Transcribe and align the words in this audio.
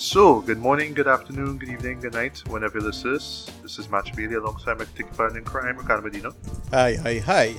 So, 0.00 0.40
good 0.40 0.56
morning, 0.56 0.94
good 0.94 1.06
afternoon, 1.06 1.58
good 1.58 1.68
evening, 1.68 2.00
good 2.00 2.14
night, 2.14 2.42
whenever 2.48 2.80
this 2.80 3.04
is. 3.04 3.50
This 3.62 3.78
is 3.78 3.90
Match 3.90 4.16
Bailey 4.16 4.36
alongside 4.36 4.78
my 4.78 4.86
particular 4.86 5.12
partner 5.12 5.40
in 5.40 5.44
crime, 5.44 5.76
Ricardo 5.76 6.02
Medina. 6.02 6.32
Hi, 6.70 6.94
hi, 6.94 7.18
hi. 7.18 7.54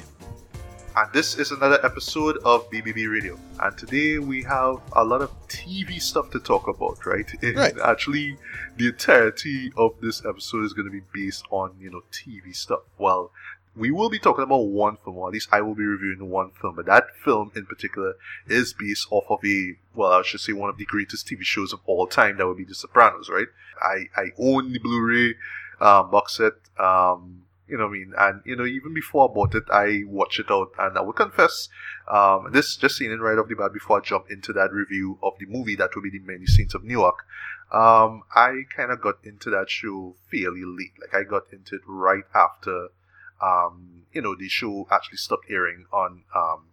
And 0.96 1.14
this 1.14 1.38
is 1.38 1.52
another 1.52 1.78
episode 1.86 2.38
of 2.38 2.68
BBB 2.72 3.12
Radio. 3.12 3.38
And 3.60 3.78
today 3.78 4.18
we 4.18 4.42
have 4.42 4.78
a 4.94 5.04
lot 5.04 5.22
of 5.22 5.30
TV 5.50 6.02
stuff 6.02 6.32
to 6.32 6.40
talk 6.40 6.68
about, 6.68 7.06
right? 7.06 7.32
And 7.44 7.58
Right. 7.58 7.80
Actually, 7.80 8.40
the 8.76 8.88
entirety 8.88 9.72
of 9.78 9.94
this 10.02 10.26
episode 10.26 10.66
is 10.66 10.74
going 10.74 10.88
to 10.88 10.92
be 10.92 11.04
based 11.14 11.46
on, 11.52 11.76
you 11.80 11.92
know, 11.92 12.02
TV 12.12 12.56
stuff. 12.56 12.82
Well, 12.98 13.32
we 13.76 13.92
will 13.92 14.10
be 14.10 14.20
talking 14.20 14.44
about 14.44 14.68
one 14.68 14.98
film, 15.04 15.18
or 15.18 15.28
at 15.28 15.34
least 15.34 15.50
I 15.52 15.62
will 15.62 15.76
be 15.76 15.86
reviewing 15.86 16.30
one 16.30 16.52
film, 16.52 16.76
but 16.76 16.86
that 16.88 17.06
film 17.24 17.52
in 17.56 17.66
particular 17.66 18.16
is 18.48 18.74
based 18.74 19.08
off 19.12 19.26
of 19.30 19.40
a, 19.46 19.76
well, 19.96 20.12
I 20.12 20.24
should 20.24 20.42
say 20.42 20.54
one 20.54 20.70
of 20.70 20.78
the 20.78 20.86
greatest 20.86 21.28
TV 21.28 21.44
shows 21.44 21.72
of 21.72 21.80
all 21.86 22.08
time. 22.08 22.38
That 22.38 22.48
would 22.48 22.58
be 22.58 22.66
The 22.66 22.76
Sopranos, 22.76 23.30
right? 23.30 23.48
I, 23.82 24.06
I 24.16 24.32
own 24.38 24.74
the 24.74 24.80
Blu-ray 24.80 25.36
um, 25.80 26.12
box 26.12 26.38
set. 26.38 26.54
Um, 26.78 27.44
you 27.68 27.78
know 27.78 27.86
what 27.86 27.92
I 27.92 27.94
mean? 27.94 28.14
And, 28.18 28.42
you 28.44 28.58
know, 28.58 28.66
even 28.66 28.94
before 28.94 29.30
I 29.30 29.34
bought 29.34 29.56
it, 29.56 29.64
I 29.72 30.02
watched 30.06 30.40
it 30.40 30.52
out. 30.52 30.72
And 30.78 30.98
I 30.98 31.02
will 31.02 31.14
confess, 31.14 31.70
um, 32.12 32.50
this 32.52 32.76
just 32.76 32.98
seeing 32.98 33.12
it 33.12 33.22
right 33.22 33.38
off 33.38 33.48
the 33.48 33.56
bat 33.56 33.72
before 33.72 34.00
I 34.00 34.02
jump 34.02 34.26
into 34.30 34.52
that 34.52 34.74
review 34.74 35.18
of 35.24 35.34
the 35.40 35.46
movie, 35.46 35.78
that 35.78 35.96
will 35.96 36.02
be 36.02 36.10
The 36.10 36.20
Many 36.20 36.46
Saints 36.46 36.74
of 36.74 36.84
Newark. 36.84 37.20
Um, 37.72 38.24
I 38.36 38.64
kind 38.76 38.92
of 38.92 39.00
got 39.00 39.20
into 39.24 39.50
that 39.52 39.70
show 39.70 40.16
fairly 40.30 40.64
late. 40.66 40.92
Like, 41.00 41.16
I 41.16 41.24
got 41.24 41.44
into 41.54 41.76
it 41.76 41.82
right 41.88 42.26
after, 42.36 42.90
um, 43.42 44.04
you 44.14 44.22
know, 44.22 44.36
the 44.36 44.50
show 44.50 44.88
actually 44.92 45.18
stopped 45.18 45.46
airing 45.50 45.86
on, 45.92 46.24
um, 46.36 46.66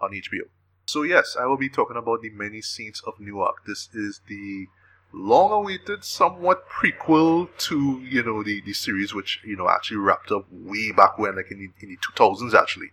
on 0.00 0.10
HBO. 0.12 0.48
So, 0.86 1.02
yes, 1.02 1.36
I 1.38 1.46
will 1.46 1.56
be 1.56 1.68
talking 1.68 1.96
about 1.96 2.22
The 2.22 2.30
Many 2.30 2.60
Saints 2.60 3.00
of 3.06 3.20
Newark. 3.20 3.64
This 3.66 3.88
is 3.94 4.20
the 4.26 4.66
long 5.12 5.52
awaited 5.52 6.02
somewhat 6.04 6.66
prequel 6.70 7.46
to 7.58 8.00
you 8.02 8.22
know 8.22 8.42
the, 8.42 8.62
the 8.62 8.72
series 8.72 9.12
which 9.12 9.40
you 9.44 9.54
know 9.54 9.68
actually 9.68 9.98
wrapped 9.98 10.32
up 10.32 10.46
way 10.50 10.90
back 10.90 11.18
when 11.18 11.36
like 11.36 11.50
in 11.50 11.58
the, 11.58 11.68
in 11.84 11.90
the 11.90 11.98
2000s 11.98 12.54
actually 12.54 12.88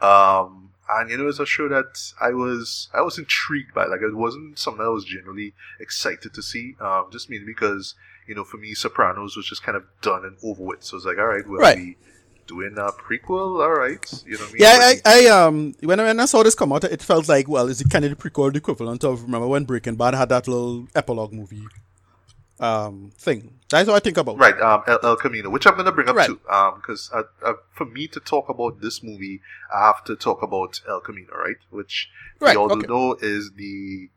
um 0.00 0.70
and 0.90 1.10
you 1.10 1.18
know 1.18 1.28
it's 1.28 1.38
a 1.38 1.44
show 1.44 1.68
that 1.68 2.12
i 2.20 2.30
was 2.30 2.88
i 2.94 3.02
was 3.02 3.18
intrigued 3.18 3.74
by 3.74 3.84
like 3.84 4.00
it 4.00 4.14
wasn't 4.16 4.58
something 4.58 4.82
i 4.82 4.88
was 4.88 5.04
generally 5.04 5.52
excited 5.78 6.32
to 6.32 6.42
see 6.42 6.74
um 6.80 7.06
just 7.12 7.28
mainly 7.28 7.44
because 7.46 7.94
you 8.26 8.34
know 8.34 8.44
for 8.44 8.56
me 8.56 8.72
sopranos 8.72 9.36
was 9.36 9.46
just 9.46 9.62
kind 9.62 9.76
of 9.76 9.84
done 10.00 10.24
and 10.24 10.36
over 10.42 10.62
with 10.62 10.82
so 10.82 10.96
it's 10.96 11.04
like 11.04 11.18
all 11.18 11.26
right 11.26 11.46
we'll 11.46 11.60
Right. 11.60 11.76
be 11.76 11.96
doing 12.48 12.74
a 12.78 12.90
prequel 13.04 13.62
all 13.64 13.70
right 13.84 14.06
you 14.26 14.36
know 14.38 14.44
what 14.44 14.48
I 14.48 14.52
mean? 14.52 14.62
Yeah, 14.62 14.76
I, 14.90 14.92
I 15.04 15.18
um 15.38 15.74
when 15.90 16.00
I, 16.00 16.04
when 16.04 16.18
I 16.18 16.24
saw 16.24 16.42
this 16.42 16.54
come 16.56 16.72
out, 16.72 16.82
it 16.84 17.02
felt 17.02 17.28
like 17.28 17.46
well, 17.48 17.68
is 17.68 17.80
it 17.80 17.90
kind 17.90 18.04
of 18.04 18.10
the 18.10 18.16
prequel, 18.16 18.50
the 18.52 18.58
equivalent 18.58 19.04
of 19.04 19.22
remember 19.22 19.46
when 19.46 19.64
Breaking 19.64 19.96
Bad 19.96 20.14
had 20.14 20.28
that 20.30 20.48
little 20.48 20.88
epilogue 20.94 21.32
movie, 21.32 21.66
um 22.60 23.12
thing. 23.16 23.40
That's 23.70 23.86
what 23.86 23.96
I 23.96 24.00
think 24.00 24.16
about. 24.16 24.38
Right, 24.38 24.58
um, 24.60 24.82
El, 24.86 24.98
El 25.02 25.16
Camino, 25.16 25.50
which 25.50 25.66
I'm 25.66 25.74
going 25.74 25.84
to 25.86 25.92
bring 25.92 26.08
up 26.08 26.16
Right. 26.16 26.26
too, 26.26 26.40
um, 26.50 26.76
because 26.76 27.10
uh, 27.14 27.24
uh, 27.44 27.52
for 27.74 27.84
me 27.84 28.08
to 28.08 28.18
talk 28.20 28.48
about 28.48 28.80
this 28.80 29.02
movie, 29.02 29.40
I 29.74 29.86
have 29.86 30.02
to 30.04 30.16
talk 30.16 30.42
about 30.42 30.80
El 30.88 31.00
Camino, 31.00 31.32
right? 31.36 31.56
Which 31.70 32.10
Right, 32.40 32.56
we 32.56 32.56
all 32.56 32.72
okay. 32.72 32.86
know 32.86 33.14
is 33.20 33.52
the 33.56 34.08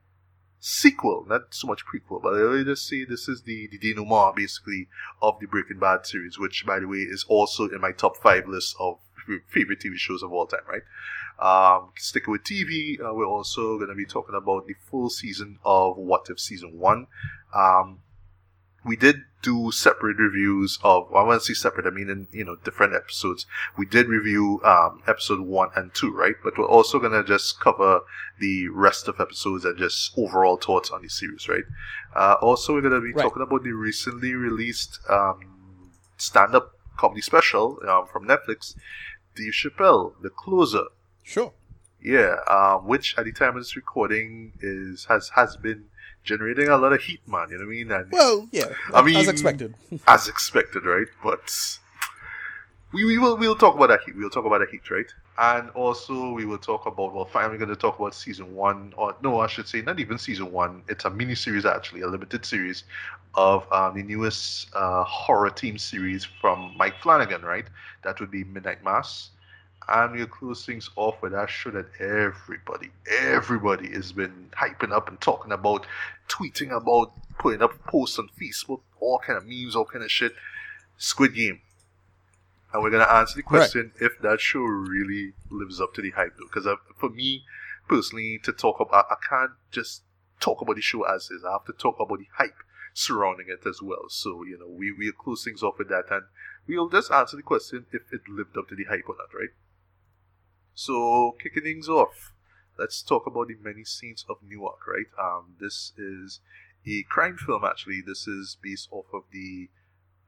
sequel, 0.61 1.25
not 1.27 1.41
so 1.49 1.67
much 1.67 1.81
prequel, 1.85 2.21
but 2.21 2.35
I 2.35 2.43
will 2.43 2.63
just 2.63 2.87
say 2.87 3.03
this 3.03 3.27
is 3.27 3.41
the 3.41 3.67
the 3.67 3.79
denouement 3.79 4.35
basically 4.35 4.87
of 5.21 5.39
the 5.39 5.47
Breaking 5.47 5.79
Bad 5.79 6.05
series, 6.05 6.37
which 6.37 6.65
by 6.65 6.79
the 6.79 6.87
way 6.87 6.99
is 6.99 7.25
also 7.27 7.67
in 7.67 7.81
my 7.81 7.91
top 7.91 8.15
five 8.15 8.47
list 8.47 8.75
of 8.79 8.99
favorite 9.49 9.79
TV 9.79 9.95
shows 9.95 10.23
of 10.23 10.31
all 10.31 10.45
time, 10.45 10.61
right? 10.69 10.83
Um, 11.39 11.89
sticking 11.97 12.31
with 12.31 12.43
TV, 12.43 12.99
uh, 13.03 13.13
we're 13.13 13.25
also 13.25 13.77
going 13.77 13.89
to 13.89 13.95
be 13.95 14.05
talking 14.05 14.35
about 14.35 14.67
the 14.67 14.75
full 14.89 15.09
season 15.09 15.57
of 15.65 15.97
What 15.97 16.27
If 16.29 16.39
season 16.39 16.77
one. 16.77 17.07
Um, 17.55 17.99
we 18.83 18.95
did 18.95 19.17
do 19.43 19.71
separate 19.71 20.17
reviews 20.17 20.77
of 20.83 21.07
I 21.15 21.23
want 21.23 21.41
to 21.41 21.45
say 21.45 21.53
separate, 21.55 21.87
I 21.87 21.89
mean 21.89 22.09
in 22.09 22.27
you 22.31 22.45
know 22.45 22.55
different 22.63 22.93
episodes. 22.93 23.45
We 23.77 23.85
did 23.85 24.07
review 24.07 24.61
um, 24.63 25.01
episode 25.07 25.39
one 25.41 25.69
and 25.75 25.93
two, 25.93 26.11
right? 26.15 26.35
But 26.43 26.57
we're 26.57 26.67
also 26.67 26.99
gonna 26.99 27.23
just 27.23 27.59
cover 27.59 28.01
the 28.39 28.67
rest 28.69 29.07
of 29.07 29.19
episodes 29.19 29.65
and 29.65 29.77
just 29.77 30.11
overall 30.17 30.57
thoughts 30.57 30.89
on 30.91 31.01
the 31.01 31.09
series, 31.09 31.47
right? 31.49 31.63
Uh, 32.15 32.35
also, 32.41 32.73
we're 32.73 32.81
gonna 32.81 33.01
be 33.01 33.13
Right. 33.13 33.23
talking 33.23 33.41
about 33.41 33.63
the 33.63 33.71
recently 33.71 34.33
released 34.35 34.99
um, 35.09 35.91
stand-up 36.17 36.73
comedy 36.97 37.21
special 37.21 37.79
um, 37.87 38.05
from 38.05 38.27
Netflix, 38.27 38.75
Dave 39.35 39.53
Chappelle, 39.53 40.13
The 40.21 40.29
Closer. 40.29 40.85
Sure. 41.23 41.53
Yeah, 42.03 42.37
um, 42.49 42.87
which 42.87 43.15
at 43.17 43.25
the 43.25 43.31
time 43.31 43.49
of 43.49 43.61
this 43.61 43.75
recording 43.75 44.53
is 44.59 45.05
has 45.05 45.29
has 45.35 45.55
been 45.57 45.85
generating 46.23 46.67
a 46.69 46.77
lot 46.77 46.93
of 46.93 47.01
heat, 47.01 47.19
man. 47.27 47.47
You 47.49 47.57
know 47.57 47.65
what 47.65 47.71
I 47.71 47.75
mean? 47.75 47.91
And 47.91 48.11
Well, 48.11 48.47
yeah. 48.51 48.65
I 48.93 49.01
mean- 49.01 49.17
as 49.17 49.27
expected. 49.27 49.75
as 50.07 50.27
expected, 50.27 50.85
right? 50.85 51.07
But 51.23 51.79
we, 52.93 53.05
we 53.05 53.17
will 53.17 53.37
we'll 53.37 53.55
talk 53.55 53.75
about 53.75 53.87
that 53.87 54.01
heat. 54.05 54.15
We'll 54.15 54.29
talk 54.29 54.45
about 54.45 54.59
that 54.59 54.69
heat, 54.69 54.89
right? 54.89 55.05
And 55.37 55.69
also 55.71 56.31
we 56.33 56.45
will 56.45 56.57
talk 56.57 56.85
about 56.85 57.13
well, 57.13 57.25
finally 57.25 57.57
going 57.57 57.69
to 57.69 57.75
talk 57.75 57.99
about 57.99 58.13
season 58.13 58.53
one, 58.53 58.93
or 58.97 59.15
no, 59.23 59.39
I 59.39 59.47
should 59.47 59.67
say 59.67 59.81
not 59.81 59.99
even 59.99 60.17
season 60.17 60.51
one. 60.51 60.83
It's 60.87 61.05
a 61.05 61.09
mini 61.09 61.35
series 61.35 61.65
actually, 61.65 62.01
a 62.01 62.07
limited 62.07 62.45
series 62.45 62.83
of 63.35 63.71
um, 63.71 63.95
the 63.95 64.03
newest 64.03 64.69
uh, 64.75 65.03
horror 65.05 65.49
team 65.49 65.77
series 65.77 66.25
from 66.25 66.73
Mike 66.77 66.95
Flanagan, 67.01 67.43
right? 67.43 67.65
That 68.03 68.19
would 68.19 68.29
be 68.29 68.43
Midnight 68.43 68.83
Mass. 68.83 69.29
And 69.87 70.13
we'll 70.13 70.27
close 70.27 70.65
things 70.65 70.89
off 70.95 71.21
with 71.21 71.33
that 71.33 71.49
show 71.49 71.71
that 71.71 71.87
everybody, 71.99 72.91
everybody 73.19 73.91
has 73.91 74.11
been 74.11 74.49
hyping 74.55 74.91
up 74.91 75.09
and 75.09 75.19
talking 75.19 75.51
about, 75.51 75.85
tweeting 76.29 76.71
about, 76.75 77.11
putting 77.39 77.61
up 77.61 77.83
posts 77.85 78.19
on 78.19 78.29
Facebook, 78.39 78.81
all 78.99 79.19
kind 79.19 79.37
of 79.37 79.45
memes, 79.45 79.75
all 79.75 79.85
kind 79.85 80.03
of 80.03 80.11
shit. 80.11 80.33
Squid 80.97 81.33
Game. 81.33 81.61
And 82.73 82.81
we're 82.81 82.91
gonna 82.91 83.11
answer 83.11 83.35
the 83.35 83.43
question 83.43 83.91
if 83.99 84.19
that 84.21 84.39
show 84.39 84.61
really 84.61 85.33
lives 85.49 85.81
up 85.81 85.93
to 85.95 86.01
the 86.01 86.11
hype, 86.11 86.37
though. 86.37 86.45
Because 86.45 86.67
for 86.97 87.09
me 87.09 87.43
personally, 87.89 88.39
to 88.43 88.53
talk 88.53 88.79
about, 88.79 89.07
I 89.09 89.15
can't 89.27 89.51
just 89.71 90.03
talk 90.39 90.61
about 90.61 90.75
the 90.75 90.81
show 90.81 91.03
as 91.03 91.29
is. 91.31 91.43
I 91.43 91.51
have 91.51 91.65
to 91.65 91.73
talk 91.73 91.99
about 91.99 92.19
the 92.19 92.27
hype 92.37 92.55
surrounding 92.93 93.47
it 93.49 93.67
as 93.67 93.81
well. 93.81 94.05
So 94.09 94.43
you 94.45 94.57
know, 94.57 94.67
we 94.69 94.91
we'll 94.91 95.11
close 95.11 95.43
things 95.43 95.63
off 95.63 95.79
with 95.79 95.89
that, 95.89 96.05
and 96.11 96.23
we'll 96.67 96.89
just 96.89 97.11
answer 97.11 97.35
the 97.35 97.43
question 97.43 97.87
if 97.91 98.03
it 98.13 98.21
lived 98.29 98.57
up 98.57 98.69
to 98.69 98.75
the 98.75 98.85
hype 98.85 99.09
or 99.09 99.15
not, 99.17 99.33
right? 99.37 99.49
So 100.73 101.35
kicking 101.41 101.63
things 101.63 101.89
off, 101.89 102.33
let's 102.77 103.01
talk 103.01 103.27
about 103.27 103.47
the 103.47 103.57
many 103.61 103.83
saints 103.83 104.25
of 104.29 104.37
Newark, 104.47 104.87
right? 104.87 105.05
Um, 105.19 105.55
this 105.59 105.93
is 105.97 106.39
a 106.85 107.03
crime 107.03 107.37
film. 107.37 107.63
Actually, 107.63 108.01
this 108.01 108.27
is 108.27 108.57
based 108.61 108.89
off 108.91 109.05
of 109.13 109.23
the 109.31 109.69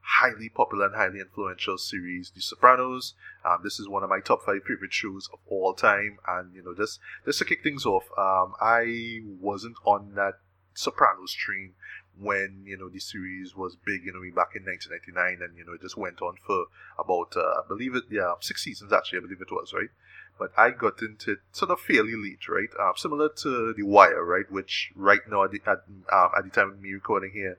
highly 0.04 0.50
popular 0.50 0.86
and 0.86 0.94
highly 0.94 1.20
influential 1.20 1.78
series 1.78 2.30
The 2.30 2.42
Sopranos. 2.42 3.14
Um, 3.44 3.60
this 3.64 3.80
is 3.80 3.88
one 3.88 4.02
of 4.02 4.10
my 4.10 4.20
top 4.20 4.44
five 4.44 4.62
favorite 4.66 4.92
shows 4.92 5.28
of 5.32 5.38
all 5.46 5.74
time, 5.74 6.18
and 6.28 6.54
you 6.54 6.62
know, 6.62 6.74
just 6.74 7.00
just 7.24 7.38
to 7.38 7.44
kick 7.44 7.62
things 7.62 7.86
off, 7.86 8.04
um, 8.18 8.54
I 8.60 9.22
wasn't 9.40 9.76
on 9.84 10.14
that 10.14 10.34
Sopranos 10.74 11.32
train 11.32 11.74
when 12.18 12.62
you 12.64 12.76
know 12.76 12.88
the 12.88 13.00
series 13.00 13.56
was 13.56 13.76
big, 13.76 14.04
you 14.04 14.12
know, 14.12 14.20
back 14.34 14.54
in 14.54 14.64
1999, 14.64 15.42
and 15.42 15.56
you 15.56 15.64
know 15.64 15.72
it 15.72 15.82
just 15.82 15.96
went 15.96 16.20
on 16.20 16.36
for 16.46 16.66
about 16.98 17.34
uh, 17.36 17.62
I 17.64 17.66
believe 17.66 17.94
it, 17.94 18.04
yeah, 18.10 18.34
six 18.40 18.62
seasons 18.62 18.92
actually, 18.92 19.18
I 19.18 19.22
believe 19.22 19.40
it 19.40 19.50
was 19.50 19.72
right. 19.72 19.90
But 20.38 20.52
I 20.56 20.70
got 20.70 21.00
into 21.00 21.32
it 21.32 21.38
sort 21.52 21.70
of 21.70 21.80
fairly 21.80 22.16
late, 22.16 22.48
right? 22.48 22.68
Um, 22.80 22.94
similar 22.96 23.28
to 23.28 23.72
The 23.72 23.84
Wire, 23.84 24.24
right? 24.24 24.50
Which 24.50 24.92
right 24.96 25.20
now 25.30 25.44
at 25.44 25.52
the, 25.52 25.60
at, 25.66 25.84
um, 26.12 26.30
at 26.36 26.44
the 26.44 26.50
time 26.50 26.70
of 26.70 26.80
me 26.80 26.92
recording 26.92 27.30
here 27.32 27.58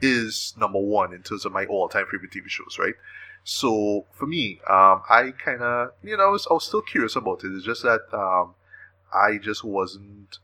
is 0.00 0.54
number 0.58 0.78
one 0.78 1.12
in 1.14 1.22
terms 1.22 1.44
of 1.44 1.52
my 1.52 1.64
all-time 1.66 2.06
favorite 2.10 2.32
TV 2.32 2.48
shows, 2.48 2.78
right? 2.78 2.94
So 3.44 4.06
for 4.12 4.26
me, 4.26 4.60
um, 4.68 5.02
I 5.08 5.32
kind 5.38 5.62
of, 5.62 5.92
you 6.02 6.16
know, 6.16 6.24
I 6.24 6.30
was, 6.30 6.48
I 6.50 6.54
was 6.54 6.64
still 6.64 6.82
curious 6.82 7.14
about 7.14 7.44
it. 7.44 7.52
It's 7.52 7.64
just 7.64 7.84
that 7.84 8.02
um, 8.12 8.54
I 9.14 9.38
just 9.38 9.62
wasn't, 9.62 10.38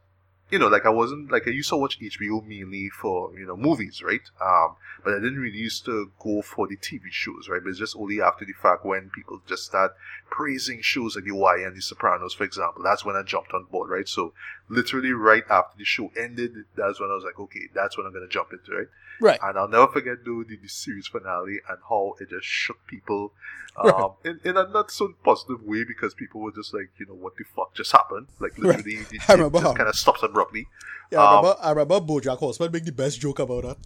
you 0.53 0.59
know, 0.59 0.69
like 0.69 0.85
I 0.85 0.91
wasn't 0.91 1.33
like 1.33 1.49
I 1.49 1.51
used 1.51 1.71
to 1.71 1.77
watch 1.79 1.99
HBO 1.99 2.47
mainly 2.47 2.91
for 2.91 3.33
you 3.39 3.47
know 3.47 3.57
movies, 3.57 4.03
right? 4.05 4.21
Um, 4.39 4.77
but 5.03 5.15
I 5.15 5.17
didn't 5.17 5.41
really 5.41 5.57
used 5.57 5.87
to 5.87 6.13
go 6.19 6.43
for 6.43 6.69
the 6.69 6.77
TV 6.77 7.11
shows, 7.11 7.49
right? 7.49 7.63
But 7.63 7.71
it's 7.71 7.79
just 7.79 7.97
only 7.97 8.21
after 8.21 8.45
the 8.45 8.53
fact 8.53 8.85
when 8.85 9.11
people 9.15 9.41
just 9.49 9.65
start 9.65 9.95
praising 10.31 10.83
shows 10.83 11.17
like 11.17 11.25
The 11.25 11.33
Wire 11.33 11.67
and 11.67 11.75
The 11.75 11.81
Sopranos, 11.81 12.35
for 12.35 12.45
example. 12.45 12.83
That's 12.83 13.03
when 13.03 13.17
I 13.17 13.23
jumped 13.23 13.55
on 13.55 13.65
board, 13.65 13.89
right? 13.89 14.07
So 14.07 14.35
literally 14.73 15.13
right 15.13 15.45
after 15.51 15.77
the 15.79 15.85
show 15.85 16.11
ended, 16.17 16.53
that's 16.77 16.99
when 17.01 17.11
I 17.11 17.15
was 17.15 17.25
like, 17.25 17.39
okay, 17.39 17.69
that's 17.75 17.97
when 17.97 18.07
I'm 18.07 18.13
gonna 18.13 18.29
jump 18.29 18.53
into, 18.53 18.73
right? 18.73 18.89
Right. 19.21 19.39
And 19.43 19.57
I'll 19.59 19.69
never 19.69 19.87
forget 19.87 20.25
though 20.25 20.43
the, 20.43 20.57
the 20.57 20.69
series 20.69 21.07
finale 21.07 21.61
and 21.69 21.79
how 21.89 22.15
it 22.21 22.31
just 22.31 22.47
shook 22.47 22.85
people 22.87 23.33
um, 23.77 23.85
Right. 23.87 24.11
in, 24.25 24.41
in 24.45 24.57
a 24.57 24.67
not 24.69 24.91
so 24.91 25.15
positive 25.25 25.63
way 25.63 25.85
because 25.85 26.15
people 26.15 26.41
were 26.41 26.53
just 26.53 26.75
like, 26.75 26.91
you 26.99 27.07
know, 27.07 27.15
what 27.15 27.37
the 27.37 27.45
fuck 27.57 27.75
just 27.75 27.93
happened? 27.93 28.27
Like 28.41 28.53
Right. 28.59 28.85
literally, 28.85 29.07
it, 29.13 29.23
I 29.29 29.35
it 29.35 29.53
just 29.53 29.77
kind 29.77 29.89
of 29.89 29.95
stops 29.97 30.23
abruptly. 30.23 30.67
Yeah, 31.11 31.21
I 31.21 31.25
Um, 31.39 31.45
remember, 31.45 31.61
I 31.63 31.71
remember 31.71 32.01
Bojack 32.01 32.39
Horseman 32.39 32.73
make 32.73 32.85
the 32.85 32.93
best 32.93 33.21
joke 33.21 33.39
about 33.39 33.63
that. 33.65 33.77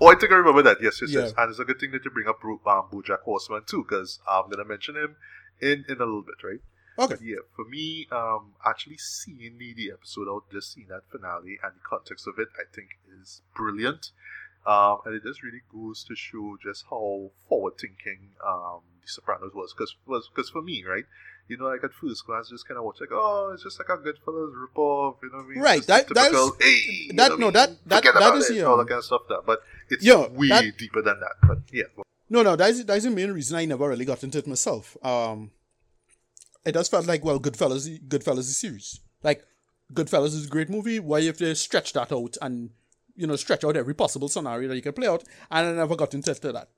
Oh, 0.00 0.08
I 0.08 0.14
think 0.14 0.30
I 0.30 0.36
remember 0.36 0.62
that. 0.62 0.78
Yes, 0.82 1.00
yes, 1.00 1.10
yes. 1.10 1.32
And 1.38 1.50
it's 1.50 1.58
a 1.58 1.64
good 1.64 1.80
thing 1.80 1.90
that 1.92 2.04
you 2.04 2.10
bring 2.10 2.28
up 2.28 2.40
Bro- 2.40 2.60
um, 2.66 2.84
BoJack 2.92 3.20
Horseman 3.22 3.62
too, 3.66 3.84
because 3.88 4.18
I'm 4.28 4.50
gonna 4.50 4.64
mention 4.64 4.94
him 4.96 5.16
in 5.60 5.84
in 5.88 5.96
a 5.96 6.04
little 6.04 6.22
bit, 6.22 6.36
right? 6.44 6.60
Okay. 6.98 7.16
Yeah, 7.22 7.36
for 7.54 7.64
me, 7.64 8.06
um, 8.10 8.54
actually 8.64 8.96
seeing 8.98 9.58
the, 9.58 9.74
the 9.74 9.90
episode 9.92 10.28
out, 10.28 10.44
just 10.50 10.72
seeing 10.72 10.88
that 10.88 11.02
finale 11.10 11.58
and 11.62 11.72
the 11.74 11.80
context 11.88 12.26
of 12.26 12.38
it, 12.38 12.48
I 12.58 12.64
think 12.74 12.88
is 13.20 13.42
brilliant. 13.54 14.10
Um, 14.66 14.98
and 15.04 15.14
it 15.14 15.22
just 15.22 15.42
really 15.42 15.62
goes 15.72 16.02
to 16.04 16.16
show 16.16 16.56
just 16.62 16.84
how 16.90 17.30
forward 17.48 17.74
thinking 17.78 18.30
um, 18.44 18.80
The 19.02 19.06
Sopranos 19.08 19.52
was. 19.54 19.72
Because 19.72 19.94
was, 20.06 20.28
cause 20.34 20.50
for 20.50 20.60
me, 20.62 20.82
right, 20.84 21.04
you 21.48 21.56
know, 21.56 21.66
like 21.66 21.84
at 21.84 21.92
first 21.92 22.26
glance, 22.26 22.48
just 22.50 22.66
kind 22.66 22.76
of 22.78 22.84
watch 22.84 22.96
like, 23.00 23.10
oh, 23.12 23.52
it's 23.54 23.62
just 23.62 23.78
like 23.78 23.88
a 23.90 24.02
Goodfellas 24.02 24.52
ripoff, 24.54 25.16
you 25.22 25.30
know 25.30 25.38
what 25.38 25.44
I 25.44 25.48
mean? 25.48 25.60
Right, 25.60 25.86
that- 25.86 26.08
the 26.08 26.14
that's- 26.14 26.32
typical, 26.32 26.56
hey, 26.60 26.80
you 27.06 27.12
that- 27.12 27.30
know 27.30 27.36
no, 27.36 27.50
that- 27.52 27.70
that- 27.86 28.04
Forget 28.04 28.14
that 28.20 28.34
is, 28.36 28.50
it, 28.50 28.56
yeah. 28.56 28.62
all 28.64 28.76
that 28.78 28.88
kind 28.88 28.98
of 28.98 29.04
stuff. 29.04 29.22
That, 29.28 29.42
but 29.46 29.60
it's 29.88 30.04
Yeah, 30.04 30.26
way 30.28 30.48
that- 30.48 30.76
deeper 30.76 31.02
than 31.02 31.20
that. 31.20 31.32
But 31.46 31.58
yeah, 31.72 31.84
No, 32.28 32.42
no, 32.42 32.56
that's 32.56 32.82
that's 32.82 33.04
the 33.04 33.10
main 33.10 33.30
reason 33.30 33.56
I 33.56 33.66
never 33.66 33.88
really 33.88 34.04
got 34.04 34.24
into 34.24 34.38
it 34.38 34.48
myself. 34.48 34.96
Um, 35.04 35.52
it 36.66 36.72
does 36.72 36.88
felt 36.88 37.06
like 37.06 37.24
well, 37.24 37.40
Goodfellas, 37.40 37.88
Goodfellas 38.08 38.38
is 38.40 38.50
a 38.50 38.54
series. 38.54 39.00
Like 39.22 39.44
Goodfellas 39.94 40.34
is 40.34 40.46
a 40.46 40.50
great 40.50 40.68
movie. 40.68 41.00
Why 41.00 41.20
if 41.20 41.38
they 41.38 41.54
stretch 41.54 41.92
that 41.94 42.12
out 42.12 42.36
and 42.42 42.70
you 43.14 43.26
know 43.26 43.36
stretch 43.36 43.64
out 43.64 43.76
every 43.76 43.94
possible 43.94 44.28
scenario 44.28 44.68
that 44.68 44.76
you 44.76 44.82
can 44.82 44.92
play 44.92 45.06
out? 45.08 45.24
And 45.50 45.66
I 45.68 45.72
never 45.72 45.96
got 45.96 46.12
into 46.14 46.34
that. 46.34 46.68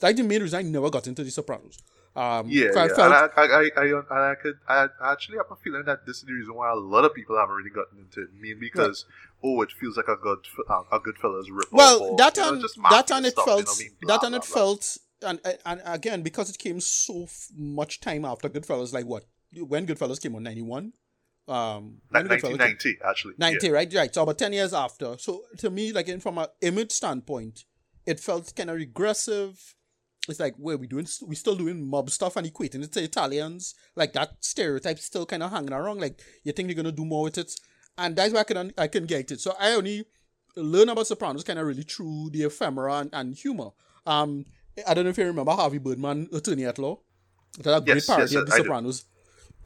That's 0.00 0.16
the 0.16 0.22
main 0.22 0.42
reason 0.42 0.58
I 0.58 0.62
never 0.62 0.90
got 0.90 1.06
into 1.06 1.22
The 1.24 1.30
Sopranos. 1.30 1.78
Um, 2.14 2.48
Yeah, 2.48 2.70
I 2.74 2.86
yeah. 2.86 2.94
felt- 2.96 2.98
and 3.00 3.14
I, 3.14 3.28
I, 3.36 3.70
I, 3.76 4.02
I, 4.10 4.30
I 4.32 4.34
could, 4.36 4.54
I 4.66 4.88
actually 5.02 5.36
have 5.36 5.50
a 5.50 5.56
feeling 5.56 5.84
that 5.84 6.06
this 6.06 6.16
is 6.18 6.22
the 6.24 6.32
reason 6.32 6.54
why 6.54 6.70
a 6.70 6.74
lot 6.74 7.04
of 7.04 7.12
people 7.14 7.36
haven't 7.36 7.54
really 7.54 7.68
gotten 7.70 7.98
into 7.98 8.22
it. 8.22 8.28
Mainly 8.34 8.54
because, 8.58 9.04
oh, 9.44 9.60
it 9.60 9.70
feels 9.78 9.98
like 9.98 10.08
a 10.08 10.16
good, 10.16 10.38
uh, 10.70 10.82
a 10.90 10.98
Goodfellas 10.98 11.44
rip. 11.50 11.70
well, 11.72 12.16
that 12.16 12.34
you 12.38 12.42
know, 12.42 12.62
that 12.90 13.10
and 13.10 13.26
it 13.26 13.32
stuff, 13.32 13.44
felt 13.44 13.60
you 13.60 13.64
know 13.66 13.72
I 13.76 13.78
mean? 13.80 13.90
that 14.00 14.06
Blah, 14.06 14.14
and 14.28 14.32
blah, 14.32 14.38
it 14.38 14.46
blah. 14.48 14.56
felt 14.56 14.98
and 15.22 15.40
and 15.66 15.82
again 15.84 16.22
because 16.22 16.50
it 16.50 16.58
came 16.58 16.78
so 16.80 17.22
f- 17.24 17.48
much 17.56 18.00
time 18.00 18.24
after 18.24 18.48
Goodfellas, 18.48 18.92
like 18.94 19.04
what 19.06 19.24
when 19.54 19.86
Goodfellas 19.86 20.20
came 20.20 20.34
on 20.34 20.42
ninety 20.42 20.62
one. 20.62 20.92
Um, 21.48 21.98
when 22.10 22.26
Like 22.26 22.42
came- 22.42 22.56
1990, 22.58 22.98
actually. 23.08 23.34
90 23.38 23.70
right 23.70 23.94
right. 23.94 24.12
So 24.12 24.24
about 24.24 24.36
10 24.36 24.52
years 24.52 24.74
after. 24.74 25.16
So 25.16 25.44
to 25.58 25.70
me 25.70 25.92
like 25.92 26.08
in, 26.08 26.18
from 26.18 26.38
an 26.38 26.48
image 26.60 26.90
standpoint 26.90 27.64
it 28.04 28.18
felt 28.18 28.52
kind 28.56 28.68
of 28.70 28.76
regressive. 28.76 29.74
It's 30.28 30.40
like 30.40 30.56
where 30.56 30.76
we 30.76 30.88
doing 30.88 31.06
we 31.24 31.36
still 31.36 31.54
doing 31.54 31.88
mob 31.88 32.10
stuff 32.10 32.34
and 32.36 32.52
equating 32.52 32.82
it 32.82 32.90
to 32.94 33.02
italians. 33.04 33.76
Like 33.94 34.12
that 34.14 34.38
stereotype 34.40 34.98
still 34.98 35.24
kind 35.24 35.44
of 35.44 35.52
hanging 35.52 35.72
around. 35.72 36.00
Like 36.00 36.20
you 36.42 36.50
think 36.50 36.68
you're 36.68 36.74
gonna 36.74 36.90
do 36.90 37.04
more 37.04 37.22
with 37.22 37.38
it? 37.38 37.52
And 37.96 38.16
that's 38.16 38.34
why 38.34 38.40
i 38.40 38.44
can 38.44 38.72
i 38.76 38.88
can 38.88 39.06
get 39.06 39.30
it. 39.30 39.40
So 39.40 39.54
i 39.60 39.70
only 39.74 40.04
learn 40.56 40.88
about 40.88 41.06
sopranos 41.06 41.44
kind 41.44 41.60
of 41.60 41.66
really 41.68 41.82
through 41.84 42.30
the 42.32 42.42
ephemera 42.42 42.94
and, 43.02 43.10
and 43.12 43.36
humor. 43.36 43.70
Um 44.04 44.46
i 44.84 44.94
don't 44.94 45.04
know 45.04 45.10
if 45.10 45.18
you 45.18 45.24
remember 45.26 45.52
harvey 45.52 45.78
birdman 45.78 46.28
attorney 46.32 46.64
at 46.64 46.78
law. 46.80 46.98
That 47.62 47.76
a 47.76 47.80
great 47.80 47.94
Yes, 47.98 48.06
parody 48.06 48.32
yes, 48.34 48.40
of 48.42 48.46
the 48.48 48.52
I 48.54 48.56
do. 48.58 48.64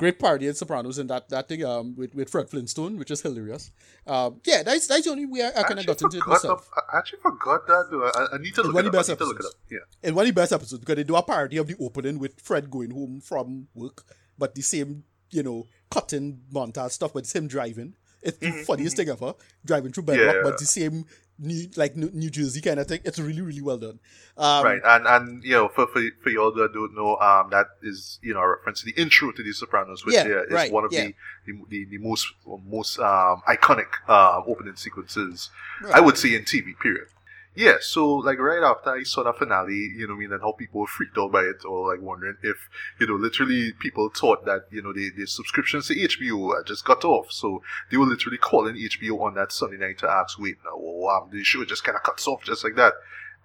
Great 0.00 0.18
parody 0.18 0.46
in 0.48 0.54
Sopranos 0.54 0.98
and 0.98 1.08
that 1.10 1.28
that 1.28 1.46
thing 1.48 1.62
um 1.64 1.94
with, 2.00 2.14
with 2.14 2.28
Fred 2.30 2.48
Flintstone, 2.50 2.96
which 3.00 3.10
is 3.10 3.20
hilarious. 3.20 3.70
Um, 4.06 4.40
yeah, 4.46 4.62
that's 4.62 4.86
that's 4.86 5.04
the 5.04 5.10
only 5.10 5.26
way 5.26 5.42
I, 5.42 5.60
I 5.60 5.62
kind 5.64 5.78
of 5.78 5.86
got 5.86 6.00
into 6.02 6.16
it 6.18 6.26
myself. 6.26 6.60
of- 6.74 6.82
I 6.92 6.98
actually 6.98 7.20
forgot 7.20 7.66
that. 7.66 7.88
Though. 7.90 8.04
I, 8.20 8.34
I 8.34 8.38
need 8.38 8.54
to 8.54 8.62
look 8.62 8.74
it 8.76 8.86
up. 8.86 8.92
the 8.92 8.98
I 8.98 9.00
best 9.00 9.08
need 9.10 9.18
to 9.18 9.24
look 9.26 9.40
it 9.40 9.46
up. 9.46 9.52
Yeah. 9.70 9.78
In 10.08 10.14
one 10.14 10.24
of 10.26 10.34
the 10.34 10.40
best 10.40 10.52
episodes 10.52 10.80
because 10.80 10.96
they 10.96 11.04
do 11.04 11.16
a 11.16 11.22
parody 11.22 11.58
of 11.58 11.66
the 11.66 11.76
opening 11.78 12.18
with 12.18 12.40
Fred 12.40 12.70
going 12.70 12.90
home 12.90 13.20
from 13.20 13.68
work, 13.74 14.04
but 14.38 14.54
the 14.54 14.62
same 14.62 15.04
you 15.30 15.42
know 15.42 15.66
cutting 15.90 16.40
montage 16.52 16.92
stuff, 16.92 17.12
but 17.12 17.20
it's 17.24 17.34
him 17.34 17.46
driving. 17.46 17.94
It's 18.22 18.38
the 18.38 18.50
funniest 18.66 18.96
thing 18.98 19.08
ever, 19.08 19.32
driving 19.64 19.92
through 19.92 20.02
Bedrock, 20.04 20.26
Mm-hmm, 20.34 20.44
Yeah. 20.44 20.50
but 20.50 20.58
the 20.58 20.66
same 20.66 21.04
New, 21.40 21.68
like 21.76 21.96
New, 21.96 22.30
Jersey 22.30 22.60
kind 22.60 22.78
of 22.78 22.86
thing. 22.86 23.00
It's 23.04 23.18
really 23.18 23.40
really 23.40 23.62
well 23.62 23.78
done. 23.78 23.98
Um, 24.36 24.64
right, 24.64 24.80
and 24.84 25.06
and 25.06 25.44
you 25.44 25.52
know, 25.52 25.68
for 25.68 25.86
for, 25.86 26.02
for 26.22 26.30
y'all 26.30 26.52
that 26.52 26.72
don't 26.72 26.94
know, 26.94 27.16
um, 27.16 27.50
that 27.50 27.66
is 27.82 28.18
you 28.22 28.34
know 28.34 28.40
a 28.40 28.48
reference 28.48 28.80
to 28.80 28.86
the 28.86 29.00
intro 29.00 29.32
to 29.32 29.42
The 29.42 29.52
Sopranos, 29.52 30.04
which 30.04 30.14
Yeah, 30.14 30.28
yeah, 30.28 30.42
is 30.42 30.52
right, 30.52 30.72
one 30.72 30.84
of 30.84 30.92
yeah. 30.92 31.08
the, 31.46 31.52
the 31.52 31.64
the 31.68 31.84
the 31.86 31.98
most 31.98 32.26
most 32.46 32.98
um 32.98 33.42
iconic 33.48 33.88
uh 34.08 34.42
opening 34.46 34.76
sequences 34.76 35.50
Right. 35.82 35.94
I 35.94 36.00
would 36.00 36.18
say 36.18 36.34
in 36.34 36.42
TV. 36.44 36.78
Period. 36.78 37.08
Yeah, 37.54 37.78
so 37.80 38.06
like 38.14 38.38
right 38.38 38.62
after 38.62 38.90
I 38.90 39.02
saw 39.02 39.24
the 39.24 39.32
finale, 39.32 39.74
you 39.74 40.06
know, 40.06 40.14
I 40.14 40.18
mean, 40.18 40.32
and 40.32 40.40
how 40.40 40.52
people 40.52 40.82
were 40.82 40.86
freaked 40.86 41.18
out 41.18 41.32
by 41.32 41.42
it, 41.42 41.64
or 41.64 41.92
like 41.92 42.00
wondering 42.00 42.36
if, 42.42 42.68
you 43.00 43.08
know, 43.08 43.16
literally 43.16 43.72
people 43.72 44.08
thought 44.08 44.44
that, 44.44 44.66
you 44.70 44.80
know, 44.80 44.92
the, 44.92 45.10
the 45.16 45.26
subscriptions 45.26 45.88
to 45.88 45.96
HBO 45.96 46.56
had 46.56 46.66
just 46.66 46.84
got 46.84 47.04
off. 47.04 47.32
So 47.32 47.62
they 47.90 47.96
were 47.96 48.06
literally 48.06 48.38
calling 48.38 48.76
HBO 48.76 49.20
on 49.22 49.34
that 49.34 49.50
Sunday 49.50 49.78
night 49.78 49.98
to 49.98 50.08
ask, 50.08 50.38
wait, 50.38 50.58
now, 50.64 50.76
wow, 50.76 51.28
the 51.30 51.42
show 51.42 51.64
just 51.64 51.82
kind 51.82 51.96
of 51.96 52.04
cuts 52.04 52.28
off 52.28 52.44
just 52.44 52.62
like 52.62 52.76
that. 52.76 52.94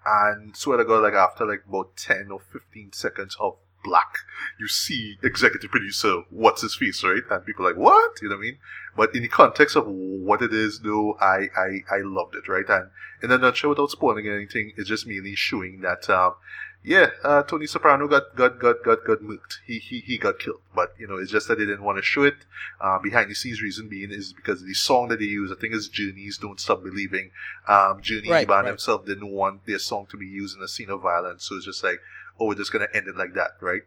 And 0.06 0.56
swear 0.56 0.78
to 0.78 0.84
God, 0.84 1.02
like 1.02 1.14
after 1.14 1.44
like 1.44 1.64
about 1.68 1.96
10 1.96 2.30
or 2.30 2.38
15 2.38 2.92
seconds 2.92 3.36
of 3.40 3.56
black, 3.86 4.12
you 4.58 4.68
see 4.68 5.16
executive 5.22 5.70
producer, 5.70 6.22
what's 6.30 6.62
his 6.62 6.74
face, 6.74 7.02
right? 7.04 7.22
And 7.30 7.46
people 7.46 7.64
are 7.64 7.70
like, 7.70 7.78
what? 7.78 8.20
You 8.20 8.28
know 8.28 8.36
what 8.36 8.42
I 8.42 8.46
mean? 8.48 8.58
But 8.96 9.14
in 9.14 9.22
the 9.22 9.28
context 9.28 9.76
of 9.76 9.86
what 9.86 10.42
it 10.42 10.52
is, 10.52 10.80
though, 10.80 11.16
I, 11.20 11.48
I, 11.56 11.68
I 11.96 11.98
loved 12.02 12.34
it, 12.34 12.48
right? 12.48 12.68
And 12.68 12.90
in 13.22 13.30
a 13.30 13.38
nutshell, 13.38 13.70
without 13.70 13.90
spoiling 13.90 14.28
anything, 14.28 14.72
it's 14.76 14.88
just 14.88 15.06
merely 15.06 15.34
showing 15.34 15.82
that, 15.82 16.08
um, 16.10 16.34
yeah, 16.82 17.08
uh, 17.24 17.42
Tony 17.42 17.66
Soprano 17.66 18.06
got, 18.06 18.36
got, 18.36 18.60
got, 18.60 18.84
got, 18.84 19.04
got 19.04 19.18
murked. 19.20 19.58
He, 19.66 19.78
he, 19.80 20.00
he 20.00 20.18
got 20.18 20.38
killed. 20.38 20.60
But, 20.72 20.94
you 20.98 21.08
know, 21.08 21.16
it's 21.16 21.32
just 21.32 21.48
that 21.48 21.58
they 21.58 21.66
didn't 21.66 21.82
want 21.82 21.98
to 21.98 22.02
show 22.02 22.22
it. 22.22 22.36
Uh, 22.80 22.98
behind 23.00 23.28
the 23.28 23.34
scenes 23.34 23.60
reason 23.60 23.88
being 23.88 24.12
is 24.12 24.32
because 24.32 24.64
the 24.64 24.74
song 24.74 25.08
that 25.08 25.18
they 25.18 25.24
use, 25.24 25.50
I 25.50 25.60
think 25.60 25.74
is 25.74 25.88
Journey's 25.88 26.38
Don't 26.38 26.60
Stop 26.60 26.84
Believing. 26.84 27.32
Um, 27.66 28.02
Journey, 28.02 28.30
Right, 28.30 28.46
the 28.46 28.52
band 28.52 28.64
right. 28.64 28.70
himself 28.70 29.04
didn't 29.04 29.32
want 29.32 29.66
their 29.66 29.80
song 29.80 30.06
to 30.10 30.16
be 30.16 30.26
used 30.26 30.56
in 30.56 30.62
a 30.62 30.68
scene 30.68 30.90
of 30.90 31.02
violence. 31.02 31.44
So 31.48 31.56
it's 31.56 31.64
just 31.64 31.82
like, 31.82 32.00
oh, 32.40 32.46
we're 32.46 32.54
just 32.54 32.72
going 32.72 32.86
to 32.86 32.96
end 32.96 33.08
it 33.08 33.16
like 33.16 33.34
that, 33.34 33.52
right? 33.60 33.82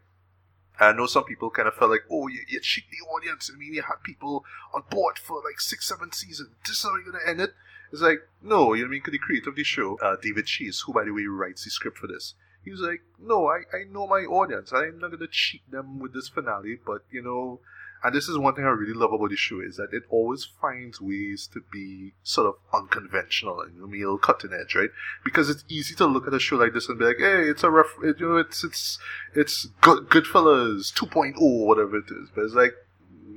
I 0.80 0.94
know 0.94 1.07
some 1.07 1.25
people 1.25 1.50
kind 1.50 1.68
of 1.68 1.74
felt 1.74 1.92
like, 1.92 2.06
oh, 2.10 2.28
you, 2.28 2.40
you 2.48 2.60
cheat 2.62 2.86
the 2.90 3.06
audience. 3.10 3.51
I 3.54 3.57
mean, 3.57 3.74
you 3.74 3.81
had 3.81 4.01
people 4.04 4.46
on 4.74 4.84
board 4.90 5.19
for 5.19 5.38
like 5.38 5.60
six, 5.60 5.88
seven 5.88 6.12
seasons. 6.13 6.51
This 6.66 6.78
is 6.78 6.84
how 6.84 6.96
you're 6.96 7.12
going 7.12 7.24
to 7.24 7.30
end 7.30 7.42
it. 7.42 7.54
It's 7.92 8.01
like, 8.01 8.19
no, 8.42 8.74
you 8.74 8.84
know 8.84 8.88
what 8.88 8.90
I 8.90 8.92
mean? 8.92 9.01
the 9.06 9.18
creator 9.18 9.50
of 9.50 9.56
the 9.56 9.63
show, 9.63 9.98
uh, 9.98 10.15
David 10.22 10.46
Chase, 10.46 10.82
who, 10.86 10.94
by 10.94 11.03
the 11.03 11.12
way, 11.12 11.25
writes 11.25 11.65
the 11.65 11.72
script 11.72 11.98
for 11.98 12.08
this, 12.08 12.36
he 12.63 12.72
was 12.72 12.82
like, 12.82 13.01
no, 13.20 13.48
I, 13.48 13.62
I 13.74 13.84
know 13.91 14.06
my 14.08 14.22
audience. 14.22 14.72
I'm 14.72 15.00
not 15.00 15.10
going 15.10 15.20
to 15.20 15.27
cheat 15.27 15.70
them 15.70 16.00
with 16.00 16.13
this 16.13 16.29
finale, 16.29 16.79
but, 16.86 17.03
you 17.12 17.24
know, 17.24 17.60
and 18.03 18.15
this 18.15 18.29
is 18.29 18.38
one 18.38 18.56
thing 18.56 18.65
I 18.65 18.70
really 18.70 18.94
love 18.94 19.12
about 19.12 19.29
the 19.29 19.36
show 19.36 19.60
is 19.60 19.75
that 19.77 19.89
it 19.91 20.03
always 20.10 20.48
finds 20.62 21.01
ways 21.01 21.50
to 21.53 21.62
be 21.72 22.13
sort 22.24 22.48
of 22.48 22.56
unconventional 22.74 23.62
and 23.62 23.94
you 23.94 24.06
know, 24.06 24.18
cutting 24.18 24.51
edge, 24.53 24.75
right? 24.75 24.89
Because 25.24 25.50
it's 25.50 25.65
easy 25.68 25.96
to 25.96 26.06
look 26.06 26.27
at 26.27 26.34
a 26.34 26.39
show 26.39 26.56
like 26.56 26.74
this 26.74 26.88
and 26.88 26.98
be 26.98 27.06
like, 27.06 27.18
hey, 27.20 27.50
it's 27.50 27.63
a 27.63 27.70
rough, 27.70 27.94
you 28.01 28.15
know, 28.20 28.38
it's 28.38 28.63
it's 28.63 29.00
it's 29.36 29.68
good 29.82 30.10
Goodfellas 30.10 30.94
2.0, 30.94 31.36
whatever 31.39 31.98
it 31.98 32.10
is. 32.10 32.29
But 32.34 32.46
it's 32.46 32.53
like, 32.53 32.74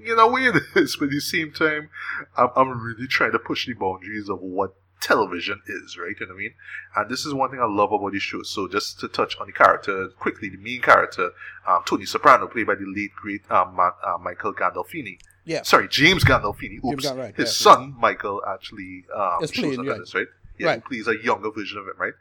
you 0.05 0.17
know, 0.17 0.29
way 0.29 0.43
it 0.47 0.63
is. 0.77 0.97
But 0.97 1.07
at 1.07 1.11
the 1.13 1.21
same 1.21 1.53
time, 1.53 1.91
I'm, 2.37 2.49
I'm 2.57 2.81
really 2.81 3.07
trying 3.07 3.33
to 3.33 3.39
push 3.39 3.67
the 3.67 3.75
boundaries 3.75 4.29
of 4.29 4.41
what 4.41 4.75
television 5.01 5.61
is, 5.67 5.99
right? 5.99 6.15
You 6.19 6.27
know 6.27 6.33
what 6.35 6.39
I 6.39 6.43
mean? 6.43 6.55
And 6.97 7.11
this 7.11 7.27
is 7.27 7.35
one 7.35 7.51
thing 7.51 7.61
I 7.61 7.67
love 7.67 7.93
about 7.93 8.13
the 8.13 8.21
show. 8.21 8.43
So 8.43 8.69
just 8.69 9.01
to 9.01 9.09
touch 9.09 9.37
on 9.41 9.47
the 9.49 9.53
character 9.53 10.09
quickly, 10.19 10.49
the 10.49 10.59
main 10.59 10.81
character, 10.81 11.31
um, 11.67 11.83
Tony 11.87 12.05
Soprano, 12.07 12.47
played 12.47 12.67
by 12.67 12.77
the 12.77 12.87
late 12.87 13.11
great 13.21 13.43
um, 13.51 13.79
uh, 13.81 13.91
Michael 14.21 14.55
Gandolfini. 14.55 15.19
Yeah. 15.45 15.63
Sorry, 15.63 15.89
James 15.89 16.25
Gandolfini. 16.25 16.79
Oops. 16.85 17.03
James 17.03 17.17
right, 17.19 17.35
His 17.35 17.49
yeah. 17.49 17.65
son 17.73 17.95
Michael 17.99 18.43
actually 18.47 19.05
um, 19.15 19.43
Is 19.43 19.51
shows 19.51 19.65
playing, 19.65 19.81
up 19.81 19.87
yeah. 19.87 19.93
in 19.95 20.01
this, 20.01 20.15
right? 20.15 20.27
Yeah, 20.59 20.67
Right. 20.69 20.83
he 20.89 21.03
plays 21.03 21.09
a 21.09 21.25
younger 21.25 21.51
version 21.51 21.79
of 21.79 21.87
him, 21.87 21.95
right? 21.99 22.13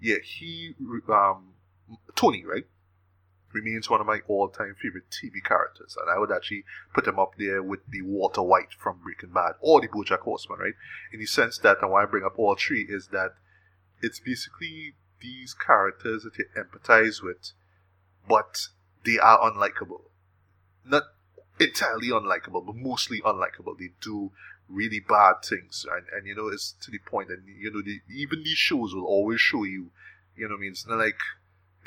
Yeah, 0.00 0.16
he 0.22 0.74
um, 1.08 1.54
Tony, 2.14 2.44
right? 2.44 2.64
Remains 3.52 3.88
one 3.88 4.00
of 4.00 4.06
my 4.06 4.20
all-time 4.28 4.76
favorite 4.80 5.10
TV 5.10 5.42
characters, 5.42 5.96
and 5.98 6.10
I 6.10 6.18
would 6.18 6.30
actually 6.30 6.64
put 6.92 7.06
him 7.06 7.18
up 7.18 7.32
there 7.38 7.62
with 7.62 7.80
the 7.88 8.02
Walter 8.02 8.42
White 8.42 8.74
from 8.78 9.00
Breaking 9.02 9.30
Bad 9.30 9.52
or 9.60 9.80
the 9.80 9.88
BoJack 9.88 10.20
Horseman, 10.20 10.58
right? 10.58 10.74
In 11.12 11.20
the 11.20 11.26
sense 11.26 11.58
that, 11.58 11.78
and 11.80 11.90
why 11.90 12.02
I 12.02 12.06
bring 12.06 12.24
up 12.24 12.38
all 12.38 12.56
three 12.56 12.86
is 12.88 13.08
that 13.08 13.34
it's 14.02 14.20
basically 14.20 14.94
these 15.20 15.54
characters 15.54 16.24
that 16.24 16.36
you 16.38 16.44
empathize 16.56 17.22
with, 17.22 17.52
but 18.28 18.68
they 19.04 19.18
are 19.18 19.50
unlikable. 19.50 20.02
Not 20.84 21.04
entirely 21.58 22.08
unlikable, 22.08 22.64
but 22.66 22.76
mostly 22.76 23.20
unlikable. 23.22 23.78
They 23.78 23.90
do 24.00 24.30
really 24.68 25.00
bad 25.00 25.36
things, 25.42 25.86
and, 25.90 26.06
and 26.14 26.26
you 26.26 26.34
know, 26.34 26.48
it's 26.48 26.74
to 26.82 26.90
the 26.90 26.98
point 26.98 27.28
that 27.28 27.40
you 27.46 27.72
know, 27.72 27.82
even 28.14 28.42
these 28.42 28.58
shows 28.58 28.94
will 28.94 29.06
always 29.06 29.40
show 29.40 29.64
you, 29.64 29.90
you 30.36 30.48
know, 30.48 30.56
I 30.56 30.58
mean, 30.58 30.72
it's 30.72 30.86
not 30.86 30.98
like 30.98 31.18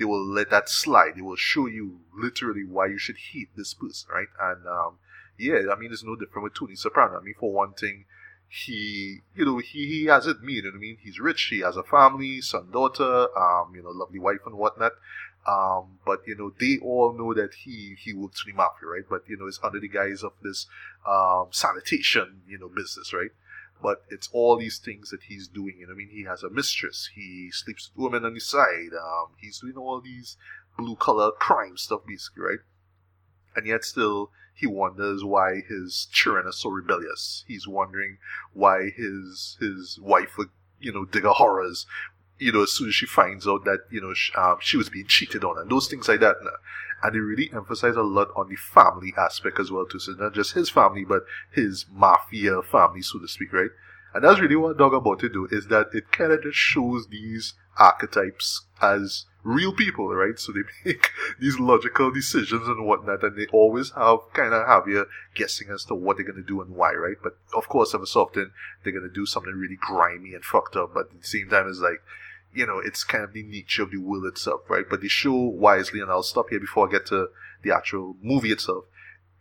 they 0.02 0.06
will 0.06 0.26
let 0.26 0.50
that 0.50 0.68
slide. 0.68 1.12
They 1.16 1.22
will 1.22 1.36
show 1.36 1.68
you 1.68 2.00
literally 2.12 2.64
why 2.64 2.88
you 2.88 2.98
should 2.98 3.18
hate 3.32 3.50
this 3.56 3.76
person, 3.76 4.10
right? 4.12 4.30
And 4.42 4.66
um, 4.66 4.98
yeah, 5.38 5.72
I 5.72 5.78
mean, 5.78 5.92
it's 5.94 6.04
no 6.04 6.16
different 6.16 6.44
with 6.44 6.56
Tony 6.56 6.76
Soprano. 6.76 7.20
I 7.20 7.24
mean, 7.24 7.36
for 7.40 7.54
one 7.54 7.74
thing, 7.74 8.06
he, 8.50 9.20
you 9.36 9.46
know, 9.46 9.60
he, 9.60 9.86
he 9.86 10.06
has 10.06 10.26
it 10.26 10.42
made. 10.42 10.56
You 10.56 10.62
know 10.64 10.70
what 10.70 10.78
I 10.78 10.80
mean? 10.80 10.98
He's 11.04 11.20
rich. 11.20 11.50
He 11.52 11.60
has 11.60 11.78
a 11.78 11.84
family, 11.84 12.42
son, 12.42 12.72
daughter, 12.72 13.28
um, 13.38 13.74
you 13.76 13.84
know, 13.84 13.92
lovely 13.92 14.18
wife 14.18 14.40
and 14.48 14.56
whatnot. 14.56 14.94
Um, 15.48 16.00
but 16.04 16.22
you 16.26 16.36
know, 16.36 16.52
they 16.60 16.80
all 16.82 17.14
know 17.14 17.36
that 17.36 17.54
he 17.64 17.96
he 18.00 18.12
works 18.12 18.42
for 18.42 18.50
the 18.50 18.58
mafia, 18.58 18.88
right? 18.88 19.04
But 19.08 19.30
you 19.30 19.38
know, 19.38 19.46
it's 19.46 19.60
under 19.64 19.80
the 19.80 19.88
guise 19.88 20.24
of 20.24 20.34
this 20.42 20.66
um, 21.08 21.50
sanitation, 21.52 22.42
you 22.48 22.58
know, 22.58 22.70
business, 22.70 23.14
right? 23.14 23.32
But 23.82 24.04
it's 24.10 24.30
all 24.32 24.58
these 24.58 24.78
things 24.78 25.10
that 25.10 25.24
he's 25.24 25.48
doing. 25.48 25.78
You 25.80 25.88
know, 25.88 25.94
I 25.94 25.96
mean, 25.96 26.10
he 26.12 26.24
has 26.24 26.44
a 26.44 26.50
mistress. 26.50 27.10
He 27.16 27.50
sleeps 27.52 27.90
with 27.96 28.04
women 28.04 28.26
on 28.26 28.36
his 28.36 28.46
side. 28.46 28.94
Um, 28.94 29.34
he's 29.38 29.60
doing 29.60 29.78
all 29.78 30.02
these 30.02 30.38
blue 30.78 30.96
collar 30.96 31.32
crime 31.32 31.78
stuff, 31.78 32.02
basically, 32.08 32.44
right? 32.44 32.60
and 33.56 33.66
yet 33.66 33.84
still 33.84 34.32
he 34.54 34.68
wonders 34.68 35.24
why 35.24 35.62
his 35.68 36.08
children 36.12 36.48
are 36.48 36.52
so 36.52 36.70
rebellious. 36.70 37.44
He's 37.48 37.68
wondering 37.68 38.18
why 38.54 38.90
his 38.90 39.58
his 39.60 40.00
wife 40.02 40.38
would 40.38 40.50
you 40.80 40.92
know 40.92 41.06
dig 41.06 41.24
horrors. 41.24 41.86
You 42.42 42.52
know, 42.52 42.64
as 42.64 42.72
soon 42.72 42.90
as 42.90 42.96
she 42.96 43.06
finds 43.06 43.48
out 43.48 43.66
that 43.66 43.82
you 43.92 44.02
know 44.02 44.14
she, 44.14 44.34
um, 44.34 44.58
she 44.60 44.78
was 44.78 44.90
being 44.90 45.08
cheated 45.08 45.44
on 45.44 45.60
and 45.60 45.70
those 45.70 45.88
things 45.88 46.08
like 46.08 46.20
that, 46.22 46.38
and 47.04 47.16
they 47.16 47.20
really 47.20 47.52
emphasize 47.54 47.96
a 47.96 48.02
lot 48.02 48.30
on 48.36 48.50
the 48.50 48.56
family 48.56 49.14
aspect 49.18 49.60
as 49.60 49.72
well 49.72 49.86
too. 49.86 50.00
So 50.00 50.14
not 50.14 50.34
just 50.34 50.54
his 50.54 50.70
family, 50.70 51.06
but 51.06 51.24
his 51.52 51.86
mafia 51.92 52.62
family, 52.62 53.02
so 53.02 53.20
to 53.20 53.28
speak, 53.28 53.54
right? 53.54 53.72
And 54.14 54.24
that's 54.24 54.42
really 54.42 54.56
what 54.56 54.78
Dog 54.78 54.94
About 54.94 55.20
to 55.20 55.30
do 55.30 55.48
is 55.52 55.68
that 55.68 55.88
it 55.94 56.12
kind 56.12 56.32
of 56.32 56.44
just 56.44 56.58
shows 56.58 57.08
these 57.08 57.54
archetypes 57.78 58.66
as 58.82 59.26
real 59.44 59.74
people, 59.74 60.14
right? 60.14 60.38
So 60.38 60.52
they 60.52 60.62
make 60.86 61.10
these 61.40 61.60
logical 61.60 62.12
decisions 62.12 62.68
and 62.68 62.86
whatnot, 62.86 63.24
and 63.24 63.38
they 63.38 63.48
always 63.48 63.92
have 63.92 64.20
kind 64.34 64.54
of 64.54 64.68
have 64.68 64.88
you 64.88 65.06
guessing 65.34 65.70
as 65.70 65.86
to 65.86 65.96
what 65.96 66.18
they're 66.18 66.26
gonna 66.26 66.46
do 66.46 66.62
and 66.62 66.76
why, 66.76 66.94
right? 66.94 67.18
But 67.22 67.38
of 67.56 67.68
course, 67.70 67.94
every 67.94 68.08
so 68.08 68.24
often 68.24 68.52
they're 68.84 68.94
gonna 68.94 69.14
do 69.14 69.26
something 69.26 69.54
really 69.54 69.78
grimy 69.80 70.34
and 70.34 70.44
fucked 70.44 70.76
up, 70.76 70.94
but 70.94 71.08
at 71.12 71.22
the 71.22 71.28
same 71.28 71.50
time, 71.50 71.68
it's 71.68 71.80
like, 71.80 72.02
you 72.54 72.66
know, 72.66 72.80
it's 72.80 73.04
kind 73.04 73.24
of 73.24 73.34
the 73.34 73.44
nature 73.44 73.84
of 73.84 73.92
the 73.92 73.98
will 73.98 74.26
itself, 74.26 74.62
right? 74.70 74.86
But 74.90 75.02
the 75.02 75.10
show 75.10 75.34
wisely, 75.34 76.00
and 76.00 76.12
I'll 76.12 76.24
stop 76.24 76.50
here 76.50 76.60
before 76.60 76.88
I 76.88 76.92
get 76.92 77.06
to 77.08 77.30
the 77.64 77.76
actual 77.76 78.16
movie 78.22 78.52
itself 78.52 78.86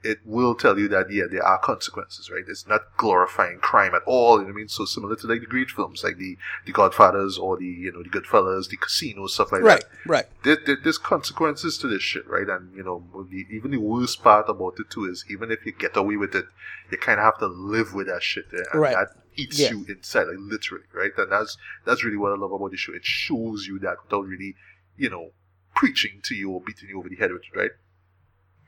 it 0.03 0.19
will 0.25 0.55
tell 0.55 0.79
you 0.79 0.89
that 0.89 1.11
yeah, 1.11 1.25
there 1.31 1.45
are 1.45 1.59
consequences, 1.59 2.31
right? 2.31 2.45
It's 2.49 2.67
not 2.67 2.97
glorifying 2.97 3.59
crime 3.59 3.95
at 3.95 4.03
all. 4.07 4.37
You 4.37 4.43
know 4.43 4.45
what 4.47 4.53
I 4.53 4.57
mean? 4.57 4.69
So 4.69 4.85
similar 4.85 5.17
to 5.17 5.27
like 5.27 5.41
the 5.41 5.47
great 5.47 5.71
films, 5.71 6.03
like 6.03 6.17
the 6.17 6.39
the 6.65 6.73
Godfathers 6.73 7.37
or 7.39 7.59
the 7.59 7.67
you 7.67 7.93
know 7.93 8.03
the 8.03 8.09
Goodfellas, 8.09 8.69
the 8.69 8.77
Casino 8.77 9.27
stuff 9.27 9.53
like 9.53 9.63
right, 9.63 9.81
that. 9.81 9.89
Right, 10.07 10.17
right. 10.17 10.27
There, 10.43 10.59
there, 10.65 10.79
there's 10.83 10.99
consequences 10.99 11.77
to 11.79 11.89
this 11.89 12.03
shit, 12.03 12.27
right? 12.27 12.49
And 12.49 12.75
you 12.75 12.83
know, 12.83 13.05
the, 13.31 13.47
even 13.51 13.73
the 13.73 13.79
worst 13.79 14.23
part 14.23 14.49
about 14.49 14.75
it 14.79 14.91
too 14.91 15.05
is 15.05 15.25
even 15.29 15.51
if 15.51 15.67
you 15.67 15.73
get 15.73 15.97
away 15.97 16.17
with 16.17 16.35
it, 16.35 16.47
you 16.91 16.99
kind 16.99 17.21
of 17.21 17.25
have 17.25 17.39
to 17.39 17.47
live 17.47 17.93
with 17.93 18.07
that 18.07 18.23
shit 18.23 18.51
there, 18.51 18.67
and 18.73 18.81
right. 18.81 18.95
that 18.95 19.20
eats 19.37 19.59
yeah. 19.59 19.71
you 19.71 19.87
inside, 19.89 20.25
like 20.25 20.37
literally, 20.39 20.85
right? 20.93 21.13
And 21.17 21.33
that's 21.33 21.57
that's 21.85 22.05
really 22.05 22.17
what 22.17 22.33
I 22.33 22.37
love 22.37 22.53
about 22.53 22.71
the 22.71 22.77
show. 22.77 22.93
It 22.93 23.05
shows 23.05 23.67
you 23.67 23.79
that 23.81 23.97
without 24.05 24.27
really, 24.27 24.55
you 24.97 25.11
know, 25.11 25.31
preaching 25.75 26.21
to 26.25 26.35
you 26.35 26.51
or 26.51 26.61
beating 26.61 26.89
you 26.89 26.99
over 26.99 27.09
the 27.09 27.17
head 27.17 27.33
with 27.33 27.43
it, 27.43 27.59
right? 27.59 27.71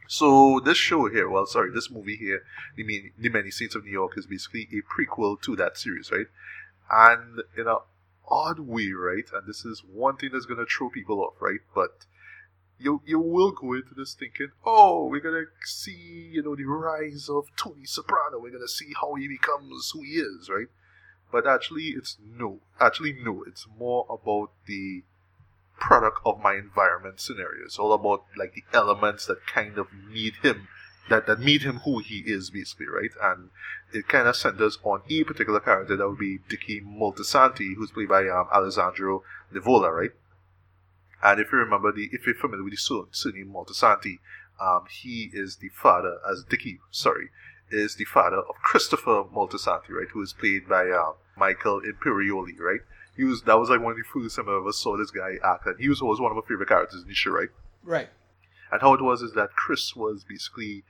So 0.08 0.60
this 0.60 0.76
show 0.76 1.08
here, 1.08 1.28
well, 1.28 1.46
sorry, 1.46 1.70
this 1.72 1.90
movie 1.90 2.16
here, 2.16 2.44
the, 2.76 2.82
many, 2.82 3.12
the 3.18 3.30
Many 3.30 3.50
Saints 3.50 3.74
of 3.74 3.86
Newark, 3.86 4.18
is 4.18 4.26
basically 4.26 4.68
a 4.72 4.82
prequel 4.82 5.40
to 5.42 5.56
that 5.56 5.78
series, 5.78 6.10
right? 6.10 6.26
And 6.90 7.40
in 7.56 7.66
an 7.66 7.78
odd 8.28 8.58
way, 8.58 8.92
right? 8.92 9.24
And 9.32 9.46
this 9.46 9.64
is 9.64 9.82
one 9.90 10.16
thing 10.16 10.30
that's 10.32 10.44
gonna 10.44 10.66
throw 10.66 10.90
people 10.90 11.20
off, 11.20 11.40
right? 11.40 11.60
But 11.74 12.06
you 12.82 13.00
you 13.06 13.18
will 13.18 13.52
go 13.52 13.72
into 13.74 13.94
this 13.96 14.14
thinking, 14.14 14.48
oh, 14.64 15.06
we're 15.06 15.20
gonna 15.20 15.44
see, 15.64 16.30
you 16.32 16.42
know, 16.42 16.56
the 16.56 16.64
rise 16.64 17.28
of 17.28 17.46
Tony 17.56 17.84
Soprano. 17.84 18.38
We're 18.38 18.52
gonna 18.52 18.68
see 18.68 18.92
how 19.00 19.14
he 19.14 19.28
becomes 19.28 19.90
who 19.92 20.02
he 20.02 20.12
is, 20.12 20.48
right? 20.50 20.66
But 21.30 21.46
actually, 21.46 21.94
it's 21.96 22.18
no. 22.22 22.60
Actually, 22.78 23.14
no. 23.14 23.44
It's 23.46 23.66
more 23.78 24.06
about 24.10 24.50
the 24.66 25.02
product 25.78 26.20
of 26.24 26.40
my 26.40 26.54
environment 26.54 27.20
scenario. 27.20 27.64
It's 27.64 27.78
all 27.78 27.92
about 27.92 28.24
like 28.36 28.54
the 28.54 28.64
elements 28.72 29.26
that 29.26 29.46
kind 29.46 29.78
of 29.78 29.88
made 29.92 30.34
him 30.42 30.68
that 31.08 31.26
that 31.26 31.40
made 31.40 31.62
him 31.62 31.78
who 31.78 32.00
he 32.00 32.18
is 32.26 32.50
basically, 32.50 32.86
right? 32.86 33.10
And 33.22 33.50
it 33.92 34.08
kind 34.08 34.28
of 34.28 34.36
centers 34.36 34.78
on 34.84 35.02
a 35.08 35.24
particular 35.24 35.60
character 35.60 35.96
that 35.96 36.08
would 36.08 36.18
be 36.18 36.38
Dicky 36.48 36.80
Moltisanti, 36.80 37.74
who's 37.76 37.90
played 37.90 38.08
by 38.08 38.28
um, 38.28 38.48
Alessandro 38.52 39.22
Nivola, 39.52 39.90
right? 39.92 40.12
And 41.22 41.40
if 41.40 41.52
you 41.52 41.58
remember 41.58 41.92
the 41.92 42.08
if 42.12 42.26
you're 42.26 42.34
familiar 42.34 42.64
with 42.64 42.72
the 42.72 42.78
son, 42.78 43.06
surname 43.10 43.52
Moltisanti, 43.54 44.18
um, 44.60 44.84
he 44.90 45.30
is 45.32 45.56
the 45.56 45.68
father 45.70 46.18
as 46.30 46.44
Dicky, 46.48 46.80
sorry, 46.90 47.30
is 47.70 47.96
the 47.96 48.04
father 48.04 48.38
of 48.38 48.56
Christopher 48.62 49.24
Moltisanti, 49.24 49.90
right? 49.90 50.08
Who 50.12 50.22
is 50.22 50.32
played 50.32 50.68
by 50.68 50.88
uh, 50.88 51.12
Michael 51.36 51.80
Imperioli, 51.80 52.58
right? 52.58 52.80
he 53.16 53.24
was 53.24 53.42
that 53.42 53.58
was 53.58 53.68
like 53.68 53.80
one 53.80 53.92
of 53.92 53.98
the 53.98 54.04
first 54.04 54.36
time 54.36 54.48
I 54.48 54.56
ever 54.56 54.72
saw 54.72 54.96
this 54.96 55.10
guy 55.10 55.34
act, 55.44 55.66
and 55.66 55.78
he 55.78 55.88
was 55.88 56.00
always 56.00 56.20
one 56.20 56.30
of 56.30 56.36
my 56.36 56.42
favorite 56.48 56.68
characters 56.68 57.02
in 57.02 57.08
the 57.08 57.14
show, 57.14 57.32
right? 57.32 57.48
Right. 57.82 58.08
And 58.70 58.80
how 58.80 58.94
it 58.94 59.02
was 59.02 59.22
is 59.22 59.32
that 59.34 59.50
Chris 59.54 59.94
was 59.94 60.24
basically, 60.24 60.84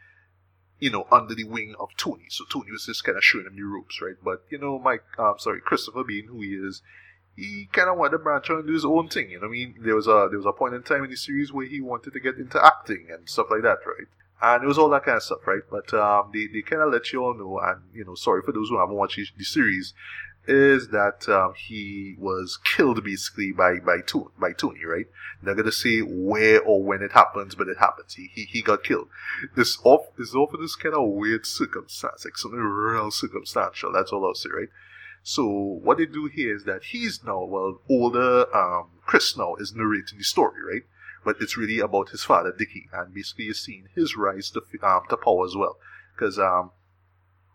you 0.78 0.90
know, 0.90 1.06
under 1.10 1.34
the 1.34 1.44
wing 1.44 1.74
of 1.80 1.88
Tony, 1.96 2.26
so 2.28 2.44
Tony 2.50 2.70
was 2.70 2.86
just 2.86 3.02
kind 3.02 3.18
of 3.18 3.24
showing 3.24 3.46
him 3.46 3.56
the 3.56 3.62
ropes, 3.62 4.00
right? 4.00 4.14
But 4.22 4.44
you 4.50 4.58
know, 4.58 4.78
Mike, 4.78 5.02
um, 5.18 5.34
sorry, 5.38 5.60
Christopher 5.60 6.04
being 6.04 6.26
who 6.26 6.42
he 6.42 6.54
is, 6.54 6.82
he 7.36 7.68
kind 7.72 7.88
of 7.88 7.96
wanted 7.96 8.12
to 8.12 8.18
branch 8.18 8.50
out 8.50 8.58
and 8.58 8.66
do 8.66 8.72
his 8.74 8.84
own 8.84 9.08
thing. 9.08 9.30
You 9.30 9.40
know, 9.40 9.46
I 9.46 9.50
mean, 9.50 9.74
there 9.80 9.94
was 9.94 10.06
a 10.06 10.28
there 10.30 10.38
was 10.38 10.46
a 10.46 10.52
point 10.52 10.74
in 10.74 10.82
time 10.82 11.04
in 11.04 11.10
the 11.10 11.16
series 11.16 11.52
where 11.52 11.66
he 11.66 11.80
wanted 11.80 12.12
to 12.12 12.20
get 12.20 12.36
into 12.36 12.64
acting 12.64 13.08
and 13.10 13.28
stuff 13.28 13.46
like 13.50 13.62
that, 13.62 13.78
right? 13.86 14.08
And 14.42 14.64
it 14.64 14.66
was 14.66 14.76
all 14.78 14.90
that 14.90 15.04
kind 15.04 15.16
of 15.16 15.22
stuff, 15.22 15.46
right? 15.46 15.62
But 15.70 15.94
um, 15.94 16.30
they, 16.34 16.48
they 16.48 16.62
kind 16.62 16.82
of 16.82 16.92
let 16.92 17.12
you 17.12 17.22
all 17.24 17.34
know, 17.34 17.60
and 17.60 17.82
you 17.94 18.04
know, 18.04 18.14
sorry 18.14 18.42
for 18.42 18.52
those 18.52 18.68
who 18.68 18.78
haven't 18.78 18.96
watched 18.96 19.18
the 19.38 19.44
series, 19.44 19.94
is 20.46 20.88
that 20.88 21.28
um, 21.28 21.54
he 21.56 22.16
was 22.18 22.58
killed 22.64 23.02
basically 23.04 23.52
by 23.52 23.78
by 23.78 23.98
Tony, 24.04 24.26
by 24.38 24.52
Tony, 24.52 24.84
right? 24.84 25.06
Not 25.40 25.56
gonna 25.56 25.72
say 25.72 26.00
where 26.00 26.60
or 26.60 26.82
when 26.82 27.02
it 27.02 27.12
happens, 27.12 27.54
but 27.54 27.68
it 27.68 27.78
happens. 27.78 28.14
He 28.14 28.30
he, 28.34 28.44
he 28.44 28.62
got 28.62 28.84
killed. 28.84 29.08
This 29.54 29.78
off 29.84 30.06
is 30.18 30.34
often 30.34 30.60
this 30.60 30.76
kind 30.76 30.94
of 30.94 31.08
weird 31.08 31.46
circumstance, 31.46 32.24
like 32.24 32.36
something 32.36 32.60
real 32.60 33.10
circumstantial. 33.10 33.92
That's 33.92 34.12
all 34.12 34.26
I'll 34.26 34.34
say, 34.34 34.50
right? 34.54 34.68
So 35.22 35.46
what 35.46 35.98
they 35.98 36.06
do 36.06 36.26
here 36.26 36.54
is 36.54 36.64
that 36.64 36.84
he's 36.84 37.22
now 37.24 37.44
well 37.44 37.80
older. 37.88 38.54
Um, 38.54 38.90
Chris 39.06 39.36
now 39.36 39.54
is 39.56 39.74
narrating 39.74 40.18
the 40.18 40.24
story, 40.24 40.62
right? 40.62 40.82
But 41.24 41.36
it's 41.40 41.56
really 41.56 41.78
about 41.78 42.08
his 42.08 42.24
father, 42.24 42.52
Dicky, 42.56 42.88
and 42.92 43.14
basically 43.14 43.44
you're 43.44 43.54
seeing 43.54 43.88
his 43.94 44.16
rise 44.16 44.50
to 44.50 44.62
um, 44.82 45.02
to 45.08 45.16
power 45.16 45.44
as 45.46 45.54
well, 45.54 45.76
because 46.14 46.38
um 46.38 46.72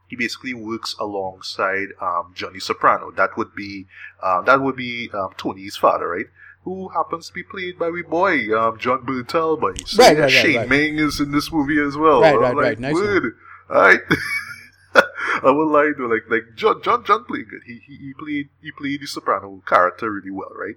he 0.07 0.15
basically 0.15 0.53
works 0.53 0.95
alongside 0.99 1.87
um, 2.01 2.31
Johnny 2.33 2.59
Soprano. 2.59 3.11
That 3.11 3.37
would 3.37 3.53
be 3.53 3.87
uh, 4.23 4.41
that 4.43 4.61
would 4.61 4.75
be 4.75 5.09
um, 5.13 5.33
Tony's 5.37 5.75
father, 5.75 6.07
right? 6.07 6.27
Who 6.63 6.89
happens 6.89 7.27
to 7.27 7.33
be 7.33 7.43
played 7.43 7.77
by 7.77 7.89
we 7.89 8.03
boy 8.03 8.57
um, 8.57 8.77
Jon 8.77 9.05
Bernthal, 9.05 9.59
by 9.59 9.73
so 9.85 10.03
right, 10.03 10.17
right, 10.17 10.31
Shane 10.31 10.55
right, 10.57 10.69
Meng 10.69 10.99
is 10.99 11.19
in 11.19 11.31
this 11.31 11.51
movie 11.51 11.81
as 11.81 11.97
well. 11.97 12.21
Right, 12.21 12.39
right, 12.39 12.55
like, 12.55 12.63
right. 12.63 12.79
Nice 12.79 12.93
good. 12.93 13.33
Right. 13.69 13.99
I 15.43 15.51
will 15.51 15.67
lie 15.67 15.91
though, 15.97 16.05
like 16.05 16.29
like 16.29 16.55
John 16.55 16.81
John 16.83 17.03
John 17.05 17.25
played 17.25 17.49
good. 17.49 17.61
He, 17.65 17.79
he 17.85 17.97
he 17.97 18.13
played 18.13 18.49
he 18.61 18.71
played 18.71 19.01
the 19.01 19.07
Soprano 19.07 19.61
character 19.65 20.11
really 20.11 20.31
well, 20.31 20.51
right? 20.55 20.75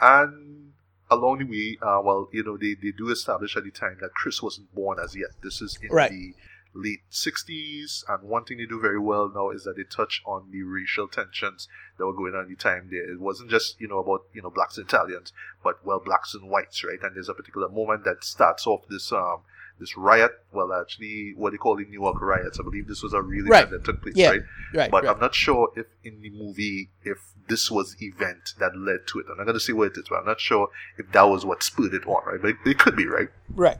And 0.00 0.72
along 1.10 1.38
the 1.38 1.44
way, 1.44 1.78
uh, 1.82 2.00
well, 2.02 2.28
you 2.32 2.42
know, 2.42 2.56
they, 2.56 2.74
they 2.74 2.90
do 2.90 3.10
establish 3.10 3.56
at 3.56 3.64
the 3.64 3.70
time 3.70 3.98
that 4.00 4.14
Chris 4.14 4.42
wasn't 4.42 4.74
born 4.74 4.98
as 5.02 5.14
yet. 5.14 5.30
This 5.42 5.60
is 5.60 5.78
in 5.80 5.90
right. 5.90 6.10
the 6.10 6.34
late 6.74 7.02
60s. 7.10 8.04
And 8.08 8.28
one 8.28 8.44
thing 8.44 8.58
they 8.58 8.66
do 8.66 8.80
very 8.80 8.98
well 8.98 9.30
now 9.32 9.50
is 9.50 9.64
that 9.64 9.76
they 9.76 9.84
touch 9.84 10.22
on 10.26 10.50
the 10.50 10.62
racial 10.62 11.08
tensions 11.08 11.68
that 11.98 12.06
were 12.06 12.12
going 12.12 12.34
on 12.34 12.42
at 12.42 12.48
the 12.48 12.56
time 12.56 12.88
there. 12.90 13.10
It 13.10 13.20
wasn't 13.20 13.50
just, 13.50 13.80
you 13.80 13.88
know, 13.88 13.98
about, 13.98 14.24
you 14.32 14.42
know, 14.42 14.50
blacks 14.50 14.76
and 14.76 14.86
Italians, 14.86 15.32
but, 15.62 15.84
well, 15.84 16.00
blacks 16.04 16.34
and 16.34 16.50
whites, 16.50 16.84
right? 16.84 16.98
And 17.02 17.14
there's 17.14 17.28
a 17.28 17.34
particular 17.34 17.68
moment 17.68 18.04
that 18.04 18.24
starts 18.24 18.66
off 18.66 18.86
this, 18.88 19.12
um, 19.12 19.40
this 19.78 19.96
riot. 19.96 20.32
Well, 20.52 20.72
actually, 20.72 21.34
what 21.36 21.50
they 21.52 21.56
call 21.56 21.76
the 21.76 21.84
Newark 21.84 22.20
riots. 22.20 22.58
I 22.58 22.62
believe 22.62 22.88
this 22.88 23.02
was 23.02 23.12
a 23.12 23.22
real 23.22 23.46
right. 23.46 23.64
event 23.64 23.70
that 23.70 23.84
took 23.84 24.02
place, 24.02 24.16
yeah. 24.16 24.30
right? 24.30 24.42
Right. 24.74 24.90
But 24.90 25.04
right. 25.04 25.14
I'm 25.14 25.20
not 25.20 25.34
sure 25.34 25.70
if 25.76 25.86
in 26.04 26.20
the 26.22 26.30
movie, 26.30 26.90
if 27.04 27.18
this 27.48 27.70
was 27.70 27.94
the 27.96 28.06
event 28.06 28.54
that 28.58 28.76
led 28.76 29.06
to 29.08 29.20
it. 29.20 29.26
I'm 29.30 29.36
not 29.36 29.44
going 29.44 29.54
to 29.54 29.60
say 29.60 29.72
what 29.72 29.88
it 29.88 29.98
is, 29.98 30.06
but 30.08 30.16
I'm 30.16 30.26
not 30.26 30.40
sure 30.40 30.68
if 30.98 31.10
that 31.12 31.22
was 31.22 31.44
what 31.44 31.62
spurred 31.62 31.94
it 31.94 32.06
on, 32.06 32.24
right? 32.26 32.40
But 32.40 32.50
it, 32.50 32.56
it 32.64 32.78
could 32.78 32.96
be, 32.96 33.06
right? 33.06 33.28
Right. 33.50 33.78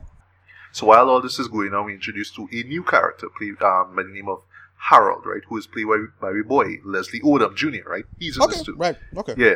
So 0.71 0.87
while 0.87 1.09
all 1.09 1.21
this 1.21 1.39
is 1.39 1.47
going 1.47 1.73
on, 1.73 1.85
we 1.85 1.93
introduced 1.93 2.35
to 2.35 2.47
a 2.51 2.63
new 2.63 2.83
character 2.83 3.27
played 3.37 3.61
um, 3.61 3.95
by 3.95 4.03
the 4.03 4.09
name 4.09 4.29
of 4.29 4.43
Harold, 4.77 5.25
right? 5.25 5.41
Who 5.49 5.57
is 5.57 5.67
played 5.67 5.87
by, 5.87 6.05
by 6.21 6.41
boy 6.45 6.77
Leslie 6.85 7.19
Odom 7.21 7.55
Jr., 7.55 7.89
right? 7.89 8.05
He's 8.19 8.37
in 8.37 8.43
okay, 8.43 8.53
this 8.53 8.63
too. 8.63 8.75
Right. 8.75 8.97
Okay. 9.15 9.33
Yeah. 9.37 9.55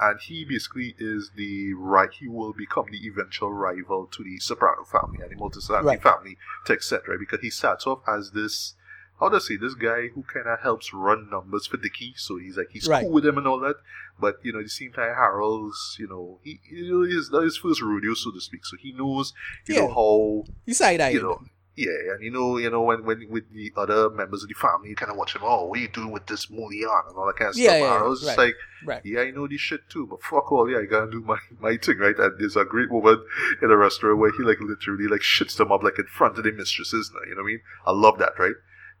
And 0.00 0.18
he 0.20 0.44
basically 0.44 0.94
is 0.98 1.32
the 1.36 1.74
right. 1.74 2.10
He 2.10 2.26
will 2.26 2.52
become 2.54 2.86
the 2.90 3.06
eventual 3.06 3.52
rival 3.52 4.06
to 4.12 4.24
the 4.24 4.38
Soprano 4.38 4.84
family 4.84 5.18
and 5.22 5.30
the 5.30 5.36
Moltisanti 5.36 5.84
Right. 5.84 6.02
family, 6.02 6.38
to 6.66 6.72
etc. 6.72 7.18
Because 7.18 7.40
he 7.42 7.50
starts 7.50 7.86
off 7.86 8.00
as 8.08 8.30
this, 8.30 8.74
how 9.18 9.28
do 9.28 9.36
I 9.36 9.40
say, 9.40 9.56
this 9.56 9.74
guy 9.74 10.08
who 10.14 10.22
kind 10.22 10.46
of 10.46 10.60
helps 10.60 10.94
run 10.94 11.28
numbers 11.30 11.66
for 11.66 11.76
Dicky. 11.76 12.14
So 12.16 12.38
he's 12.38 12.56
like 12.56 12.68
he's 12.70 12.88
Right. 12.88 13.02
cool 13.02 13.12
with 13.12 13.26
him 13.26 13.36
and 13.36 13.46
all 13.46 13.60
that. 13.60 13.76
But 14.18 14.36
you 14.42 14.52
know, 14.52 14.58
at 14.60 14.64
the 14.64 14.70
same 14.70 14.92
time, 14.92 15.14
Harold's, 15.14 15.96
you 15.98 16.08
know, 16.08 16.40
he, 16.42 16.60
know, 16.70 17.02
his, 17.02 17.28
his 17.30 17.56
first 17.58 17.82
rodeo, 17.82 18.14
so 18.14 18.30
to 18.30 18.40
speak. 18.40 18.64
So 18.64 18.76
he 18.80 18.92
knows, 18.92 19.34
you 19.66 19.74
know, 19.76 19.88
Yeah. 19.88 19.94
how 19.94 20.44
You 20.64 20.74
side 20.74 21.00
you 21.12 21.22
know, 21.22 21.42
yeah, 21.86 22.12
and 22.14 22.22
you 22.22 22.30
know, 22.30 22.58
you 22.58 22.70
know, 22.70 22.82
when 22.82 23.04
when 23.04 23.26
with 23.30 23.44
the 23.52 23.72
other 23.76 24.10
members 24.10 24.42
of 24.42 24.48
the 24.48 24.54
family, 24.54 24.90
you 24.90 24.96
kind 24.96 25.10
of 25.10 25.16
watch 25.18 25.34
him. 25.34 25.42
Oh, 25.44 25.66
what 25.66 25.78
are 25.78 25.82
you 25.82 25.88
doing 25.88 26.10
with 26.12 26.26
this 26.26 26.46
Mulian 26.46 27.08
and 27.08 27.16
all 27.16 27.26
that 27.26 27.36
kind 27.36 27.50
of 27.50 27.56
Yeah, 27.56 27.70
stuff. 27.70 27.80
yeah, 27.80 27.94
I 27.94 28.02
was 28.02 28.20
just 28.22 28.38
like, 28.38 28.54
Right. 28.84 29.00
yeah, 29.04 29.20
I 29.20 29.30
know 29.30 29.46
this 29.48 29.60
shit 29.60 29.80
too, 29.90 30.06
but 30.06 30.22
fuck 30.22 30.50
all, 30.52 30.70
yeah, 30.70 30.78
I 30.78 30.84
gotta 30.84 31.10
do 31.10 31.20
my 31.20 31.38
my 31.60 31.76
thing, 31.76 31.98
right? 31.98 32.16
And 32.18 32.38
there's 32.38 32.56
a 32.56 32.64
great 32.64 32.90
woman 32.90 33.24
in 33.62 33.70
a 33.70 33.76
restaurant 33.76 34.18
where 34.18 34.32
he 34.32 34.42
like 34.42 34.60
literally 34.60 35.06
like 35.08 35.20
shits 35.22 35.56
them 35.56 35.72
up 35.72 35.82
like 35.82 35.98
in 35.98 36.06
front 36.06 36.38
of 36.38 36.44
the 36.44 36.52
mistresses. 36.52 37.10
You 37.28 37.34
know 37.34 37.42
what 37.42 37.44
I 37.44 37.46
mean? 37.46 37.60
I 37.86 37.92
love 37.92 38.18
that, 38.18 38.32
right? 38.38 38.54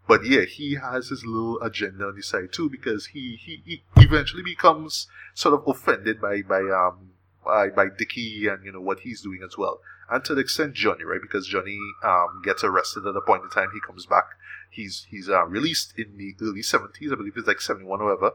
But 0.08 0.24
yeah, 0.24 0.42
he 0.42 0.74
has 0.74 1.08
his 1.10 1.24
little 1.24 1.60
agenda 1.62 2.04
on 2.06 2.16
the 2.16 2.22
side 2.22 2.52
too 2.52 2.68
because 2.68 3.06
he 3.12 3.38
he, 3.40 3.62
he 3.64 3.82
eventually 3.96 4.42
becomes 4.42 5.06
sort 5.34 5.54
of 5.54 5.62
offended 5.68 6.20
by 6.20 6.42
by 6.42 6.62
um 6.62 7.09
by, 7.44 7.68
by 7.68 7.86
Dickie 7.96 8.48
and 8.48 8.64
you 8.64 8.72
know 8.72 8.80
what 8.80 9.00
he's 9.00 9.20
doing 9.20 9.40
as 9.44 9.56
well, 9.56 9.80
and 10.10 10.24
to 10.24 10.34
the 10.34 10.40
extent 10.40 10.74
Johnny, 10.74 11.04
right? 11.04 11.22
Because 11.22 11.46
Johnny 11.46 11.78
um, 12.04 12.42
gets 12.44 12.64
arrested 12.64 13.06
at 13.06 13.14
the 13.14 13.20
point 13.20 13.44
in 13.44 13.50
time 13.50 13.70
he 13.72 13.80
comes 13.80 14.06
back. 14.06 14.24
He's 14.70 15.06
he's 15.10 15.28
uh, 15.28 15.44
released 15.46 15.94
in 15.98 16.16
the 16.16 16.34
early 16.42 16.62
seventies, 16.62 17.12
I 17.12 17.16
believe 17.16 17.36
it's 17.36 17.48
like 17.48 17.60
seventy 17.60 17.86
one 17.86 18.00
or 18.00 18.06
whatever. 18.06 18.34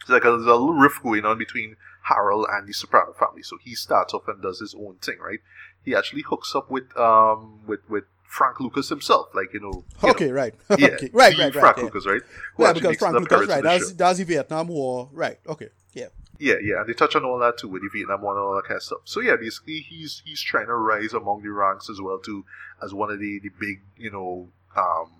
It's 0.00 0.10
like 0.10 0.24
a, 0.24 0.30
there's 0.30 0.42
a 0.42 0.52
little 0.52 0.72
rift 0.72 1.02
going 1.02 1.24
on 1.24 1.38
between 1.38 1.76
Harold 2.02 2.46
and 2.50 2.66
the 2.66 2.72
Soprano 2.72 3.12
family. 3.12 3.42
So 3.42 3.58
he 3.62 3.74
starts 3.74 4.14
off 4.14 4.28
and 4.28 4.42
does 4.42 4.60
his 4.60 4.74
own 4.74 4.96
thing, 5.02 5.18
right? 5.18 5.40
He 5.84 5.94
actually 5.94 6.22
hooks 6.22 6.54
up 6.54 6.70
with 6.70 6.96
um 6.96 7.60
with 7.66 7.80
with 7.88 8.04
Frank 8.30 8.60
Lucas 8.60 8.88
himself, 8.88 9.28
like 9.34 9.52
you 9.52 9.60
know. 9.60 9.84
You 10.02 10.10
okay, 10.10 10.28
know, 10.28 10.34
right. 10.34 10.54
Yeah, 10.78 10.88
okay. 10.88 11.10
Right, 11.12 11.36
right, 11.36 11.38
right. 11.38 11.52
Frank 11.52 11.76
yeah. 11.78 11.82
Lucas, 11.84 12.06
right? 12.06 12.22
Who 12.54 12.64
Yeah, 12.64 12.72
because 12.72 12.96
Frank 12.96 13.18
Lucas, 13.18 13.48
right? 13.48 13.62
That's 13.62 13.92
that's 13.92 14.18
the 14.18 14.24
Vietnam 14.24 14.68
War, 14.68 15.08
right? 15.12 15.38
Okay, 15.46 15.68
yeah. 15.92 16.06
Yeah, 16.40 16.54
yeah, 16.62 16.80
and 16.80 16.88
they 16.88 16.94
touch 16.94 17.14
on 17.14 17.24
all 17.26 17.38
that 17.40 17.58
too 17.58 17.68
with 17.68 17.82
the 17.82 17.90
Vietnam 17.92 18.22
War 18.22 18.32
and 18.32 18.42
all 18.42 18.54
that 18.54 18.64
kind 18.64 18.78
of 18.78 18.82
stuff. 18.82 19.00
So 19.04 19.20
yeah, 19.20 19.36
basically 19.36 19.80
he's 19.80 20.22
he's 20.24 20.40
trying 20.40 20.68
to 20.68 20.74
rise 20.74 21.12
among 21.12 21.42
the 21.42 21.50
ranks 21.50 21.90
as 21.90 22.00
well 22.00 22.18
too, 22.18 22.46
as 22.82 22.94
one 22.94 23.10
of 23.10 23.20
the 23.20 23.38
the 23.40 23.50
big 23.60 23.82
you 23.98 24.10
know 24.10 24.48
um 24.74 25.10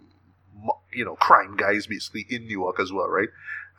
you 0.95 1.05
know 1.05 1.17
crime 1.17 1.59
guys 1.59 1.87
basically 1.87 2.25
in 2.31 2.47
New 2.47 2.59
York 2.59 2.81
as 2.81 2.91
well, 2.91 3.09
right? 3.09 3.29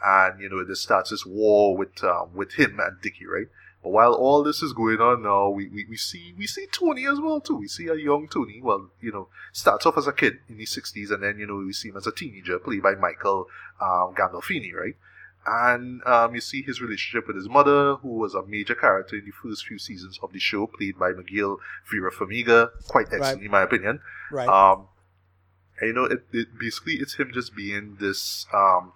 And 0.05 0.39
you 0.39 0.49
know 0.49 0.63
this 0.63 0.81
starts 0.81 1.09
this 1.09 1.25
war 1.25 1.75
with 1.75 2.03
um, 2.03 2.29
with 2.35 2.53
him 2.53 2.79
and 2.79 3.01
Dickie, 3.01 3.25
right? 3.25 3.47
But 3.81 3.89
while 3.89 4.13
all 4.13 4.43
this 4.43 4.61
is 4.61 4.73
going 4.73 5.01
on 5.01 5.23
now, 5.23 5.49
we, 5.49 5.67
we, 5.67 5.85
we 5.89 5.97
see 5.97 6.35
we 6.37 6.45
see 6.45 6.67
Tony 6.71 7.07
as 7.07 7.19
well 7.19 7.41
too. 7.41 7.55
We 7.55 7.67
see 7.67 7.87
a 7.87 7.95
young 7.95 8.27
Tony. 8.27 8.61
Well, 8.61 8.91
you 9.01 9.11
know, 9.11 9.29
starts 9.51 9.87
off 9.87 9.97
as 9.97 10.05
a 10.05 10.13
kid 10.13 10.37
in 10.47 10.59
his 10.59 10.69
sixties, 10.69 11.09
and 11.09 11.23
then 11.23 11.39
you 11.39 11.47
know 11.47 11.55
we 11.55 11.73
see 11.73 11.89
him 11.89 11.97
as 11.97 12.05
a 12.05 12.11
teenager, 12.11 12.59
played 12.59 12.83
by 12.83 12.93
Michael 12.93 13.47
um, 13.81 14.13
Gandolfini, 14.13 14.75
right? 14.75 14.95
And 15.45 16.03
um, 16.05 16.35
you 16.35 16.41
see 16.41 16.61
his 16.61 16.81
relationship 16.81 17.25
with 17.27 17.35
his 17.35 17.49
mother, 17.49 17.95
who 17.95 18.09
was 18.09 18.35
a 18.35 18.43
major 18.45 18.75
character 18.75 19.15
in 19.15 19.25
the 19.25 19.31
first 19.31 19.65
few 19.65 19.79
seasons 19.79 20.19
of 20.21 20.33
the 20.33 20.39
show, 20.39 20.67
played 20.67 20.99
by 20.99 21.11
Miguel 21.11 21.57
Vera 21.91 22.11
Farmiga, 22.11 22.69
quite 22.87 23.07
excellent 23.07 23.37
Right. 23.37 23.45
in 23.45 23.51
my 23.51 23.61
opinion. 23.63 24.01
Right. 24.31 24.47
Um, 24.47 24.87
and 25.79 25.87
you 25.87 25.93
know, 25.93 26.05
it, 26.05 26.25
it 26.31 26.47
basically 26.59 26.93
it's 26.95 27.15
him 27.15 27.31
just 27.33 27.55
being 27.55 27.97
this, 27.99 28.45
um, 28.53 28.93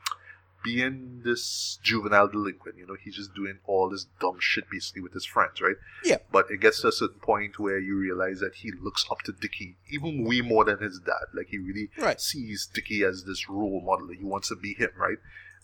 being 0.64 1.22
this 1.24 1.80
juvenile 1.84 2.28
delinquent. 2.28 2.78
You 2.78 2.86
know, 2.88 2.96
he's 3.04 3.16
just 3.16 3.34
doing 3.34 3.58
all 3.66 3.90
this 3.90 4.06
dumb 4.20 4.38
shit 4.40 4.66
basically 4.70 5.02
with 5.02 5.14
his 5.14 5.26
friends, 5.26 5.62
right? 5.62 5.76
Yeah. 6.04 6.18
But 6.32 6.50
it 6.52 6.60
gets 6.60 6.82
to 6.82 6.90
a 6.90 6.92
certain 6.92 7.20
point 7.20 7.58
where 7.60 7.80
you 7.80 7.98
realize 7.98 8.40
that 8.40 8.56
he 8.56 8.72
looks 8.72 9.06
up 9.12 9.20
to 9.24 9.32
Dickie 9.32 9.78
even 9.90 10.24
way 10.24 10.42
more 10.42 10.64
than 10.64 10.78
his 10.80 11.00
dad. 11.00 11.26
Like 11.34 11.48
he 11.50 11.58
really 11.58 11.90
Right. 11.98 12.22
sees 12.22 12.68
Dickie 12.72 13.04
as 13.04 13.24
this 13.26 13.50
role 13.50 13.82
model. 13.82 14.10
He 14.10 14.24
wants 14.24 14.50
to 14.50 14.56
be 14.56 14.74
him, 14.76 14.90
right? 14.98 15.18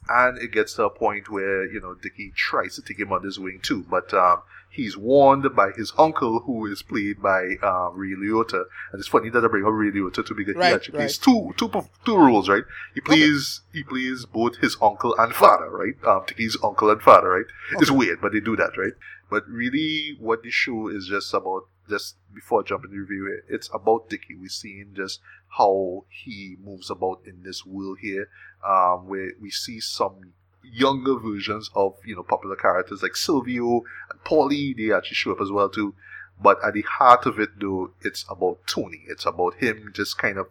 And 0.10 0.38
it 0.38 0.52
gets 0.52 0.74
to 0.76 0.86
a 0.86 0.90
point 0.90 1.30
where, 1.30 1.66
you 1.66 1.80
know, 1.80 1.94
Dickie 1.94 2.34
tries 2.36 2.76
to 2.76 2.82
take 2.82 3.00
him 3.00 3.14
under 3.14 3.28
his 3.28 3.40
wing 3.40 3.60
too. 3.62 3.86
But 3.90 4.14
um, 4.14 4.42
he's 4.70 4.98
warned 4.98 5.56
by 5.56 5.72
his 5.72 5.94
uncle, 5.98 6.40
who 6.42 6.66
is 6.66 6.82
played 6.82 7.22
by 7.22 7.56
um, 7.62 7.94
Ray 7.96 8.16
Liotta. 8.16 8.64
And 8.92 9.00
it's 9.00 9.08
funny 9.08 9.30
that 9.30 9.44
I 9.44 9.48
bring 9.48 9.64
up 9.64 9.72
Ray 9.74 9.92
Liotta 9.92 10.26
too, 10.26 10.34
because 10.34 10.56
Right, 10.56 10.70
he 10.70 10.74
actually 10.74 10.98
right. 10.98 11.04
plays 11.04 11.18
two, 11.18 11.54
two, 11.58 12.18
roles, 12.18 12.50
right? 12.50 12.64
He 12.96 13.02
plays 13.02 13.62
he 13.72 13.84
plays 13.84 14.26
both 14.26 14.58
his 14.58 14.76
uncle 14.82 15.16
and 15.18 15.34
father, 15.34 15.70
right? 15.70 15.96
Um, 16.06 16.24
Dickie's 16.28 16.58
uncle 16.64 16.90
and 16.90 17.02
father, 17.02 17.30
right? 17.30 17.46
It's 17.80 17.92
weird, 17.92 18.22
but 18.22 18.32
they 18.34 18.40
do 18.40 18.56
that, 18.56 18.78
right? 18.78 18.94
But 19.30 19.48
really, 19.48 20.18
what 20.20 20.44
the 20.44 20.50
show 20.52 20.90
is 20.90 21.08
just 21.08 21.34
about, 21.34 21.68
just 21.92 22.16
before 22.34 22.64
jumping 22.64 22.92
to 22.92 22.98
review 22.98 23.28
it, 23.28 23.54
it's 23.54 23.70
about 23.74 24.10
Dickie. 24.10 24.36
We're 24.36 24.50
seeing 24.50 24.94
just 24.96 25.20
how 25.58 26.06
he 26.10 26.58
moves 26.64 26.90
about 26.90 27.22
in 27.26 27.44
this 27.44 27.66
world 27.66 28.00
here, 28.02 28.30
um, 28.68 29.08
where 29.08 29.34
we 29.40 29.52
see 29.52 29.80
some 29.80 30.34
younger 30.64 31.20
versions 31.20 31.70
of 31.76 31.96
you 32.06 32.16
know 32.16 32.24
popular 32.24 32.56
characters 32.56 33.04
like 33.04 33.16
Silvio 33.16 33.84
and 34.10 34.24
Paulie. 34.24 34.76
They 34.76 34.94
actually 34.94 35.16
show 35.16 35.34
up 35.34 35.42
as 35.42 35.52
well 35.52 35.70
too. 35.70 35.94
But 36.42 36.58
at 36.66 36.74
the 36.74 36.82
heart 36.82 37.28
of 37.28 37.40
it, 37.40 37.60
though, 37.60 37.92
it's 38.02 38.26
about 38.28 38.66
Tony. 38.66 39.04
It's 39.08 39.26
about 39.28 39.56
him 39.56 39.92
just 39.94 40.18
kind 40.18 40.40
of 40.40 40.48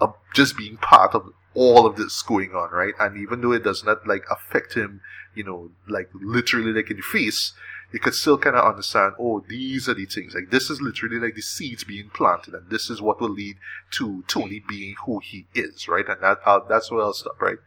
uh, 0.00 0.08
just 0.34 0.56
being 0.56 0.76
part 0.76 1.14
of 1.14 1.32
all 1.54 1.86
of 1.86 1.96
this 1.96 2.20
going 2.22 2.50
on, 2.50 2.70
right? 2.70 2.94
And 2.98 3.16
even 3.16 3.40
though 3.40 3.52
it 3.52 3.62
does 3.62 3.84
not 3.84 4.06
like 4.06 4.24
affect 4.30 4.74
him, 4.74 5.00
you 5.34 5.44
know, 5.44 5.70
like 5.88 6.10
literally 6.14 6.72
like 6.72 6.90
in 6.90 6.96
the 6.96 7.02
face, 7.02 7.52
you 7.94 8.00
could 8.00 8.14
still 8.14 8.36
kind 8.36 8.56
of 8.56 8.64
understand, 8.64 9.14
oh, 9.20 9.44
these 9.48 9.88
are 9.88 9.94
the 9.94 10.04
things. 10.04 10.34
Like 10.34 10.50
this 10.50 10.68
is 10.68 10.82
literally 10.82 11.20
like 11.20 11.36
the 11.36 11.42
seeds 11.42 11.84
being 11.84 12.10
planted, 12.12 12.52
and 12.52 12.68
this 12.68 12.90
is 12.90 13.00
what 13.00 13.20
will 13.20 13.30
lead 13.30 13.54
to 13.92 14.24
Tony 14.26 14.60
being 14.68 14.96
who 15.06 15.20
he 15.20 15.46
is, 15.54 15.86
right? 15.86 16.04
And 16.08 16.20
that 16.20 16.38
uh, 16.44 16.58
that's 16.68 16.90
where 16.90 17.02
I'll 17.02 17.12
stop, 17.12 17.40
right? 17.40 17.58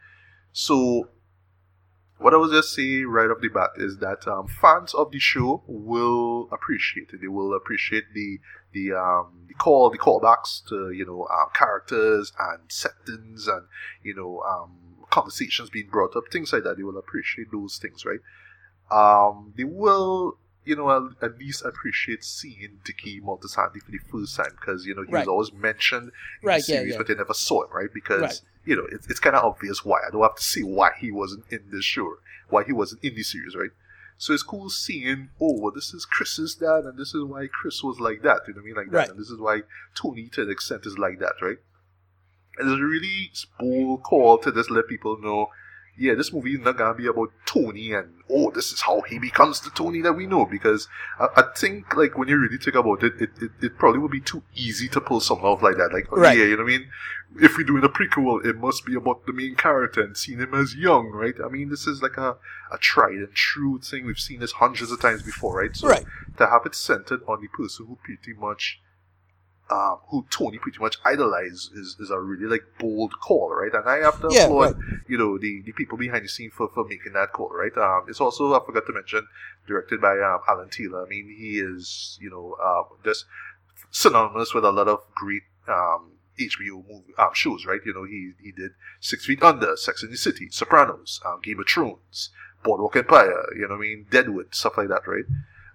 So, 0.52 1.08
what 2.18 2.34
I 2.34 2.36
was 2.36 2.50
just 2.50 2.74
saying 2.74 3.06
right 3.06 3.30
off 3.30 3.40
the 3.40 3.48
bat 3.48 3.70
is 3.76 4.00
that 4.00 4.28
um, 4.28 4.48
fans 4.48 4.92
of 4.92 5.12
the 5.12 5.18
show 5.18 5.62
will 5.66 6.50
appreciate 6.52 7.08
it. 7.14 7.22
They 7.22 7.28
will 7.28 7.56
appreciate 7.56 8.12
the 8.12 8.38
the 8.74 8.92
um, 8.92 9.46
the 9.48 9.54
call 9.54 9.88
the 9.88 9.96
callbacks 9.96 10.62
to 10.68 10.90
you 10.90 11.06
know 11.06 11.26
um, 11.32 11.48
characters 11.54 12.34
and 12.38 12.60
settings 12.68 13.48
and 13.48 13.62
you 14.02 14.14
know 14.14 14.42
um, 14.46 15.06
conversations 15.08 15.70
being 15.70 15.88
brought 15.88 16.14
up, 16.16 16.24
things 16.30 16.52
like 16.52 16.64
that. 16.64 16.76
They 16.76 16.82
will 16.82 16.98
appreciate 16.98 17.50
those 17.50 17.78
things, 17.78 18.04
right? 18.04 18.20
Um, 18.90 19.52
they 19.56 19.64
will 19.64 20.38
you 20.64 20.76
know 20.76 20.90
at, 20.90 21.24
at 21.30 21.38
least 21.38 21.64
appreciate 21.64 22.24
seeing 22.24 22.80
Dicky 22.84 23.20
Moltisanti 23.20 23.80
for 23.82 23.90
the 23.90 23.98
first 24.10 24.36
time 24.36 24.50
because 24.58 24.84
you 24.86 24.94
know 24.94 25.02
he 25.02 25.12
Right. 25.12 25.20
was 25.20 25.28
always 25.28 25.52
mentioned 25.52 26.12
in 26.42 26.46
Right, 26.48 26.56
the 26.58 26.62
series, 26.62 26.92
yeah. 26.92 26.98
but 26.98 27.06
they 27.06 27.14
never 27.14 27.34
saw 27.34 27.64
him, 27.64 27.70
right? 27.72 27.92
Because 27.92 28.20
Right. 28.22 28.40
you 28.64 28.76
know 28.76 28.86
it's, 28.90 29.06
it's 29.08 29.20
kind 29.20 29.36
of 29.36 29.44
obvious 29.44 29.84
why. 29.84 29.98
I 30.06 30.10
don't 30.10 30.22
have 30.22 30.36
to 30.36 30.42
see 30.42 30.62
why 30.62 30.90
he 30.98 31.10
wasn't 31.10 31.44
in 31.50 31.64
this 31.70 31.84
show, 31.84 32.16
why 32.48 32.64
he 32.64 32.72
wasn't 32.72 33.02
in 33.04 33.14
the 33.14 33.22
series, 33.22 33.54
right? 33.56 33.70
So 34.20 34.32
it's 34.34 34.42
cool 34.42 34.68
seeing, 34.68 35.28
oh, 35.40 35.60
well, 35.60 35.70
this 35.72 35.94
is 35.94 36.04
Chris's 36.04 36.56
dad, 36.56 36.84
and 36.86 36.98
this 36.98 37.14
is 37.14 37.22
why 37.22 37.46
Chris 37.46 37.84
was 37.84 38.00
like 38.00 38.22
that. 38.22 38.40
You 38.48 38.54
know 38.54 38.58
what 38.58 38.62
I 38.62 38.66
mean? 38.66 38.74
Like 38.74 38.90
that, 38.90 39.10
and 39.10 39.18
this 39.20 39.30
is 39.30 39.38
why 39.38 39.62
Tony, 39.94 40.28
to 40.30 40.42
an 40.42 40.50
extent, 40.50 40.86
is 40.86 40.98
like 40.98 41.20
that, 41.20 41.34
right? 41.40 41.58
And 42.58 42.68
it's 42.68 42.80
a 42.80 42.84
really 42.84 43.30
bold 43.60 44.02
call 44.02 44.38
to 44.38 44.50
just 44.50 44.72
let 44.72 44.88
people 44.88 45.16
know, 45.20 45.50
yeah, 45.98 46.14
this 46.14 46.32
movie 46.32 46.54
is 46.54 46.60
not 46.60 46.76
gonna 46.78 46.94
be 46.94 47.06
about 47.06 47.30
Tony 47.44 47.92
and 47.92 48.14
oh, 48.30 48.50
this 48.50 48.72
is 48.72 48.82
how 48.82 49.00
he 49.02 49.18
becomes 49.18 49.60
the 49.60 49.70
Tony 49.70 50.00
that 50.02 50.12
we 50.12 50.26
know. 50.26 50.44
Because 50.46 50.86
I, 51.18 51.26
I 51.36 51.44
think, 51.56 51.96
like, 51.96 52.16
when 52.16 52.28
you 52.28 52.36
really 52.38 52.58
think 52.58 52.76
about 52.76 53.02
it, 53.02 53.14
it, 53.20 53.30
it, 53.40 53.50
it 53.62 53.78
probably 53.78 53.98
would 54.00 54.10
be 54.10 54.20
too 54.20 54.42
easy 54.54 54.88
to 54.88 55.00
pull 55.00 55.20
something 55.20 55.46
off 55.46 55.62
like 55.62 55.76
that. 55.76 55.92
Like, 55.92 56.10
Right. 56.12 56.36
yeah, 56.38 56.44
you 56.44 56.56
know 56.56 56.62
what 56.64 56.72
I 56.72 56.78
mean? 56.78 56.88
If 57.40 57.56
we're 57.58 57.64
doing 57.64 57.84
a 57.84 57.88
prequel, 57.88 58.44
it 58.44 58.56
must 58.56 58.86
be 58.86 58.94
about 58.94 59.26
the 59.26 59.32
main 59.32 59.54
character 59.54 60.02
and 60.02 60.16
seeing 60.16 60.38
him 60.38 60.54
as 60.54 60.74
young, 60.74 61.10
right? 61.10 61.34
I 61.44 61.48
mean, 61.48 61.68
this 61.68 61.86
is 61.86 62.02
like 62.02 62.16
a, 62.16 62.36
a 62.72 62.78
tried 62.78 63.14
and 63.16 63.34
true 63.34 63.78
thing. 63.80 64.06
We've 64.06 64.18
seen 64.18 64.40
this 64.40 64.52
hundreds 64.52 64.90
of 64.92 65.00
times 65.00 65.22
before, 65.22 65.58
right? 65.58 65.74
So 65.76 65.88
Right. 65.88 66.04
to 66.38 66.46
have 66.46 66.62
it 66.64 66.74
centered 66.74 67.20
on 67.28 67.40
the 67.42 67.48
person 67.48 67.86
who 67.86 67.98
pretty 68.02 68.32
much 68.38 68.80
um, 69.70 69.98
who 70.08 70.24
Tony 70.30 70.58
pretty 70.58 70.78
much 70.78 70.96
idolized 71.04 71.72
is, 71.74 71.96
is 72.00 72.10
a 72.10 72.18
really 72.18 72.46
like 72.46 72.64
bold 72.78 73.20
call, 73.20 73.54
right? 73.54 73.72
And 73.72 73.88
I 73.88 73.98
have 73.98 74.20
to 74.20 74.28
Yeah, 74.30 74.46
applaud, 74.46 74.76
you 75.06 75.18
know, 75.18 75.38
the, 75.38 75.62
the 75.64 75.72
people 75.72 75.98
behind 75.98 76.24
the 76.24 76.28
scene 76.28 76.50
for, 76.50 76.68
for 76.68 76.84
making 76.84 77.12
that 77.12 77.32
call, 77.32 77.50
right? 77.50 77.76
Um, 77.76 78.06
it's 78.08 78.20
also 78.20 78.54
I 78.54 78.64
forgot 78.64 78.86
to 78.86 78.92
mention 78.92 79.26
directed 79.66 80.00
by 80.00 80.18
um, 80.18 80.40
Alan 80.48 80.70
Taylor. 80.70 81.04
I 81.04 81.08
mean, 81.08 81.34
he 81.38 81.58
is 81.58 82.18
you 82.20 82.30
know 82.30 82.56
um, 82.64 82.98
just 83.04 83.26
synonymous 83.90 84.54
with 84.54 84.64
a 84.64 84.72
lot 84.72 84.88
of 84.88 85.00
great 85.14 85.42
um, 85.66 86.12
HBO 86.38 86.86
movie 86.88 87.14
um, 87.18 87.30
shows, 87.34 87.66
right? 87.66 87.80
You 87.84 87.94
know, 87.94 88.04
he 88.04 88.32
he 88.42 88.52
did 88.52 88.72
Six 89.00 89.26
Feet 89.26 89.42
Under, 89.42 89.76
Sex 89.76 90.02
and 90.02 90.12
the 90.12 90.16
City, 90.16 90.48
Sopranos, 90.50 91.20
um, 91.26 91.40
Game 91.42 91.60
of 91.60 91.66
Thrones, 91.68 92.30
Boardwalk 92.62 92.96
Empire, 92.96 93.44
you 93.54 93.62
know 93.62 93.76
what 93.76 93.84
I 93.84 93.88
mean, 93.88 94.06
Deadwood, 94.10 94.54
stuff 94.54 94.78
like 94.78 94.88
that, 94.88 95.06
right? 95.06 95.24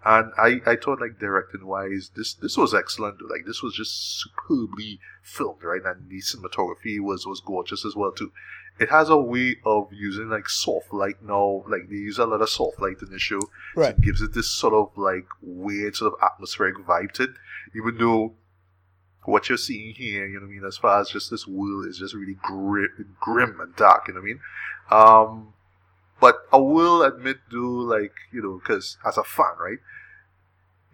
And 0.06 0.34
I, 0.38 0.62
I 0.66 0.76
thought 0.76 1.00
like 1.00 1.20
directing 1.20 1.66
wise, 1.66 2.12
this 2.16 2.34
this 2.34 2.58
was 2.58 2.74
excellent. 2.74 3.18
Like 3.30 3.46
this 3.46 3.62
was 3.62 3.74
just 3.74 4.22
superbly 4.22 5.00
filmed, 5.22 5.64
right? 5.64 5.82
And 5.84 6.10
the 6.10 6.20
cinematography 6.20 7.00
was 7.00 7.26
was 7.26 7.40
gorgeous 7.40 7.86
as 7.86 7.96
well 7.96 8.12
too. 8.12 8.32
It 8.80 8.90
has 8.90 9.10
a 9.10 9.18
way 9.18 9.58
of 9.66 9.94
using 9.94 10.30
like 10.30 10.50
soft 10.50 10.92
light 10.92 11.24
now. 11.24 11.64
Like 11.68 11.90
they 11.90 11.96
use 11.96 12.18
a 12.18 12.26
lot 12.26 12.42
of 12.42 12.50
soft 12.50 12.82
light 12.82 13.02
in 13.02 13.12
the 13.12 13.20
show. 13.20 13.40
Right. 13.76 13.96
It 13.96 14.02
gives 14.02 14.22
it 14.22 14.34
this 14.34 14.52
sort 14.52 14.74
of 14.74 14.90
like 14.98 15.28
weird 15.42 15.96
sort 15.96 16.14
of 16.14 16.20
atmospheric 16.22 16.78
vibe 16.78 17.12
to 17.14 17.24
it. 17.24 17.30
Even 17.76 17.98
though 17.98 18.34
what 19.26 19.48
you're 19.48 19.58
seeing 19.58 19.94
here, 19.94 20.26
you 20.26 20.34
know 20.34 20.42
what 20.42 20.52
I 20.52 20.56
mean, 20.56 20.66
as 20.66 20.78
far 20.78 21.00
as 21.00 21.10
just 21.10 21.32
this 21.32 21.48
world 21.48 21.86
is 21.86 22.00
just 22.00 22.14
really 22.14 22.38
grim, 22.42 23.16
grim 23.22 23.60
and 23.62 23.76
dark, 23.76 24.08
you 24.08 24.16
know 24.16 24.20
what 24.20 24.26
I 24.26 24.30
mean? 24.30 24.40
Um, 24.92 25.54
but 26.24 26.36
I 26.52 26.58
will 26.58 27.04
admit, 27.04 27.38
though, 27.52 27.80
like, 27.96 28.16
you 28.32 28.42
know, 28.42 28.56
because 28.62 28.98
as 29.10 29.18
a 29.18 29.24
fan, 29.24 29.56
right? 29.60 29.80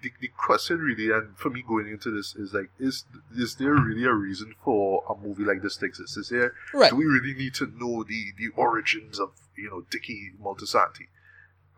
The, 0.02 0.12
the 0.22 0.30
question 0.48 0.78
really, 0.80 1.12
and 1.18 1.38
for 1.38 1.50
me 1.50 1.62
going 1.62 1.88
into 1.96 2.10
this, 2.10 2.34
is 2.44 2.54
like, 2.54 2.70
is 2.80 3.04
is 3.46 3.56
there 3.62 3.74
really 3.90 4.06
a 4.06 4.14
reason 4.14 4.56
for 4.64 5.04
a 5.10 5.16
movie 5.26 5.44
like 5.44 5.62
this 5.62 5.76
to 5.78 5.86
exist? 5.86 6.18
Is 6.18 6.30
there, 6.30 6.54
Right. 6.74 6.90
do 6.92 6.96
we 6.96 7.06
really 7.06 7.34
need 7.44 7.54
to 7.62 7.66
know 7.68 8.04
the, 8.04 8.22
the 8.42 8.48
origins 8.56 9.20
of, 9.20 9.30
you 9.58 9.70
know, 9.70 9.82
Dickie 9.92 10.32
Moltisanti? 10.42 11.08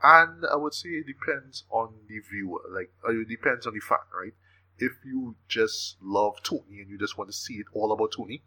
And 0.04 0.46
I 0.46 0.56
would 0.56 0.76
say 0.80 0.90
it 0.90 1.08
depends 1.08 1.64
on 1.72 1.88
the 2.08 2.20
viewer, 2.32 2.62
like, 2.78 2.92
uh, 3.08 3.12
it 3.12 3.28
depends 3.28 3.66
on 3.68 3.74
the 3.74 3.80
fan, 3.92 4.06
right? 4.24 4.34
If 4.78 4.94
you 5.04 5.36
just 5.48 5.98
love 6.02 6.36
Tony 6.44 6.80
and 6.82 6.90
you 6.92 6.98
just 7.06 7.18
want 7.18 7.30
to 7.32 7.36
see 7.46 7.56
it 7.56 7.68
all 7.74 7.92
about 7.92 8.14
Tony, 8.18 8.44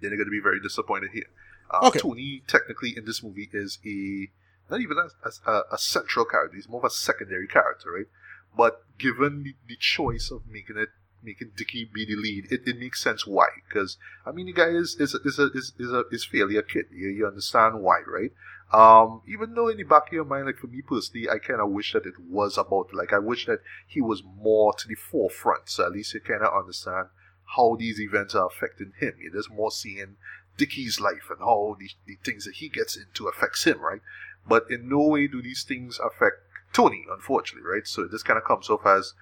then 0.00 0.10
you're 0.10 0.18
going 0.22 0.32
to 0.32 0.38
be 0.40 0.46
very 0.50 0.60
disappointed 0.60 1.10
here. 1.12 1.30
Uh, 1.70 1.88
Okay. 1.88 1.98
Tony, 1.98 2.42
technically, 2.46 2.96
in 2.96 3.04
this 3.04 3.22
movie, 3.22 3.48
is 3.52 3.78
a 3.86 4.28
not 4.70 4.80
even 4.80 4.98
as 5.24 5.40
a, 5.46 5.62
a, 5.72 5.78
central 5.78 6.24
character. 6.24 6.56
He's 6.56 6.68
more 6.68 6.80
of 6.80 6.84
a 6.84 6.90
secondary 6.90 7.48
character, 7.48 7.90
right? 7.90 8.06
But 8.56 8.82
given 8.98 9.42
the, 9.42 9.54
the 9.66 9.76
choice 9.76 10.30
of 10.30 10.42
making 10.46 10.76
it 10.76 10.90
making 11.22 11.50
Dickie 11.56 11.90
be 11.92 12.04
the 12.04 12.16
lead, 12.16 12.46
it, 12.50 12.60
it 12.66 12.78
makes 12.78 13.02
sense 13.02 13.26
why. 13.26 13.48
Because 13.66 13.96
I 14.26 14.32
mean, 14.32 14.46
the 14.46 14.52
guy 14.52 14.68
is 14.68 14.96
is 14.98 15.14
is 15.14 15.38
a, 15.38 15.50
is 15.52 15.72
is, 15.78 15.92
a, 15.92 16.04
is 16.10 16.24
fairly 16.24 16.56
a 16.56 16.62
kid. 16.62 16.86
You, 16.92 17.08
you 17.08 17.26
understand 17.26 17.80
why, 17.80 18.00
right? 18.06 18.32
Um, 18.72 19.22
even 19.26 19.54
though 19.54 19.68
in 19.68 19.78
the 19.78 19.84
back 19.84 20.08
of 20.08 20.12
your 20.12 20.24
mind, 20.24 20.46
like 20.46 20.58
for 20.58 20.66
me 20.66 20.82
personally, 20.82 21.28
I 21.28 21.38
kind 21.38 21.60
of 21.60 21.70
wish 21.70 21.94
that 21.94 22.04
it 22.04 22.14
was 22.28 22.58
about 22.58 22.92
like 22.92 23.12
I 23.12 23.18
wish 23.18 23.46
that 23.46 23.60
he 23.86 24.00
was 24.00 24.22
more 24.22 24.74
to 24.74 24.88
the 24.88 24.94
forefront, 24.94 25.70
so 25.70 25.86
at 25.86 25.92
least 25.92 26.14
you 26.14 26.20
kind 26.20 26.42
of 26.42 26.56
understand 26.56 27.08
how 27.56 27.76
these 27.76 27.98
events 27.98 28.34
are 28.34 28.46
affecting 28.46 28.92
him. 28.98 29.14
You're 29.20 29.32
just 29.32 29.50
more 29.50 29.70
seeing 29.70 30.16
Dickie's 30.58 31.00
life 31.00 31.30
and 31.30 31.38
how 31.38 31.76
the, 31.78 31.88
the 32.06 32.18
things 32.22 32.44
that 32.44 32.56
he 32.56 32.68
gets 32.68 32.96
into 32.96 33.28
affects 33.28 33.64
him, 33.64 33.80
right? 33.80 34.02
But 34.46 34.66
in 34.70 34.88
no 34.88 35.00
way 35.00 35.26
do 35.26 35.40
these 35.40 35.62
things 35.62 35.98
affect 35.98 36.42
Tony, 36.72 37.06
unfortunately, 37.10 37.66
right? 37.66 37.86
So 37.86 38.06
this 38.06 38.22
kind 38.22 38.36
of 38.36 38.44
comes 38.44 38.68
off 38.68 38.84
as, 38.84 39.14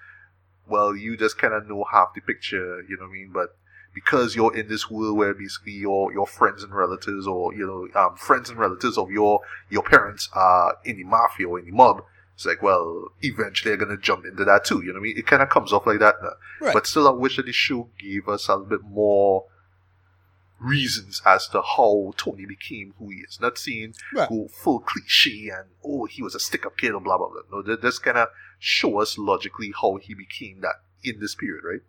well, 0.66 0.96
you 0.96 1.16
just 1.16 1.38
kind 1.38 1.54
of 1.54 1.68
know 1.68 1.84
half 1.92 2.14
the 2.14 2.20
picture, 2.20 2.82
you 2.88 2.96
know 2.96 3.04
what 3.04 3.10
I 3.10 3.12
mean? 3.12 3.30
But 3.32 3.56
because 3.96 4.36
you're 4.36 4.54
in 4.54 4.68
this 4.68 4.90
world 4.90 5.16
where 5.16 5.32
basically 5.32 5.72
your 5.72 6.12
your 6.12 6.26
friends 6.26 6.62
and 6.62 6.74
relatives 6.74 7.26
or 7.26 7.54
you 7.54 7.66
know 7.66 7.88
um, 7.98 8.14
friends 8.14 8.50
and 8.50 8.58
relatives 8.58 8.98
of 8.98 9.10
your 9.10 9.40
your 9.70 9.82
parents 9.82 10.28
are 10.34 10.76
in 10.84 10.98
the 10.98 11.04
mafia 11.04 11.48
or 11.48 11.58
in 11.58 11.64
the 11.64 11.70
mob 11.70 12.04
it's 12.34 12.44
like 12.44 12.62
well 12.62 13.08
eventually 13.22 13.74
they're 13.74 13.82
gonna 13.82 13.96
jump 13.96 14.26
into 14.26 14.44
that 14.44 14.66
too 14.66 14.82
you 14.82 14.88
know 14.88 15.00
what 15.00 15.00
I 15.00 15.02
mean 15.02 15.18
it 15.18 15.26
kind 15.26 15.40
of 15.40 15.48
comes 15.48 15.72
off 15.72 15.86
like 15.86 15.98
that. 16.00 16.16
Right. 16.60 16.74
but 16.74 16.86
still 16.86 17.08
I 17.08 17.12
wish 17.12 17.36
that 17.38 17.46
the 17.46 17.52
show 17.52 17.88
gave 17.98 18.28
us 18.28 18.48
a 18.48 18.56
little 18.56 18.66
bit 18.66 18.82
more 18.82 19.46
reasons 20.58 21.20
as 21.26 21.48
to 21.48 21.60
how 21.60 22.12
Tony 22.16 22.46
became 22.46 22.94
who 22.98 23.10
he 23.10 23.18
is 23.18 23.38
not 23.40 23.58
seeing 23.58 23.94
right. 24.14 24.28
go 24.28 24.48
full 24.48 24.80
cliche 24.80 25.50
and 25.50 25.66
oh 25.84 26.06
he 26.06 26.22
was 26.22 26.34
a 26.34 26.40
stick 26.40 26.64
up 26.64 26.78
kid 26.78 26.92
or 26.92 27.00
blah 27.00 27.18
blah 27.18 27.28
blah 27.28 27.60
no 27.62 27.76
this 27.76 27.98
kind 27.98 28.16
of 28.16 28.28
show 28.58 29.00
us 29.00 29.18
logically 29.18 29.72
how 29.82 29.96
he 29.96 30.14
became 30.14 30.60
that 30.62 30.76
in 31.04 31.20
this 31.20 31.34
period 31.34 31.62
right 31.62 31.82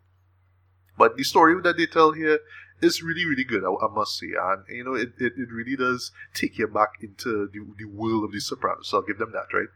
but 0.97 1.15
the 1.15 1.23
story 1.23 1.59
that 1.61 1.77
they 1.77 1.85
tell 1.85 2.11
here 2.11 2.39
is 2.81 3.01
really, 3.01 3.25
really 3.25 3.43
good, 3.43 3.63
I, 3.63 3.69
I 3.69 3.89
must 3.89 4.17
say. 4.17 4.27
And, 4.39 4.63
you 4.69 4.83
know, 4.83 4.93
it, 4.93 5.13
it, 5.19 5.33
it, 5.37 5.51
really 5.51 5.75
does 5.75 6.11
take 6.33 6.57
you 6.57 6.67
back 6.67 6.89
into 7.01 7.49
the, 7.51 7.65
the 7.77 7.85
world 7.85 8.23
of 8.23 8.31
The 8.31 8.39
Sopranos. 8.39 8.89
So 8.89 8.97
I'll 8.97 9.03
give 9.03 9.17
them 9.17 9.31
that, 9.33 9.53
right? 9.53 9.67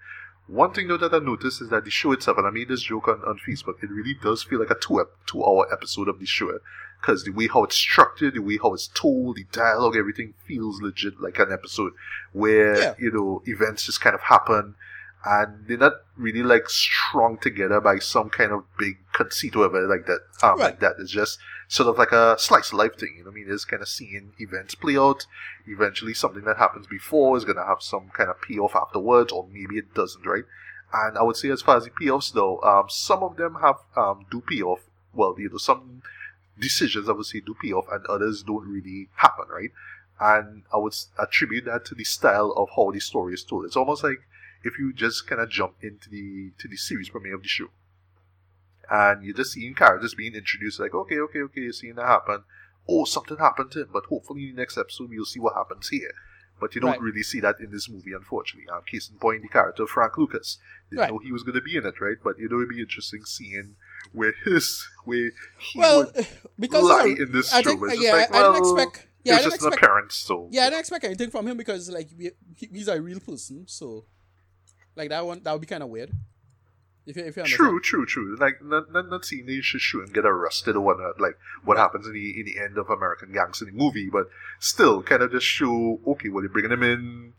One 0.47 0.73
thing 0.73 0.87
though 0.87 0.97
that 0.97 1.13
I 1.13 1.19
noticed 1.19 1.61
is 1.61 1.69
that 1.69 1.85
the 1.85 1.91
show 1.91 2.11
itself, 2.11 2.37
and 2.37 2.47
I 2.47 2.49
made 2.49 2.67
this 2.67 2.81
joke 2.81 3.07
on, 3.07 3.21
on 3.25 3.39
Facebook, 3.47 3.81
it 3.81 3.89
really 3.89 4.15
does 4.21 4.43
feel 4.43 4.59
like 4.59 4.71
a 4.71 4.75
two, 4.75 5.05
two 5.25 5.43
hour 5.43 5.71
episode 5.71 6.07
of 6.07 6.19
the 6.19 6.25
show. 6.25 6.59
Because 6.99 7.23
the 7.23 7.31
way 7.31 7.47
how 7.47 7.63
it's 7.63 7.75
structured, 7.75 8.35
the 8.35 8.41
way 8.41 8.59
how 8.61 8.73
it's 8.73 8.87
told, 8.87 9.37
the 9.37 9.45
dialogue, 9.51 9.95
everything 9.95 10.35
feels 10.45 10.81
legit 10.81 11.19
like 11.19 11.39
an 11.39 11.51
episode 11.51 11.93
where, 12.31 12.77
yeah. 12.77 12.93
you 12.99 13.11
know, 13.11 13.41
events 13.45 13.85
just 13.85 14.01
kind 14.01 14.13
of 14.13 14.21
happen 14.21 14.75
and 15.23 15.67
they're 15.67 15.77
not 15.77 15.93
really 16.17 16.43
like 16.43 16.69
strung 16.69 17.37
together 17.37 17.79
by 17.79 17.99
some 17.99 18.29
kind 18.29 18.51
of 18.51 18.63
big 18.77 18.97
conceit 19.13 19.55
or 19.55 19.59
whatever 19.59 19.87
like 19.87 20.05
that. 20.07 20.21
Um, 20.43 20.51
right. 20.51 20.65
Like 20.65 20.79
that. 20.79 20.95
It's 20.99 21.11
just 21.11 21.37
sort 21.71 21.87
of 21.87 21.97
like 21.97 22.11
a 22.11 22.35
slice 22.37 22.73
of 22.73 22.79
life 22.79 22.97
thing. 22.97 23.15
You 23.17 23.23
know, 23.23 23.31
I 23.31 23.33
mean, 23.33 23.45
it's 23.47 23.63
kind 23.63 23.81
of 23.81 23.87
seeing 23.87 24.33
events 24.39 24.75
play 24.75 24.97
out. 24.97 25.25
Eventually, 25.65 26.13
something 26.13 26.43
that 26.43 26.57
happens 26.57 26.85
before 26.85 27.37
is 27.37 27.45
going 27.45 27.55
to 27.55 27.63
have 27.63 27.81
some 27.81 28.09
kind 28.09 28.29
of 28.29 28.41
payoff 28.41 28.75
afterwards, 28.75 29.31
or 29.31 29.47
maybe 29.47 29.77
it 29.77 29.93
doesn't, 29.93 30.25
right? 30.25 30.43
And 30.93 31.17
I 31.17 31.23
would 31.23 31.37
say, 31.37 31.49
as 31.49 31.61
far 31.61 31.77
as 31.77 31.85
the 31.85 31.91
payoffs 31.91 32.33
though, 32.33 32.59
um, 32.61 32.87
some 32.89 33.23
of 33.23 33.37
them 33.37 33.55
have 33.61 33.77
um, 33.95 34.25
do 34.29 34.41
payoff. 34.41 34.81
Well, 35.13 35.33
you 35.37 35.49
know, 35.49 35.57
some 35.57 36.01
decisions 36.59 37.07
obviously 37.07 37.39
do 37.39 37.55
payoff, 37.63 37.85
and 37.89 38.05
others 38.07 38.43
don't 38.43 38.67
really 38.67 39.07
happen, 39.15 39.45
right? 39.49 39.71
And 40.19 40.63
I 40.73 40.77
would 40.77 40.93
attribute 41.17 41.63
that 41.65 41.85
to 41.85 41.95
the 41.95 42.03
style 42.03 42.51
of 42.57 42.67
how 42.75 42.91
the 42.91 42.99
story 42.99 43.33
is 43.33 43.45
told. 43.45 43.63
It's 43.63 43.77
almost 43.77 44.03
like 44.03 44.19
if 44.65 44.77
you 44.77 44.91
just 44.91 45.25
kind 45.25 45.39
of 45.39 45.49
jump 45.49 45.75
into 45.81 46.09
the 46.09 46.51
to 46.59 46.67
the 46.67 46.75
series 46.75 47.07
premiere 47.07 47.35
of 47.35 47.43
the 47.43 47.47
show, 47.47 47.69
and 48.91 49.23
you're 49.23 49.35
just 49.35 49.53
seeing 49.53 49.73
characters 49.73 50.13
being 50.13 50.35
introduced, 50.35 50.79
like 50.79 50.93
okay, 50.93 51.17
okay, 51.17 51.39
okay, 51.39 51.61
you're 51.61 51.73
seeing 51.73 51.95
that 51.95 52.07
happen. 52.07 52.43
Oh, 52.87 53.05
something 53.05 53.37
happened 53.37 53.71
to 53.71 53.81
him, 53.83 53.89
but 53.93 54.05
hopefully 54.05 54.49
in 54.49 54.55
the 54.55 54.61
next 54.61 54.77
episode 54.77 55.09
we'll 55.09 55.25
see 55.25 55.39
what 55.39 55.55
happens 55.55 55.87
here. 55.89 56.11
But 56.59 56.75
you 56.75 56.81
don't 56.81 56.91
right. 56.91 57.01
really 57.01 57.23
see 57.23 57.39
that 57.39 57.59
in 57.59 57.71
this 57.71 57.89
movie, 57.89 58.13
unfortunately. 58.13 58.69
Um, 58.69 58.81
case 58.85 59.09
in 59.09 59.17
point, 59.17 59.41
the 59.41 59.47
character 59.47 59.83
of 59.83 59.89
Frank 59.89 60.15
Lucas. 60.17 60.59
Didn't 60.91 61.01
right. 61.01 61.09
know 61.09 61.17
he 61.17 61.31
was 61.31 61.41
going 61.41 61.55
to 61.55 61.61
be 61.61 61.75
in 61.75 61.87
it, 61.87 61.99
right? 61.99 62.17
But 62.23 62.37
you 62.37 62.49
know, 62.49 62.57
it'd 62.57 62.69
be 62.69 62.79
interesting 62.79 63.25
seeing 63.25 63.75
where 64.11 64.33
his 64.45 64.87
where 65.05 65.31
he 65.57 65.79
well, 65.79 66.11
would 66.13 66.27
because 66.59 66.83
lie 66.83 67.15
in 67.17 67.31
this 67.31 67.51
I 67.51 67.63
show. 67.63 67.77
Think, 67.77 68.03
yeah, 68.03 68.11
like, 68.11 68.31
well, 68.31 68.51
I 68.51 68.53
didn't 68.53 68.75
expect. 68.75 69.07
Yeah, 69.23 69.33
I 69.33 69.37
didn't 69.37 69.53
expect, 69.53 69.73
an 69.73 69.79
appearance, 69.79 70.15
so 70.15 70.49
yeah, 70.51 70.63
I 70.63 70.65
didn't 70.65 70.79
expect 70.81 71.05
anything 71.05 71.29
from 71.31 71.47
him 71.47 71.57
because 71.57 71.89
like 71.89 72.09
he's 72.55 72.87
a 72.87 73.01
real 73.01 73.19
person, 73.19 73.65
so 73.67 74.05
like 74.95 75.09
that 75.09 75.25
one, 75.25 75.41
that 75.43 75.51
would 75.51 75.61
be 75.61 75.67
kind 75.67 75.83
of 75.83 75.89
weird. 75.89 76.11
If 77.05 77.17
you, 77.17 77.23
if 77.23 77.35
you 77.35 77.43
true, 77.43 77.79
true, 77.79 78.05
true. 78.05 78.37
Like 78.39 78.63
not, 78.63 78.91
not, 78.91 79.09
not 79.09 79.25
seeing 79.25 79.47
they 79.47 79.59
shoot 79.61 80.03
and 80.03 80.13
get 80.13 80.25
arrested 80.25 80.75
or 80.75 80.81
whatnot. 80.81 81.19
Like 81.19 81.37
what 81.63 81.77
happens 81.77 82.05
in 82.05 82.13
the 82.13 82.39
in 82.39 82.45
the 82.45 82.59
end 82.59 82.77
of 82.77 82.89
American 82.89 83.31
Gangster 83.31 83.65
the 83.65 83.71
movie, 83.71 84.09
but 84.11 84.29
still 84.59 85.01
kind 85.01 85.23
of 85.23 85.31
just 85.31 85.45
show 85.45 85.99
okay, 86.05 86.29
well 86.29 86.41
they're 86.41 86.49
bringing 86.49 86.71
him 86.71 86.83
in, 86.83 87.33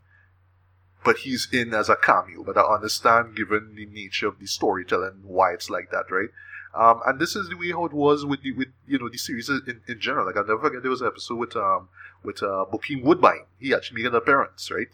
but 1.03 1.17
he's 1.19 1.47
in 1.51 1.73
as 1.73 1.87
a 1.87 1.95
cameo. 1.95 2.43
But 2.43 2.57
I 2.57 2.61
understand 2.61 3.37
given 3.37 3.75
the 3.75 3.85
nature 3.85 4.27
of 4.27 4.39
the 4.39 4.47
storytelling 4.47 5.21
why 5.23 5.53
it's 5.53 5.69
like 5.69 5.91
that, 5.91 6.11
right? 6.11 6.29
Um, 6.75 7.01
and 7.05 7.19
this 7.19 7.35
is 7.35 7.49
the 7.49 7.55
way 7.55 7.71
how 7.71 7.85
it 7.85 7.93
was 7.93 8.25
with 8.25 8.41
the 8.41 8.51
with 8.51 8.69
you 8.87 8.99
know 8.99 9.07
the 9.07 9.17
series 9.17 9.47
in, 9.47 9.81
in 9.87 9.99
general. 9.99 10.25
Like 10.25 10.35
I'll 10.35 10.45
never 10.45 10.59
forget 10.59 10.81
there 10.81 10.91
was 10.91 11.01
an 11.01 11.07
episode 11.07 11.35
with 11.35 11.55
um 11.55 11.87
with 12.23 12.41
uh 12.41 12.65
Bokeem 12.71 13.03
Woodbine. 13.03 13.45
He 13.59 13.73
actually 13.73 14.01
made 14.01 14.09
an 14.09 14.15
appearance, 14.15 14.69
right? 14.71 14.87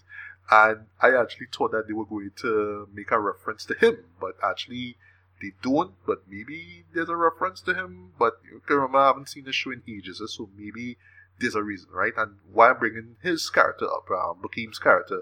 And 0.52 0.88
I 1.02 1.16
actually 1.16 1.48
thought 1.56 1.72
that 1.72 1.88
they 1.88 1.94
were 1.94 2.06
going 2.06 2.32
to 2.38 2.88
make 2.94 3.12
a 3.12 3.20
reference 3.20 3.66
to 3.66 3.76
him, 3.76 4.06
but 4.20 4.36
actually 4.44 4.98
they 5.42 5.52
don't. 5.62 5.94
But 6.08 6.24
maybe 6.28 6.86
there's 6.94 7.10
a 7.10 7.16
reference 7.16 7.62
to 7.62 7.74
him. 7.74 8.14
But 8.18 8.40
you 8.44 8.62
can 8.66 8.78
remember, 8.78 8.98
I 8.98 9.08
haven't 9.08 9.30
seen 9.30 9.44
the 9.44 9.54
show 9.54 9.72
in 9.72 9.84
ages, 9.88 10.22
so 10.36 10.50
maybe 10.58 10.98
there's 11.40 11.56
a 11.56 11.64
reason, 11.64 11.90
right? 11.92 12.14
And 12.18 12.38
why 12.52 12.70
I'm 12.70 12.80
bringing 12.80 13.16
his 13.22 13.50
character 13.50 13.86
up, 13.86 14.10
um, 14.12 14.42
Bokeem's 14.42 14.80
character, 14.80 15.22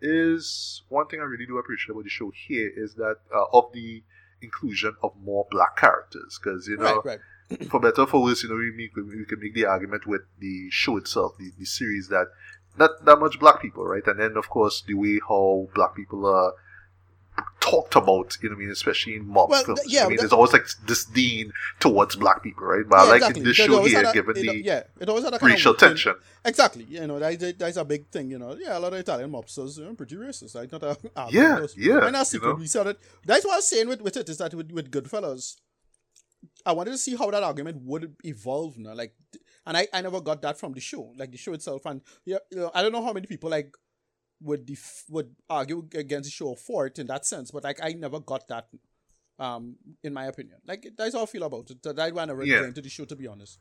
is 0.00 0.82
one 0.88 1.08
thing 1.08 1.20
I 1.20 1.24
really 1.24 1.46
do 1.46 1.58
appreciate 1.58 1.92
about 1.92 2.04
the 2.04 2.10
show 2.10 2.30
here 2.46 2.70
is 2.74 2.94
that 2.94 3.16
uh, 3.34 3.44
of 3.52 3.72
the 3.72 4.04
inclusion 4.40 4.94
of 5.02 5.12
more 5.20 5.46
black 5.50 5.76
characters, 5.76 6.38
because 6.42 6.68
you 6.68 6.76
know. 6.76 7.02
Right, 7.02 7.18
right. 7.50 7.70
for 7.70 7.80
better 7.80 8.06
for 8.06 8.22
worse, 8.22 8.42
you 8.42 8.48
know, 8.50 8.56
we, 8.56 8.70
make, 8.76 8.94
we 8.94 9.24
can 9.24 9.40
make 9.40 9.54
the 9.54 9.64
argument 9.64 10.06
with 10.06 10.20
the 10.38 10.68
show 10.70 10.98
itself, 10.98 11.32
the, 11.38 11.50
the 11.58 11.64
series, 11.64 12.08
that 12.08 12.26
not 12.78 13.04
that 13.04 13.18
much 13.18 13.38
black 13.38 13.60
people, 13.60 13.84
right? 13.84 14.06
And 14.06 14.18
then 14.18 14.36
of 14.36 14.48
course 14.48 14.82
the 14.86 14.94
way 14.94 15.20
how 15.26 15.68
black 15.74 15.94
people 15.94 16.26
are 16.26 16.52
talked 17.60 17.96
about, 17.96 18.36
you 18.42 18.48
know, 18.48 18.56
I 18.56 18.58
mean, 18.58 18.70
especially 18.70 19.16
in 19.16 19.26
mob 19.26 19.50
well, 19.50 19.64
films. 19.64 19.82
Yeah, 19.86 20.06
I 20.06 20.08
mean, 20.08 20.18
there's 20.18 20.32
always 20.32 20.52
like 20.52 20.66
disdain 20.86 21.52
towards 21.80 22.16
black 22.16 22.42
people, 22.42 22.66
right? 22.66 22.84
But 22.88 22.96
yeah, 22.96 23.02
I 23.02 23.06
like 23.06 23.16
exactly. 23.16 23.40
in 23.40 23.46
this 23.46 23.56
show 23.56 23.84
here, 23.84 24.12
given 24.12 24.34
the 24.34 24.62
yeah, 24.64 24.82
it 25.00 25.08
always 25.08 25.24
had 25.24 25.34
a 25.34 25.38
racial 25.38 25.74
kind 25.74 25.92
of, 25.92 25.98
tension. 25.98 26.14
Exactly, 26.44 26.84
you 26.84 27.06
know, 27.06 27.18
that, 27.18 27.58
that's 27.58 27.76
a 27.76 27.84
big 27.84 28.08
thing, 28.08 28.30
you 28.30 28.38
know. 28.38 28.56
Yeah, 28.58 28.78
a 28.78 28.80
lot 28.80 28.92
of 28.92 28.98
Italian 28.98 29.30
mobsters 29.30 29.78
are 29.78 29.94
pretty 29.94 30.16
racist, 30.16 30.56
right? 30.56 30.70
Not 30.70 30.82
a, 30.82 30.96
yeah, 31.30 31.66
yeah. 31.76 32.06
And 32.06 32.14
that's 32.14 32.30
secret. 32.30 32.58
We 32.58 32.66
saw 32.66 32.84
that. 32.84 32.98
That's 33.24 33.44
what 33.44 33.54
I 33.54 33.56
was 33.56 33.68
saying 33.68 33.88
with, 33.88 34.02
with 34.02 34.16
it 34.16 34.28
is 34.28 34.38
that 34.38 34.54
with, 34.54 34.72
with 34.72 34.90
Goodfellas, 34.90 35.56
I 36.66 36.72
wanted 36.72 36.90
to 36.92 36.98
see 36.98 37.16
how 37.16 37.30
that 37.30 37.42
argument 37.42 37.82
would 37.82 38.14
evolve 38.24 38.78
now. 38.78 38.94
Like, 38.94 39.14
and 39.66 39.76
I, 39.76 39.86
I 39.92 40.00
never 40.00 40.20
got 40.20 40.42
that 40.42 40.58
from 40.58 40.72
the 40.72 40.80
show, 40.80 41.12
like 41.16 41.30
the 41.30 41.38
show 41.38 41.52
itself. 41.52 41.86
And 41.86 42.00
yeah, 42.24 42.38
you 42.50 42.58
know, 42.58 42.70
I 42.74 42.82
don't 42.82 42.92
know 42.92 43.02
how 43.02 43.12
many 43.12 43.26
people 43.26 43.50
like 43.50 43.74
would 44.40 44.66
def- 44.66 45.04
would 45.10 45.34
argue 45.48 45.86
against 45.94 46.28
the 46.28 46.32
show 46.32 46.54
for 46.54 46.86
it 46.86 46.98
in 46.98 47.06
that 47.08 47.26
sense, 47.26 47.50
but 47.50 47.64
like 47.64 47.78
I 47.82 47.92
never 47.92 48.20
got 48.20 48.48
that. 48.48 48.68
Um, 49.40 49.76
in 50.02 50.12
my 50.12 50.24
opinion, 50.24 50.56
like 50.66 50.84
that's 50.96 51.14
how 51.14 51.22
I 51.22 51.26
feel 51.26 51.44
about 51.44 51.70
it. 51.70 51.80
That 51.84 52.00
I 52.00 52.10
want 52.10 52.28
to 52.28 52.44
yeah. 52.44 52.64
into 52.64 52.82
the 52.82 52.88
show, 52.88 53.04
to 53.04 53.14
be 53.14 53.28
honest. 53.28 53.60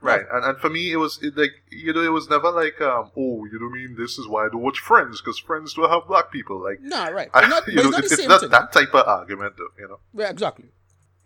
Right, 0.00 0.24
and, 0.32 0.44
and 0.44 0.58
for 0.58 0.68
me, 0.68 0.92
it 0.92 0.96
was 0.96 1.18
it, 1.22 1.36
like 1.36 1.52
you 1.70 1.92
know, 1.92 2.02
it 2.02 2.12
was 2.12 2.28
never 2.28 2.50
like 2.50 2.80
um, 2.80 3.12
oh, 3.16 3.44
you 3.44 3.58
know, 3.58 3.66
what 3.66 3.78
I 3.78 3.86
mean, 3.86 3.96
this 3.96 4.18
is 4.18 4.26
why 4.28 4.46
I 4.46 4.48
don't 4.50 4.62
watch 4.62 4.78
Friends 4.78 5.20
because 5.20 5.38
Friends 5.38 5.74
don't 5.74 5.88
have 5.88 6.08
black 6.08 6.30
people. 6.30 6.62
Like, 6.62 6.80
nah, 6.82 7.06
right, 7.06 7.30
I, 7.32 7.48
not, 7.48 7.66
you 7.68 7.76
know, 7.76 7.96
it's, 7.96 8.12
it's 8.12 8.26
not 8.26 8.50
that 8.50 8.72
type 8.72 8.94
of 8.94 9.06
argument, 9.06 9.54
though, 9.56 9.68
you 9.78 9.88
know. 9.88 10.00
Yeah, 10.12 10.30
exactly. 10.30 10.66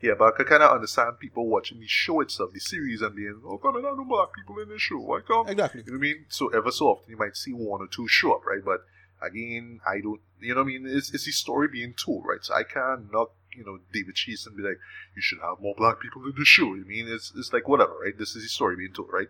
Yeah, 0.03 0.13
but 0.19 0.33
I 0.33 0.37
can 0.37 0.47
kind 0.47 0.63
of 0.63 0.71
understand 0.71 1.19
people 1.19 1.47
watching 1.47 1.79
the 1.79 1.87
show 1.87 2.21
itself, 2.21 2.53
the 2.55 2.61
series, 2.61 3.03
and 3.03 3.15
being, 3.15 3.43
oh, 3.45 3.59
come 3.59 3.77
on, 3.77 3.85
I 3.85 3.91
know 3.91 4.05
black 4.05 4.33
people 4.35 4.59
in 4.59 4.71
the 4.71 4.79
show. 4.79 4.99
Why 4.99 5.21
come? 5.21 5.47
Exactly. 5.47 5.83
You 5.85 5.93
know 5.93 5.99
what 5.99 6.07
I 6.07 6.09
mean? 6.09 6.25
So 6.29 6.49
ever 6.49 6.71
so 6.71 6.87
often 6.87 7.11
you 7.11 7.19
might 7.19 7.37
see 7.37 7.53
one 7.53 7.83
or 7.83 7.87
two 7.87 8.09
show 8.09 8.33
up, 8.33 8.47
right? 8.47 8.65
But 8.65 8.87
again, 9.21 9.81
I 9.87 10.01
don't, 10.01 10.21
you 10.41 10.55
know 10.55 10.63
what 10.63 10.71
I 10.71 10.73
mean? 10.73 10.87
It's, 10.87 11.13
it's 11.13 11.27
the 11.27 11.33
story 11.33 11.69
being 11.69 11.93
told, 11.93 12.25
right? 12.27 12.43
So 12.43 12.55
I 12.55 12.63
can't 12.63 13.13
knock, 13.13 13.33
you 13.55 13.65
know, 13.65 13.81
David 13.93 14.15
Chase 14.15 14.47
and 14.47 14.57
be 14.57 14.63
like, 14.63 14.79
you 15.15 15.21
should 15.21 15.41
have 15.41 15.61
more 15.61 15.75
black 15.77 16.01
people 16.01 16.25
in 16.25 16.33
the 16.37 16.47
show. 16.47 16.75
I 16.75 16.79
mean, 16.79 17.07
it's, 17.07 17.33
it's 17.37 17.53
like 17.53 17.69
whatever, 17.69 17.99
right? 18.03 18.17
This 18.17 18.35
is 18.35 18.43
the 18.43 18.49
story 18.49 18.77
being 18.77 18.95
told, 18.95 19.11
right? 19.13 19.29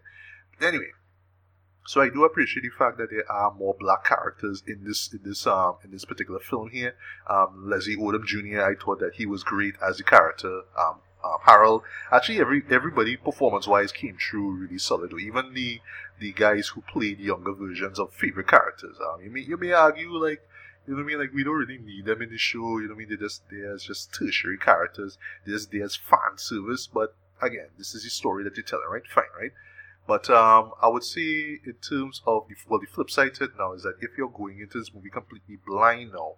But 0.58 0.68
anyway, 0.68 0.90
so 1.90 2.00
I 2.00 2.08
do 2.08 2.24
appreciate 2.24 2.62
the 2.62 2.68
fact 2.68 2.98
that 2.98 3.10
there 3.10 3.28
are 3.28 3.52
more 3.52 3.74
black 3.74 4.04
characters 4.04 4.62
in 4.64 4.84
this 4.84 5.12
in 5.12 5.22
this 5.24 5.44
um 5.44 5.74
in 5.82 5.90
this 5.90 6.04
particular 6.04 6.38
film 6.38 6.70
here. 6.70 6.94
Um, 7.28 7.68
Leslie 7.68 7.96
Odom 7.96 8.24
Jr. 8.24 8.62
I 8.62 8.76
thought 8.76 9.00
that 9.00 9.14
he 9.14 9.26
was 9.26 9.42
great 9.42 9.74
as 9.82 9.98
a 9.98 10.04
character. 10.04 10.60
Um, 10.78 11.00
um, 11.24 11.38
Harold. 11.44 11.82
Actually, 12.12 12.38
every 12.38 12.62
everybody 12.70 13.16
performance 13.16 13.66
wise 13.66 13.90
came 13.90 14.16
through 14.16 14.50
really 14.52 14.78
solid. 14.78 15.12
Even 15.20 15.52
the 15.52 15.80
the 16.20 16.30
guys 16.30 16.68
who 16.68 16.80
played 16.82 17.18
younger 17.18 17.52
versions 17.52 17.98
of 17.98 18.12
favorite 18.12 18.46
characters. 18.46 18.96
Um, 19.04 19.24
you 19.24 19.30
may 19.32 19.40
you 19.40 19.56
may 19.56 19.72
argue 19.72 20.12
like 20.12 20.46
you 20.86 20.94
know 20.94 20.98
what 20.98 21.06
I 21.06 21.06
mean? 21.08 21.18
Like 21.18 21.34
we 21.34 21.42
don't 21.42 21.56
really 21.56 21.78
need 21.78 22.04
them 22.04 22.22
in 22.22 22.30
the 22.30 22.38
show. 22.38 22.78
You 22.78 22.82
know 22.82 22.94
what 22.94 22.94
I 22.94 22.98
mean? 22.98 23.08
They're 23.08 23.28
just 23.28 23.42
there 23.50 23.74
as 23.74 23.82
just 23.82 24.14
tertiary 24.14 24.58
characters. 24.58 25.18
They're 25.44 25.56
just 25.56 25.72
there 25.72 25.88
fan 25.88 26.36
service. 26.36 26.86
But 26.86 27.16
again, 27.42 27.70
this 27.78 27.96
is 27.96 28.04
the 28.04 28.10
story 28.10 28.44
that 28.44 28.56
you're 28.56 28.62
telling, 28.62 28.86
right? 28.88 29.02
Fine, 29.12 29.24
right? 29.36 29.52
But 30.06 30.28
um, 30.28 30.72
I 30.82 30.88
would 30.88 31.04
say 31.04 31.60
in 31.64 31.76
terms 31.88 32.20
of 32.26 32.48
the 32.48 32.56
well, 32.68 32.80
the 32.80 32.86
flip 32.86 33.10
side 33.10 33.34
to 33.34 33.44
it 33.44 33.50
now 33.58 33.74
is 33.74 33.82
that 33.84 33.96
if 34.00 34.10
you're 34.18 34.28
going 34.28 34.58
into 34.58 34.78
this 34.78 34.92
movie 34.92 35.10
completely 35.10 35.58
blind 35.64 36.12
now, 36.12 36.34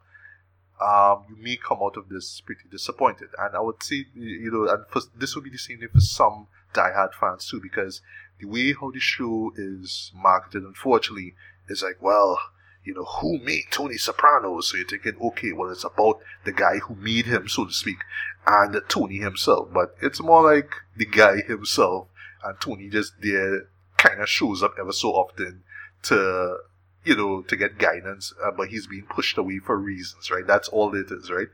um, 0.81 1.25
you 1.29 1.37
may 1.37 1.57
come 1.57 1.79
out 1.83 1.97
of 1.97 2.09
this 2.09 2.41
pretty 2.41 2.65
disappointed. 2.71 3.29
And 3.39 3.55
I 3.57 3.61
would 3.61 3.83
say, 3.83 4.07
you 4.15 4.51
know, 4.51 4.69
and 4.69 4.85
for, 4.89 5.03
this 5.17 5.35
would 5.35 5.45
be 5.45 5.51
the 5.51 5.59
same 5.59 5.79
thing 5.79 5.89
for 5.89 6.01
some 6.01 6.49
diehard 6.75 7.15
fans 7.15 7.49
too, 7.49 7.61
because 7.63 8.03
the 8.41 8.47
way 8.47 8.73
how 8.73 8.91
the 8.91 9.01
show 9.01 9.53
is 9.57 10.11
marketed, 10.15 10.65
unfortunately, 10.65 11.35
is 11.69 11.83
like, 11.83 11.99
well, 12.01 12.39
you 12.85 12.95
know, 12.95 13.05
who 13.05 13.39
made 13.39 13.65
Tony 13.71 13.97
Soprano? 13.97 14.61
So 14.61 14.77
you're 14.77 14.87
thinking, 14.87 15.17
okay, 15.21 15.53
well, 15.53 15.71
it's 15.71 15.85
about 15.85 16.21
the 16.45 16.53
guy 16.53 16.79
who 16.79 16.97
made 16.97 17.27
him, 17.27 17.49
so 17.49 17.67
to 17.67 17.73
speak, 17.73 17.99
and 18.47 18.81
Tony 18.89 19.19
himself. 19.19 19.69
But 19.73 19.95
it's 20.03 20.21
more 20.21 20.43
like 20.43 20.71
the 20.97 21.07
guy 21.07 21.43
himself, 21.43 22.09
and 22.45 22.61
Tony 22.61 22.89
just 22.89 23.15
there 23.21 23.69
kind 23.97 24.21
of 24.21 24.29
shows 24.29 24.63
up 24.63 24.75
ever 24.79 24.93
so 24.93 25.11
often 25.11 25.63
to, 26.05 26.59
you 27.05 27.17
know, 27.17 27.43
to 27.43 27.57
get 27.57 27.79
guidance, 27.79 28.33
uh, 28.45 28.51
but 28.51 28.69
he's 28.69 28.87
being 28.87 29.07
pushed 29.09 29.39
away 29.39 29.59
for 29.59 29.77
reasons, 29.77 30.31
right? 30.31 30.47
That's 30.47 30.69
all 30.69 30.95
it 30.95 31.11
is, 31.11 31.31
right? 31.31 31.49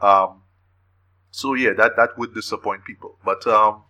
Um, 0.00 0.42
so 1.30 1.54
yeah, 1.54 1.72
that 1.76 1.96
that 1.96 2.16
would 2.18 2.34
disappoint 2.34 2.84
people, 2.84 3.18
but 3.24 3.46
um, 3.46 3.82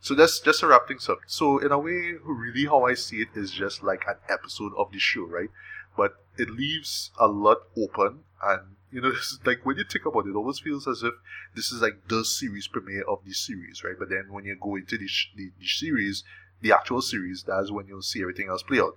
so 0.00 0.14
that's 0.14 0.40
just 0.40 0.60
to 0.60 0.68
wrap 0.68 0.88
things 0.88 1.08
up. 1.08 1.18
So 1.26 1.58
in 1.58 1.72
a 1.72 1.78
way, 1.78 2.14
really, 2.24 2.66
how 2.66 2.84
I 2.84 2.94
see 2.94 3.20
it 3.22 3.28
is 3.34 3.50
just 3.50 3.82
like 3.82 4.04
an 4.06 4.16
episode 4.28 4.72
of 4.76 4.92
the 4.92 4.98
show, 4.98 5.26
right? 5.26 5.50
but 5.98 6.14
it 6.38 6.48
leaves 6.48 7.10
a 7.18 7.26
lot 7.26 7.58
open 7.76 8.20
and 8.42 8.76
you 8.90 9.00
know 9.00 9.12
like 9.44 9.64
when 9.64 9.76
you 9.76 9.84
think 9.84 10.06
about 10.06 10.26
it, 10.26 10.30
it 10.30 10.36
always 10.36 10.58
feels 10.58 10.86
as 10.86 11.02
if 11.02 11.14
this 11.54 11.72
is 11.72 11.82
like 11.82 12.08
the 12.08 12.24
series 12.24 12.68
premiere 12.68 13.04
of 13.08 13.20
the 13.24 13.32
series 13.32 13.82
right 13.84 13.96
but 13.98 14.08
then 14.08 14.26
when 14.30 14.44
you 14.44 14.56
go 14.60 14.76
into 14.76 14.96
the, 14.96 15.08
the, 15.36 15.50
the 15.58 15.66
series 15.66 16.24
the 16.60 16.72
actual 16.72 17.02
series 17.02 17.44
that's 17.46 17.70
when 17.70 17.86
you'll 17.86 18.02
see 18.02 18.20
everything 18.20 18.48
else 18.48 18.62
play 18.62 18.78
out 18.78 18.94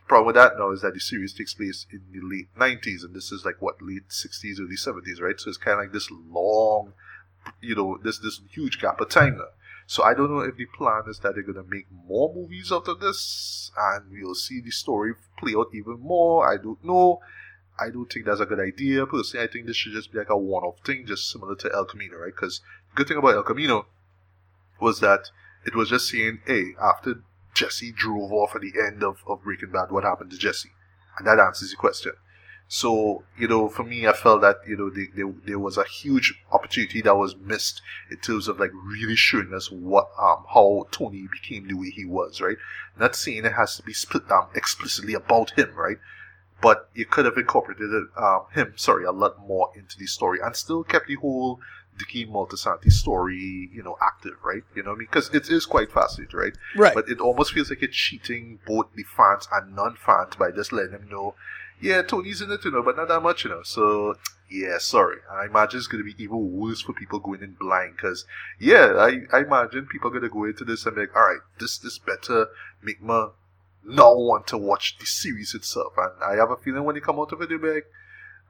the 0.00 0.06
problem 0.06 0.26
with 0.26 0.36
that 0.36 0.58
now 0.58 0.70
is 0.70 0.82
that 0.82 0.94
the 0.94 1.00
series 1.00 1.32
takes 1.32 1.54
place 1.54 1.86
in 1.92 2.02
the 2.12 2.20
late 2.22 2.48
90s 2.58 3.04
and 3.04 3.14
this 3.14 3.32
is 3.32 3.44
like 3.44 3.60
what 3.60 3.80
late 3.80 4.08
60s 4.08 4.60
early 4.60 4.76
70s 4.76 5.20
right 5.20 5.40
so 5.40 5.48
it's 5.48 5.58
kind 5.58 5.78
of 5.78 5.84
like 5.84 5.92
this 5.92 6.10
long 6.10 6.92
you 7.60 7.74
know 7.74 7.98
this 8.02 8.18
this 8.18 8.40
huge 8.50 8.80
gap 8.80 9.00
of 9.00 9.08
time 9.08 9.38
now 9.38 9.46
so 9.90 10.04
I 10.04 10.14
don't 10.14 10.30
know 10.30 10.38
if 10.38 10.56
the 10.56 10.66
plan 10.66 11.02
is 11.08 11.18
that 11.18 11.34
they're 11.34 11.42
gonna 11.42 11.66
make 11.68 11.88
more 12.06 12.32
movies 12.32 12.70
of 12.70 12.84
this, 13.00 13.72
and 13.76 14.08
we'll 14.08 14.36
see 14.36 14.60
the 14.60 14.70
story 14.70 15.14
play 15.36 15.52
out 15.58 15.74
even 15.74 15.98
more. 15.98 16.48
I 16.48 16.58
don't 16.58 16.78
know. 16.84 17.18
I 17.78 17.90
don't 17.90 18.10
think 18.12 18.26
that's 18.26 18.40
a 18.40 18.46
good 18.46 18.60
idea. 18.60 19.06
Personally, 19.06 19.44
I 19.44 19.50
think 19.50 19.66
this 19.66 19.76
should 19.76 19.92
just 19.92 20.12
be 20.12 20.18
like 20.18 20.30
a 20.30 20.36
one-off 20.36 20.80
thing, 20.84 21.06
just 21.06 21.30
similar 21.30 21.54
to 21.56 21.72
El 21.72 21.86
Camino, 21.86 22.16
right? 22.16 22.34
Because 22.34 22.60
the 22.90 22.96
good 22.96 23.08
thing 23.08 23.16
about 23.16 23.34
El 23.34 23.42
Camino 23.42 23.86
was 24.80 25.00
that 25.00 25.30
it 25.64 25.74
was 25.74 25.90
just 25.90 26.08
saying, 26.08 26.40
hey, 26.46 26.72
after 26.80 27.22
Jesse 27.54 27.92
drove 27.92 28.32
off 28.32 28.54
at 28.54 28.62
the 28.62 28.72
end 28.78 29.02
of, 29.02 29.22
of 29.26 29.44
Breaking 29.44 29.70
Bad, 29.70 29.90
what 29.90 30.04
happened 30.04 30.30
to 30.30 30.38
Jesse? 30.38 30.70
And 31.18 31.26
that 31.26 31.38
answers 31.38 31.70
the 31.70 31.76
question. 31.76 32.12
So, 32.72 33.24
you 33.36 33.48
know, 33.48 33.68
for 33.68 33.82
me, 33.82 34.06
I 34.06 34.12
felt 34.12 34.42
that, 34.42 34.58
you 34.64 34.76
know, 34.76 35.34
there 35.44 35.58
was 35.58 35.76
a 35.76 35.82
huge 35.82 36.40
opportunity 36.52 37.02
that 37.02 37.16
was 37.16 37.34
missed 37.34 37.82
in 38.12 38.18
terms 38.18 38.46
of 38.46 38.60
like 38.60 38.70
really 38.72 39.16
showing 39.16 39.52
us 39.52 39.72
what, 39.72 40.08
um, 40.16 40.44
how 40.54 40.86
Tony 40.92 41.26
became 41.32 41.66
the 41.66 41.74
way 41.74 41.90
he 41.90 42.04
was, 42.04 42.40
right? 42.40 42.58
Not 42.96 43.16
saying 43.16 43.44
it 43.44 43.54
has 43.54 43.76
to 43.76 43.82
be 43.82 43.92
split, 43.92 44.28
down 44.28 44.50
explicitly 44.54 45.14
about 45.14 45.50
him, 45.58 45.74
right? 45.74 45.98
But 46.62 46.90
you 46.94 47.06
could 47.06 47.24
have 47.24 47.36
incorporated 47.36 47.90
um, 48.16 48.42
him, 48.52 48.74
sorry, 48.76 49.04
a 49.04 49.12
lot 49.12 49.46
more 49.46 49.70
into 49.74 49.96
the 49.98 50.06
story 50.06 50.38
and 50.42 50.54
still 50.54 50.84
kept 50.84 51.08
the 51.08 51.14
whole 51.14 51.60
Dicky 51.98 52.26
Moltisanti 52.26 52.90
story, 52.90 53.70
you 53.72 53.82
know, 53.82 53.96
active, 54.02 54.36
right? 54.44 54.62
You 54.74 54.82
know 54.82 54.92
I 54.92 54.96
mean? 54.96 55.08
Because 55.10 55.30
it 55.34 55.50
is 55.50 55.66
quite 55.66 55.92
fascinating, 55.92 56.38
right? 56.38 56.52
Right. 56.76 56.94
But 56.94 57.08
it 57.08 57.20
almost 57.20 57.52
feels 57.52 57.70
like 57.70 57.82
it's 57.82 57.96
cheating 57.96 58.58
both 58.66 58.86
the 58.94 59.04
fans 59.04 59.48
and 59.52 59.74
non-fans 59.74 60.36
by 60.36 60.50
just 60.50 60.72
letting 60.72 60.92
them 60.92 61.08
know 61.10 61.34
yeah, 61.80 62.02
Tony's 62.02 62.42
in 62.42 62.50
it, 62.50 62.64
you 62.64 62.70
know, 62.70 62.82
but 62.82 62.96
not 62.96 63.08
that 63.08 63.20
much, 63.22 63.44
you 63.44 63.50
know. 63.50 63.62
So, 63.62 64.14
yeah, 64.50 64.78
sorry. 64.78 65.16
I 65.30 65.46
imagine 65.46 65.78
it's 65.78 65.86
going 65.86 66.04
to 66.04 66.14
be 66.14 66.22
even 66.22 66.52
worse 66.52 66.80
for 66.82 66.92
people 66.92 67.18
going 67.18 67.42
in 67.42 67.56
blind 67.58 67.96
because, 67.96 68.26
yeah, 68.58 68.94
I, 68.98 69.20
I 69.36 69.40
imagine 69.40 69.86
people 69.86 70.08
are 70.08 70.12
going 70.12 70.22
to 70.22 70.28
go 70.28 70.44
into 70.44 70.64
this 70.64 70.84
and 70.84 70.94
be 70.94 71.02
like, 71.02 71.16
all 71.16 71.22
right, 71.22 71.40
this 71.58 71.78
this 71.78 71.98
better 71.98 72.48
make 72.82 73.02
me 73.02 73.28
not 73.84 74.16
want 74.16 74.46
to 74.48 74.58
watch 74.58 74.98
the 74.98 75.06
series 75.06 75.54
itself. 75.54 75.94
And 75.96 76.12
I 76.22 76.36
have 76.36 76.50
a 76.50 76.56
feeling 76.56 76.84
when 76.84 76.94
they 76.94 77.00
come 77.00 77.18
out 77.18 77.32
of 77.32 77.40
it, 77.40 77.48
they'll 77.48 77.58
be 77.58 77.74
like, 77.74 77.86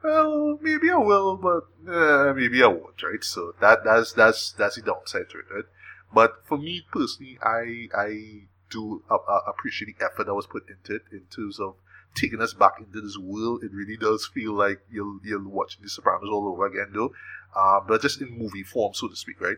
well, 0.03 0.57
maybe 0.61 0.89
I 0.89 0.97
will, 0.97 1.37
but 1.37 1.67
uh, 1.91 2.33
maybe 2.33 2.63
I 2.63 2.67
won't, 2.67 3.01
right? 3.03 3.23
So 3.23 3.53
that 3.61 3.83
that's 3.83 4.13
that's 4.13 4.51
that's 4.53 4.75
the 4.75 4.81
downside 4.81 5.29
to 5.29 5.39
it, 5.39 5.45
right? 5.53 5.65
But 6.13 6.41
for 6.45 6.57
me 6.57 6.85
personally, 6.91 7.37
I 7.41 7.87
I 7.95 8.41
do 8.69 9.03
uh, 9.09 9.15
uh, 9.15 9.41
appreciate 9.47 9.99
the 9.99 10.05
effort 10.05 10.25
that 10.25 10.33
was 10.33 10.47
put 10.47 10.63
into 10.69 10.95
it 10.95 11.03
in 11.11 11.25
terms 11.33 11.59
of 11.59 11.75
taking 12.15 12.41
us 12.41 12.53
back 12.53 12.73
into 12.79 13.01
this 13.01 13.17
world. 13.17 13.63
It 13.63 13.71
really 13.73 13.97
does 13.97 14.29
feel 14.33 14.53
like 14.53 14.81
you're, 14.89 15.19
you're 15.23 15.47
watching 15.47 15.83
The 15.83 15.89
Sopranos 15.89 16.29
all 16.31 16.47
over 16.47 16.65
again, 16.65 16.91
though. 16.93 17.13
Uh, 17.55 17.79
but 17.85 18.01
just 18.01 18.21
in 18.21 18.37
movie 18.37 18.63
form, 18.63 18.93
so 18.93 19.07
to 19.07 19.15
speak, 19.15 19.41
right? 19.41 19.57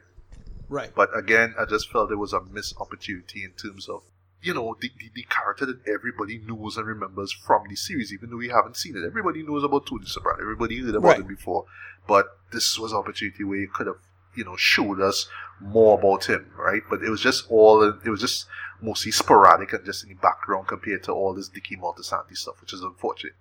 Right. 0.70 0.92
But 0.96 1.16
again, 1.16 1.54
I 1.60 1.66
just 1.66 1.92
felt 1.92 2.10
there 2.10 2.18
was 2.18 2.34
a 2.34 2.42
missed 2.42 2.76
opportunity 2.80 3.44
in 3.44 3.52
terms 3.52 3.88
of, 3.88 4.04
you 4.44 4.54
know, 4.54 4.76
the, 4.80 4.92
the, 5.00 5.10
the, 5.16 5.24
character 5.24 5.66
that 5.66 5.80
everybody 5.88 6.38
knows 6.38 6.76
and 6.76 6.86
remembers 6.86 7.32
from 7.32 7.64
the 7.70 7.76
series, 7.76 8.12
even 8.12 8.30
though 8.30 8.38
we 8.38 8.50
haven't 8.50 8.76
seen 8.76 8.96
it. 8.98 9.06
Everybody 9.06 9.42
knows 9.42 9.64
about 9.64 9.88
Tony 9.88 10.06
Soprano. 10.06 10.42
Everybody 10.42 10.82
heard 10.82 10.96
about 10.96 11.08
right. 11.08 11.20
it 11.22 11.28
before. 11.28 11.66
But 12.08 12.26
this 12.52 12.78
was 12.78 12.92
an 12.92 12.98
opportunity 12.98 13.46
where 13.46 13.58
you 13.58 13.70
could 13.70 13.88
have, 13.88 14.00
you 14.36 14.44
know, 14.44 14.58
showed 14.58 15.00
us 15.00 15.30
more 15.62 15.98
about 15.98 16.26
him, 16.26 16.52
right? 16.58 16.82
But 16.90 17.02
it 17.04 17.10
was 17.10 17.22
just 17.22 17.50
all, 17.50 17.84
it 17.84 18.10
was 18.10 18.20
just 18.20 18.48
mostly 18.82 19.12
sporadic 19.12 19.72
and 19.72 19.86
just 19.86 20.04
in 20.04 20.10
the 20.10 20.16
background 20.16 20.68
compared 20.68 21.04
to 21.04 21.14
all 21.14 21.34
this 21.34 21.48
Dicky 21.48 21.78
Moltisanti 21.78 22.36
stuff, 22.36 22.60
which 22.60 22.74
is 22.74 22.82
unfortunate. 22.82 23.36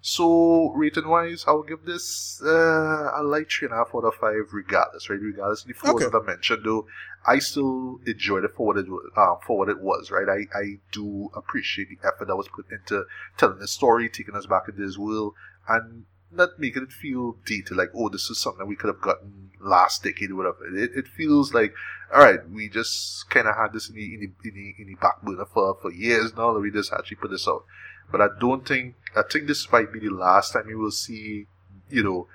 So, 0.00 0.72
rating 0.72 1.08
wise, 1.08 1.44
I'll 1.48 1.62
give 1.62 1.84
this 1.84 2.40
uh, 2.44 3.10
a 3.14 3.22
light 3.24 3.50
three 3.50 3.66
and 3.66 3.74
a 3.74 3.78
half 3.78 3.94
out 3.94 4.04
of 4.04 4.14
five, 4.14 4.52
regardless, 4.52 5.10
right? 5.10 5.20
Regardless 5.20 5.62
of 5.62 5.68
the 5.68 5.74
flaws 5.74 6.02
okay. 6.02 6.04
that 6.04 6.22
I 6.22 6.26
mentioned, 6.26 6.62
though, 6.64 6.86
I 7.26 7.40
still 7.40 7.98
enjoyed 8.06 8.44
it 8.44 8.52
for 8.56 8.66
what 8.66 8.76
it 8.76 8.88
was, 8.88 9.10
um, 9.16 9.38
for 9.44 9.58
what 9.58 9.68
it 9.68 9.80
was, 9.80 10.10
right? 10.10 10.28
I, 10.28 10.56
I 10.56 10.78
do 10.92 11.30
appreciate 11.34 11.88
the 11.88 12.06
effort 12.06 12.28
that 12.28 12.36
was 12.36 12.48
put 12.48 12.66
into 12.70 13.04
telling 13.36 13.58
the 13.58 13.66
story, 13.66 14.08
taking 14.08 14.36
us 14.36 14.46
back 14.46 14.68
into 14.68 14.80
this 14.84 14.96
world, 14.96 15.34
and 15.68 16.04
not 16.30 16.58
making 16.58 16.84
it 16.84 16.92
feel 16.92 17.36
dated, 17.44 17.76
like, 17.76 17.90
oh, 17.94 18.08
this 18.08 18.30
is 18.30 18.38
something 18.38 18.66
we 18.66 18.76
could 18.76 18.88
have 18.88 19.00
gotten 19.00 19.50
last 19.60 20.04
decade 20.04 20.30
or 20.30 20.36
whatever. 20.36 20.66
It, 20.76 20.90
it 20.94 21.08
feels 21.08 21.52
like, 21.52 21.74
all 22.14 22.22
right, 22.22 22.48
we 22.48 22.68
just 22.68 23.28
kind 23.30 23.48
of 23.48 23.56
had 23.56 23.72
this 23.72 23.88
in 23.88 23.96
the, 23.96 24.14
in 24.14 24.20
the, 24.20 24.48
in 24.48 24.54
the, 24.54 24.82
in 24.82 24.86
the 24.88 24.94
back 24.96 25.22
burner 25.22 25.46
for, 25.46 25.76
for 25.80 25.92
years 25.92 26.32
now 26.36 26.52
that 26.52 26.60
we 26.60 26.70
just 26.70 26.92
actually 26.92 27.16
put 27.16 27.30
this 27.30 27.48
out. 27.48 27.64
But 28.10 28.20
I 28.20 28.28
don't 28.40 28.66
think, 28.66 28.94
I 29.16 29.22
think 29.22 29.46
this 29.46 29.70
might 29.70 29.92
be 29.92 30.00
the 30.00 30.10
last 30.10 30.52
time 30.52 30.68
you 30.68 30.78
will 30.78 30.90
see, 30.90 31.46
you 31.90 32.02
know, 32.02 32.28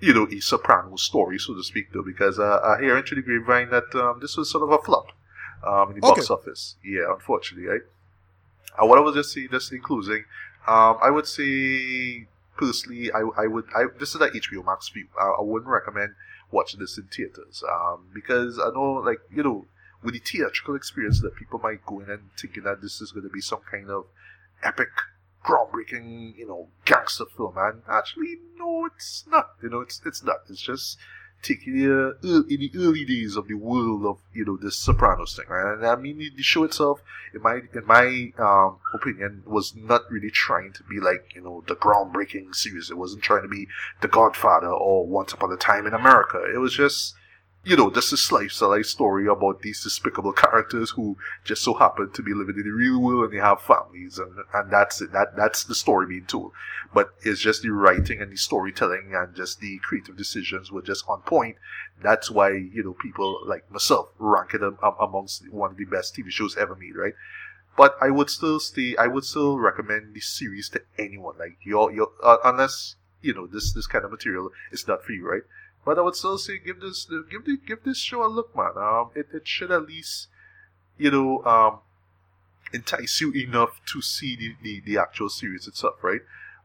you 0.00 0.12
know, 0.12 0.26
a 0.30 0.40
soprano 0.40 0.96
story, 0.96 1.38
so 1.38 1.54
to 1.54 1.62
speak, 1.62 1.92
though, 1.92 2.02
because 2.02 2.38
uh, 2.38 2.60
I 2.64 2.80
hear 2.80 2.96
into 2.96 3.14
the 3.14 3.22
grapevine 3.22 3.70
that 3.70 3.94
um, 3.94 4.18
this 4.20 4.36
was 4.36 4.50
sort 4.50 4.64
of 4.64 4.70
a 4.70 4.78
flop 4.82 5.12
um, 5.64 5.90
in 5.90 6.00
the 6.00 6.06
okay. 6.06 6.16
box 6.16 6.30
office. 6.30 6.76
Yeah, 6.84 7.12
unfortunately, 7.12 7.68
right? 7.68 7.82
Uh, 8.80 8.86
what 8.86 8.98
I 8.98 9.00
was 9.00 9.14
just 9.14 9.32
saying, 9.32 9.48
just 9.50 9.72
in 9.72 9.80
closing, 9.80 10.24
um, 10.66 10.98
I 11.02 11.10
would 11.10 11.26
say 11.26 12.26
personally, 12.56 13.12
I, 13.12 13.20
I 13.36 13.46
would 13.46 13.66
I 13.74 13.84
this 13.98 14.14
is 14.14 14.20
like 14.20 14.32
HBO 14.32 14.64
Max 14.64 14.88
view. 14.88 15.08
I, 15.20 15.34
I 15.38 15.42
wouldn't 15.42 15.70
recommend 15.70 16.14
watching 16.50 16.80
this 16.80 16.98
in 16.98 17.04
theaters 17.04 17.62
um, 17.70 18.06
because 18.12 18.58
I 18.58 18.70
know 18.70 19.02
like 19.04 19.20
you 19.34 19.42
know 19.42 19.66
with 20.02 20.14
the 20.14 20.20
theatrical 20.20 20.74
experience 20.74 21.20
that 21.20 21.36
people 21.36 21.58
might 21.58 21.84
go 21.86 22.00
in 22.00 22.10
and 22.10 22.30
thinking 22.38 22.64
that 22.64 22.82
this 22.82 23.00
is 23.00 23.12
going 23.12 23.24
to 23.24 23.32
be 23.32 23.40
some 23.40 23.60
kind 23.70 23.90
of 23.90 24.06
epic, 24.62 24.90
groundbreaking, 25.44 26.36
you 26.36 26.46
know, 26.46 26.68
gangster 26.84 27.24
film, 27.36 27.54
and 27.56 27.82
actually 27.88 28.38
no, 28.56 28.86
it's 28.86 29.24
not. 29.28 29.50
You 29.62 29.70
know, 29.70 29.80
it's 29.80 30.00
it's 30.04 30.22
not. 30.22 30.38
It's 30.48 30.62
just 30.62 30.98
taking 31.42 31.76
the 31.76 32.16
uh, 32.22 32.42
in 32.48 32.60
the 32.60 32.70
early 32.76 33.04
days 33.04 33.36
of 33.36 33.48
the 33.48 33.54
world 33.54 34.06
of 34.06 34.18
you 34.32 34.44
know 34.44 34.56
this 34.56 34.76
Sopranos 34.76 35.36
thing, 35.36 35.46
right? 35.48 35.74
And 35.74 35.86
I 35.86 35.96
mean, 35.96 36.18
the 36.18 36.42
show 36.42 36.64
itself, 36.64 37.02
in 37.34 37.42
my 37.42 37.60
in 37.74 37.86
my 37.86 38.32
um, 38.38 38.78
opinion, 38.94 39.42
was 39.46 39.74
not 39.74 40.02
really 40.10 40.30
trying 40.30 40.72
to 40.74 40.82
be 40.84 41.00
like 41.00 41.34
you 41.34 41.42
know 41.42 41.64
the 41.66 41.76
groundbreaking 41.76 42.54
series. 42.54 42.90
It 42.90 42.98
wasn't 42.98 43.22
trying 43.22 43.42
to 43.42 43.48
be 43.48 43.68
The 44.00 44.08
Godfather 44.08 44.68
or 44.68 45.06
Once 45.06 45.32
Upon 45.32 45.52
a 45.52 45.56
Time 45.56 45.86
in 45.86 45.94
America. 45.94 46.42
It 46.52 46.58
was 46.58 46.74
just 46.74 47.14
you 47.64 47.76
know, 47.76 47.90
just 47.90 48.12
a 48.12 48.16
slice 48.16 48.60
of 48.60 48.70
life 48.70 48.86
story 48.86 49.28
about 49.28 49.62
these 49.62 49.82
despicable 49.82 50.32
characters 50.32 50.90
who 50.90 51.16
just 51.44 51.62
so 51.62 51.74
happen 51.74 52.10
to 52.10 52.22
be 52.22 52.34
living 52.34 52.56
in 52.56 52.64
the 52.64 52.70
real 52.70 53.00
world 53.00 53.24
and 53.24 53.32
they 53.32 53.38
have 53.38 53.60
families 53.62 54.18
and, 54.18 54.32
and 54.52 54.70
that's 54.70 55.00
it. 55.00 55.12
That, 55.12 55.36
that's 55.36 55.62
the 55.62 55.74
story 55.74 56.06
being 56.06 56.26
told. 56.26 56.52
But 56.92 57.14
it's 57.22 57.40
just 57.40 57.62
the 57.62 57.70
writing 57.70 58.20
and 58.20 58.32
the 58.32 58.36
storytelling 58.36 59.12
and 59.14 59.34
just 59.36 59.60
the 59.60 59.78
creative 59.78 60.16
decisions 60.16 60.72
were 60.72 60.82
just 60.82 61.04
on 61.08 61.20
point. 61.22 61.56
That's 62.02 62.30
why, 62.30 62.50
you 62.50 62.82
know, 62.82 62.94
people 62.94 63.40
like 63.46 63.70
myself 63.70 64.08
rank 64.18 64.54
it 64.54 64.62
amongst 65.00 65.48
one 65.52 65.70
of 65.70 65.76
the 65.76 65.84
best 65.84 66.16
TV 66.16 66.30
shows 66.30 66.56
ever 66.56 66.74
made, 66.74 66.96
right? 66.96 67.14
But 67.76 67.96
I 68.02 68.10
would 68.10 68.28
still 68.28 68.58
stay, 68.58 68.96
I 68.96 69.06
would 69.06 69.24
still 69.24 69.58
recommend 69.58 70.14
the 70.14 70.20
series 70.20 70.68
to 70.70 70.82
anyone. 70.98 71.38
Like, 71.38 71.58
your, 71.62 71.92
your, 71.92 72.10
uh, 72.22 72.38
unless, 72.44 72.96
you 73.22 73.32
know, 73.32 73.46
this, 73.46 73.72
this 73.72 73.86
kind 73.86 74.04
of 74.04 74.10
material 74.10 74.50
is 74.72 74.86
not 74.88 75.04
for 75.04 75.12
you, 75.12 75.26
right? 75.26 75.42
But 75.84 75.98
I 75.98 76.02
would 76.02 76.14
still 76.14 76.38
say 76.38 76.58
give 76.58 76.80
this 76.80 77.08
give 77.30 77.44
the, 77.44 77.56
give 77.56 77.84
this 77.84 77.98
show 77.98 78.24
a 78.24 78.28
look, 78.28 78.54
man. 78.56 78.72
Um, 78.76 79.10
it, 79.14 79.28
it 79.32 79.46
should 79.48 79.70
at 79.70 79.86
least 79.86 80.28
you 80.98 81.10
know 81.10 81.44
um 81.44 81.80
entice 82.72 83.20
you 83.20 83.32
enough 83.32 83.80
to 83.86 84.00
see 84.00 84.36
the, 84.36 84.54
the, 84.62 84.80
the 84.80 84.98
actual 84.98 85.28
series 85.28 85.66
itself, 85.66 86.02
right? 86.02 86.22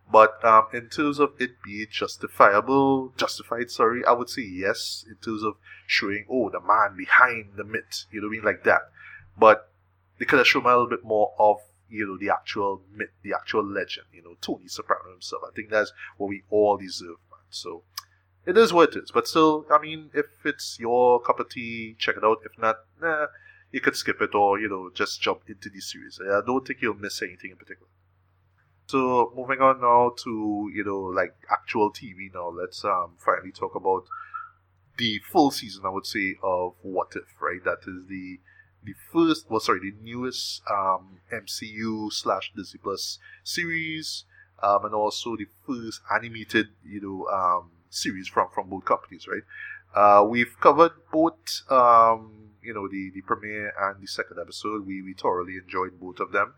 But 0.09 0.43
um, 0.45 0.67
in 0.73 0.87
terms 0.87 1.19
of 1.19 1.33
it 1.37 1.61
being 1.63 1.87
justifiable, 1.91 3.13
justified, 3.17 3.69
sorry, 3.69 4.05
I 4.05 4.13
would 4.13 4.29
say 4.29 4.43
yes. 4.43 5.03
In 5.07 5.15
terms 5.15 5.43
of 5.43 5.55
showing, 5.85 6.25
oh, 6.29 6.49
the 6.49 6.61
man 6.61 6.95
behind 6.97 7.51
the 7.57 7.65
myth, 7.65 8.05
you 8.11 8.21
know, 8.21 8.27
I 8.27 8.31
mean, 8.31 8.43
like 8.43 8.63
that. 8.63 8.83
But 9.37 9.69
they 10.17 10.25
could 10.25 10.39
have 10.39 10.47
shown 10.47 10.63
a 10.63 10.69
little 10.69 10.87
bit 10.87 11.03
more 11.03 11.33
of, 11.37 11.57
you 11.89 12.07
know, 12.07 12.17
the 12.17 12.33
actual 12.33 12.81
myth, 12.95 13.09
the 13.21 13.33
actual 13.33 13.65
legend, 13.65 14.07
you 14.13 14.23
know, 14.23 14.35
Tony 14.39 14.67
Soprano 14.67 15.11
himself. 15.11 15.43
I 15.45 15.53
think 15.53 15.69
that's 15.69 15.91
what 16.15 16.27
we 16.27 16.43
all 16.49 16.77
deserve, 16.77 17.17
man. 17.29 17.41
So 17.49 17.83
it 18.47 18.57
is 18.57 18.71
what 18.73 18.95
it 18.95 19.03
is. 19.03 19.11
But 19.11 19.27
still, 19.27 19.65
I 19.69 19.79
mean, 19.79 20.09
if 20.13 20.25
it's 20.45 20.79
your 20.79 21.19
cup 21.21 21.39
of 21.39 21.49
tea, 21.49 21.95
check 21.99 22.15
it 22.17 22.23
out. 22.23 22.39
If 22.45 22.57
not, 22.57 22.77
nah, 23.01 23.27
you 23.71 23.81
could 23.81 23.95
skip 23.95 24.21
it 24.21 24.33
or, 24.33 24.57
you 24.59 24.69
know, 24.69 24.89
just 24.93 25.21
jump 25.21 25.41
into 25.47 25.69
the 25.69 25.81
series. 25.81 26.19
I 26.21 26.41
don't 26.45 26.65
think 26.65 26.81
you'll 26.81 26.95
miss 26.95 27.21
anything 27.21 27.51
in 27.51 27.57
particular. 27.57 27.89
So 28.87 29.33
moving 29.35 29.59
on 29.59 29.81
now 29.81 30.13
to, 30.23 30.71
you 30.73 30.83
know, 30.85 30.99
like 30.99 31.35
actual 31.51 31.91
TV 31.91 32.33
now, 32.33 32.47
let's 32.47 32.85
um 32.85 33.15
finally 33.17 33.51
talk 33.51 33.75
about 33.75 34.05
the 34.97 35.19
full 35.19 35.51
season, 35.51 35.83
I 35.85 35.89
would 35.89 36.05
say, 36.05 36.37
of 36.41 36.75
What 36.81 37.13
If, 37.15 37.41
right? 37.41 37.63
That 37.63 37.79
is 37.85 38.07
the 38.07 38.39
the 38.83 38.93
first, 39.11 39.49
well, 39.49 39.59
sorry, 39.59 39.81
the 39.81 39.93
newest 40.01 40.61
um, 40.71 41.19
MCU 41.33 42.11
slash 42.13 42.53
Disney 42.55 42.79
Plus 42.81 43.19
series, 43.43 44.23
um, 44.63 44.85
and 44.85 44.93
also 44.93 45.35
the 45.35 45.47
first 45.65 45.99
animated, 46.09 46.67
you 46.85 47.01
know, 47.01 47.27
um, 47.27 47.71
series 47.97 48.27
from 48.27 48.49
from 48.53 48.69
both 48.69 48.85
companies, 48.85 49.27
right? 49.27 49.43
Uh, 49.95 50.23
we've 50.23 50.59
covered 50.59 50.91
both, 51.11 51.63
um, 51.71 52.51
you 52.61 52.73
know, 52.73 52.87
the 52.87 53.11
the 53.13 53.21
premiere 53.21 53.73
and 53.79 54.01
the 54.01 54.07
second 54.07 54.37
episode. 54.39 54.85
We 54.85 55.01
we 55.01 55.13
thoroughly 55.13 55.57
enjoyed 55.57 55.99
both 55.99 56.19
of 56.19 56.31
them. 56.31 56.53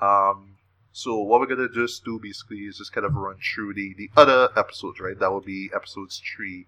Um, 0.00 0.56
so 0.92 1.18
what 1.18 1.40
we're 1.40 1.46
gonna 1.46 1.68
just 1.68 2.04
do 2.04 2.18
basically 2.20 2.60
is 2.60 2.78
just 2.78 2.92
kind 2.92 3.06
of 3.06 3.14
run 3.14 3.36
through 3.38 3.74
the 3.74 3.94
the 3.94 4.10
other 4.16 4.48
episodes, 4.56 5.00
right? 5.00 5.18
That 5.18 5.30
will 5.30 5.40
be 5.40 5.70
episodes 5.74 6.20
three 6.34 6.66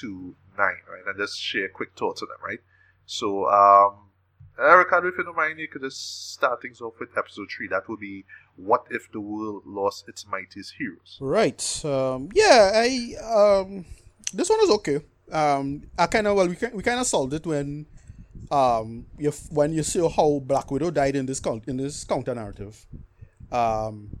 to 0.00 0.34
nine, 0.56 0.82
right? 0.90 1.02
And 1.06 1.18
just 1.18 1.40
share 1.40 1.68
quick 1.68 1.90
thoughts 1.96 2.22
on 2.22 2.28
them, 2.28 2.38
right? 2.44 2.60
So, 3.06 3.48
um, 3.48 4.10
Ricardo, 4.56 5.08
if 5.08 5.18
you 5.18 5.24
don't 5.24 5.36
mind, 5.36 5.58
you 5.58 5.68
could 5.68 5.82
just 5.82 6.32
start 6.32 6.62
things 6.62 6.80
off 6.80 6.94
with 7.00 7.16
episode 7.18 7.48
three. 7.54 7.68
That 7.68 7.88
would 7.88 8.00
be 8.00 8.24
what 8.56 8.86
if 8.90 9.10
the 9.12 9.20
world 9.20 9.62
lost 9.66 10.08
its 10.08 10.26
mightiest 10.26 10.74
heroes? 10.78 11.18
Right. 11.20 11.84
Um, 11.84 12.28
yeah, 12.34 12.72
I 12.74 13.14
um, 13.22 13.84
this 14.32 14.48
one 14.48 14.60
is 14.60 14.70
okay. 14.70 15.00
Um, 15.32 15.82
I 15.98 16.06
kind 16.06 16.26
of 16.26 16.36
well, 16.36 16.48
we 16.48 16.56
we 16.72 16.82
kind 16.82 17.00
of 17.00 17.06
solved 17.06 17.32
it 17.34 17.46
when 17.46 17.86
um, 18.50 19.06
you 19.18 19.32
when 19.50 19.72
you 19.72 19.82
see 19.82 20.00
how 20.08 20.40
Black 20.44 20.70
Widow 20.70 20.90
died 20.90 21.16
in 21.16 21.26
this 21.26 21.40
count 21.40 21.64
in 21.66 21.76
this 21.76 22.04
counter 22.04 22.34
narrative. 22.34 22.86
Um, 23.50 24.18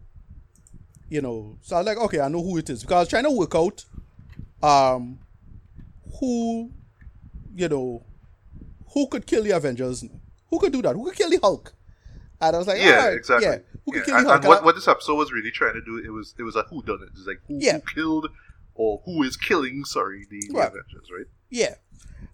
you 1.08 1.20
know, 1.20 1.58
so 1.62 1.76
I 1.76 1.78
was 1.80 1.86
like, 1.86 1.98
okay, 1.98 2.20
I 2.20 2.28
know 2.28 2.42
who 2.42 2.56
it 2.58 2.70
is 2.70 2.82
because 2.82 2.94
I 2.94 3.00
was 3.00 3.08
trying 3.08 3.24
to 3.24 3.30
work 3.30 3.54
out 3.54 3.84
um, 4.62 5.18
who, 6.18 6.72
you 7.54 7.68
know, 7.68 8.04
who 8.92 9.06
could 9.08 9.26
kill 9.26 9.42
the 9.42 9.50
Avengers? 9.50 10.04
Who 10.48 10.58
could 10.58 10.72
do 10.72 10.82
that? 10.82 10.94
Who 10.94 11.04
could 11.04 11.16
kill 11.16 11.30
the 11.30 11.38
Hulk? 11.42 11.74
And 12.40 12.56
I 12.56 12.58
was 12.58 12.66
like, 12.66 12.78
yeah, 12.80 13.10
exactly. 13.10 13.46
Yeah, 13.46 13.58
who 13.84 13.96
yeah. 13.96 14.02
kill 14.02 14.16
and, 14.16 14.26
and 14.28 14.44
what, 14.44 14.64
what, 14.64 14.74
this 14.74 14.88
episode 14.88 15.16
was 15.16 15.32
really 15.32 15.50
trying 15.50 15.74
to 15.74 15.82
do, 15.82 15.98
it 15.98 16.10
was 16.10 16.34
it 16.38 16.42
was 16.42 16.56
a 16.56 16.62
who 16.64 16.82
done 16.82 17.00
it. 17.02 17.10
It's 17.16 17.26
like 17.26 17.40
who, 17.48 17.58
yeah. 17.60 17.74
who 17.74 17.80
killed 17.94 18.28
or 18.74 19.02
who 19.04 19.22
is 19.22 19.36
killing, 19.36 19.84
sorry, 19.84 20.26
the, 20.30 20.40
the 20.50 20.58
Avengers, 20.58 21.08
right? 21.16 21.26
Yeah. 21.50 21.74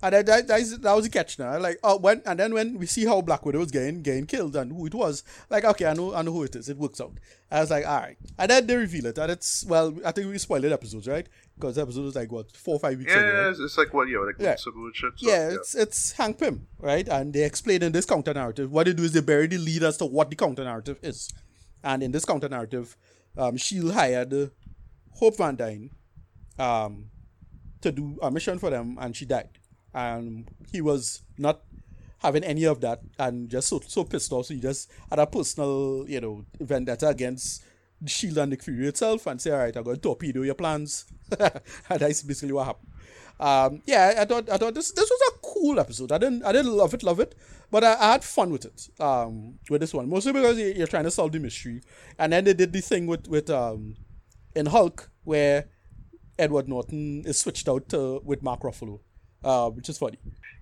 And 0.02 0.14
that, 0.14 0.26
that, 0.26 0.48
that, 0.48 0.60
is, 0.60 0.78
that 0.78 0.92
was 0.94 1.04
the 1.04 1.10
catch 1.10 1.38
now. 1.38 1.58
Like, 1.58 1.78
oh, 1.82 1.98
when 1.98 2.22
and 2.24 2.38
then 2.38 2.54
when 2.54 2.78
we 2.78 2.86
see 2.86 3.04
how 3.04 3.20
Black 3.20 3.44
Widow 3.44 3.58
was 3.58 3.70
getting 3.70 4.00
getting 4.02 4.24
killed 4.24 4.56
and 4.56 4.72
who 4.72 4.86
it 4.86 4.94
was, 4.94 5.22
like, 5.50 5.64
okay, 5.64 5.84
I 5.86 5.92
know 5.92 6.14
I 6.14 6.22
know 6.22 6.32
who 6.32 6.44
it 6.44 6.56
is. 6.56 6.70
It 6.70 6.78
works 6.78 7.02
out. 7.02 7.18
I 7.50 7.60
was 7.60 7.70
like, 7.70 7.86
all 7.86 8.00
right. 8.00 8.16
And 8.38 8.50
then 8.50 8.66
they 8.66 8.76
reveal 8.76 9.06
it, 9.06 9.18
and 9.18 9.30
it's 9.30 9.64
well, 9.66 9.94
I 10.04 10.12
think 10.12 10.30
we 10.30 10.38
spoiled 10.38 10.64
episodes, 10.64 11.06
right? 11.06 11.28
Because 11.54 11.74
the 11.74 11.82
episode 11.82 12.04
was 12.04 12.14
like 12.14 12.32
what 12.32 12.56
four 12.56 12.76
or 12.76 12.80
five 12.80 12.96
weeks 12.96 13.12
yeah, 13.12 13.18
ago. 13.18 13.26
Yeah, 13.26 13.38
right? 13.40 13.56
it's 13.58 13.76
like 13.76 13.92
what, 13.92 14.08
yeah, 14.08 14.18
like 14.20 14.36
yeah. 14.38 14.52
weeks 14.52 14.66
ago 14.66 14.90
shit. 14.94 15.12
So, 15.16 15.28
yeah, 15.28 15.50
it's 15.50 15.74
it's 15.74 16.12
Hank 16.12 16.38
Pym, 16.38 16.66
right? 16.78 17.06
And 17.06 17.34
they 17.34 17.44
explain 17.44 17.82
in 17.82 17.92
this 17.92 18.06
counter 18.06 18.32
narrative 18.32 18.72
what 18.72 18.86
they 18.86 18.94
do 18.94 19.02
is 19.02 19.12
they 19.12 19.20
bury 19.20 19.48
the 19.48 19.58
lead 19.58 19.82
as 19.82 19.98
to 19.98 20.06
what 20.06 20.30
the 20.30 20.36
counter 20.36 20.64
narrative 20.64 20.98
is, 21.02 21.30
and 21.84 22.02
in 22.02 22.12
this 22.12 22.24
counter 22.24 22.48
narrative, 22.48 22.96
um, 23.36 23.58
Shield 23.58 23.92
hired 23.92 24.50
Hope 25.12 25.36
Van 25.36 25.56
Dyne, 25.56 25.90
um, 26.60 27.10
to 27.80 27.90
do 27.90 28.18
a 28.22 28.30
mission 28.30 28.58
for 28.58 28.70
them, 28.70 28.98
and 29.00 29.16
she 29.16 29.24
died 29.24 29.48
and 29.94 30.48
he 30.70 30.80
was 30.80 31.22
not 31.38 31.62
having 32.18 32.44
any 32.44 32.64
of 32.64 32.80
that 32.80 33.00
and 33.18 33.48
just 33.48 33.68
so 33.68 33.80
so 33.86 34.04
pissed 34.04 34.32
off. 34.32 34.46
So 34.46 34.54
he 34.54 34.60
just 34.60 34.90
had 35.08 35.18
a 35.18 35.26
personal, 35.26 36.04
you 36.08 36.20
know, 36.20 36.44
vendetta 36.60 37.08
against 37.08 37.64
Shield 38.06 38.38
and 38.38 38.50
Nick 38.50 38.62
Fury 38.62 38.86
itself 38.88 39.26
and 39.26 39.40
say, 39.40 39.50
all 39.50 39.58
right, 39.58 39.76
I'm 39.76 39.82
going 39.82 39.96
to 39.96 40.02
torpedo 40.02 40.42
your 40.42 40.54
plans. 40.54 41.06
and 41.38 41.60
that's 41.88 42.22
basically 42.22 42.52
what 42.52 42.66
happened. 42.66 42.88
Um, 43.38 43.82
yeah, 43.86 44.14
I 44.18 44.24
thought 44.26 44.50
I 44.50 44.58
thought 44.58 44.74
this 44.74 44.92
this 44.92 45.08
was 45.08 45.32
a 45.32 45.38
cool 45.38 45.80
episode. 45.80 46.12
I 46.12 46.18
didn't 46.18 46.44
I 46.44 46.52
didn't 46.52 46.72
love 46.72 46.92
it, 46.92 47.02
love 47.02 47.20
it, 47.20 47.34
but 47.70 47.82
I, 47.82 47.94
I 47.94 48.12
had 48.12 48.24
fun 48.24 48.50
with 48.50 48.66
it. 48.66 48.88
Um, 49.00 49.58
with 49.70 49.80
this 49.80 49.94
one 49.94 50.10
mostly 50.10 50.32
because 50.32 50.58
you're 50.58 50.86
trying 50.86 51.04
to 51.04 51.10
solve 51.10 51.32
the 51.32 51.40
mystery, 51.40 51.80
and 52.18 52.32
then 52.34 52.44
they 52.44 52.52
did 52.52 52.72
the 52.72 52.82
thing 52.82 53.06
with 53.06 53.28
with 53.28 53.48
um, 53.48 53.96
in 54.54 54.66
Hulk 54.66 55.10
where 55.24 55.68
Edward 56.40 56.68
Norton 56.68 57.22
is 57.26 57.38
switched 57.38 57.68
out 57.68 57.88
to, 57.90 58.20
with 58.24 58.42
Mark 58.42 58.60
Ruffalo 58.62 59.00
uh, 59.44 59.70
which 59.70 59.88
is 59.88 59.98
funny. 59.98 60.18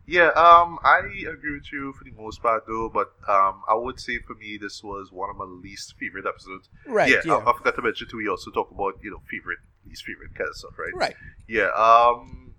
Yeah, 0.06 0.28
um, 0.28 0.78
I 0.84 1.00
agree 1.00 1.52
with 1.52 1.70
you 1.70 1.92
for 1.92 2.04
the 2.04 2.12
most 2.12 2.40
part, 2.40 2.64
though. 2.66 2.88
But 2.88 3.12
um, 3.28 3.62
I 3.68 3.74
would 3.74 4.00
say 4.00 4.18
for 4.26 4.34
me, 4.34 4.58
this 4.60 4.82
was 4.82 5.12
one 5.12 5.28
of 5.28 5.36
my 5.36 5.44
least 5.44 5.94
favorite 5.98 6.24
episodes. 6.26 6.70
Right. 6.86 7.10
Yeah. 7.10 7.20
yeah. 7.24 7.34
I, 7.34 7.50
I, 7.50 7.56
forgot 7.56 7.76
to 7.76 7.82
mention 7.82 8.08
too. 8.08 8.16
We 8.16 8.28
also 8.28 8.50
talk 8.50 8.70
about 8.70 8.94
you 9.02 9.10
know 9.10 9.20
favorite, 9.30 9.58
least 9.86 10.04
favorite 10.04 10.34
kind 10.34 10.48
of 10.48 10.56
stuff, 10.56 10.78
right? 10.78 10.94
Right. 10.94 11.16
Yeah. 11.46 11.68
Um, 11.76 12.54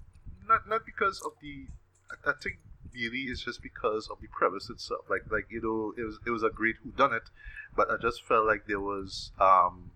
not 0.48 0.68
not 0.68 0.86
because 0.86 1.22
of 1.26 1.32
the. 1.42 1.66
I, 2.12 2.32
I 2.32 2.34
think 2.42 2.58
really 2.94 3.24
it's 3.24 3.44
just 3.44 3.64
because 3.64 4.08
of 4.12 4.20
the 4.22 4.28
premise 4.28 4.70
itself. 4.70 5.06
Like 5.10 5.24
like 5.32 5.48
you 5.50 5.62
know 5.62 5.94
it 5.98 6.06
was 6.06 6.20
it 6.28 6.30
was 6.30 6.44
a 6.44 6.50
great 6.50 6.76
who 6.84 6.92
done 6.92 7.14
it, 7.14 7.30
but 7.76 7.90
I 7.90 7.98
just 8.00 8.24
felt 8.26 8.46
like 8.46 8.68
there 8.68 8.82
was 8.82 9.32
um 9.40 9.90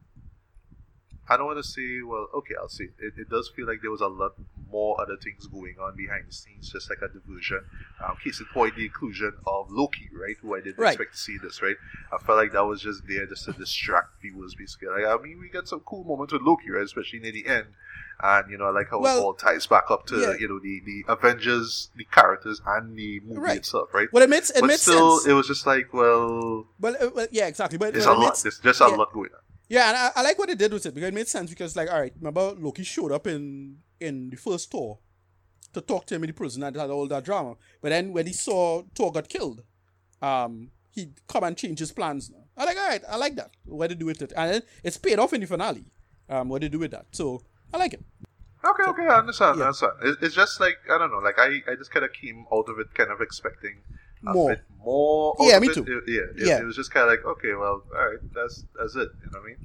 I 1.29 1.37
don't 1.37 1.45
want 1.45 1.63
to 1.63 1.69
say, 1.69 2.01
well, 2.01 2.27
okay, 2.35 2.55
I'll 2.59 2.67
say 2.67 2.89
it, 2.99 3.13
it 3.17 3.29
does 3.29 3.49
feel 3.55 3.65
like 3.65 3.81
there 3.81 3.91
was 3.91 4.01
a 4.01 4.07
lot 4.07 4.33
more 4.69 4.99
other 4.99 5.15
things 5.15 5.47
going 5.47 5.75
on 5.81 5.95
behind 5.95 6.25
the 6.27 6.33
scenes, 6.33 6.69
just 6.69 6.89
like 6.89 6.99
a 7.01 7.07
diversion. 7.07 7.61
Um, 8.03 8.17
case 8.21 8.39
in 8.39 8.45
point, 8.53 8.75
the 8.75 8.85
inclusion 8.85 9.31
of 9.47 9.71
Loki, 9.71 10.09
right? 10.13 10.35
Who 10.41 10.55
I 10.55 10.59
didn't 10.59 10.79
right. 10.79 10.93
expect 10.93 11.13
to 11.13 11.19
see 11.19 11.37
this, 11.41 11.61
right? 11.61 11.75
I 12.11 12.17
felt 12.17 12.37
like 12.37 12.51
that 12.51 12.65
was 12.65 12.81
just 12.81 13.07
there 13.07 13.25
just 13.25 13.45
to 13.45 13.53
distract 13.53 14.21
viewers, 14.21 14.55
basically. 14.55 14.89
Like, 14.89 15.05
I 15.05 15.21
mean, 15.21 15.39
we 15.39 15.49
got 15.49 15.67
some 15.67 15.79
cool 15.81 16.03
moments 16.03 16.33
with 16.33 16.41
Loki, 16.41 16.69
right? 16.71 16.83
Especially 16.83 17.19
near 17.19 17.31
the 17.31 17.47
end. 17.47 17.67
And, 18.21 18.51
you 18.51 18.57
know, 18.57 18.65
I 18.65 18.69
like 18.71 18.89
how 18.89 18.99
well, 18.99 19.17
it 19.17 19.21
all 19.21 19.33
ties 19.33 19.65
back 19.65 19.89
up 19.89 20.05
to, 20.07 20.17
yeah. 20.17 20.33
you 20.39 20.47
know, 20.47 20.59
the, 20.59 20.81
the 20.85 21.03
Avengers, 21.11 21.89
the 21.95 22.05
characters, 22.05 22.61
and 22.65 22.95
the 22.97 23.19
movie 23.21 23.39
right. 23.39 23.57
itself, 23.57 23.93
right? 23.93 24.07
Well, 24.11 24.23
it 24.23 24.29
makes, 24.29 24.49
it 24.49 24.61
but 24.61 24.67
makes 24.67 24.81
still, 24.81 25.17
sense. 25.17 25.27
it 25.27 25.33
was 25.33 25.47
just 25.47 25.65
like, 25.65 25.93
well... 25.93 26.65
Well, 26.79 26.95
uh, 26.99 27.09
well 27.13 27.27
yeah, 27.31 27.47
exactly. 27.47 27.77
But 27.77 27.93
there's 27.93 28.05
a 28.05 28.13
lot. 28.13 28.39
There's 28.41 28.59
just 28.59 28.81
a 28.81 28.85
yeah. 28.85 28.95
lot 28.95 29.11
going 29.13 29.29
on. 29.33 29.42
Yeah, 29.73 29.89
and 29.89 29.97
I, 29.97 30.11
I, 30.17 30.21
like 30.21 30.37
what 30.37 30.49
they 30.49 30.53
did 30.53 30.71
with 30.71 30.85
it 30.85 30.93
because 30.93 31.07
it 31.07 31.15
made 31.15 31.27
sense 31.27 31.49
because 31.49 31.75
like 31.75 31.91
all 31.91 31.99
right, 31.99 32.13
remember 32.19 32.53
Loki 32.59 32.83
showed 32.83 33.11
up 33.11 33.25
in 33.25 33.77
in 33.99 34.29
the 34.29 34.37
first 34.37 34.69
Thor 34.69 34.99
to 35.73 35.81
talk 35.81 36.05
to 36.05 36.15
him 36.15 36.23
in 36.23 36.27
the 36.27 36.33
prison 36.33 36.61
and 36.61 36.75
had 36.75 36.91
all 36.91 37.07
that 37.07 37.23
drama. 37.23 37.55
But 37.81 37.89
then 37.89 38.13
when 38.13 38.27
he 38.27 38.33
saw 38.33 38.83
Thor 38.93 39.11
got 39.11 39.27
killed, 39.27 39.63
um, 40.21 40.69
he 40.91 41.07
come 41.27 41.43
and 41.45 41.57
change 41.57 41.79
his 41.79 41.91
plans. 41.91 42.31
I 42.55 42.65
like 42.65 42.77
all 42.77 42.87
right, 42.87 43.01
I 43.09 43.15
like 43.15 43.35
that. 43.37 43.49
What 43.65 43.89
they 43.89 43.95
do 43.95 44.05
with 44.05 44.21
it, 44.21 44.31
and 44.37 44.61
it's 44.83 44.97
paid 44.97 45.17
off 45.17 45.33
in 45.33 45.41
the 45.41 45.47
finale. 45.47 45.85
Um, 46.29 46.49
what 46.49 46.61
they 46.61 46.69
do 46.69 46.77
with 46.77 46.91
that, 46.91 47.07
so 47.09 47.41
I 47.73 47.77
like 47.77 47.95
it. 47.95 48.05
Okay, 48.63 48.83
okay, 48.83 49.07
I 49.07 49.17
understand. 49.17 49.57
Yeah. 49.57 49.63
I 49.63 49.67
understand. 49.69 49.93
It's 50.21 50.35
just 50.35 50.59
like 50.59 50.77
I 50.87 50.99
don't 50.99 51.09
know, 51.09 51.17
like 51.17 51.39
I, 51.39 51.63
I 51.67 51.73
just 51.75 51.89
kind 51.89 52.05
of 52.05 52.13
came 52.13 52.45
out 52.53 52.69
of 52.69 52.77
it 52.77 52.93
kind 52.93 53.09
of 53.09 53.21
expecting 53.21 53.81
more, 54.23 54.57
more. 54.83 55.35
Yeah, 55.39 55.59
me 55.59 55.67
it. 55.67 55.73
too. 55.73 55.83
It, 55.83 56.03
yeah, 56.07 56.21
it, 56.43 56.47
yeah. 56.47 56.59
It 56.59 56.65
was 56.65 56.75
just 56.75 56.91
kind 56.91 57.03
of 57.05 57.09
like, 57.11 57.25
okay, 57.25 57.53
well, 57.53 57.83
all 57.95 58.05
right, 58.09 58.19
that's 58.33 58.65
that's 58.77 58.95
it. 58.95 59.09
You 59.23 59.31
know 59.31 59.39
what 59.39 59.43
I 59.43 59.47
mean? 59.47 59.57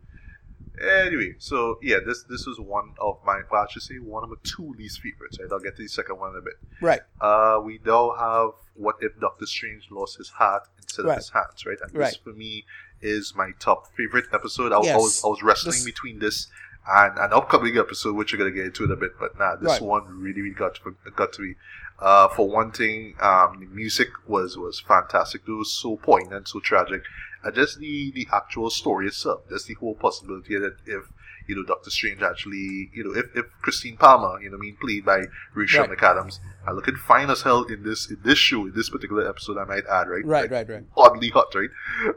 Anyway, 0.81 1.35
so 1.39 1.79
yeah, 1.83 1.97
this 2.07 2.23
this 2.25 2.47
was 2.47 2.61
one 2.61 2.93
of 3.01 3.19
my, 3.27 3.41
well, 3.51 3.65
I 3.69 3.73
should 3.73 3.83
say 3.83 3.97
one 3.97 4.23
of 4.23 4.31
my 4.31 4.37
two 4.45 4.75
least 4.79 5.01
favorites. 5.01 5.39
Right, 5.41 5.49
I'll 5.51 5.59
get 5.59 5.77
to 5.77 5.83
the 5.83 5.89
second 5.89 6.19
one 6.21 6.31
in 6.33 6.39
a 6.39 6.43
bit. 6.43 6.55
Right. 6.81 7.01
Uh, 7.21 7.61
we 7.65 7.81
now 7.85 8.15
have 8.17 8.51
what 8.75 8.95
if 9.01 9.19
Doctor 9.21 9.45
Strange 9.47 9.89
lost 9.91 10.19
his 10.19 10.29
heart 10.29 10.69
instead 10.81 11.05
Right. 11.07 11.13
of 11.15 11.19
his 11.19 11.31
hands, 11.31 11.67
right? 11.67 11.79
And 11.83 11.93
Right. 11.95 12.07
this 12.11 12.17
for 12.17 12.33
me 12.33 12.65
is 13.01 13.33
my 13.35 13.51
top 13.59 13.89
favorite 13.97 14.27
episode. 14.33 14.73
I, 14.73 14.79
was- 14.79 14.87
I 14.87 14.91
Yes. 14.93 15.03
was 15.03 15.25
I 15.25 15.29
was 15.29 15.43
wrestling 15.43 15.73
This- 15.73 15.85
between 15.85 16.21
this 16.21 16.47
and 16.89 17.19
an 17.19 17.33
upcoming 17.33 17.77
episode, 17.77 18.15
which 18.15 18.33
we're 18.33 18.39
gonna 18.39 18.53
get 18.53 18.67
into 18.67 18.85
in 18.85 18.93
a 18.93 18.97
bit. 18.97 19.13
But 19.19 19.37
nah, 19.37 19.57
this 19.57 19.69
Right. 19.69 19.83
one 19.83 20.05
really, 20.23 20.43
really 20.43 20.55
got 20.55 20.77
to, 20.77 20.97
got 21.17 21.33
to 21.35 21.43
me. 21.43 21.55
Uh, 22.01 22.29
for 22.29 22.49
one 22.49 22.71
thing, 22.71 23.15
um, 23.21 23.59
the 23.61 23.67
music 23.67 24.09
was 24.27 24.57
was 24.57 24.79
fantastic. 24.81 25.43
It 25.49 25.51
was 25.53 25.73
so 25.73 25.97
poignant, 25.97 26.49
so 26.49 26.61
tragic, 26.61 27.03
and 27.43 27.55
just 27.55 27.79
the 27.79 28.13
the 28.15 28.29
actual 28.33 28.71
story 28.71 29.07
itself. 29.09 29.41
Just 29.49 29.67
the 29.67 29.75
whole 29.75 29.95
possibility 29.97 30.57
that 30.59 30.77
if 30.87 31.05
you 31.49 31.57
know 31.57 31.65
Doctor 31.65 31.91
Strange 31.91 32.23
actually, 32.23 32.91
you 32.95 33.03
know, 33.05 33.19
if, 33.19 33.27
if 33.35 33.47
Christine 33.63 33.97
Palmer, 33.97 34.41
you 34.41 34.51
know, 34.51 34.57
I 34.57 34.61
mean, 34.61 34.77
played 34.81 35.05
by 35.05 35.25
Rachel 35.55 35.87
Right. 35.87 35.99
McAdams, 35.99 36.39
and 36.67 36.77
looking 36.77 36.95
fine 36.97 37.31
as 37.31 37.43
hell 37.43 37.65
in 37.65 37.83
this 37.83 38.09
in 38.09 38.19
this 38.23 38.39
show, 38.39 38.67
in 38.67 38.75
this 38.77 38.91
particular 38.91 39.29
episode, 39.29 39.59
I 39.59 39.65
might 39.65 39.87
add, 39.91 40.09
right? 40.09 40.25
Right, 40.25 40.43
Like, 40.43 40.51
right, 40.51 40.69
right. 40.69 40.85
oddly 40.97 41.31
hot, 41.31 41.53
right? 41.55 41.71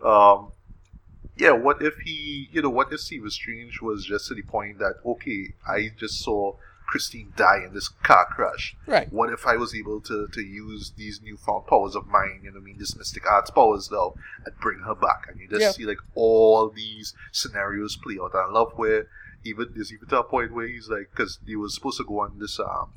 Um, 0.03 0.51
yeah, 1.37 1.51
what 1.51 1.81
if 1.81 1.95
he, 2.03 2.49
you 2.51 2.61
know, 2.61 2.69
what 2.69 2.91
if 2.93 2.99
Stephen 2.99 3.29
Strange 3.31 3.81
was 3.81 4.05
just 4.05 4.27
to 4.27 4.35
the 4.35 4.43
point 4.43 4.77
that, 4.79 4.95
okay, 5.05 5.53
I 5.67 5.89
just 5.97 6.19
saw 6.21 6.55
Christine 6.91 7.31
die 7.37 7.63
in 7.65 7.73
this 7.73 7.87
car 7.87 8.25
crash. 8.35 8.75
Right. 8.85 9.11
What 9.13 9.31
if 9.31 9.47
I 9.47 9.55
was 9.55 9.73
able 9.73 10.01
to, 10.01 10.27
to 10.27 10.41
use 10.41 10.91
these 10.97 11.21
newfound 11.23 11.65
powers 11.67 11.95
of 11.95 12.05
mine, 12.07 12.41
you 12.43 12.51
know, 12.51 12.57
I 12.59 12.61
mean, 12.61 12.77
this 12.77 12.97
mystic 12.97 13.25
arts 13.25 13.49
powers 13.49 13.89
now, 13.89 14.13
and 14.45 14.53
bring 14.59 14.79
her 14.79 14.93
back? 14.95 15.27
And 15.29 15.39
you 15.39 15.47
just 15.47 15.61
Yeah. 15.61 15.71
see 15.71 15.85
like 15.85 15.99
all 16.15 16.69
these 16.69 17.13
scenarios 17.31 17.95
play 17.95 18.17
out. 18.21 18.33
And 18.33 18.43
I 18.43 18.51
love 18.51 18.73
where 18.75 19.07
even 19.45 19.67
there's 19.73 19.91
even 19.93 20.07
to 20.09 20.19
a 20.19 20.23
point 20.23 20.53
where 20.53 20.67
he's 20.67 20.89
like, 20.89 21.09
because 21.11 21.39
he 21.45 21.55
was 21.55 21.73
supposed 21.73 21.97
to 21.97 22.03
go 22.03 22.19
on 22.19 22.37
this 22.39 22.59
um 22.59 22.91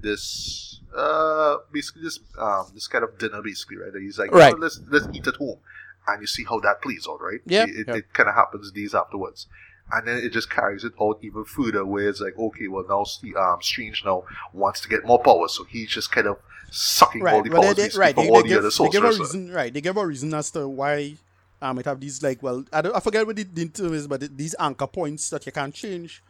this 0.00 0.80
uh 0.96 1.56
basically 1.72 2.02
this 2.02 2.18
um 2.38 2.66
this 2.74 2.86
kind 2.86 3.04
of 3.04 3.18
dinner 3.18 3.42
basically 3.42 3.76
right 3.76 3.92
and 3.92 4.02
he's 4.02 4.18
like 4.18 4.30
Right. 4.32 4.54
"Oh, 4.54 4.56
let's 4.58 4.80
let's 4.90 5.06
eat 5.12 5.26
at 5.26 5.34
home 5.36 5.58
and 6.06 6.20
you 6.20 6.26
see 6.26 6.44
how 6.44 6.60
that 6.60 6.80
plays 6.82 7.06
out 7.08 7.20
right 7.20 7.40
Yeah, 7.46 7.64
it, 7.64 7.70
it, 7.80 7.88
yeah. 7.88 8.00
kind 8.12 8.28
of 8.28 8.34
happens 8.34 8.70
days 8.70 8.94
afterwards 8.94 9.46
and 9.92 10.06
then 10.06 10.18
it 10.18 10.30
just 10.30 10.50
carries 10.50 10.84
it 10.84 10.92
out 11.00 11.18
even 11.22 11.44
further 11.44 11.84
where 11.84 12.08
it's 12.08 12.20
like 12.20 12.38
okay 12.38 12.68
well 12.68 12.84
now 12.88 13.04
um 13.40 13.58
strange 13.62 14.04
now 14.04 14.22
wants 14.52 14.80
to 14.80 14.88
get 14.88 15.04
more 15.06 15.18
power 15.22 15.48
so 15.48 15.64
he's 15.64 15.88
just 15.90 16.10
kind 16.12 16.26
of 16.26 16.36
sucking 16.70 17.26
all 17.26 17.42
the 17.42 17.50
Well, 17.50 17.62
powers 17.62 17.76
they, 17.76 17.88
they, 17.88 17.98
right. 17.98 18.14
from 18.14 18.24
They, 18.24 18.30
all 18.30 18.36
they 18.42 18.42
the 18.42 18.48
give, 18.48 18.58
other 18.58 18.70
they 18.70 18.88
give 18.90 19.04
a 19.04 19.08
reason. 19.08 19.50
Right. 19.52 19.72
They 19.72 19.80
give 19.80 19.96
a 19.96 20.06
reason 20.06 20.34
as 20.34 20.50
to 20.52 20.68
why 20.68 21.16
um 21.62 21.78
it 21.78 21.86
have 21.86 21.98
these 22.00 22.22
like 22.22 22.42
well 22.42 22.64
I 22.72 22.82
don't 22.82 22.94
I 22.94 23.00
forget 23.00 23.26
what 23.26 23.36
the, 23.36 23.44
the 23.44 23.68
term 23.68 23.94
is, 23.94 24.06
but 24.06 24.36
these 24.36 24.54
anchor 24.58 24.86
points 24.86 25.30
that 25.30 25.44
you 25.46 25.52
can't 25.52 25.74
change 25.74 26.22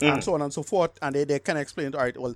and 0.00 0.20
Mm. 0.20 0.24
so 0.24 0.34
on 0.34 0.42
and 0.42 0.52
so 0.52 0.62
forth. 0.64 0.90
And 1.02 1.14
they, 1.14 1.22
they 1.24 1.38
can 1.38 1.56
explain 1.56 1.94
all 1.94 2.00
right. 2.00 2.18
Well, 2.20 2.34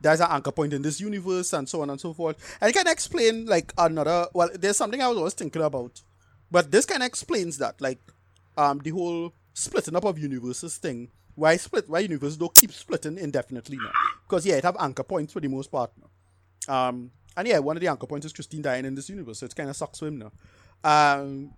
there's 0.00 0.20
an 0.20 0.28
anchor 0.30 0.52
point 0.52 0.72
in 0.72 0.82
this 0.82 1.00
universe 1.00 1.52
and 1.52 1.68
so 1.68 1.82
on 1.82 1.90
and 1.90 2.00
so 2.00 2.12
forth. 2.14 2.36
And 2.60 2.70
it 2.70 2.72
can 2.72 2.86
explain 2.86 3.46
like 3.46 3.72
another. 3.76 4.26
Well, 4.32 4.50
there's 4.54 4.76
something 4.76 5.02
I 5.02 5.08
was 5.08 5.18
always 5.18 5.34
thinking 5.34 5.62
about, 5.62 6.00
but 6.50 6.70
this 6.70 6.86
kind 6.86 7.02
of 7.02 7.06
explains 7.08 7.58
that 7.58 7.80
like 7.80 7.98
um 8.56 8.78
the 8.80 8.90
whole 8.90 9.32
splitting 9.52 9.96
up 9.96 10.04
of 10.04 10.18
universes 10.18 10.76
thing. 10.76 11.10
Why 11.34 11.56
split? 11.56 11.88
Why 11.88 12.00
universes 12.00 12.36
don't 12.36 12.54
keep 12.54 12.72
splitting 12.72 13.18
indefinitely 13.18 13.78
now? 13.78 13.92
Because 14.28 14.44
yeah, 14.44 14.56
it 14.56 14.64
have 14.64 14.76
anchor 14.78 15.04
points 15.04 15.32
for 15.32 15.40
the 15.40 15.48
most 15.48 15.70
part 15.70 15.90
now. 15.98 16.88
Um, 16.88 17.10
and 17.36 17.48
yeah, 17.48 17.58
one 17.58 17.76
of 17.76 17.80
the 17.80 17.88
anchor 17.88 18.06
points 18.06 18.26
is 18.26 18.32
Christine 18.32 18.62
dying 18.62 18.84
in 18.84 18.94
this 18.94 19.08
universe, 19.08 19.38
so 19.38 19.46
it 19.46 19.54
kind 19.54 19.70
of 19.70 19.76
sucks 19.76 19.98
for 19.98 20.08
him 20.08 20.18
now. 20.18 20.32
Um, 20.82 21.52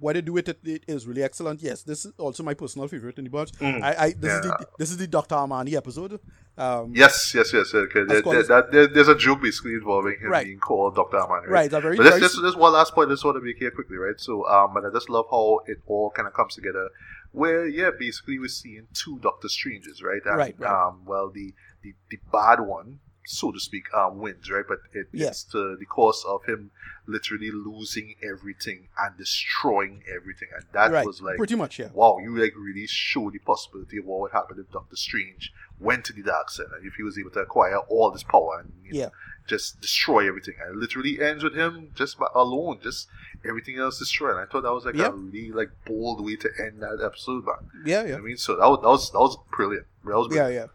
what 0.00 0.12
they 0.12 0.20
do 0.20 0.32
with 0.32 0.48
it, 0.48 0.58
it 0.64 0.84
is 0.86 1.06
really 1.06 1.22
excellent. 1.22 1.62
Yes, 1.62 1.82
this 1.82 2.04
is 2.04 2.12
also 2.18 2.42
my 2.42 2.54
personal 2.54 2.86
favorite 2.88 3.18
in 3.18 3.24
the 3.24 3.30
bunch. 3.30 3.52
Mm. 3.52 3.82
I, 3.82 4.04
I 4.06 4.12
this 4.12 4.32
is 4.32 4.40
the 4.42 4.66
this 4.78 4.90
is 4.90 4.96
the 4.96 5.06
Doctor 5.06 5.34
Armani 5.34 5.74
episode. 5.74 6.20
Um, 6.56 6.92
Yes, 6.94 7.32
yes, 7.34 7.52
yes. 7.52 7.72
Okay. 7.72 8.04
There, 8.04 8.22
there, 8.22 8.42
that, 8.42 8.72
there, 8.72 8.86
there's 8.88 9.08
a 9.08 9.14
joke 9.14 9.42
basically 9.42 9.74
involving 9.74 10.16
him 10.20 10.30
Right. 10.30 10.44
being 10.44 10.58
called 10.58 10.96
Dr. 10.96 11.16
Armani. 11.16 11.48
right, 11.48 11.72
a 11.72 11.80
very, 11.80 11.96
But 11.96 12.04
this, 12.04 12.20
this, 12.20 12.40
this 12.40 12.56
one 12.56 12.72
last 12.72 12.94
point 12.94 13.08
I 13.10 13.12
just 13.12 13.24
want 13.24 13.36
to 13.36 13.40
make 13.40 13.58
here 13.58 13.70
quickly, 13.70 13.96
right? 13.96 14.18
So, 14.18 14.46
um, 14.48 14.76
and 14.76 14.86
I 14.86 14.90
just 14.92 15.08
love 15.08 15.26
how 15.30 15.60
it 15.66 15.78
all 15.86 16.10
kind 16.10 16.26
of 16.26 16.34
comes 16.34 16.54
together. 16.56 16.88
Where, 17.32 17.66
yeah, 17.66 17.90
basically 17.98 18.38
we're 18.38 18.48
seeing 18.48 18.86
two 18.94 19.18
Doctor 19.20 19.48
Stranges, 19.48 20.02
right? 20.02 20.20
And, 20.24 20.36
Right, 20.36 20.54
right. 20.58 20.86
Um, 20.88 21.02
well, 21.04 21.30
the, 21.30 21.54
the 21.82 21.94
the 22.10 22.18
bad 22.32 22.60
one, 22.60 23.00
so 23.26 23.52
to 23.52 23.60
speak, 23.60 23.84
um, 23.94 24.18
wins, 24.18 24.50
right? 24.50 24.64
But 24.66 24.78
it, 24.94 25.08
Yeah. 25.12 25.28
it's 25.28 25.44
to 25.52 25.76
the 25.76 25.84
cost 25.86 26.24
of 26.26 26.44
him 26.46 26.70
literally 27.06 27.50
losing 27.50 28.14
everything 28.22 28.88
and 28.98 29.16
destroying 29.16 30.02
everything, 30.14 30.48
and 30.54 30.64
that 30.72 30.90
right, 30.90 31.06
was 31.06 31.20
like 31.22 31.36
pretty 31.36 31.54
much 31.54 31.78
yeah. 31.78 31.88
wow, 31.92 32.18
you 32.18 32.36
like 32.36 32.54
really 32.56 32.86
show 32.86 33.30
the 33.30 33.38
possibility 33.40 33.98
of 33.98 34.04
what 34.06 34.20
would 34.20 34.32
happen 34.32 34.56
if 34.58 34.70
Doctor 34.72 34.96
Strange 34.96 35.52
went 35.78 36.04
to 36.06 36.12
the 36.12 36.22
dark 36.22 36.50
side 36.50 36.66
and 36.76 36.86
if 36.86 36.94
he 36.94 37.02
was 37.02 37.18
able 37.18 37.30
to 37.30 37.40
acquire 37.40 37.78
all 37.88 38.10
this 38.10 38.22
power 38.24 38.60
and 38.60 38.72
you 38.82 38.92
know, 38.92 38.98
Yeah. 39.00 39.08
Just 39.48 39.80
destroy 39.80 40.28
everything. 40.28 40.54
And 40.62 40.74
it 40.74 40.76
literally 40.76 41.20
ends 41.20 41.42
with 41.42 41.54
him 41.54 41.90
just 41.94 42.18
by, 42.18 42.26
alone, 42.34 42.78
just 42.82 43.08
everything 43.48 43.78
else 43.78 43.98
destroyed. 43.98 44.32
And 44.36 44.40
I 44.40 44.46
thought 44.46 44.62
that 44.62 44.72
was 44.72 44.84
like 44.84 44.94
Yeah. 44.94 45.06
a 45.08 45.12
really 45.12 45.50
like 45.52 45.70
bold 45.86 46.24
way 46.24 46.36
to 46.36 46.48
end 46.60 46.80
that 46.82 47.00
episode, 47.04 47.44
man. 47.46 47.56
Yeah, 47.84 48.02
You 48.02 48.04
know 48.04 48.10
yeah, 48.10 48.16
I 48.16 48.20
mean, 48.20 48.36
so 48.36 48.56
that 48.56 48.68
was 48.68 48.80
that 48.82 48.88
was 48.88 49.10
that 49.12 49.18
was 49.18 49.36
brilliant. 49.56 49.86
That 50.04 50.16
was 50.16 50.28
yeah, 50.30 50.42
brilliant. 50.44 50.70
yeah. 50.70 50.74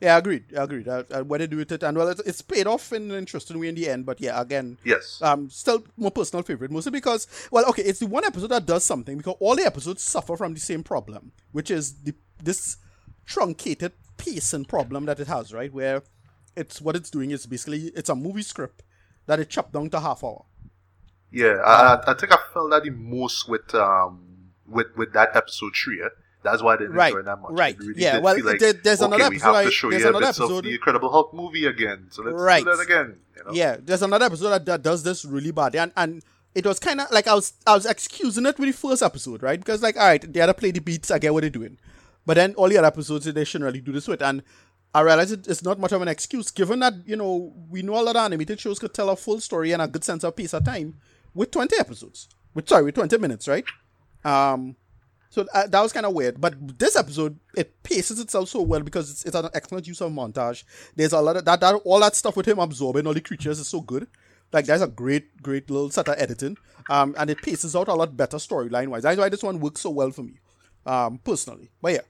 Yeah, 0.00 0.18
agreed. 0.18 0.44
Agreed. 0.54 0.86
Uh, 0.88 1.04
uh, 1.10 1.22
what 1.22 1.38
they 1.38 1.46
do 1.46 1.56
with 1.56 1.72
it, 1.72 1.82
and 1.82 1.96
well, 1.96 2.08
it's, 2.08 2.20
it's 2.22 2.42
paid 2.42 2.66
off 2.66 2.92
in 2.92 3.10
an 3.10 3.16
interesting 3.16 3.58
way 3.58 3.68
in 3.68 3.74
the 3.74 3.88
end. 3.88 4.04
But 4.04 4.20
yeah, 4.20 4.38
again, 4.38 4.76
Yes. 4.84 5.18
um, 5.22 5.48
still 5.48 5.84
my 5.96 6.10
personal 6.10 6.42
favorite, 6.42 6.70
mostly 6.70 6.90
because, 6.92 7.26
well, 7.50 7.64
okay, 7.70 7.82
it's 7.82 8.00
the 8.00 8.06
one 8.06 8.24
episode 8.24 8.48
that 8.48 8.66
does 8.66 8.84
something 8.84 9.16
because 9.16 9.36
all 9.40 9.56
the 9.56 9.64
episodes 9.64 10.02
suffer 10.02 10.36
from 10.36 10.52
the 10.52 10.60
same 10.60 10.82
problem, 10.82 11.32
which 11.52 11.70
is 11.70 11.94
the 12.02 12.12
this 12.42 12.76
truncated 13.24 13.92
pacing 14.18 14.64
problem 14.66 15.06
that 15.06 15.20
it 15.20 15.28
has, 15.28 15.54
right? 15.54 15.72
Where 15.72 16.02
it's 16.56 16.80
what 16.80 16.96
it's 16.96 17.10
doing 17.10 17.30
is 17.30 17.46
basically 17.46 17.92
it's 17.96 18.08
a 18.08 18.14
movie 18.14 18.42
script 18.42 18.82
that 19.26 19.40
it 19.40 19.48
chopped 19.50 19.72
down 19.72 19.90
to 19.90 20.00
half 20.00 20.22
hour. 20.24 20.44
Yeah, 21.30 21.56
I, 21.64 21.94
I- 22.06 22.10
I 22.12 22.14
think 22.14 22.32
I 22.32 22.38
felt 22.52 22.70
that 22.70 22.84
the 22.84 22.90
most 22.90 23.48
with 23.48 23.74
um 23.74 24.20
with 24.66 24.86
with 24.96 25.12
that 25.14 25.34
episode 25.34 25.72
three. 25.74 26.02
eh? 26.02 26.08
That's 26.42 26.62
why 26.62 26.74
I 26.74 26.76
didn't 26.76 26.92
Right, 26.92 27.10
enjoy 27.12 27.22
that 27.22 27.40
much. 27.40 27.52
right. 27.52 27.78
Really 27.78 28.02
Yeah, 28.02 28.18
well, 28.18 28.36
like, 28.44 28.58
there- 28.58 28.74
there's 28.74 29.00
okay, 29.00 29.06
another 29.14 29.30
we 29.30 29.36
episode 29.36 29.54
have 29.54 29.64
to 29.64 29.70
show 29.70 29.90
there's 29.90 30.02
you 30.02 30.08
another 30.10 30.26
bits 30.26 30.38
of 30.38 30.44
episode- 30.44 30.64
the 30.64 30.74
Incredible 30.74 31.10
Hulk 31.10 31.32
movie 31.34 31.64
again. 31.66 32.08
So 32.10 32.22
let's 32.22 32.38
Right. 32.38 32.62
do 32.64 32.70
that 32.76 32.82
again. 32.82 33.16
You 33.36 33.44
know? 33.44 33.50
Yeah, 33.52 33.76
there's 33.80 34.02
another 34.02 34.26
episode 34.26 34.50
that, 34.50 34.66
that 34.66 34.82
does 34.82 35.02
this 35.02 35.24
really 35.24 35.50
bad, 35.52 35.74
and 35.74 35.90
and 35.96 36.22
it 36.54 36.66
was 36.66 36.78
kind 36.78 37.00
of 37.00 37.10
like 37.10 37.26
I 37.26 37.34
was 37.34 37.54
I 37.66 37.74
was 37.74 37.86
excusing 37.86 38.44
it 38.46 38.58
with 38.58 38.68
the 38.68 38.72
first 38.76 39.02
episode, 39.02 39.42
right? 39.42 39.58
Because 39.58 39.82
like, 39.82 39.96
all 39.96 40.06
right, 40.06 40.32
they 40.32 40.38
had 40.40 40.46
to 40.46 40.54
play 40.54 40.70
the 40.70 40.80
beats, 40.80 41.10
I 41.10 41.18
get 41.18 41.32
what 41.32 41.40
they're 41.40 41.50
doing, 41.50 41.78
but 42.26 42.34
then 42.34 42.54
all 42.56 42.68
the 42.68 42.76
other 42.78 42.86
episodes 42.88 43.24
they 43.24 43.44
shouldn't 43.44 43.64
really 43.66 43.80
do 43.80 43.92
this 43.92 44.06
with, 44.06 44.22
and 44.22 44.42
I 44.94 45.00
realize 45.00 45.32
it, 45.32 45.48
it's 45.48 45.64
not 45.64 45.80
much 45.80 45.92
of 45.92 46.00
an 46.00 46.08
excuse, 46.08 46.50
given 46.52 46.78
that 46.80 46.94
you 47.04 47.16
know 47.16 47.52
we 47.68 47.82
know 47.82 47.94
a 47.94 48.02
lot 48.02 48.16
of 48.16 48.24
animated 48.24 48.60
shows 48.60 48.78
could 48.78 48.94
tell 48.94 49.10
a 49.10 49.16
full 49.16 49.40
story 49.40 49.72
and 49.72 49.82
a 49.82 49.88
good 49.88 50.04
sense 50.04 50.22
of 50.22 50.36
pace 50.36 50.54
of 50.54 50.64
time 50.64 50.94
with 51.34 51.50
20 51.50 51.76
episodes, 51.78 52.28
with 52.54 52.68
sorry, 52.68 52.84
with 52.84 52.94
20 52.94 53.18
minutes, 53.18 53.48
right? 53.48 53.64
Um, 54.24 54.76
so 55.30 55.44
uh, 55.52 55.66
that 55.66 55.80
was 55.80 55.92
kind 55.92 56.06
of 56.06 56.14
weird. 56.14 56.40
But 56.40 56.78
this 56.78 56.94
episode, 56.94 57.40
it 57.56 57.82
paces 57.82 58.20
itself 58.20 58.48
so 58.48 58.62
well 58.62 58.82
because 58.82 59.10
it's, 59.10 59.24
it's 59.24 59.34
an 59.34 59.48
excellent 59.52 59.88
use 59.88 60.00
of 60.00 60.12
montage. 60.12 60.62
There's 60.94 61.12
a 61.12 61.20
lot 61.20 61.36
of 61.36 61.44
that, 61.44 61.60
that 61.60 61.74
all 61.84 61.98
that 62.00 62.14
stuff 62.14 62.36
with 62.36 62.46
him 62.46 62.60
absorbing 62.60 63.04
all 63.04 63.14
the 63.14 63.20
creatures 63.20 63.58
is 63.58 63.66
so 63.66 63.80
good. 63.80 64.06
Like 64.52 64.66
that's 64.66 64.82
a 64.82 64.86
great, 64.86 65.42
great 65.42 65.68
little 65.68 65.90
set 65.90 66.08
of 66.08 66.14
editing. 66.18 66.56
Um, 66.88 67.16
and 67.18 67.30
it 67.30 67.42
paces 67.42 67.74
out 67.74 67.88
a 67.88 67.94
lot 67.94 68.16
better 68.16 68.36
storyline 68.36 68.88
wise. 68.88 69.02
That's 69.02 69.18
why 69.18 69.28
this 69.28 69.42
one 69.42 69.58
works 69.58 69.80
so 69.80 69.90
well 69.90 70.12
for 70.12 70.22
me, 70.22 70.34
um, 70.86 71.18
personally. 71.18 71.70
But 71.82 71.94
yeah, 71.94 72.00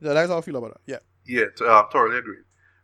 that's 0.00 0.28
how 0.28 0.38
I 0.38 0.40
feel 0.40 0.56
about 0.56 0.72
it. 0.72 0.80
Yeah, 0.86 0.98
Yeah, 1.26 1.46
t- 1.56 1.64
uh, 1.64 1.84
totally 1.92 2.18
agree. 2.18 2.38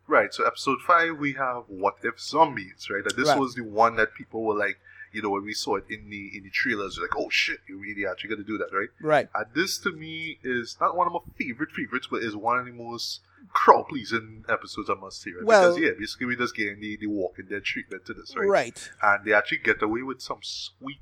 Right, 0.08 0.34
so 0.34 0.44
episode 0.44 0.80
five 0.86 1.16
we 1.18 1.32
have 1.34 1.64
What 1.68 1.96
If 2.02 2.20
Zombies, 2.20 2.88
right? 2.90 3.04
And 3.06 3.16
this 3.16 3.28
Right. 3.28 3.38
was 3.38 3.54
the 3.54 3.62
one 3.64 3.96
that 3.96 4.14
people 4.14 4.42
were 4.44 4.54
like, 4.54 4.78
you 5.12 5.22
know, 5.22 5.30
when 5.30 5.44
we 5.44 5.54
saw 5.54 5.76
it 5.76 5.84
in 5.88 6.10
the 6.10 6.36
in 6.36 6.42
the 6.42 6.50
trailers, 6.50 6.98
like, 7.00 7.16
oh 7.16 7.28
shit, 7.30 7.60
you 7.68 7.78
really 7.78 8.06
actually 8.06 8.30
gonna 8.30 8.42
do 8.42 8.58
that, 8.58 8.72
right? 8.72 8.88
right. 9.00 9.28
And 9.34 9.46
this 9.54 9.78
to 9.78 9.92
me 9.92 10.38
is 10.42 10.76
not 10.80 10.96
one 10.96 11.06
of 11.06 11.12
my 11.12 11.20
favorite 11.38 11.70
favorites, 11.70 12.08
but 12.10 12.22
is 12.22 12.34
one 12.34 12.58
of 12.58 12.66
the 12.66 12.72
most 12.72 13.20
crowd 13.52 13.86
pleasing 13.88 14.44
episodes 14.48 14.90
I 14.90 14.94
must 14.94 15.20
say, 15.22 15.30
right? 15.32 15.44
Well- 15.44 15.74
because 15.74 15.82
yeah, 15.82 15.90
basically 15.98 16.26
we 16.26 16.36
just 16.36 16.56
getting 16.56 16.80
the, 16.80 16.96
the 16.96 17.06
Walking 17.06 17.46
Dead 17.46 17.62
treatment 17.64 18.04
to 18.06 18.14
this, 18.14 18.34
right? 18.36 18.48
Right. 18.48 18.90
And 19.02 19.24
they 19.24 19.32
actually 19.32 19.58
get 19.58 19.82
away 19.82 20.02
with 20.02 20.20
some 20.20 20.38
sweet 20.42 20.98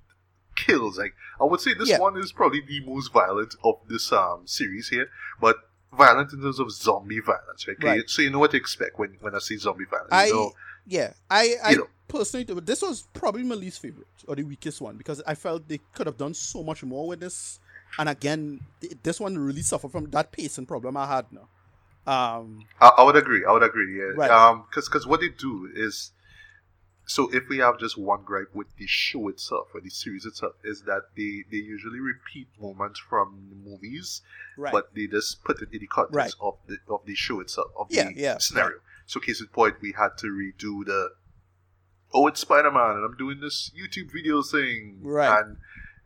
kills. 0.57 0.99
Like 0.99 1.15
I 1.41 1.45
would 1.45 1.61
say 1.61 1.73
this 1.75 1.89
Yeah. 1.89 1.99
one 1.99 2.17
is 2.19 2.33
probably 2.33 2.61
the 2.61 2.81
most 2.85 3.13
violent 3.13 3.55
of 3.65 3.77
this 3.89 4.13
um 4.13 4.47
series 4.47 4.89
here, 4.89 5.09
but 5.41 5.57
violent 5.97 6.33
in 6.33 6.41
terms 6.41 6.59
of 6.59 6.71
zombie 6.71 7.21
violence, 7.21 7.67
right? 7.67 7.77
Right. 7.83 8.11
So 8.11 8.23
you 8.23 8.31
know 8.31 8.39
what 8.39 8.53
to 8.53 8.57
expect 8.57 8.99
when, 8.99 9.17
when 9.21 9.35
I 9.35 9.39
see 9.39 9.57
zombie 9.57 9.85
violence. 9.85 10.13
I 10.13 10.27
you 10.27 10.35
know, 10.35 10.53
yeah, 10.87 11.13
I 11.31 11.57
I 11.63 11.71
You 11.73 11.79
know. 11.79 11.87
personally 12.09 12.45
this 12.61 12.83
was 12.83 13.05
probably 13.13 13.43
my 13.43 13.55
least 13.55 13.81
favorite 13.81 14.07
or 14.27 14.37
the 14.37 14.43
weakest 14.43 14.81
one 14.81 14.97
because 14.97 15.23
I 15.27 15.35
felt 15.35 15.69
they 15.69 15.81
could 15.95 16.07
have 16.07 16.17
done 16.17 16.35
so 16.35 16.63
much 16.63 16.83
more 16.83 17.09
with 17.09 17.21
this. 17.21 17.59
And 17.99 18.09
again, 18.09 18.61
this 19.03 19.19
one 19.19 19.37
really 19.37 19.63
suffered 19.63 19.91
from 19.91 20.11
that 20.11 20.31
pacing 20.31 20.67
problem 20.67 20.97
I 20.97 21.07
had 21.07 21.27
now. 21.33 21.49
Um, 22.07 22.65
I, 22.81 22.91
I 22.99 23.03
would 23.03 23.17
agree. 23.17 23.45
I 23.45 23.53
would 23.53 23.63
agree. 23.63 23.99
Yeah. 23.99 24.13
Right. 24.17 24.31
Um, 24.31 24.65
because 24.69 24.89
because 24.89 25.07
what 25.07 25.21
they 25.21 25.29
do 25.29 25.71
is 25.75 26.13
so 27.15 27.21
if 27.39 27.45
we 27.49 27.59
have 27.59 27.77
just 27.85 27.97
one 27.99 28.23
gripe 28.31 28.53
with 28.55 28.69
the 28.81 28.87
show 28.87 29.23
itself 29.35 29.67
or 29.75 29.81
the 29.81 29.91
series 29.91 30.25
itself, 30.31 30.55
is 30.63 30.83
that 30.91 31.03
they 31.17 31.33
they 31.51 31.63
usually 31.77 31.99
repeat 32.13 32.47
moments 32.67 33.01
from 33.11 33.27
the 33.51 33.57
movies, 33.71 34.23
Right. 34.57 34.73
but 34.77 34.85
they 34.95 35.07
just 35.19 35.43
put 35.49 35.57
it 35.65 35.71
in 35.73 35.81
the 35.81 35.87
context 35.89 36.15
Right. 36.15 36.35
of 36.49 36.55
the 36.69 36.77
of 36.95 37.01
the 37.11 37.17
show 37.27 37.41
itself 37.41 37.71
of 37.81 37.87
Yeah, 37.91 38.09
the 38.11 38.15
yeah, 38.27 38.39
scenario. 38.39 38.79
So 39.07 39.19
case 39.19 39.41
in 39.41 39.49
point, 39.49 39.75
we 39.87 39.91
had 40.03 40.13
to 40.23 40.29
redo 40.43 40.85
the 40.93 41.01
oh 42.15 42.29
it's 42.29 42.41
Spider 42.41 42.71
Man 42.71 42.93
and 42.97 43.05
I'm 43.05 43.17
doing 43.17 43.41
this 43.41 43.73
YouTube 43.81 44.13
video 44.13 44.43
thing, 44.43 45.01
Right. 45.03 45.33
And 45.43 45.57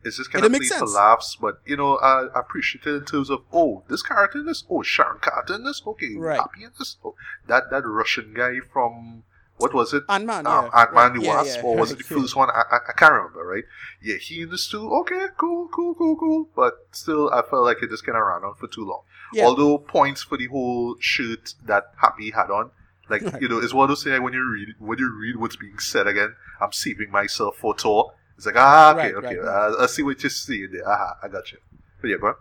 it's 0.07 0.17
just 0.19 0.31
kind 0.33 0.45
And 0.45 0.55
of 0.55 0.59
makes 0.61 0.75
for 0.77 0.87
laughs, 0.87 1.37
but 1.45 1.61
you 1.67 1.77
know 1.77 1.97
I, 1.97 2.15
I 2.35 2.41
appreciate 2.45 2.87
it 2.87 2.95
in 2.95 3.05
terms 3.05 3.29
of 3.31 3.41
oh 3.53 3.85
this 3.89 4.03
character 4.03 4.39
in 4.41 4.47
this, 4.47 4.65
oh 4.71 4.83
Sharon 4.83 5.19
Carter 5.21 5.55
in 5.57 5.65
this, 5.65 5.83
okay, 5.87 6.15
Right. 6.17 6.41
Happy 6.41 6.65
in 6.65 6.73
this, 6.79 6.97
oh, 7.05 7.15
that 7.47 7.65
that 7.71 7.85
Russian 8.01 8.33
guy 8.33 8.55
from 8.73 9.25
what 9.57 9.73
was 9.73 9.93
it? 9.95 10.03
Ant 10.09 10.27
Man, 10.27 10.47
um, 10.47 10.65
yeah. 10.65 10.81
Ant 10.81 10.95
Man 10.95 11.11
right, 11.11 11.15
the 11.21 11.27
yeah, 11.27 11.37
Wasp, 11.37 11.57
yeah, 11.59 11.63
or 11.63 11.77
was 11.77 11.93
it 11.93 11.99
the 11.99 12.05
first 12.17 12.35
one? 12.35 12.51
I, 12.51 12.63
I, 12.71 12.77
I 12.89 12.93
can't 12.93 13.13
remember, 13.13 13.47
right? 13.47 13.65
Yeah, 14.03 14.17
he 14.17 14.45
too. 14.47 14.93
Okay, 15.01 15.27
cool, 15.37 15.69
cool, 15.69 15.95
cool, 15.95 16.17
cool. 16.17 16.49
But 16.57 16.87
still, 16.91 17.31
I 17.31 17.43
felt 17.43 17.65
like 17.65 17.83
it 17.83 17.91
just 17.91 18.05
kind 18.05 18.19
of 18.19 18.25
ran 18.25 18.43
on 18.45 18.55
for 18.55 18.67
too 18.67 18.85
long. 18.85 19.03
Although 19.43 19.79
points 19.79 20.23
for 20.23 20.37
the 20.37 20.47
whole 20.47 20.97
shirt 21.01 21.55
that 21.67 21.93
Happy 21.97 22.31
had 22.31 22.51
on, 22.51 22.71
like 23.09 23.23
Right. 23.23 23.43
you 23.43 23.49
know, 23.49 23.59
it's 23.59 23.75
one 23.75 23.85
of 23.85 23.89
those 23.91 24.03
things 24.03 24.15
like 24.15 24.23
when 24.23 24.33
you 24.33 24.45
read 24.51 24.69
when 24.79 24.99
you 24.99 25.11
read 25.11 25.37
what's 25.37 25.57
being 25.57 25.79
said 25.79 26.07
again. 26.07 26.35
I'm 26.61 26.73
saving 26.73 27.11
myself 27.11 27.57
for 27.57 27.75
Thor. 27.75 28.15
It's 28.37 28.47
like 28.47 28.57
ah, 28.57 28.93
okay, 28.93 29.13
Right, 29.13 29.25
okay. 29.25 29.39
Uh, 29.39 29.83
I 29.83 29.87
see 29.87 30.03
what 30.03 30.23
you're 30.23 30.31
saying 30.31 30.71
there. 30.73 30.89
Aha, 30.89 31.19
I 31.23 31.29
got 31.29 31.53
you. 31.53 31.59
But 32.01 32.09
yeah, 32.11 32.17
go 32.17 32.29
on. 32.29 32.35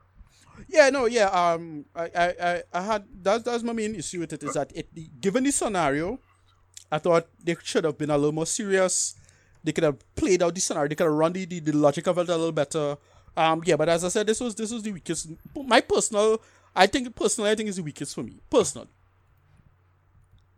Yeah, 0.67 0.89
no, 0.89 1.05
yeah. 1.05 1.27
Um, 1.27 1.85
I, 1.95 2.03
I, 2.15 2.27
I, 2.41 2.63
I 2.73 2.81
had 2.81 3.05
that's 3.21 3.43
that's 3.43 3.63
my 3.63 3.73
main 3.73 3.95
issue 3.95 4.19
with 4.19 4.33
it 4.33 4.43
is 4.43 4.53
that 4.53 4.71
it 4.75 5.19
given 5.19 5.43
the 5.43 5.51
scenario, 5.51 6.19
I 6.91 6.99
thought 6.99 7.27
they 7.43 7.55
should 7.63 7.83
have 7.85 7.97
been 7.97 8.09
a 8.11 8.17
little 8.17 8.31
more 8.31 8.45
serious. 8.45 9.15
They 9.63 9.71
could 9.71 9.83
have 9.83 10.15
played 10.15 10.43
out 10.43 10.53
the 10.53 10.61
scenario. 10.61 10.89
They 10.89 10.95
could 10.95 11.05
have 11.05 11.13
run 11.13 11.33
the, 11.33 11.45
the, 11.45 11.59
the 11.59 11.71
logic 11.71 12.07
of 12.07 12.17
it 12.17 12.29
a 12.29 12.35
little 12.35 12.51
better. 12.51 12.97
Um, 13.35 13.63
yeah, 13.65 13.77
but 13.77 13.89
as 13.89 14.03
I 14.03 14.09
said, 14.09 14.27
this 14.27 14.39
was 14.39 14.53
this 14.55 14.71
was 14.71 14.83
the 14.83 14.91
weakest. 14.91 15.29
My 15.55 15.81
personal, 15.81 16.39
I 16.75 16.85
think 16.85 17.15
personally, 17.15 17.49
I 17.49 17.55
think 17.55 17.67
it's 17.69 17.77
the 17.77 17.83
weakest 17.83 18.13
for 18.13 18.21
me 18.23 18.39
personally. 18.49 18.89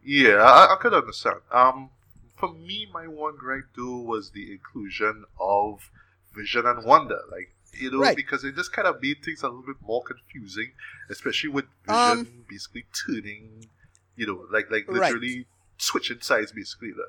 Yeah, 0.04 0.36
I, 0.44 0.74
I 0.74 0.78
could 0.80 0.94
understand. 0.94 1.38
Um, 1.52 1.90
for 2.38 2.54
me, 2.54 2.88
my 2.94 3.08
one 3.08 3.36
gripe 3.38 3.66
though 3.76 3.98
was 4.00 4.32
the 4.32 4.52
inclusion 4.52 5.24
of 5.40 5.90
Vision 6.36 6.66
and 6.66 6.84
Wanda, 6.86 7.20
like 7.32 7.52
you 7.74 7.92
know, 7.92 8.00
Right. 8.00 8.16
because 8.16 8.44
it 8.44 8.56
just 8.56 8.72
kind 8.72 8.88
of 8.88 9.02
made 9.02 9.24
things 9.24 9.42
a 9.44 9.48
little 9.48 9.64
bit 9.66 9.78
more 9.86 10.04
confusing, 10.04 10.72
especially 11.10 11.50
with 11.50 11.66
Vision 11.86 11.98
Um, 12.20 12.46
basically 12.50 12.86
turning, 13.06 13.66
you 14.16 14.28
know, 14.28 14.46
like 14.52 14.70
like 14.70 14.88
literally 14.88 15.48
switching 15.78 16.22
sides 16.22 16.52
basically. 16.52 16.90
There. 16.92 17.06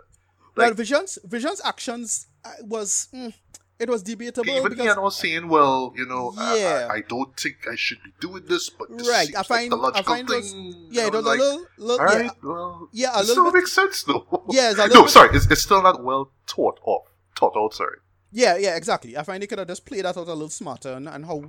well, 0.57 0.69
Like- 0.69 0.77
Vision's 0.77 1.19
Vision's 1.25 1.61
actions 1.65 2.27
uh, 2.45 2.51
was 2.63 3.09
mm, 3.15 3.33
it 3.79 3.91
was 3.91 4.03
debatable 4.03 4.49
Even 4.49 4.71
because 4.71 4.87
Ian 4.87 5.03
was 5.03 5.17
saying, 5.17 5.49
"Well, 5.49 5.93
you 5.97 6.07
know, 6.07 6.33
I- 6.39 6.57
Yeah. 6.59 6.89
I, 6.91 6.95
I 6.97 7.01
don't 7.03 7.39
think 7.39 7.57
I 7.71 7.75
should 7.77 8.03
be 8.03 8.13
doing 8.21 8.45
this, 8.47 8.71
but 8.71 8.89
this 8.97 9.07
Right, 9.09 9.35
I 9.35 9.39
like 9.39 9.47
find- 9.47 9.73
the 9.73 9.93
I 9.95 10.03
find 10.03 10.31
it 10.31 10.35
was- 10.37 10.53
thing." 10.53 10.89
yeah, 10.91 11.07
it 11.07 11.13
I 11.15 11.17
was 11.17 11.25
like, 11.27 11.39
a 11.39 11.43
little, 11.43 11.67
little 11.77 12.07
All 12.07 12.13
yeah, 12.13 12.21
right, 12.21 12.43
well, 12.43 12.89
yeah, 12.93 13.09
a 13.11 13.13
it 13.15 13.27
little 13.27 13.35
still 13.35 13.45
bit- 13.45 13.55
makes 13.55 13.73
sense 13.73 14.03
though. 14.05 14.45
yeah, 14.51 14.71
it's 14.71 14.79
a 14.81 14.89
no, 14.89 15.03
bit, 15.03 15.11
sorry, 15.11 15.37
it's, 15.37 15.47
it's 15.51 15.63
still 15.63 15.83
not 15.83 16.03
well 16.03 16.31
thought 16.47 16.81
of. 16.87 17.03
Thought 17.39 17.53
out, 17.57 17.75
sorry. 17.75 17.99
Yeah, 18.33 18.57
yeah, 18.57 18.77
exactly. 18.77 19.17
I 19.17 19.23
find 19.23 19.43
they 19.43 19.47
could 19.47 19.59
have 19.59 19.69
just 19.69 19.85
played 19.87 20.05
that 20.05 20.17
out 20.17 20.27
a 20.27 20.33
little 20.33 20.49
smarter 20.49 20.93
and, 20.95 21.09
and 21.09 21.25
how, 21.25 21.45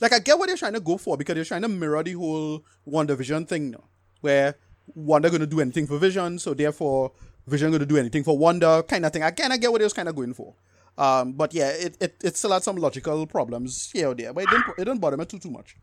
like, 0.00 0.12
I 0.12 0.18
get 0.20 0.38
what 0.38 0.46
they're 0.48 0.56
trying 0.56 0.72
to 0.72 0.80
go 0.80 0.96
for 0.96 1.16
because 1.16 1.34
they're 1.34 1.44
trying 1.44 1.62
to 1.62 1.68
mirror 1.68 2.02
the 2.02 2.12
whole 2.12 2.64
WandaVision 2.88 3.46
thing 3.48 3.72
now, 3.72 3.84
where 4.20 4.54
Wanda 4.94 5.30
gonna 5.30 5.46
do 5.46 5.60
anything 5.60 5.86
for 5.86 5.98
Vision, 5.98 6.38
so 6.38 6.54
therefore 6.54 7.12
Vision 7.46 7.70
gonna 7.70 7.86
do 7.86 7.96
anything 7.96 8.24
for 8.24 8.36
Wanda, 8.36 8.82
kind 8.82 9.04
of 9.04 9.12
thing. 9.12 9.22
I 9.22 9.30
kind 9.30 9.52
of 9.52 9.60
get 9.60 9.70
what 9.70 9.78
they 9.78 9.84
was 9.84 9.92
kind 9.92 10.08
of 10.08 10.16
going 10.16 10.34
for. 10.34 10.54
Um, 10.96 11.32
but 11.32 11.52
yeah, 11.52 11.70
it, 11.70 11.96
it, 12.00 12.14
it 12.22 12.36
still 12.36 12.52
had 12.52 12.62
some 12.62 12.76
logical 12.76 13.26
problems 13.26 13.90
here 13.92 14.08
or 14.08 14.14
there, 14.14 14.32
but 14.32 14.44
it 14.44 14.50
didn't 14.50 14.64
it 14.78 14.84
didn't 14.84 15.00
bother 15.00 15.16
me 15.16 15.24
too 15.24 15.38
too 15.38 15.50
much. 15.50 15.76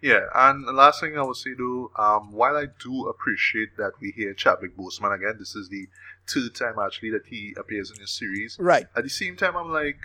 Yeah, 0.00 0.26
and 0.34 0.66
the 0.66 0.72
last 0.72 1.00
thing 1.00 1.18
I 1.18 1.22
would 1.22 1.36
say 1.36 1.50
though, 1.56 1.90
um, 1.98 2.32
while 2.32 2.56
I 2.56 2.66
do 2.80 3.08
appreciate 3.08 3.76
that 3.76 3.92
we 4.00 4.12
hear 4.12 4.34
Chadwick 4.34 4.76
Boseman 4.76 5.14
again, 5.14 5.36
this 5.38 5.54
is 5.54 5.68
the 5.68 5.86
third 6.28 6.54
time 6.54 6.78
actually 6.78 7.10
that 7.10 7.26
he 7.26 7.54
appears 7.58 7.90
in 7.90 7.98
this 7.98 8.12
series. 8.12 8.56
Right. 8.58 8.86
At 8.96 9.04
the 9.04 9.10
same 9.10 9.36
time, 9.36 9.56
I'm 9.56 9.72
like, 9.72 9.98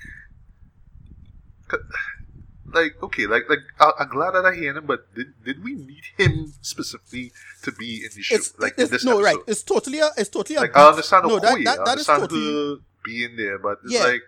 like 2.74 3.02
okay, 3.04 3.28
like 3.28 3.44
like 3.50 3.60
I, 3.80 3.92
I'm 4.00 4.10
glad 4.10 4.32
that 4.32 4.46
I 4.46 4.54
hear 4.56 4.76
him, 4.78 4.86
but 4.86 5.14
did, 5.16 5.34
did 5.44 5.64
we 5.64 5.74
need 5.76 6.04
him 6.18 6.54
specifically 6.62 7.32
to 7.64 7.72
be 7.72 8.04
in 8.04 8.10
the 8.16 8.22
show? 8.22 8.36
It's, 8.36 8.58
like 8.60 8.78
in 8.78 8.84
it's 8.84 8.92
this 8.92 9.06
no 9.06 9.22
right. 9.22 9.38
It's 9.48 9.64
totally 9.64 10.00
a 10.00 10.10
it's 10.18 10.30
totally 10.30 10.58
a 10.58 10.62
Like 10.62 10.76
I 10.78 10.90
understand 10.90 11.28
no, 11.28 11.38
Okoye, 11.40 11.64
that, 11.64 11.64
that, 11.66 11.80
I 11.80 11.86
that 11.86 11.98
is 12.00 12.10
understand 12.10 12.22
totally 12.30 12.54
her 12.76 12.76
being 13.04 13.36
there, 13.38 13.58
but 13.60 13.80
it's 13.84 13.94
Yeah. 13.94 14.04
like, 14.04 14.22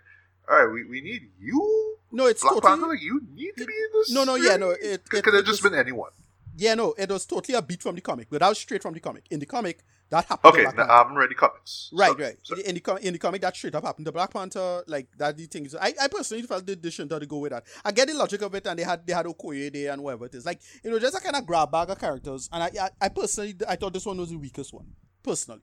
all 0.49 0.65
right, 0.65 0.73
we, 0.73 0.83
we 0.85 1.01
need 1.01 1.29
you, 1.39 1.97
no, 2.11 2.25
it's 2.27 2.41
Black 2.41 2.55
totally 2.55 2.69
Panther, 2.71 2.87
like 2.87 3.01
you 3.01 3.21
need 3.33 3.51
to 3.57 3.65
be 3.65 3.73
in 3.73 3.89
this. 3.93 4.11
No, 4.11 4.23
no, 4.23 4.35
yeah, 4.35 4.55
no, 4.57 4.71
it- 4.71 4.79
it- 5.13 5.23
could 5.23 5.33
have 5.33 5.45
just 5.45 5.61
been 5.63 5.73
anyone. 5.75 6.11
yeah, 6.57 6.73
no, 6.75 6.93
it 6.97 7.09
was 7.09 7.25
totally 7.25 7.57
a 7.57 7.61
beat 7.61 7.81
from 7.81 7.95
the 7.95 8.01
comic, 8.01 8.27
but 8.29 8.39
that 8.39 8.49
was 8.49 8.57
straight 8.59 8.81
from 8.81 8.93
the 8.93 8.99
comic. 8.99 9.23
In 9.31 9.39
the 9.39 9.45
comic, 9.45 9.83
that 10.13 10.25
happened. 10.25 10.53
Okay, 10.53 10.63
now, 10.77 10.87
I 10.89 10.97
haven't 10.99 11.15
read 11.15 11.29
the 11.29 11.35
comics. 11.35 11.89
Right, 11.93 12.11
Sorry, 12.11 12.23
right. 12.23 12.37
sorry. 12.43 12.61
In 12.65 12.75
the 12.75 12.95
in 13.07 13.13
the 13.13 13.19
comic, 13.19 13.41
that 13.41 13.55
straight 13.55 13.75
up 13.75 13.83
happened. 13.83 14.07
The 14.07 14.11
Black 14.11 14.31
Panther, 14.31 14.83
like 14.87 15.07
that, 15.17 15.35
the 15.37 15.45
things. 15.45 15.75
I, 15.75 15.93
I 16.01 16.07
personally 16.07 16.43
felt 16.43 16.65
they, 16.65 16.75
they 16.75 16.89
shouldn't 16.89 17.11
have 17.11 17.21
to 17.21 17.27
go 17.27 17.39
with 17.39 17.51
that. 17.51 17.65
I 17.83 17.91
get 17.91 18.07
the 18.07 18.13
logic 18.13 18.41
of 18.41 18.55
it, 18.55 18.65
and 18.67 18.79
they 18.79 18.83
had 18.83 19.05
they 19.05 19.13
had 19.13 19.25
Okoye 19.25 19.71
there 19.73 19.91
and 19.93 20.03
whatever 20.03 20.25
it 20.27 20.35
is. 20.35 20.45
Like 20.45 20.61
you 20.83 20.91
know, 20.91 20.99
just 20.99 21.17
a 21.17 21.21
kind 21.21 21.35
of 21.35 21.45
grab 21.45 21.71
bag 21.71 21.89
of 21.89 21.99
characters. 21.99 22.49
And 22.51 22.63
I, 22.63 22.71
I, 22.81 22.89
I 23.01 23.09
personally, 23.09 23.55
I 23.67 23.75
thought 23.75 23.93
this 23.93 24.05
one 24.05 24.17
was 24.17 24.29
the 24.29 24.37
weakest 24.37 24.73
one. 24.73 24.87
Personally, 25.23 25.61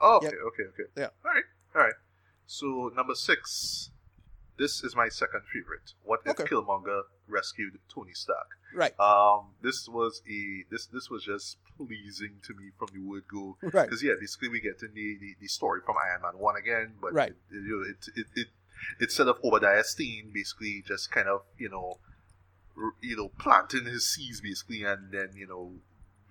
Oh, 0.00 0.16
okay, 0.16 0.26
Yep. 0.26 0.34
okay, 0.48 0.62
okay. 0.70 0.90
Yeah. 0.96 1.08
All 1.24 1.32
right, 1.32 1.44
all 1.76 1.82
right. 1.82 1.94
So 2.46 2.90
number 2.96 3.14
six, 3.14 3.90
this 4.62 4.74
is 4.86 4.94
my 5.02 5.08
second 5.08 5.42
favorite. 5.52 5.88
What 6.04 6.20
if 6.24 6.32
Okay. 6.38 6.44
Killmonger 6.48 7.00
rescued 7.28 7.74
Tony 7.92 8.14
Stark? 8.24 8.50
right, 8.82 8.94
Um, 9.00 9.40
this 9.66 9.78
was 9.98 10.22
a 10.36 10.40
this 10.72 10.84
this 10.86 11.06
was 11.10 11.22
just 11.24 11.58
pleasing 11.76 12.34
to 12.46 12.52
me 12.60 12.66
from 12.78 12.88
the 12.94 13.00
word 13.10 13.24
go. 13.36 13.56
right, 13.60 13.86
Because 13.88 14.02
yeah, 14.02 14.14
basically 14.20 14.48
we 14.48 14.60
get 14.60 14.78
in 14.86 14.92
the, 14.94 15.08
the, 15.22 15.30
the 15.42 15.48
story 15.58 15.80
from 15.86 15.96
Iron 16.06 16.22
Man 16.22 16.38
one 16.48 16.56
again, 16.56 16.88
but 17.02 17.12
Right. 17.12 17.32
it, 17.32 17.36
you 17.68 17.72
know, 17.74 17.82
it, 17.92 18.02
it, 18.20 18.26
it 18.42 18.48
instead 19.00 19.28
of 19.28 19.36
Obadiah 19.44 19.84
Stane 19.84 20.30
basically 20.32 20.82
just 20.86 21.10
kind 21.10 21.28
of 21.28 21.42
you 21.58 21.68
know 21.68 21.98
you 23.00 23.16
know 23.16 23.28
planting 23.38 23.84
his 23.84 24.04
seeds 24.12 24.40
basically, 24.40 24.82
and 24.84 25.12
then 25.12 25.30
you 25.34 25.46
know 25.46 25.64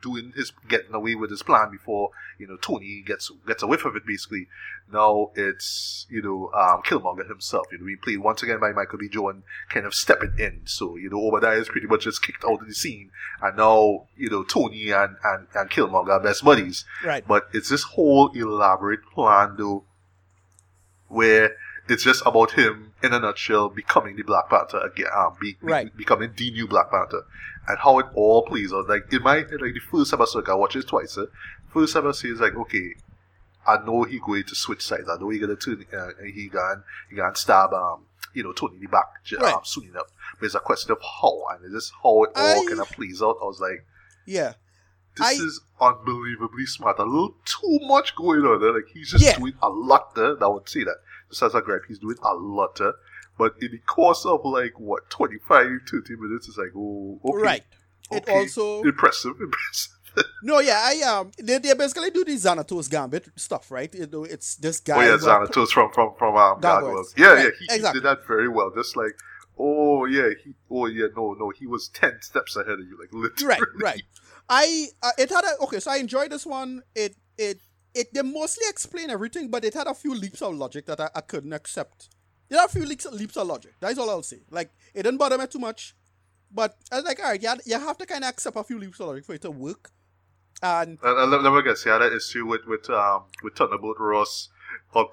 doing 0.01 0.33
his 0.35 0.51
getting 0.67 0.93
away 0.93 1.15
with 1.15 1.29
his 1.29 1.43
plan 1.43 1.69
before 1.71 2.09
you 2.39 2.47
know 2.47 2.57
Tony 2.57 3.03
gets 3.05 3.31
gets 3.47 3.61
a 3.63 3.67
whiff 3.67 3.85
of 3.85 3.95
it 3.95 4.05
basically. 4.05 4.47
Now 4.91 5.31
it's 5.35 6.05
you 6.09 6.21
know 6.21 6.51
um, 6.53 6.81
Killmonger 6.83 7.27
himself. 7.27 7.67
You 7.71 7.77
know, 7.77 7.85
being 7.85 7.99
played 8.03 8.17
once 8.19 8.43
again 8.43 8.59
by 8.59 8.71
Michael 8.71 8.97
B. 8.99 9.07
Jordan, 9.09 9.43
kind 9.69 9.85
of 9.85 9.93
stepping 9.93 10.33
in. 10.37 10.61
So 10.65 10.97
you 10.97 11.09
know 11.09 11.25
Obadiah 11.27 11.57
is 11.59 11.69
pretty 11.69 11.87
much 11.87 12.03
just 12.03 12.21
kicked 12.23 12.43
out 12.43 12.61
of 12.61 12.67
the 12.67 12.73
scene, 12.73 13.11
and 13.41 13.55
now 13.57 14.07
you 14.17 14.29
know 14.29 14.43
Tony 14.43 14.89
and 14.91 15.15
and, 15.23 15.47
and 15.55 15.69
Killmonger 15.69 16.09
are 16.09 16.19
best 16.19 16.43
buddies. 16.43 16.83
right, 17.05 17.25
But 17.27 17.47
it's 17.53 17.69
this 17.69 17.83
whole 17.83 18.31
elaborate 18.33 19.05
plan, 19.13 19.55
though, 19.57 19.83
where 21.07 21.55
it's 21.89 22.03
just 22.03 22.21
about 22.25 22.51
him, 22.51 22.93
in 23.03 23.13
a 23.13 23.19
nutshell, 23.19 23.69
becoming 23.69 24.15
the 24.15 24.23
Black 24.23 24.49
Panther 24.49 24.79
again, 24.79 25.07
um, 25.15 25.35
be, 25.41 25.53
be- 25.53 25.57
Right. 25.61 25.95
becoming 25.97 26.31
the 26.35 26.51
new 26.51 26.67
Black 26.67 26.89
Panther, 26.91 27.25
and 27.67 27.77
how 27.79 27.99
it 27.99 28.05
all 28.15 28.45
plays 28.45 28.73
out. 28.73 28.87
Like 28.89 29.11
in 29.13 29.21
my 29.23 29.37
like 29.37 29.49
the 29.73 29.81
first 29.91 30.13
episode, 30.13 30.47
I 30.49 30.55
watched 30.55 30.75
it 30.75 30.87
twice. 30.87 31.17
Uh, 31.17 31.25
first 31.73 31.95
episode 31.95 32.31
is 32.31 32.39
like, 32.39 32.55
okay, 32.55 32.95
I 33.67 33.77
know 33.85 34.03
he 34.03 34.19
going 34.19 34.43
to 34.45 34.55
switch 34.55 34.81
sides. 34.83 35.07
I 35.09 35.17
know 35.19 35.29
he 35.29 35.39
gonna 35.39 35.55
turn, 35.55 35.85
uh, 35.97 36.07
he 36.25 36.47
gonna 36.49 36.83
he 37.09 37.15
gonna 37.15 37.35
stab 37.35 37.73
um, 37.73 38.05
you 38.33 38.43
know, 38.43 38.53
Tony 38.53 38.75
in 38.75 38.81
the 38.81 38.87
back 38.87 39.07
Right. 39.39 39.53
um, 39.53 39.61
soon 39.63 39.85
enough. 39.89 40.07
But 40.39 40.45
it's 40.47 40.55
a 40.55 40.59
question 40.59 40.91
of 40.91 40.99
how, 41.01 41.43
and 41.51 41.65
it's 41.65 41.73
just 41.73 41.93
how 42.01 42.23
it 42.23 42.31
all 42.35 42.61
I- 42.61 42.65
kind 42.67 42.79
of 42.79 42.89
plays 42.89 43.21
out. 43.21 43.37
I 43.41 43.45
was 43.45 43.59
like. 43.59 43.85
yeah, 44.25 44.53
This 45.17 45.27
I- 45.27 45.43
is 45.43 45.61
unbelievably 45.79 46.65
smart. 46.67 46.97
A 46.99 47.03
little 47.03 47.35
too 47.45 47.79
much 47.83 48.15
going 48.15 48.41
on 48.45 48.61
there. 48.61 48.73
Like 48.73 48.87
he's 48.93 49.11
just 49.11 49.23
Yeah. 49.23 49.37
doing 49.37 49.53
a 49.61 49.69
lot 49.69 50.15
there. 50.15 50.41
I 50.43 50.47
would 50.47 50.67
say 50.69 50.83
that. 50.83 50.95
Just 51.29 51.43
as 51.43 51.55
a 51.55 51.61
gripe, 51.61 51.83
he's 51.87 51.99
doing 51.99 52.17
a 52.23 52.33
lot 52.33 52.75
there. 52.77 52.93
But 53.41 53.55
in 53.59 53.71
the 53.71 53.79
course 53.79 54.23
of 54.25 54.41
like 54.45 54.79
what 54.79 55.09
25, 55.09 55.65
30 55.89 56.15
minutes, 56.17 56.47
it's 56.47 56.57
like 56.57 56.73
oh 56.77 57.19
okay, 57.25 57.41
right. 57.41 57.63
It 58.11 58.23
okay. 58.23 58.37
also 58.37 58.83
impressive, 58.83 59.33
impressive. 59.41 59.93
no, 60.43 60.59
yeah, 60.59 60.79
I 60.83 61.01
um, 61.09 61.31
they, 61.41 61.57
they 61.57 61.73
basically 61.73 62.11
do 62.11 62.23
the 62.23 62.33
Xanatos 62.33 62.87
Gambit 62.87 63.29
stuff, 63.35 63.71
right? 63.71 63.91
Know, 64.11 64.25
it's 64.25 64.57
this 64.57 64.79
guy. 64.79 64.97
oh 64.97 65.01
yeah, 65.01 65.17
Xanatos 65.17 65.69
from 65.69 65.91
from 65.91 66.13
from 66.19 66.35
um, 66.35 66.59
Gargoyles. 66.59 67.13
Gargoyles. 67.13 67.15
Yeah, 67.17 67.33
Right, 67.33 67.43
yeah, 67.45 67.77
he, 67.77 67.87
he 67.87 67.93
did 67.93 68.03
that 68.03 68.27
very 68.27 68.47
well. 68.47 68.71
Just 68.75 68.95
like 68.95 69.17
oh 69.57 70.05
yeah, 70.05 70.29
he 70.43 70.53
oh 70.69 70.85
yeah, 70.85 71.07
no 71.17 71.33
no, 71.33 71.49
he 71.49 71.65
was 71.65 71.87
ten 71.87 72.21
steps 72.21 72.55
ahead 72.55 72.73
of 72.73 72.81
you, 72.81 72.95
like 72.99 73.11
literally. 73.11 73.47
right 73.47 73.61
right 73.81 74.03
i 74.49 74.87
uh, 75.01 75.11
it 75.17 75.29
had 75.29 75.43
a 75.45 75.63
okay 75.63 75.79
so 75.79 75.89
i 75.89 75.97
enjoyed 75.97 76.29
this 76.29 76.45
one 76.45 76.83
it 76.93 77.15
it 77.37 77.57
it 77.93 78.13
they 78.13 78.21
mostly 78.21 78.65
explain 78.67 79.09
everything 79.09 79.49
but 79.49 79.63
it 79.63 79.73
had 79.73 79.87
a 79.87 79.93
few 79.93 80.13
leaps 80.13 80.41
of 80.41 80.53
logic 80.53 80.85
that 80.85 80.99
i, 80.99 81.09
I 81.15 81.21
couldn't 81.21 81.53
accept 81.53 82.09
there 82.51 82.59
are 82.59 82.65
a 82.65 82.69
few 82.69 82.85
leaps, 82.85 83.05
leaps 83.07 83.37
of 83.37 83.47
logic 83.47 83.73
that's 83.79 83.97
all 83.97 84.09
i'll 84.09 84.21
say 84.21 84.41
like 84.51 84.69
it 84.93 85.03
didn't 85.03 85.17
bother 85.17 85.37
me 85.37 85.47
too 85.47 85.59
much 85.59 85.95
but 86.51 86.77
i 86.91 86.97
was 86.97 87.05
like 87.05 87.19
all 87.19 87.29
right 87.31 87.41
you, 87.41 87.47
had- 87.49 87.61
you 87.65 87.79
have 87.79 87.97
to 87.97 88.05
kind 88.05 88.23
of 88.23 88.29
accept 88.29 88.55
a 88.55 88.63
few 88.63 88.77
leaps 88.77 88.99
of 88.99 89.07
logic 89.07 89.25
for 89.25 89.33
it 89.33 89.41
to 89.41 89.49
work 89.51 89.89
and 90.61 90.99
and 91.01 91.31
let, 91.31 91.41
let 91.41 91.53
me 91.53 91.63
guess, 91.63 91.83
he 91.83 91.89
had 91.89 92.03
an 92.03 92.13
issue 92.15 92.45
with 92.45 92.61
with 92.67 92.87
um 92.91 93.23
with 93.43 93.55
Thunderbolt 93.55 93.97
Ross 93.99 94.49
um, 94.95 95.07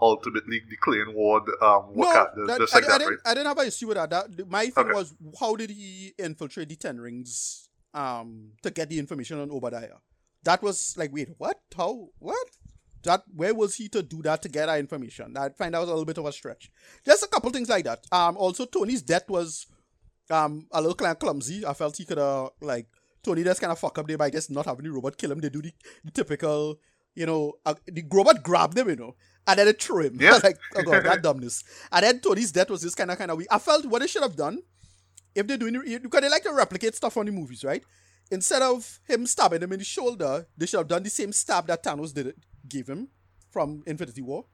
ultimately 0.00 0.60
declaring 0.68 1.14
war 1.14 1.40
the, 1.44 1.52
um, 1.64 1.92
no, 1.94 2.12
that, 2.46 2.58
just 2.58 2.74
I, 2.74 2.78
I 2.78 2.98
didn't? 2.98 3.20
I 3.26 3.34
didn't 3.34 3.46
have 3.46 3.58
an 3.58 3.66
issue 3.66 3.88
with 3.88 3.96
that. 3.96 4.10
that 4.10 4.48
my 4.48 4.66
thing 4.66 4.84
Okay. 4.86 4.94
was, 4.94 5.14
how 5.38 5.56
did 5.56 5.70
he 5.70 6.12
infiltrate 6.18 6.68
the 6.68 6.76
Ten 6.76 7.00
Rings 7.00 7.68
um, 7.92 8.52
to 8.62 8.70
get 8.70 8.88
the 8.88 8.98
information 8.98 9.40
on 9.40 9.50
Obadiah? 9.50 9.98
That 10.44 10.62
was 10.62 10.94
like, 10.96 11.12
wait, 11.12 11.28
what? 11.38 11.60
How? 11.76 12.08
What? 12.18 12.48
That 13.04 13.22
where 13.34 13.54
was 13.54 13.74
he 13.74 13.88
to 13.90 14.02
do 14.02 14.22
that 14.22 14.42
to 14.42 14.48
get 14.48 14.66
that 14.66 14.78
information? 14.78 15.36
I 15.36 15.48
find 15.50 15.74
that 15.74 15.80
was 15.80 15.88
a 15.88 15.92
little 15.92 16.04
bit 16.04 16.18
of 16.18 16.26
a 16.26 16.32
stretch. 16.32 16.70
Just 17.04 17.22
a 17.22 17.28
couple 17.28 17.50
things 17.50 17.68
like 17.68 17.84
that. 17.84 18.04
Um, 18.12 18.36
also 18.36 18.66
Tony's 18.66 19.02
death 19.02 19.28
was 19.28 19.66
um 20.30 20.66
a 20.72 20.80
little 20.80 20.94
kind 20.94 21.12
of 21.12 21.18
clumsy. 21.18 21.64
I 21.64 21.72
felt 21.72 21.96
he 21.96 22.04
could 22.04 22.18
have 22.18 22.50
like 22.60 22.86
Tony 23.22 23.44
just 23.44 23.60
kind 23.60 23.72
of 23.72 23.78
fuck 23.78 23.98
up 23.98 24.06
there 24.06 24.18
by 24.18 24.30
just 24.30 24.50
not 24.50 24.66
having 24.66 24.84
the 24.84 24.90
robot 24.92 25.16
kill 25.16 25.32
him. 25.32 25.40
They 25.40 25.48
do 25.48 25.62
the, 25.62 25.72
the 26.04 26.10
typical, 26.10 26.78
you 27.14 27.26
know, 27.26 27.54
uh, 27.66 27.74
the 27.86 28.04
robot 28.10 28.42
grabbed 28.42 28.78
him, 28.78 28.88
you 28.88 28.96
know, 28.96 29.14
and 29.46 29.58
then 29.58 29.68
it 29.68 29.80
threw 29.82 30.04
him. 30.04 30.16
Yeah. 30.20 30.38
like, 30.42 30.58
oh 30.76 30.82
god, 30.82 31.04
that 31.04 31.22
dumbness. 31.22 31.64
And 31.92 32.04
then 32.04 32.20
Tony's 32.20 32.52
death 32.52 32.70
was 32.70 32.82
this 32.82 32.94
kind 32.94 33.10
of 33.10 33.18
kind 33.18 33.30
of 33.30 33.38
weak. 33.38 33.48
I 33.50 33.58
felt 33.58 33.84
what 33.86 34.00
they 34.00 34.06
should 34.06 34.22
have 34.22 34.36
done 34.36 34.60
if 35.34 35.46
they're 35.46 35.56
doing 35.56 35.80
because 36.02 36.20
they 36.20 36.28
like 36.28 36.42
to 36.44 36.52
replicate 36.52 36.94
stuff 36.94 37.16
on 37.16 37.26
the 37.26 37.32
movies, 37.32 37.64
right? 37.64 37.82
Instead 38.30 38.62
of 38.62 39.00
him 39.06 39.26
stabbing 39.26 39.62
him 39.62 39.72
in 39.72 39.78
the 39.78 39.84
shoulder, 39.84 40.46
they 40.56 40.66
should 40.66 40.78
have 40.78 40.88
done 40.88 41.02
the 41.02 41.10
same 41.10 41.32
stab 41.32 41.66
that 41.66 41.82
Thanos 41.82 42.14
did 42.14 42.34
gave 42.68 42.88
him 42.88 43.08
from 43.50 43.82
Infinity 43.86 44.22
War. 44.22 44.44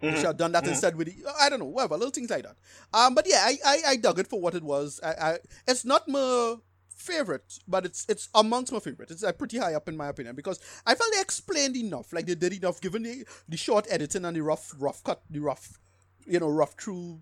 They 0.00 0.16
should 0.16 0.26
have 0.26 0.36
done 0.36 0.52
that 0.52 0.66
instead 0.66 0.96
with 0.96 1.06
the, 1.06 1.30
I 1.40 1.48
don't 1.48 1.60
know, 1.60 1.66
whatever, 1.66 1.96
little 1.96 2.10
things 2.10 2.28
like 2.28 2.42
that. 2.42 2.56
Um, 2.92 3.14
but 3.14 3.26
yeah, 3.26 3.40
I, 3.42 3.58
I, 3.64 3.82
I 3.88 3.96
dug 3.96 4.18
it 4.18 4.26
for 4.26 4.38
what 4.40 4.54
it 4.54 4.62
was. 4.62 5.00
I, 5.02 5.08
I 5.08 5.38
it's 5.66 5.84
not 5.84 6.06
my 6.08 6.56
favorite, 6.94 7.58
but 7.66 7.86
it's 7.86 8.04
it's 8.08 8.28
amongst 8.34 8.72
my 8.72 8.80
favorite. 8.80 9.10
It's 9.10 9.24
uh, 9.24 9.32
pretty 9.32 9.58
high 9.58 9.74
up 9.74 9.88
in 9.88 9.96
my 9.96 10.08
opinion 10.08 10.34
because 10.34 10.60
I 10.86 10.94
felt 10.94 11.10
they 11.14 11.20
explained 11.20 11.76
enough, 11.76 12.12
like 12.12 12.26
they 12.26 12.34
did 12.34 12.52
enough, 12.52 12.80
given 12.80 13.02
the 13.02 13.24
the 13.48 13.56
short 13.56 13.86
editing 13.88 14.24
and 14.24 14.36
the 14.36 14.42
rough 14.42 14.74
rough 14.78 15.02
cut, 15.04 15.22
the 15.30 15.40
rough, 15.40 15.78
you 16.26 16.38
know, 16.38 16.48
rough 16.48 16.74
through, 16.78 17.20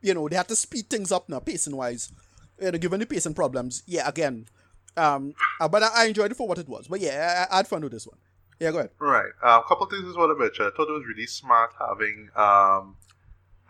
you 0.00 0.14
know, 0.14 0.28
they 0.28 0.36
had 0.36 0.48
to 0.48 0.56
speed 0.56 0.88
things 0.88 1.10
up 1.10 1.28
now, 1.28 1.40
pacing 1.40 1.76
wise. 1.76 2.12
You 2.60 2.70
know, 2.70 2.78
given 2.78 3.00
the 3.00 3.06
pacing 3.06 3.34
problems, 3.34 3.82
yeah, 3.86 4.06
again, 4.08 4.46
um, 4.96 5.34
uh, 5.60 5.68
but 5.68 5.82
I, 5.82 5.88
I 5.94 6.04
enjoyed 6.06 6.30
it 6.30 6.36
for 6.36 6.48
what 6.48 6.58
it 6.58 6.68
was. 6.68 6.88
But 6.88 7.00
yeah, 7.00 7.46
I, 7.50 7.54
I 7.54 7.56
had 7.58 7.68
fun 7.68 7.82
with 7.82 7.92
this 7.92 8.06
one. 8.06 8.18
Yeah, 8.58 8.72
go 8.72 8.78
ahead. 8.78 8.90
Right. 8.98 9.30
Uh, 9.42 9.60
a 9.64 9.68
couple 9.68 9.86
things 9.86 10.06
as 10.06 10.16
well 10.16 10.30
about 10.30 10.58
you. 10.58 10.66
I 10.66 10.70
thought 10.76 10.88
it 10.88 10.92
was 10.92 11.04
really 11.08 11.26
smart 11.26 11.72
having 11.78 12.28
um, 12.36 12.96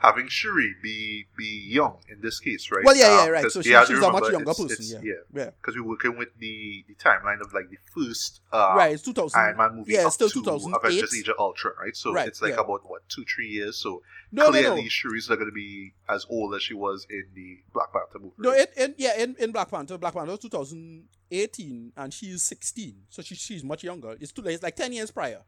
having 0.01 0.29
Shuri 0.29 0.75
be 0.83 1.27
be 1.37 1.45
young 1.69 1.99
in 2.09 2.21
this 2.21 2.41
case, 2.41 2.71
right? 2.71 2.85
Well, 2.85 2.97
yeah, 2.97 3.17
yeah, 3.19 3.23
Um, 3.25 3.31
right. 3.31 3.51
So 3.51 3.61
she, 3.63 3.69
she's 3.87 3.99
a 3.99 4.11
much 4.11 4.23
younger 4.33 4.51
it's- 4.51 4.57
person. 4.59 4.71
it's- 4.73 4.91
Yeah, 5.05 5.13
yeah. 5.33 5.51
because 5.61 5.77
we're 5.77 5.87
working 5.87 6.17
with 6.19 6.29
the, 6.39 6.85
the 6.89 6.95
timeline 6.95 7.41
of 7.41 7.53
like 7.53 7.69
the 7.71 7.77
first 7.95 8.41
uh, 8.53 8.75
right, 8.77 8.93
it's 8.95 9.03
2000. 9.03 9.39
Iron 9.39 9.57
Man 9.57 9.77
movie. 9.77 9.93
Yeah, 9.93 10.07
it's 10.07 10.15
still 10.15 10.29
to 10.31 10.43
2008. 10.43 10.77
Avengers 10.85 11.15
Age 11.19 11.29
of 11.29 11.37
Ultron, 11.39 11.75
right? 11.81 11.95
So 11.97 12.13
Right, 12.13 12.27
it's 12.29 12.41
like 12.43 12.55
yeah. 12.55 12.61
about 12.61 12.89
what 12.89 13.09
two, 13.09 13.25
three 13.25 13.49
years. 13.49 13.77
So 13.77 14.03
No, 14.33 14.45
no, 14.47 14.51
clearly, 14.51 14.83
no. 14.83 14.89
Shuri's 14.89 15.29
not 15.29 15.37
going 15.37 15.51
to 15.51 15.55
be 15.55 15.93
as 16.09 16.27
old 16.31 16.55
as 16.55 16.63
she 16.63 16.75
was 16.75 17.07
in 17.11 17.25
the 17.35 17.59
Black 17.75 17.93
Panther 17.93 18.19
movie. 18.19 18.35
No, 18.39 18.51
it, 18.53 18.73
in 18.77 18.95
yeah, 18.99 19.19
in, 19.19 19.37
in 19.39 19.53
Black 19.53 19.71
Panther, 19.71 19.99
Black 19.99 20.15
Panther 20.15 20.31
was 20.33 20.41
2018, 20.41 21.93
and 21.97 22.13
she's 22.15 22.43
16, 22.43 22.95
so 23.09 23.23
she, 23.23 23.35
she's 23.35 23.65
much 23.65 23.85
younger. 23.85 24.17
It's 24.21 24.33
too 24.33 24.43
late. 24.43 24.55
It's 24.55 24.63
like 24.63 24.77
10 24.77 24.93
years 24.93 25.11
prior, 25.11 25.41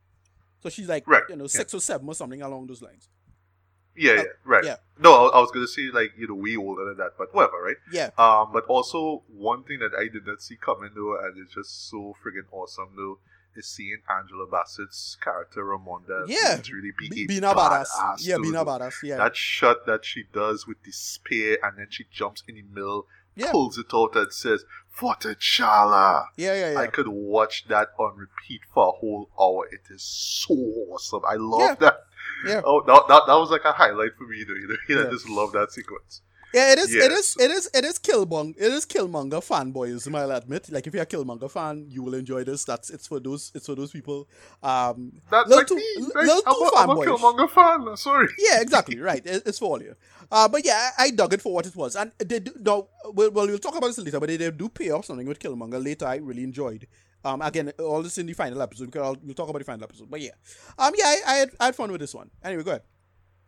so 0.62 0.68
she's 0.68 0.88
like 0.88 1.06
Right, 1.06 1.22
you 1.28 1.36
know 1.36 1.44
yeah. 1.44 1.48
six 1.48 1.74
or 1.74 1.80
seven 1.80 2.06
or 2.08 2.14
something 2.14 2.42
along 2.42 2.66
those 2.66 2.82
lines. 2.82 3.08
Yeah, 3.96 4.14
yeah, 4.14 4.22
right. 4.44 4.64
yeah. 4.64 4.76
No, 4.98 5.12
I, 5.28 5.38
I 5.38 5.40
was 5.40 5.50
going 5.50 5.64
to 5.66 5.70
say 5.72 5.90
like 5.92 6.12
you 6.16 6.28
know 6.28 6.34
way 6.34 6.56
older 6.56 6.84
than 6.86 6.96
that, 6.98 7.12
but 7.18 7.34
whatever, 7.34 7.62
right? 7.62 7.76
Yeah, 7.92 8.10
Um, 8.18 8.50
but 8.52 8.64
also 8.66 9.22
one 9.28 9.64
thing 9.64 9.80
that 9.80 9.92
I 9.98 10.08
did 10.08 10.26
not 10.26 10.42
see 10.42 10.56
coming 10.56 10.90
though, 10.94 11.18
and 11.22 11.36
it's 11.38 11.54
just 11.54 11.88
so 11.90 12.14
friggin' 12.24 12.46
awesome 12.52 12.90
though, 12.96 13.18
is 13.56 13.66
seeing 13.66 13.98
Angela 14.08 14.46
Bassett's 14.46 15.16
character 15.22 15.62
Ramonda 15.64 16.24
Yeah. 16.26 16.56
literally 16.56 16.92
be 16.98 17.08
Be- 17.10 17.24
a 17.24 17.26
being 17.26 17.44
a 17.44 17.48
badass. 17.54 17.88
badass, 17.90 18.16
Yeah, 18.26 18.36
dude. 18.36 18.42
being 18.44 18.54
a 18.56 18.64
badass. 18.64 18.94
Yeah, 19.02 19.16
That 19.18 19.36
shot 19.36 19.84
that 19.86 20.04
she 20.04 20.24
does 20.32 20.66
with 20.66 20.82
the 20.84 20.92
spear 20.92 21.58
and 21.62 21.76
then 21.78 21.88
she 21.90 22.04
jumps 22.10 22.42
in 22.48 22.54
the 22.54 22.62
middle, 22.62 23.06
Yeah. 23.34 23.50
pulls 23.50 23.76
it 23.78 23.92
out 23.92 24.16
and 24.16 24.32
says, 24.32 24.64
For 24.90 25.14
T'Challa! 25.16 26.26
yeah, 26.36 26.54
yeah, 26.54 26.72
yeah. 26.72 26.78
I 26.78 26.86
could 26.86 27.08
watch 27.08 27.66
that 27.68 27.88
on 27.98 28.16
repeat 28.16 28.60
for 28.72 28.88
a 28.88 28.92
whole 28.92 29.28
hour. 29.38 29.66
It 29.70 29.82
is 29.90 30.02
so 30.02 30.54
awesome. 30.90 31.22
I 31.26 31.34
love 31.36 31.60
Yeah. 31.60 31.74
that. 31.80 32.04
Yeah. 32.46 32.60
Oh, 32.64 32.82
that, 32.86 33.04
that, 33.08 33.22
that 33.26 33.34
was 33.34 33.50
like 33.50 33.64
a 33.64 33.72
highlight 33.72 34.14
for 34.16 34.24
me, 34.24 34.38
you 34.38 34.46
know. 34.46 34.54
You 34.88 34.94
know, 34.96 35.02
Yeah. 35.02 35.08
I 35.08 35.10
just 35.10 35.28
love 35.28 35.52
that 35.52 35.72
sequence. 35.72 36.22
Yeah, 36.54 36.72
it 36.72 36.78
is. 36.80 36.94
It 36.94 37.10
Yes. 37.10 37.12
is. 37.18 37.36
It 37.40 37.50
is. 37.50 37.70
It 37.72 37.84
is 37.86 37.98
Killmonger. 37.98 38.54
It 38.58 38.72
is 38.72 38.84
Killmonger 38.84 39.40
fanboyism. 39.40 40.14
I'll 40.14 40.32
admit. 40.32 40.70
Like 40.70 40.86
if 40.86 40.92
you're 40.92 41.02
a 41.04 41.06
Killmonger 41.06 41.50
fan, 41.50 41.86
you 41.88 42.02
will 42.02 42.12
enjoy 42.12 42.44
this. 42.44 42.64
That's 42.64 42.90
it's 42.90 43.06
for 43.06 43.20
those. 43.20 43.50
It's 43.54 43.64
for 43.64 43.74
those 43.74 43.90
people. 43.90 44.28
Um, 44.62 45.12
That's 45.30 45.48
like 45.48 45.66
too- 45.66 45.76
me. 45.76 45.84
little 45.96 46.42
I'm, 46.46 46.62
a, 46.62 46.70
I'm 46.76 46.90
a. 46.90 46.94
Killmonger 47.06 47.48
fan. 47.50 47.96
Sorry. 47.96 48.28
yeah, 48.38 48.60
exactly. 48.60 48.98
right. 49.10 49.24
It, 49.24 49.44
it's 49.46 49.58
for 49.60 49.64
all 49.70 49.82
you. 49.82 49.94
Uh, 50.30 50.46
but 50.46 50.62
yeah, 50.62 50.90
I, 50.98 51.04
I 51.04 51.10
dug 51.10 51.32
it 51.32 51.40
for 51.40 51.54
what 51.54 51.64
it 51.66 51.74
was, 51.74 51.96
and 51.96 52.12
they 52.18 52.40
do. 52.40 52.52
No, 52.60 52.88
well, 53.14 53.30
well, 53.30 53.46
we'll 53.46 53.58
talk 53.58 53.76
about 53.76 53.86
this 53.86 53.98
later. 53.98 54.20
But 54.20 54.26
they, 54.28 54.36
they 54.36 54.50
do 54.50 54.68
pay 54.68 54.90
off 54.90 55.06
something 55.06 55.26
with 55.26 55.38
Killmonger 55.38 55.82
later. 55.82 56.04
I 56.06 56.16
really 56.16 56.44
enjoyed. 56.44 56.86
Um, 57.24 57.40
again, 57.42 57.72
all 57.78 58.02
this 58.02 58.18
in 58.18 58.26
the 58.26 58.32
final 58.32 58.60
episode. 58.62 58.86
Because 58.86 59.02
I'll, 59.02 59.16
we'll 59.22 59.34
talk 59.34 59.48
about 59.48 59.58
the 59.60 59.64
final 59.64 59.84
episode. 59.84 60.10
But 60.10 60.20
yeah, 60.20 60.30
um, 60.78 60.92
yeah, 60.96 61.04
I, 61.06 61.16
I, 61.26 61.34
had, 61.36 61.50
I 61.60 61.64
had 61.66 61.76
fun 61.76 61.92
with 61.92 62.00
this 62.00 62.14
one. 62.14 62.30
Anyway, 62.44 62.62
go 62.64 62.70
ahead. 62.72 62.82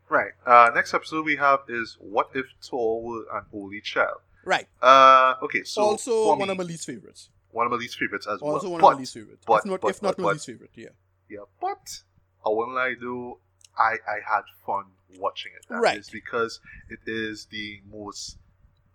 Right. 0.09 0.33
Uh, 0.47 0.70
next 0.75 0.95
episode 0.95 1.25
we 1.25 1.37
have 1.37 1.61
is 1.68 1.97
What 1.99 2.31
If 2.35 2.47
Thor 2.62 3.03
Were 3.03 3.25
an 3.33 3.45
Only 3.53 3.81
Child? 3.81 4.18
Right. 4.45 4.66
Uh, 4.83 5.35
okay, 5.43 5.64
so 5.64 5.81
also, 5.83 6.29
one 6.29 6.39
me, 6.39 6.49
of 6.51 6.59
my 6.59 6.64
least 6.64 6.87
favorites. 6.87 7.31
one 7.51 7.64
of 7.66 7.72
my 7.72 7.79
least 7.79 7.99
favorites 7.99 8.27
as 8.27 8.41
Also, 8.43 8.66
well. 8.68 8.72
one 8.72 8.81
but, 8.83 8.87
of 8.89 8.93
my 8.95 8.99
least 9.01 9.14
favorites. 9.14 9.43
but- 9.47 9.59
if 9.61 9.64
not, 9.64 9.81
but- 9.81 9.89
if 9.89 10.03
not 10.03 10.16
but- 10.18 10.22
my 10.22 10.33
least 10.33 10.47
favorite. 10.47 10.70
Yeah. 10.75 10.89
Yeah, 11.31 11.39
but 11.61 12.01
I 12.45 12.51
won't 12.51 12.75
lie 12.75 12.95
though, 13.01 13.39
I, 13.79 13.95
I 14.07 14.18
had 14.31 14.43
fun 14.66 14.85
watching 15.18 15.53
it. 15.59 15.64
That 15.70 15.81
Right. 15.81 15.99
is 15.99 16.11
because 16.11 16.61
it 16.91 16.99
is 17.07 17.47
the 17.47 17.81
most 17.91 18.37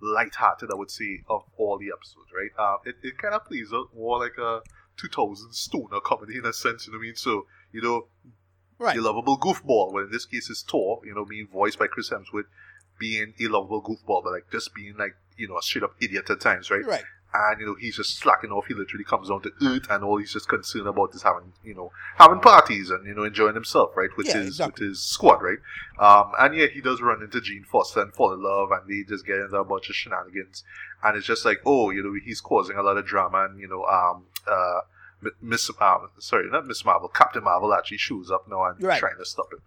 light-hearted, 0.01 0.69
I 0.71 0.75
would 0.75 0.91
say, 0.91 1.21
of 1.29 1.43
all 1.57 1.77
the 1.77 1.91
episodes, 1.95 2.29
right? 2.33 2.51
Um, 2.57 2.77
it, 2.85 2.95
it 3.03 3.17
kind 3.17 3.33
of 3.33 3.45
plays 3.45 3.71
out 3.73 3.87
more 3.95 4.19
like 4.19 4.37
a 4.37 4.61
2000 4.97 5.53
stoner 5.53 5.99
comedy 5.99 6.37
in 6.37 6.45
a 6.45 6.53
sense, 6.53 6.87
you 6.87 6.93
know 6.93 6.97
what 6.99 7.03
I 7.03 7.07
mean? 7.07 7.15
So, 7.15 7.45
you 7.71 7.81
know, 7.81 8.07
Right. 8.77 8.95
the 8.95 9.01
lovable 9.01 9.37
goofball, 9.37 9.91
well, 9.91 10.05
in 10.05 10.11
this 10.11 10.25
case 10.25 10.49
is 10.49 10.63
Thor, 10.63 11.01
you 11.03 11.13
know, 11.13 11.25
being 11.25 11.47
voiced 11.47 11.77
by 11.77 11.87
Chris 11.87 12.09
Hemsworth, 12.09 12.45
being 12.97 13.33
a 13.39 13.47
lovable 13.47 13.81
goofball, 13.81 14.23
but 14.23 14.31
like 14.31 14.49
just 14.51 14.73
being 14.73 14.95
like, 14.97 15.15
you 15.37 15.47
know, 15.49 15.57
a 15.57 15.61
straight 15.61 15.83
up 15.83 15.95
idiot 16.01 16.29
at 16.29 16.39
times, 16.39 16.71
right? 16.71 16.85
Right. 16.85 17.03
And 17.31 17.59
you 17.61 17.67
know 17.67 17.75
he's 17.79 17.95
just 17.95 18.17
slacking 18.17 18.51
off. 18.51 18.65
He 18.67 18.73
literally 18.73 19.03
comes 19.03 19.29
down 19.29 19.41
to 19.43 19.51
earth, 19.63 19.85
and 19.91 20.03
all 20.03 20.17
he's 20.17 20.33
just 20.33 20.47
concerned 20.49 20.87
about 20.87 21.13
is 21.13 21.21
having 21.21 21.53
you 21.63 21.75
know 21.75 21.91
having 22.17 22.39
parties 22.39 22.89
and 22.89 23.05
you 23.05 23.13
know 23.13 23.23
enjoying 23.23 23.53
himself, 23.53 23.95
right, 23.95 24.09
with 24.17 24.25
Yeah, 24.27 24.37
his 24.39 24.47
exactly. 24.47 24.85
with 24.87 24.89
his 24.95 25.03
squad, 25.03 25.41
right. 25.43 25.59
Um, 25.99 26.31
and 26.39 26.55
yeah, 26.55 26.65
he 26.67 26.81
does 26.81 27.01
run 27.01 27.21
into 27.21 27.39
Jane 27.39 27.65
Foster 27.71 28.01
and 28.01 28.11
fall 28.13 28.33
in 28.33 28.41
love, 28.41 28.71
and 28.71 28.89
they 28.89 29.07
just 29.07 29.27
get 29.27 29.37
into 29.37 29.57
a 29.57 29.63
bunch 29.63 29.89
of 29.89 29.95
shenanigans, 29.95 30.63
and 31.03 31.15
it's 31.17 31.27
just 31.27 31.45
like 31.45 31.59
oh, 31.67 31.91
you 31.91 32.01
know, 32.01 32.13
he's 32.25 32.41
causing 32.41 32.77
a 32.77 32.81
lot 32.81 32.97
of 32.97 33.05
drama, 33.05 33.45
and 33.45 33.59
you 33.59 33.67
know, 33.67 33.83
um, 33.85 34.23
uh. 34.47 34.79
Miss, 35.41 35.69
um, 35.81 36.07
sorry, 36.17 36.49
not 36.49 36.65
Miss 36.65 36.85
Marvel. 36.85 37.09
Captain 37.09 37.43
Marvel 37.43 37.73
actually 37.73 37.97
shows 37.97 38.31
up 38.31 38.47
now 38.47 38.63
and 38.63 38.81
Right. 38.81 38.97
trying 39.01 39.17
to 39.17 39.25
stop 39.25 39.51
him. 39.51 39.59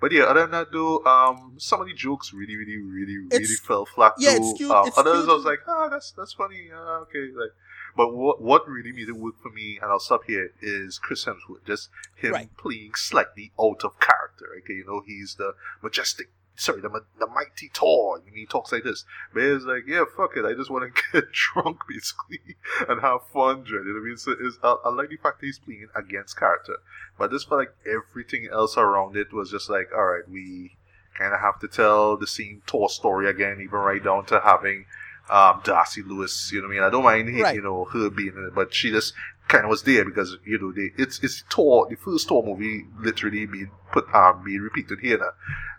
But 0.00 0.12
yeah, 0.12 0.24
other 0.24 0.42
than 0.42 0.52
that, 0.52 0.70
though, 0.72 1.04
um, 1.04 1.54
some 1.58 1.80
of 1.80 1.88
the 1.88 1.94
jokes 1.94 2.32
really, 2.32 2.56
really, 2.56 2.76
really, 2.78 3.18
really 3.18 3.28
It's- 3.36 3.58
fell 3.60 3.84
flat. 3.84 4.12
yeah, 4.18 4.30
though. 4.38 4.50
it's 4.50 4.58
cute- 4.58 4.70
Um, 4.70 4.86
it's 4.86 4.98
others, 4.98 5.18
cute. 5.24 5.30
I 5.30 5.34
was 5.34 5.44
like, 5.44 5.60
ah, 5.66 5.88
that's 5.88 6.12
that's 6.12 6.32
funny. 6.34 6.70
Uh, 6.72 7.00
okay, 7.02 7.30
like, 7.34 7.50
but 7.96 8.14
what 8.14 8.40
what 8.40 8.68
really 8.68 8.92
made 8.92 9.08
it 9.08 9.16
work 9.16 9.34
for 9.42 9.50
me, 9.50 9.78
and 9.82 9.90
I'll 9.90 9.98
stop 9.98 10.22
here, 10.26 10.52
is 10.62 10.98
Chris 11.00 11.24
Hemsworth. 11.24 11.64
Just 11.66 11.90
him 12.14 12.32
Right. 12.32 12.56
playing 12.56 12.94
slightly 12.94 13.52
out 13.60 13.82
of 13.84 13.98
character. 13.98 14.46
Okay, 14.58 14.74
you 14.74 14.84
know, 14.86 15.02
he's 15.04 15.34
the 15.36 15.54
majestic. 15.82 16.30
Sorry, 16.58 16.80
the, 16.80 16.90
the 17.20 17.26
mighty 17.28 17.70
Thor, 17.72 18.16
and 18.16 18.24
he 18.34 18.44
talks 18.44 18.72
like 18.72 18.82
this. 18.82 19.04
But 19.32 19.44
it's 19.44 19.64
like, 19.64 19.84
yeah, 19.86 20.04
fuck 20.16 20.36
it, 20.36 20.44
I 20.44 20.54
just 20.54 20.70
want 20.70 20.92
to 20.92 21.02
get 21.20 21.30
drunk, 21.32 21.80
basically, 21.88 22.56
and 22.88 23.00
have 23.00 23.20
fun, 23.32 23.62
Dread. 23.62 23.84
You 23.86 23.92
know 23.94 24.00
what 24.00 24.06
I 24.06 24.08
mean? 24.08 24.16
So 24.16 24.32
it's, 24.38 24.58
I, 24.62 24.76
I 24.84 24.88
like 24.90 25.08
the 25.10 25.16
fact 25.16 25.40
that 25.40 25.46
he's 25.46 25.58
playing 25.60 25.88
against 25.94 26.36
character. 26.38 26.76
But 27.16 27.30
this 27.30 27.44
felt 27.44 27.60
like 27.60 27.74
everything 27.86 28.48
else 28.52 28.76
around 28.76 29.16
it 29.16 29.32
was 29.32 29.50
just 29.50 29.70
like, 29.70 29.90
all 29.94 30.04
right, 30.04 30.28
we 30.28 30.76
kind 31.16 31.32
of 31.32 31.40
have 31.40 31.58
to 31.60 31.68
tell 31.68 32.16
the 32.16 32.26
same 32.26 32.62
Thor 32.66 32.88
story 32.88 33.28
again, 33.30 33.60
even 33.60 33.78
right 33.78 34.02
down 34.02 34.26
to 34.26 34.40
having 34.40 34.86
um, 35.30 35.60
Darcy 35.64 36.02
Lewis. 36.02 36.50
You 36.52 36.60
know 36.62 36.66
what 36.68 36.72
I 36.72 36.76
mean? 36.76 36.82
I 36.84 36.90
don't 36.90 37.04
mind, 37.04 37.40
Right. 37.40 37.54
you 37.54 37.62
know, 37.62 37.84
her 37.84 38.10
being 38.10 38.32
in 38.36 38.46
it, 38.48 38.54
but 38.54 38.74
she 38.74 38.90
just 38.90 39.14
kind 39.46 39.64
of 39.64 39.70
was 39.70 39.82
there 39.84 40.04
because 40.04 40.36
you 40.44 40.58
know 40.58 40.72
they, 40.72 40.90
it's 41.02 41.20
it's 41.22 41.42
Thor, 41.50 41.86
the 41.88 41.96
first 41.96 42.28
Thor 42.28 42.44
movie, 42.44 42.84
literally 42.98 43.46
being 43.46 43.70
put 43.92 44.12
um 44.14 44.42
being 44.44 44.60
repeated 44.60 44.98
here 45.00 45.18
now. 45.18 45.32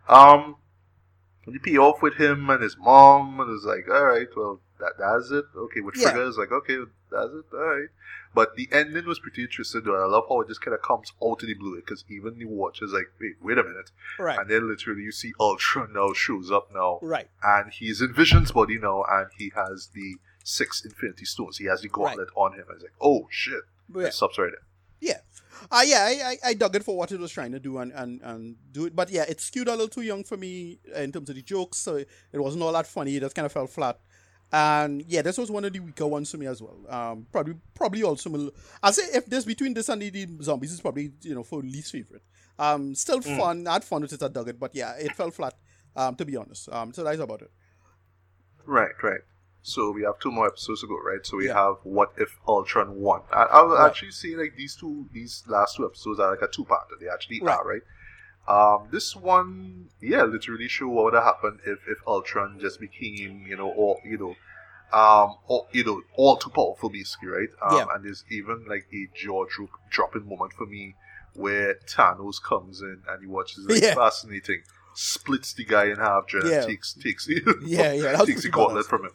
Um, 0.08 0.56
the 1.48 1.60
payoff 1.60 2.02
with 2.02 2.16
him 2.16 2.50
and 2.50 2.62
his 2.62 2.78
mom, 2.78 3.40
and 3.40 3.56
it's 3.56 3.66
like, 3.66 3.88
all 3.90 4.06
right, 4.06 4.28
well, 4.36 4.62
that 4.80 4.94
that's 5.00 5.32
it. 5.32 5.46
Okay, 5.56 5.82
with 5.82 5.96
Yeah. 5.98 6.14
It's 6.28 6.38
like, 6.38 6.52
okay, 6.52 6.78
that's 7.12 7.32
it. 7.34 7.46
All 7.54 7.60
right. 7.60 7.90
But 8.36 8.56
the 8.56 8.70
ending 8.72 9.06
was 9.08 9.18
pretty 9.20 9.42
interesting, 9.42 9.82
though. 9.84 9.96
I 10.02 10.06
love 10.06 10.26
how 10.30 10.42
it 10.42 10.48
just 10.48 10.62
kind 10.62 10.76
of 10.76 10.84
comes 10.84 11.12
out 11.24 11.42
of 11.42 11.48
the 11.48 11.56
blue, 11.56 11.76
because 11.78 12.06
even 12.10 12.38
the 12.38 12.46
watchers 12.46 12.92
like, 12.94 13.08
wait, 13.20 13.34
wait 13.42 13.58
a 13.58 13.64
minute, 13.64 13.92
Right. 14.20 14.38
and 14.40 14.50
then 14.50 14.70
literally 14.70 15.02
you 15.02 15.12
see 15.12 15.34
Ultron 15.40 15.94
now 15.94 16.14
shows 16.14 16.52
up 16.52 16.70
now, 16.74 17.00
Right. 17.02 17.28
and 17.44 17.72
he's 17.72 18.02
in 18.02 18.14
Vision's 18.14 18.52
body 18.52 18.78
now, 18.78 19.04
and 19.10 19.30
he 19.38 19.52
has 19.56 19.90
the 19.96 20.18
six 20.44 20.86
Infinity 20.86 21.26
Stones. 21.26 21.58
He 21.58 21.66
has 21.66 21.82
the 21.82 21.88
gauntlet 21.90 22.30
on 22.36 22.54
him. 22.54 22.66
I 22.70 22.74
was 22.74 22.84
like, 22.84 22.94
oh 23.02 23.28
shit, 23.32 23.64
yeah. 23.96 24.04
it 24.04 24.14
stops 24.14 24.38
right 24.38 24.52
there. 24.52 24.62
Yeah. 25.02 25.20
Uh, 25.72 25.84
yeah, 25.86 26.04
I, 26.04 26.32
I, 26.32 26.38
I 26.50 26.54
dug 26.54 26.76
it 26.76 26.84
for 26.84 26.98
what 26.98 27.12
it 27.12 27.20
was 27.20 27.32
trying 27.32 27.52
to 27.52 27.60
do 27.60 27.78
and, 27.80 27.92
and, 27.94 28.22
and 28.22 28.56
do 28.72 28.86
it. 28.86 28.96
But 28.96 29.10
yeah, 29.10 29.26
it 29.28 29.42
skewed 29.42 29.68
a 29.68 29.72
little 29.72 29.88
too 29.88 30.02
young 30.02 30.24
for 30.24 30.38
me 30.38 30.80
in 30.96 31.12
terms 31.12 31.30
of 31.30 31.36
the 31.36 31.42
jokes, 31.42 31.78
so 31.78 31.96
it 31.96 32.08
wasn't 32.34 32.64
all 32.64 32.74
that 32.74 32.88
funny. 32.88 33.16
It 33.16 33.22
just 33.22 33.36
kind 33.36 33.46
of 33.46 33.52
fell 33.52 33.68
flat. 33.68 34.00
And 34.52 35.04
yeah, 35.08 35.22
this 35.22 35.38
was 35.38 35.52
one 35.52 35.64
of 35.66 35.74
the 35.74 35.80
weaker 35.80 36.08
ones 36.08 36.32
for 36.32 36.38
me 36.38 36.48
as 36.48 36.62
well. 36.62 36.78
Um, 36.90 37.28
probably, 37.32 37.56
probably 37.76 38.04
also. 38.04 38.52
I'll 38.82 38.94
say 38.94 39.04
if 39.14 39.28
this 39.28 39.46
between 39.46 39.74
this 39.76 39.90
and 39.90 40.02
the, 40.02 40.10
the 40.10 40.28
zombies 40.42 40.72
is 40.72 40.82
probably 40.82 41.12
you 41.22 41.36
know 41.36 41.44
for 41.44 41.62
least 41.62 41.92
favorite. 41.92 42.24
Um, 42.58 42.96
still 42.96 43.20
mm. 43.20 43.38
fun. 43.38 43.68
I 43.68 43.74
had 43.74 43.84
fun 43.84 44.02
with 44.02 44.14
it. 44.14 44.24
I 44.24 44.28
dug 44.28 44.50
it, 44.50 44.60
but 44.60 44.74
yeah, 44.74 44.94
it 44.94 45.16
fell 45.16 45.30
flat. 45.30 45.54
Um, 45.96 46.16
to 46.16 46.26
be 46.26 46.36
honest. 46.36 46.70
Um, 46.70 46.94
so 46.94 47.04
that's 47.04 47.20
about 47.20 47.42
it. 47.42 47.52
Right, 48.66 48.92
right. 49.04 49.22
So 49.62 49.92
we 49.92 50.04
have 50.04 50.20
two 50.20 50.32
more 50.32 50.48
episodes 50.48 50.82
to 50.82 50.88
go, 50.88 50.98
right? 50.98 51.26
So 51.26 51.38
we 51.38 51.48
yeah. 51.48 51.54
have 51.54 51.76
What 51.84 52.14
If 52.18 52.40
Ultron 52.48 52.96
won. 52.96 53.22
I, 53.32 53.44
I 53.44 53.62
will 53.62 53.76
right. 53.76 53.88
actually 53.88 54.12
say 54.12 54.36
like 54.36 54.56
these 54.56 54.76
two, 54.76 55.08
these 55.12 55.44
last 55.48 55.76
two 55.76 55.86
episodes 55.86 56.20
are 56.20 56.32
like 56.32 56.42
a 56.42 56.48
two-parter. 56.48 57.00
They 57.00 57.08
actually 57.10 57.42
right. 57.42 57.58
are, 57.58 57.68
right? 57.68 57.82
Um, 58.48 58.88
this 58.92 59.16
one, 59.16 59.90
yeah, 60.02 60.24
literally 60.24 60.68
show 60.68 60.88
what 60.88 61.06
would 61.06 61.14
have 61.14 61.24
happened 61.24 61.60
if, 61.66 61.80
if 61.88 62.00
Ultron 62.08 62.58
just 62.60 62.80
became, 62.80 63.46
you 63.48 63.56
know, 63.56 63.70
or 63.70 64.00
you 64.04 64.18
know, 64.18 64.36
um, 64.92 65.36
or 65.48 65.68
you 65.72 65.84
know, 65.84 66.02
all 66.16 66.38
too 66.38 66.50
powerful, 66.50 66.90
basically, 66.90 67.28
right? 67.28 67.50
Um, 67.62 67.78
yeah. 67.78 67.86
And 67.94 68.06
there's 68.06 68.24
even 68.32 68.66
like 68.68 68.88
a 68.92 69.08
jaw 69.16 69.46
drop, 69.46 69.70
dropping 69.92 70.28
moment 70.28 70.54
for 70.54 70.66
me 70.66 70.96
where 71.34 71.76
Thanos 71.86 72.42
comes 72.42 72.82
in 72.82 73.04
and 73.08 73.22
he 73.22 73.28
watches 73.28 73.66
like 73.70 73.84
yeah. 73.84 73.94
fascinating, 73.94 74.64
splits 74.96 75.54
the 75.54 75.66
guy 75.66 75.86
in 75.86 75.98
half, 75.98 76.24
yeah. 76.44 76.66
takes 76.66 76.94
takes 76.94 77.30
yeah 77.66 77.94
yeah 77.94 78.18
takes 78.26 78.44
the 78.44 78.50
gauntlet 78.50 78.86
from 78.86 79.06
him. 79.06 79.12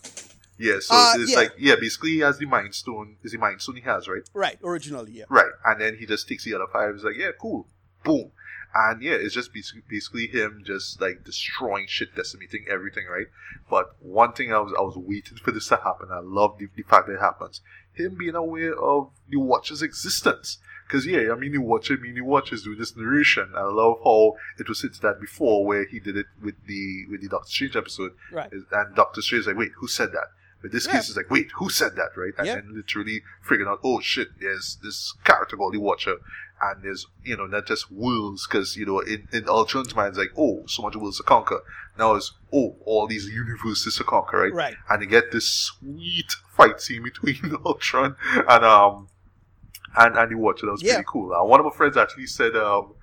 Yeah, 0.56 0.76
so 0.80 0.94
uh, 0.94 1.14
it's 1.16 1.32
yeah. 1.32 1.36
like 1.36 1.52
yeah, 1.58 1.74
basically 1.74 2.10
he 2.10 2.18
has 2.20 2.38
the 2.38 2.46
mind 2.46 2.74
stone. 2.74 3.16
Is 3.22 3.32
the 3.32 3.38
mind 3.38 3.60
stone 3.60 3.76
he 3.76 3.82
has, 3.82 4.06
right? 4.06 4.22
Right, 4.32 4.58
originally, 4.62 5.12
yeah. 5.12 5.24
Right, 5.28 5.50
and 5.64 5.80
then 5.80 5.96
he 5.96 6.06
just 6.06 6.28
takes 6.28 6.44
the 6.44 6.54
other 6.54 6.66
five. 6.72 6.94
He's 6.94 7.04
like, 7.04 7.16
yeah, 7.16 7.30
cool, 7.40 7.66
boom, 8.04 8.30
and 8.74 9.02
yeah, 9.02 9.14
it's 9.14 9.34
just 9.34 9.52
basically 9.52 10.26
him 10.26 10.62
just 10.66 11.00
like 11.00 11.24
destroying 11.24 11.86
shit, 11.86 12.14
decimating 12.16 12.66
everything, 12.68 13.06
right? 13.06 13.28
But 13.70 13.94
one 14.00 14.32
thing 14.32 14.52
I 14.52 14.58
was 14.58 14.72
I 14.76 14.82
was 14.82 14.96
waiting 14.96 15.38
for 15.38 15.52
this 15.52 15.68
to 15.68 15.76
happen. 15.76 16.08
I 16.10 16.20
love 16.20 16.58
the, 16.58 16.68
the 16.74 16.82
fact 16.82 17.06
that 17.06 17.14
it 17.14 17.20
happens. 17.20 17.60
Him 17.92 18.16
being 18.16 18.34
aware 18.34 18.76
of 18.76 19.10
the 19.28 19.38
Watcher's 19.38 19.82
existence. 19.82 20.58
Because 20.86 21.06
yeah, 21.06 21.32
I 21.32 21.36
mean, 21.36 21.52
you 21.52 21.62
watch 21.62 21.90
it, 21.90 22.00
I 22.00 22.02
mean, 22.02 22.16
you 22.16 22.24
watch 22.24 22.52
is 22.52 22.64
doing 22.64 22.78
this 22.78 22.96
narration. 22.96 23.52
I 23.56 23.62
love 23.62 24.00
how 24.04 24.36
it 24.58 24.68
was 24.68 24.80
since 24.80 24.98
that 24.98 25.20
before, 25.20 25.64
where 25.64 25.86
he 25.86 25.98
did 25.98 26.16
it 26.16 26.26
with 26.42 26.66
the 26.66 27.06
with 27.10 27.22
the 27.22 27.28
Doctor 27.28 27.48
Strange 27.48 27.76
episode, 27.76 28.12
right? 28.30 28.52
And 28.52 28.94
Doctor 28.94 29.22
Strange 29.22 29.42
is 29.42 29.46
like, 29.46 29.56
wait, 29.56 29.72
who 29.76 29.88
said 29.88 30.12
that? 30.12 30.28
But 30.64 30.72
this 30.72 30.86
yeah. 30.86 30.92
case 30.92 31.10
is 31.10 31.16
like, 31.18 31.30
wait, 31.30 31.50
who 31.56 31.68
said 31.68 31.94
that, 31.96 32.16
right? 32.16 32.32
And 32.38 32.48
then 32.48 32.72
literally 32.74 33.20
figuring 33.42 33.70
out, 33.70 33.80
oh 33.84 34.00
shit, 34.00 34.28
there's 34.40 34.78
this 34.82 35.14
character 35.22 35.58
called 35.58 35.74
the 35.74 35.78
Watcher, 35.78 36.16
and 36.62 36.82
there's, 36.82 37.06
you 37.22 37.36
know, 37.36 37.44
not 37.44 37.66
just 37.66 37.92
worlds, 37.92 38.46
because, 38.46 38.74
you 38.74 38.86
know, 38.86 39.00
in, 39.00 39.28
in 39.30 39.46
Ultron's 39.46 39.94
mind, 39.94 40.08
it's 40.08 40.18
like, 40.18 40.32
oh, 40.38 40.64
so 40.66 40.80
much 40.80 40.96
worlds 40.96 41.18
to 41.18 41.22
conquer. 41.22 41.60
Now 41.98 42.14
it's, 42.14 42.32
oh, 42.50 42.76
all 42.86 43.06
these 43.06 43.26
universes 43.28 43.96
to 43.96 44.04
conquer, 44.04 44.38
right? 44.38 44.54
Right. 44.54 44.76
And 44.88 45.02
you 45.02 45.06
get 45.06 45.32
this 45.32 45.46
sweet 45.46 46.32
fight 46.56 46.80
scene 46.80 47.02
between 47.02 47.58
Ultron 47.66 48.16
and, 48.32 48.64
um, 48.64 49.08
and, 49.98 50.16
and 50.16 50.32
the 50.32 50.36
Watcher. 50.36 50.64
That 50.64 50.72
was 50.72 50.82
yeah. 50.82 50.94
pretty 50.94 51.08
cool. 51.08 51.34
Uh, 51.34 51.44
one 51.44 51.60
of 51.60 51.66
my 51.66 51.76
friends 51.76 51.98
actually 51.98 52.26
said, 52.26 52.56
um, 52.56 52.94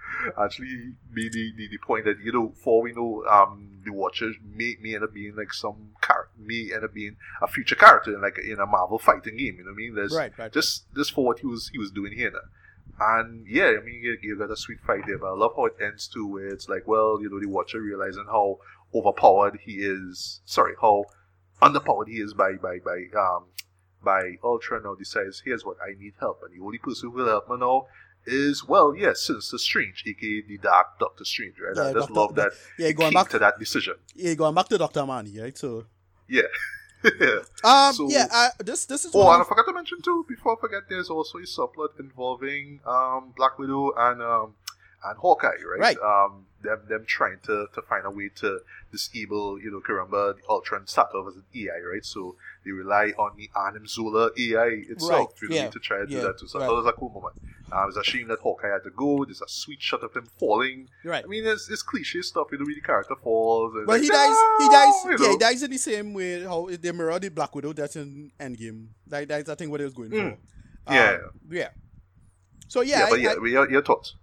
actually 0.41 0.93
made 1.11 1.31
the, 1.33 1.53
the, 1.57 1.67
the, 1.67 1.77
point 1.77 2.05
that 2.05 2.19
you 2.23 2.31
know 2.31 2.53
for 2.63 2.81
we 2.81 2.91
know 2.93 3.23
um 3.29 3.81
the 3.83 3.91
Watcher 3.91 4.31
may, 4.43 4.75
may 4.81 4.95
end 4.95 5.03
up 5.03 5.13
being 5.13 5.35
like 5.35 5.53
some 5.53 5.89
may 6.45 6.73
end 6.73 6.83
up 6.83 6.93
being 6.93 7.15
a 7.41 7.47
future 7.47 7.75
character 7.75 8.13
in 8.13 8.21
like 8.21 8.37
in 8.39 8.59
a 8.59 8.65
Marvel 8.65 8.99
fighting 8.99 9.37
game. 9.37 9.55
You 9.57 9.63
know 9.63 9.71
what 9.71 9.75
I 9.75 9.77
mean? 9.77 9.95
There's 9.95 10.15
right, 10.15 10.37
right, 10.37 10.51
just 10.51 10.85
just 10.95 11.13
for 11.13 11.25
what 11.25 11.39
he 11.39 11.47
was 11.47 11.69
he 11.71 11.77
was 11.77 11.91
doing 11.91 12.13
here. 12.13 12.31
Now. 12.31 12.39
And 12.99 13.45
yeah, 13.47 13.73
I 13.79 13.83
mean 13.83 14.01
you, 14.01 14.17
you 14.21 14.37
got 14.37 14.51
a 14.51 14.57
sweet 14.57 14.79
fight 14.85 15.03
there, 15.07 15.17
but 15.17 15.27
I 15.27 15.35
love 15.35 15.53
how 15.55 15.65
it 15.65 15.75
ends 15.81 16.07
too, 16.07 16.27
where 16.27 16.47
it's 16.47 16.69
like, 16.69 16.87
well, 16.87 17.19
you 17.21 17.29
know, 17.29 17.39
the 17.39 17.47
Watcher 17.47 17.81
realizing 17.81 18.25
how 18.27 18.59
overpowered 18.93 19.59
he 19.63 19.77
is. 19.77 20.41
Sorry, 20.45 20.73
how 20.79 21.05
underpowered 21.61 22.07
he 22.07 22.15
is 22.15 22.33
by 22.33 22.53
by 22.53 22.79
by 22.79 23.05
um 23.17 23.45
by 24.03 24.37
Ultron 24.43 24.83
now 24.83 24.95
decides, 24.95 25.41
here's 25.45 25.63
what 25.63 25.77
I 25.81 25.93
need 25.99 26.13
help, 26.19 26.41
and 26.43 26.59
the 26.59 26.63
only 26.63 26.79
person 26.79 27.09
who 27.09 27.17
will 27.17 27.27
help 27.27 27.49
me 27.49 27.57
now 27.57 27.85
is 28.25 28.67
well, 28.67 28.95
yes, 28.95 29.21
Sinister 29.21 29.57
Strange, 29.57 30.03
aka 30.05 30.41
the 30.47 30.57
Dark 30.57 30.99
Doctor 30.99 31.25
Strange, 31.25 31.55
right? 31.59 31.75
Yeah, 31.75 31.89
I 31.89 31.93
just 31.93 32.07
Dr. 32.09 32.19
love 32.19 32.35
that. 32.35 32.51
Yeah, 32.77 32.91
going 32.91 33.13
back 33.13 33.29
to 33.29 33.39
that 33.39 33.59
decision. 33.59 33.95
Yeah, 34.15 34.33
going 34.35 34.55
back 34.55 34.67
to 34.69 34.77
Doctor 34.77 35.05
Manny, 35.05 35.39
right? 35.39 35.57
So 35.57 35.85
yeah. 36.31 36.41
yeah. 37.19 37.39
Um. 37.63 37.93
So, 37.93 38.09
yeah. 38.09 38.27
Uh, 38.31 38.49
this. 38.59 38.85
This 38.85 39.05
is. 39.05 39.11
Oh, 39.13 39.31
and 39.31 39.41
I 39.41 39.45
forgot 39.45 39.65
to 39.67 39.73
mention 39.73 40.01
too. 40.01 40.25
Before 40.27 40.57
I 40.57 40.61
forget, 40.61 40.83
there's 40.89 41.09
also 41.09 41.37
a 41.39 41.41
subplot 41.43 41.99
involving 41.99 42.79
um 42.85 43.33
Black 43.35 43.57
Widow 43.59 43.91
and 43.97 44.21
um 44.21 44.53
and 45.03 45.17
Hawkeye, 45.17 45.61
right? 45.71 45.79
Right. 45.79 45.97
Um. 45.97 46.45
Them 46.63 46.81
them 46.87 47.05
trying 47.07 47.39
to 47.47 47.67
to 47.73 47.81
find 47.81 48.05
a 48.05 48.11
way 48.11 48.29
to 48.35 48.59
disable, 48.91 49.59
you 49.59 49.71
know, 49.71 49.81
Karamba, 49.81 50.35
the 50.37 50.41
Ultron 50.47 50.85
started 50.85 51.17
off 51.17 51.27
as 51.29 51.35
an 51.35 51.43
AI, 51.55 51.79
right? 51.91 52.05
So 52.05 52.35
they 52.63 52.71
rely 52.71 53.11
on 53.17 53.35
the 53.37 53.49
Arnim 53.55 53.87
Zola 53.87 54.29
AI 54.37 54.83
itself 54.87 55.33
right. 55.41 55.51
yeah. 55.51 55.69
to 55.69 55.79
try 55.79 55.97
to 55.97 56.11
yeah. 56.11 56.19
do 56.19 56.27
that 56.27 56.39
too. 56.39 56.47
So 56.47 56.59
right. 56.59 56.69
I 56.69 56.71
it 56.71 56.75
was 56.75 56.85
a 56.85 56.93
cool 56.93 57.09
moment. 57.09 57.35
Uh, 57.71 57.83
it 57.83 57.85
was 57.87 57.97
a 57.97 58.03
shame 58.03 58.27
that 58.27 58.39
Hawkeye 58.39 58.67
had 58.67 58.83
to 58.83 58.91
go. 58.91 59.25
There's 59.25 59.41
a 59.41 59.47
sweet 59.47 59.81
shot 59.81 60.03
of 60.03 60.13
him 60.13 60.27
falling. 60.37 60.89
Right. 61.03 61.23
I 61.23 61.27
mean, 61.27 61.45
it's, 61.45 61.69
it's 61.69 61.81
cliche 61.81 62.21
stuff. 62.21 62.47
You 62.51 62.59
know, 62.59 62.65
the 62.65 62.81
character 62.81 63.15
falls. 63.15 63.73
but 63.73 63.87
like, 63.87 64.01
he 64.01 64.09
dies. 64.09 64.35
he 64.59 64.69
dies. 64.69 64.93
yeah, 65.05 65.15
know. 65.15 65.31
he 65.31 65.37
dies 65.37 65.63
in 65.63 65.71
the 65.71 65.77
same 65.77 66.13
way 66.13 66.43
how 66.43 66.67
they 66.67 66.75
the 66.75 67.31
Black 67.33 67.55
Widow 67.55 67.73
that's 67.73 67.95
in 67.95 68.31
Endgame. 68.39 68.87
That, 69.07 69.27
that's 69.27 69.49
I 69.49 69.55
think 69.55 69.71
what 69.71 69.79
he 69.79 69.85
was 69.85 69.93
going 69.93 70.11
mm. 70.11 70.37
for. 70.85 70.93
Yeah. 70.93 71.11
Um, 71.11 71.19
yeah. 71.49 71.69
So 72.67 72.81
yeah. 72.81 72.99
Yeah, 72.99 73.07
but 73.09 73.19
yeah, 73.21 73.29
I, 73.29 73.47
your, 73.47 73.71
your 73.71 73.81
thoughts. 73.81 74.15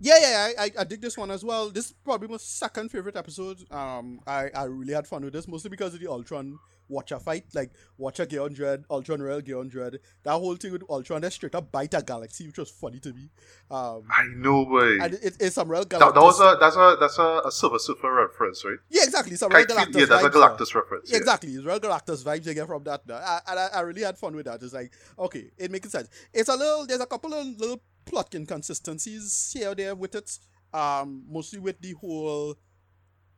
Yeah, 0.00 0.18
yeah, 0.20 0.52
I, 0.58 0.64
I, 0.64 0.70
I 0.80 0.84
dig 0.84 1.00
this 1.00 1.16
one 1.16 1.30
as 1.30 1.44
well. 1.44 1.70
This 1.70 1.86
is 1.86 1.94
probably 2.04 2.28
my 2.28 2.36
second 2.36 2.90
favorite 2.90 3.16
episode. 3.16 3.60
Um, 3.70 4.20
I, 4.26 4.50
I 4.54 4.64
really 4.64 4.92
had 4.92 5.06
fun 5.06 5.24
with 5.24 5.32
this, 5.32 5.46
mostly 5.46 5.70
because 5.70 5.94
of 5.94 6.00
the 6.00 6.08
Ultron 6.08 6.58
Watcher 6.88 7.18
fight, 7.18 7.44
like 7.54 7.70
Watcher 7.96 8.26
Gion 8.26 8.54
Dread, 8.54 8.84
Ultron 8.90 9.22
Royal 9.22 9.40
Gion 9.40 9.68
Dread. 9.68 9.98
That 10.22 10.32
whole 10.32 10.56
thing 10.56 10.72
with 10.72 10.82
Ultron, 10.88 11.22
that 11.22 11.32
straight 11.32 11.54
up 11.54 11.70
bite 11.72 11.94
a 11.94 12.02
galaxy, 12.02 12.46
which 12.46 12.58
was 12.58 12.70
funny 12.70 13.00
to 13.00 13.12
me. 13.12 13.30
Um, 13.70 14.04
I 14.10 14.24
know, 14.34 14.64
boy. 14.64 15.00
And 15.00 15.14
it, 15.14 15.36
it's 15.40 15.54
some 15.54 15.70
real 15.70 15.84
Galactus. 15.84 15.98
That, 16.00 16.14
that, 16.14 16.22
was 16.22 16.40
a 16.40 16.56
that's 16.60 16.76
a 16.76 16.96
that's 17.00 17.18
a, 17.18 17.42
a 17.46 17.52
Silver 17.52 17.78
Surfer 17.78 18.12
reference, 18.12 18.64
right? 18.64 18.78
Yeah, 18.88 19.04
exactly. 19.04 19.36
Some 19.36 19.52
real 19.52 19.64
Galactus. 19.64 20.00
Yeah, 20.00 20.06
that's 20.06 20.24
a 20.24 20.30
Galactus 20.30 20.74
reference. 20.74 21.10
Yeah. 21.10 21.18
Exactly, 21.18 21.50
it's 21.50 21.64
real 21.64 21.80
Galactus 21.80 22.24
vibes 22.24 22.46
you 22.46 22.54
get 22.54 22.66
from 22.66 22.84
that. 22.84 23.02
I, 23.10 23.40
and 23.48 23.58
I, 23.58 23.68
I 23.74 23.80
really 23.80 24.02
had 24.02 24.18
fun 24.18 24.36
with 24.36 24.46
that. 24.46 24.62
It's 24.62 24.74
like 24.74 24.92
okay, 25.18 25.50
it 25.56 25.70
makes 25.70 25.90
sense. 25.90 26.08
It's 26.32 26.48
a 26.48 26.56
little. 26.56 26.86
There's 26.86 27.00
a 27.00 27.06
couple 27.06 27.32
of 27.34 27.46
little 27.58 27.80
plot 28.04 28.34
inconsistencies 28.34 29.54
here 29.56 29.74
there 29.74 29.94
with 29.94 30.14
it. 30.14 30.38
Um, 30.72 31.24
mostly 31.28 31.60
with 31.60 31.80
the 31.80 31.92
whole 31.92 32.56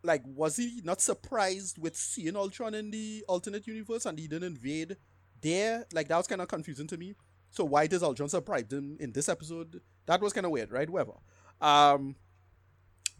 like 0.07 0.23
was 0.25 0.57
he 0.57 0.81
not 0.85 1.01
surprised 1.01 1.79
with 1.79 1.97
seeing 1.97 2.37
Ultron 2.37 2.75
in 2.75 2.91
the 2.91 3.25
alternate 3.29 3.67
universe 3.67 4.07
and 4.07 4.19
he 4.19 4.29
didn't 4.29 4.45
invade 4.45 4.97
there? 5.41 5.87
Like 5.93 6.09
that 6.09 6.17
was 6.17 6.27
kind 6.27 6.41
of 6.41 6.49
confusing 6.49 6.87
to 6.89 6.97
me. 6.97 7.15
So 7.51 7.65
why 7.65 7.87
does 7.87 8.03
Ultron 8.03 8.29
surprise 8.29 8.67
him 8.71 8.97
in 9.01 9.13
this 9.13 9.29
episode? 9.29 9.81
That 10.07 10.21
was 10.21 10.33
kind 10.33 10.47
of 10.47 10.53
weird, 10.53 10.73
right? 10.73 10.89
Whatever. 10.89 11.15
Um, 11.61 12.17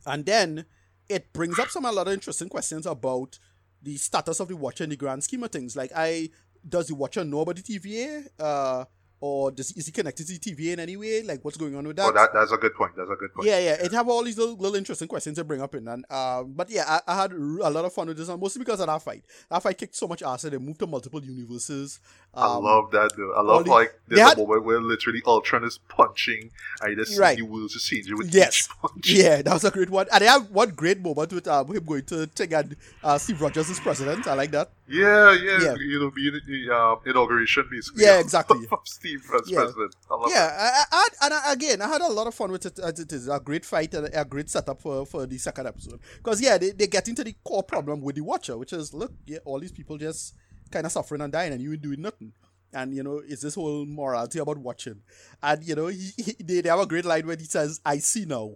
and 0.05 0.25
then 0.25 0.67
it 1.09 1.33
brings 1.33 1.59
up 1.59 1.69
some 1.69 1.85
a 1.85 1.93
lot 1.93 2.07
of 2.07 2.15
interesting 2.15 2.49
questions 2.49 2.87
about 2.87 3.39
the 3.83 3.97
status 3.97 4.41
of 4.41 4.49
the 4.49 4.57
Watcher 4.57 4.85
in 4.85 4.91
the 4.91 4.97
grand 4.97 5.25
scheme 5.25 5.43
of 5.43 5.51
things. 5.51 5.77
Like, 5.77 5.91
I 5.95 6.31
does 6.69 6.89
the 6.89 6.95
Watcher 6.95 7.25
know 7.25 7.41
about 7.41 7.57
the 7.57 7.63
TVA? 7.63 8.27
Uh, 8.39 8.85
or 9.21 9.51
does, 9.51 9.73
is 9.73 9.87
he 9.87 9.93
connected 9.93 10.27
to 10.27 10.35
TVA 10.35 10.75
in 10.75 10.81
any 10.81 10.97
way? 10.97 11.23
Like, 11.23 11.45
what's 11.45 11.57
going 11.57 11.75
on 11.75 11.87
with 11.87 11.97
that? 11.97 12.07
Oh, 12.07 12.13
that 12.13 12.31
that's 12.35 12.53
a 12.53 12.57
good 12.57 12.75
point. 12.75 12.93
That's 12.97 13.11
a 13.11 13.15
good 13.15 13.33
point. 13.33 13.49
Yeah, 13.49 13.59
yeah. 13.59 13.73
It 13.73 13.93
have 13.93 14.09
all 14.09 14.23
these 14.23 14.37
little, 14.37 14.57
little 14.57 14.75
interesting 14.75 15.09
questions 15.09 15.37
to 15.39 15.45
bring 15.45 15.63
up 15.63 15.75
in, 15.75 15.89
and 15.89 16.05
um, 16.11 16.53
but 16.55 16.69
yeah, 16.69 16.85
I, 16.87 17.01
I, 17.07 17.23
had 17.23 17.33
a 17.33 17.71
lot 17.71 17.85
of 17.85 17.93
fun 17.93 18.09
with 18.09 18.19
this, 18.19 18.29
one, 18.29 18.39
mostly 18.41 18.61
because 18.61 18.81
of 18.81 18.89
that 18.89 19.01
fight. 19.01 19.25
That 19.51 19.63
fight 19.63 19.79
kicked 19.79 19.97
so 19.97 20.07
much 20.07 20.23
ass 20.23 20.43
that 20.43 20.51
they 20.51 20.59
moved 20.59 20.81
to 20.81 20.87
multiple 20.87 21.23
universes. 21.25 21.99
Um, 22.35 22.45
I 22.45 22.57
love 22.57 22.91
that. 22.91 23.13
Though. 23.17 23.33
I 23.33 23.41
love 23.41 23.65
the, 23.65 23.71
like 23.71 23.99
there's 24.07 24.21
had, 24.21 24.35
a 24.35 24.41
moment 24.43 24.65
where 24.65 24.81
literally 24.81 25.23
Ultron 25.27 25.65
is 25.65 25.79
punching, 25.89 26.51
and 26.83 26.97
just 26.99 27.19
right. 27.19 27.39
the 27.39 27.43
wheels 27.43 27.73
just 27.73 27.89
changing 27.89 28.19
with 28.19 28.35
yes. 28.35 28.69
each 28.69 28.79
punch. 28.81 29.11
Yeah, 29.11 29.41
that 29.41 29.53
was 29.53 29.65
a 29.65 29.71
great 29.71 29.89
one, 29.89 30.07
and 30.13 30.21
they 30.21 30.27
have 30.27 30.51
one 30.51 30.71
great 30.71 31.01
moment 31.01 31.33
with 31.33 31.49
um, 31.49 31.69
him 31.69 31.85
going 31.85 32.05
to 32.05 32.27
take 32.27 32.53
and 32.53 32.77
uh, 33.03 33.17
Steve 33.19 33.41
Rogers 33.41 33.71
as 33.71 33.81
president. 33.81 34.27
I 34.27 34.35
like 34.35 34.51
that. 34.51 34.71
Yeah, 34.89 35.35
yeah, 35.35 35.61
yeah. 35.61 35.75
You 35.79 36.01
know, 36.01 36.11
being 36.11 36.41
the 36.47 36.75
uh, 36.75 36.97
inauguration 37.05 37.69
basically. 37.71 38.05
Yeah, 38.05 38.21
exactly. 38.21 38.67
Steve 38.85 39.29
as 39.35 39.51
yeah. 39.51 39.59
president. 39.59 39.97
I 40.11 40.27
yeah, 40.29 40.57
I, 40.59 40.85
I, 40.93 41.09
and 41.23 41.35
I, 41.35 41.53
again, 41.53 41.83
I 41.83 41.89
had 41.89 42.01
a 42.03 42.09
lot 42.09 42.27
of 42.27 42.35
fun 42.35 42.53
with 42.53 42.67
it. 42.67 42.79
As 42.79 42.99
it 43.01 43.13
is 43.13 43.29
a 43.29 43.41
great 43.41 43.65
fight 43.65 43.95
and 43.95 44.09
a 44.15 44.25
great 44.25 44.49
setup 44.49 44.81
for, 44.81 45.05
for 45.05 45.27
the 45.27 45.39
second 45.39 45.67
episode. 45.67 45.99
Because 46.19 46.41
yeah, 46.41 46.57
they, 46.57 46.71
they 46.71 46.87
get 46.87 47.09
into 47.09 47.25
the 47.25 47.35
core 47.43 47.65
problem 47.65 48.01
with 48.01 48.15
the 48.15 48.23
Watcher, 48.23 48.57
which 48.57 48.73
is 48.73 48.95
look, 48.95 49.13
yeah, 49.27 49.39
all 49.45 49.59
these 49.59 49.73
people 49.73 49.99
just 49.99 50.35
kind 50.71 50.87
of 50.87 50.93
suffering 50.93 51.21
and 51.21 51.33
dying, 51.33 51.53
and 51.53 51.61
you 51.61 51.77
doing 51.77 52.03
nothing. 52.03 52.33
And 52.73 52.95
you 52.95 53.03
know, 53.03 53.23
it's 53.27 53.43
this 53.43 53.57
whole 53.57 53.87
morality 53.87 54.39
about 54.39 54.59
watching. 54.59 55.03
And 55.43 55.65
you 55.65 55.75
know, 55.75 55.87
he, 55.89 56.13
he 56.17 56.37
they, 56.39 56.61
they 56.61 56.69
have 56.69 56.81
a 56.81 56.87
great 56.87 57.05
line 57.05 57.27
where 57.27 57.37
he 57.37 57.45
says, 57.45 57.81
"I 57.85 57.99
see 57.99 58.25
now," 58.25 58.55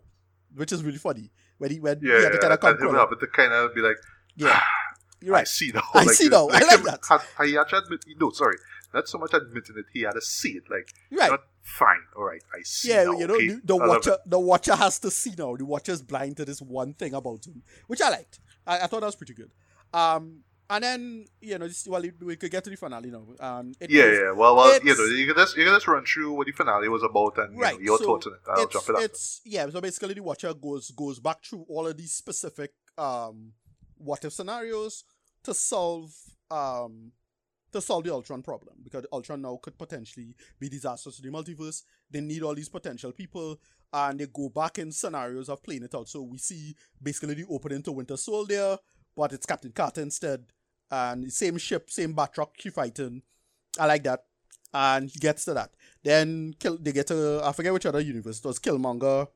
which 0.55 0.71
is 0.71 0.85
really 0.85 0.99
funny. 0.99 1.33
When 1.59 1.73
he 1.73 1.81
when 1.81 1.99
yeah, 2.03 2.19
he 2.19 2.23
had 2.23 2.33
to 2.33 2.39
kind 2.39 2.53
of 2.53 2.61
come 2.61 2.71
and 2.79 3.21
to 3.21 3.27
kind 3.27 3.53
of 3.53 3.75
be 3.75 3.81
like, 3.81 3.97
yeah. 4.37 4.61
You're 5.23 5.35
right. 5.35 5.43
I 5.43 5.45
see 5.45 5.71
now. 5.75 5.83
I 5.95 6.05
like, 6.05 6.15
see 6.17 6.29
now. 6.29 6.47
Like 6.49 6.63
I 6.63 6.75
like 6.77 6.83
that. 6.85 7.23
He 7.47 7.57
actually 7.59 7.79
admit, 7.85 8.05
no, 8.19 8.31
sorry. 8.31 8.57
not 8.95 9.09
so 9.09 9.19
much 9.19 9.33
admitting 9.35 9.77
it. 9.79 9.87
He 9.93 10.03
had 10.03 10.13
to 10.13 10.21
see 10.21 10.53
it. 10.53 10.65
Like, 10.71 10.93
Right. 11.11 11.31
not 11.31 11.45
fine. 11.63 12.01
All 12.17 12.25
right, 12.25 12.43
I 12.55 12.63
see. 12.63 12.89
Yeah, 12.89 13.05
now, 13.05 13.19
you 13.19 13.27
know, 13.27 13.35
okay? 13.35 13.47
the, 13.49 13.61
the 13.65 13.77
watcher, 13.77 14.13
it. 14.13 14.21
the 14.27 14.41
watcher 14.41 14.75
has 14.75 14.99
to 15.01 15.11
see 15.11 15.35
now. 15.37 15.57
The 15.57 15.65
watcher's 15.65 16.03
blind 16.03 16.37
to 16.39 16.45
this 16.45 16.61
one 16.63 16.95
thing 16.95 17.15
about 17.15 17.47
him, 17.47 17.63
which 17.87 18.01
I 18.01 18.11
liked. 18.11 18.41
I, 18.67 18.81
I 18.81 18.87
thought 18.87 19.01
that 19.01 19.07
was 19.07 19.17
pretty 19.17 19.35
good. 19.35 19.51
Um, 19.93 20.41
and 20.69 20.85
then 20.85 21.25
you 21.41 21.59
know, 21.59 21.67
just, 21.67 21.89
well, 21.89 22.03
we 22.21 22.37
could 22.37 22.51
get 22.51 22.63
to 22.65 22.71
the 22.71 22.77
finale 22.77 23.11
now. 23.11 23.25
Um, 23.41 23.73
Yeah, 23.81 24.07
was- 24.07 24.19
yeah. 24.19 24.31
Well, 24.33 24.55
well, 24.57 24.79
you 24.85 24.97
know, 24.97 25.05
you 25.05 25.27
can 25.27 25.35
just 25.37 25.57
you 25.57 25.65
can 25.65 25.75
just 25.75 25.89
run 25.89 26.05
through 26.05 26.33
what 26.33 26.47
the 26.47 26.53
finale 26.53 26.89
was 26.89 27.03
about 27.03 27.39
and 27.39 27.57
you 27.57 27.61
right. 27.61 27.75
know, 27.75 27.81
your 27.81 27.99
so 27.99 28.05
thoughts 28.05 28.27
on 28.29 28.35
it. 28.35 28.41
I'll 28.49 28.63
it's, 28.63 28.73
jump 28.73 28.89
it 28.89 28.95
up. 28.95 29.03
it's 29.03 29.41
yeah. 29.45 29.69
So 29.69 29.81
basically, 29.81 30.15
the 30.15 30.23
watcher 30.23 30.55
goes 30.55 30.91
goes 30.93 31.19
back 31.19 31.45
through 31.45 31.67
all 31.69 31.87
of 31.89 31.97
these 31.97 32.13
specific 32.13 32.73
um 32.97 33.53
what 34.01 34.25
if 34.25 34.33
scenarios 34.33 35.05
to 35.45 35.55
solve 35.55 36.13
um 36.51 37.13
to 37.73 37.81
solve 37.81 38.05
the 38.05 38.13
Ultron 38.13 38.43
problem 38.43 38.75
because 38.83 39.07
Ultron 39.13 39.43
now 39.43 39.59
could 39.63 39.79
potentially 39.79 40.35
be 40.59 40.69
disastrous 40.69 41.17
to 41.17 41.23
the 41.23 41.29
multiverse. 41.29 41.83
They 42.11 42.21
need 42.21 42.43
all 42.43 42.55
these 42.55 42.69
potential 42.69 43.13
people, 43.13 43.61
and 43.93 44.19
they 44.19 44.27
go 44.27 44.49
back 44.49 44.79
in 44.79 44.91
scenarios 44.91 45.49
of 45.49 45.63
playing 45.63 45.85
it 45.85 45.95
out. 45.95 46.09
So 46.09 46.23
we 46.23 46.39
see 46.39 46.75
basically 47.01 47.35
the 47.35 47.47
opening 47.49 47.83
to 47.85 47.93
Winter 47.93 48.17
Soldier, 48.17 48.79
but 49.17 49.33
it's 49.33 49.47
Captain 49.47 49.73
Carter 49.73 50.03
instead, 50.03 50.47
and 50.91 51.33
same 51.33 51.59
ship, 51.59 51.91
same 51.91 52.15
Batroc 52.15 52.49
she 52.59 52.71
fighting. 52.71 53.23
I 53.79 53.87
like 53.87 54.03
that, 54.05 54.25
and 54.75 55.09
he 55.09 55.19
gets 55.19 55.45
to 55.45 55.55
that. 55.55 55.71
Then 56.03 56.55
kill. 56.59 56.79
They 56.79 56.93
get 56.93 57.07
to 57.09 57.41
I 57.45 57.53
forget 57.53 57.73
which 57.73 57.87
other 57.87 58.01
universe 58.01 58.41
it 58.41 58.45
was. 58.45 58.59
Killmonger. 58.59 59.29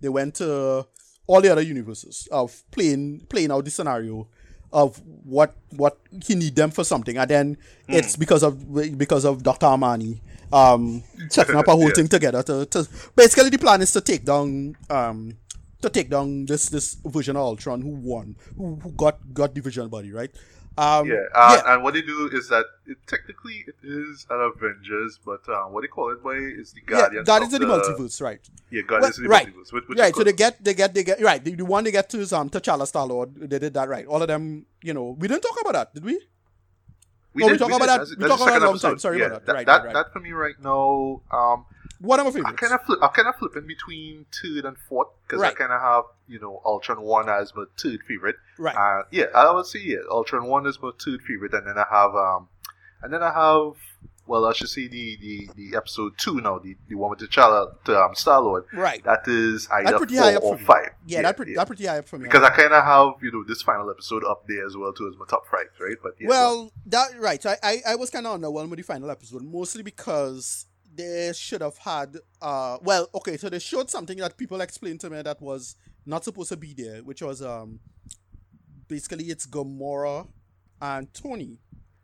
They 0.00 0.08
went 0.08 0.36
to 0.36 0.86
all 1.28 1.40
the 1.40 1.48
other 1.52 1.62
universes 1.62 2.26
of 2.32 2.62
playing 2.72 3.20
playing 3.28 3.52
out 3.52 3.64
the 3.64 3.70
scenario 3.70 4.26
of 4.72 5.00
what 5.24 5.54
what 5.70 5.98
he 6.26 6.34
need 6.34 6.54
them 6.56 6.70
for 6.70 6.84
something, 6.84 7.16
and 7.16 7.30
then 7.30 7.56
it's 7.88 8.16
because 8.16 8.42
of 8.42 8.98
because 8.98 9.24
of 9.24 9.42
Doctor 9.44 9.66
Armani 9.66 10.18
um 10.52 11.02
setting 11.30 11.54
up 11.56 11.68
a 11.68 11.70
whole 11.72 11.88
Yeah. 11.88 11.94
thing 11.94 12.08
together 12.08 12.42
to, 12.42 12.66
to 12.66 12.88
basically 13.14 13.50
the 13.50 13.58
plan 13.58 13.80
is 13.82 13.92
to 13.92 14.00
take 14.00 14.24
down 14.24 14.76
um 14.90 15.36
to 15.82 15.88
take 15.90 16.10
down 16.10 16.46
this 16.46 16.68
this 16.70 16.96
version 17.04 17.36
of 17.36 17.42
Ultron 17.42 17.80
who 17.82 17.90
won 17.90 18.34
who, 18.56 18.76
who 18.82 18.90
got 18.92 19.18
got 19.32 19.54
the 19.54 19.60
vision 19.60 19.88
body 19.88 20.10
right 20.12 20.30
um 20.78 21.08
yeah, 21.08 21.24
uh, 21.34 21.60
and 21.66 21.82
what 21.82 21.94
they 21.94 22.02
do 22.02 22.28
is 22.32 22.48
that 22.50 22.66
it, 22.86 22.98
technically 23.06 23.64
it 23.66 23.74
is 23.82 24.26
an 24.30 24.40
Avengers, 24.40 25.18
but 25.24 25.40
uh, 25.48 25.64
what 25.72 25.80
they 25.82 25.88
call 25.88 26.10
it 26.12 26.22
by 26.22 26.34
is 26.60 26.72
the 26.72 26.80
Guardians. 26.82 27.14
yeah 27.14 27.22
Guardians. 27.30 27.54
Of 27.54 27.62
of 27.62 27.68
the 27.68 27.74
multiverse 27.74 28.20
right 28.22 28.40
Yeah, 28.70 28.82
Guardians 28.82 29.18
Well, 29.18 29.24
of 29.26 29.30
the 29.30 29.34
right. 29.36 29.46
multiverse. 29.48 29.72
Which, 29.72 29.88
which 29.88 29.98
right, 29.98 30.14
so 30.14 30.22
they 30.24 30.32
get 30.44 30.62
they 30.64 30.74
get 30.74 30.94
they 30.94 31.04
get 31.04 31.20
right. 31.20 31.42
The, 31.44 31.54
the 31.54 31.64
one 31.64 31.82
they 31.84 31.90
get 31.90 32.08
to 32.10 32.18
is 32.20 32.32
um 32.32 32.48
T'Challa 32.50 32.86
Star 32.86 33.06
Lord. 33.06 33.34
They 33.50 33.58
did 33.58 33.74
that 33.74 33.88
right. 33.88 34.06
All 34.06 34.22
of 34.22 34.28
them, 34.28 34.66
you 34.82 34.94
know, 34.94 35.16
we 35.18 35.26
didn't 35.28 35.42
talk 35.42 35.60
about 35.60 35.72
that, 35.78 35.94
did 35.94 36.04
we? 36.04 36.20
We 37.34 37.44
Oh, 37.44 37.48
we 37.52 37.58
talk 37.58 37.68
we 37.68 37.74
about 37.76 37.86
did. 37.86 37.88
that- 37.88 37.98
That's, 37.98 38.16
we 38.16 38.28
talk 38.28 38.40
about 38.40 38.60
that 38.60 38.66
long 38.66 38.78
time. 38.78 38.98
Sorry 38.98 39.18
yeah, 39.20 39.26
about 39.26 39.46
that. 39.46 39.46
That, 39.46 39.54
Right, 39.54 39.66
that, 39.66 39.84
right. 39.84 39.94
that 39.94 40.12
for 40.12 40.20
me 40.20 40.32
right 40.32 40.58
now. 40.62 41.20
Um, 41.30 41.66
One 42.00 42.20
of 42.20 42.26
my 42.26 42.30
I 42.30 42.32
favorites. 42.34 42.60
kind 42.60 42.72
of 42.72 42.82
flip. 42.86 42.98
I 43.02 43.08
kind 43.08 43.28
of 43.28 43.36
flip 43.36 43.56
in 43.56 43.66
between 43.66 44.26
third 44.32 44.64
and 44.64 44.76
fourth 44.88 45.08
because 45.26 45.42
I 45.42 45.46
Right. 45.48 45.56
kind 45.56 45.72
of 45.72 45.80
have 45.80 46.04
you 46.28 46.38
know 46.38 46.60
Ultron 46.64 47.00
one 47.02 47.28
as 47.28 47.52
my 47.54 47.64
third 47.80 48.00
favorite. 48.06 48.36
right. 48.58 48.76
Uh, 48.76 49.02
yeah, 49.10 49.24
I 49.34 49.50
would 49.52 49.66
say 49.66 49.80
yeah, 49.80 49.98
Ultron 50.10 50.44
one 50.46 50.66
is 50.66 50.78
my 50.80 50.90
third 51.04 51.22
favorite, 51.22 51.52
and 51.54 51.66
then 51.66 51.76
I 51.78 51.86
have 51.90 52.14
um, 52.14 52.48
and 53.02 53.12
then 53.12 53.22
I 53.22 53.32
have 53.32 53.72
well, 54.26 54.44
I 54.44 54.52
should 54.52 54.68
say 54.68 54.86
the 54.88 55.16
the, 55.20 55.48
the 55.56 55.76
episode 55.76 56.12
two 56.18 56.38
now, 56.42 56.58
the, 56.58 56.76
the 56.86 56.94
one 56.96 57.08
with 57.08 57.20
T'Challa 57.20 57.82
to 57.86 57.98
um, 57.98 58.14
Star 58.14 58.42
Lord. 58.42 58.64
right. 58.74 59.02
That 59.04 59.26
is 59.26 59.66
either 59.72 59.96
pretty 59.96 60.16
four 60.16 60.24
high 60.24 60.34
up 60.34 60.42
or 60.42 60.58
for 60.58 60.64
five. 60.64 60.90
Yeah, 61.06 61.22
that 61.22 61.34
pretty 61.36 61.54
that 61.54 61.66
pretty 61.66 61.86
high 61.86 61.98
up 62.00 62.06
for 62.08 62.18
me. 62.18 62.24
because 62.24 62.42
I 62.42 62.50
kind 62.50 62.74
of 62.74 62.84
have 62.84 63.14
you 63.22 63.32
know 63.32 63.42
this 63.42 63.62
final 63.62 63.88
episode 63.90 64.22
up 64.24 64.44
there 64.46 64.66
as 64.66 64.76
well 64.76 64.92
too 64.92 65.08
as 65.10 65.18
my 65.18 65.24
top 65.24 65.46
five, 65.50 65.68
right? 65.80 65.96
But 66.02 66.12
yeah, 66.20 66.28
well, 66.28 66.70
that 66.86 67.08
right. 67.18 67.42
So 67.42 67.48
I 67.50 67.56
I, 67.62 67.76
I 67.88 67.94
was 67.96 68.10
kind 68.10 68.26
of 68.26 68.38
underwhelmed 68.38 68.68
with 68.68 68.76
the 68.76 68.82
final 68.82 69.10
episode, 69.10 69.42
mostly 69.42 69.82
because 69.82 70.66
they 70.98 71.32
should 71.34 71.62
have 71.62 71.78
had. 71.78 72.16
Uh, 72.42 72.76
well, 72.82 73.08
okay, 73.14 73.36
so 73.38 73.48
they 73.48 73.58
showed 73.58 73.88
something 73.90 74.18
that 74.18 74.36
people 74.36 74.60
explained 74.60 75.00
to 75.00 75.10
me 75.10 75.22
that 75.22 75.40
was 75.40 75.76
not 76.04 76.24
supposed 76.24 76.50
to 76.50 76.56
be 76.56 76.74
there, 76.74 76.98
which 77.02 77.22
was 77.22 77.40
um, 77.42 77.80
basically 78.88 79.24
it's 79.26 79.46
Gamora 79.46 80.26
and 80.80 81.12
Tony. 81.14 81.58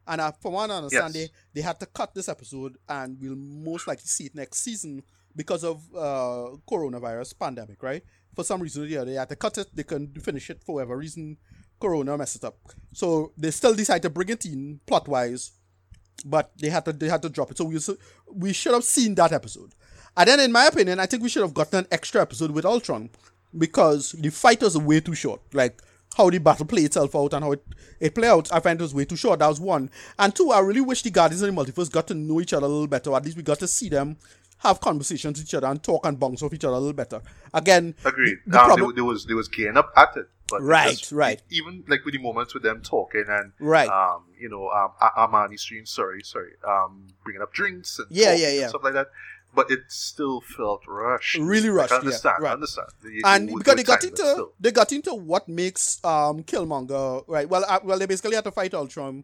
And 0.07 0.20
uh, 0.20 0.32
from 0.32 0.53
what 0.53 0.70
I 0.70 0.76
understand, 0.76 1.14
Yes. 1.14 1.28
they, 1.55 1.61
they 1.61 1.61
had 1.62 1.80
to 1.80 1.86
cut 1.86 2.14
this 2.14 2.28
episode, 2.28 2.76
and 2.88 3.18
we'll 3.20 3.36
most 3.36 3.86
likely 3.86 4.05
see 4.07 4.24
it 4.26 4.34
next 4.34 4.59
season 4.59 5.03
because 5.34 5.64
of 5.64 5.82
uh, 5.95 6.57
coronavirus 6.70 7.38
pandemic, 7.38 7.82
right? 7.82 8.03
For 8.34 8.45
some 8.45 8.61
reason, 8.61 8.86
yeah, 8.88 9.05
they 9.05 9.14
had 9.14 9.28
to 9.30 9.36
cut 9.36 9.57
it. 9.59 9.68
They 9.74 9.82
couldn't 9.84 10.20
finish 10.22 10.51
it 10.51 10.62
for 10.64 10.74
whatever 10.76 10.97
reason. 10.99 11.38
Corona 11.80 12.16
messed 12.16 12.36
it 12.36 12.45
up, 12.45 12.57
so 12.92 13.32
they 13.36 13.51
still 13.51 13.74
decided 13.74 14.03
to 14.03 14.11
bring 14.11 14.28
it 14.28 14.45
in 14.47 14.80
plot 14.86 15.09
wise, 15.09 15.53
but 16.24 16.50
they 16.58 16.68
had 16.68 16.84
to 16.84 16.92
they 16.92 17.08
had 17.08 17.22
to 17.22 17.28
drop 17.28 17.50
it. 17.50 17.58
So 17.58 17.64
we 17.64 17.78
we 18.28 18.52
should 18.52 18.74
have 18.74 18.84
seen 18.84 19.14
that 19.16 19.32
episode. 19.32 19.74
And 20.16 20.28
then, 20.28 20.40
in 20.40 20.52
my 20.52 20.66
opinion, 20.66 21.00
I 21.00 21.06
think 21.06 21.22
we 21.22 21.28
should 21.28 21.42
have 21.42 21.54
gotten 21.54 21.80
an 21.80 21.86
extra 21.90 22.22
episode 22.22 22.52
with 22.52 22.64
Ultron 22.64 23.10
because 23.56 24.12
the 24.12 24.30
fight 24.30 24.62
was 24.62 24.78
way 24.78 25.00
too 25.00 25.14
short. 25.14 25.40
Like 25.52 25.82
how 26.16 26.30
the 26.30 26.38
battle 26.38 26.66
play 26.66 26.82
itself 26.82 27.14
out 27.16 27.32
and 27.32 27.44
how 27.44 27.52
it, 27.52 27.64
it 27.98 28.14
play 28.14 28.28
out, 28.28 28.52
I 28.52 28.60
find 28.60 28.80
it 28.80 28.82
was 28.82 28.94
way 28.94 29.04
too 29.04 29.16
short. 29.16 29.40
That 29.40 29.48
was 29.48 29.60
one. 29.60 29.90
And 30.18 30.34
two, 30.34 30.50
I 30.50 30.60
really 30.60 30.80
wish 30.80 31.02
the 31.02 31.10
Guardians 31.10 31.42
of 31.42 31.52
the 31.52 31.60
Multiverse 31.60 31.90
got 31.90 32.06
to 32.08 32.14
know 32.14 32.40
each 32.40 32.52
other 32.52 32.66
a 32.66 32.68
little 32.68 32.86
better. 32.86 33.12
At 33.14 33.24
least 33.24 33.36
we 33.36 33.42
got 33.42 33.58
to 33.58 33.66
see 33.66 33.88
them 33.88 34.16
have 34.64 34.80
conversations 34.80 35.38
with 35.38 35.46
each 35.48 35.54
other 35.54 35.66
and 35.66 35.82
talk 35.82 36.06
and 36.06 36.18
bounce 36.18 36.42
off 36.42 36.52
each 36.52 36.64
other 36.64 36.74
a 36.74 36.78
little 36.78 36.92
better. 36.92 37.20
Again, 37.52 37.94
Agreed. 38.04 38.38
The, 38.46 38.52
the 38.52 38.60
um, 38.60 38.66
problem, 38.66 38.88
there, 38.90 38.94
there 38.96 39.04
was 39.04 39.26
there 39.26 39.36
was 39.36 39.48
gearing 39.48 39.76
up 39.76 39.92
at 39.96 40.16
it, 40.16 40.26
but 40.48 40.62
Right, 40.62 40.96
just- 40.96 41.12
right. 41.12 41.40
Even 41.50 41.84
like 41.88 42.04
with 42.04 42.14
the 42.14 42.20
moments 42.20 42.54
with 42.54 42.62
them 42.62 42.80
talking 42.82 43.24
and 43.28 43.52
Right. 43.60 43.88
um, 43.88 44.24
you 44.38 44.48
know, 44.48 44.68
um, 44.70 44.90
Armani 45.16 45.58
stream, 45.58 45.86
sorry, 45.86 46.22
sorry, 46.22 46.52
um, 46.66 47.06
bringing 47.24 47.42
up 47.42 47.52
drinks 47.52 47.98
and 47.98 48.08
Yeah, 48.10 48.26
talking 48.30 48.40
yeah, 48.42 48.48
and 48.48 48.56
yeah. 48.60 48.68
stuff 48.68 48.82
like 48.84 48.94
that. 48.94 49.08
But 49.54 49.70
it 49.70 49.80
still 49.86 50.40
felt 50.40 50.82
rushed. 50.88 51.38
Really 51.38 51.68
rushed, 51.68 51.92
I 51.92 51.96
yeah, 51.96 52.00
understand. 52.00 52.36
right. 52.40 52.50
I 52.50 52.54
understand. 52.54 52.88
You- 53.04 53.22
and 53.24 53.50
you- 53.50 53.58
because 53.58 53.76
they 53.76 53.84
got 53.84 54.02
into 54.02 54.48
they 54.58 54.72
got 54.72 54.90
into 54.92 55.14
what 55.14 55.48
makes 55.48 56.04
um 56.04 56.42
Killmonger 56.42 57.24
right. 57.28 57.48
Well, 57.48 57.64
uh, 57.68 57.78
well, 57.84 57.98
they 57.98 58.06
basically 58.06 58.34
had 58.34 58.44
to 58.44 58.50
fight 58.50 58.74
Ultron. 58.74 59.22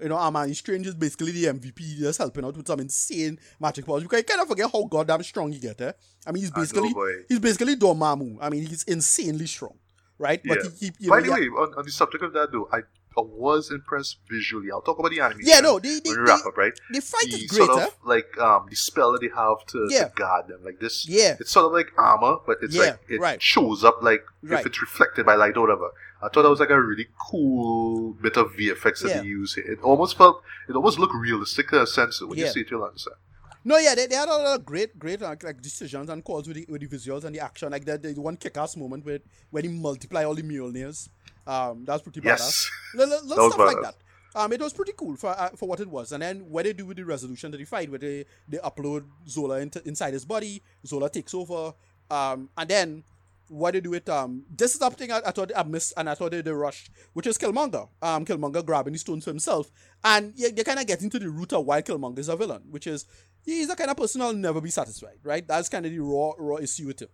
You 0.00 0.08
know, 0.08 0.16
Armani 0.16 0.54
Strange 0.56 0.86
is 0.86 0.94
basically 0.94 1.32
the 1.32 1.44
MVP, 1.44 1.98
just 1.98 2.18
helping 2.18 2.44
out 2.44 2.56
with 2.56 2.66
some 2.66 2.80
insane 2.80 3.38
magic 3.60 3.84
powers. 3.86 4.02
Because 4.02 4.18
you 4.18 4.24
kind 4.24 4.40
of 4.40 4.48
forget 4.48 4.70
how 4.72 4.84
goddamn 4.84 5.22
strong 5.22 5.52
he 5.52 5.58
get. 5.58 5.80
Eh? 5.80 5.92
I 6.26 6.32
mean, 6.32 6.42
he's 6.42 6.50
basically 6.50 6.92
he's 7.28 7.38
basically 7.38 7.76
Dormammu. 7.76 8.38
I 8.40 8.48
mean, 8.48 8.66
he's 8.66 8.82
insanely 8.84 9.46
strong, 9.46 9.74
right? 10.18 10.40
Yeah. 10.44 10.54
But 10.54 10.72
he, 10.78 10.86
he 10.86 10.92
you 11.00 11.10
By 11.10 11.18
know, 11.18 11.22
the 11.22 11.28
yeah- 11.28 11.34
way, 11.34 11.46
on, 11.62 11.74
on 11.76 11.84
the 11.84 11.90
subject 11.92 12.24
of 12.24 12.32
that 12.32 12.50
though, 12.52 12.68
I, 12.72 12.80
I 13.16 13.20
was 13.22 13.70
impressed 13.70 14.18
visually. 14.30 14.70
I'll 14.72 14.80
talk 14.82 14.98
about 14.98 15.10
the 15.10 15.20
animation. 15.20 15.48
yeah, 15.48 15.60
no, 15.60 15.78
they 15.78 16.00
they, 16.00 16.10
when 16.10 16.20
we 16.20 16.24
they, 16.26 16.30
wrap 16.32 16.46
up, 16.46 16.56
right? 16.56 16.72
they 16.92 17.00
fight 17.00 17.26
the 17.30 17.36
is 17.36 17.50
great, 17.50 17.66
sort 17.66 17.82
of 17.82 17.96
like 18.04 18.38
um 18.38 18.66
the 18.70 18.76
spell 18.76 19.12
that 19.12 19.20
they 19.20 19.28
have 19.34 19.64
to, 19.68 19.86
Yeah. 19.90 20.04
to 20.08 20.12
guard 20.14 20.48
them, 20.48 20.60
like 20.64 20.80
this. 20.80 21.08
Yeah. 21.08 21.36
it's 21.40 21.50
sort 21.50 21.66
of 21.66 21.72
like 21.72 21.92
armor, 21.98 22.36
but 22.46 22.58
it's 22.62 22.74
Yeah, 22.74 22.82
like 22.82 23.00
it 23.08 23.20
right. 23.20 23.42
shows 23.42 23.84
up 23.84 24.02
like 24.02 24.24
Right. 24.42 24.60
if 24.60 24.66
it's 24.66 24.80
reflected 24.80 25.26
by 25.26 25.34
light 25.34 25.56
or 25.56 25.62
whatever. 25.62 25.90
I 26.24 26.28
thought 26.28 26.42
that 26.42 26.50
was 26.50 26.60
like 26.60 26.70
a 26.70 26.80
really 26.80 27.08
cool 27.30 28.12
bit 28.14 28.36
of 28.36 28.52
VFX 28.52 29.00
that 29.02 29.08
Yeah. 29.08 29.20
they 29.22 29.26
use 29.26 29.54
here. 29.54 29.64
It 29.70 29.80
almost 29.82 30.16
felt, 30.16 30.42
it 30.68 30.76
almost 30.76 30.98
looked 30.98 31.14
realistic 31.14 31.72
in 31.72 31.78
a 31.80 31.86
sense. 31.86 32.20
When 32.22 32.38
you 32.38 32.46
see 32.46 32.60
it, 32.60 32.70
you'll 32.70 32.84
understand. 32.84 33.16
No, 33.64 33.76
yeah, 33.78 33.94
they, 33.94 34.06
they 34.08 34.16
had 34.16 34.28
a 34.28 34.32
lot 34.36 34.58
of 34.58 34.64
great, 34.66 34.98
great 34.98 35.20
like, 35.20 35.42
like 35.44 35.60
decisions 35.62 36.08
and 36.10 36.24
calls 36.24 36.48
with 36.48 36.56
the, 36.56 36.66
with 36.68 36.80
the 36.80 36.88
visuals 36.88 37.22
and 37.24 37.34
the 37.34 37.40
action. 37.40 37.70
Like 37.70 37.84
the, 37.84 37.96
the 37.96 38.12
one 38.20 38.36
kick-ass 38.36 38.76
moment 38.76 39.04
where, 39.04 39.20
when 39.50 39.62
he 39.64 39.70
multiply 39.70 40.24
all 40.24 40.34
the 40.34 40.42
Mjolnirs. 40.42 41.08
Um, 41.46 41.84
that 41.84 41.94
was 41.94 42.02
pretty 42.02 42.20
badass. 42.20 42.26
Yes. 42.26 42.70
That 42.94 43.08
was 43.08 43.52
stuff 43.54 43.58
like 43.58 43.82
that. 43.82 43.94
Um, 44.34 44.52
it 44.52 44.60
was 44.60 44.72
pretty 44.72 44.92
cool 44.96 45.16
for 45.16 45.30
uh, 45.30 45.50
for 45.50 45.68
what 45.68 45.80
it 45.80 45.88
was. 45.88 46.12
And 46.12 46.22
then 46.22 46.40
what 46.48 46.64
they 46.64 46.72
do 46.72 46.86
with 46.86 46.96
the 46.96 47.04
resolution 47.04 47.50
that 47.50 47.58
they 47.58 47.64
fight, 47.64 47.90
where 47.90 47.98
they, 47.98 48.24
they 48.48 48.58
upload 48.58 49.04
Zola 49.28 49.60
into, 49.60 49.86
inside 49.86 50.14
his 50.14 50.24
body, 50.24 50.62
Zola 50.86 51.10
takes 51.10 51.34
over, 51.34 51.74
um, 52.10 52.48
and 52.56 52.68
then 52.68 53.04
what 53.48 53.74
they 53.74 53.80
do 53.80 53.90
with 53.90 54.08
um, 54.08 54.44
this 54.48 54.72
is 54.72 54.78
something 54.78 55.12
I, 55.12 55.20
I 55.26 55.30
thought 55.32 55.52
I 55.54 55.62
missed, 55.64 55.92
and 55.96 56.08
I 56.08 56.14
thought 56.14 56.30
they, 56.30 56.40
they 56.40 56.52
rushed, 56.52 56.90
which 57.12 57.26
is 57.26 57.36
Killmonger. 57.36 57.88
Um, 58.00 58.24
Killmonger 58.24 58.64
grabbing 58.64 58.94
the 58.94 58.98
stones 58.98 59.24
for 59.24 59.30
himself, 59.30 59.70
and 60.02 60.32
yeah, 60.36 60.48
they 60.54 60.64
kind 60.64 60.80
of 60.80 60.86
get 60.86 61.02
into 61.02 61.18
the 61.18 61.28
root 61.28 61.52
of 61.52 61.66
why 61.66 61.82
Killmonger 61.82 62.20
is 62.20 62.30
a 62.30 62.36
villain, 62.36 62.62
which 62.70 62.86
is 62.86 63.04
he's 63.44 63.68
the 63.68 63.76
kind 63.76 63.90
of 63.90 63.98
person 63.98 64.22
who'll 64.22 64.32
never 64.32 64.62
be 64.62 64.70
satisfied, 64.70 65.18
right? 65.22 65.46
That's 65.46 65.68
kind 65.68 65.84
of 65.84 65.92
the 65.92 65.98
raw 65.98 66.32
raw 66.38 66.56
issue 66.56 66.86
with 66.86 67.02
him. 67.02 67.08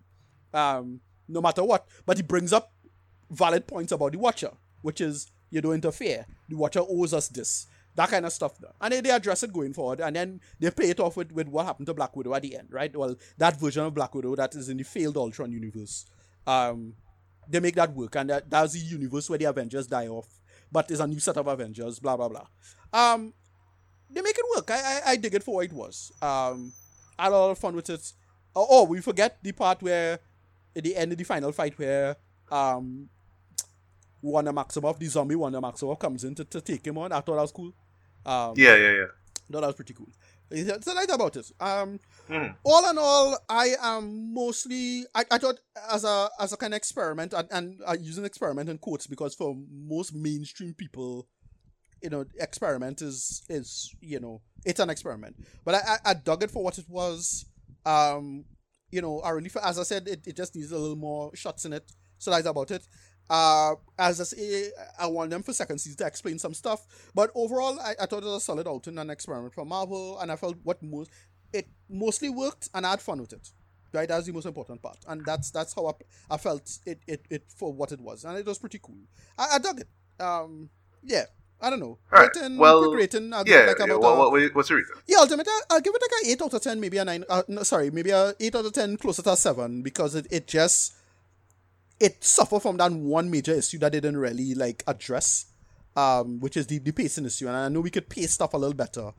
Um, 0.54 1.00
no 1.26 1.42
matter 1.42 1.62
what, 1.64 1.86
but 2.06 2.16
he 2.16 2.22
brings 2.22 2.52
up 2.52 2.72
valid 3.30 3.66
points 3.66 3.92
about 3.92 4.12
the 4.12 4.18
Watcher, 4.18 4.52
which 4.82 5.00
is 5.00 5.30
you 5.50 5.60
don't 5.60 5.74
interfere. 5.74 6.26
The 6.48 6.56
Watcher 6.56 6.80
owes 6.80 7.14
us 7.14 7.28
this. 7.28 7.66
That 7.94 8.10
kind 8.10 8.24
of 8.26 8.32
stuff. 8.32 8.52
And 8.80 8.92
then 8.92 9.02
they 9.02 9.10
address 9.10 9.42
it 9.42 9.52
going 9.52 9.74
forward, 9.74 10.00
and 10.00 10.14
then 10.14 10.40
they 10.60 10.70
play 10.70 10.90
it 10.90 11.00
off 11.00 11.16
with, 11.16 11.32
with 11.32 11.48
what 11.48 11.66
happened 11.66 11.86
to 11.86 11.94
Black 11.94 12.14
Widow 12.14 12.34
at 12.34 12.42
the 12.42 12.56
end, 12.56 12.68
right? 12.70 12.94
Well, 12.94 13.16
that 13.38 13.58
version 13.58 13.84
of 13.84 13.94
Black 13.94 14.14
Widow 14.14 14.36
that 14.36 14.54
is 14.54 14.68
in 14.68 14.76
the 14.76 14.84
failed 14.84 15.16
Ultron 15.16 15.50
universe. 15.50 16.06
Um, 16.46 16.94
they 17.48 17.60
make 17.60 17.74
that 17.74 17.92
work, 17.94 18.14
and 18.16 18.30
that, 18.30 18.48
that's 18.48 18.74
the 18.74 18.78
universe 18.78 19.28
where 19.28 19.38
the 19.38 19.46
Avengers 19.46 19.86
die 19.86 20.06
off, 20.06 20.28
but 20.70 20.86
there's 20.86 21.00
a 21.00 21.06
new 21.06 21.18
set 21.18 21.36
of 21.38 21.46
Avengers, 21.46 21.98
blah 21.98 22.16
blah 22.16 22.28
blah. 22.28 22.46
Um, 22.92 23.32
they 24.10 24.20
make 24.20 24.36
it 24.38 24.44
work. 24.54 24.70
I, 24.70 24.76
I 24.76 25.10
I 25.12 25.16
dig 25.16 25.34
it 25.34 25.42
for 25.42 25.56
what 25.56 25.64
it 25.64 25.72
was. 25.72 26.12
Um, 26.22 26.72
I 27.18 27.24
had 27.24 27.32
a 27.32 27.36
lot 27.36 27.50
of 27.50 27.58
fun 27.58 27.74
with 27.74 27.90
it. 27.90 28.12
Oh, 28.54 28.66
oh, 28.70 28.84
we 28.84 29.00
forget 29.00 29.38
the 29.42 29.52
part 29.52 29.82
where 29.82 30.20
at 30.76 30.84
the 30.84 30.94
end 30.94 31.12
of 31.12 31.18
the 31.18 31.24
final 31.24 31.52
fight 31.52 31.78
where 31.78 32.16
um 32.50 33.08
Wanda 34.22 34.52
Maximoff, 34.52 34.98
the 34.98 35.06
zombie 35.06 35.36
Wanda 35.36 35.60
Maximoff, 35.60 35.98
comes 35.98 36.24
in 36.24 36.34
to, 36.34 36.44
to 36.44 36.60
take 36.60 36.86
him 36.86 36.98
on. 36.98 37.12
I 37.12 37.20
thought 37.20 37.36
that 37.36 37.42
was 37.42 37.52
cool. 37.52 37.72
Um, 38.26 38.54
Yeah, 38.56 38.74
yeah, 38.76 38.90
yeah. 38.92 39.04
No, 39.48 39.60
that 39.60 39.68
was 39.68 39.76
pretty 39.76 39.94
cool. 39.94 40.08
So 40.80 40.94
like 40.94 41.10
about 41.10 41.36
it. 41.36 41.50
Um, 41.60 42.00
Mhm. 42.28 42.54
all 42.64 42.90
in 42.90 42.96
all, 42.98 43.38
I 43.48 43.74
am 43.80 44.32
mostly. 44.32 45.04
I, 45.14 45.24
I 45.30 45.38
thought 45.38 45.60
as 45.90 46.04
a 46.04 46.30
as 46.40 46.52
a 46.52 46.56
kind 46.56 46.72
of 46.74 46.78
experiment, 46.78 47.32
and, 47.34 47.48
and 47.50 47.80
I 47.86 47.94
use 47.94 48.18
an 48.18 48.24
experiment 48.24 48.68
in 48.70 48.78
quotes 48.78 49.06
because 49.06 49.34
for 49.34 49.54
most 49.70 50.14
mainstream 50.14 50.72
people, 50.74 51.28
you 52.02 52.08
know, 52.10 52.24
experiment 52.40 53.02
is 53.02 53.42
is 53.48 53.94
you 54.00 54.20
know 54.20 54.40
it's 54.64 54.80
an 54.80 54.88
experiment. 54.90 55.36
But 55.64 55.76
I 55.76 55.78
I, 55.78 56.10
I 56.10 56.14
dug 56.14 56.42
it 56.42 56.50
for 56.50 56.62
what 56.64 56.78
it 56.78 56.88
was. 56.88 57.44
Um, 57.84 58.44
you 58.90 59.02
know, 59.02 59.20
I 59.20 59.30
really, 59.30 59.50
as 59.62 59.78
I 59.78 59.82
said, 59.82 60.08
it, 60.08 60.26
it 60.26 60.36
just 60.36 60.54
needs 60.56 60.72
a 60.72 60.78
little 60.78 60.96
more 60.96 61.34
shots 61.36 61.66
in 61.66 61.74
it. 61.74 61.90
So 62.18 62.30
that's 62.30 62.46
about 62.46 62.70
it. 62.70 62.86
Uh, 63.30 63.74
as 63.98 64.20
I 64.20 64.24
say, 64.24 64.70
I 64.98 65.06
want 65.06 65.30
them 65.30 65.42
for 65.42 65.52
second 65.52 65.78
season 65.78 65.98
to 65.98 66.06
explain 66.06 66.38
some 66.38 66.54
stuff. 66.54 66.86
But 67.14 67.30
overall, 67.34 67.78
I, 67.80 67.94
I 68.00 68.06
thought 68.06 68.22
it 68.22 68.26
was 68.26 68.36
a 68.36 68.40
solid 68.40 68.66
outing 68.66 68.98
and 68.98 69.10
experiment 69.10 69.54
from 69.54 69.68
Marvel, 69.68 70.18
and 70.20 70.32
I 70.32 70.36
felt 70.36 70.56
what 70.62 70.82
most 70.82 71.10
it 71.52 71.66
mostly 71.90 72.28
worked, 72.30 72.68
and 72.74 72.86
I 72.86 72.90
had 72.90 73.00
fun 73.02 73.20
with 73.20 73.32
it. 73.32 73.50
Right, 73.92 74.06
that's 74.06 74.26
the 74.26 74.32
most 74.32 74.44
important 74.44 74.82
part, 74.82 74.98
and 75.08 75.24
that's 75.24 75.50
that's 75.50 75.72
how 75.74 75.86
I, 75.86 75.92
I 76.34 76.36
felt 76.36 76.78
it, 76.84 77.00
it 77.06 77.24
it 77.30 77.44
for 77.56 77.72
what 77.72 77.90
it 77.90 78.00
was, 78.00 78.24
and 78.24 78.36
it 78.36 78.44
was 78.44 78.58
pretty 78.58 78.78
cool. 78.82 78.98
I, 79.38 79.46
I 79.54 79.58
dug 79.58 79.80
it. 79.80 79.88
Um, 80.22 80.68
yeah, 81.02 81.24
I 81.58 81.70
don't 81.70 81.80
know. 81.80 81.98
All 82.12 82.20
right, 82.20 82.28
Rating, 82.36 82.58
well, 82.58 82.92
rating. 82.92 83.32
I'll 83.32 83.48
Yeah, 83.48 83.60
like 83.60 83.78
yeah 83.78 83.94
what, 83.94 84.12
a- 84.12 84.18
what, 84.18 84.32
what- 84.32 84.54
what's 84.54 84.68
your 84.68 84.78
reason? 84.78 84.94
yeah, 85.06 85.16
ultimate. 85.20 85.48
I- 85.48 85.62
I'll 85.70 85.80
give 85.80 85.94
it 85.94 86.02
like 86.02 86.10
a 86.26 86.30
eight 86.30 86.42
out 86.42 86.52
of 86.52 86.60
ten, 86.60 86.78
maybe 86.80 86.98
a 86.98 87.04
nine. 87.06 87.24
Uh, 87.30 87.44
no, 87.48 87.62
sorry, 87.62 87.90
maybe 87.90 88.10
a 88.10 88.34
eight 88.38 88.54
out 88.54 88.66
of 88.66 88.74
ten, 88.74 88.98
closer 88.98 89.22
to 89.22 89.32
a 89.32 89.36
seven, 89.38 89.80
because 89.82 90.14
it, 90.14 90.26
it 90.30 90.46
just 90.46 90.92
it 92.00 92.22
suffered 92.22 92.60
from 92.60 92.76
that 92.78 92.92
one 92.92 93.30
major 93.30 93.52
issue 93.52 93.78
that 93.78 93.92
they 93.92 94.00
didn't 94.00 94.18
really 94.18 94.54
like 94.54 94.84
address, 94.86 95.46
um, 95.96 96.40
which 96.40 96.56
is 96.56 96.66
the, 96.66 96.78
the 96.78 96.92
pacing 96.92 97.26
issue. 97.26 97.48
And 97.48 97.56
I 97.56 97.68
know 97.68 97.80
we 97.80 97.90
could 97.90 98.08
pace 98.08 98.32
stuff 98.32 98.54
a 98.54 98.56
little 98.56 98.74
better, 98.74 99.12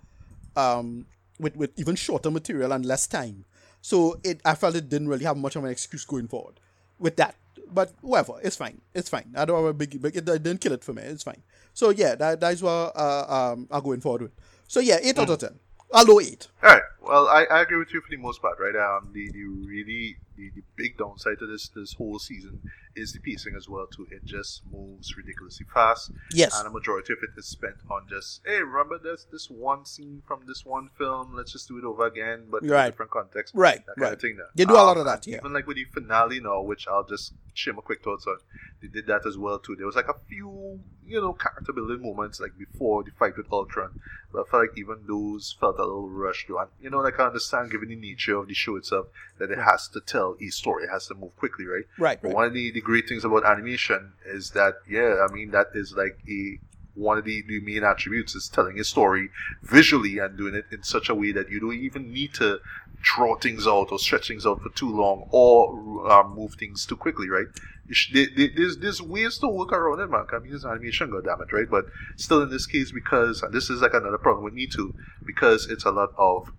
um, 0.56 1.06
with 1.40 1.56
with 1.56 1.72
even 1.78 1.96
shorter 1.96 2.32
material 2.32 2.72
and 2.72 2.86
less 2.86 3.08
time. 3.08 3.46
So 3.82 4.20
it, 4.24 4.42
I 4.46 4.56
felt 4.56 4.76
it 4.76 4.90
didn't 4.90 5.08
really 5.08 5.26
have 5.26 5.38
much 5.38 5.56
of 5.56 5.64
an 5.64 5.72
excuse 5.72 6.06
going 6.06 6.28
forward 6.28 6.60
with 7.00 7.16
that. 7.18 7.36
But 7.72 7.94
whatever, 8.02 8.34
it's 8.42 8.56
fine. 8.56 8.82
It's 8.94 9.10
fine. 9.10 9.32
I 9.36 9.46
don't 9.46 9.58
have 9.58 9.66
a 9.66 9.74
big, 9.74 10.02
big 10.02 10.16
it, 10.16 10.28
it 10.28 10.44
didn't 10.44 10.60
kill 10.60 10.74
it 10.74 10.84
for 10.84 10.94
me. 10.94 11.04
It's 11.04 11.24
fine. 11.24 11.44
So 11.74 11.92
yeah, 11.92 12.16
that 12.16 12.40
that 12.40 12.54
is 12.54 12.64
what 12.64 12.96
uh, 12.96 13.54
um 13.54 13.68
I'm 13.70 13.84
going 13.84 14.02
forward 14.02 14.24
with. 14.24 14.32
So 14.68 14.80
yeah, 14.80 14.98
eight 15.02 15.20
out 15.20 15.30
of 15.30 15.40
ten. 15.40 15.60
A 15.92 16.04
low 16.04 16.20
eight. 16.20 16.48
All 16.64 16.70
right. 16.70 16.82
Well, 17.02 17.28
I, 17.28 17.46
I 17.46 17.62
agree 17.62 17.78
with 17.78 17.94
you 17.94 18.02
for 18.02 18.10
the 18.10 18.18
most 18.18 18.42
part, 18.42 18.60
right? 18.60 18.76
Um, 18.76 19.10
the, 19.12 19.30
the 19.32 19.44
really 19.44 20.18
the, 20.40 20.50
the 20.56 20.64
big 20.76 20.98
downside 20.98 21.38
to 21.40 21.46
this 21.48 21.68
this 21.70 21.94
whole 21.94 22.18
season 22.20 22.62
is 22.96 23.12
the 23.14 23.20
pacing 23.20 23.56
as 23.56 23.68
well. 23.68 23.88
Too, 23.88 24.08
it 24.12 24.24
just 24.26 24.62
moves 24.72 25.16
ridiculously 25.18 25.66
fast, 25.74 26.12
Yes. 26.34 26.58
and 26.58 26.68
a 26.68 26.72
majority 26.72 27.14
of 27.14 27.20
it 27.22 27.32
is 27.38 27.46
spent 27.48 27.76
on 27.90 28.08
just 28.10 28.42
hey, 28.46 28.62
remember 28.62 28.98
this 28.98 29.26
this 29.32 29.50
one 29.50 29.86
scene 29.86 30.22
from 30.26 30.42
this 30.48 30.66
one 30.66 30.90
film? 30.98 31.36
Let's 31.36 31.52
just 31.52 31.68
do 31.68 31.78
it 31.78 31.84
over 31.84 32.06
again, 32.06 32.46
but 32.50 32.64
in 32.64 32.70
a 32.70 32.74
Right. 32.74 32.90
different 32.92 33.12
context. 33.12 33.54
Right, 33.56 33.86
that 33.86 33.96
kind 33.96 34.02
right. 34.02 34.14
of 34.14 34.22
thing. 34.22 34.38
There. 34.38 34.48
They 34.56 34.66
do 34.66 34.74
a 34.74 34.76
lot 34.76 34.98
Um, 34.98 35.00
of 35.00 35.06
that, 35.06 35.26
and 35.26 35.34
yeah. 35.34 35.40
Even 35.40 35.54
like 35.54 35.68
with 35.68 35.76
the 35.78 35.86
finale 35.86 36.40
now, 36.40 36.62
which 36.62 36.88
I'll 36.88 37.04
just 37.06 37.34
share 37.54 37.74
my 37.74 37.82
quick 37.82 38.02
thoughts 38.04 38.26
on. 38.26 38.38
They 38.82 38.88
did 38.88 39.08
that 39.08 39.26
as 39.26 39.38
well 39.38 39.60
too. 39.60 39.76
There 39.76 39.86
was 39.86 39.96
like 39.98 40.08
a 40.08 40.18
few, 40.30 40.80
you 41.06 41.20
know, 41.20 41.34
character 41.34 41.74
building 41.74 42.02
moments 42.02 42.40
like 42.40 42.58
before 42.58 43.04
the 43.04 43.12
fight 43.12 43.36
with 43.36 43.52
Ultron, 43.52 44.00
but 44.32 44.42
I 44.48 44.50
felt 44.50 44.64
like 44.70 44.78
even 44.78 45.04
those 45.08 45.56
felt 45.60 45.78
a 45.78 45.84
little 45.84 46.10
rushed. 46.10 46.48
Though. 46.48 46.60
And 46.60 46.70
you 46.82 46.90
know, 46.90 47.00
like 47.00 47.20
I 47.20 47.26
understand, 47.26 47.72
given 47.72 47.90
the 47.90 47.96
nature 47.98 48.38
of 48.38 48.48
the 48.48 48.54
show 48.54 48.78
itself, 48.78 49.08
that 49.38 49.52
it 49.52 49.58
has 49.60 49.88
to 49.90 50.00
tell 50.00 50.29
a 50.42 50.48
story, 50.50 50.84
it 50.86 50.90
has 50.90 51.08
to 51.08 51.16
move 51.16 51.36
quickly, 51.38 51.66
right? 51.66 51.86
Right, 51.98 52.20
But 52.22 52.30
right. 52.30 52.36
one 52.36 52.46
of 52.46 52.54
the, 52.54 52.72
the 52.72 52.82
great 52.82 53.08
things 53.08 53.24
about 53.26 53.46
animation 53.46 54.14
is 54.26 54.52
that, 54.52 54.76
yeah, 54.88 55.26
I 55.28 55.34
mean, 55.34 55.52
that 55.52 55.68
is 55.74 55.94
like 55.96 56.20
a 56.30 56.60
one 56.96 57.18
of 57.18 57.24
the, 57.24 57.42
the 57.48 57.62
main 57.62 57.84
attributes 57.84 58.36
is 58.36 58.50
telling 58.50 58.78
a 58.78 58.84
story 58.84 59.30
visually 59.64 60.18
and 60.18 60.38
doing 60.38 60.54
it 60.54 60.66
in 60.72 60.84
such 60.84 61.08
a 61.08 61.16
way 61.16 61.32
that 61.32 61.50
you 61.50 61.60
don't 61.60 61.74
even 61.76 62.12
need 62.12 62.34
to 62.34 62.60
draw 63.02 63.38
things 63.38 63.66
out 63.66 63.90
or 63.92 63.98
stretch 64.00 64.28
things 64.28 64.46
out 64.46 64.62
for 64.62 64.70
too 64.70 64.90
long 64.94 65.26
or 65.32 66.12
uh, 66.12 66.28
move 66.28 66.56
things 66.56 66.86
too 66.86 66.98
quickly, 66.98 67.30
right? 67.30 67.46
You 67.88 67.94
sh- 67.94 68.12
there- 68.14 68.28
there- 68.36 68.50
There's, 68.54 68.78
there's 68.78 69.02
ways 69.02 69.38
to 69.38 69.48
work 69.48 69.72
around 69.72 70.02
it, 70.02 70.10
man. 70.12 70.26
I 70.34 70.40
mean, 70.40 70.54
it's 70.54 70.66
animation, 70.66 71.10
goddammit, 71.12 71.54
right? 71.54 71.70
But 71.70 71.86
still, 72.18 72.42
in 72.42 72.50
this 72.50 72.66
case, 72.66 72.92
because 72.92 73.42
this 73.52 73.70
is 73.70 73.82
like 73.82 73.94
another 73.94 74.18
problem 74.18 74.44
with 74.44 74.54
me 74.54 74.68
too, 74.68 74.94
because 75.26 75.68
it's 75.70 75.86
a 75.86 75.92
lot 75.92 76.10
of 76.18 76.52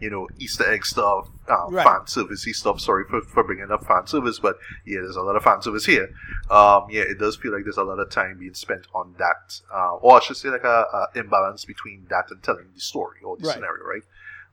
you 0.00 0.10
know, 0.10 0.28
Easter 0.38 0.70
egg 0.70 0.84
stuff, 0.84 1.28
uh, 1.48 1.66
Right. 1.68 1.84
fan 1.84 2.00
servicey 2.06 2.54
stuff. 2.54 2.80
Sorry 2.80 3.04
for, 3.08 3.20
for 3.22 3.42
bringing 3.44 3.70
up 3.70 3.84
fan 3.84 4.06
service, 4.06 4.38
but 4.38 4.56
yeah, 4.84 5.00
there's 5.00 5.16
a 5.16 5.22
lot 5.22 5.36
of 5.36 5.42
fan 5.42 5.62
service 5.62 5.86
here. 5.86 6.10
Um, 6.50 6.86
yeah, 6.90 7.02
it 7.02 7.18
does 7.18 7.36
feel 7.36 7.52
like 7.52 7.64
there's 7.64 7.76
a 7.76 7.84
lot 7.84 7.98
of 7.98 8.10
time 8.10 8.38
being 8.38 8.54
spent 8.54 8.86
on 8.94 9.14
that, 9.18 9.60
uh, 9.72 9.94
or 9.96 10.16
I 10.16 10.20
should 10.20 10.36
say, 10.36 10.48
like 10.50 10.64
a, 10.64 10.86
a 11.14 11.18
imbalance 11.18 11.64
between 11.64 12.06
that 12.10 12.30
and 12.30 12.42
telling 12.42 12.66
the 12.74 12.80
story 12.80 13.18
or 13.24 13.36
the 13.36 13.44
Right. 13.46 13.54
scenario, 13.54 13.84
right? 13.84 14.02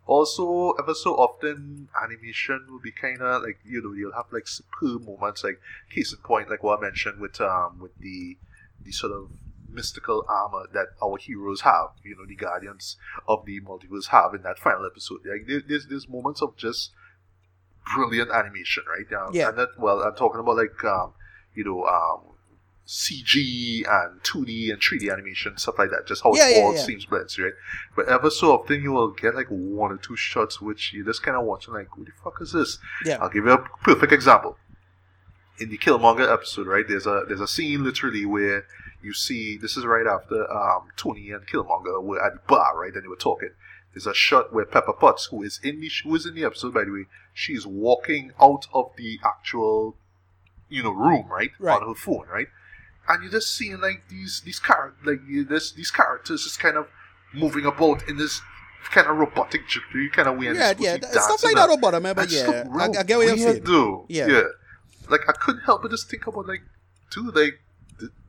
Also, 0.05 0.71
ever 0.81 0.93
so 0.93 1.15
often, 1.15 1.87
animation 2.03 2.65
will 2.69 2.79
be 2.79 2.91
kind 2.91 3.21
of 3.21 3.41
like 3.41 3.59
you 3.65 3.81
know 3.81 3.93
you'll 3.93 4.11
have 4.13 4.25
like 4.31 4.47
superb 4.47 5.05
moments, 5.05 5.43
like 5.45 5.61
case 5.89 6.11
in 6.11 6.19
point, 6.19 6.49
like 6.49 6.61
what 6.61 6.79
I 6.79 6.81
mentioned 6.81 7.19
with 7.21 7.39
um 7.39 7.79
with 7.79 7.97
the 7.99 8.37
the 8.83 8.91
sort 8.91 9.13
of 9.13 9.29
mystical 9.73 10.23
armor 10.29 10.67
that 10.73 10.87
our 11.03 11.17
heroes 11.17 11.61
have, 11.61 11.89
you 12.03 12.15
know, 12.15 12.25
the 12.27 12.35
guardians 12.35 12.97
of 13.27 13.45
the 13.45 13.59
multiverse 13.61 14.07
have 14.07 14.33
in 14.33 14.41
that 14.43 14.59
final 14.59 14.85
episode. 14.85 15.19
Like 15.25 15.47
there, 15.47 15.61
there's 15.67 15.87
there's 15.87 16.07
moments 16.07 16.41
of 16.41 16.55
just 16.55 16.91
brilliant 17.95 18.31
animation, 18.31 18.83
right? 18.87 19.11
Um, 19.21 19.33
Yeah. 19.33 19.49
And 19.49 19.57
that 19.57 19.69
well, 19.77 20.01
I'm 20.01 20.15
talking 20.15 20.39
about 20.39 20.55
like 20.57 20.83
um, 20.83 21.13
you 21.55 21.63
know, 21.63 21.83
um, 21.85 22.21
CG 22.87 23.83
and 23.89 24.21
2D 24.23 24.71
and 24.71 24.81
3D 24.81 25.11
animation 25.11 25.57
stuff 25.57 25.75
like 25.79 25.89
that. 25.89 26.05
Just 26.05 26.23
how 26.23 26.33
Yeah, 26.35 26.49
it 26.49 26.57
yeah, 26.57 26.63
all 26.63 26.75
yeah. 26.75 26.81
seems 26.81 27.05
blends, 27.05 27.37
right? 27.39 27.53
But 27.95 28.07
ever 28.09 28.29
so 28.29 28.51
often 28.53 28.81
you 28.81 28.91
will 28.91 29.11
get 29.11 29.35
like 29.35 29.47
one 29.47 29.91
or 29.91 29.97
two 29.97 30.15
shots 30.15 30.59
which 30.61 30.93
you're 30.93 31.05
just 31.05 31.23
kind 31.23 31.37
of 31.37 31.45
watching 31.45 31.73
like, 31.73 31.95
what 31.97 32.07
the 32.07 32.11
fuck 32.23 32.41
is 32.41 32.51
this? 32.51 32.77
Yeah. 33.05 33.17
I'll 33.21 33.29
give 33.29 33.45
you 33.45 33.51
a 33.51 33.57
perfect 33.83 34.11
example. 34.11 34.57
In 35.59 35.69
the 35.69 35.77
Killmonger 35.77 36.31
episode, 36.31 36.65
right? 36.67 36.83
There's 36.87 37.05
a 37.05 37.23
there's 37.27 37.39
a 37.39 37.47
scene 37.47 37.83
literally 37.83 38.25
where 38.25 38.65
you 39.03 39.13
see 39.13 39.57
this 39.57 39.75
is 39.77 39.85
right 39.85 40.07
after 40.07 40.51
um, 40.51 40.87
Tony 40.97 41.31
and 41.31 41.45
Killmonger 41.45 42.01
were 42.01 42.23
at 42.23 42.33
the 42.33 42.39
bar, 42.47 42.79
right? 42.79 42.93
And 42.93 43.03
they 43.03 43.07
were 43.07 43.15
talking. 43.15 43.49
There's 43.93 44.07
a 44.07 44.13
shot 44.15 44.51
where 44.51 44.65
Pepper 44.65 44.93
Potts, 44.93 45.25
who 45.25 45.43
is 45.43 45.59
in 45.63 45.79
the 45.81 45.91
who 46.03 46.15
is 46.15 46.25
in 46.25 46.33
the 46.33 46.43
episode, 46.45 46.73
by 46.73 46.83
the 46.85 46.91
way, 46.91 47.05
she's 47.33 47.65
walking 47.67 48.31
out 48.41 48.65
of 48.73 48.91
the 48.97 49.19
actual, 49.23 49.95
you 50.69 50.81
know, 50.81 50.91
room, 50.91 51.27
right, 51.29 51.51
Right. 51.59 51.79
on 51.79 51.87
her 51.87 51.93
phone, 51.93 52.25
right, 52.27 52.47
and 53.07 53.21
you're 53.21 53.31
just 53.31 53.55
seeing 53.55 53.79
like 53.81 54.07
these 54.09 54.41
these 54.45 54.59
characters, 54.59 55.05
like 55.05 55.19
this 55.47 55.71
these 55.73 55.91
characters 55.91 56.43
just 56.43 56.59
kind 56.59 56.75
of 56.77 56.87
moving 57.35 57.65
about 57.65 58.07
in 58.09 58.17
this 58.17 58.41
kind 58.91 59.07
of 59.07 59.15
robotic 59.17 59.67
jittery 59.67 60.09
kind 60.09 60.27
of 60.27 60.37
way. 60.39 60.47
and 60.47 60.57
yeah, 60.57 60.71
it's 60.71 60.81
yeah. 60.81 60.97
Stuff 61.21 61.43
like 61.43 61.55
that 61.55 61.67
don't 61.67 61.79
bother 61.81 61.99
me, 61.99 62.13
but 62.15 62.31
yeah, 62.31 62.63
I, 62.75 62.85
I 62.85 63.03
get 63.03 63.17
what 63.17 63.27
you're 63.27 63.37
saying. 63.37 63.63
Though. 63.63 64.05
Yeah. 64.09 64.27
Yeah. 64.27 64.41
Like 65.09 65.21
I 65.29 65.33
couldn't 65.33 65.61
help 65.61 65.83
but 65.83 65.91
just 65.91 66.09
think 66.09 66.25
about 66.25 66.47
like, 66.47 66.61
dude, 67.11 67.35
like 67.35 67.59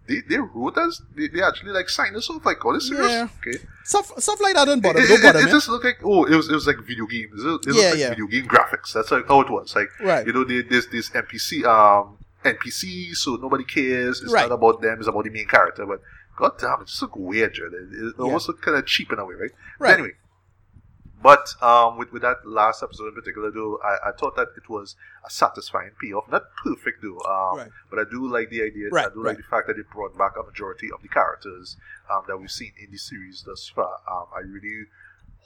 they 0.06 0.20
they 0.28 0.38
wrote 0.38 0.76
us, 0.78 1.02
they, 1.16 1.28
they 1.28 1.42
actually 1.42 1.72
like 1.72 1.88
signed 1.88 2.14
us 2.16 2.28
off. 2.30 2.44
Like, 2.44 2.64
oh, 2.64 2.72
this 2.74 2.88
serious? 2.88 3.10
Yeah. 3.10 3.28
Okay. 3.40 3.58
Stuff 3.84 4.12
stuff 4.18 4.40
like 4.40 4.54
that 4.54 4.64
don't 4.66 4.82
bother, 4.82 5.00
It, 5.00 5.08
don't 5.08 5.18
it, 5.20 5.22
bother 5.22 5.38
it 5.40 5.44
me. 5.46 5.50
just 5.50 5.68
looked 5.68 5.84
like 5.84 5.98
oh, 6.04 6.24
it 6.24 6.34
was 6.34 6.48
it 6.48 6.54
was 6.54 6.66
like 6.66 6.78
video 6.86 7.06
games. 7.06 7.42
It, 7.42 7.46
it 7.46 7.50
looked 7.50 7.66
Yeah, 7.66 7.90
like 7.90 7.98
yeah. 7.98 8.08
video 8.10 8.26
game 8.26 8.46
graphics. 8.46 8.92
That's 8.92 9.10
like 9.10 9.26
how 9.28 9.40
it 9.40 9.50
was. 9.50 9.74
Like 9.74 9.88
Right. 10.00 10.26
you 10.26 10.32
know, 10.32 10.44
they, 10.44 10.62
there's 10.62 10.86
this 10.88 11.10
NPC 11.10 11.64
um 11.64 12.18
NPC, 12.44 13.14
so 13.14 13.36
nobody 13.36 13.64
cares. 13.64 14.20
It's 14.20 14.32
Right. 14.32 14.48
not 14.48 14.54
about 14.56 14.80
them. 14.82 14.98
It's 14.98 15.08
about 15.08 15.24
the 15.24 15.30
main 15.30 15.46
character. 15.48 15.86
But 15.86 16.00
god 16.36 16.52
damn, 16.58 16.80
it 16.82 16.86
just 16.86 17.00
looked 17.02 17.16
weird. 17.16 17.56
It, 17.56 17.72
it 17.92 18.14
almost 18.18 18.48
looked 18.48 18.62
kind 18.62 18.76
of 18.76 18.86
cheap 18.86 19.12
in 19.12 19.18
a 19.18 19.24
way, 19.24 19.34
right? 19.34 19.50
But 19.78 19.84
Right. 19.84 19.94
anyway, 19.94 20.12
but 21.24 21.54
um, 21.62 21.96
with, 21.96 22.12
with 22.12 22.20
that 22.20 22.46
last 22.46 22.82
episode 22.82 23.08
in 23.08 23.14
particular, 23.14 23.50
though, 23.50 23.80
I, 23.82 24.10
I 24.10 24.12
thought 24.12 24.36
that 24.36 24.48
it 24.58 24.68
was 24.68 24.94
a 25.26 25.30
satisfying 25.30 25.92
payoff. 25.98 26.30
Not 26.30 26.42
perfect, 26.62 27.00
though, 27.02 27.18
um, 27.24 27.56
Right. 27.56 27.70
but 27.88 27.98
I 27.98 28.04
do 28.10 28.28
like 28.30 28.50
the 28.50 28.62
idea. 28.62 28.88
I 28.88 29.08
do 29.08 29.22
right. 29.22 29.28
like 29.28 29.38
the 29.38 29.42
fact 29.44 29.68
that 29.68 29.78
it 29.78 29.88
brought 29.88 30.18
back 30.18 30.32
a 30.38 30.42
majority 30.42 30.88
of 30.92 31.00
the 31.00 31.08
characters 31.08 31.78
um, 32.12 32.24
that 32.28 32.36
we've 32.36 32.50
seen 32.50 32.74
in 32.78 32.90
the 32.90 32.98
series 32.98 33.42
thus 33.46 33.66
far. 33.74 34.00
Um, 34.06 34.26
I 34.36 34.40
really 34.40 34.84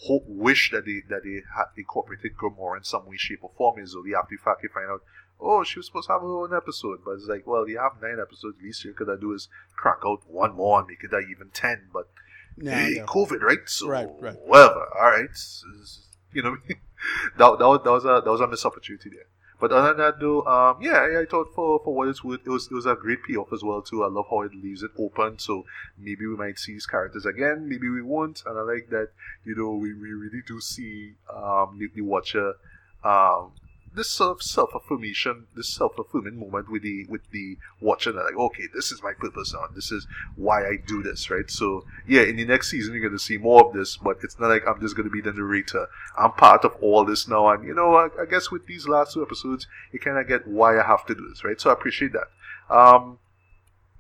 hope, 0.08 0.24
wish 0.26 0.72
that 0.72 0.84
they 0.84 1.02
that 1.08 1.22
they 1.22 1.42
had 1.56 1.66
incorporated 1.76 2.32
Gamora 2.36 2.78
in 2.78 2.82
some 2.82 3.06
way, 3.06 3.16
shape, 3.16 3.44
or 3.44 3.52
form. 3.56 3.86
So 3.86 4.02
the 4.02 4.16
after 4.16 4.36
fact 4.36 4.64
you 4.64 4.70
find 4.74 4.90
out, 4.90 5.02
oh, 5.40 5.62
she 5.62 5.78
was 5.78 5.86
supposed 5.86 6.08
to 6.08 6.14
have 6.14 6.22
her 6.22 6.42
own 6.42 6.52
episode, 6.56 7.02
but 7.04 7.12
it's 7.12 7.28
like, 7.28 7.46
well, 7.46 7.68
you 7.68 7.78
have 7.78 8.02
nine 8.02 8.18
episodes. 8.20 8.56
At 8.58 8.64
least 8.64 8.84
you 8.84 8.94
could 8.94 9.20
do 9.20 9.32
is 9.32 9.46
crack 9.76 9.98
out 10.04 10.22
one 10.26 10.56
more 10.56 10.80
and 10.80 10.88
make 10.88 11.04
it 11.04 11.14
even 11.30 11.50
ten. 11.54 11.86
But 11.92 12.08
Yeah. 12.60 13.04
COVID, 13.06 13.40
right? 13.40 13.58
So 13.66 13.88
Right, 13.88 14.08
right. 14.20 14.36
whatever. 14.46 14.86
All 14.98 15.10
right, 15.10 15.30
you 16.32 16.42
know, 16.42 16.56
that, 17.38 17.58
that 17.58 17.68
was 17.68 17.80
that 17.84 17.90
was 17.90 18.04
a 18.04 18.22
that 18.24 18.30
was 18.30 18.40
a 18.40 18.46
missed 18.46 18.66
opportunity 18.66 19.10
there. 19.10 19.26
But 19.60 19.72
other 19.72 19.88
than 19.88 19.96
that, 19.96 20.20
though, 20.20 20.42
um, 20.46 20.80
yeah, 20.80 21.08
yeah, 21.10 21.18
I 21.18 21.24
thought 21.24 21.52
for, 21.52 21.80
for 21.82 21.92
what 21.92 22.06
it's 22.06 22.22
worth, 22.22 22.42
it 22.46 22.48
was 22.50 22.68
it 22.70 22.74
was 22.74 22.86
a 22.86 22.94
great 22.94 23.24
payoff 23.26 23.52
as 23.52 23.64
well 23.64 23.82
too. 23.82 24.04
I 24.04 24.08
love 24.08 24.26
how 24.30 24.42
it 24.42 24.54
leaves 24.54 24.82
it 24.84 24.92
open, 24.96 25.38
so 25.40 25.64
maybe 25.98 26.26
we 26.26 26.36
might 26.36 26.58
see 26.60 26.74
these 26.74 26.86
characters 26.86 27.26
again, 27.26 27.68
maybe 27.68 27.88
we 27.88 28.02
won't. 28.02 28.42
And 28.46 28.56
I 28.56 28.62
like 28.62 28.88
that, 28.90 29.08
you 29.44 29.56
know, 29.56 29.72
we, 29.72 29.94
we 29.94 30.12
really 30.12 30.42
do 30.46 30.60
see 30.60 31.14
um 31.34 31.76
the, 31.78 31.88
the 31.92 32.02
watcher, 32.02 32.54
um, 33.02 33.50
this 33.94 34.10
sort 34.10 34.30
of 34.30 34.42
self 34.42 34.70
affirmation, 34.74 35.46
this 35.56 35.68
self 35.74 35.98
affirming 35.98 36.38
moment 36.38 36.70
with 36.70 36.82
the 36.82 37.06
with 37.08 37.30
the 37.30 37.56
watcher 37.80 38.12
like, 38.12 38.36
okay, 38.36 38.64
this 38.74 38.92
is 38.92 39.02
my 39.02 39.12
purpose 39.12 39.52
now. 39.52 39.66
This 39.74 39.90
is 39.92 40.06
why 40.36 40.66
I 40.66 40.76
do 40.86 41.02
this, 41.02 41.30
right? 41.30 41.50
So 41.50 41.84
yeah, 42.06 42.22
in 42.22 42.36
the 42.36 42.44
next 42.44 42.70
season 42.70 42.94
you're 42.94 43.08
gonna 43.08 43.18
see 43.18 43.38
more 43.38 43.66
of 43.66 43.72
this, 43.72 43.96
but 43.96 44.18
it's 44.22 44.38
not 44.38 44.48
like 44.48 44.62
I'm 44.66 44.80
just 44.80 44.96
gonna 44.96 45.10
be 45.10 45.20
the 45.20 45.32
narrator. 45.32 45.86
I'm 46.16 46.32
part 46.32 46.64
of 46.64 46.76
all 46.80 47.04
this 47.04 47.28
now, 47.28 47.48
and 47.48 47.64
you 47.64 47.74
know, 47.74 47.94
I, 47.94 48.08
I 48.20 48.26
guess 48.26 48.50
with 48.50 48.66
these 48.66 48.88
last 48.88 49.14
two 49.14 49.22
episodes, 49.22 49.66
you 49.92 49.98
kind 49.98 50.18
of 50.18 50.28
get 50.28 50.46
why 50.46 50.78
I 50.78 50.86
have 50.86 51.06
to 51.06 51.14
do 51.14 51.28
this, 51.28 51.44
right? 51.44 51.60
So 51.60 51.70
I 51.70 51.72
appreciate 51.72 52.12
that. 52.12 52.28
Um, 52.74 53.18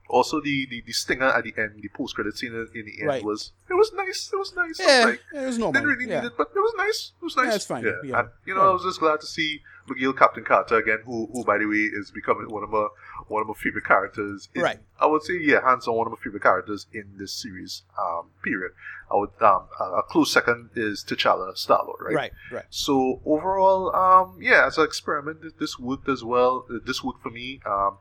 also, 0.08 0.40
the, 0.40 0.66
the, 0.70 0.82
the 0.86 0.92
stinger 0.92 1.26
at 1.26 1.44
the 1.44 1.52
end, 1.58 1.80
the 1.82 1.88
post 1.90 2.14
credit 2.14 2.36
scene 2.36 2.52
in 2.54 2.84
the 2.86 2.94
end 3.00 3.06
Right. 3.08 3.24
was 3.24 3.52
it 3.68 3.74
was 3.74 3.92
nice. 3.94 4.30
It 4.32 4.36
was 4.36 4.54
nice. 4.56 4.78
Was 4.78 4.86
Yeah, 4.86 5.04
like, 5.04 5.20
it 5.34 5.46
was 5.46 5.58
normal. 5.58 5.72
didn't 5.80 5.88
really 5.96 6.10
yeah. 6.10 6.20
need 6.22 6.26
it, 6.28 6.32
but 6.38 6.48
it 6.54 6.58
was 6.58 6.74
nice. 6.76 7.12
It 7.20 7.24
was 7.24 7.36
nice. 7.36 7.46
Yeah, 7.48 7.54
it's 7.54 7.66
fine. 7.66 7.84
Yeah. 8.04 8.20
And 8.20 8.28
you 8.46 8.54
know, 8.54 8.62
I 8.68 8.72
was 8.72 8.82
just 8.84 9.00
glad 9.00 9.20
to 9.20 9.26
see 9.26 9.60
McGill 9.88 10.16
Captain 10.16 10.44
Carter 10.44 10.76
again, 10.76 10.98
who 11.04 11.28
who 11.32 11.44
by 11.44 11.58
the 11.58 11.66
way 11.66 11.76
is 12.00 12.10
becoming 12.10 12.48
one 12.50 12.62
of 12.62 12.70
my 12.70 12.88
one 13.28 13.42
of 13.42 13.48
my 13.48 13.54
favorite 13.54 13.84
characters. 13.84 14.48
In, 14.54 14.62
Right. 14.62 14.78
I 15.00 15.06
would 15.06 15.22
say, 15.22 15.38
yeah, 15.40 15.60
hands 15.64 15.86
on 15.86 15.94
one 15.96 16.06
of 16.06 16.12
my 16.12 16.18
favorite 16.22 16.42
characters 16.42 16.86
in 16.92 17.04
this 17.18 17.32
series. 17.32 17.82
Um, 17.98 18.30
period. 18.42 18.72
I 19.10 19.16
would 19.16 19.30
um 19.40 19.68
a, 19.80 19.84
a 19.98 20.02
close 20.02 20.32
second 20.32 20.70
is 20.76 21.04
T'Challa 21.06 21.56
Star 21.56 21.82
Lord, 21.86 22.00
right? 22.00 22.14
Right, 22.14 22.32
right. 22.52 22.64
So 22.70 23.20
overall, 23.24 23.94
um, 23.94 24.38
yeah, 24.40 24.66
as 24.66 24.78
an 24.78 24.84
experiment, 24.84 25.38
this- 25.58 25.78
worked 25.78 26.08
as 26.08 26.22
well. 26.24 26.66
This 26.86 27.02
worked 27.04 27.22
for 27.22 27.30
me. 27.30 27.60
Um, 27.66 27.98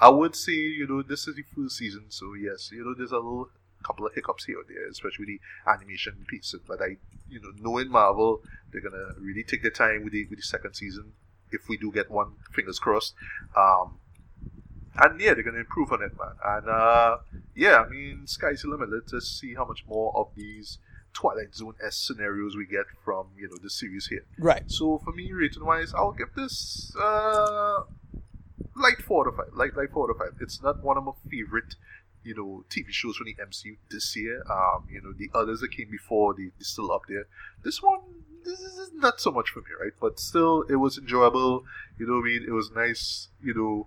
I 0.00 0.08
would 0.10 0.36
say, 0.36 0.52
you 0.52 0.86
know, 0.86 1.02
this 1.02 1.26
is 1.26 1.36
the 1.36 1.42
first 1.42 1.76
season, 1.76 2.06
so 2.08 2.34
yes, 2.34 2.70
you 2.72 2.84
know, 2.84 2.94
there's 2.94 3.12
a 3.12 3.16
little 3.16 3.48
couple 3.82 4.06
of 4.06 4.14
hiccups 4.14 4.44
here 4.44 4.58
or 4.58 4.64
there, 4.68 4.88
especially 4.88 5.24
with 5.26 5.28
the 5.28 5.70
animation 5.70 6.24
piece. 6.26 6.54
But 6.66 6.82
I, 6.82 6.96
you 7.28 7.40
know, 7.40 7.52
knowing 7.58 7.88
Marvel, 7.88 8.42
they're 8.70 8.80
gonna 8.80 9.14
really 9.18 9.42
take 9.42 9.62
their 9.62 9.70
time 9.70 10.04
with 10.04 10.12
the 10.12 10.26
with 10.26 10.38
the 10.38 10.44
second 10.44 10.74
season. 10.74 11.12
If 11.50 11.68
we 11.68 11.76
do 11.76 11.92
get 11.92 12.10
one, 12.10 12.32
fingers 12.52 12.78
crossed. 12.78 13.14
Um, 13.56 13.98
and 14.98 15.20
yeah, 15.20 15.34
they're 15.34 15.44
gonna 15.44 15.58
improve 15.58 15.92
on 15.92 16.02
it, 16.02 16.12
man. 16.18 16.34
And 16.44 16.68
uh, 16.68 17.18
yeah, 17.54 17.84
I 17.86 17.88
mean, 17.88 18.26
sky's 18.26 18.62
the 18.62 18.68
limit. 18.68 18.90
Let's 18.90 19.12
just 19.12 19.38
see 19.38 19.54
how 19.54 19.64
much 19.64 19.84
more 19.86 20.12
of 20.16 20.28
these 20.34 20.78
Twilight 21.12 21.54
Zone 21.54 21.74
s 21.82 21.96
scenarios 21.96 22.56
we 22.56 22.66
get 22.66 22.86
from 23.04 23.28
you 23.38 23.48
know 23.48 23.56
the 23.62 23.70
series 23.70 24.06
here. 24.08 24.24
Right. 24.38 24.70
So 24.70 24.98
for 24.98 25.12
me, 25.12 25.32
rating 25.32 25.64
wise, 25.64 25.94
I'll 25.94 26.12
give 26.12 26.34
this 26.34 26.94
uh, 27.00 27.84
light 28.74 29.02
four 29.06 29.24
to 29.24 29.32
five. 29.36 29.46
Light 29.54 29.76
light 29.76 29.90
four 29.92 30.06
to 30.08 30.14
five. 30.18 30.34
It's 30.40 30.62
not 30.62 30.82
one 30.82 30.96
of 30.96 31.04
my 31.04 31.12
favorite, 31.30 31.74
you 32.24 32.34
know, 32.34 32.64
TV 32.70 32.86
shows 32.90 33.16
from 33.16 33.26
the 33.26 33.34
MCU 33.34 33.76
this 33.90 34.14
year. 34.16 34.42
Um, 34.50 34.84
you 34.90 35.00
know, 35.02 35.12
the 35.12 35.30
others 35.34 35.60
that 35.60 35.70
came 35.72 35.90
before, 35.90 36.34
they 36.34 36.44
they're 36.44 36.52
still 36.74 36.90
up 36.92 37.02
there. 37.08 37.26
This 37.62 37.82
one, 37.82 38.00
this 38.44 38.60
is 38.60 38.90
not 38.94 39.20
so 39.20 39.30
much 39.30 39.50
for 39.50 39.60
me, 39.60 39.66
right? 39.80 39.92
But 40.00 40.18
still, 40.20 40.62
it 40.68 40.76
was 40.76 40.98
enjoyable. 40.98 41.64
You 41.98 42.06
know 42.06 42.14
what 42.14 42.20
I 42.22 42.24
mean? 42.26 42.44
It 42.46 42.52
was 42.52 42.70
nice. 42.70 43.28
You 43.42 43.54
know, 43.54 43.86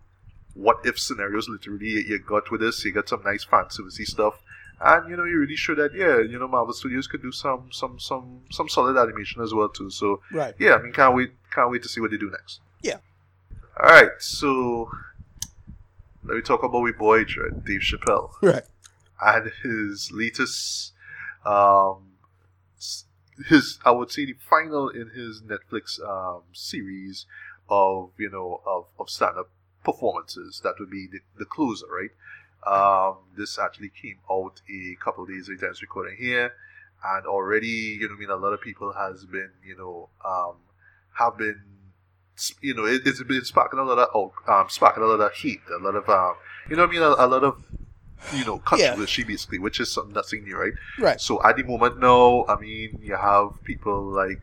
what 0.53 0.79
if 0.85 0.99
scenarios. 0.99 1.47
Literally, 1.49 1.87
you- 1.89 1.99
you 2.01 2.19
got 2.19 2.51
with 2.51 2.61
this. 2.61 2.83
You 2.85 2.91
got 2.91 3.09
some 3.09 3.23
nice 3.23 3.43
fan 3.43 3.65
servicey 3.65 4.05
stuff. 4.05 4.41
And 4.81 5.09
you 5.09 5.17
know, 5.17 5.25
you 5.25 5.37
really 5.37 5.57
showed 5.57 5.77
that 5.79 5.93
yeah, 5.93 6.19
you 6.19 6.39
know, 6.39 6.47
Marvel 6.47 6.73
Studios 6.73 7.05
could 7.07 7.21
do 7.21 7.33
some 7.33 7.67
some 7.71 7.99
some 7.99 8.41
some 8.49 8.69
solid 8.69 8.95
animation 8.97 9.41
as 9.41 9.53
well 9.53 9.67
too. 9.67 9.89
So 9.89 10.21
Right. 10.31 10.55
yeah, 10.57 10.75
I 10.75 10.81
mean, 10.81 10.93
can't 10.93 11.13
wait, 11.15 11.31
can't 11.51 11.69
wait 11.69 11.83
to 11.83 11.89
see 11.89 11.99
what 11.99 12.11
they 12.11 12.17
do 12.17 12.29
next. 12.29 12.61
Yeah. 12.81 12.99
All 13.81 13.87
right, 13.89 14.11
so 14.19 14.91
let 16.25 16.35
me 16.35 16.41
talk 16.41 16.63
about 16.63 16.83
my 16.83 16.91
boy 16.91 17.23
Dave 17.23 17.79
Chappelle 17.81 18.31
Right. 18.41 18.63
and 19.21 19.51
his 19.63 20.11
latest, 20.11 20.91
um, 21.45 22.03
his 23.47 23.79
I 23.85 23.91
would 23.91 24.11
say 24.11 24.25
the 24.25 24.35
final 24.49 24.89
in 24.89 25.11
his 25.11 25.41
Netflix 25.41 25.97
um, 26.05 26.41
series 26.51 27.25
of 27.69 28.11
you 28.17 28.29
know 28.29 28.61
of 28.65 28.87
of 28.99 29.09
stand 29.09 29.37
up 29.37 29.49
performances. 29.85 30.59
That 30.61 30.75
would 30.79 30.89
be 30.89 31.07
the, 31.09 31.19
the 31.37 31.45
closer, 31.45 31.85
right? 31.87 32.11
Um, 32.67 33.19
this 33.37 33.57
actually 33.57 33.89
came 33.89 34.17
out 34.29 34.61
a 34.69 34.95
couple 35.01 35.23
of 35.23 35.29
days 35.29 35.47
later 35.47 35.69
as 35.69 35.81
recording 35.81 36.17
here, 36.19 36.51
and 37.05 37.25
already 37.25 37.97
you 38.01 38.09
know 38.09 38.15
I 38.15 38.19
mean 38.19 38.29
a 38.29 38.35
lot 38.35 38.51
of 38.51 38.59
people 38.59 38.91
has 38.91 39.23
been 39.23 39.51
you 39.65 39.77
know 39.77 40.09
um, 40.25 40.55
have 41.13 41.37
been 41.37 41.61
you 42.61 42.73
know 42.73 42.85
it, 42.85 43.01
it's 43.05 43.21
been 43.23 43.43
sparking 43.45 43.79
a 43.79 43.83
lot 43.83 43.97
of 43.99 44.09
oh, 44.15 44.33
um, 44.47 44.67
sparking 44.69 45.03
a 45.03 45.05
lot 45.05 45.19
of 45.21 45.31
heat, 45.33 45.59
a 45.79 45.83
lot 45.83 45.95
of 45.95 46.07
um, 46.09 46.35
you 46.69 46.75
know 46.75 46.83
what 46.83 46.89
I 46.89 46.93
mean 46.93 47.01
a, 47.01 47.25
a 47.25 47.27
lot 47.27 47.43
of 47.43 47.63
you 48.33 48.45
know 48.45 48.59
controversy 48.59 49.23
basically, 49.23 49.59
which 49.59 49.79
is 49.79 49.91
some, 49.91 50.11
nothing 50.13 50.43
new, 50.43 50.57
right? 50.57 50.73
Right. 50.99 51.19
So 51.21 51.41
at 51.43 51.55
the 51.57 51.63
moment 51.63 51.99
now, 51.99 52.45
I 52.47 52.59
mean, 52.59 52.99
you 53.01 53.15
have 53.15 53.63
people 53.63 54.01
like 54.03 54.41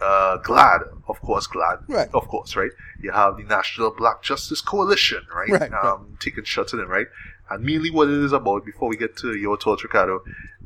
uh, 0.00 0.38
GLAAD, 0.38 0.80
of 1.08 1.20
course, 1.20 1.46
GLAAD, 1.46 1.82
Right. 1.88 2.08
of 2.14 2.26
course, 2.28 2.56
right? 2.56 2.70
You 3.02 3.10
have 3.12 3.36
the 3.36 3.42
National 3.44 3.90
Black 3.90 4.22
Justice 4.22 4.62
Coalition, 4.62 5.20
right? 5.34 5.50
Right, 5.50 5.72
Um, 5.72 6.16
taking 6.20 6.44
shots 6.44 6.72
at 6.72 6.80
him, 6.80 6.88
right? 6.88 7.06
And 7.50 7.62
mainly 7.64 7.90
what 7.90 8.08
it 8.08 8.24
is 8.24 8.32
about, 8.32 8.64
before 8.64 8.88
we 8.88 8.96
get 8.96 9.16
to 9.18 9.34
your 9.36 9.58
thoughts, 9.58 9.82
Ricardo, 9.84 10.22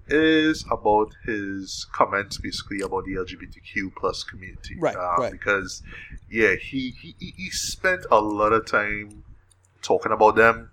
is 0.09 0.64
about 0.70 1.12
his 1.24 1.86
comments 1.92 2.38
basically 2.38 2.80
about 2.80 3.05
the 3.05 3.12
LGBTQ 3.14 3.94
plus 3.96 4.22
community. 4.22 4.76
Right, 4.78 4.96
Um, 4.96 5.16
right. 5.18 5.32
Because, 5.32 5.82
yeah, 6.30 6.55
he, 6.57 6.90
he, 7.00 7.14
he- 7.18 7.50
spent 7.50 8.05
a 8.11 8.20
lot 8.20 8.52
of 8.52 8.66
time 8.66 9.24
talking 9.82 10.12
about 10.12 10.36
them, 10.36 10.70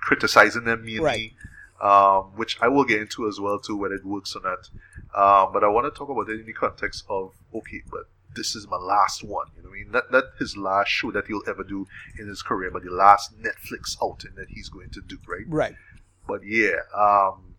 criticizing 0.00 0.64
them 0.64 0.84
mainly 0.84 1.00
Right. 1.02 1.32
um, 1.80 2.24
which 2.36 2.56
I 2.60 2.68
will 2.68 2.84
get 2.84 3.00
into 3.00 3.26
as 3.28 3.40
well 3.40 3.58
too, 3.58 3.76
whether 3.76 3.94
it 3.94 4.04
works 4.04 4.36
or 4.36 4.42
not. 4.42 4.68
Um, 5.14 5.52
but 5.52 5.64
I 5.64 5.68
want 5.68 5.92
to 5.92 5.96
talk 5.96 6.08
about 6.08 6.28
it 6.28 6.40
in 6.40 6.46
the 6.46 6.52
context 6.52 7.04
of 7.08 7.32
okay, 7.54 7.82
but 7.90 8.02
this 8.34 8.54
is 8.54 8.68
my 8.68 8.76
last 8.76 9.24
one. 9.24 9.46
You 9.56 9.62
know, 9.62 9.70
what 9.70 9.76
I 9.76 9.78
mean, 9.82 9.90
not 9.90 10.12
not 10.12 10.24
his 10.38 10.56
last 10.56 10.88
show 10.88 11.10
that 11.12 11.26
he'll 11.26 11.42
ever 11.48 11.64
do 11.64 11.86
in 12.18 12.28
his 12.28 12.42
career, 12.42 12.70
but 12.70 12.84
the 12.84 12.90
last 12.90 13.32
Netflix 13.40 13.96
outing 14.02 14.32
that 14.36 14.48
he's 14.50 14.68
going 14.68 14.90
to 14.90 15.00
do, 15.00 15.18
right? 15.26 15.44
Right. 15.48 15.74
But 16.28 16.40
yeah, 16.44 16.76
um, 16.94 17.55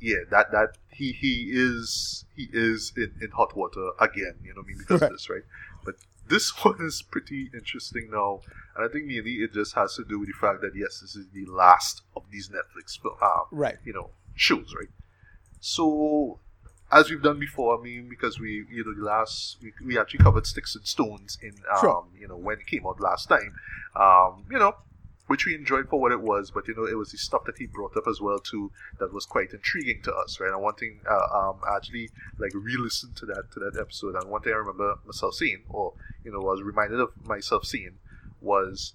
yeah, 0.00 0.18
that 0.30 0.50
that 0.52 0.78
he 0.88 1.12
he 1.12 1.50
is 1.52 2.24
he 2.36 2.48
is 2.52 2.92
in, 2.96 3.12
in 3.20 3.30
hot 3.30 3.56
water 3.56 3.90
again. 4.00 4.34
You 4.42 4.54
know, 4.54 4.60
what 4.60 4.64
I 4.64 4.68
mean, 4.68 4.78
because 4.78 5.00
Right. 5.02 5.10
of 5.10 5.16
this, 5.16 5.28
right? 5.30 5.42
But 5.84 5.94
this 6.28 6.50
one 6.64 6.76
is 6.80 7.02
pretty 7.02 7.50
interesting 7.54 8.10
now, 8.10 8.40
and 8.76 8.84
I 8.84 8.92
think 8.92 9.06
mainly 9.06 9.36
it 9.36 9.52
just 9.52 9.74
has 9.74 9.94
to 9.96 10.04
do 10.04 10.18
with 10.18 10.28
the 10.28 10.34
fact 10.40 10.60
that 10.62 10.72
yes, 10.74 11.00
this 11.00 11.14
is 11.16 11.26
the 11.34 11.46
last 11.46 12.02
of 12.16 12.22
these 12.30 12.48
Netflix 12.48 12.98
um, 13.22 13.44
Right. 13.50 13.78
you 13.84 13.92
know 13.92 14.10
shows, 14.34 14.74
right? 14.78 14.88
So 15.60 16.38
as 16.92 17.08
we've 17.10 17.22
done 17.22 17.38
before, 17.38 17.78
I 17.78 17.82
mean, 17.82 18.08
because 18.08 18.40
we 18.40 18.64
you 18.70 18.84
know 18.84 18.94
the 18.94 19.04
last 19.04 19.58
we, 19.62 19.72
we 19.84 19.98
actually 19.98 20.20
covered 20.20 20.46
Sticks 20.46 20.74
and 20.74 20.86
Stones 20.86 21.38
in 21.42 21.52
um, 21.72 21.80
Sure. 21.80 22.06
you 22.18 22.28
know 22.28 22.36
when 22.36 22.58
it 22.58 22.66
came 22.66 22.86
out 22.86 23.00
last 23.00 23.28
time, 23.28 23.54
um, 23.96 24.44
you 24.50 24.58
know. 24.58 24.74
Which 25.30 25.46
we 25.46 25.54
enjoyed 25.54 25.88
for 25.88 26.00
what 26.00 26.10
it 26.10 26.22
was, 26.22 26.50
but 26.50 26.66
you 26.66 26.74
know 26.74 26.86
it 26.86 26.98
was 26.98 27.12
the 27.12 27.18
stuff 27.18 27.44
that 27.44 27.58
he 27.58 27.66
brought 27.66 27.96
up 27.96 28.08
as 28.08 28.20
well 28.20 28.40
too 28.40 28.72
that 28.98 29.12
was 29.12 29.26
quite 29.26 29.52
intriguing 29.52 30.02
to 30.02 30.12
us, 30.12 30.40
right? 30.40 30.50
And 30.50 30.60
one 30.60 30.74
thing, 30.74 30.98
uh, 31.08 31.38
um, 31.38 31.60
actually 31.72 32.10
like 32.40 32.50
re-listened 32.52 33.14
to 33.18 33.26
that 33.26 33.44
to 33.52 33.60
that 33.60 33.78
episode, 33.80 34.16
and 34.16 34.28
one 34.28 34.42
thing 34.42 34.54
I 34.54 34.56
remember 34.56 34.96
myself 35.06 35.34
seeing, 35.34 35.62
or 35.68 35.92
you 36.24 36.32
know, 36.32 36.40
was 36.40 36.62
reminded 36.62 36.98
of 36.98 37.10
myself 37.24 37.64
seeing, 37.64 37.98
was 38.40 38.94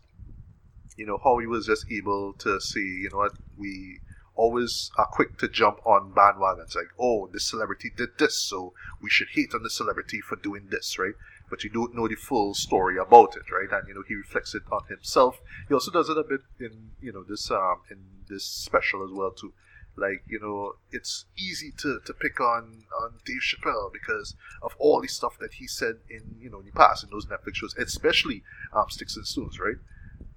you 0.98 1.06
know 1.06 1.20
how 1.24 1.38
he 1.38 1.48
was 1.48 1.68
just 1.68 1.90
able 1.90 2.34
to 2.34 2.60
see, 2.60 3.04
you 3.04 3.10
know 3.14 3.20
what, 3.20 3.38
we 3.58 4.02
always 4.36 4.92
are 4.98 5.08
quick 5.08 5.38
to 5.38 5.48
jump 5.48 5.80
on 5.86 6.12
bandwagons 6.12 6.76
like, 6.76 6.92
oh, 7.00 7.30
this 7.32 7.50
celebrity 7.50 7.92
did 7.96 8.10
this, 8.18 8.36
so 8.36 8.74
we 9.02 9.10
should 9.10 9.30
hate 9.34 9.54
on 9.56 9.64
the 9.64 9.70
celebrity 9.70 10.20
for 10.20 10.36
doing 10.36 10.68
this, 10.70 11.00
right? 11.00 11.14
But 11.50 11.64
you 11.64 11.70
don't 11.70 11.96
know 11.96 12.08
the 12.08 12.16
full 12.16 12.54
story 12.54 12.98
about 12.98 13.36
it, 13.36 13.52
right? 13.52 13.72
And 13.72 13.88
you 13.88 13.94
know 13.94 14.04
he 14.08 14.16
reflects 14.16 14.56
it 14.56 14.64
on 14.72 14.86
himself. 14.90 15.40
He 15.68 15.74
also 15.74 15.92
does 15.92 16.10
it 16.10 16.18
a 16.18 16.24
bit 16.24 16.42
in 16.60 16.92
you 17.02 17.14
know 17.14 17.24
this 17.24 17.52
um 17.52 17.82
in 17.92 18.00
this 18.30 18.44
special 18.44 19.04
as 19.04 19.12
well 19.12 19.32
too. 19.32 19.54
Like 19.98 20.24
you 20.28 20.40
know, 20.40 20.74
it's 20.92 21.26
easy 21.38 21.72
to, 21.78 22.00
to 22.06 22.14
pick 22.14 22.40
on 22.40 22.84
on 23.02 23.14
Dave 23.26 23.42
Chappelle 23.42 23.92
because 23.94 24.36
of 24.62 24.76
all 24.78 25.02
the 25.02 25.08
stuff 25.08 25.38
that 25.40 25.54
he 25.54 25.68
said 25.68 25.96
in 26.10 26.36
you 26.40 26.50
know 26.50 26.60
in 26.60 26.66
the 26.66 26.72
past 26.72 27.04
in 27.04 27.10
those 27.10 27.26
Netflix 27.26 27.56
shows, 27.56 27.76
especially 27.78 28.44
um, 28.74 28.86
Sticks 28.90 29.16
and 29.16 29.26
Stones, 29.26 29.60
right? 29.60 29.78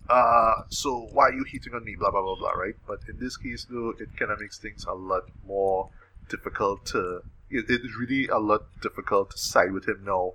Uh, 0.09 0.63
so 0.69 1.09
why 1.13 1.29
are 1.29 1.33
you 1.33 1.45
hating 1.45 1.75
on 1.75 1.85
me? 1.85 1.97
Blah 1.99 2.11
blah 2.13 2.23
blah 2.23 2.37
blah, 2.37 2.53
right? 2.53 2.77
But 2.87 3.01
in 3.09 3.19
this 3.19 3.37
case, 3.37 3.67
though, 3.69 3.95
it 3.99 4.17
kind 4.17 4.31
of 4.31 4.41
makes 4.41 4.59
things 4.59 4.85
a 4.85 4.95
lot 4.95 5.25
more 5.45 5.91
difficult 6.29 6.87
to. 6.87 7.23
It, 7.51 7.69
it 7.69 7.81
is 7.85 7.97
really 7.99 8.29
a 8.29 8.39
lot 8.39 8.67
difficult 8.81 9.31
to 9.33 9.39
side 9.39 9.73
with 9.73 9.89
him 9.89 10.05
now 10.05 10.33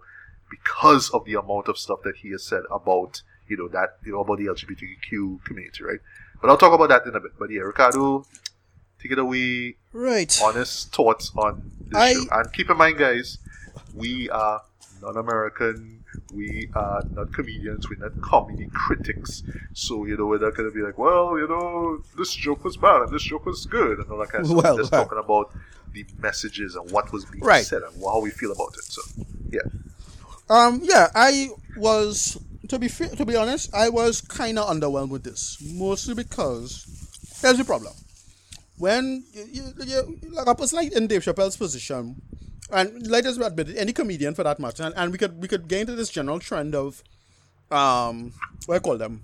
because 0.58 1.10
of 1.12 1.26
the 1.26 1.36
amount 1.36 1.68
of 1.68 1.78
stuff 1.78 2.00
that 2.04 2.16
he 2.18 2.30
has 2.32 2.44
said 2.44 2.64
about 2.72 3.22
you 3.48 3.58
know 3.58 3.68
that 3.70 3.98
you 4.06 4.12
know 4.14 4.22
about 4.22 4.38
the 4.38 4.46
LGBTQ 4.46 5.44
community, 5.46 5.84
right? 5.84 6.00
But 6.42 6.50
I'll 6.50 6.58
talk 6.58 6.74
about 6.74 6.90
that 6.90 7.06
in 7.08 7.16
a 7.16 7.20
bit. 7.20 7.32
But 7.40 7.50
yeah, 7.52 7.62
Ricardo, 7.62 8.26
take 9.02 9.12
it 9.12 9.20
away. 9.20 9.76
Right. 9.92 10.34
Honest 10.44 10.94
thoughts 10.94 11.32
on 11.36 11.72
this 11.88 11.96
I- 12.00 12.14
show, 12.14 12.26
and 12.32 12.54
keep 12.54 12.70
in 12.70 12.78
mind, 12.78 12.98
guys, 12.98 13.38
we 13.94 14.30
are 14.30 14.62
non-American. 15.02 16.04
We 16.34 16.70
are 16.76 17.02
not 17.12 17.34
comedians. 17.34 17.90
We're 17.90 17.98
not 18.08 18.20
comedy 18.22 18.70
critics. 18.74 19.44
So 19.74 20.06
you 20.06 20.16
know 20.18 20.26
we're 20.28 20.40
not 20.40 20.56
gonna 20.56 20.72
be 20.72 20.82
like, 20.82 20.98
well, 20.98 21.38
you 21.38 21.48
know, 21.48 22.02
this 22.18 22.34
joke 22.34 22.64
was 22.64 22.78
bad 22.78 23.02
and 23.04 23.12
this 23.12 23.24
joke 23.24 23.46
was 23.46 23.66
good 23.66 24.00
and 24.00 24.10
all 24.12 24.20
that 24.20 24.30
kind 24.30 24.44
of 24.44 24.50
stuff. 24.52 24.64
Well, 24.64 24.78
just 24.78 24.92
well. 24.92 25.04
talking 25.06 25.20
about 25.24 25.52
the 25.92 26.06
messages 26.20 26.76
and 26.76 26.90
what 26.92 27.12
was 27.12 27.26
being 27.26 27.44
Right. 27.44 27.66
said 27.66 27.82
and 27.84 27.94
how 28.04 28.20
we 28.20 28.32
feel 28.32 28.52
about 28.52 28.74
it. 28.78 28.84
So 28.86 29.02
yeah, 29.52 29.62
Um. 30.50 30.82
Yeah. 30.84 31.10
I 31.16 31.50
was 31.78 32.38
to 32.70 32.80
be 32.80 32.88
to 32.88 33.26
be 33.26 33.36
honest, 33.36 33.74
I 33.74 33.90
was 33.90 34.22
kind 34.22 34.58
of 34.60 34.70
underwhelmed 34.70 35.10
with 35.10 35.24
this, 35.24 35.58
mostly 35.74 36.16
because 36.16 36.86
here's 37.42 37.58
the 37.58 37.66
problem. 37.66 37.94
When 38.78 39.24
you, 39.34 39.46
you, 39.52 39.74
you 39.86 40.32
like 40.32 40.48
a 40.48 40.56
person 40.56 40.78
like 40.78 40.92
in 40.94 41.08
Dave 41.08 41.24
Chappelle's 41.24 41.58
position, 41.58 42.22
and 42.72 43.08
let 43.08 43.26
us 43.26 43.38
admit 43.38 43.70
it, 43.70 43.78
any 43.78 43.94
comedian 43.94 44.34
for 44.34 44.44
that 44.44 44.60
matter, 44.60 44.84
and, 44.84 44.96
and 44.98 45.12
we 45.12 45.18
could 45.18 45.42
we 45.42 45.48
could 45.48 45.68
get 45.68 45.82
into 45.82 45.96
this 45.96 46.10
general 46.10 46.40
trend 46.40 46.74
of, 46.74 47.04
um, 47.72 48.34
what 48.66 48.76
I 48.76 48.80
call 48.80 48.98
them, 48.98 49.24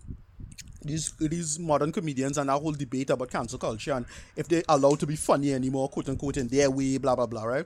these 0.84 1.14
these 1.20 1.58
modern 1.60 1.92
comedians 1.92 2.38
and 2.38 2.50
our 2.50 2.60
whole 2.60 2.72
debate 2.74 3.10
about 3.10 3.32
cancel 3.32 3.58
culture 3.60 3.94
and 3.94 4.06
if 4.36 4.48
they're 4.48 4.64
allowed 4.70 5.00
to 5.00 5.08
be 5.08 5.16
funny 5.16 5.54
anymore, 5.54 5.90
quote 5.90 6.10
unquote, 6.10 6.38
in 6.38 6.48
their 6.48 6.70
way, 6.70 6.98
blah 6.98 7.16
blah 7.16 7.26
blah, 7.26 7.44
right? 7.44 7.66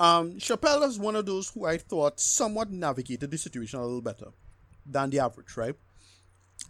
Um, 0.00 0.34
Chappelle 0.34 0.86
is 0.86 0.98
one 0.98 1.16
of 1.16 1.26
those 1.26 1.48
who 1.48 1.64
I 1.64 1.78
thought 1.78 2.20
somewhat 2.20 2.70
navigated 2.70 3.30
the 3.30 3.38
situation 3.38 3.80
a 3.80 3.84
little 3.84 4.00
better 4.00 4.28
than 4.86 5.10
the 5.10 5.18
average, 5.18 5.56
right? 5.56 5.74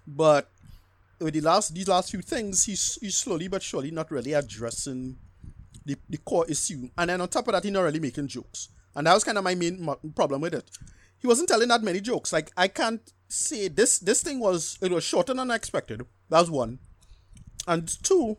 But 0.07 0.51
with 1.21 1.35
the 1.35 1.41
last 1.41 1.75
these 1.75 1.89
last 1.89 2.11
few 2.11 2.23
things, 2.23 2.65
he's 2.65 2.99
he's 3.01 3.17
slowly 3.17 3.49
but 3.49 3.63
surely 3.63 3.91
not 3.91 4.11
really 4.11 4.33
addressing 4.33 5.19
the, 5.85 5.97
the 6.09 6.19
core 6.19 6.47
issue, 6.49 6.89
and 6.97 7.11
then 7.11 7.21
on 7.21 7.29
top 7.29 7.49
of 7.49 7.53
that, 7.53 7.65
he's 7.65 7.73
not 7.73 7.83
really 7.83 8.01
making 8.01 8.29
jokes, 8.29 8.69
and 8.95 9.07
that 9.07 9.15
was 9.15 9.25
kind 9.25 9.39
of 9.39 9.45
my 9.45 9.55
main 9.55 9.87
problem 10.15 10.41
with 10.41 10.55
it. 10.55 10.71
He 11.19 11.27
wasn't 11.27 11.49
telling 11.49 11.69
that 11.69 11.83
many 11.83 12.01
jokes. 12.01 12.33
Like 12.33 12.51
I 12.57 12.69
can't 12.69 13.13
say 13.29 13.69
this 13.69 13.99
this 13.99 14.23
thing 14.23 14.41
was 14.41 14.79
it 14.81 14.91
was 14.91 15.05
shorter 15.05 15.35
than 15.35 15.51
I 15.51 15.57
expected. 15.57 16.03
That 16.31 16.41
was 16.41 16.51
one, 16.51 16.79
and 17.67 17.89
two, 18.03 18.39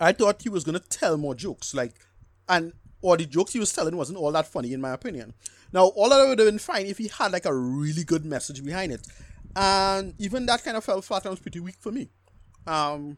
I 0.00 0.12
thought 0.12 0.42
he 0.42 0.48
was 0.48 0.64
gonna 0.64 0.80
tell 0.80 1.16
more 1.16 1.34
jokes. 1.34 1.74
Like, 1.74 1.94
and 2.48 2.72
or 3.02 3.16
the 3.16 3.26
jokes 3.26 3.52
he 3.52 3.58
was 3.58 3.72
telling 3.72 3.96
wasn't 3.96 4.18
all 4.18 4.32
that 4.32 4.46
funny 4.46 4.72
in 4.72 4.80
my 4.80 4.90
opinion. 4.92 5.34
Now, 5.72 5.86
all 5.86 6.08
that 6.10 6.26
would 6.26 6.38
have 6.38 6.48
been 6.48 6.58
fine 6.58 6.86
if 6.86 6.98
he 6.98 7.08
had 7.08 7.32
like 7.32 7.46
a 7.46 7.54
really 7.54 8.04
good 8.04 8.24
message 8.24 8.64
behind 8.64 8.92
it, 8.92 9.06
and 9.54 10.14
even 10.18 10.46
that 10.46 10.64
kind 10.64 10.76
of 10.76 10.84
fell 10.84 11.02
flat 11.02 11.24
and 11.24 11.30
was 11.30 11.40
pretty 11.40 11.60
weak 11.60 11.76
for 11.78 11.92
me. 11.92 12.08
Um, 12.66 13.16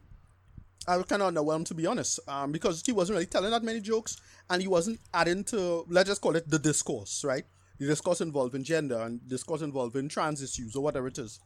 I 0.87 0.97
was 0.97 1.05
kind 1.05 1.21
of 1.21 1.33
underwhelmed 1.33 1.65
to 1.67 1.73
be 1.73 1.85
honest, 1.85 2.19
um, 2.27 2.51
because 2.51 2.83
he 2.85 2.91
wasn't 2.91 3.15
really 3.15 3.25
telling 3.25 3.51
that 3.51 3.63
many 3.63 3.79
jokes, 3.79 4.17
and 4.49 4.61
he 4.61 4.67
wasn't 4.67 4.99
adding 5.13 5.43
to 5.45 5.85
let's 5.89 6.09
just 6.09 6.21
call 6.21 6.35
it 6.35 6.49
the 6.49 6.59
discourse, 6.59 7.23
right? 7.23 7.45
The 7.79 7.87
discourse 7.87 8.21
involving 8.21 8.63
gender 8.63 8.99
and 9.01 9.27
discourse 9.27 9.61
involving 9.61 10.07
trans 10.09 10.41
issues 10.41 10.75
or 10.75 10.83
whatever 10.83 11.07
it 11.07 11.17
is, 11.17 11.39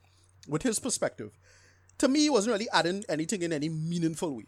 with 0.47 0.63
his 0.63 0.79
perspective. 0.79 1.31
To 1.99 2.07
me, 2.07 2.21
he 2.21 2.29
wasn't 2.29 2.53
really 2.53 2.67
adding 2.73 3.03
anything 3.09 3.41
in 3.41 3.53
any 3.53 3.69
meaningful 3.69 4.35
way 4.35 4.45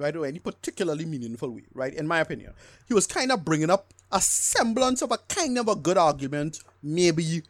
right, 0.00 0.16
or 0.16 0.26
any 0.26 0.38
particularly 0.38 1.04
meaningful 1.04 1.50
way, 1.50 1.62
right, 1.74 1.94
in 1.94 2.06
my 2.06 2.20
opinion. 2.20 2.52
He 2.88 2.94
was 2.94 3.06
kind 3.06 3.30
of 3.30 3.44
bringing 3.44 3.70
up 3.70 3.92
a 4.10 4.20
semblance 4.20 5.02
of 5.02 5.12
a 5.12 5.18
kind 5.28 5.58
of 5.58 5.68
a 5.68 5.76
good 5.76 5.98
argument, 5.98 6.58
maybe 6.82 7.42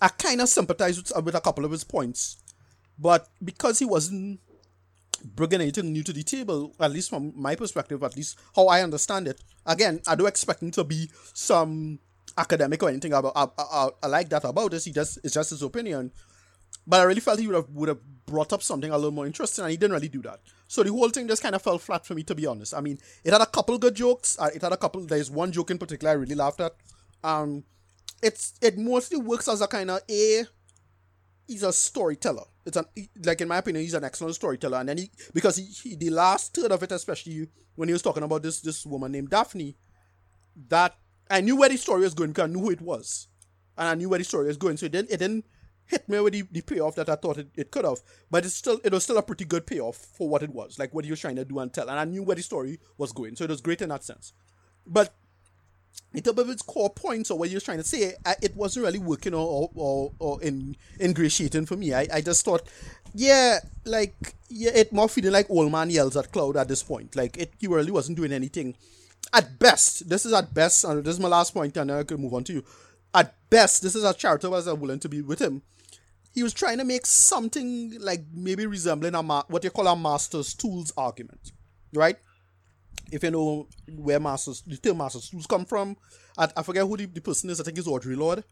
I 0.00 0.08
kind 0.08 0.40
of 0.40 0.48
sympathize 0.48 0.96
with, 0.96 1.24
with 1.24 1.34
a 1.34 1.40
couple 1.40 1.64
of 1.64 1.70
his 1.70 1.84
points, 1.84 2.38
but 2.98 3.28
because 3.42 3.78
he 3.78 3.84
wasn't 3.84 4.40
bringing 5.24 5.60
anything 5.60 5.92
new 5.92 6.02
to 6.02 6.12
the 6.12 6.22
table, 6.22 6.74
at 6.78 6.90
least 6.90 7.10
from 7.10 7.32
my 7.34 7.54
perspective, 7.54 8.02
at 8.02 8.16
least 8.16 8.38
how 8.54 8.68
I 8.68 8.82
understand 8.82 9.28
it, 9.28 9.40
again, 9.64 10.00
I 10.06 10.14
don't 10.14 10.28
expect 10.28 10.62
him 10.62 10.70
to 10.72 10.84
be 10.84 11.10
some 11.32 11.98
academic 12.38 12.82
or 12.82 12.88
anything 12.88 13.12
about 13.12 13.32
uh, 13.34 13.46
uh, 13.58 13.90
uh, 14.02 14.08
like 14.08 14.28
that 14.28 14.44
about 14.44 14.70
this. 14.70 14.84
He 14.84 14.92
just 14.92 15.18
it's 15.24 15.34
just 15.34 15.50
his 15.50 15.62
opinion. 15.62 16.12
But 16.86 17.00
I 17.00 17.04
really 17.04 17.20
felt 17.20 17.40
he 17.40 17.46
would 17.46 17.56
have 17.56 17.70
would 17.70 17.88
have 17.88 17.98
brought 18.26 18.52
up 18.52 18.62
something 18.62 18.90
a 18.90 18.96
little 18.96 19.12
more 19.12 19.26
interesting, 19.26 19.64
and 19.64 19.70
he 19.70 19.76
didn't 19.76 19.94
really 19.94 20.08
do 20.08 20.22
that. 20.22 20.40
So 20.68 20.82
the 20.82 20.90
whole 20.90 21.10
thing 21.10 21.28
just 21.28 21.42
kind 21.42 21.54
of 21.54 21.62
fell 21.62 21.78
flat 21.78 22.04
for 22.04 22.14
me, 22.14 22.22
to 22.24 22.34
be 22.34 22.46
honest. 22.46 22.74
I 22.74 22.80
mean, 22.80 22.98
it 23.24 23.32
had 23.32 23.40
a 23.40 23.46
couple 23.46 23.78
good 23.78 23.94
jokes. 23.94 24.36
Uh, 24.38 24.50
it 24.54 24.62
had 24.62 24.72
a 24.72 24.76
couple. 24.76 25.00
There's 25.02 25.30
one 25.30 25.52
joke 25.52 25.70
in 25.70 25.78
particular 25.78 26.10
I 26.10 26.14
really 26.14 26.34
laughed 26.34 26.60
at. 26.60 26.74
Um, 27.24 27.64
it's 28.22 28.54
it 28.60 28.78
mostly 28.78 29.18
works 29.18 29.48
as 29.48 29.60
a 29.60 29.66
kind 29.66 29.90
of 29.90 30.00
a. 30.10 30.44
He's 31.46 31.62
a 31.62 31.72
storyteller. 31.72 32.44
It's 32.64 32.76
an 32.76 32.86
like 33.24 33.40
in 33.40 33.48
my 33.48 33.58
opinion, 33.58 33.84
he's 33.84 33.94
an 33.94 34.04
excellent 34.04 34.34
storyteller. 34.34 34.78
And 34.78 34.88
then 34.88 34.98
he 34.98 35.10
because 35.32 35.56
he, 35.56 35.64
he 35.64 35.96
the 35.96 36.10
last 36.10 36.54
third 36.54 36.72
of 36.72 36.82
it, 36.82 36.92
especially 36.92 37.48
when 37.76 37.88
he 37.88 37.92
was 37.92 38.02
talking 38.02 38.24
about 38.24 38.42
this 38.42 38.60
this 38.60 38.84
woman 38.84 39.12
named 39.12 39.30
Daphne, 39.30 39.76
that 40.68 40.96
I 41.30 41.40
knew 41.40 41.56
where 41.56 41.68
the 41.68 41.76
story 41.76 42.00
was 42.00 42.14
going 42.14 42.30
because 42.30 42.48
I 42.48 42.52
knew 42.52 42.60
who 42.60 42.70
it 42.70 42.80
was, 42.80 43.28
and 43.78 43.88
I 43.88 43.94
knew 43.94 44.08
where 44.08 44.18
the 44.18 44.24
story 44.24 44.48
was 44.48 44.56
going. 44.56 44.76
So 44.76 44.86
it 44.86 44.92
didn't 44.92 45.10
it 45.10 45.18
didn't 45.18 45.44
hit 45.86 46.08
me 46.08 46.20
with 46.20 46.32
the, 46.32 46.42
the 46.50 46.60
payoff 46.60 46.94
that 46.96 47.08
I 47.08 47.16
thought 47.16 47.38
it, 47.38 47.48
it 47.54 47.70
could 47.70 47.84
have. 47.84 47.98
But 48.30 48.44
it's 48.44 48.54
still 48.54 48.80
it 48.84 48.92
was 48.92 49.04
still 49.04 49.18
a 49.18 49.22
pretty 49.22 49.44
good 49.44 49.66
payoff 49.66 49.96
for 49.96 50.28
what 50.28 50.42
it 50.42 50.50
was, 50.50 50.78
like 50.78 50.92
what 50.92 51.04
he 51.04 51.10
was 51.10 51.20
trying 51.20 51.36
to 51.36 51.44
do 51.44 51.58
and 51.58 51.72
tell. 51.72 51.88
And 51.88 51.98
I 51.98 52.04
knew 52.04 52.22
where 52.22 52.36
the 52.36 52.42
story 52.42 52.78
was 52.98 53.12
going. 53.12 53.36
So 53.36 53.44
it 53.44 53.50
was 53.50 53.60
great 53.60 53.82
in 53.82 53.88
that 53.90 54.04
sense. 54.04 54.32
But 54.86 55.12
in 56.14 56.22
terms 56.22 56.38
of 56.38 56.50
its 56.50 56.62
core 56.62 56.90
points 56.90 57.30
or 57.30 57.38
what 57.38 57.52
was 57.52 57.62
trying 57.62 57.78
to 57.78 57.84
say, 57.84 58.14
I, 58.24 58.36
it 58.42 58.56
wasn't 58.56 58.86
really 58.86 58.98
working 58.98 59.34
or 59.34 59.70
or, 59.74 60.12
or 60.18 60.42
in, 60.42 60.76
ingratiating 61.00 61.66
for 61.66 61.76
me. 61.76 61.94
I, 61.94 62.06
I 62.12 62.20
just 62.20 62.44
thought, 62.44 62.62
yeah, 63.14 63.58
like 63.84 64.14
yeah, 64.48 64.72
it 64.74 64.92
more 64.92 65.08
feeling 65.08 65.32
like 65.32 65.50
old 65.50 65.70
man 65.70 65.90
yells 65.90 66.16
at 66.16 66.32
cloud 66.32 66.56
at 66.56 66.68
this 66.68 66.82
point. 66.82 67.16
Like 67.16 67.36
it 67.36 67.52
he 67.58 67.66
really 67.66 67.90
wasn't 67.90 68.16
doing 68.16 68.32
anything. 68.32 68.74
At 69.32 69.58
best, 69.58 70.08
this 70.08 70.24
is 70.24 70.32
at 70.32 70.54
best, 70.54 70.84
and 70.84 71.02
this 71.02 71.14
is 71.14 71.20
my 71.20 71.28
last 71.28 71.52
point, 71.52 71.76
and 71.76 71.90
I 71.90 72.04
can 72.04 72.20
move 72.20 72.32
on 72.32 72.44
to 72.44 72.52
you. 72.54 72.64
At 73.14 73.34
best, 73.50 73.82
this 73.82 73.94
is 73.94 74.04
as 74.04 74.16
charitable 74.16 74.56
as 74.56 74.66
I'm 74.66 74.80
willing 74.80 75.00
to 75.00 75.08
be 75.08 75.22
with 75.22 75.40
him 75.40 75.62
he 76.36 76.42
was 76.42 76.52
trying 76.52 76.76
to 76.76 76.84
make 76.84 77.06
something 77.06 77.96
like 77.98 78.20
maybe 78.34 78.66
resembling 78.66 79.14
a 79.14 79.22
ma- 79.22 79.42
what 79.48 79.64
you 79.64 79.70
call 79.70 79.86
a 79.86 79.96
master's 79.96 80.52
tools 80.52 80.92
argument, 80.94 81.52
right? 81.94 82.16
If 83.10 83.22
you 83.22 83.30
know 83.30 83.68
where 83.96 84.20
masters 84.20 84.62
the 84.66 84.76
term 84.76 84.98
master's 84.98 85.30
tools 85.30 85.46
come 85.46 85.64
from, 85.64 85.96
I, 86.36 86.48
I 86.54 86.62
forget 86.62 86.82
who 86.82 86.94
the, 86.98 87.06
the 87.06 87.22
person 87.22 87.48
is. 87.48 87.58
I 87.58 87.64
think 87.64 87.78
it's 87.78 87.88
Audre 87.88 88.14
Lorde, 88.18 88.44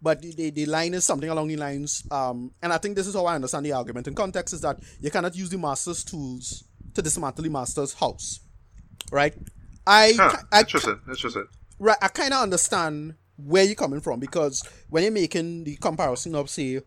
but 0.00 0.22
the, 0.22 0.32
the, 0.36 0.50
the 0.50 0.66
line 0.66 0.94
is 0.94 1.04
something 1.04 1.28
along 1.28 1.48
the 1.48 1.56
lines. 1.56 2.04
Um, 2.12 2.52
and 2.62 2.72
I 2.72 2.78
think 2.78 2.94
this 2.94 3.08
is 3.08 3.14
how 3.16 3.26
I 3.26 3.34
understand 3.34 3.66
the 3.66 3.72
argument 3.72 4.06
in 4.06 4.14
context 4.14 4.54
is 4.54 4.60
that 4.60 4.78
you 5.00 5.10
cannot 5.10 5.34
use 5.34 5.50
the 5.50 5.58
master's 5.58 6.04
tools 6.04 6.62
to 6.94 7.02
dismantle 7.02 7.42
the 7.42 7.50
master's 7.50 7.92
house, 7.94 8.38
right? 9.10 9.34
I, 9.84 10.12
Huh, 10.16 10.36
I, 10.52 10.60
interesting, 10.60 11.00
interesting. 11.08 11.46
right, 11.80 11.98
I 12.00 12.06
kind 12.06 12.32
of 12.32 12.40
understand 12.44 13.16
where 13.36 13.64
you're 13.64 13.74
coming 13.74 14.00
from 14.00 14.18
because 14.18 14.62
when 14.88 15.02
you're 15.02 15.12
making 15.12 15.64
the 15.64 15.76
comparison 15.76 16.34
of 16.34 16.48
say 16.48 16.80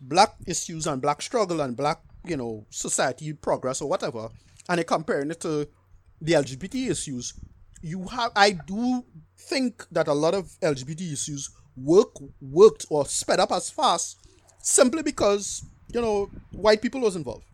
black 0.00 0.34
issues 0.46 0.86
and 0.86 1.00
black 1.00 1.22
struggle 1.22 1.60
and 1.60 1.76
black 1.76 2.00
you 2.24 2.36
know 2.36 2.64
society 2.70 3.32
progress 3.32 3.80
or 3.80 3.88
whatever 3.88 4.28
and 4.68 4.78
you're 4.78 4.84
comparing 4.84 5.30
it 5.30 5.40
to 5.40 5.68
the 6.20 6.32
lgbt 6.32 6.90
issues 6.90 7.34
you 7.82 8.04
have 8.08 8.32
i 8.36 8.50
do 8.50 9.04
think 9.38 9.86
that 9.90 10.08
a 10.08 10.12
lot 10.12 10.34
of 10.34 10.46
lgbt 10.62 11.12
issues 11.12 11.50
work 11.76 12.10
worked 12.40 12.86
or 12.90 13.06
sped 13.06 13.40
up 13.40 13.52
as 13.52 13.70
fast 13.70 14.18
simply 14.60 15.02
because 15.02 15.64
you 15.92 16.00
know 16.00 16.28
white 16.52 16.82
people 16.82 17.00
was 17.00 17.16
involved 17.16 17.44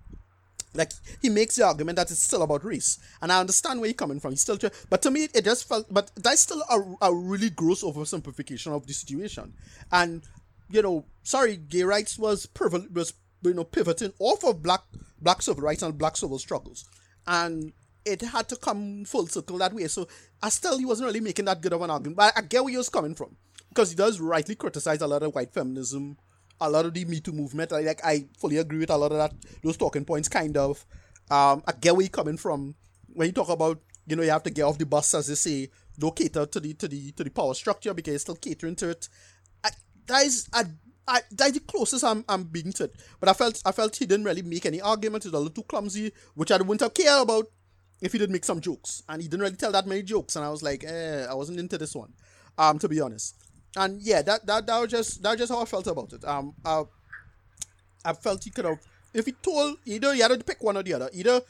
like 0.79 0.93
he 1.21 1.29
makes 1.29 1.57
the 1.57 1.65
argument 1.65 1.97
that 1.97 2.11
it's 2.11 2.23
still 2.23 2.43
about 2.43 2.65
race, 2.65 2.99
and 3.21 3.31
I 3.31 3.41
understand 3.41 3.81
where 3.81 3.89
he's 3.89 3.97
coming 3.97 4.21
from. 4.21 4.31
He's 4.33 4.41
still, 4.41 4.57
try- 4.57 4.71
but 4.89 5.03
to 5.03 5.11
me, 5.11 5.29
it 5.35 5.45
just 5.45 5.69
felt, 5.69 5.93
but 5.93 6.11
that's 6.17 6.41
still 6.43 6.63
a, 6.71 7.09
a 7.09 7.15
really 7.15 7.51
gross 7.51 7.83
oversimplification 7.83 8.73
of 8.75 8.87
the 8.87 8.95
situation. 8.95 9.53
And 9.93 10.23
you 10.71 10.83
know, 10.83 11.05
sorry, 11.23 11.57
gay 11.57 11.83
rights 11.83 12.19
was 12.19 12.47
privi- 12.47 12.93
was 12.93 13.13
you 13.43 13.55
know 13.55 13.65
pivoting 13.65 14.13
off 14.19 14.45
of 14.45 14.63
black 14.63 14.81
black 15.21 15.43
civil 15.43 15.63
rights 15.63 15.83
and 15.83 15.99
black 15.99 16.17
civil 16.17 16.39
struggles, 16.39 16.89
and 17.27 17.73
it 18.05 18.23
had 18.23 18.49
to 18.49 18.57
come 18.57 19.05
full 19.05 19.27
circle 19.27 19.59
that 19.59 19.75
way. 19.75 19.87
So 19.89 20.09
I 20.43 20.49
still 20.49 20.79
he 20.79 20.85
wasn't 20.85 21.09
really 21.09 21.21
making 21.21 21.45
that 21.47 21.61
good 21.61 21.73
of 21.73 21.83
an 21.83 21.91
argument, 21.91 22.17
but 22.17 22.33
I 22.37 22.41
get 22.43 22.65
where 22.65 22.71
he 22.71 22.77
was 22.77 22.89
coming 22.89 23.15
from 23.15 23.37
because 23.69 23.91
he 23.91 23.97
does 23.97 24.21
rightly 24.21 24.55
criticize 24.55 25.01
a 25.01 25.07
lot 25.07 25.23
of 25.23 25.35
white 25.35 25.53
feminism 25.53 26.17
a 26.61 26.71
lot 26.71 26.87
of 26.87 26.95
the 26.95 27.05
Me 27.05 27.21
Too 27.21 27.33
movement. 27.33 27.73
I, 27.73 27.81
like 27.81 28.05
I 28.05 28.27
fully 28.39 28.57
agree 28.59 28.79
with 28.79 28.91
a 28.91 28.97
lot 28.97 29.13
of 29.13 29.19
that 29.19 29.33
those 29.63 29.77
talking 29.77 30.05
points. 30.05 30.29
Kind 30.29 30.57
of, 30.57 30.85
um, 31.31 31.63
I 31.67 31.73
get 31.81 31.95
where 31.95 32.03
you're 32.03 32.11
coming 32.11 32.37
from 32.37 32.75
when 33.13 33.27
you 33.27 33.33
talk 33.33 33.49
about 33.49 33.81
you 34.07 34.17
know 34.17 34.23
you 34.23 34.31
have 34.31 34.43
to 34.45 34.51
get 34.51 34.63
off 34.63 34.79
the 34.79 34.87
bus 34.87 35.15
as 35.15 35.27
they 35.27 35.35
say. 35.35 35.71
Don't 35.99 36.15
cater 36.15 36.47
to 36.47 36.61
the 36.61 36.75
to 36.75 36.89
the 36.89 37.13
to 37.13 37.25
the 37.25 37.31
power 37.31 37.55
structure 37.55 37.93
because 37.93 38.13
you're 38.13 38.19
still 38.21 38.37
catering 38.37 38.77
to 38.77 38.91
it. 38.91 39.09
I, 39.65 39.71
that 40.07 40.25
is 40.25 40.49
I, 40.53 40.65
I, 41.09 41.21
that's 41.33 41.53
the 41.53 41.61
closest 41.61 42.05
I'm 42.05 42.25
I'm 42.29 42.45
being 42.45 42.73
to 42.75 42.85
it. 42.85 42.95
But 43.19 43.29
I 43.29 43.33
felt 43.33 43.61
I 43.65 43.73
felt 43.73 43.97
he 43.97 44.07
didn't 44.07 44.25
really 44.25 44.43
make 44.43 44.67
any 44.67 44.81
argument. 44.81 45.25
He 45.25 45.29
was 45.29 45.35
a 45.35 45.39
little 45.39 45.55
too 45.55 45.67
clumsy, 45.67 46.13
which 46.35 46.53
I 46.53 46.57
wouldn't 46.59 46.83
have 46.83 46.95
cared 46.95 47.23
about 47.23 47.47
if 48.01 48.13
he 48.13 48.19
did 48.19 48.31
make 48.31 48.45
some 48.45 48.61
jokes. 48.61 49.03
And 49.09 49.21
he 49.21 49.27
didn't 49.27 49.43
really 49.43 49.57
tell 49.57 49.73
that 49.73 49.89
many 49.89 50.03
jokes. 50.03 50.37
And 50.37 50.45
I 50.45 50.51
was 50.51 50.63
like, 50.63 50.85
eh, 50.85 51.27
I 51.29 51.35
wasn't 51.35 51.59
into 51.59 51.79
this 51.79 51.97
one. 51.97 52.13
Um, 52.57 52.79
to 52.79 52.89
be 52.89 53.01
honest 53.01 53.37
and 53.77 54.01
yeah, 54.03 54.23
that 54.23 54.47
that 54.47 54.67
that 54.67 54.79
was 54.81 54.91
just 54.91 55.23
that 55.23 55.31
was 55.31 55.39
just 55.39 55.53
how 55.53 55.63
I 55.63 55.65
felt 55.65 55.87
about 55.87 56.13
it. 56.13 56.25
Um, 56.25 56.55
I, 56.65 56.85
I 58.05 58.13
felt 58.13 58.45
he 58.45 58.51
could 58.51 58.65
have 58.65 58.79
if 59.15 59.27
he 59.27 59.33
told 59.33 59.79
either 59.85 60.15
he 60.15 60.21
had 60.21 60.29
to 60.29 60.39
pick 60.39 60.63
one 60.63 60.77
or 60.77 60.83
the 60.83 60.95
other, 60.95 61.11
either 61.13 61.43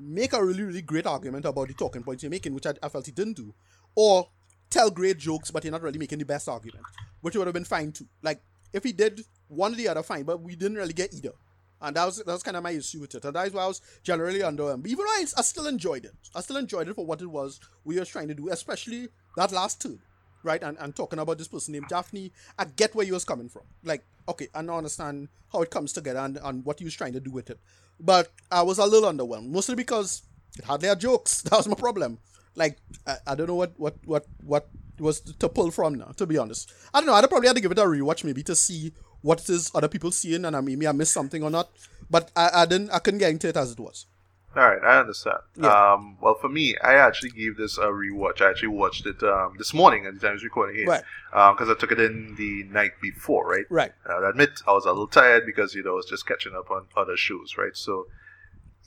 make 0.00 0.32
a 0.32 0.44
really 0.44 0.62
really 0.62 0.82
great 0.82 1.06
argument 1.06 1.44
about 1.44 1.68
the 1.68 1.74
talking 1.74 2.02
points 2.02 2.22
you're 2.22 2.30
making, 2.30 2.54
which 2.54 2.66
I, 2.66 2.74
I 2.82 2.88
felt 2.88 3.06
he 3.06 3.12
didn't 3.12 3.36
do, 3.36 3.54
or 3.94 4.28
tell 4.70 4.90
great 4.90 5.18
jokes, 5.18 5.50
but 5.50 5.64
you're 5.64 5.72
not 5.72 5.82
really 5.82 5.98
making 5.98 6.18
the 6.18 6.24
best 6.24 6.48
argument, 6.48 6.84
which 7.20 7.36
would 7.36 7.46
have 7.46 7.54
been 7.54 7.64
fine 7.64 7.92
too. 7.92 8.06
Like 8.22 8.40
if 8.72 8.84
he 8.84 8.92
did 8.92 9.20
one 9.48 9.72
or 9.72 9.76
the 9.76 9.88
other, 9.88 10.02
fine, 10.02 10.24
but 10.24 10.40
we 10.40 10.56
didn't 10.56 10.76
really 10.76 10.92
get 10.92 11.14
either. 11.14 11.32
And 11.80 11.94
that 11.96 12.06
was 12.06 12.16
that 12.18 12.26
was 12.26 12.42
kind 12.42 12.56
of 12.56 12.62
my 12.62 12.70
issue 12.70 13.00
with 13.00 13.14
it, 13.14 13.24
and 13.24 13.34
that 13.34 13.46
is 13.48 13.52
why 13.52 13.64
I 13.64 13.66
was 13.66 13.82
generally 14.02 14.42
under 14.42 14.70
him. 14.70 14.80
But 14.80 14.90
even 14.90 15.04
though 15.04 15.12
I, 15.12 15.24
I 15.36 15.42
still 15.42 15.66
enjoyed 15.66 16.06
it, 16.06 16.14
I 16.34 16.40
still 16.40 16.56
enjoyed 16.56 16.88
it 16.88 16.94
for 16.94 17.04
what 17.04 17.20
it 17.20 17.26
was 17.26 17.60
we 17.84 17.98
were 17.98 18.04
trying 18.06 18.28
to 18.28 18.34
do, 18.34 18.48
especially 18.48 19.08
that 19.36 19.52
last 19.52 19.82
two 19.82 19.98
right, 20.46 20.62
and, 20.62 20.78
and 20.80 20.94
talking 20.96 21.18
about 21.18 21.38
this 21.38 21.48
person 21.48 21.72
named 21.72 21.88
Daphne, 21.88 22.32
I 22.58 22.64
get 22.64 22.94
where 22.94 23.04
you 23.04 23.12
was 23.12 23.24
coming 23.24 23.48
from. 23.48 23.62
Like, 23.84 24.04
okay, 24.28 24.48
and 24.54 24.70
I 24.70 24.76
understand 24.76 25.28
how 25.52 25.62
it 25.62 25.70
comes 25.70 25.92
together 25.92 26.20
and, 26.20 26.38
and 26.42 26.64
what 26.64 26.78
he 26.78 26.84
was 26.84 26.94
trying 26.94 27.12
to 27.12 27.20
do 27.20 27.30
with 27.30 27.50
it. 27.50 27.58
But 28.00 28.32
I 28.50 28.62
was 28.62 28.78
a 28.78 28.86
little 28.86 29.10
underwhelmed, 29.10 29.50
mostly 29.50 29.74
because 29.74 30.22
it 30.58 30.64
had 30.64 30.80
their 30.80 30.94
jokes. 30.94 31.42
That 31.50 31.56
was 31.56 31.68
my 31.68 31.74
problem. 31.74 32.18
Like, 32.54 32.78
I, 33.06 33.16
I 33.26 33.34
don't 33.34 33.48
know 33.48 33.54
what, 33.54 33.74
what, 33.76 33.96
what, 34.06 34.26
what 34.42 34.68
was 34.98 35.20
to 35.20 35.48
pull 35.48 35.70
from 35.70 35.96
now, 35.96 36.12
to 36.16 36.26
be 36.26 36.38
honest. 36.38 36.72
I 36.94 37.00
don't 37.00 37.06
know, 37.06 37.14
I'd 37.14 37.28
probably 37.28 37.48
have 37.48 37.56
to 37.56 37.62
give 37.62 37.72
it 37.72 37.78
a 37.78 37.82
rewatch 37.82 38.24
maybe 38.24 38.42
to 38.44 38.54
see 38.54 38.92
what 39.22 39.40
it 39.40 39.50
is 39.50 39.70
other 39.74 39.88
people 39.88 40.10
seeing 40.10 40.44
and 40.44 40.56
I 40.56 40.60
maybe 40.60 40.86
I 40.86 40.92
missed 40.92 41.12
something 41.12 41.42
or 41.42 41.50
not. 41.50 41.70
But 42.08 42.30
I, 42.36 42.50
I 42.54 42.66
didn't 42.66 42.90
I 42.90 43.00
couldn't 43.00 43.18
get 43.18 43.30
into 43.30 43.48
it 43.48 43.56
as 43.56 43.72
it 43.72 43.80
was. 43.80 44.06
All 44.56 44.62
right, 44.62 44.82
I 44.82 45.00
understand. 45.00 45.36
Yeah. 45.56 45.92
Um, 45.92 46.16
well, 46.18 46.34
for 46.34 46.48
me, 46.48 46.74
I 46.82 46.94
actually 46.94 47.28
gave 47.30 47.58
this 47.58 47.76
a 47.76 47.88
rewatch. 47.88 48.40
I 48.40 48.48
actually 48.48 48.68
watched 48.68 49.04
it 49.04 49.22
um, 49.22 49.56
this 49.58 49.74
morning 49.74 50.06
at 50.06 50.14
the 50.14 50.20
time 50.20 50.30
I 50.30 50.32
was 50.32 50.44
recording 50.44 50.76
here. 50.76 50.86
Right. 50.86 51.02
Because 51.30 51.68
I 51.68 51.74
took 51.78 51.92
it 51.92 52.00
in 52.00 52.36
the 52.36 52.64
night 52.64 52.92
before, 53.02 53.46
right? 53.46 53.66
Right. 53.68 53.92
And 54.06 54.24
I'll 54.24 54.30
admit 54.30 54.62
I 54.66 54.72
was 54.72 54.86
a 54.86 54.88
little 54.88 55.08
tired 55.08 55.44
because, 55.44 55.74
you 55.74 55.82
know, 55.82 55.92
I 55.92 55.96
was 55.96 56.06
just 56.06 56.26
catching 56.26 56.54
up 56.54 56.70
on 56.70 56.86
other 56.96 57.18
shows, 57.18 57.56
right? 57.58 57.76
So 57.76 58.06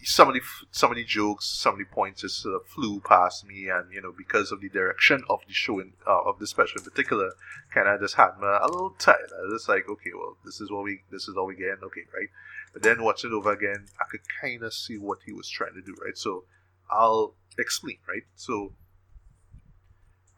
some 0.02 0.28
of 0.28 0.34
the, 0.34 0.42
some 0.72 0.90
of 0.90 0.98
the 0.98 1.04
jokes, 1.04 1.46
some 1.46 1.74
of 1.74 1.80
the 1.80 1.86
points 1.86 2.22
just 2.22 2.42
sort 2.42 2.56
of 2.56 2.66
flew 2.66 3.00
past 3.02 3.46
me. 3.46 3.70
And, 3.70 3.94
you 3.94 4.02
know, 4.02 4.12
because 4.18 4.52
of 4.52 4.62
the 4.62 4.70
direction 4.70 5.24
of 5.30 5.42
the 5.48 5.54
show, 5.54 5.80
in, 5.80 5.94
uh, 6.08 6.24
of 6.24 6.40
the 6.40 6.48
special 6.48 6.80
in 6.80 6.86
particular, 6.86 7.30
kind 7.72 7.88
of 7.88 8.00
just 8.00 8.16
had 8.16 8.40
me 8.42 8.48
a 8.48 8.66
little 8.66 8.96
tired. 8.98 9.30
I 9.38 9.44
was 9.44 9.62
just 9.62 9.70
like, 9.70 9.88
okay, 9.88 10.12
well, 10.18 10.38
this 10.44 10.60
is 10.62 10.72
what 10.72 10.84
we, 10.84 11.02
this 11.12 11.28
is 11.28 11.36
all 11.38 11.46
we 11.46 11.56
get. 11.56 11.84
Okay, 11.84 12.06
right? 12.12 12.30
But 12.74 12.84
then 12.84 13.04
watching 13.04 13.32
it 13.32 13.34
over 13.34 13.52
again, 13.52 13.88
I 14.00 14.06
could 14.10 14.22
kind 14.42 14.64
of 14.64 14.74
see 14.74 14.98
what 14.98 15.20
he 15.26 15.34
was 15.34 15.50
trying 15.50 15.74
to 15.74 15.82
do, 15.82 15.96
right? 16.04 16.18
So 16.18 16.44
I'll 16.92 17.36
explain, 17.58 17.98
right? 18.08 18.24
So 18.36 18.74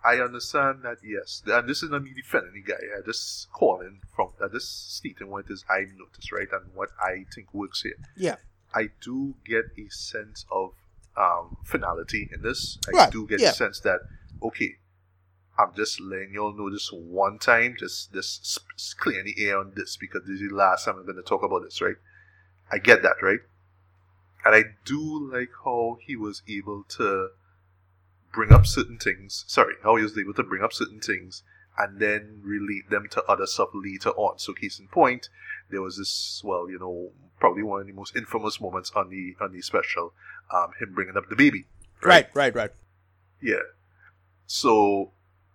I 0.03 0.15
understand 0.15 0.79
that 0.83 0.97
yes, 1.03 1.43
and 1.45 1.69
this 1.69 1.83
is 1.83 1.91
not 1.91 2.03
me 2.03 2.11
defending 2.15 2.53
the 2.53 2.61
guy. 2.63 2.79
I 2.97 3.01
just 3.05 3.51
calling 3.51 4.01
from, 4.15 4.29
I 4.43 4.47
just 4.47 4.95
stating 4.97 5.29
what 5.29 5.45
it 5.45 5.53
is 5.53 5.63
I 5.69 5.85
noticed, 5.95 6.31
right, 6.31 6.47
and 6.51 6.73
what 6.73 6.89
I 6.99 7.25
think 7.33 7.53
works 7.53 7.83
here. 7.83 7.95
Yeah. 8.17 8.37
I 8.73 8.89
do 9.01 9.35
get 9.45 9.65
a 9.77 9.89
sense 9.89 10.45
of 10.51 10.71
um, 11.17 11.57
finality 11.65 12.29
in 12.33 12.41
this. 12.41 12.79
I 12.87 12.91
Right, 12.97 13.11
do 13.11 13.27
get 13.27 13.41
yeah. 13.41 13.49
a 13.49 13.53
sense 13.53 13.79
that 13.81 13.99
okay, 14.41 14.77
I'm 15.59 15.73
just 15.75 15.99
letting 15.99 16.33
y'all 16.33 16.53
know 16.53 16.71
this 16.71 16.89
one 16.91 17.37
time, 17.37 17.75
just 17.77 18.11
just 18.11 18.59
clearing 18.97 19.25
the 19.25 19.35
air 19.45 19.59
on 19.59 19.73
this 19.75 19.97
because 19.97 20.21
this 20.25 20.41
is 20.41 20.49
the 20.49 20.55
last 20.55 20.85
time 20.85 20.95
I'm 20.97 21.03
going 21.05 21.17
to 21.17 21.21
talk 21.21 21.43
about 21.43 21.63
this, 21.63 21.79
right? 21.81 21.97
I 22.71 22.77
get 22.77 23.03
that, 23.03 23.21
right? 23.21 23.39
And 24.45 24.55
I 24.55 24.63
do 24.85 25.31
like 25.31 25.51
how 25.63 25.97
he 26.05 26.15
was 26.15 26.41
able 26.47 26.83
to 26.89 27.29
bring 28.33 28.51
up 28.51 28.65
certain 28.65 28.97
things. 28.97 29.43
Sorry, 29.47 29.75
how 29.83 29.95
he 29.97 30.03
was 30.03 30.17
able 30.17 30.33
to 30.35 30.43
bring 30.43 30.63
up 30.63 30.73
certain 30.73 30.99
things 30.99 31.43
and 31.77 31.99
then 31.99 32.41
relate 32.43 32.89
them 32.89 33.07
to 33.11 33.23
other 33.23 33.45
stuff 33.45 33.69
later 33.73 34.09
on. 34.11 34.39
So, 34.39 34.53
case 34.53 34.79
in 34.79 34.87
point, 34.87 35.29
there 35.69 35.81
was 35.81 35.97
this, 35.97 36.41
well, 36.43 36.69
you 36.69 36.79
know, 36.79 37.11
probably 37.39 37.63
one 37.63 37.81
of 37.81 37.87
the 37.87 37.93
most 37.93 38.15
infamous 38.15 38.59
moments 38.59 38.91
on 38.95 39.09
the 39.09 39.35
on 39.43 39.51
the 39.51 39.61
special, 39.61 40.13
um, 40.53 40.71
him 40.79 40.93
bringing 40.93 41.17
up 41.17 41.29
DaBaby. 41.29 41.65
Right, 42.03 42.27
right, 42.33 42.53
right. 42.55 42.71
Yeah. 43.41 43.63
So, 44.47 45.11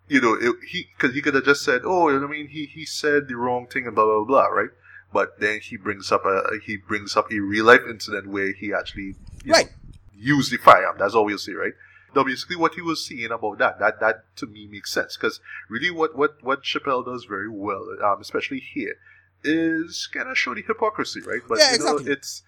you 0.09 0.21
know, 0.21 0.35
it, 0.35 0.57
he 0.69 0.89
because 0.97 1.15
he 1.15 1.23
could 1.23 1.35
have 1.35 1.45
just 1.45 1.63
said, 1.63 1.83
"Oh, 1.85 2.09
you 2.09 2.17
know 2.17 2.27
what 2.27 2.35
I 2.35 2.39
mean, 2.39 2.49
he 2.49 2.67
he 2.67 2.85
said 2.85 3.29
the 3.29 3.37
wrong 3.37 3.67
thing 3.67 3.87
and 3.87 3.95
blah 3.95 4.05
blah 4.05 4.25
blah," 4.25 4.47
right? 4.47 4.71
But 5.17 5.41
then 5.41 5.61
he 5.69 5.77
brings 5.87 6.13
up 6.13 6.25
a 6.27 6.37
he 6.67 6.77
brings 6.77 7.17
up 7.17 7.33
a 7.33 7.39
real 7.53 7.65
life 7.65 7.85
incident 7.89 8.27
where 8.35 8.53
he 8.53 8.67
actually 8.81 9.15
Right. 9.55 9.71
used 10.15 10.51
the 10.53 10.59
firearm. 10.59 10.97
That's 10.99 11.15
all 11.15 11.25
we'll 11.25 11.39
see, 11.47 11.55
right? 11.55 11.73
Now, 12.15 12.23
basically, 12.25 12.57
what 12.57 12.75
he 12.75 12.83
was 12.83 12.99
saying 13.09 13.31
about 13.39 13.57
that, 13.63 13.79
that 13.79 13.99
that 14.01 14.17
to 14.41 14.47
me 14.55 14.67
makes 14.67 14.91
sense 14.99 15.17
because 15.17 15.41
really, 15.75 15.91
what 15.91 16.11
what 16.21 16.33
what 16.49 16.61
Chappelle 16.71 17.03
does 17.11 17.25
very 17.25 17.49
well, 17.49 17.85
um, 18.09 18.21
especially 18.21 18.61
here, 18.75 18.95
is 19.43 20.07
kind 20.13 20.29
of 20.29 20.37
show 20.37 20.55
the 20.55 20.63
hypocrisy, 20.63 21.23
right? 21.23 21.41
But 21.49 21.59
Yeah, 21.61 21.73
you 21.73 21.79
know, 21.79 21.97
exactly. 21.97 22.13
it's 22.13 22.43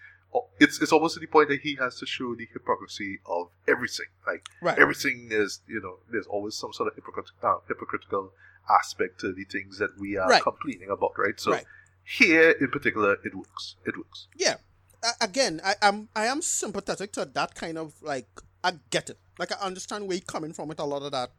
it's 0.59 0.75
it's 0.83 0.91
almost 0.91 1.15
to 1.15 1.19
the 1.19 1.31
point 1.35 1.49
that 1.49 1.61
he 1.61 1.73
has 1.83 1.95
to 2.01 2.05
show 2.05 2.35
the 2.35 2.47
hypocrisy 2.53 3.11
of 3.25 3.49
everything, 3.67 4.11
like 4.27 4.43
Right. 4.61 4.77
everything 4.77 5.29
is 5.31 5.61
you 5.67 5.81
know 5.81 5.95
there's 6.11 6.27
always 6.27 6.55
some 6.63 6.71
sort 6.73 6.87
of 6.89 6.93
hypocritical 6.95 7.49
uh, 7.49 7.59
hypocritical 7.67 8.25
aspect 8.69 9.19
to 9.21 9.33
the 9.33 9.45
things 9.55 9.79
that 9.79 9.91
we 9.99 10.17
are 10.17 10.29
Right. 10.29 10.43
complaining 10.43 10.89
about 10.97 11.13
right 11.17 11.39
so 11.39 11.51
Right. 11.53 11.65
Here 12.17 12.51
in 12.51 12.69
particular 12.69 13.17
it 13.23 13.35
works. 13.35 13.75
It 13.85 13.95
works. 13.97 14.27
Yeah. 14.35 14.55
A- 15.03 15.23
again 15.23 15.61
i 15.63 15.75
am 15.81 16.09
i 16.15 16.25
am 16.25 16.41
sympathetic 16.41 17.13
to 17.13 17.23
that 17.23 17.55
kind 17.55 17.77
of 17.77 17.93
like 18.01 18.27
i 18.63 18.73
get 18.89 19.09
it. 19.09 19.19
Like 19.37 19.51
i 19.51 19.65
understand 19.65 20.07
where 20.07 20.17
you're 20.17 20.25
coming 20.25 20.53
from 20.53 20.67
with 20.69 20.79
a 20.79 20.85
lot 20.85 21.03
of 21.03 21.11
that. 21.11 21.31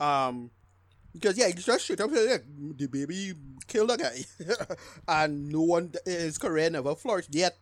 Um 0.00 0.50
because 1.12 1.38
yeah, 1.38 1.46
it's 1.46 1.64
just 1.64 1.84
straight 1.84 2.00
up 2.00 2.10
say, 2.10 2.26
yeah, 2.28 2.38
DaBaby 2.72 3.34
killed 3.68 3.90
a 3.92 3.96
guy, 3.96 4.24
and 5.08 5.48
no 5.48 5.62
one 5.62 5.92
his 6.04 6.38
career 6.38 6.70
never 6.70 6.94
flourished. 6.94 7.34
Yet. 7.34 7.56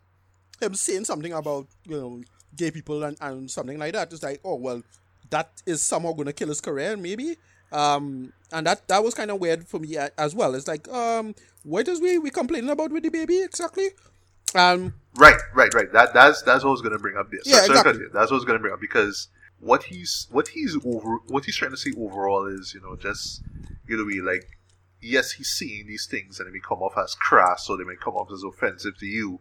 Him 0.61 0.75
saying 0.75 1.05
something 1.07 1.33
about 1.33 1.67
you 1.89 2.01
know 2.01 2.23
gay 2.57 2.71
people 2.71 3.03
and, 3.03 3.17
and 3.21 3.51
something 3.51 3.79
like 3.79 3.95
that 3.95 4.13
is 4.13 4.23
like, 4.23 4.41
oh 4.45 4.55
well, 4.55 4.83
that 5.31 5.51
is 5.67 5.83
somehow 5.83 6.13
gonna 6.13 6.33
kill 6.33 6.49
his 6.49 6.61
career, 6.61 6.97
maybe. 6.97 7.37
Um, 7.73 8.33
and 8.53 8.67
that 8.67 8.87
that 8.89 9.03
was 9.03 9.15
kind 9.15 9.31
of 9.31 9.41
weird 9.41 9.67
for 9.67 9.81
me 9.81 9.97
as 10.19 10.35
well. 10.35 10.55
It's 10.55 10.69
like, 10.69 10.89
um, 10.89 11.35
what 11.65 11.89
is 11.89 12.01
we 12.01 12.19
we 12.19 12.31
complaining 12.31 12.71
about 12.71 12.91
with 12.93 13.05
DaBaby 13.05 13.45
exactly? 13.45 13.89
Um, 14.55 14.95
right 15.17 15.41
right 15.55 15.73
right 15.73 15.91
that 15.95 16.13
that's 16.13 16.43
that's 16.43 16.63
what 16.63 16.71
I 16.71 16.73
was 16.73 16.83
gonna 16.83 16.99
bring 16.99 17.17
up 17.17 17.31
there 17.31 17.41
Yeah, 17.47 17.65
exactly. 17.65 18.05
that's 18.13 18.31
what 18.31 18.33
I 18.33 18.35
was 18.35 18.45
gonna 18.45 18.59
bring 18.59 18.75
up 18.75 18.81
because 18.81 19.29
what 19.61 19.85
he's 19.85 20.27
what 20.31 20.49
he's 20.49 20.77
over 20.85 21.19
what 21.29 21.45
he's 21.47 21.57
trying 21.57 21.71
to 21.71 21.77
say 21.77 21.93
overall 21.97 22.47
is 22.47 22.75
you 22.75 22.81
know 22.83 22.97
just 22.97 23.43
you 23.89 23.97
know 23.97 24.05
be 24.05 24.21
like 24.21 24.47
yes 25.01 25.33
he's 25.33 25.49
seeing 25.49 25.87
these 25.87 26.07
things 26.07 26.39
and 26.39 26.49
they 26.49 26.53
may 26.53 26.61
come 26.61 26.83
off 26.83 26.93
as 27.03 27.15
crass 27.15 27.71
or 27.71 27.79
they 27.79 27.85
may 27.85 27.97
come 27.97 28.15
off 28.15 28.31
as 28.31 28.43
offensive 28.43 28.97
to 28.99 29.07
you 29.07 29.41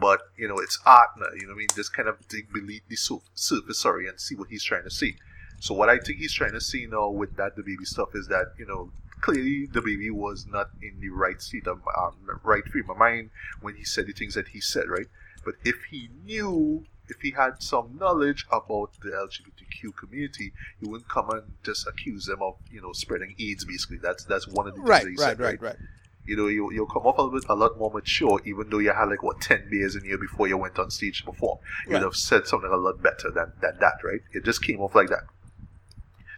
but 0.00 0.20
you 0.36 0.46
know 0.46 0.58
it's 0.58 0.78
art 0.86 1.08
now 1.18 1.26
you 1.34 1.42
know 1.42 1.48
what 1.48 1.54
I 1.54 1.58
mean 1.58 1.68
just 1.74 1.92
kind 1.92 2.08
of 2.08 2.16
dig 2.28 2.52
beneath 2.52 2.82
the 2.88 2.96
sur- 2.96 3.18
surface 3.34 3.80
sorry 3.80 4.06
and 4.06 4.20
see 4.20 4.34
what 4.36 4.48
he's 4.48 4.62
trying 4.62 4.84
to 4.84 4.90
say 4.90 5.16
so 5.62 5.74
what 5.74 5.88
I 5.88 5.98
think 5.98 6.18
he's 6.18 6.32
trying 6.32 6.52
to 6.52 6.60
say 6.60 6.86
now 6.90 7.08
with 7.08 7.36
that 7.36 7.56
DaBaby 7.56 7.86
stuff 7.86 8.10
is 8.14 8.26
that 8.28 8.46
you 8.58 8.66
know 8.66 8.90
clearly 9.20 9.68
DaBaby 9.68 10.10
was 10.10 10.46
not 10.46 10.70
in 10.82 10.98
the 11.00 11.10
right 11.10 11.40
state 11.40 11.66
of 11.68 11.78
um, 11.96 12.16
right 12.42 12.66
frame 12.66 12.90
of 12.90 12.96
mind 12.98 13.30
when 13.60 13.76
he 13.76 13.84
said 13.84 14.06
the 14.08 14.12
things 14.12 14.34
that 14.34 14.48
he 14.48 14.60
said 14.60 14.88
right 14.88 15.06
but 15.44 15.54
if 15.64 15.76
he 15.90 16.08
knew 16.24 16.84
if 17.08 17.20
he 17.20 17.30
had 17.32 17.62
some 17.62 17.96
knowledge 18.00 18.46
about 18.50 18.90
the 19.02 19.10
LGBTQ 19.10 19.94
community, 19.96 20.52
he 20.80 20.86
wouldn't 20.86 21.08
come 21.08 21.30
and 21.30 21.42
just 21.62 21.86
accuse 21.86 22.26
them 22.26 22.40
of, 22.42 22.54
you 22.70 22.80
know, 22.80 22.92
spreading 22.92 23.34
AIDS. 23.38 23.64
Basically, 23.64 23.98
that's 23.98 24.24
that's 24.24 24.48
one 24.48 24.66
of 24.68 24.74
the 24.74 24.80
things 24.80 24.88
right, 24.88 25.02
that 25.04 25.10
he 25.10 25.16
right, 25.16 25.28
said, 25.36 25.40
right, 25.40 25.60
right. 25.60 25.76
You 26.24 26.36
know, 26.36 26.46
you 26.46 26.70
you'll 26.72 26.86
come 26.86 27.02
off 27.02 27.18
a 27.18 27.28
bit 27.28 27.44
a 27.48 27.54
lot 27.56 27.76
more 27.78 27.90
mature, 27.90 28.40
even 28.44 28.70
though 28.70 28.78
you 28.78 28.92
had 28.92 29.06
like 29.06 29.22
what 29.22 29.40
ten 29.40 29.68
beers 29.68 29.96
in 29.96 30.04
you 30.04 30.16
before 30.16 30.46
you 30.46 30.56
went 30.56 30.78
on 30.78 30.90
stage 30.90 31.18
to 31.20 31.24
perform. 31.24 31.58
You'd 31.86 31.94
Right. 31.94 32.02
have 32.02 32.14
said 32.14 32.46
something 32.46 32.70
a 32.70 32.76
lot 32.76 33.02
better 33.02 33.30
than 33.30 33.52
than 33.60 33.78
that, 33.80 33.96
right? 34.04 34.20
It 34.32 34.44
just 34.44 34.62
came 34.62 34.80
off 34.80 34.94
like 34.94 35.08
that. 35.08 35.24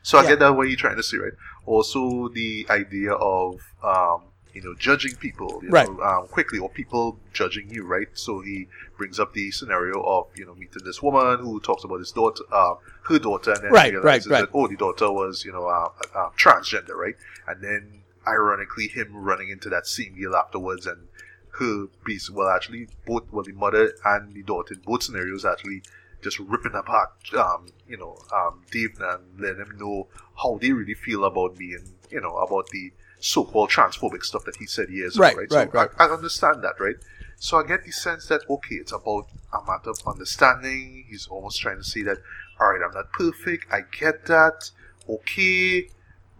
So 0.04 0.18
I 0.18 0.26
get 0.26 0.38
that 0.40 0.50
what 0.54 0.68
you're 0.68 0.76
trying 0.76 0.96
to 0.98 1.02
say, 1.02 1.16
right? 1.16 1.32
Also, 1.64 2.28
the 2.28 2.66
idea 2.68 3.12
of 3.14 3.58
um, 3.82 4.24
you 4.52 4.62
know 4.62 4.74
judging 4.78 5.16
people, 5.16 5.60
you 5.64 5.70
Right. 5.70 5.88
know, 5.88 5.98
um, 6.02 6.28
quickly, 6.28 6.58
or 6.58 6.68
people 6.68 7.18
judging 7.32 7.70
you, 7.70 7.84
right? 7.86 8.08
So 8.12 8.40
he 8.42 8.68
brings 8.98 9.18
up 9.18 9.32
the 9.32 9.50
scenario 9.50 10.00
of 10.02 10.26
you 10.36 10.44
know 10.44 10.54
meeting 10.54 10.84
this 10.84 11.02
woman 11.02 11.38
who 11.40 11.58
talks 11.58 11.84
about 11.84 12.00
his 12.00 12.12
daughter, 12.12 12.44
uh, 12.52 12.74
her 13.04 13.18
daughter, 13.18 13.54
and 13.54 13.64
then 13.64 13.72
Right, 13.72 13.92
realizes 13.94 14.30
right, 14.30 14.40
right. 14.40 14.52
that 14.52 14.56
oh, 14.58 14.68
the 14.68 14.76
daughter 14.76 15.10
was 15.10 15.42
you 15.42 15.52
know 15.52 15.66
uh, 15.66 15.88
uh, 16.14 16.28
transgender, 16.38 16.94
right? 16.94 17.16
And 17.48 17.62
then 17.62 18.02
ironically, 18.28 18.88
him 18.88 19.08
running 19.16 19.48
into 19.48 19.70
that 19.70 19.86
same 19.86 20.20
girl 20.20 20.36
afterwards, 20.36 20.86
and 20.86 21.08
her 21.60 21.86
piece, 22.04 22.28
well, 22.28 22.48
actually, 22.48 22.88
both 23.06 23.24
well, 23.32 23.44
the 23.44 23.52
mother 23.52 23.92
and 24.04 24.34
the 24.34 24.42
daughter 24.42 24.74
in 24.74 24.80
both 24.80 25.02
scenarios 25.04 25.46
actually 25.46 25.82
just 26.24 26.38
ripping 26.40 26.74
apart, 26.74 27.10
um, 27.36 27.68
you 27.86 27.96
know, 27.96 28.18
um, 28.34 28.62
Dave 28.72 28.98
and 29.00 29.38
letting 29.38 29.60
him 29.66 29.78
know 29.78 30.08
how 30.42 30.58
they 30.60 30.72
really 30.72 30.94
feel 30.94 31.24
about 31.24 31.56
being, 31.56 31.84
you 32.10 32.20
know, 32.20 32.36
about 32.38 32.68
the 32.70 32.92
so-called 33.20 33.70
transphobic 33.70 34.24
stuff 34.24 34.44
that 34.44 34.56
he 34.56 34.66
said 34.66 34.88
years 34.90 35.18
Right, 35.18 35.32
ago, 35.34 35.40
right? 35.42 35.50
right, 35.52 35.72
so 35.72 35.78
right. 35.78 35.90
I, 35.98 36.06
I 36.06 36.10
understand 36.10 36.64
that, 36.64 36.80
right? 36.80 36.96
So 37.36 37.58
I 37.58 37.66
get 37.66 37.84
the 37.84 37.92
sense 37.92 38.26
that 38.28 38.40
okay, 38.48 38.76
it's 38.76 38.92
about 38.92 39.28
a 39.52 39.64
matter 39.66 39.90
of 39.90 39.98
understanding. 40.06 41.04
He's 41.08 41.26
almost 41.28 41.60
trying 41.60 41.76
to 41.76 41.84
say 41.84 42.02
that, 42.02 42.18
all 42.58 42.72
right, 42.72 42.80
I'm 42.84 42.94
not 42.94 43.12
perfect. 43.12 43.66
I 43.72 43.80
get 43.98 44.26
that. 44.26 44.70
Okay, 45.08 45.88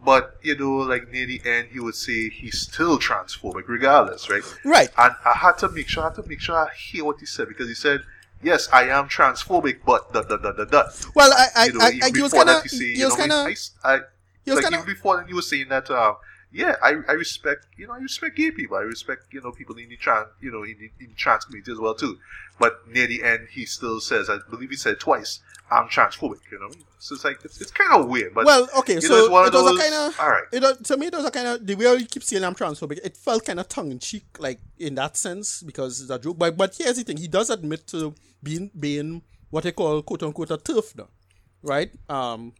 but 0.04 0.38
you 0.42 0.56
know, 0.56 0.76
like 0.76 1.10
near 1.10 1.26
the 1.26 1.40
end, 1.44 1.68
he 1.72 1.80
would 1.80 1.94
say 1.94 2.28
he's 2.30 2.60
still 2.60 2.98
transphobic, 2.98 3.68
regardless, 3.68 4.30
right? 4.30 4.42
Right. 4.64 4.88
And 4.96 5.14
I 5.24 5.32
had 5.34 5.58
to 5.58 5.68
make 5.68 5.88
sure, 5.88 6.04
I 6.04 6.06
had 6.06 6.16
to 6.16 6.28
make 6.28 6.40
sure 6.40 6.56
I 6.56 6.68
hear 6.74 7.04
what 7.04 7.20
he 7.20 7.26
said 7.26 7.48
because 7.48 7.68
he 7.68 7.74
said, 7.74 8.00
"Yes, 8.44 8.68
I 8.72 8.84
am 8.88 9.08
transphobic, 9.08 9.80
but 9.84 10.12
da 10.12 10.22
da 10.22 10.36
da 10.36 10.52
da 10.52 10.64
da." 10.64 10.84
Well, 11.14 11.32
I, 11.32 11.46
I, 11.56 11.64
You 11.66 11.72
know, 11.72 11.80
I, 11.80 12.00
I 12.02 12.10
he 12.14 12.22
was 12.22 12.32
kind 12.32 12.48
of, 12.48 12.62
that, 12.62 12.62
he 12.62 12.68
say, 12.68 12.84
you 13.00 13.06
was 13.06 13.16
kind 13.16 13.32
of, 13.32 13.46
I, 13.82 14.00
he 14.44 14.50
was 14.50 14.56
like 14.56 14.64
kind 14.64 14.74
even 14.74 14.80
of, 14.80 14.86
before 14.86 15.16
then, 15.16 15.26
he 15.26 15.34
was 15.34 15.48
saying 15.48 15.68
that, 15.70 15.90
uh, 15.90 16.14
yeah, 16.54 16.76
I, 16.82 16.94
I 17.08 17.12
respect 17.12 17.66
you 17.76 17.86
know 17.86 17.92
I 17.94 17.98
respect 17.98 18.36
gay 18.36 18.50
people. 18.50 18.76
I 18.76 18.82
respect 18.82 19.22
you 19.32 19.40
know 19.42 19.50
people 19.52 19.76
in 19.76 19.88
the 19.88 19.96
trans 19.96 20.28
you 20.40 20.50
know 20.50 20.62
in 20.62 20.76
the, 20.78 20.90
in 21.04 21.10
the 21.10 21.14
trans 21.16 21.44
community 21.44 21.72
as 21.72 21.78
well 21.78 21.94
too. 21.94 22.18
But 22.58 22.86
near 22.88 23.08
the 23.08 23.24
end, 23.24 23.48
he 23.50 23.66
still 23.66 23.98
says, 24.00 24.30
I 24.30 24.38
believe 24.48 24.70
he 24.70 24.76
said 24.76 25.00
twice, 25.00 25.40
"I'm 25.72 25.88
transphobic." 25.88 26.38
You 26.52 26.60
know, 26.60 26.70
so 27.00 27.16
it's 27.16 27.24
like 27.24 27.44
it's, 27.44 27.60
it's 27.60 27.72
kind 27.72 27.92
of 28.00 28.08
weird. 28.08 28.32
But 28.32 28.44
well, 28.46 28.68
okay, 28.78 29.00
so 29.00 29.08
know, 29.08 29.20
it's 29.24 29.28
one 29.30 29.44
it 29.44 29.48
of 29.48 29.54
was 29.54 29.64
those- 29.64 29.78
a 29.80 29.82
kind 29.82 29.94
of 29.94 30.20
all 30.20 30.30
right. 30.30 30.44
It 30.52 30.84
to 30.84 30.96
me, 30.96 31.06
it 31.08 31.14
was 31.14 31.24
a 31.24 31.30
kind 31.32 31.48
of 31.48 31.66
the 31.66 31.74
way 31.74 31.96
you 31.96 32.06
keep 32.06 32.22
saying 32.22 32.44
I'm 32.44 32.54
transphobic. 32.54 33.00
It 33.02 33.16
felt 33.16 33.44
kind 33.44 33.58
of 33.58 33.68
tongue 33.68 33.90
in 33.90 33.98
cheek, 33.98 34.24
like 34.38 34.60
in 34.78 34.94
that 34.94 35.16
sense, 35.16 35.62
because 35.62 36.00
it's 36.00 36.10
a 36.10 36.18
joke. 36.20 36.38
But 36.38 36.56
but 36.56 36.76
here's 36.78 36.96
the 36.96 37.02
thing: 37.02 37.16
he 37.16 37.26
does 37.26 37.50
admit 37.50 37.88
to 37.88 38.14
being 38.40 38.70
being 38.78 39.22
what 39.50 39.64
they 39.64 39.72
call 39.72 40.00
quote 40.02 40.22
unquote 40.22 40.52
a 40.52 40.58
TERF 40.58 40.96
now, 40.96 41.08
right? 41.62 41.90
Um, 42.08 42.52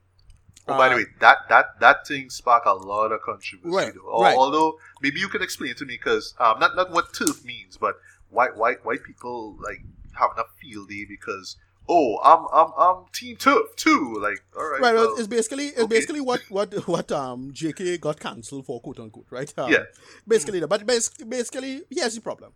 Oh, 0.67 0.79
by 0.79 0.89
the 0.89 0.95
uh, 0.95 0.99
way, 0.99 1.05
that 1.21 1.39
that 1.51 1.79
that 1.81 2.07
thing 2.07 2.31
sparked 2.31 2.67
a 2.67 2.73
lot 2.73 3.13
of 3.13 3.21
controversy. 3.21 3.69
Right, 3.75 3.93
though. 3.95 4.23
Right. 4.23 4.37
Although 4.37 4.79
maybe 5.03 5.21
you 5.21 5.29
can 5.29 5.43
explain 5.43 5.73
it 5.73 5.77
to 5.79 5.85
me 5.85 5.95
because 6.03 6.35
um, 6.39 6.59
not 6.59 6.75
not 6.75 6.91
what 6.91 7.13
TERF 7.13 7.45
means, 7.45 7.77
but 7.77 7.97
why 8.31 8.49
why 8.55 8.77
why 8.83 8.97
people 8.97 9.57
like 9.63 9.83
having 10.19 10.39
a 10.39 10.45
field 10.61 10.89
day 10.89 11.05
because 11.07 11.57
oh 11.87 12.19
I'm 12.25 12.47
I'm 12.53 12.73
I'm 12.79 13.05
team 13.13 13.37
TERF 13.37 13.77
too. 13.77 14.17
Like 14.23 14.43
all 14.57 14.67
right, 14.67 14.81
Right, 14.81 14.95
well, 14.95 15.15
it's 15.19 15.27
basically 15.27 15.67
it's 15.67 15.81
okay. 15.81 15.97
basically 15.97 16.23
what 16.23 16.41
what 16.49 16.73
what 16.89 17.13
um 17.13 17.53
JK 17.53 18.01
got 18.01 18.19
cancelled 18.19 18.65
for 18.65 18.81
quote 18.81 19.01
unquote, 19.01 19.27
right? 19.31 19.53
Um, 19.59 19.71
Yeah. 19.71 19.85
Basically, 20.27 20.61
that. 20.61 20.69
but 20.69 20.87
bas- 20.87 21.11
basically, 21.11 21.83
here's 21.91 22.15
the 22.15 22.23
problem. 22.23 22.53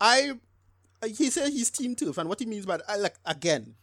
I 0.00 0.32
he 1.06 1.30
said 1.30 1.52
he's 1.52 1.70
team 1.70 1.94
TERF, 1.94 2.18
and 2.18 2.28
what 2.28 2.40
he 2.40 2.46
means 2.46 2.66
by 2.66 2.78
that, 2.78 2.90
I 2.90 2.96
like 2.96 3.14
again, 3.24 3.74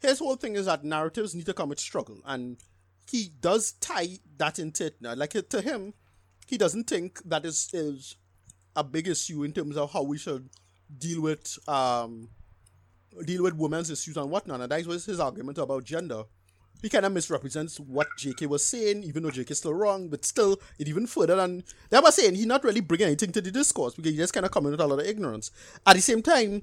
his 0.00 0.18
whole 0.18 0.36
thing 0.36 0.56
is 0.56 0.66
that 0.66 0.84
narratives 0.84 1.34
need 1.36 1.46
to 1.46 1.54
come 1.54 1.68
with 1.68 1.78
struggle, 1.80 2.18
and 2.24 2.56
he 3.10 3.30
does 3.40 3.72
tie 3.72 4.18
that 4.36 4.58
into 4.58 4.86
it 4.86 4.96
now. 5.00 5.14
Like 5.14 5.32
to 5.48 5.60
him, 5.60 5.94
he 6.46 6.58
doesn't 6.58 6.88
think 6.88 7.22
that 7.24 7.44
is 7.44 7.70
is 7.72 8.16
a 8.76 8.84
big 8.84 9.08
issue 9.08 9.44
in 9.44 9.52
terms 9.52 9.76
of 9.76 9.92
how 9.92 10.02
we 10.02 10.18
should 10.18 10.48
deal 10.96 11.20
with 11.20 11.58
um 11.68 12.28
deal 13.24 13.42
with 13.42 13.54
women's 13.54 13.90
issues 13.90 14.16
and 14.16 14.30
whatnot. 14.30 14.60
And 14.60 14.70
that 14.70 14.86
was 14.86 15.06
his 15.06 15.20
argument 15.20 15.58
about 15.58 15.84
gender. 15.84 16.24
He 16.80 16.88
kind 16.88 17.04
of 17.04 17.12
misrepresents 17.12 17.80
what 17.80 18.06
JK 18.18 18.46
was 18.46 18.64
saying, 18.64 19.02
even 19.02 19.24
though 19.24 19.30
JK 19.30 19.50
is 19.50 19.58
still 19.58 19.74
wrong, 19.74 20.08
but 20.08 20.24
still, 20.24 20.60
it 20.78 20.86
even 20.86 21.08
further 21.08 21.34
than 21.34 21.64
they 21.90 21.98
was 21.98 22.14
saying. 22.14 22.36
He 22.36 22.46
not 22.46 22.62
really 22.62 22.80
bringing 22.80 23.08
anything 23.08 23.32
to 23.32 23.40
the 23.40 23.50
discourse 23.50 23.94
because 23.94 24.12
he 24.12 24.16
just 24.16 24.32
kind 24.32 24.46
of 24.46 24.52
coming 24.52 24.70
with 24.70 24.80
a 24.80 24.86
lot 24.86 25.00
of 25.00 25.06
ignorance. 25.06 25.50
At 25.84 25.96
the 25.96 26.02
same 26.02 26.22
time, 26.22 26.62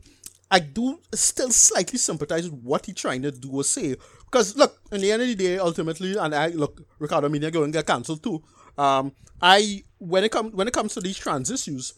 I 0.52 0.60
do 0.60 1.00
still 1.14 1.52
slightly 1.52 1.98
sympathize 1.98 2.50
with 2.50 2.62
what 2.62 2.86
he 2.86 2.94
trying 2.94 3.24
to 3.24 3.32
do 3.32 3.52
or 3.52 3.64
say. 3.64 3.96
Because 4.26 4.56
look, 4.56 4.80
in 4.92 5.02
the 5.02 5.12
end 5.12 5.22
of 5.22 5.28
the 5.28 5.36
day, 5.36 5.58
ultimately, 5.58 6.16
and 6.18 6.36
I 6.36 6.48
look, 6.48 6.82
Ricardo 7.00 7.30
Media 7.30 7.52
going 7.52 7.72
to 7.72 7.78
get 7.78 7.88
cancelled 7.88 8.24
too. 8.24 8.44
Um, 8.78 9.14
I 9.42 9.84
when 9.98 10.24
it 10.24 10.32
comes 10.32 10.54
when 10.54 10.68
it 10.68 10.74
comes 10.74 10.94
to 10.94 11.02
these 11.02 11.18
trans 11.18 11.50
issues, 11.50 11.94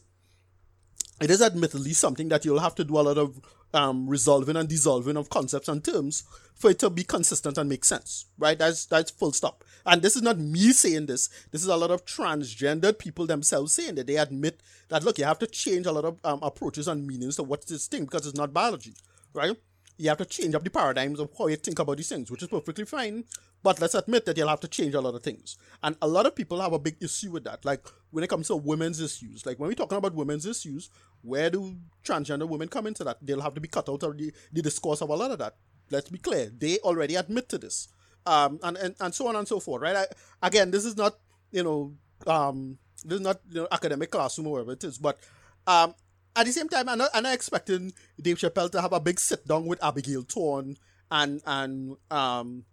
it 1.22 1.32
is 1.32 1.42
admittedly 1.42 1.94
something 1.94 2.30
that 2.30 2.46
you'll 2.46 2.60
have 2.60 2.76
to 2.76 2.84
do 2.84 2.98
a 2.98 3.02
lot 3.02 3.18
of 3.18 3.40
um, 3.74 4.08
resolving 4.08 4.56
and 4.56 4.70
dissolving 4.70 5.18
of 5.18 5.30
concepts 5.30 5.68
and 5.68 5.84
terms 5.84 6.24
for 6.56 6.72
it 6.72 6.80
to 6.80 6.90
be 6.90 7.04
consistent 7.04 7.58
and 7.58 7.70
make 7.70 7.86
sense, 7.86 8.26
right? 8.38 8.58
That's 8.58 8.86
that's 8.86 9.12
full 9.12 9.32
stop. 9.34 9.64
And 9.88 10.02
this 10.02 10.18
is 10.18 10.22
not 10.22 10.38
me 10.38 10.74
saying 10.74 11.06
this. 11.06 11.30
This 11.52 11.62
is 11.62 11.70
a 11.70 11.78
lot 11.78 11.92
of 11.92 12.06
transgendered 12.06 13.00
people 13.00 13.26
themselves 13.26 13.74
saying 13.74 13.96
that 13.96 14.06
they 14.06 14.18
admit 14.18 14.62
that 14.90 15.04
look, 15.04 15.18
you 15.18 15.24
have 15.24 15.40
to 15.40 15.48
change 15.48 15.86
a 15.86 15.94
lot 15.94 16.04
of 16.04 16.20
um, 16.26 16.40
approaches 16.44 16.90
and 16.90 17.08
meanings 17.08 17.38
to 17.38 17.44
what 17.44 17.66
this 17.66 17.88
thing 17.88 18.04
because 18.04 18.28
it's 18.28 18.38
not 18.38 18.54
biology, 18.54 18.94
right? 19.34 19.56
You 19.98 20.10
have 20.10 20.18
to 20.18 20.26
change 20.26 20.54
up 20.56 20.64
the 20.66 20.70
paradigms 20.70 21.22
of 21.22 21.32
how 21.38 21.48
you 21.48 21.56
think 21.56 21.80
about 21.80 21.98
these 21.98 22.10
things, 22.10 22.30
which 22.30 22.44
is 22.44 22.50
perfectly 22.50 22.84
fine. 22.84 23.24
But 23.64 23.82
let's 23.82 23.96
admit 23.96 24.26
that 24.26 24.38
you'll 24.38 24.50
have 24.50 24.60
to 24.60 24.68
change 24.68 24.94
a 24.94 25.02
lot 25.02 25.16
of 25.16 25.24
things. 25.24 25.58
And 25.82 25.96
a 26.02 26.08
lot 26.08 26.26
of 26.26 26.36
people 26.36 26.62
have 26.62 26.74
a 26.74 26.80
big 26.80 26.98
issue 27.02 27.32
with 27.32 27.46
that. 27.46 27.64
Like 27.64 27.88
when 28.12 28.24
it 28.24 28.30
comes 28.30 28.48
to 28.48 28.58
women's 28.58 29.00
issues, 29.00 29.46
like 29.46 29.58
when 29.58 29.70
we're 29.70 29.74
talking 29.74 29.98
about 29.98 30.14
women's 30.14 30.46
issues, 30.46 30.90
where 31.22 31.50
do 31.50 31.78
transgender 32.06 32.48
women 32.48 32.68
come 32.68 32.88
into 32.88 33.06
that? 33.06 33.18
They'll 33.22 33.42
have 33.42 33.56
to 33.56 33.62
be 33.62 33.70
cut 33.70 33.90
out 33.90 34.04
of 34.04 34.18
the, 34.18 34.34
the 34.52 34.62
discourse 34.62 35.02
of 35.02 35.10
a 35.10 35.16
lot 35.16 35.32
of 35.32 35.40
that. 35.40 35.56
Let's 35.90 36.10
be 36.10 36.20
clear. 36.20 36.52
They 36.56 36.78
already 36.80 37.16
admit 37.16 37.48
to 37.50 37.58
this. 37.58 37.88
Um, 38.28 38.60
and, 38.62 38.76
and, 38.78 38.96
and 39.00 39.16
so 39.16 39.28
on 39.28 39.36
and 39.36 39.48
so 39.48 39.60
forth, 39.60 39.82
right? 39.82 39.96
I, 39.96 40.06
again, 40.46 40.70
this 40.72 40.84
is 40.84 40.98
not, 40.98 41.16
you 41.52 41.64
know, 41.64 41.94
um, 42.26 42.78
this 43.06 43.16
is 43.16 43.22
not 43.22 43.40
you 43.50 43.62
know, 43.62 43.68
academic 43.72 44.12
classroom 44.12 44.48
or 44.48 44.54
whatever 44.54 44.74
it 44.74 44.84
is, 44.84 44.98
but 44.98 45.18
um, 45.66 45.96
at 46.36 46.46
the 46.46 46.52
same 46.52 46.68
time, 46.68 46.90
I'm 46.90 46.98
not, 46.98 47.10
I'm 47.14 47.24
not 47.24 47.34
expecting 47.34 47.94
Dave 48.22 48.38
Chappelle 48.38 48.72
to 48.72 48.82
have 48.82 48.94
a 48.94 49.00
big 49.00 49.20
sit 49.20 49.48
down 49.48 49.66
with 49.66 49.84
Abigail 49.84 50.24
Thorne 50.24 50.78
and 51.10 51.42
and 51.46 51.96
um 52.12 52.66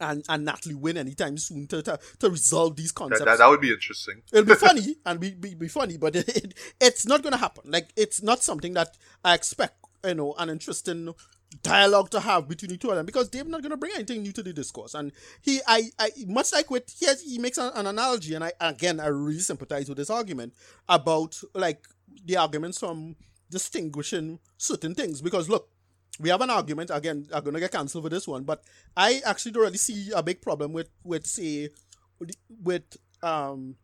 and 0.00 0.24
and 0.28 0.44
Natalie 0.44 0.74
Wynn 0.74 0.96
anytime 0.96 1.38
soon 1.38 1.66
to 1.68 1.82
to, 1.82 1.98
to 2.18 2.30
resolve 2.30 2.76
these 2.76 2.92
that, 2.92 2.98
concepts. 2.98 3.24
that, 3.24 3.38
that 3.38 3.48
would 3.48 3.60
be 3.60 3.70
interesting. 3.70 4.22
It'll 4.32 4.44
be 4.44 4.54
funny 4.54 4.96
and 5.06 5.20
be, 5.20 5.30
be, 5.30 5.54
be 5.54 5.68
funny, 5.68 5.96
but 5.96 6.16
it, 6.16 6.28
it, 6.36 6.54
it's 6.80 7.06
not 7.06 7.22
going 7.22 7.32
to 7.32 7.38
happen. 7.38 7.70
Like, 7.70 7.92
it's 7.96 8.22
not 8.22 8.42
something 8.42 8.74
that 8.74 8.96
I 9.24 9.34
expect, 9.34 9.76
you 10.04 10.14
know, 10.14 10.34
an 10.38 10.50
interesting 10.50 11.14
dialogue 11.62 12.10
to 12.10 12.20
have 12.20 12.48
between 12.48 12.70
the 12.70 12.76
two 12.76 12.90
of 12.90 12.96
them 12.96 13.06
because 13.06 13.28
they're 13.28 13.44
not 13.44 13.62
going 13.62 13.70
to 13.70 13.76
bring 13.76 13.92
anything 13.94 14.22
new 14.22 14.32
to 14.32 14.42
the 14.42 14.52
discourse. 14.52 14.94
And 14.94 15.12
he, 15.42 15.60
I, 15.66 15.90
I 15.98 16.10
much 16.26 16.52
like 16.52 16.70
with, 16.70 16.84
he, 16.98 17.06
has, 17.06 17.22
he 17.22 17.38
makes 17.38 17.58
an, 17.58 17.70
an 17.74 17.86
analogy, 17.86 18.34
and 18.34 18.44
I, 18.44 18.52
again, 18.60 19.00
I 19.00 19.06
really 19.06 19.40
sympathize 19.40 19.88
with 19.88 19.98
this 19.98 20.10
argument 20.10 20.54
about, 20.88 21.38
like, 21.54 21.86
the 22.24 22.36
arguments 22.36 22.78
from 22.78 23.16
distinguishing 23.50 24.38
certain 24.56 24.94
things 24.94 25.20
because, 25.20 25.48
look, 25.48 25.68
we 26.20 26.28
have 26.28 26.40
an 26.40 26.50
argument 26.50 26.90
again. 26.92 27.26
I'm 27.32 27.42
gonna 27.42 27.58
get 27.58 27.72
cancelled 27.72 28.04
for 28.04 28.10
this 28.10 28.28
one, 28.28 28.44
but 28.44 28.62
I 28.96 29.22
actually 29.24 29.52
don't 29.52 29.62
really 29.62 29.78
see 29.78 30.10
a 30.14 30.22
big 30.22 30.42
problem 30.42 30.72
with 30.72 30.90
with 31.04 31.26
say 31.26 31.70
with 32.62 32.84
um 33.22 33.76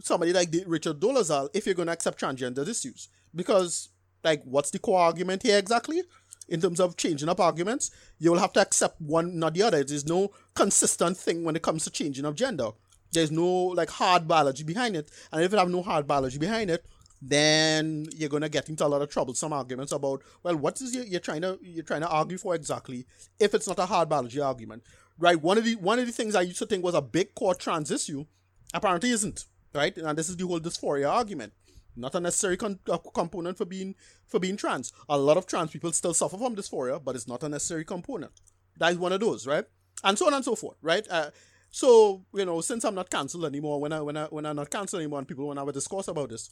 somebody 0.00 0.32
like 0.32 0.50
the 0.50 0.64
Rachel 0.66 0.94
Dolezal 0.94 1.48
if 1.54 1.66
you're 1.66 1.74
gonna 1.74 1.92
accept 1.92 2.20
transgender 2.20 2.66
issues 2.66 3.08
because 3.34 3.90
like 4.24 4.42
what's 4.44 4.70
the 4.70 4.78
core 4.78 5.00
argument 5.00 5.42
here 5.42 5.58
exactly 5.58 6.02
in 6.48 6.60
terms 6.60 6.80
of 6.80 6.96
changing 6.96 7.28
up 7.28 7.40
arguments 7.40 7.90
you 8.18 8.30
will 8.30 8.38
have 8.38 8.52
to 8.54 8.60
accept 8.60 9.00
one 9.00 9.38
not 9.38 9.54
the 9.54 9.62
other. 9.62 9.84
There's 9.84 10.06
no 10.06 10.30
consistent 10.54 11.16
thing 11.16 11.44
when 11.44 11.56
it 11.56 11.62
comes 11.62 11.84
to 11.84 11.90
changing 11.90 12.24
of 12.24 12.34
gender. 12.34 12.70
There's 13.12 13.30
no 13.30 13.46
like 13.48 13.90
hard 13.90 14.26
biology 14.28 14.64
behind 14.64 14.96
it. 14.96 15.10
And 15.32 15.42
if 15.42 15.52
you 15.52 15.58
have 15.58 15.70
no 15.70 15.82
hard 15.82 16.06
biology 16.06 16.38
behind 16.38 16.70
it 16.70 16.84
then 17.20 18.06
you're 18.16 18.28
gonna 18.28 18.48
get 18.48 18.68
into 18.68 18.86
a 18.86 18.88
lot 18.88 19.02
of 19.02 19.08
troublesome 19.08 19.52
arguments 19.52 19.92
about 19.92 20.22
well 20.42 20.56
what 20.56 20.80
is 20.80 20.94
you, 20.94 21.02
you're 21.02 21.20
trying 21.20 21.42
to 21.42 21.58
you're 21.62 21.84
trying 21.84 22.00
to 22.00 22.08
argue 22.08 22.38
for 22.38 22.54
exactly 22.54 23.06
if 23.40 23.54
it's 23.54 23.66
not 23.66 23.78
a 23.78 23.86
hard 23.86 24.08
biology 24.08 24.40
argument 24.40 24.82
right? 25.18 25.42
One 25.42 25.58
of 25.58 25.64
the 25.64 25.74
one 25.76 25.98
of 25.98 26.06
the 26.06 26.12
things 26.12 26.36
i 26.36 26.42
used 26.42 26.58
to 26.58 26.66
think 26.66 26.84
was 26.84 26.94
a 26.94 27.02
big 27.02 27.34
core 27.34 27.54
trans 27.54 27.90
issue 27.90 28.24
apparently 28.72 29.10
isn't 29.10 29.46
right? 29.74 29.96
And 29.96 30.16
this 30.16 30.28
is 30.28 30.36
the 30.36 30.46
whole 30.46 30.60
dysphoria 30.60 31.10
argument 31.10 31.52
not 31.98 32.14
a 32.14 32.20
necessary 32.20 32.56
con- 32.56 32.78
uh, 32.88 32.98
component 33.14 33.56
for 33.56 33.64
being 33.64 33.94
for 34.26 34.38
being 34.38 34.56
trans 34.56 34.92
a 35.08 35.18
lot 35.18 35.36
of 35.36 35.46
trans 35.46 35.70
people 35.70 35.92
still 35.92 36.14
suffer 36.14 36.38
from 36.38 36.56
dysphoria 36.56 37.02
but 37.02 37.14
it's 37.14 37.28
not 37.28 37.42
a 37.42 37.48
necessary 37.48 37.84
component 37.84 38.32
that 38.76 38.92
is 38.92 38.98
one 38.98 39.12
of 39.12 39.20
those 39.20 39.46
right 39.46 39.64
and 40.04 40.18
so 40.18 40.26
on 40.26 40.34
and 40.34 40.44
so 40.44 40.54
forth 40.54 40.76
right 40.82 41.06
uh, 41.10 41.30
so 41.70 42.24
you 42.34 42.44
know 42.44 42.60
since 42.60 42.84
i'm 42.84 42.94
not 42.94 43.10
cancelled 43.10 43.44
anymore 43.44 43.80
when 43.80 43.92
i 43.92 44.00
when 44.00 44.16
i 44.16 44.24
when 44.26 44.46
i'm 44.46 44.56
not 44.56 44.70
cancelled 44.70 45.00
anymore 45.00 45.18
and 45.18 45.28
people 45.28 45.46
want 45.46 45.56
to 45.56 45.60
have 45.60 45.68
a 45.68 45.72
discourse 45.72 46.08
about 46.08 46.30
this 46.30 46.50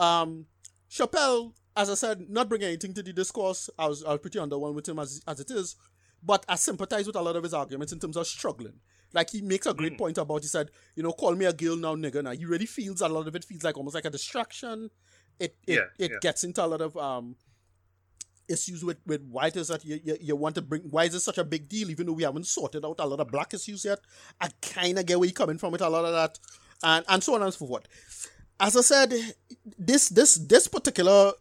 um, 0.00 0.46
Chappelle, 0.92 1.54
as 1.74 1.88
I 1.88 1.94
said, 1.94 2.28
not 2.28 2.50
bringing 2.50 2.68
anything 2.68 2.92
to 2.94 3.02
the 3.02 3.12
discourse. 3.14 3.70
I 3.78 3.88
was, 3.88 4.04
I 4.04 4.10
was 4.10 4.20
pretty 4.20 4.38
underwhelmed 4.38 4.74
with 4.74 4.88
him 4.88 4.98
as, 4.98 5.22
as 5.26 5.40
it 5.40 5.50
is, 5.50 5.76
but 6.22 6.44
I 6.48 6.56
sympathize 6.56 7.06
with 7.06 7.16
a 7.16 7.22
lot 7.22 7.36
of 7.36 7.42
his 7.42 7.54
arguments 7.54 7.92
in 7.92 7.98
terms 7.98 8.16
of 8.16 8.26
struggling. 8.26 8.74
Like 9.12 9.30
he 9.30 9.42
makes 9.42 9.66
a 9.66 9.74
great 9.74 9.98
point 9.98 10.18
about. 10.18 10.42
He 10.42 10.48
said, 10.48 10.70
you 10.96 11.02
know, 11.02 11.12
call 11.12 11.34
me 11.34 11.44
a 11.44 11.52
girl 11.52 11.76
now, 11.76 11.94
nigga. 11.94 12.22
Now 12.22 12.32
he 12.32 12.44
really 12.44 12.66
feels 12.66 13.00
a 13.00 13.08
lot 13.08 13.26
of 13.28 13.36
it 13.36 13.44
feels 13.44 13.64
like 13.64 13.76
almost 13.76 13.94
like 13.94 14.04
a 14.04 14.10
distraction. 14.10 14.90
It 15.38 15.56
it, 15.66 15.74
Yeah, 15.76 15.84
it 15.98 16.10
yeah. 16.12 16.18
gets 16.20 16.44
into 16.44 16.64
a 16.64 16.66
lot 16.66 16.80
of 16.80 16.96
um 16.96 17.36
issues 18.48 18.84
with 18.84 18.98
with 19.06 19.22
why 19.30 19.46
it 19.46 19.56
is 19.56 19.68
that 19.68 19.84
you, 19.84 20.00
you, 20.04 20.16
you 20.20 20.36
want 20.36 20.54
to 20.56 20.62
bring 20.62 20.82
why 20.82 21.04
is 21.04 21.12
this 21.12 21.24
such 21.24 21.38
a 21.38 21.44
big 21.44 21.68
deal 21.68 21.88
even 21.90 22.06
though 22.06 22.12
we 22.12 22.24
haven't 22.24 22.46
sorted 22.46 22.84
out 22.84 22.96
a 22.98 23.06
lot 23.06 23.20
of 23.20 23.28
black 23.28 23.54
issues 23.54 23.84
yet 23.84 24.00
i 24.40 24.48
kind 24.60 24.98
of 24.98 25.06
get 25.06 25.18
where 25.18 25.28
you're 25.28 25.32
coming 25.32 25.56
from 25.56 25.70
with 25.70 25.80
a 25.80 25.88
lot 25.88 26.04
of 26.04 26.12
that 26.12 26.38
and 26.82 27.04
and 27.08 27.22
so 27.22 27.36
on 27.36 27.42
and 27.42 27.54
so 27.54 27.64
forth 27.66 27.86
as 28.62 28.76
I 28.76 28.80
said, 28.80 29.12
this 29.78 30.08
this 30.08 30.36
this 30.36 30.68
particular 30.68 31.32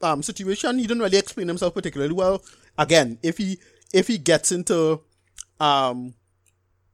um 0.00 0.22
situation, 0.22 0.78
he 0.78 0.86
didn't 0.86 1.02
really 1.02 1.18
explain 1.18 1.46
himself 1.46 1.74
particularly 1.74 2.14
well. 2.14 2.42
Again, 2.78 3.18
if 3.22 3.36
he 3.36 3.58
if 3.92 4.08
he 4.08 4.16
gets 4.16 4.50
into 4.50 5.00
um 5.60 6.14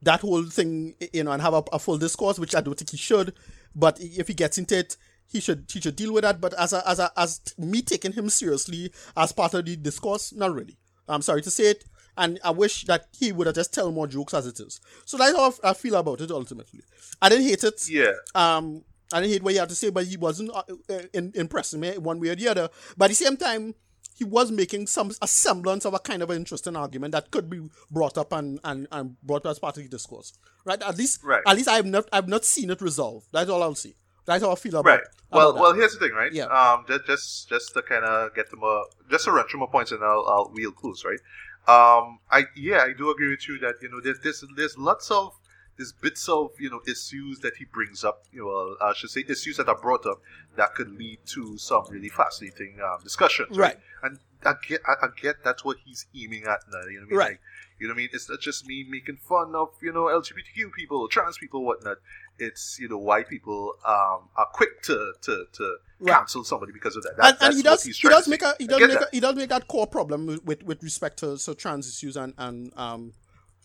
that 0.06 0.20
whole 0.20 0.44
thing, 0.44 0.94
you 1.12 1.24
know, 1.24 1.32
and 1.32 1.42
have 1.42 1.52
a, 1.54 1.62
a 1.72 1.78
full 1.78 1.98
discourse, 1.98 2.38
which 2.38 2.54
I 2.54 2.60
don't 2.60 2.78
think 2.78 2.90
he 2.90 2.96
should, 2.96 3.34
but 3.74 3.98
if 4.00 4.28
he 4.28 4.34
gets 4.34 4.56
into 4.56 4.78
it, 4.78 4.96
he 5.26 5.40
should 5.40 5.68
he 5.72 5.80
should 5.80 5.96
deal 5.96 6.12
with 6.12 6.22
that. 6.22 6.40
But 6.40 6.54
as 6.54 6.72
a, 6.72 6.88
as 6.88 6.98
a, 6.98 7.10
as 7.16 7.40
me 7.58 7.82
taking 7.82 8.12
him 8.12 8.30
seriously 8.30 8.92
as 9.16 9.32
part 9.32 9.54
of 9.54 9.64
the 9.66 9.76
discourse, 9.76 10.32
not 10.32 10.54
really. 10.54 10.78
I'm 11.08 11.22
sorry 11.22 11.42
to 11.42 11.50
say 11.50 11.70
it, 11.70 11.84
and 12.16 12.38
I 12.42 12.50
wish 12.50 12.84
that 12.84 13.08
he 13.16 13.32
would 13.32 13.46
have 13.46 13.56
just 13.56 13.74
tell 13.74 13.92
more 13.92 14.06
jokes 14.06 14.34
as 14.34 14.46
it 14.46 14.58
is. 14.60 14.80
So 15.04 15.16
that's 15.18 15.36
how 15.36 15.52
I 15.62 15.74
feel 15.74 15.96
about 15.96 16.20
it 16.20 16.30
ultimately. 16.30 16.80
I 17.20 17.28
didn't 17.28 17.44
hate 17.44 17.64
it. 17.64 17.88
Yeah. 17.88 18.12
Um, 18.34 18.84
I 19.12 19.20
didn't 19.20 19.32
hate 19.32 19.42
what 19.42 19.52
he 19.52 19.58
had 19.58 19.68
to 19.68 19.74
say, 19.74 19.90
but 19.90 20.06
he 20.06 20.16
wasn't 20.16 20.50
uh, 20.50 20.62
uh, 20.90 21.02
in, 21.12 21.32
impressing 21.34 21.80
me 21.80 21.98
one 21.98 22.18
way 22.20 22.30
or 22.30 22.34
the 22.34 22.48
other. 22.48 22.68
But 22.96 23.06
at 23.06 23.08
the 23.10 23.24
same 23.24 23.36
time, 23.36 23.74
he 24.16 24.24
was 24.24 24.50
making 24.50 24.86
some 24.86 25.12
a 25.20 25.28
semblance 25.28 25.84
of 25.84 25.92
a 25.94 25.98
kind 25.98 26.22
of 26.22 26.30
an 26.30 26.36
interesting 26.36 26.74
argument 26.74 27.12
that 27.12 27.30
could 27.30 27.50
be 27.50 27.60
brought 27.90 28.16
up 28.16 28.32
and, 28.32 28.58
and, 28.64 28.88
and 28.90 29.20
brought 29.22 29.44
as 29.46 29.58
part 29.58 29.76
of 29.76 29.82
the 29.82 29.88
discourse. 29.88 30.32
Right? 30.64 30.82
At 30.82 30.96
least 30.96 31.22
Right. 31.22 31.42
at 31.46 31.56
least 31.56 31.68
I've 31.68 31.86
not 31.86 32.08
I've 32.12 32.28
not 32.28 32.44
seen 32.44 32.70
it 32.70 32.80
resolved. 32.80 33.26
That's 33.32 33.50
all 33.50 33.62
I'll 33.62 33.74
see. 33.74 33.94
That's 34.24 34.42
how 34.42 34.50
I 34.50 34.56
feel 34.56 34.76
about. 34.76 34.90
Right. 34.90 35.00
Well, 35.30 35.50
about 35.50 35.60
well, 35.60 35.72
that. 35.72 35.78
here's 35.78 35.92
the 35.92 36.00
thing, 36.00 36.16
right? 36.16 36.32
Yeah. 36.32 36.46
Um, 36.46 36.84
just 36.88 37.06
just 37.06 37.48
just 37.48 37.74
to 37.74 37.82
kind 37.82 38.04
of 38.04 38.34
get 38.34 38.50
to 38.50 38.56
more, 38.56 38.84
just 39.10 39.24
to 39.26 39.32
run 39.32 39.46
through 39.48 39.60
more 39.60 39.70
points, 39.70 39.92
and 39.92 40.02
I'll 40.02 40.24
I'll 40.26 40.50
we'll 40.52 40.72
close, 40.72 41.04
right? 41.04 41.20
Um, 41.68 42.20
I 42.30 42.44
yeah, 42.56 42.82
I 42.82 42.92
do 42.96 43.10
agree 43.10 43.30
with 43.30 43.46
you 43.48 43.58
that 43.58 43.74
you 43.82 43.88
know 43.90 44.00
there's 44.00 44.18
there's 44.20 44.44
there's 44.56 44.78
lots 44.78 45.10
of 45.10 45.32
there's 45.76 45.92
bits 45.92 46.28
of 46.28 46.50
you 46.58 46.70
know 46.70 46.80
issues 46.88 47.40
that 47.40 47.56
he 47.58 47.64
brings 47.64 48.04
up, 48.04 48.24
you 48.32 48.44
know, 48.44 48.76
I 48.84 48.92
should 48.94 49.10
say 49.10 49.24
issues 49.28 49.56
that 49.58 49.68
are 49.68 49.78
brought 49.78 50.06
up 50.06 50.20
that 50.56 50.74
could 50.74 50.90
lead 50.96 51.18
to 51.26 51.58
some 51.58 51.84
really 51.90 52.08
fascinating 52.08 52.78
um, 52.82 53.02
discussions, 53.02 53.56
Right. 53.56 53.78
And 54.02 54.18
I 54.44 54.54
get 54.68 54.80
I, 54.86 55.06
I 55.06 55.08
get 55.20 55.36
that's 55.44 55.64
what 55.64 55.76
he's 55.84 56.06
aiming 56.14 56.44
at 56.44 56.60
now. 56.72 56.80
You 56.90 57.00
know 57.00 57.00
what 57.00 57.06
I 57.06 57.10
mean? 57.10 57.18
Right. 57.18 57.30
Like, 57.30 57.40
you 57.78 57.88
know 57.88 57.92
what 57.92 57.96
I 57.98 58.02
mean? 58.02 58.08
It's 58.14 58.30
not 58.30 58.40
just 58.40 58.66
me 58.66 58.86
making 58.88 59.16
fun 59.18 59.54
of 59.54 59.68
you 59.82 59.92
know 59.92 60.04
LGBTQ 60.04 60.72
people, 60.74 61.08
trans 61.08 61.36
people, 61.36 61.64
whatnot. 61.64 61.98
It's 62.38 62.78
you 62.80 62.88
know 62.88 62.98
why 62.98 63.22
people 63.22 63.74
um, 63.86 64.28
are 64.36 64.46
quick 64.52 64.82
to 64.84 65.12
to, 65.22 65.44
to 65.52 65.76
Right. 65.98 66.12
cancel 66.14 66.44
somebody 66.44 66.72
because 66.72 66.94
of 66.94 67.04
that. 67.04 67.16
that 67.16 67.24
and, 67.40 67.42
and 67.42 67.56
he 67.56 67.62
does 67.62 67.82
he 67.82 68.08
does 68.08 68.28
make 68.28 68.42
a 68.42 68.54
he 68.58 68.66
does 68.66 68.80
make 68.82 68.90
a, 68.90 68.94
that. 69.00 69.08
he 69.12 69.18
does 69.20 69.34
make 69.34 69.48
that 69.48 69.66
core 69.66 69.86
problem 69.86 70.26
with 70.26 70.44
with, 70.44 70.62
with 70.62 70.82
respect 70.82 71.18
to 71.20 71.38
so 71.38 71.54
trans 71.54 71.88
issues 71.88 72.18
and 72.18 72.34
and 72.36 72.70
um 72.76 73.14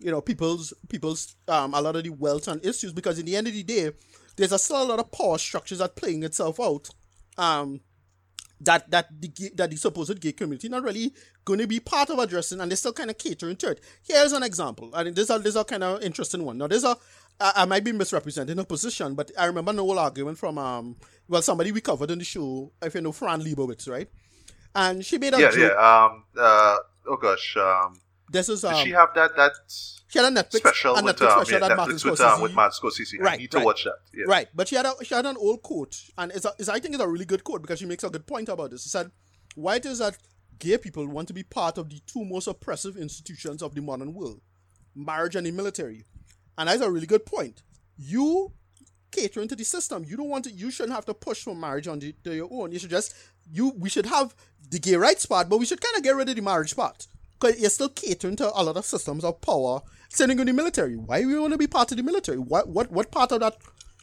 you 0.02 0.12
know 0.12 0.22
people's 0.22 0.74
people's 0.90 1.36
um 1.48 1.74
a 1.74 1.82
lot 1.82 1.96
of 1.96 2.04
the 2.04 2.10
wealth 2.10 2.48
and 2.48 2.66
issues 2.66 2.94
because 2.94 3.20
in 3.20 3.26
the 3.26 3.36
end 3.36 3.48
of 3.48 3.54
the 3.54 3.64
day 3.64 3.92
there's 4.36 4.52
a 4.52 4.60
still 4.60 4.84
a 4.84 4.86
lot 4.86 5.00
of 5.00 5.12
power 5.12 5.38
structures 5.38 5.80
that 5.80 5.96
playing 5.96 6.24
itself 6.24 6.60
out 6.60 6.90
um 7.38 7.82
that 8.62 8.90
that 8.92 9.08
the 9.20 9.28
gay- 9.28 9.52
that 9.56 9.70
the 9.70 9.76
supposed 9.76 10.20
gay 10.22 10.32
community 10.32 10.70
not 10.70 10.84
really 10.84 11.14
going 11.46 11.60
to 11.60 11.68
be 11.68 11.80
part 11.80 12.10
of 12.10 12.20
addressing 12.20 12.62
and 12.62 12.70
they're 12.70 12.78
still 12.78 12.94
kind 12.94 13.10
of 13.10 13.18
catering 13.18 13.56
to 13.56 13.72
it. 13.72 13.82
Here's 14.04 14.34
an 14.34 14.44
example, 14.44 14.92
and 14.94 15.16
this 15.16 15.26
is 15.26 15.36
a 15.36 15.40
this 15.40 15.50
is 15.50 15.56
a 15.56 15.64
kind 15.66 15.84
of 15.84 16.02
interesting 16.04 16.44
one. 16.46 16.58
Now, 16.58 16.68
there's 16.68 16.84
a 16.84 16.96
I, 17.40 17.54
I 17.58 17.66
might 17.66 17.84
be 17.84 17.92
misrepresenting 17.92 18.58
her 18.58 18.64
position, 18.66 19.16
but 19.16 19.32
I 19.38 19.46
remember 19.46 19.72
an 19.72 19.80
old 19.80 19.98
argument 19.98 20.38
from 20.38 20.58
um 20.58 20.96
well 21.28 21.42
somebody 21.42 21.72
we 21.72 21.82
covered 21.82 22.12
in 22.12 22.20
the 22.20 22.26
show, 22.26 22.72
if 22.82 22.94
you 22.94 23.02
know 23.02 23.12
Fran 23.12 23.42
Lebowitz, 23.42 23.90
right? 23.90 24.08
And 24.76 25.04
she 25.06 25.18
made 25.18 25.34
a 25.34 25.40
yeah, 25.40 25.52
joke. 25.52 25.74
yeah. 25.76 26.06
Um, 26.06 26.26
uh, 26.38 26.78
oh 27.08 27.18
gosh, 27.18 27.58
um, 27.58 28.01
This 28.32 28.48
is 28.50 28.62
did 28.62 28.72
um, 28.72 28.86
she 28.86 28.92
have 28.92 29.10
that 29.16 29.36
that 29.36 29.52
she 30.08 30.20
had 30.20 30.32
a 30.32 30.36
Netflix 30.44 30.58
special 30.58 30.96
a 30.96 31.04
with 31.04 31.18
Netflix 31.18 31.32
um, 31.38 31.46
special 31.46 31.62
yeah, 31.62 31.68
that 31.68 31.78
Netflix 31.78 32.06
with, 32.06 32.22
um, 32.22 32.28
Scorsese- 32.28 32.42
with 32.42 32.54
Martin 32.54 32.80
Scorsese? 32.90 33.20
I 33.20 33.24
Right, 33.24 33.40
need 33.40 33.52
to 33.52 33.58
right. 33.58 33.66
watch 33.66 33.84
that. 33.84 33.96
Yeah. 34.14 34.26
Right, 34.28 34.48
but 34.56 34.68
she 34.68 34.76
had 34.76 34.86
a 34.86 34.94
she 35.04 35.14
had 35.14 35.26
an 35.26 35.38
old 35.38 35.62
quote, 35.62 35.96
and 36.18 36.32
it's, 36.32 36.46
a, 36.46 36.54
it's 36.58 36.70
I 36.70 36.80
think 36.80 36.94
it's 36.96 37.04
a 37.04 37.08
really 37.08 37.26
good 37.26 37.44
quote 37.44 37.62
because 37.62 37.80
she 37.80 37.86
makes 37.86 38.04
a 38.04 38.10
good 38.10 38.26
point 38.26 38.48
about 38.50 38.72
this. 38.72 38.84
She 38.84 38.90
said, 38.90 39.12
"Why 39.56 39.76
it 39.76 39.86
is 39.86 40.00
that 40.00 40.18
gay 40.60 40.78
people 40.78 41.06
want 41.08 41.28
to 41.28 41.34
be 41.34 41.44
part 41.44 41.78
of 41.78 41.90
the 41.90 42.00
two 42.06 42.24
most 42.24 42.48
oppressive 42.48 42.96
institutions 42.96 43.62
of 43.62 43.76
the 43.76 43.82
modern 43.82 44.14
world, 44.14 44.40
marriage 44.96 45.36
and 45.36 45.46
the 45.46 45.52
military?" 45.52 46.06
And 46.58 46.70
that's 46.70 46.82
a 46.82 46.92
really 46.92 47.08
good 47.08 47.26
point. 47.26 47.64
You 47.98 48.54
catering 49.12 49.48
to 49.50 49.56
the 49.56 49.64
system. 49.66 50.06
You 50.08 50.16
don't 50.18 50.30
want 50.30 50.46
to. 50.46 50.52
You 50.52 50.72
shouldn't 50.72 50.96
have 50.96 51.06
to 51.06 51.14
push 51.14 51.44
for 51.44 51.54
marriage 51.56 51.88
on 51.88 52.00
the, 52.00 52.14
your 52.24 52.48
own. 52.52 52.72
You 52.72 52.80
should 52.80 52.90
just 52.90 53.14
you. 53.52 53.74
We 53.78 53.90
should 53.90 54.06
have 54.06 54.34
the 54.70 54.80
gay 54.80 54.96
rights 54.96 55.26
part, 55.26 55.50
but 55.50 55.58
we 55.58 55.66
should 55.66 55.82
kind 55.82 55.98
of 55.98 56.04
get 56.04 56.16
rid 56.16 56.30
of 56.30 56.36
the 56.36 56.42
marriage 56.42 56.76
part 56.76 57.08
because 57.42 57.60
you're 57.60 57.70
still 57.70 57.90
catering 57.90 58.36
to 58.38 58.52
a 58.54 58.62
lot 58.64 58.78
of 58.78 58.86
systems 58.86 59.24
of 59.24 59.42
power. 59.42 59.82
Sending 60.10 60.40
in 60.40 60.48
the 60.48 60.54
military. 60.54 60.98
Why 60.98 61.26
we 61.26 61.40
want 61.40 61.54
to 61.54 61.58
be 61.58 61.68
part 61.68 61.92
of 61.92 61.98
the 61.98 62.04
military? 62.04 62.38
What 62.38 62.68
what 62.68 62.92
what 62.92 63.12
part 63.12 63.32
of 63.32 63.40
that? 63.40 63.58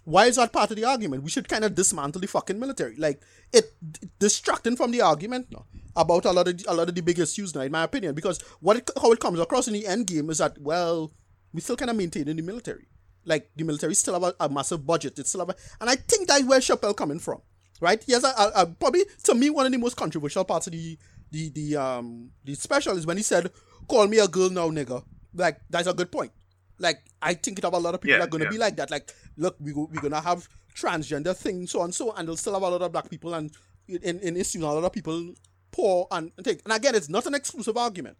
Why 0.04 0.24
is 0.24 0.36
that 0.36 0.52
part 0.54 0.70
of 0.70 0.76
the 0.76 0.86
argument? 0.86 1.22
We 1.22 1.28
should 1.28 1.48
kind 1.48 1.64
of 1.64 1.74
dismantle 1.74 2.22
the 2.22 2.26
fucking 2.26 2.58
military. 2.58 2.96
Like 2.96 3.22
it 3.52 3.74
distracting 4.18 4.76
from 4.76 4.90
the 4.90 5.02
argument 5.02 5.48
now 5.50 5.66
about 5.94 6.24
a 6.24 6.32
lot 6.32 6.48
of 6.48 6.60
a 6.66 6.74
lot 6.74 6.88
of 6.88 6.94
the 6.94 7.02
big 7.02 7.18
issues 7.18 7.54
now, 7.54 7.60
in 7.60 7.72
my 7.72 7.82
opinion. 7.82 8.14
Because 8.14 8.40
what 8.60 8.78
it, 8.78 8.90
how 9.00 9.12
it 9.12 9.20
comes 9.20 9.38
across 9.38 9.68
in 9.68 9.74
the 9.74 9.86
end 9.86 10.06
game 10.06 10.30
is 10.30 10.38
that 10.38 10.58
well, 10.58 11.12
we 11.52 11.60
still 11.60 11.76
kind 11.76 11.90
of 11.90 11.96
maintaining 11.96 12.36
the 12.36 12.42
military. 12.42 12.88
Like 13.26 13.50
the 13.54 13.64
military 13.64 13.94
still 13.94 14.14
have 14.14 14.22
a, 14.22 14.34
a 14.40 14.48
massive 14.48 14.86
budget. 14.86 15.18
It's 15.18 15.28
still 15.28 15.42
have, 15.42 15.50
a, 15.50 15.56
and 15.82 15.90
I 15.90 15.96
think 15.96 16.26
that's 16.26 16.44
where 16.44 16.60
Chappelle 16.60 16.96
coming 16.96 17.18
from, 17.18 17.42
right? 17.82 18.02
Yes, 18.06 18.24
I, 18.24 18.30
I, 18.30 18.62
I, 18.62 18.64
probably 18.64 19.04
to 19.24 19.34
me 19.34 19.50
one 19.50 19.66
of 19.66 19.72
the 19.72 19.78
most 19.78 19.96
controversial 19.98 20.44
parts 20.44 20.68
of 20.68 20.72
the 20.72 20.96
the 21.30 21.50
the 21.50 21.76
um 21.76 22.30
the 22.44 22.54
special 22.54 22.96
is 22.96 23.06
when 23.06 23.16
he 23.16 23.22
said, 23.22 23.50
"Call 23.88 24.06
me 24.06 24.18
a 24.18 24.28
girl 24.28 24.50
now, 24.50 24.68
nigga." 24.70 25.04
Like 25.34 25.60
that's 25.70 25.86
a 25.88 25.94
good 25.94 26.10
point. 26.10 26.32
Like 26.78 27.02
I 27.20 27.34
think 27.34 27.58
it 27.58 27.64
have 27.64 27.74
a 27.74 27.78
lot 27.78 27.94
of 27.94 28.00
people 28.00 28.12
Yeah, 28.14 28.18
that 28.18 28.28
are 28.28 28.30
gonna 28.30 28.44
yeah. 28.44 28.50
be 28.50 28.58
like 28.58 28.76
that. 28.76 28.90
Like, 28.90 29.12
look, 29.36 29.56
we 29.60 29.72
go, 29.72 29.88
we're 29.92 30.00
gonna 30.00 30.20
have 30.20 30.48
transgender 30.74 31.36
things, 31.36 31.72
so 31.72 31.82
and 31.82 31.94
so, 31.94 32.12
and 32.12 32.26
they'll 32.28 32.36
still 32.36 32.54
have 32.54 32.62
a 32.62 32.68
lot 32.68 32.82
of 32.82 32.92
black 32.92 33.10
people 33.10 33.34
and 33.34 33.50
in, 33.88 34.20
in 34.20 34.36
issues, 34.36 34.62
a 34.62 34.66
lot 34.66 34.84
of 34.84 34.92
people 34.92 35.34
poor 35.70 36.06
and, 36.10 36.30
and 36.36 36.44
take. 36.44 36.60
And 36.64 36.72
again, 36.72 36.94
it's 36.94 37.08
not 37.08 37.26
an 37.26 37.34
exclusive 37.34 37.76
argument, 37.76 38.16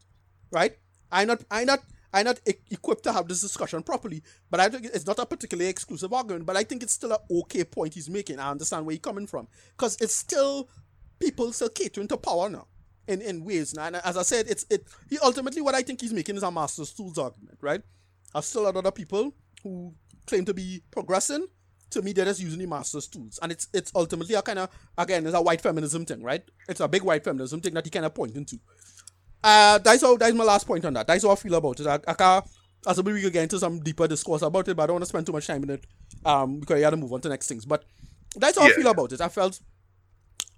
right? 0.50 0.76
I'm 1.12 1.28
not, 1.28 1.44
I'm 1.50 1.66
not, 1.66 1.80
I'm 2.12 2.24
not 2.24 2.40
e- 2.48 2.54
equipped 2.70 3.04
to 3.04 3.12
have 3.12 3.28
this 3.28 3.40
discussion 3.42 3.82
properly. 3.82 4.22
But 4.50 4.60
I 4.60 4.68
think 4.68 4.86
it's 4.86 5.06
not 5.06 5.18
a 5.18 5.26
particularly 5.26 5.68
exclusive 5.68 6.12
argument. 6.12 6.46
But 6.46 6.56
I 6.56 6.64
think 6.64 6.82
it's 6.82 6.94
still 6.94 7.12
an 7.12 7.18
okay 7.30 7.64
point 7.64 7.94
he's 7.94 8.08
making. 8.10 8.38
I 8.38 8.50
understand 8.50 8.86
where 8.86 8.92
he's 8.94 9.00
coming 9.00 9.26
from 9.26 9.48
because 9.76 9.96
it's 10.00 10.14
still 10.14 10.68
people 11.18 11.52
still 11.52 11.68
catering 11.68 12.08
to 12.08 12.16
power 12.16 12.48
now 12.48 12.66
in, 13.08 13.20
in 13.22 13.44
ways. 13.44 13.74
Now, 13.74 13.86
and 13.86 13.96
as 13.96 14.16
I 14.16 14.22
said, 14.22 14.46
it's 14.48 14.64
it. 14.70 14.84
He 15.10 15.18
ultimately 15.18 15.62
what 15.62 15.74
I 15.74 15.82
think 15.82 16.00
he's 16.00 16.12
making 16.12 16.36
is 16.36 16.42
a 16.42 16.50
master's 16.50 16.92
tools 16.92 17.18
argument, 17.18 17.58
right? 17.60 17.80
There's 18.32 18.46
still 18.46 18.66
a 18.66 18.70
other 18.70 18.92
people 18.92 19.32
who 19.62 19.94
claim 20.26 20.44
to 20.44 20.54
be 20.54 20.82
progressing. 20.90 21.46
To 21.92 22.02
me, 22.02 22.12
they're 22.12 22.26
just 22.26 22.40
using 22.40 22.58
the 22.58 22.66
master's 22.66 23.08
tools, 23.08 23.38
and 23.42 23.50
it's 23.50 23.68
it's 23.72 23.90
ultimately 23.94 24.34
a 24.34 24.42
kind 24.42 24.58
of 24.58 24.68
again, 24.98 25.24
it's 25.26 25.34
a 25.34 25.40
white 25.40 25.62
feminism 25.62 26.04
thing, 26.04 26.22
right? 26.22 26.42
It's 26.68 26.80
a 26.80 26.88
big 26.88 27.02
white 27.02 27.24
feminism 27.24 27.60
thing 27.62 27.74
that 27.74 27.84
he 27.84 27.90
kind 27.90 28.04
of 28.04 28.14
pointing 28.14 28.44
to. 28.44 28.58
Uh, 29.42 29.78
that's 29.78 30.02
how 30.02 30.16
that's 30.16 30.34
my 30.34 30.44
last 30.44 30.66
point 30.66 30.84
on 30.84 30.92
that. 30.92 31.06
That's 31.06 31.24
how 31.24 31.30
I 31.30 31.36
feel 31.36 31.54
about 31.54 31.80
it. 31.80 31.86
I, 31.86 31.98
I 32.06 32.12
can't, 32.12 32.44
I 32.86 32.92
suppose 32.92 33.14
we 33.14 33.22
could 33.22 33.32
get 33.32 33.44
into 33.44 33.58
some 33.58 33.80
deeper 33.80 34.06
discourse 34.06 34.42
about 34.42 34.68
it, 34.68 34.76
but 34.76 34.82
I 34.82 34.86
don't 34.86 34.94
want 34.96 35.04
to 35.04 35.08
spend 35.08 35.24
too 35.24 35.32
much 35.32 35.46
time 35.46 35.62
in 35.62 35.70
it. 35.70 35.86
Um, 36.26 36.60
because 36.60 36.76
I 36.76 36.80
got 36.80 36.90
to 36.90 36.96
move 36.98 37.12
on 37.12 37.22
to 37.22 37.28
next 37.30 37.48
things. 37.48 37.64
But 37.64 37.84
that's 38.36 38.58
how 38.58 38.66
I 38.66 38.70
feel 38.70 38.88
about 38.88 39.12
it. 39.12 39.20
I 39.22 39.28
felt 39.28 39.58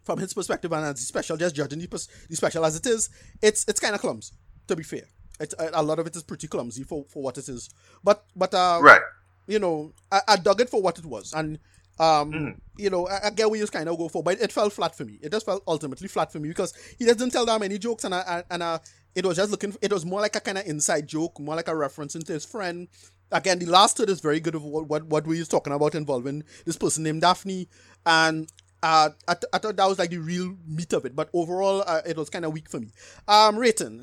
from 0.05 0.18
his 0.18 0.32
perspective 0.35 0.72
and 0.72 0.85
as 0.86 0.94
the 0.97 1.02
special, 1.02 1.36
just 1.36 1.55
judging 1.55 1.78
the, 1.78 1.86
pers- 1.86 2.09
the 2.28 2.36
special 2.36 2.64
as 2.64 2.77
it 2.77 2.86
is, 2.86 3.10
it's 3.43 3.64
it's 3.68 3.81
kind 3.81 3.94
of 3.94 4.01
clumsy. 4.01 4.32
To 4.68 4.77
be 4.77 4.82
fair, 4.82 5.02
it's, 5.40 5.55
a, 5.59 5.70
a 5.74 5.82
lot 5.82 5.98
of 5.98 6.06
it 6.06 6.14
is 6.16 6.22
pretty 6.22 6.47
clumsy 6.48 6.82
for, 6.85 7.05
for 7.09 7.22
what 7.22 7.39
it 7.39 7.48
is. 7.48 7.70
But 8.05 8.24
but 8.36 8.55
uh, 8.55 8.78
Right. 8.82 9.01
you 9.47 9.59
know, 9.59 9.93
I, 10.12 10.20
I 10.28 10.36
dug 10.36 10.60
it 10.60 10.70
for 10.70 10.81
what 10.81 10.98
it 10.98 11.05
was, 11.06 11.32
and 11.32 11.59
um, 11.98 12.32
Mm-hmm. 12.32 12.51
you 12.78 12.89
know, 12.89 13.06
I, 13.09 13.27
I 13.27 13.31
get 13.31 13.51
you 13.55 13.66
kind 13.66 13.89
of 13.89 13.98
go 13.98 14.09
for, 14.09 14.22
but 14.22 14.40
it 14.40 14.52
fell 14.52 14.70
flat 14.70 14.94
for 14.97 15.05
me. 15.05 15.18
It 15.22 15.32
just 15.32 15.44
felt 15.44 15.62
ultimately 15.66 16.09
flat 16.09 16.32
for 16.32 16.39
me 16.39 16.48
because 16.48 16.72
he 16.98 17.05
doesn't 17.05 17.31
tell 17.31 17.44
that 17.47 17.60
many 17.60 17.78
jokes, 17.78 18.05
and 18.05 18.14
I, 18.14 18.20
I 18.20 18.43
and 18.51 18.62
uh, 18.62 18.78
it 19.14 19.27
was 19.27 19.36
just 19.36 19.51
looking. 19.51 19.77
It 19.82 19.93
was 19.93 20.06
more 20.06 20.20
like 20.20 20.36
a 20.36 20.40
kind 20.40 20.56
of 20.56 20.66
inside 20.66 21.06
joke, 21.09 21.39
more 21.39 21.56
like 21.56 21.68
a 21.68 21.77
reference 21.77 22.14
into 22.14 22.32
his 22.32 22.44
friend. 22.47 22.89
Again, 23.32 23.59
the 23.59 23.66
last 23.66 23.97
third 23.97 24.09
is 24.09 24.20
very 24.20 24.40
good 24.40 24.55
of 24.55 24.64
what 24.64 24.89
what, 24.89 25.05
what 25.05 25.27
we 25.27 25.39
was 25.40 25.48
talking 25.48 25.72
about 25.72 25.94
involving 25.94 26.43
this 26.64 26.77
person 26.77 27.02
named 27.02 27.20
Daphne, 27.22 27.68
and 28.06 28.48
uh, 28.82 29.11
I, 29.28 29.35
th- 29.35 29.51
I 29.52 29.59
thought 29.59 29.77
that 29.77 29.89
was 29.89 29.98
like 29.98 30.11
the 30.11 30.19
real 30.19 30.57
meat 30.66 30.93
of 30.93 31.05
it, 31.05 31.15
but 31.15 31.28
overall, 31.35 31.85
uh, 31.86 32.01
it 32.07 32.16
was 32.16 32.31
kind 32.31 32.44
of 32.44 32.52
weak 32.52 32.69
for 32.69 32.81
me. 32.81 32.89
Um, 33.28 33.59
rating 33.59 34.02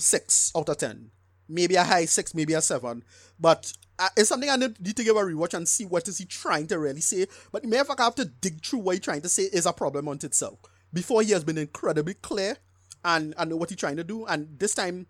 six 0.00 0.52
out 0.56 0.68
of 0.68 0.76
ten, 0.76 1.10
maybe 1.48 1.76
a 1.76 1.84
high 1.84 2.04
six, 2.04 2.34
maybe 2.34 2.52
a 2.52 2.60
seven, 2.60 3.04
but 3.40 3.72
uh, 3.98 4.08
it's 4.16 4.28
something 4.28 4.50
I 4.50 4.56
need, 4.56 4.76
to 4.84 5.04
give 5.04 5.16
a 5.16 5.20
rewatch 5.20 5.54
and 5.54 5.66
see 5.66 5.84
what 5.84 6.08
is 6.08 6.18
he 6.18 6.24
trying 6.24 6.66
to 6.68 6.78
really 6.78 7.00
say. 7.00 7.26
But 7.50 7.64
if 7.64 7.90
I 7.90 8.02
have 8.02 8.14
to 8.16 8.24
dig 8.24 8.64
through 8.64 8.80
what 8.80 8.96
he's 8.96 9.04
trying 9.04 9.22
to 9.22 9.28
say 9.28 9.44
is 9.44 9.66
a 9.66 9.72
problem 9.72 10.08
on 10.08 10.18
itself. 10.22 10.58
Before 10.92 11.22
he 11.22 11.30
has 11.32 11.44
been 11.44 11.56
incredibly 11.56 12.14
clear 12.14 12.58
and 13.04 13.34
know 13.46 13.56
what 13.56 13.70
he's 13.70 13.78
trying 13.78 13.96
to 13.96 14.04
do, 14.04 14.26
and 14.26 14.58
this 14.58 14.74
time 14.74 15.06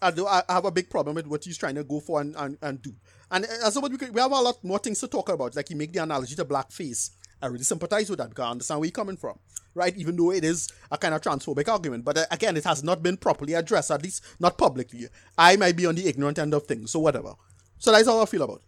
I 0.00 0.10
do 0.10 0.26
I 0.26 0.42
have 0.48 0.64
a 0.64 0.70
big 0.70 0.90
problem 0.90 1.14
with 1.14 1.26
what 1.26 1.44
he's 1.44 1.56
trying 1.58 1.76
to 1.76 1.84
go 1.84 2.00
for 2.00 2.20
and, 2.20 2.34
and, 2.36 2.58
and 2.60 2.82
do. 2.82 2.94
And 3.30 3.44
uh, 3.44 3.66
as 3.66 3.78
what 3.78 3.90
we 3.90 3.98
could, 3.98 4.14
we 4.14 4.20
have 4.20 4.32
a 4.32 4.40
lot 4.40 4.62
more 4.64 4.78
things 4.78 5.00
to 5.00 5.08
talk 5.08 5.28
about. 5.28 5.54
Like 5.54 5.68
he 5.68 5.74
make 5.74 5.92
the 5.92 6.02
analogy 6.02 6.34
to 6.36 6.44
blackface. 6.44 7.10
I 7.42 7.46
really 7.48 7.64
sympathize 7.64 8.08
with 8.08 8.18
that 8.20 8.28
because 8.30 8.44
I 8.46 8.50
understand 8.52 8.80
where 8.80 8.86
he's 8.86 8.92
coming 8.92 9.16
from, 9.16 9.38
right? 9.74 9.94
Even 9.96 10.16
though 10.16 10.30
it 10.30 10.44
is 10.44 10.68
a 10.90 10.96
kind 10.96 11.12
of 11.12 11.20
transphobic 11.20 11.68
argument, 11.68 12.04
but 12.04 12.16
uh, 12.16 12.26
again, 12.30 12.56
it 12.56 12.64
has 12.64 12.84
not 12.84 13.02
been 13.02 13.16
properly 13.16 13.54
addressed, 13.54 13.90
at 13.90 14.02
least 14.02 14.24
not 14.38 14.56
publicly. 14.56 15.08
I 15.36 15.56
might 15.56 15.76
be 15.76 15.86
on 15.86 15.96
the 15.96 16.06
ignorant 16.06 16.38
end 16.38 16.54
of 16.54 16.66
things, 16.66 16.92
so 16.92 17.00
whatever. 17.00 17.34
So 17.78 17.90
that's 17.90 18.06
how 18.06 18.22
I 18.22 18.26
feel 18.26 18.42
about 18.42 18.58
it. 18.58 18.62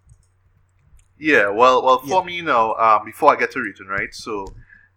Yeah, 1.16 1.48
well, 1.50 1.84
well, 1.84 2.00
for 2.00 2.20
Yeah. 2.20 2.24
me 2.26 2.42
now, 2.42 2.74
um, 2.74 3.04
before 3.04 3.32
I 3.32 3.36
get 3.38 3.52
to 3.52 3.60
written, 3.60 3.86
right? 3.86 4.12
So, 4.12 4.52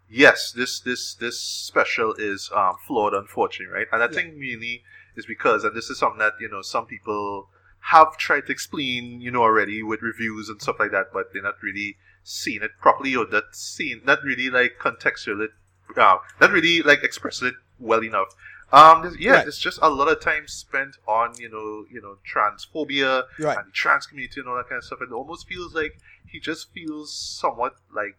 yes, 0.10 0.52
this 0.52 0.80
this 0.80 1.14
this 1.14 1.40
special 1.40 2.16
is 2.18 2.50
um, 2.56 2.78
flawed, 2.88 3.14
unfortunately, 3.14 3.74
right? 3.76 3.88
And 3.92 4.02
I 4.02 4.08
Yeah. 4.08 4.14
think 4.14 4.40
really 4.40 4.84
is 5.16 5.28
because, 5.28 5.64
and 5.64 5.76
this 5.76 5.92
is 5.92 6.00
something 6.00 6.18
that 6.20 6.34
you 6.40 6.50
know 6.50 6.64
some 6.64 6.88
people 6.88 7.50
have 7.92 8.18
tried 8.18 8.48
to 8.48 8.52
explain, 8.52 9.22
you 9.22 9.30
know, 9.30 9.44
already 9.44 9.84
with 9.84 10.02
reviews 10.02 10.50
and 10.50 10.60
stuff 10.60 10.80
like 10.80 10.92
that, 10.92 11.14
but 11.14 11.32
they're 11.32 11.44
not 11.44 11.62
really 11.62 11.98
seeing 12.30 12.62
it 12.62 12.72
properly 12.82 13.16
or 13.16 13.26
not 13.32 13.44
seeing, 13.56 14.02
not 14.04 14.22
really 14.22 14.50
like 14.50 14.74
contextual 14.82 15.42
it, 15.46 15.52
uh, 15.96 16.18
not 16.42 16.52
really 16.52 16.82
like 16.82 17.02
expressing 17.02 17.48
it 17.48 17.54
well 17.80 18.04
enough. 18.04 18.28
Um, 18.74 19.02
there's- 19.02 19.18
yeah, 19.18 19.32
Right. 19.32 19.44
there's 19.46 19.58
just 19.58 19.80
a 19.82 19.90
lot 19.90 20.10
of 20.10 20.20
time 20.20 20.46
spent 20.46 20.98
on 21.08 21.36
you 21.40 21.48
know, 21.50 21.86
you 21.90 22.02
know, 22.02 22.18
transphobia 22.30 23.24
Right. 23.40 23.58
and 23.58 23.68
the 23.68 23.72
trans 23.72 24.06
community 24.08 24.42
and 24.42 24.50
all 24.50 24.58
that 24.58 24.68
kind 24.68 24.80
of 24.80 24.84
stuff. 24.84 25.00
And 25.00 25.12
it 25.12 25.16
almost 25.16 25.48
feels 25.48 25.74
like 25.74 26.00
he 26.26 26.42
just 26.42 26.74
feels 26.74 27.16
somewhat 27.16 27.76
like 27.94 28.18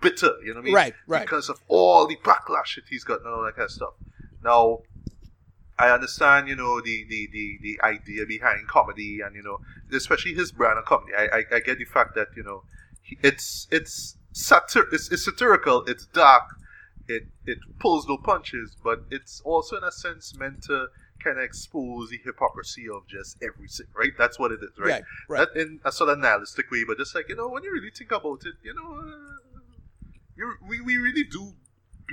bitter, 0.00 0.34
you 0.44 0.54
know 0.54 0.60
what 0.60 0.60
I 0.60 0.64
mean? 0.66 0.74
Right, 0.74 0.94
right. 1.08 1.22
Because 1.22 1.48
of 1.48 1.58
all 1.66 2.06
the 2.06 2.16
backlash 2.16 2.76
that 2.76 2.84
he's 2.88 3.02
got 3.02 3.18
and 3.20 3.28
all 3.28 3.42
that 3.42 3.56
kind 3.56 3.64
of 3.64 3.72
stuff. 3.72 3.94
Now, 4.44 4.82
I 5.76 5.90
understand, 5.90 6.46
you 6.48 6.54
know, 6.54 6.80
the, 6.80 7.04
the, 7.08 7.28
the, 7.32 7.58
the 7.60 7.80
idea 7.82 8.24
behind 8.26 8.68
comedy 8.68 9.20
and, 9.22 9.34
you 9.34 9.42
know, 9.42 9.58
especially 9.92 10.34
his 10.34 10.52
brand 10.52 10.78
of 10.78 10.84
comedy. 10.84 11.14
I, 11.18 11.38
I, 11.38 11.44
I 11.56 11.58
get 11.60 11.78
the 11.78 11.84
fact 11.84 12.14
that, 12.14 12.28
you 12.36 12.44
know, 12.44 12.62
it's 13.22 13.68
it's 13.70 14.16
satir 14.32 14.84
it's, 14.92 15.10
it's 15.10 15.24
satirical, 15.24 15.84
it's 15.86 16.06
dark, 16.06 16.44
it 17.08 17.24
it 17.46 17.58
pulls 17.78 18.06
no 18.08 18.16
punches, 18.16 18.76
but 18.82 19.04
it's 19.10 19.40
also 19.44 19.76
in 19.76 19.84
a 19.84 19.92
sense 19.92 20.34
meant 20.38 20.62
to 20.64 20.86
kind 21.22 21.38
of 21.38 21.44
expose 21.44 22.10
the 22.10 22.18
hypocrisy 22.24 22.86
of 22.88 23.06
just 23.06 23.36
everything, 23.42 23.86
right? 23.96 24.12
That's 24.18 24.38
what 24.38 24.52
it 24.52 24.60
is, 24.62 24.70
right? 24.78 24.88
Right, 24.88 25.04
right. 25.28 25.38
Not 25.38 25.56
in 25.56 25.80
a 25.84 25.92
sort 25.92 26.10
of 26.10 26.18
nihilistic 26.18 26.70
way, 26.70 26.84
but 26.86 26.98
just 26.98 27.14
like 27.14 27.28
you 27.28 27.36
know, 27.36 27.48
when 27.48 27.62
you 27.62 27.72
really 27.72 27.90
think 27.90 28.12
about 28.12 28.42
it, 28.44 28.54
you 28.62 28.74
know, 28.74 28.98
uh, 28.98 29.60
you 30.36 30.52
we, 30.68 30.80
we 30.80 30.96
really 30.96 31.24
do, 31.24 31.54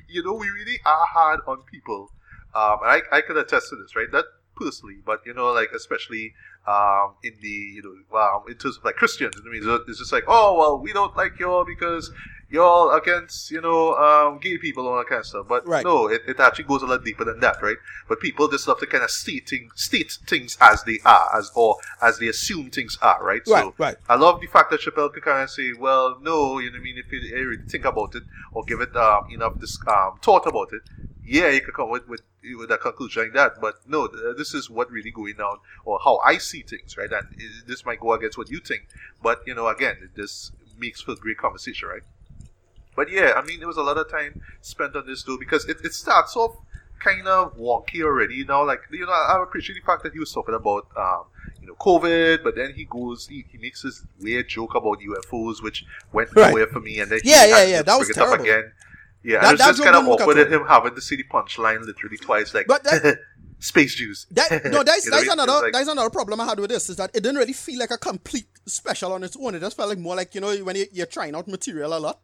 you 0.08 0.24
know, 0.24 0.34
we 0.34 0.50
really 0.50 0.80
are 0.86 1.06
hard 1.08 1.42
on 1.48 1.64
people. 1.64 2.12
Um, 2.54 2.78
and 2.84 3.04
I 3.12 3.18
I 3.18 3.22
can 3.22 3.38
attest 3.38 3.70
to 3.70 3.76
this, 3.76 3.96
right? 3.96 4.12
Not 4.12 4.26
personally, 4.56 5.00
but 5.06 5.22
you 5.26 5.34
know, 5.34 5.48
like 5.52 5.70
especially 5.76 6.34
um, 6.68 7.16
in 7.24 7.34
the 7.42 7.48
you 7.48 7.82
know 7.82 8.20
um, 8.20 8.44
in 8.48 8.56
terms 8.56 8.78
of 8.78 8.86
like 8.86 8.96
Christians, 8.96 9.36
I 9.36 9.50
mean, 9.50 9.62
it's 9.88 10.00
just 10.00 10.12
like, 10.12 10.24
oh 10.28 10.58
well, 10.58 10.80
we 10.80 10.94
don't 10.94 11.16
like 11.16 11.40
y'all 11.40 11.66
because 11.66 12.12
y'all 12.52 12.92
against 12.92 13.50
you 13.50 13.62
know 13.62 13.96
um, 13.96 14.40
gay 14.40 14.58
people 14.58 14.84
and 14.84 14.92
all 14.92 14.98
that 15.00 15.08
kind 15.08 15.20
of 15.20 15.26
stuff. 15.26 15.48
But 15.48 15.66
Right. 15.66 15.84
no, 15.84 16.08
it, 16.08 16.22
it 16.28 16.40
actually 16.40 16.66
goes 16.66 16.84
a 16.84 16.86
lot 16.86 17.04
deeper 17.04 17.24
than 17.24 17.40
that, 17.40 17.62
right? 17.62 17.78
But 18.08 18.20
people 18.20 18.48
just 18.48 18.68
love 18.68 18.80
to 18.80 18.86
kind 18.86 19.04
of 19.04 19.10
state 19.10 19.50
things, 19.50 19.72
state 19.76 20.18
things 20.28 20.58
as 20.60 20.84
they 20.84 21.00
are, 21.06 21.36
as 21.36 21.52
or 21.56 21.78
as 22.02 22.20
they 22.20 22.28
assume 22.28 22.70
things 22.70 22.98
are, 23.02 23.24
right? 23.24 23.42
Right, 23.48 23.64
so 23.64 23.74
right. 23.78 23.96
I 24.08 24.16
love 24.16 24.42
the 24.42 24.48
fact 24.48 24.70
that 24.72 24.82
Chappelle 24.82 25.12
could 25.14 25.24
kind 25.24 25.44
of 25.44 25.50
say, 25.50 25.74
well, 25.74 26.18
no, 26.22 26.60
you 26.60 26.70
know 26.70 26.78
what 26.78 26.82
I 26.82 26.84
mean? 26.84 26.98
If 26.98 27.12
you 27.12 27.34
really 27.34 27.58
think 27.68 27.86
about 27.86 28.16
it 28.16 28.24
or 28.54 28.64
give 28.64 28.82
it 28.82 28.96
um, 28.96 29.24
enough 29.32 29.60
this, 29.60 29.80
um, 29.88 30.20
thought 30.22 30.46
about 30.46 30.74
it, 30.74 30.82
yeah, 31.24 31.50
you 31.50 31.62
could 31.62 31.74
come 31.74 31.90
with, 31.90 32.08
with, 32.08 32.22
with 32.58 32.72
a 32.72 32.78
conclusion 32.78 33.24
like 33.24 33.34
that. 33.34 33.62
But 33.62 33.76
no, 33.88 34.08
this 34.08 34.54
is 34.54 34.70
what 34.70 34.90
really 34.92 35.12
going 35.12 35.40
on 35.40 35.60
or 35.86 36.00
how 36.04 36.18
I 36.26 36.38
see 36.38 36.62
things, 36.62 36.98
right? 36.98 37.12
And 37.12 37.28
this 37.68 37.86
might 37.86 38.00
go 38.00 38.14
against 38.14 38.38
what 38.38 38.50
you 38.50 38.60
think. 38.60 38.88
But, 39.22 39.42
you 39.46 39.54
know, 39.56 39.68
again, 39.68 40.10
this 40.16 40.52
makes 40.78 41.02
for 41.02 41.12
a 41.12 41.16
great 41.16 41.38
conversation, 41.38 41.88
right? 41.90 42.02
But 42.96 43.10
yeah, 43.10 43.34
I 43.36 43.42
mean, 43.46 43.60
there 43.60 43.68
was 43.68 43.78
a 43.78 43.84
lot 43.84 43.98
of 43.98 44.10
time 44.10 44.42
spent 44.62 44.96
on 44.96 45.06
this 45.08 45.24
though 45.24 45.38
because 45.38 45.66
it, 45.66 45.78
it 45.84 45.94
starts 45.94 46.36
off 46.36 46.56
kind 47.00 47.28
of 47.28 47.56
wonky 47.58 48.02
already. 48.04 48.36
You 48.36 48.46
know, 48.46 48.64
like 48.64 48.82
you 48.92 49.06
know, 49.06 49.12
I 49.12 49.42
appreciate 49.42 49.76
the 49.76 49.86
fact 49.86 50.04
that 50.04 50.14
he 50.14 50.20
was 50.20 50.32
talking 50.32 50.54
about 50.56 50.88
um, 50.98 51.24
you 51.62 51.68
know 51.68 51.76
COVID, 51.76 52.44
but 52.44 52.56
then 52.56 52.74
he 52.74 52.86
goes, 52.86 53.28
he, 53.28 53.46
he 53.50 53.58
makes 53.58 53.82
this 53.84 54.04
weird 54.20 54.50
joke 54.50 54.76
about 54.76 55.00
UFOs, 55.00 55.64
which 55.64 55.86
went 56.12 56.36
Right. 56.36 56.50
nowhere 56.50 56.68
for 56.68 56.82
me, 56.82 57.00
and 57.00 57.10
then 57.12 57.20
he 57.24 57.30
Yeah, 57.30 57.46
yeah, 57.46 57.64
yeah, 57.64 57.82
that 57.82 57.98
was 57.98 58.08
bring 58.10 58.18
it 58.18 58.22
up 58.22 58.28
terrible. 58.28 58.44
again. 58.46 58.72
Yeah, 59.24 59.40
That- 59.42 59.44
and 59.44 59.54
it's 59.54 59.62
that 59.64 59.72
just 59.76 59.84
kind 59.84 59.96
of 59.96 60.08
awkward 60.08 60.38
at 60.38 60.52
him 60.52 60.66
having 60.68 60.96
to 60.96 61.02
see 61.02 61.16
the 61.16 61.24
punchline 61.26 61.86
literally 61.86 62.18
twice, 62.18 62.54
like 62.54 62.68
But 62.68 62.84
that- 62.86 63.20
space 63.60 63.94
Jews. 63.96 64.26
That, 64.32 64.50
no, 64.72 64.84
that's, 64.84 65.06
know 65.08 65.16
that's 65.18 65.28
what 65.28 65.34
another 65.34 65.62
like- 65.64 65.74
that's 65.74 65.88
another 65.90 66.10
problem 66.10 66.42
I 66.42 66.46
had 66.46 66.60
with 66.60 66.70
this 66.72 66.90
is 66.90 66.96
that 66.98 67.12
it 67.14 67.22
didn't 67.22 67.38
really 67.38 67.54
feel 67.54 67.78
like 67.80 67.92
a 67.92 67.98
complete 67.98 68.48
special 68.66 69.14
on 69.14 69.24
its 69.24 69.38
own. 69.40 69.54
It 69.56 69.60
just 69.60 69.78
felt 69.78 69.90
like 69.90 70.00
more 70.00 70.16
like 70.16 70.34
you 70.34 70.42
know 70.42 70.56
when 70.64 70.76
you, 70.76 70.86
you're 70.92 71.06
trying 71.06 71.36
out 71.36 71.48
material 71.48 71.96
a 71.96 72.00
lot. 72.00 72.20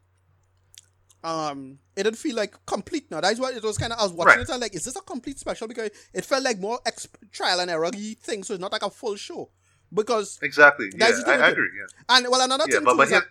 Um, 1.24 1.80
it 1.95 2.03
didn't 2.03 2.18
feel 2.18 2.36
like 2.36 2.56
complete. 2.65 3.10
Now 3.11 3.22
that's 3.22 3.40
why 3.40 3.52
it 3.52 3.64
was 3.64 3.78
kind 3.78 3.91
of 3.91 3.99
I 3.99 4.03
was 4.03 4.14
watching 4.14 4.28
Right. 4.40 4.48
it. 4.49 4.52
Was 4.52 4.61
like, 4.61 4.76
is 4.76 4.86
this 4.86 4.95
a 4.95 5.02
complete 5.02 5.40
special? 5.40 5.68
Because 5.68 5.90
it 6.14 6.24
felt 6.26 6.44
like 6.44 6.60
more 6.60 6.80
exp- 6.88 7.32
trial 7.32 7.60
and 7.60 7.69
error 7.69 7.90
thing. 7.91 8.44
So 8.44 8.53
it's 8.53 8.61
not 8.61 8.72
like 8.72 8.84
a 8.84 8.90
full 8.90 9.15
show. 9.15 9.49
Because 9.94 10.38
Exactly. 10.41 10.88
Yeah, 10.94 11.10
That's 11.11 11.24
I, 11.26 11.38
I 11.38 11.49
agree. 11.49 11.69
Yeah. 11.78 12.15
and 12.18 12.28
well 12.30 12.41
another 12.41 12.65
Yeah, 12.68 12.80
thing 12.80 12.86
too 12.88 13.02
is 13.02 13.10
that, 13.10 13.24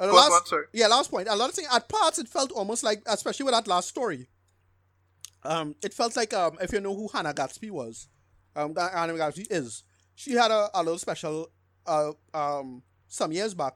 uh, 0.00 0.06
the 0.06 0.12
last, 0.12 0.28
go 0.28 0.34
on, 0.34 0.46
sorry. 0.46 0.66
yeah, 0.72 0.86
last 0.86 1.10
point. 1.10 1.28
A 1.28 1.36
lot 1.36 1.50
of 1.50 1.54
things 1.54 1.68
at 1.72 1.88
parts 1.88 2.18
it 2.18 2.28
felt 2.28 2.50
almost 2.52 2.82
like, 2.82 3.02
especially 3.06 3.44
with 3.44 3.54
that 3.54 3.68
last 3.68 3.88
story. 3.88 4.28
Um, 5.44 5.74
it 5.82 5.94
felt 5.94 6.16
like 6.16 6.34
um, 6.34 6.58
if 6.60 6.72
you 6.72 6.80
know 6.80 6.94
who 6.94 7.08
Hannah 7.08 7.34
Gadsby 7.34 7.70
was, 7.70 8.08
um, 8.56 8.74
Hannah 8.74 9.16
Gadsby 9.16 9.46
is. 9.50 9.84
She 10.14 10.32
had 10.32 10.50
a, 10.50 10.68
a 10.74 10.82
little 10.82 10.98
special, 10.98 11.50
uh, 11.86 12.12
um, 12.34 12.82
some 13.08 13.32
years 13.32 13.54
back, 13.54 13.74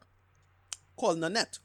called 0.96 1.18
Nanette, 1.18 1.58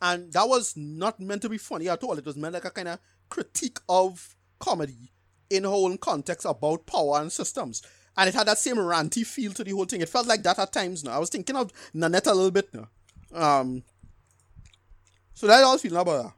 and 0.00 0.32
that 0.32 0.48
was 0.48 0.74
not 0.76 1.20
meant 1.20 1.42
to 1.42 1.48
be 1.48 1.58
funny 1.58 1.88
at 1.88 2.02
all. 2.02 2.18
It 2.18 2.26
was 2.26 2.36
meant 2.36 2.54
like 2.54 2.64
a 2.64 2.70
kind 2.70 2.88
of 2.88 2.98
critique 3.28 3.78
of 3.88 4.36
comedy 4.58 5.12
in 5.50 5.64
whole 5.64 5.96
context 5.96 6.46
about 6.46 6.86
power 6.86 7.20
and 7.20 7.30
systems. 7.30 7.82
And 8.16 8.28
it 8.28 8.34
had 8.34 8.46
that 8.46 8.58
same 8.58 8.76
ranty 8.76 9.26
feel 9.26 9.52
to 9.52 9.64
the 9.64 9.72
whole 9.72 9.84
thing. 9.84 10.00
It 10.00 10.08
felt 10.08 10.26
like 10.26 10.42
that 10.42 10.58
at 10.58 10.72
times 10.72 11.04
now. 11.04 11.12
I 11.12 11.18
was 11.18 11.28
thinking 11.28 11.56
of 11.56 11.70
Nanette 11.92 12.26
a 12.26 12.34
little 12.34 12.50
bit 12.50 12.68
now. 12.72 12.88
Um, 13.32 13.82
so 15.36 15.46
that's 15.46 15.62
all 15.62 15.70
I 15.70 15.72
was 15.74 15.82
feeling 15.82 16.00
about 16.00 16.24
her. 16.24 16.32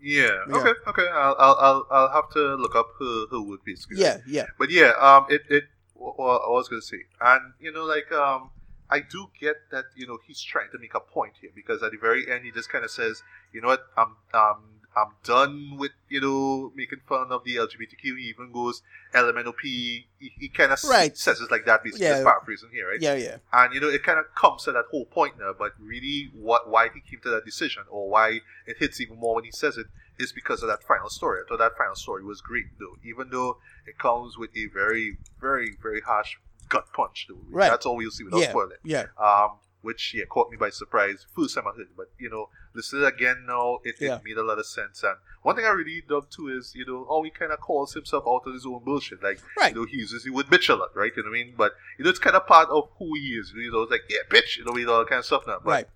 Yeah. 0.00 0.30
Yeah. 0.48 0.56
Okay. 0.56 0.72
Okay. 0.88 1.08
I'll, 1.08 1.36
I'll 1.38 1.56
I'll 1.60 1.86
I'll 1.90 2.12
have 2.12 2.30
to 2.30 2.56
look 2.56 2.74
up 2.74 2.88
her 2.98 3.26
her 3.30 3.40
work 3.40 3.64
basically. 3.64 4.00
Yeah, 4.00 4.18
yeah. 4.26 4.46
But 4.58 4.70
yeah, 4.70 4.92
um, 4.98 5.26
it 5.30 5.42
it 5.48 5.64
what 5.94 6.42
I 6.42 6.48
was 6.50 6.68
gonna 6.68 6.82
say, 6.82 6.98
and 7.20 7.54
you 7.60 7.72
know, 7.72 7.84
like 7.84 8.10
um, 8.10 8.50
I 8.90 8.98
do 8.98 9.28
get 9.40 9.54
that 9.70 9.84
you 9.94 10.08
know 10.08 10.18
he's 10.26 10.42
trying 10.42 10.70
to 10.72 10.78
make 10.80 10.94
a 10.94 11.00
point 11.00 11.34
here 11.40 11.50
because 11.54 11.84
at 11.84 11.92
the 11.92 11.98
very 11.98 12.28
end 12.28 12.44
he 12.44 12.50
just 12.50 12.68
kind 12.68 12.84
of 12.84 12.90
says, 12.90 13.22
you 13.52 13.60
know 13.60 13.68
what, 13.68 13.84
I'm 13.96 14.16
um 14.34 14.71
I'm 14.96 15.12
done 15.24 15.76
with 15.78 15.92
you 16.08 16.20
know 16.20 16.72
making 16.74 17.00
fun 17.08 17.32
of 17.32 17.44
the 17.44 17.56
LGBTQ. 17.56 18.02
He 18.18 18.24
even 18.34 18.52
goes 18.52 18.82
LMNOP. 19.14 19.54
He, 19.62 20.06
he 20.18 20.48
kind 20.48 20.72
of 20.72 20.78
Right. 20.84 21.16
says 21.16 21.40
it 21.40 21.50
like 21.50 21.64
that, 21.66 21.82
basically. 21.82 22.06
Yeah. 22.06 22.22
Paraphrasing 22.22 22.70
here, 22.72 22.88
right? 22.90 23.00
Yeah, 23.00 23.14
yeah. 23.14 23.36
and 23.52 23.72
you 23.74 23.80
know 23.80 23.88
it 23.88 24.02
kind 24.02 24.18
of 24.18 24.26
comes 24.34 24.64
to 24.64 24.72
that 24.72 24.84
whole 24.90 25.04
point 25.06 25.38
now 25.38 25.52
but 25.58 25.72
really 25.80 26.30
what 26.34 26.68
why 26.70 26.88
he 26.92 27.00
came 27.00 27.20
to 27.22 27.30
that 27.30 27.44
decision 27.44 27.82
or 27.90 28.08
why 28.08 28.40
it 28.66 28.76
hits 28.78 29.00
even 29.00 29.18
more 29.18 29.34
when 29.36 29.44
he 29.44 29.50
says 29.50 29.76
it 29.76 29.86
is 30.18 30.32
because 30.32 30.62
of 30.62 30.68
that 30.68 30.82
final 30.84 31.08
story 31.08 31.40
i 31.40 31.48
thought 31.48 31.58
that 31.58 31.76
final 31.76 31.94
story 31.94 32.22
was 32.22 32.40
great 32.40 32.66
though 32.78 32.96
even 33.04 33.30
though 33.30 33.56
it 33.86 33.98
comes 33.98 34.36
with 34.38 34.50
a 34.56 34.66
very 34.66 35.16
very 35.40 35.76
very 35.82 36.00
harsh 36.02 36.36
gut 36.68 36.84
punch 36.92 37.26
though 37.28 37.36
Right. 37.50 37.70
that's 37.70 37.86
all 37.86 37.96
we'll 37.96 38.10
see 38.10 38.24
without 38.24 38.40
Yeah, 38.40 38.50
spoiling 38.50 38.76
yeah. 38.84 39.06
um 39.18 39.52
which 39.80 40.14
yeah 40.14 40.24
caught 40.28 40.50
me 40.50 40.56
by 40.56 40.70
surprise 40.70 41.26
first 41.34 41.54
time 41.54 41.64
i 41.66 41.70
heard 41.70 41.80
it 41.82 41.96
but 41.96 42.10
you 42.18 42.30
know 42.30 42.48
listen 42.74 43.02
it 43.02 43.06
again 43.06 43.44
now 43.46 43.78
it, 43.84 43.96
Yeah. 44.00 44.16
it 44.16 44.24
made 44.24 44.36
a 44.38 44.42
lot 44.42 44.58
of 44.58 44.66
sense 44.66 45.02
and 45.02 45.16
one 45.42 45.56
thing 45.56 45.64
i 45.64 45.70
really 45.70 46.02
love 46.08 46.28
too 46.30 46.48
is 46.48 46.72
you 46.74 46.86
know 46.86 47.04
how 47.08 47.22
he 47.22 47.30
kind 47.30 47.52
of 47.52 47.60
calls 47.60 47.94
himself 47.94 48.24
out 48.26 48.42
of 48.46 48.54
his 48.54 48.64
own 48.66 48.82
bullshit 48.84 49.22
like 49.22 49.40
Right. 49.58 49.74
you 49.74 49.80
know, 49.80 49.86
he 49.86 49.96
uses 49.98 50.24
the 50.24 50.30
word 50.30 50.46
bitch 50.46 50.68
a 50.68 50.74
lot, 50.74 50.94
right? 50.96 51.12
You 51.16 51.22
know 51.22 51.30
what 51.30 51.36
I 51.38 51.44
mean? 51.44 51.54
But 51.56 51.72
you 51.98 52.04
know, 52.04 52.10
it's 52.10 52.18
kind 52.18 52.36
of 52.36 52.46
part 52.46 52.68
of 52.70 52.88
who 52.98 53.14
he 53.14 53.34
is. 53.40 53.52
You 53.54 53.70
know, 53.72 53.82
it's 53.82 53.90
like, 53.90 54.02
yeah, 54.08 54.18
bitch, 54.28 54.56
you 54.56 54.64
know, 54.64 54.72
with 54.72 54.88
all 54.88 54.98
that 55.00 55.08
kind 55.08 55.18
of 55.20 55.24
stuff 55.26 55.42
now. 55.46 55.58
But 55.64 55.70
Right. 55.70 55.88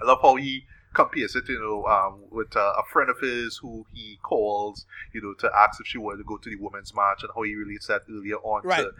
I 0.00 0.04
love 0.06 0.18
how 0.22 0.36
he 0.36 0.64
compares 0.94 1.36
it, 1.36 1.48
you 1.48 1.60
know, 1.60 1.84
um, 1.86 2.24
with 2.30 2.56
uh, 2.56 2.72
a 2.78 2.82
friend 2.92 3.10
of 3.10 3.20
his 3.20 3.58
who 3.58 3.86
he 3.92 4.18
calls, 4.22 4.86
you 5.12 5.20
know, 5.22 5.34
to 5.34 5.50
ask 5.56 5.80
if 5.80 5.86
she 5.86 5.98
wanted 5.98 6.18
to 6.18 6.24
go 6.24 6.36
to 6.38 6.50
the 6.50 6.56
women's 6.56 6.94
march 6.94 7.22
and 7.22 7.30
how 7.34 7.42
he 7.42 7.54
relates 7.54 7.86
that 7.86 8.02
earlier 8.10 8.36
on 8.36 8.62
Right. 8.64 8.78
to 8.78 8.92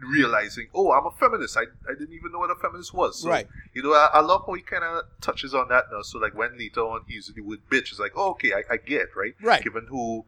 realizing, 0.00 0.68
oh, 0.74 0.92
I'm 0.92 1.06
a 1.06 1.10
feminist. 1.12 1.56
I, 1.56 1.62
I 1.88 1.94
didn't 1.98 2.14
even 2.14 2.32
know 2.32 2.38
what 2.38 2.50
a 2.50 2.54
feminist 2.56 2.92
was. 2.94 3.22
So, 3.22 3.30
Right. 3.30 3.46
You 3.72 3.82
know, 3.82 3.92
I, 3.92 4.10
I 4.14 4.20
love 4.20 4.42
how 4.46 4.54
he 4.54 4.62
kind 4.62 4.84
of 4.84 5.04
touches 5.20 5.54
on 5.54 5.68
that 5.68 5.84
now. 5.92 6.02
So, 6.02 6.18
like, 6.18 6.34
when 6.34 6.58
later 6.58 6.80
on 6.80 7.02
he 7.06 7.14
uses 7.14 7.34
the 7.34 7.42
word 7.42 7.60
bitch, 7.70 7.90
it's 7.90 7.98
like, 7.98 8.12
oh, 8.16 8.30
okay, 8.30 8.52
I, 8.52 8.62
I 8.74 8.76
get, 8.78 9.08
right? 9.16 9.34
Right. 9.42 9.62
Given 9.62 9.86
who 9.88 10.24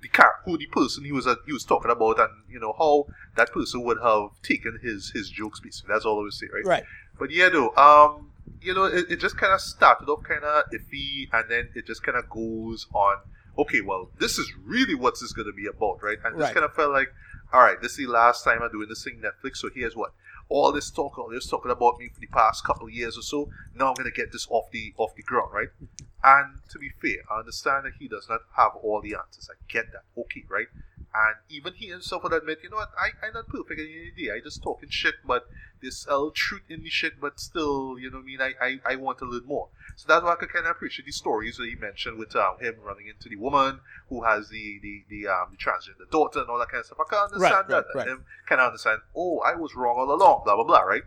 the 0.00 0.08
car, 0.08 0.36
who 0.44 0.56
the 0.56 0.66
person 0.66 1.04
he 1.04 1.12
was 1.12 1.26
uh, 1.26 1.34
he 1.44 1.52
was 1.52 1.64
talking 1.64 1.90
about, 1.90 2.20
and 2.20 2.30
you 2.48 2.60
know 2.60 2.72
how 2.78 3.06
that 3.36 3.52
person 3.52 3.82
would 3.82 3.98
have 4.02 4.30
taken 4.42 4.78
his 4.82 5.10
his 5.10 5.28
jokes. 5.28 5.60
Basically, 5.60 5.92
that's 5.92 6.04
all 6.04 6.20
I 6.20 6.22
would 6.22 6.32
say, 6.32 6.46
right? 6.54 6.64
Right. 6.64 6.84
But 7.18 7.32
yeah, 7.32 7.48
though, 7.48 7.74
um, 7.74 8.30
you 8.62 8.74
know, 8.74 8.84
it, 8.84 9.10
it 9.10 9.16
just 9.20 9.36
kind 9.36 9.52
of 9.52 9.60
started 9.60 10.08
off 10.08 10.22
kind 10.22 10.44
of 10.44 10.64
iffy, 10.72 11.28
and 11.32 11.50
then 11.50 11.70
it 11.74 11.84
just 11.86 12.02
kind 12.04 12.16
of 12.16 12.30
goes 12.30 12.86
on. 12.92 13.16
Okay, 13.58 13.80
well, 13.80 14.10
this 14.20 14.38
is 14.38 14.52
really 14.64 14.94
what 14.94 15.14
this 15.14 15.22
is 15.22 15.32
going 15.32 15.46
to 15.48 15.52
be 15.52 15.66
about, 15.66 16.00
right? 16.00 16.18
And 16.24 16.36
Right. 16.36 16.42
just 16.44 16.54
kind 16.54 16.64
of 16.64 16.74
felt 16.74 16.92
like, 16.92 17.08
all 17.52 17.62
right, 17.62 17.80
this 17.80 17.92
is 17.92 17.98
the 17.98 18.06
last 18.06 18.44
time 18.44 18.62
I'm 18.62 18.70
doing 18.70 18.88
this 18.88 19.04
thing 19.04 19.22
Netflix. 19.22 19.56
So 19.58 19.70
here's 19.74 19.96
what 19.96 20.12
all 20.48 20.72
this 20.72 20.90
talk, 20.90 21.18
all 21.18 21.28
this 21.30 21.48
talking 21.48 21.70
about 21.70 21.98
me 21.98 22.08
for 22.08 22.20
the 22.20 22.26
past 22.26 22.64
couple 22.64 22.86
of 22.86 22.92
years 22.92 23.18
or 23.18 23.22
so. 23.22 23.50
Now 23.74 23.88
I'm 23.88 23.94
going 23.94 24.10
to 24.10 24.16
get 24.16 24.32
this 24.32 24.46
off 24.50 24.70
the 24.70 24.94
off 24.96 25.14
the 25.14 25.22
ground, 25.22 25.52
right? 25.52 25.68
And 26.24 26.58
to 26.70 26.80
be 26.80 26.90
fair, 27.00 27.22
I 27.30 27.38
understand 27.38 27.86
that 27.86 27.92
he 28.00 28.08
does 28.08 28.26
not 28.28 28.40
have 28.56 28.72
all 28.82 29.00
the 29.00 29.14
answers. 29.14 29.48
I 29.48 29.54
get 29.68 29.92
that. 29.92 30.02
Okay, 30.20 30.42
right? 30.48 30.66
And 31.14 31.36
even 31.48 31.72
he 31.74 31.86
himself 31.86 32.22
would 32.22 32.32
admit, 32.34 32.58
you 32.62 32.70
know 32.70 32.76
what, 32.76 32.90
I, 32.98 33.26
I'm 33.26 33.32
not 33.32 33.48
perfect 33.48 33.80
in 33.80 33.86
any 33.86 34.10
day. 34.26 34.30
I 34.30 34.40
just 34.40 34.62
talking 34.62 34.90
shit, 34.90 35.14
but 35.26 35.46
there's 35.80 36.06
a 36.08 36.12
little 36.12 36.30
truth 36.30 36.62
in 36.68 36.82
the 36.82 36.90
shit, 36.90 37.18
but 37.20 37.40
still, 37.40 37.98
you 37.98 38.10
know 38.10 38.18
what 38.18 38.24
I 38.24 38.26
mean? 38.26 38.40
I, 38.42 38.52
I, 38.60 38.92
I 38.92 38.96
want 38.96 39.18
to 39.18 39.24
learn 39.24 39.46
more. 39.46 39.68
So 39.96 40.04
that's 40.06 40.22
why 40.22 40.32
I 40.32 40.36
could 40.36 40.52
kind 40.52 40.66
of 40.66 40.72
appreciate 40.72 41.06
the 41.06 41.12
stories 41.12 41.56
that 41.56 41.66
he 41.66 41.74
mentioned 41.76 42.18
with 42.18 42.36
um, 42.36 42.58
him 42.60 42.74
running 42.84 43.06
into 43.08 43.28
the 43.28 43.36
woman 43.36 43.80
who 44.10 44.24
has 44.24 44.48
the, 44.50 44.78
the, 44.82 45.04
the, 45.08 45.26
um, 45.28 45.48
the 45.50 45.56
transgender 45.56 46.08
daughter 46.10 46.40
and 46.40 46.48
all 46.50 46.58
that 46.58 46.68
kind 46.68 46.80
of 46.80 46.86
stuff. 46.86 46.98
I 47.00 47.08
can 47.08 47.18
understand 47.24 47.54
Right, 47.54 47.68
that. 47.68 47.84
right, 47.94 47.94
right. 47.94 48.08
him 48.08 48.24
kind 48.46 48.60
of 48.60 48.66
understand, 48.68 49.00
oh, 49.16 49.38
I 49.40 49.54
was 49.54 49.74
wrong 49.74 49.96
all 49.98 50.12
along, 50.14 50.42
blah, 50.44 50.56
blah, 50.56 50.64
blah, 50.64 50.80
right? 50.80 51.02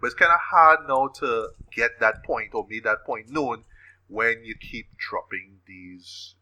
But 0.00 0.08
it's 0.08 0.16
kind 0.16 0.32
of 0.32 0.40
hard 0.40 0.80
now 0.88 1.06
to 1.20 1.50
get 1.72 2.00
that 2.00 2.24
point 2.24 2.50
or 2.54 2.66
make 2.68 2.82
that 2.82 3.04
point 3.04 3.30
known 3.30 3.62
when 4.08 4.44
you 4.44 4.56
keep 4.56 4.86
dropping 4.98 5.58
these 5.66 6.34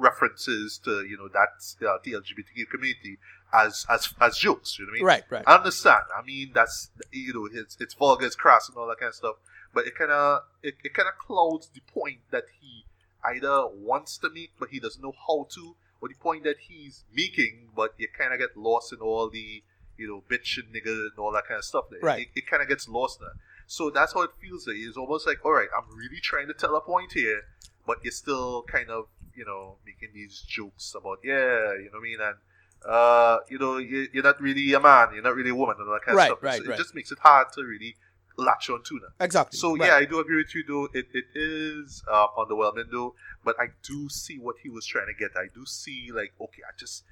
references 0.00 0.78
to 0.84 1.04
you 1.04 1.16
know 1.16 1.28
that 1.28 1.86
uh, 1.86 1.98
the 2.02 2.12
LGBTQ 2.12 2.70
community 2.70 3.18
as 3.52 3.86
as 3.88 4.12
as 4.20 4.38
jokes. 4.38 4.78
You 4.78 4.86
know 4.86 4.90
what 4.90 4.94
I 4.94 4.98
mean? 4.98 5.06
Right, 5.06 5.24
right. 5.30 5.44
I 5.46 5.56
understand. 5.56 6.04
I 6.16 6.22
mean 6.22 6.52
that's 6.54 6.90
you 7.12 7.34
know 7.34 7.48
it's 7.52 7.76
it's 7.80 7.94
vulgar, 7.94 8.26
it's 8.26 8.36
crass, 8.36 8.68
and 8.68 8.76
all 8.76 8.88
that 8.88 8.98
kind 8.98 9.08
of 9.10 9.14
stuff. 9.14 9.36
But 9.72 9.86
it 9.86 9.94
kind 9.96 10.10
of 10.10 10.42
it, 10.62 10.74
it 10.82 10.94
kind 10.94 11.08
of 11.08 11.18
clouds 11.18 11.70
the 11.72 11.80
point 11.92 12.20
that 12.30 12.44
he 12.60 12.84
either 13.24 13.66
wants 13.66 14.18
to 14.18 14.30
make, 14.30 14.52
but 14.58 14.70
he 14.70 14.80
doesn't 14.80 15.02
know 15.02 15.12
how 15.26 15.46
to, 15.54 15.76
or 16.00 16.08
the 16.08 16.14
point 16.14 16.44
that 16.44 16.56
he's 16.68 17.04
making, 17.14 17.68
but 17.76 17.94
you 17.98 18.08
kind 18.16 18.32
of 18.32 18.38
get 18.38 18.56
lost 18.56 18.92
in 18.92 18.98
all 18.98 19.28
the 19.28 19.62
you 19.96 20.08
know 20.08 20.22
bitch 20.28 20.58
and 20.58 20.74
nigger 20.74 21.08
and 21.08 21.18
all 21.18 21.32
that 21.32 21.44
kind 21.46 21.58
of 21.58 21.64
stuff. 21.64 21.84
There. 21.90 22.00
Right. 22.02 22.28
It, 22.34 22.40
it 22.40 22.46
kind 22.46 22.62
of 22.62 22.68
gets 22.68 22.88
lost 22.88 23.20
there. 23.20 23.34
So 23.66 23.88
that's 23.88 24.14
how 24.14 24.22
it 24.22 24.30
feels. 24.40 24.66
Like. 24.66 24.76
It's 24.78 24.96
almost 24.96 25.26
like, 25.26 25.44
all 25.44 25.52
right, 25.52 25.68
I'm 25.76 25.96
really 25.96 26.20
trying 26.20 26.48
to 26.48 26.54
tell 26.54 26.74
a 26.74 26.80
point 26.80 27.12
here, 27.12 27.42
but 27.86 27.98
you're 28.02 28.10
still 28.10 28.62
kind 28.62 28.90
of, 28.90 29.04
you 29.34 29.44
know, 29.44 29.76
making 29.86 30.10
these 30.14 30.40
jokes 30.46 30.94
about, 30.96 31.18
yeah, 31.24 31.74
you 31.74 31.90
know 31.92 31.98
what 31.98 32.00
I 32.00 32.02
mean, 32.02 32.18
and 32.20 32.36
uh, 32.88 33.38
you 33.50 33.58
know, 33.58 33.76
you, 33.76 34.08
you're 34.12 34.22
not 34.22 34.40
really 34.40 34.72
a 34.72 34.80
man, 34.80 35.08
you're 35.12 35.22
not 35.22 35.34
really 35.34 35.50
a 35.50 35.54
woman, 35.54 35.76
and 35.78 35.86
all 35.88 35.94
that 35.94 36.02
kind 36.04 36.16
Right, 36.16 36.30
of 36.30 36.38
stuff. 36.38 36.42
right, 36.42 36.62
So 36.62 36.68
right. 36.70 36.78
It 36.78 36.82
just 36.82 36.94
makes 36.94 37.12
it 37.12 37.18
hard 37.18 37.48
to 37.54 37.62
really 37.62 37.96
latch 38.38 38.70
on 38.70 38.82
to 38.84 39.00
that. 39.00 39.24
Exactly. 39.24 39.58
So 39.58 39.74
Right. 39.76 39.88
yeah, 39.88 39.96
I 39.96 40.04
do 40.06 40.18
agree 40.18 40.36
with 40.36 40.54
you 40.54 40.64
though. 40.66 40.88
It, 40.94 41.08
it 41.12 41.26
is 41.34 42.02
um, 42.10 42.28
underwhelming 42.38 42.90
though, 42.90 43.14
but 43.44 43.54
I 43.60 43.66
do 43.82 44.08
see 44.08 44.38
what 44.38 44.56
he 44.62 44.70
was 44.70 44.86
trying 44.86 45.06
to 45.08 45.14
get. 45.14 45.32
I 45.36 45.46
do 45.54 45.66
see 45.66 46.10
like 46.12 46.32
okay, 46.40 46.62
I 46.66 46.72
just 46.78 47.04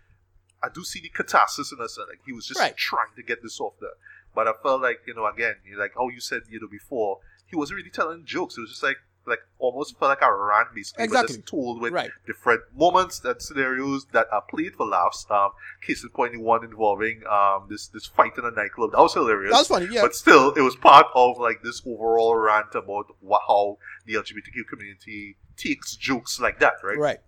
I 0.63 0.69
do 0.75 0.85
see 0.85 1.01
the 1.01 1.11
catharsis 1.11 1.71
in 1.71 1.81
us. 1.83 1.99
Like 1.99 2.21
he 2.25 2.33
was 2.33 2.47
just 2.47 2.61
Right. 2.61 2.75
trying 2.77 3.15
to 3.17 3.23
get 3.23 3.43
this 3.43 3.61
off 3.61 3.75
there. 3.81 3.91
But 4.35 4.49
I 4.49 4.53
felt 4.63 4.81
like 4.81 5.01
you 5.07 5.15
know 5.15 5.27
again, 5.27 5.57
like 5.77 5.93
how 5.97 6.09
you 6.09 6.21
said 6.21 6.43
you 6.49 6.61
know 6.61 6.69
before, 6.69 7.19
he 7.47 7.57
wasn't 7.57 7.77
really 7.77 7.91
telling 7.91 8.25
jokes. 8.25 8.57
It 8.57 8.63
was 8.63 8.71
just 8.71 8.83
like 8.83 8.97
like 9.29 9.41
almost 9.59 9.99
felt 9.99 10.11
like 10.11 10.23
a 10.23 10.35
rant 10.35 10.75
basically, 10.75 11.03
but 11.03 11.13
Exactly. 11.13 11.37
just 11.37 11.47
told 11.49 11.81
with 11.81 11.93
Right. 11.93 12.11
different 12.27 12.63
moments 12.75 13.25
and 13.25 13.41
scenarios 13.41 14.07
that 14.13 14.27
are 14.33 14.43
played 14.43 14.75
for 14.75 14.87
laughs. 14.87 15.27
Um, 15.31 15.51
case 15.81 16.05
in 16.05 16.41
one 16.41 16.65
involving 16.65 17.23
um 17.31 17.67
this 17.69 17.89
this 17.89 18.07
fight 18.07 18.37
in 18.39 18.45
a 18.45 18.51
nightclub 18.51 18.93
that 18.93 18.99
was 18.99 19.15
hilarious. 19.15 19.53
That 19.53 19.59
was 19.59 19.69
funny. 19.69 19.89
Yeah. 19.91 20.03
But 20.03 20.15
still, 20.15 20.53
it 20.53 20.61
was 20.61 20.77
part 20.77 21.07
of 21.15 21.39
like 21.39 21.63
this 21.63 21.83
overall 21.87 22.35
rant 22.37 22.75
about 22.75 23.07
how 23.23 23.79
the 24.07 24.15
LGBTQ 24.15 24.67
community 24.69 25.37
takes 25.57 25.97
jokes 25.97 26.41
like 26.41 26.59
that, 26.61 26.75
right? 26.83 26.99
right. 26.99 27.19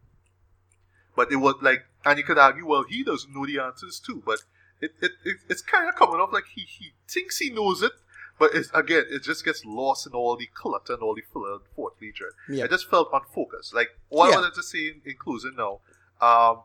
But 1.16 1.30
it 1.32 1.36
was 1.36 1.56
like, 1.60 1.84
and 2.04 2.18
you 2.18 2.24
could 2.24 2.38
argue, 2.38 2.66
well, 2.66 2.84
he 2.88 3.02
doesn't 3.04 3.34
know 3.34 3.44
the 3.46 3.58
answers 3.58 4.00
too. 4.00 4.22
But 4.24 4.38
it, 4.80 4.92
it, 5.02 5.12
it 5.24 5.36
it's 5.48 5.62
kind 5.62 5.88
of 5.88 5.94
coming 5.96 6.20
off 6.20 6.32
like 6.32 6.44
he, 6.54 6.62
he 6.62 6.92
thinks 7.08 7.38
he 7.38 7.50
knows 7.50 7.82
it, 7.82 7.92
but 8.40 8.50
it's, 8.54 8.70
again, 8.74 9.04
it 9.10 9.22
just 9.22 9.44
gets 9.44 9.64
lost 9.64 10.06
in 10.08 10.12
all 10.14 10.36
the 10.36 10.48
clutter 10.52 10.94
and 10.94 11.02
all 11.02 11.14
the 11.14 11.22
filler 11.32 11.52
and 11.52 11.60
fourth 11.76 11.96
feature. 11.98 12.32
Yeah. 12.48 12.64
I 12.64 12.66
just 12.66 12.88
felt 12.90 13.08
unfocused. 13.12 13.72
Like 13.74 13.90
what 14.08 14.30
Yeah. 14.30 14.38
I 14.38 14.40
wanted 14.40 14.54
to 14.54 14.62
say 14.64 14.88
in, 14.88 15.02
in 15.04 15.14
closing 15.24 15.54
now, 15.56 15.80
um, 16.20 16.62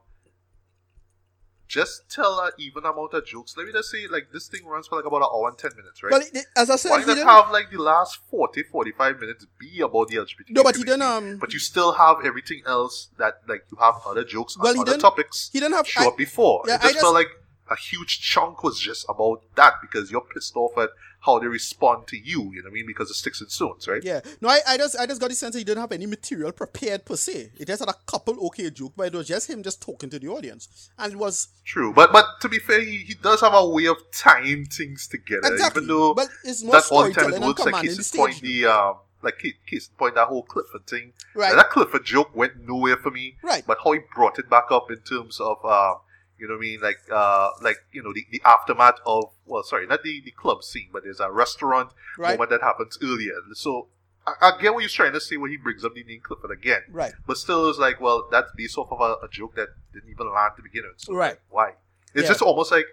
just 1.67 2.07
tell 2.11 2.39
an 2.41 2.51
even 2.59 2.85
amount 2.85 3.13
of 3.15 3.25
jokes. 3.25 3.55
Let 3.57 3.65
me 3.65 3.73
just 3.73 3.89
say, 3.89 4.05
like 4.07 4.27
this 4.31 4.47
thing 4.47 4.65
runs 4.67 4.87
for 4.87 4.97
like 4.97 5.05
about 5.05 5.17
an 5.23 5.29
hour 5.33 5.49
and 5.49 5.57
ten 5.57 5.71
minutes, 5.75 6.03
right? 6.03 6.11
Well, 6.11 6.21
it- 6.21 6.45
as 6.55 6.69
I 6.69 6.75
said, 6.75 6.91
Why 6.91 7.03
not 7.03 7.17
have 7.17 7.51
like 7.51 7.71
the 7.71 7.81
last 7.81 8.19
40, 8.29 8.63
45 8.63 9.19
minutes 9.19 9.45
be 9.59 9.81
about 9.81 10.07
the 10.09 10.17
LGBT? 10.17 10.49
no, 10.51 10.63
but 10.63 10.75
he 10.75 10.83
didn't. 10.83 11.01
Um, 11.01 11.37
But 11.37 11.53
you 11.53 11.59
still 11.59 11.93
have 11.93 12.17
everything 12.23 12.61
else 12.67 13.09
that 13.17 13.41
like 13.47 13.65
you 13.71 13.77
have 13.79 13.95
other 14.05 14.23
jokes 14.23 14.55
Well, 14.57 14.69
on 14.69 14.75
he 14.75 14.81
other 14.91 14.97
topics 14.99 15.49
he 15.51 15.59
didn't 15.59 15.73
have. 15.75 15.87
show 15.87 16.13
I- 16.13 16.15
before. 16.15 16.63
yeah, 16.67 16.75
it 16.75 16.81
just, 16.81 16.85
I 16.85 16.89
just- 16.93 17.01
felt 17.01 17.15
like 17.15 17.29
a 17.71 17.75
huge 17.75 18.21
chunk 18.21 18.63
was 18.63 18.79
just 18.79 19.03
about 19.09 19.41
that 19.55 19.73
because 19.81 20.11
you're 20.11 20.21
pissed 20.21 20.55
off 20.55 20.77
at 20.77 20.91
how 21.25 21.39
they 21.39 21.47
respond 21.47 22.07
to 22.07 22.17
you. 22.17 22.51
You 22.53 22.61
know 22.61 22.69
what 22.69 22.71
I 22.71 22.73
mean? 22.73 22.85
Because 22.85 23.09
of 23.09 23.15
sticks 23.15 23.41
and 23.41 23.49
stones, 23.49 23.87
right? 23.87 24.03
Yeah, 24.03 24.21
no, 24.41 24.49
I, 24.49 24.59
I 24.67 24.77
just 24.77 24.97
I 24.97 25.05
just 25.05 25.19
got 25.19 25.29
the 25.29 25.35
sense 25.35 25.53
that 25.53 25.59
he 25.59 25.65
didn't 25.65 25.81
have 25.81 25.91
any 25.91 26.05
material 26.05 26.51
prepared 26.51 27.05
per 27.05 27.15
se. 27.15 27.51
It 27.57 27.67
just 27.67 27.79
had 27.79 27.89
a 27.89 27.95
couple 28.05 28.45
okay 28.47 28.69
joke, 28.69 28.93
but 28.95 29.07
it 29.07 29.13
was 29.13 29.27
just 29.27 29.49
him 29.49 29.63
just 29.63 29.81
talking 29.81 30.09
to 30.09 30.19
the 30.19 30.27
audience, 30.27 30.89
and 30.97 31.13
it 31.13 31.17
was 31.17 31.49
True, 31.63 31.93
but 31.93 32.11
but 32.11 32.25
to 32.41 32.49
be 32.49 32.59
fair, 32.59 32.81
he, 32.81 32.97
he 32.97 33.15
does 33.15 33.41
have 33.41 33.53
a 33.53 33.67
way 33.67 33.87
of 33.87 33.97
tying 34.11 34.65
things 34.65 35.07
together. 35.07 35.51
exactly. 35.51 35.83
Even 35.83 35.87
though 35.87 36.13
but 36.13 36.27
it's 36.43 36.63
more 36.63 36.73
that's 36.73 36.91
all 36.91 37.09
time 37.11 37.33
it 37.33 37.41
works. 37.41 37.65
Like 37.65 37.81
the 37.81 38.13
point, 38.15 38.41
the 38.41 38.65
um, 38.67 38.95
like 39.23 39.39
case, 39.39 39.89
in 39.89 39.95
point, 39.97 40.15
that 40.15 40.27
whole 40.27 40.43
Clifford 40.43 40.85
thing. 40.87 41.13
Right, 41.33 41.55
That 41.55 41.69
Clifford 41.71 42.05
joke 42.05 42.35
went 42.35 42.67
nowhere 42.67 42.97
for 42.97 43.09
me. 43.11 43.37
right, 43.41 43.63
but 43.65 43.79
how 43.83 43.93
he 43.93 43.99
brought 44.13 44.37
it 44.37 44.49
back 44.49 44.65
up 44.69 44.91
in 44.91 44.99
terms 44.99 45.39
of 45.39 45.63
um, 45.65 45.97
you 46.39 46.47
know 46.47 46.55
what 46.55 46.59
I 46.59 46.61
mean? 46.61 46.81
Like 46.81 46.99
uh 47.11 47.49
like 47.61 47.77
you 47.91 48.03
know 48.03 48.13
the, 48.13 48.25
the 48.31 48.41
aftermath 48.45 48.99
of 49.05 49.31
well 49.45 49.63
sorry 49.63 49.87
not 49.87 50.03
the, 50.03 50.21
the 50.23 50.31
club 50.31 50.63
scene 50.63 50.89
but 50.91 51.03
there's 51.03 51.19
a 51.19 51.31
restaurant 51.31 51.91
right, 52.17 52.31
moment 52.31 52.49
that 52.49 52.61
happens 52.61 52.97
earlier. 53.01 53.33
So 53.53 53.87
I, 54.27 54.33
I 54.41 54.61
get 54.61 54.73
what 54.73 54.83
he's 54.83 54.93
trying 54.93 55.13
to 55.13 55.21
say 55.21 55.37
when 55.37 55.51
he 55.51 55.57
brings 55.57 55.85
up 55.85 55.93
the 55.95 56.03
name 56.03 56.21
Clifford 56.21 56.51
again. 56.51 56.81
Right, 56.89 57.13
but 57.27 57.37
still 57.37 57.69
it's 57.69 57.79
like 57.79 58.01
well 58.01 58.27
that's 58.31 58.51
based 58.55 58.77
off 58.77 58.91
of 58.91 58.99
a, 59.01 59.25
a 59.25 59.29
joke 59.29 59.55
that 59.55 59.69
didn't 59.93 60.09
even 60.09 60.31
land 60.33 60.53
to 60.57 60.63
begin 60.63 60.83
with. 60.87 60.99
So 61.01 61.13
Right. 61.13 61.37
why? 61.49 61.73
It's 62.13 62.23
Yeah. 62.23 62.29
just 62.29 62.41
almost 62.41 62.71
like 62.71 62.85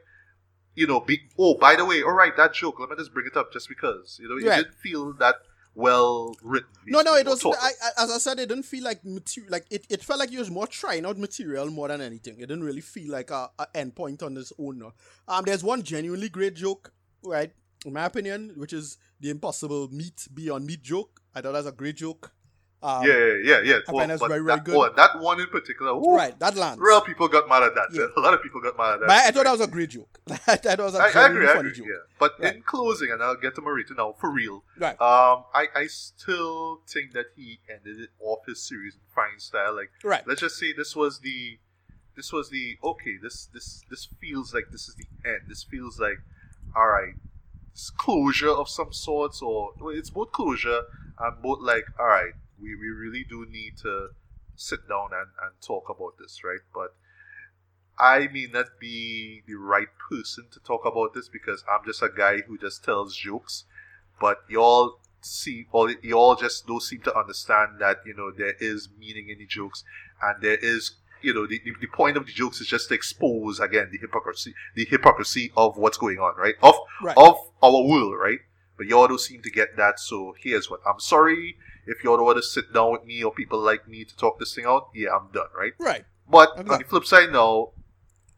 you 0.75 0.87
know 0.87 1.01
be, 1.01 1.21
oh 1.39 1.55
by 1.59 1.77
the 1.77 1.85
way 1.85 2.03
all 2.03 2.13
right 2.13 2.37
that 2.37 2.55
joke 2.55 2.81
let 2.81 2.89
me 2.91 2.97
just 2.97 3.13
bring 3.13 3.27
it 3.27 3.37
up 3.37 3.53
just 3.53 3.69
because. 3.69 4.19
You 4.23 4.29
know 4.29 4.37
it 4.37 4.49
Right. 4.49 4.57
didn't 4.65 4.75
feel 4.77 5.13
that 5.15 5.37
well 5.75 6.35
written 6.43 6.69
No, 6.87 7.01
no, 7.01 7.15
it 7.15 7.27
was. 7.27 7.45
I, 7.45 7.71
as 7.97 8.11
I 8.11 8.19
said, 8.19 8.39
it 8.39 8.49
didn't 8.49 8.65
feel 8.65 8.85
like 8.85 9.05
material. 9.05 9.51
Like 9.51 9.67
it, 9.71 9.87
it 9.89 10.03
felt 10.05 10.19
like 10.19 10.31
he 10.31 10.39
was 10.39 10.51
more 10.51 10.67
trying 10.67 11.07
out 11.07 11.19
material 11.19 11.71
more 11.71 11.89
than 11.89 12.01
anything. 12.01 12.35
It 12.37 12.47
didn't 12.49 12.65
really 12.65 12.81
feel 12.81 13.11
like 13.13 13.31
a, 13.31 13.51
a 13.59 13.67
end 13.75 13.95
point 13.95 14.23
on 14.23 14.35
his 14.35 14.53
own. 14.59 14.93
Um, 15.29 15.45
there's 15.45 15.65
one 15.65 15.83
genuinely 15.83 16.29
great 16.29 16.55
joke, 16.55 16.93
right? 17.23 17.53
In 17.87 17.93
my 17.93 18.05
opinion, 18.05 18.53
which 18.57 18.73
is 18.73 18.99
the 19.21 19.31
impossible 19.31 19.89
meat 19.91 20.29
beyond 20.35 20.67
meat 20.67 20.83
joke. 20.83 21.21
I 21.35 21.41
thought 21.41 21.53
that's 21.53 21.67
a 21.67 21.73
great 21.73 21.97
joke. 21.97 22.33
Um, 22.85 23.07
yeah 23.07 23.13
yeah 23.17 23.35
yeah 23.45 23.61
yeah 23.63 23.77
I 23.87 23.93
find 23.93 24.11
that's 24.11 24.21
very, 24.21 24.41
very 24.41 24.57
that, 24.57 24.65
good. 24.65 24.89
and 24.89 24.97
that 24.97 25.21
one 25.21 25.41
in 25.41 25.47
particular 25.47 25.93
ooh, 25.93 26.15
Right, 26.17 26.37
that 26.41 26.57
land. 26.57 26.81
Real 26.81 27.01
people 27.01 27.29
got 27.29 27.49
mad 27.49 27.63
at 27.63 27.75
that. 27.77 27.89
Yeah. 27.93 28.07
A 28.17 28.21
lot 28.21 28.35
of 28.35 28.43
people 28.43 28.61
got 28.61 28.77
mad 28.77 28.95
at 28.95 29.01
that. 29.01 29.07
But 29.07 29.17
I, 29.17 29.29
I 29.29 29.31
thought 29.31 29.45
that 29.45 29.53
was 29.53 29.61
a 29.61 29.67
great 29.69 29.91
joke. 29.91 30.21
I 30.31 30.57
thought 30.57 30.79
it 30.79 30.83
was 30.83 30.95
a 30.95 30.99
I, 30.99 31.13
I 31.15 31.27
agree, 31.29 31.45
I 31.49 31.55
funny 31.55 31.59
agree. 31.69 31.73
joke. 31.79 31.87
Yeah. 31.89 31.95
But 32.19 32.33
Right. 32.41 32.57
in 32.57 32.63
closing, 32.63 33.11
and 33.13 33.23
I'll 33.23 33.37
get 33.37 33.55
to 33.57 33.61
Marita 33.61 33.97
now 33.97 34.15
for 34.21 34.31
real. 34.31 34.65
Right. 34.79 35.01
Um, 35.01 35.45
I, 35.55 35.69
I 35.77 35.87
still 35.87 36.81
think 36.89 37.13
that 37.13 37.27
he 37.37 37.61
ended 37.71 38.01
it 38.01 38.11
off 38.21 38.41
his 38.47 38.61
series 38.67 38.95
in 38.95 39.01
fine 39.15 39.39
style. 39.39 39.75
Like, 39.77 39.91
Right. 40.03 40.27
let's 40.27 40.41
just 40.41 40.59
say 40.59 40.73
this 40.73 40.97
was 40.97 41.21
the, 41.21 41.59
this 42.17 42.33
was 42.33 42.51
the 42.51 42.77
okay. 42.83 43.17
This 43.23 43.47
this 43.55 43.85
this 43.91 44.09
feels 44.21 44.53
like 44.53 44.65
this 44.73 44.89
is 44.89 44.97
the 44.97 45.07
end. 45.25 45.43
This 45.49 45.63
feels 45.63 45.99
like, 46.01 46.19
all 46.77 46.89
right, 46.89 47.15
it's 47.73 47.91
closure 47.91 48.51
of 48.51 48.69
some 48.69 48.93
sorts, 48.93 49.41
or 49.41 49.71
well, 49.81 49.95
it's 49.95 50.11
both 50.11 50.33
closure 50.33 50.83
and 51.19 51.43
both 51.43 51.61
like, 51.61 51.85
all 51.99 52.07
right, 52.07 52.33
we, 52.63 52.77
we 52.77 52.89
really 52.89 53.25
do 53.29 53.45
need 53.51 53.77
to 53.79 54.09
sit 54.55 54.89
down 54.89 55.11
and, 55.13 55.29
and 55.43 55.61
talk 55.61 55.89
about 55.89 56.19
this, 56.19 56.43
right? 56.45 56.61
But 56.75 56.95
I 57.99 58.29
may 58.33 58.47
not 58.53 58.67
be 58.81 59.43
the 59.47 59.55
right 59.55 59.89
person 60.09 60.47
to 60.53 60.61
talk 60.61 60.85
about 60.85 61.15
this 61.15 61.29
because 61.29 61.65
I'm 61.71 61.85
just 61.85 62.03
a 62.03 62.09
guy 62.09 62.39
who 62.47 62.57
just 62.59 62.85
tells 62.85 63.17
jokes. 63.17 63.65
But 64.21 64.39
y'all 64.49 65.01
see, 65.21 65.67
or 65.73 65.91
y'all 66.03 66.37
just 66.37 66.67
don't 66.67 66.83
seem 66.83 67.01
to 67.03 67.17
understand 67.17 67.81
that 67.81 67.99
you 68.07 68.15
know 68.15 68.31
there 68.31 68.55
is 68.61 68.89
meaning 68.99 69.29
in 69.29 69.39
the 69.39 69.47
jokes, 69.47 69.85
and 70.23 70.43
there 70.43 70.57
is 70.57 70.97
you 71.23 71.35
know 71.35 71.47
the, 71.47 71.61
the, 71.65 71.73
the 71.81 71.87
point 71.87 72.17
of 72.17 72.27
the 72.27 72.33
jokes 72.33 72.61
is 72.61 72.67
just 72.67 72.89
to 72.89 72.95
expose 72.95 73.61
again 73.61 73.89
the 73.93 73.99
hypocrisy, 73.99 74.55
the 74.75 74.85
hypocrisy 74.85 75.53
of 75.57 75.77
what's 75.77 75.99
going 75.99 76.19
on, 76.19 76.37
right? 76.37 76.55
Of 76.63 76.75
Right. 77.03 77.17
of 77.17 77.37
our 77.63 77.83
world, 77.83 78.15
right? 78.19 78.39
But 78.77 78.87
y'all 78.87 79.09
don't 79.09 79.21
seem 79.21 79.43
to 79.43 79.51
get 79.51 79.77
that. 79.77 80.01
So 80.01 80.35
here's 80.41 80.71
what 80.71 80.81
I'm 80.87 81.01
sorry 81.01 81.57
if 81.87 82.03
y'all 82.05 82.17
don't 82.17 82.27
want 82.27 82.39
to 82.39 82.43
sit 82.43 82.73
down 82.73 82.93
with 82.93 83.05
me 83.05 83.23
or 83.23 83.33
people 83.33 83.59
like 83.61 83.89
me 83.89 84.05
to 84.05 84.17
talk 84.17 84.39
this 84.39 84.55
thing 84.55 84.65
out. 84.67 84.89
Yeah, 84.95 85.11
I'm 85.17 85.31
done, 85.33 85.49
right? 85.57 85.73
Right. 85.79 86.05
But 86.29 86.57
on 86.57 86.67
the 86.67 86.85
flip 86.89 87.05
side, 87.05 87.33
now, 87.33 87.71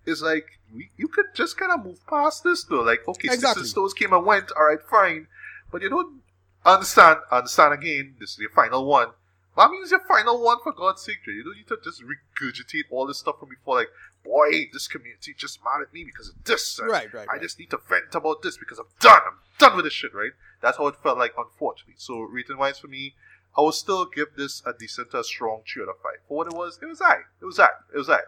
it's 0.06 0.22
like 0.22 0.58
we, 0.74 0.90
you 0.96 1.08
could 1.08 1.26
just 1.34 1.56
kind 1.56 1.72
of 1.72 1.84
move 1.84 2.04
past 2.06 2.42
this, 2.44 2.64
though. 2.64 2.82
Like, 2.82 3.06
okay, 3.06 3.28
Exactly. 3.32 3.60
and 3.60 3.68
stones 3.68 3.94
came 3.94 4.12
and 4.12 4.24
went. 4.26 4.50
All 4.56 4.64
right, 4.64 4.82
fine. 4.90 5.28
But 5.70 5.82
you 5.82 5.88
don't 5.90 6.20
understand. 6.64 7.18
Understand 7.30 7.74
again. 7.74 8.16
This 8.18 8.30
is 8.30 8.38
your 8.38 8.50
final 8.50 8.84
one. 8.86 9.08
That 9.56 9.70
means 9.70 9.92
your 9.92 10.00
final 10.00 10.42
one 10.42 10.58
for 10.64 10.72
God's 10.72 11.02
sake. 11.02 11.18
Jay. 11.24 11.32
You 11.32 11.44
don't 11.44 11.56
need 11.56 11.68
to 11.68 11.78
just 11.84 12.02
regurgitate 12.02 12.84
all 12.90 13.06
this 13.06 13.18
stuff 13.18 13.38
from 13.38 13.50
before. 13.50 13.76
Like, 13.76 13.88
boy, 14.24 14.68
this 14.72 14.88
community 14.88 15.32
just 15.36 15.60
mad 15.62 15.82
at 15.82 15.92
me 15.94 16.02
because 16.02 16.30
of 16.30 16.42
this. 16.44 16.78
and 16.80 16.90
Right. 16.90 17.12
Right. 17.14 17.28
I 17.28 17.34
right. 17.34 17.42
just 17.42 17.58
need 17.60 17.70
to 17.70 17.78
vent 17.88 18.14
about 18.14 18.42
this 18.42 18.56
because 18.56 18.78
I'm 18.80 18.86
done. 18.98 19.20
I'm 19.24 19.38
done 19.58 19.76
with 19.76 19.84
this 19.84 19.92
shit, 19.92 20.12
right? 20.12 20.32
That's 20.60 20.78
how 20.78 20.88
it 20.88 20.96
felt 21.02 21.18
like, 21.18 21.34
unfortunately. 21.38 21.94
So, 21.98 22.20
rating 22.20 22.58
wise 22.58 22.78
for 22.80 22.88
me, 22.88 23.14
I 23.56 23.60
will 23.60 23.72
still 23.72 24.04
give 24.06 24.28
this 24.36 24.62
a 24.66 24.72
decent, 24.72 25.14
a 25.14 25.22
strong 25.22 25.62
three 25.66 25.82
out 25.82 25.88
of 25.88 25.96
five. 26.02 26.18
For 26.28 26.36
what 26.38 26.46
it 26.48 26.54
was, 26.54 26.78
it 26.82 26.86
was 26.86 27.00
I. 27.00 27.18
It 27.40 27.44
was 27.44 27.58
I. 27.60 27.68
It 27.94 27.98
was 27.98 28.10
I. 28.10 28.20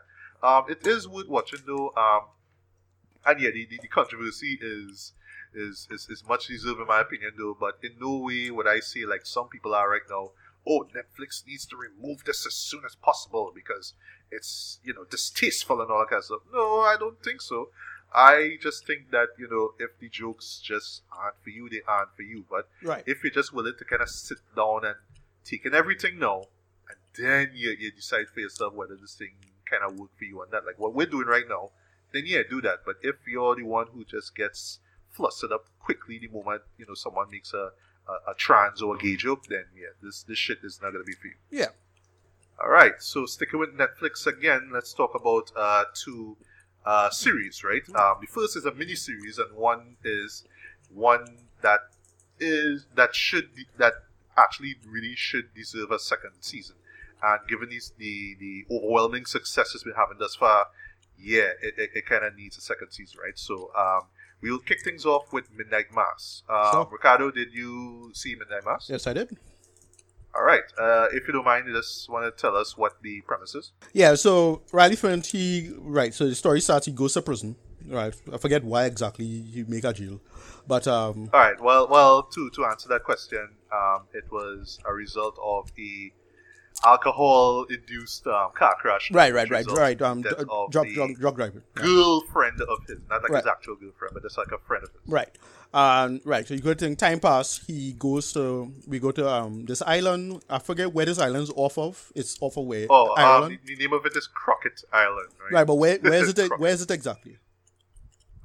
Um, 0.42 0.64
it 0.68 0.86
is 0.86 1.08
worth 1.08 1.28
watching 1.28 1.60
though. 1.66 1.92
Um, 1.96 2.26
and 3.24 3.40
yeah, 3.40 3.50
the, 3.50 3.66
the, 3.66 3.78
the 3.82 3.88
controversy 3.88 4.58
is, 4.62 5.12
is 5.54 5.88
is 5.90 6.08
is 6.08 6.22
much 6.28 6.46
deserved 6.46 6.80
in 6.80 6.86
my 6.86 7.00
opinion 7.00 7.32
though. 7.38 7.56
But 7.58 7.78
in 7.82 7.92
no 8.00 8.18
way 8.18 8.50
would 8.50 8.68
I 8.68 8.80
say 8.80 9.04
like 9.04 9.26
some 9.26 9.48
people 9.48 9.74
are 9.74 9.90
right 9.90 10.02
now. 10.08 10.30
Oh, 10.68 10.84
Netflix 10.94 11.46
needs 11.46 11.64
to 11.66 11.76
remove 11.76 12.24
this 12.24 12.44
as 12.46 12.54
soon 12.54 12.82
as 12.84 12.94
possible 12.96 13.52
because 13.54 13.94
it's 14.30 14.78
you 14.84 14.94
know 14.94 15.04
distasteful 15.04 15.80
and 15.80 15.90
all 15.90 16.00
that 16.00 16.10
kind 16.10 16.18
of 16.20 16.24
stuff. 16.24 16.40
No, 16.52 16.80
I 16.80 16.96
don't 16.98 17.20
think 17.22 17.40
so. 17.40 17.70
I 18.14 18.58
just 18.62 18.86
think 18.86 19.10
that 19.10 19.28
you 19.38 19.48
know 19.48 19.72
if 19.84 19.98
the 19.98 20.08
jokes 20.08 20.60
just 20.62 21.02
aren't 21.10 21.36
for 21.42 21.50
you, 21.50 21.68
they 21.68 21.82
aren't 21.88 22.14
for 22.14 22.22
you. 22.22 22.44
But 22.48 22.68
Right. 22.82 23.02
if 23.06 23.24
you're 23.24 23.32
just 23.32 23.52
willing 23.52 23.74
to 23.78 23.84
kind 23.84 24.02
of 24.02 24.08
sit 24.08 24.38
down 24.54 24.84
and 24.84 24.96
take 25.46 25.66
everything 25.72 26.18
now, 26.18 26.44
and 26.88 26.98
then 27.18 27.50
you, 27.54 27.76
you 27.78 27.92
decide 27.92 28.28
for 28.32 28.40
yourself 28.40 28.74
whether 28.74 28.96
this 28.96 29.14
thing 29.14 29.34
kind 29.70 29.82
of 29.82 29.98
work 29.98 30.10
for 30.18 30.24
you 30.24 30.38
or 30.38 30.46
not, 30.52 30.64
like 30.66 30.78
what 30.78 30.94
we're 30.94 31.06
doing 31.06 31.26
right 31.26 31.48
now, 31.48 31.70
then 32.12 32.24
yeah, 32.26 32.42
do 32.48 32.60
that. 32.62 32.78
But 32.84 32.96
if 33.02 33.16
you're 33.26 33.56
the 33.56 33.64
one 33.64 33.86
who 33.92 34.04
just 34.04 34.34
gets 34.34 34.80
flustered 35.10 35.52
up 35.52 35.66
quickly 35.80 36.18
the 36.18 36.28
moment 36.28 36.60
you 36.76 36.84
know 36.86 36.94
someone 36.94 37.30
makes 37.30 37.54
a 37.54 37.70
a, 38.08 38.30
a 38.30 38.34
trans 38.36 38.82
or 38.82 38.96
a 38.96 38.98
gay 38.98 39.16
joke, 39.16 39.44
then 39.48 39.64
yeah, 39.74 39.88
this 40.02 40.22
this 40.22 40.38
shit 40.38 40.58
is 40.62 40.80
not 40.82 40.92
gonna 40.92 41.04
be 41.04 41.14
for 41.14 41.28
you. 41.28 41.34
Yeah. 41.50 41.68
All 42.62 42.70
right, 42.70 42.94
so 42.98 43.26
sticking 43.26 43.60
with 43.60 43.76
Netflix 43.76 44.26
again, 44.26 44.70
let's 44.72 44.94
talk 44.94 45.14
about 45.14 45.52
uh, 45.54 45.84
two 45.94 46.38
uh, 46.86 47.10
series, 47.10 47.62
right? 47.62 47.82
Um, 47.94 48.16
the 48.22 48.26
first 48.26 48.56
is 48.56 48.64
a 48.64 48.72
mini 48.72 48.94
series, 48.94 49.36
and 49.38 49.54
one 49.54 49.96
is 50.02 50.44
one 50.88 51.36
that 51.60 51.80
is 52.40 52.86
that 52.94 53.14
should 53.14 53.54
be, 53.54 53.66
that 53.76 53.92
actually 54.36 54.76
really 54.86 55.14
should 55.14 55.54
deserve 55.54 55.90
a 55.90 55.98
second 55.98 56.32
season. 56.40 56.76
And 57.22 57.40
given 57.48 57.70
these 57.70 57.92
the 57.98 58.36
the 58.38 58.66
overwhelming 58.70 59.24
successes 59.24 59.84
we're 59.84 59.96
having 59.96 60.18
thus 60.18 60.34
far, 60.34 60.66
yeah, 61.18 61.50
it, 61.62 61.74
it, 61.78 61.90
it 61.94 62.06
kind 62.06 62.24
of 62.24 62.36
needs 62.36 62.58
a 62.58 62.60
second 62.60 62.90
season, 62.90 63.18
right? 63.22 63.38
So 63.38 63.70
um, 63.76 64.02
we'll 64.42 64.58
kick 64.58 64.82
things 64.84 65.06
off 65.06 65.32
with 65.32 65.50
Midnight 65.56 65.86
Mass. 65.94 66.42
Um. 66.48 66.86
Ricardo, 66.90 67.30
did 67.30 67.52
you 67.52 68.10
see 68.14 68.34
Midnight 68.34 68.64
Mass? 68.64 68.88
Yes, 68.90 69.06
I 69.06 69.14
did. 69.14 69.36
All 70.34 70.42
right. 70.42 70.64
Uh, 70.78 71.06
if 71.12 71.26
you 71.26 71.32
don't 71.32 71.46
mind, 71.46 71.66
you 71.66 71.72
just 71.72 72.10
want 72.10 72.26
to 72.26 72.40
tell 72.42 72.54
us 72.56 72.76
what 72.76 73.00
the 73.02 73.22
premise 73.22 73.54
is. 73.54 73.72
Yeah, 73.94 74.14
so 74.14 74.60
Riley 74.70 74.96
Flynn, 74.96 75.22
he 75.22 75.72
right. 75.78 76.12
So 76.12 76.28
the 76.28 76.34
story 76.34 76.60
starts. 76.60 76.84
He 76.84 76.92
goes 76.92 77.14
to 77.14 77.22
prison. 77.22 77.56
Right, 77.88 78.14
I 78.32 78.38
forget 78.38 78.64
why 78.64 78.84
exactly 78.86 79.24
he 79.26 79.64
make 79.68 79.84
a 79.84 79.92
jail, 79.92 80.20
but 80.66 80.86
um, 80.88 81.30
All 81.32 81.40
right. 81.40 81.60
Well, 81.60 81.86
well, 81.88 82.22
to 82.24 82.50
to 82.50 82.64
answer 82.64 82.88
that 82.88 83.04
question, 83.04 83.48
um, 83.72 84.02
it 84.12 84.24
was 84.30 84.78
a 84.84 84.92
result 84.92 85.38
of 85.42 85.72
the 85.74 86.12
alcohol-induced 86.84 88.26
um, 88.26 88.50
car 88.54 88.74
crash. 88.80 89.10
right, 89.10 89.32
right, 89.32 89.48
right, 89.50 89.66
right. 89.66 90.00
Um, 90.02 90.22
d- 90.22 90.28
drug, 90.70 90.88
drug, 90.92 91.14
drug 91.18 91.36
driver. 91.36 91.62
Yeah. 91.76 91.82
girlfriend 91.84 92.60
of 92.60 92.78
his, 92.86 92.98
not 93.08 93.22
like 93.22 93.30
Right. 93.30 93.42
his 93.44 93.50
actual 93.50 93.76
girlfriend, 93.76 94.14
but 94.14 94.22
just 94.22 94.36
like 94.38 94.48
a 94.52 94.58
friend 94.66 94.84
of 94.84 94.90
his. 94.90 95.00
Right. 95.06 95.30
And 95.74 96.20
right, 96.24 96.46
so 96.46 96.54
you 96.54 96.60
go 96.60 96.74
to 96.74 96.94
time 96.96 97.20
pass, 97.20 97.60
he 97.66 97.92
goes 97.92 98.32
to 98.32 98.72
we 98.86 98.98
go 98.98 99.10
to 99.10 99.28
um 99.28 99.66
this 99.66 99.82
island. 99.82 100.42
I 100.48 100.58
forget 100.58 100.92
where 100.94 101.04
this 101.04 101.18
island's 101.18 101.50
off 101.54 101.76
of. 101.76 102.12
It's 102.14 102.38
off 102.40 102.56
of 102.56 102.64
where 102.66 102.86
Oh, 102.88 103.14
um, 103.16 103.50
the, 103.50 103.58
the 103.74 103.76
name 103.76 103.92
of 103.92 104.06
it 104.06 104.16
is 104.16 104.26
Crockett 104.26 104.84
Island, 104.92 105.28
right? 105.42 105.52
right, 105.52 105.66
but 105.66 105.74
where 105.74 105.98
where 106.00 106.22
is 106.24 106.30
it 106.38 106.50
where 106.58 106.72
is 106.72 106.80
it 106.82 106.90
exactly? 106.90 107.36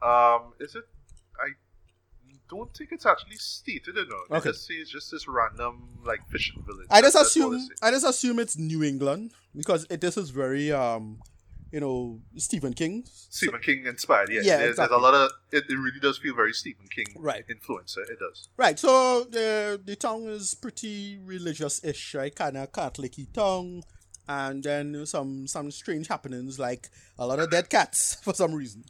Um, 0.02 0.54
is 0.60 0.76
it? 0.76 0.84
I 1.40 1.50
don't 2.50 2.76
think 2.76 2.92
it's 2.92 3.06
actually 3.06 3.38
stated. 3.38 3.96
Know, 3.96 4.04
they 4.30 4.38
Okay. 4.38 4.50
just 4.50 4.66
say 4.68 4.74
it's 4.76 4.92
just 4.92 5.12
this 5.12 5.28
random 5.28 6.00
like 6.06 6.28
fishing 6.30 6.64
village. 6.66 6.88
I 6.90 7.02
just 7.02 7.14
That's- 7.14 7.28
assume. 7.36 7.68
I 7.82 7.92
just 7.92 8.06
assume 8.06 8.40
it's 8.40 8.58
New 8.58 8.84
England 8.84 9.34
because 9.56 9.86
it, 9.90 10.02
this 10.02 10.18
is 10.18 10.30
very 10.32 10.72
um 10.72 11.22
you 11.72 11.80
know 11.80 12.20
Stephen 12.36 12.74
King. 12.74 13.06
Stephen 13.30 13.62
King 13.62 13.86
inspired. 13.86 14.30
Yeah, 14.30 14.42
Yeah, 14.44 14.58
there's, 14.58 14.70
exactly. 14.72 14.94
there's 14.94 15.00
a 15.02 15.04
lot 15.04 15.14
of. 15.14 15.32
It, 15.52 15.64
it 15.70 15.76
really 15.76 16.00
does 16.02 16.18
feel 16.18 16.36
very 16.36 16.54
Stephen 16.54 16.88
King 16.94 17.06
Right. 17.18 17.46
influencer. 17.48 18.00
It 18.10 18.20
does. 18.20 18.50
Right, 18.58 18.78
so 18.78 19.24
the 19.24 19.80
the 19.84 19.96
town 19.96 20.24
is 20.24 20.54
pretty 20.56 21.18
religious-ish, 21.24 22.16
right? 22.16 22.36
Kind 22.36 22.58
of 22.58 22.74
Catholic-y 22.74 23.28
town, 23.34 23.84
and 24.28 24.62
then 24.64 25.06
some 25.06 25.48
some 25.48 25.72
strange 25.72 26.08
happenings 26.08 26.60
like 26.60 26.90
a 27.18 27.26
lot 27.26 27.40
of 27.40 27.50
dead 27.50 27.70
cats 27.70 28.16
for 28.24 28.34
some 28.34 28.54
reason, 28.54 28.84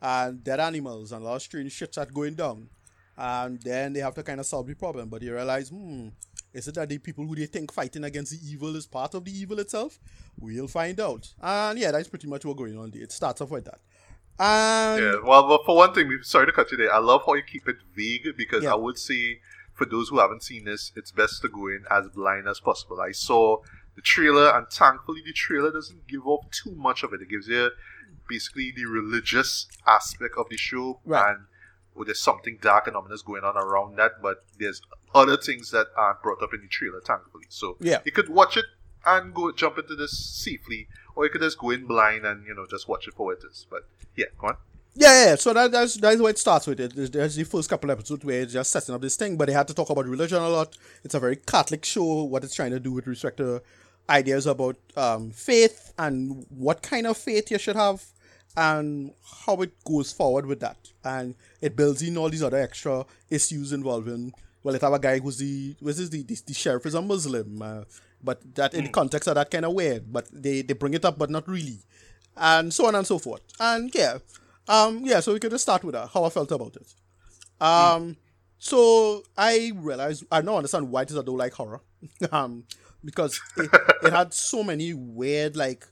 and 0.00 0.42
dead 0.44 0.60
animals, 0.60 1.12
and 1.12 1.22
a 1.22 1.24
lot 1.26 1.36
of 1.36 1.42
strange 1.42 1.72
shit 1.72 1.92
that 1.94 2.12
going 2.12 2.34
down, 2.34 2.68
and 3.16 3.60
then 3.62 3.92
they 3.92 4.00
have 4.00 4.14
to 4.14 4.22
kind 4.22 4.40
of 4.40 4.46
solve 4.46 4.66
the 4.66 4.74
problem. 4.74 5.08
But 5.08 5.20
they 5.22 5.28
realize, 5.30 5.68
hmm, 5.70 6.08
is 6.52 6.68
it 6.68 6.74
that 6.76 6.88
the 6.88 6.98
people 6.98 7.26
who 7.26 7.34
they 7.34 7.46
think 7.46 7.72
fighting 7.72 8.04
against 8.04 8.32
the 8.32 8.50
evil 8.50 8.74
is 8.76 8.86
part 8.86 9.14
of 9.14 9.24
the 9.24 9.32
evil 9.32 9.58
itself? 9.58 9.98
We'll 10.40 10.68
find 10.68 10.98
out. 11.00 11.32
And 11.40 11.78
yeah, 11.78 11.90
that's 11.90 12.08
pretty 12.08 12.26
much 12.28 12.44
what's 12.44 12.58
going 12.58 12.78
on. 12.78 12.90
there. 12.90 13.02
It 13.02 13.12
starts 13.12 13.40
off 13.40 13.50
with 13.50 13.64
that. 13.66 13.80
And 14.38 15.02
Yeah. 15.02 15.14
Well, 15.24 15.48
well, 15.48 15.62
for 15.64 15.76
one 15.76 15.92
thing, 15.94 16.10
sorry 16.22 16.46
to 16.46 16.52
cut 16.52 16.70
you 16.70 16.76
there. 16.78 16.92
I 16.92 16.98
love 16.98 17.22
how 17.26 17.34
you 17.34 17.42
keep 17.42 17.68
it 17.68 17.76
vague 17.94 18.36
because 18.36 18.62
Yeah. 18.64 18.72
I 18.72 18.76
would 18.76 18.98
say 18.98 19.40
for 19.74 19.84
those 19.84 20.08
who 20.08 20.18
haven't 20.20 20.42
seen 20.42 20.64
this, 20.64 20.92
it's 20.96 21.10
best 21.12 21.42
to 21.42 21.48
go 21.48 21.66
in 21.68 21.84
as 21.90 22.08
blind 22.08 22.48
as 22.48 22.60
possible. 22.60 23.00
I 23.00 23.12
saw 23.12 23.58
the 23.94 24.02
trailer, 24.02 24.50
and 24.56 24.66
thankfully, 24.70 25.22
the 25.24 25.32
trailer 25.32 25.72
doesn't 25.72 26.06
give 26.06 26.24
off 26.26 26.46
too 26.50 26.72
much 26.76 27.02
of 27.02 27.12
it. 27.12 27.20
It 27.20 27.28
gives 27.28 27.48
you 27.48 27.70
basically 28.28 28.72
the 28.74 28.84
religious 28.84 29.66
aspect 29.86 30.34
of 30.36 30.48
the 30.48 30.56
show, 30.56 31.00
Right. 31.04 31.30
and 31.30 31.46
well, 31.94 32.04
there's 32.04 32.20
something 32.20 32.58
dark 32.60 32.86
and 32.86 32.96
ominous 32.96 33.22
going 33.22 33.42
on 33.42 33.56
around 33.56 33.96
that, 33.96 34.22
but 34.22 34.44
there's 34.58 34.80
other 35.14 35.36
things 35.36 35.70
that 35.72 35.88
aren't 35.96 36.22
brought 36.22 36.42
up 36.42 36.54
in 36.54 36.60
the 36.60 36.68
trailer, 36.68 37.00
thankfully. 37.00 37.46
So 37.48 37.76
Yeah. 37.80 38.00
you 38.04 38.12
could 38.12 38.28
watch 38.28 38.56
it 38.56 38.66
and 39.06 39.34
go 39.34 39.50
jump 39.52 39.78
into 39.78 39.96
this 39.96 40.16
safely, 40.16 40.88
or 41.16 41.24
you 41.24 41.30
could 41.30 41.40
just 41.40 41.58
go 41.58 41.70
in 41.70 41.86
blind 41.86 42.24
and 42.26 42.46
you 42.46 42.54
know 42.54 42.66
just 42.70 42.88
watch 42.88 43.08
it 43.08 43.14
for 43.14 43.26
what 43.26 43.38
it 43.38 43.44
is. 43.50 43.66
But 43.70 43.88
yeah, 44.14 44.26
go 44.38 44.48
on. 44.48 44.56
Yeah, 44.94 45.26
yeah. 45.26 45.34
So 45.36 45.52
that, 45.54 45.70
that's 45.72 45.94
that's 45.94 46.20
where 46.20 46.30
it 46.30 46.38
starts 46.38 46.66
with 46.66 46.80
it. 46.80 46.94
There's, 46.94 47.10
there's 47.10 47.36
the 47.36 47.44
first 47.44 47.68
couple 47.70 47.90
episodes 47.90 48.24
where 48.24 48.40
it's 48.42 48.52
just 48.52 48.70
setting 48.70 48.94
up 48.94 49.00
this 49.00 49.16
thing, 49.16 49.36
but 49.36 49.46
they 49.46 49.52
had 49.54 49.68
to 49.68 49.74
talk 49.74 49.90
about 49.90 50.06
religion 50.06 50.42
a 50.42 50.48
lot. 50.48 50.76
It's 51.04 51.14
a 51.14 51.20
very 51.20 51.36
Catholic 51.36 51.84
show. 51.84 52.24
What 52.24 52.42
it's 52.44 52.54
trying 52.54 52.72
to 52.72 52.80
do 52.80 52.92
with 52.92 53.06
respect 53.06 53.36
to 53.38 53.62
ideas 54.10 54.46
about 54.46 54.76
um, 54.96 55.30
faith 55.30 55.92
and 55.98 56.46
what 56.50 56.82
kind 56.82 57.06
of 57.06 57.16
faith 57.16 57.50
you 57.50 57.58
should 57.58 57.76
have, 57.76 58.04
and 58.58 59.12
how 59.46 59.54
it 59.62 59.72
goes 59.84 60.12
forward 60.12 60.46
with 60.46 60.60
that. 60.60 60.76
And 61.04 61.34
it 61.60 61.76
builds 61.76 62.02
in 62.02 62.18
all 62.18 62.28
these 62.28 62.42
other 62.42 62.58
extra 62.58 63.06
issues 63.30 63.72
involving. 63.72 64.32
Well, 64.62 64.74
it 64.74 64.82
have 64.82 64.92
a 64.92 64.98
guy 64.98 65.20
who's 65.20 65.38
the 65.38 65.76
who's 65.80 65.96
this, 65.98 66.08
the, 66.08 66.22
the 66.22 66.36
the 66.46 66.54
sheriff 66.54 66.84
is 66.84 66.94
a 66.94 67.00
Muslim, 67.00 67.62
uh, 67.62 67.84
but 68.22 68.42
that 68.56 68.74
in 68.74 68.84
the 68.84 68.90
context 68.90 69.28
of 69.28 69.36
that 69.36 69.50
kind 69.50 69.64
of 69.64 69.72
weird. 69.72 70.12
But 70.12 70.28
they 70.32 70.62
they 70.62 70.74
bring 70.74 70.94
it 70.94 71.04
up, 71.04 71.16
but 71.16 71.30
not 71.30 71.48
really 71.48 71.78
and 72.38 72.72
so 72.72 72.86
on 72.86 72.94
and 72.94 73.06
so 73.06 73.18
forth. 73.18 73.42
And 73.60 73.94
yeah, 73.94 74.18
um, 74.68 75.02
yeah. 75.04 75.20
So 75.20 75.32
we 75.32 75.40
could 75.40 75.50
just 75.50 75.64
start 75.64 75.84
with 75.84 75.94
that. 75.94 76.10
How 76.12 76.24
I 76.24 76.30
felt 76.30 76.50
about 76.52 76.76
it. 76.76 76.94
Um, 77.60 78.16
so 78.58 79.22
I 79.36 79.72
realized 79.74 80.24
I 80.30 80.40
don't 80.40 80.56
understand 80.56 80.90
why 80.90 81.02
it 81.02 81.10
is 81.10 81.18
I 81.18 81.22
don't 81.22 81.36
like 81.38 81.52
horror. 81.52 81.80
um, 82.32 82.64
because 83.04 83.40
it, 83.56 83.70
it 84.02 84.12
had 84.12 84.32
so 84.32 84.62
many 84.62 84.94
weird 84.94 85.56
like, 85.56 85.86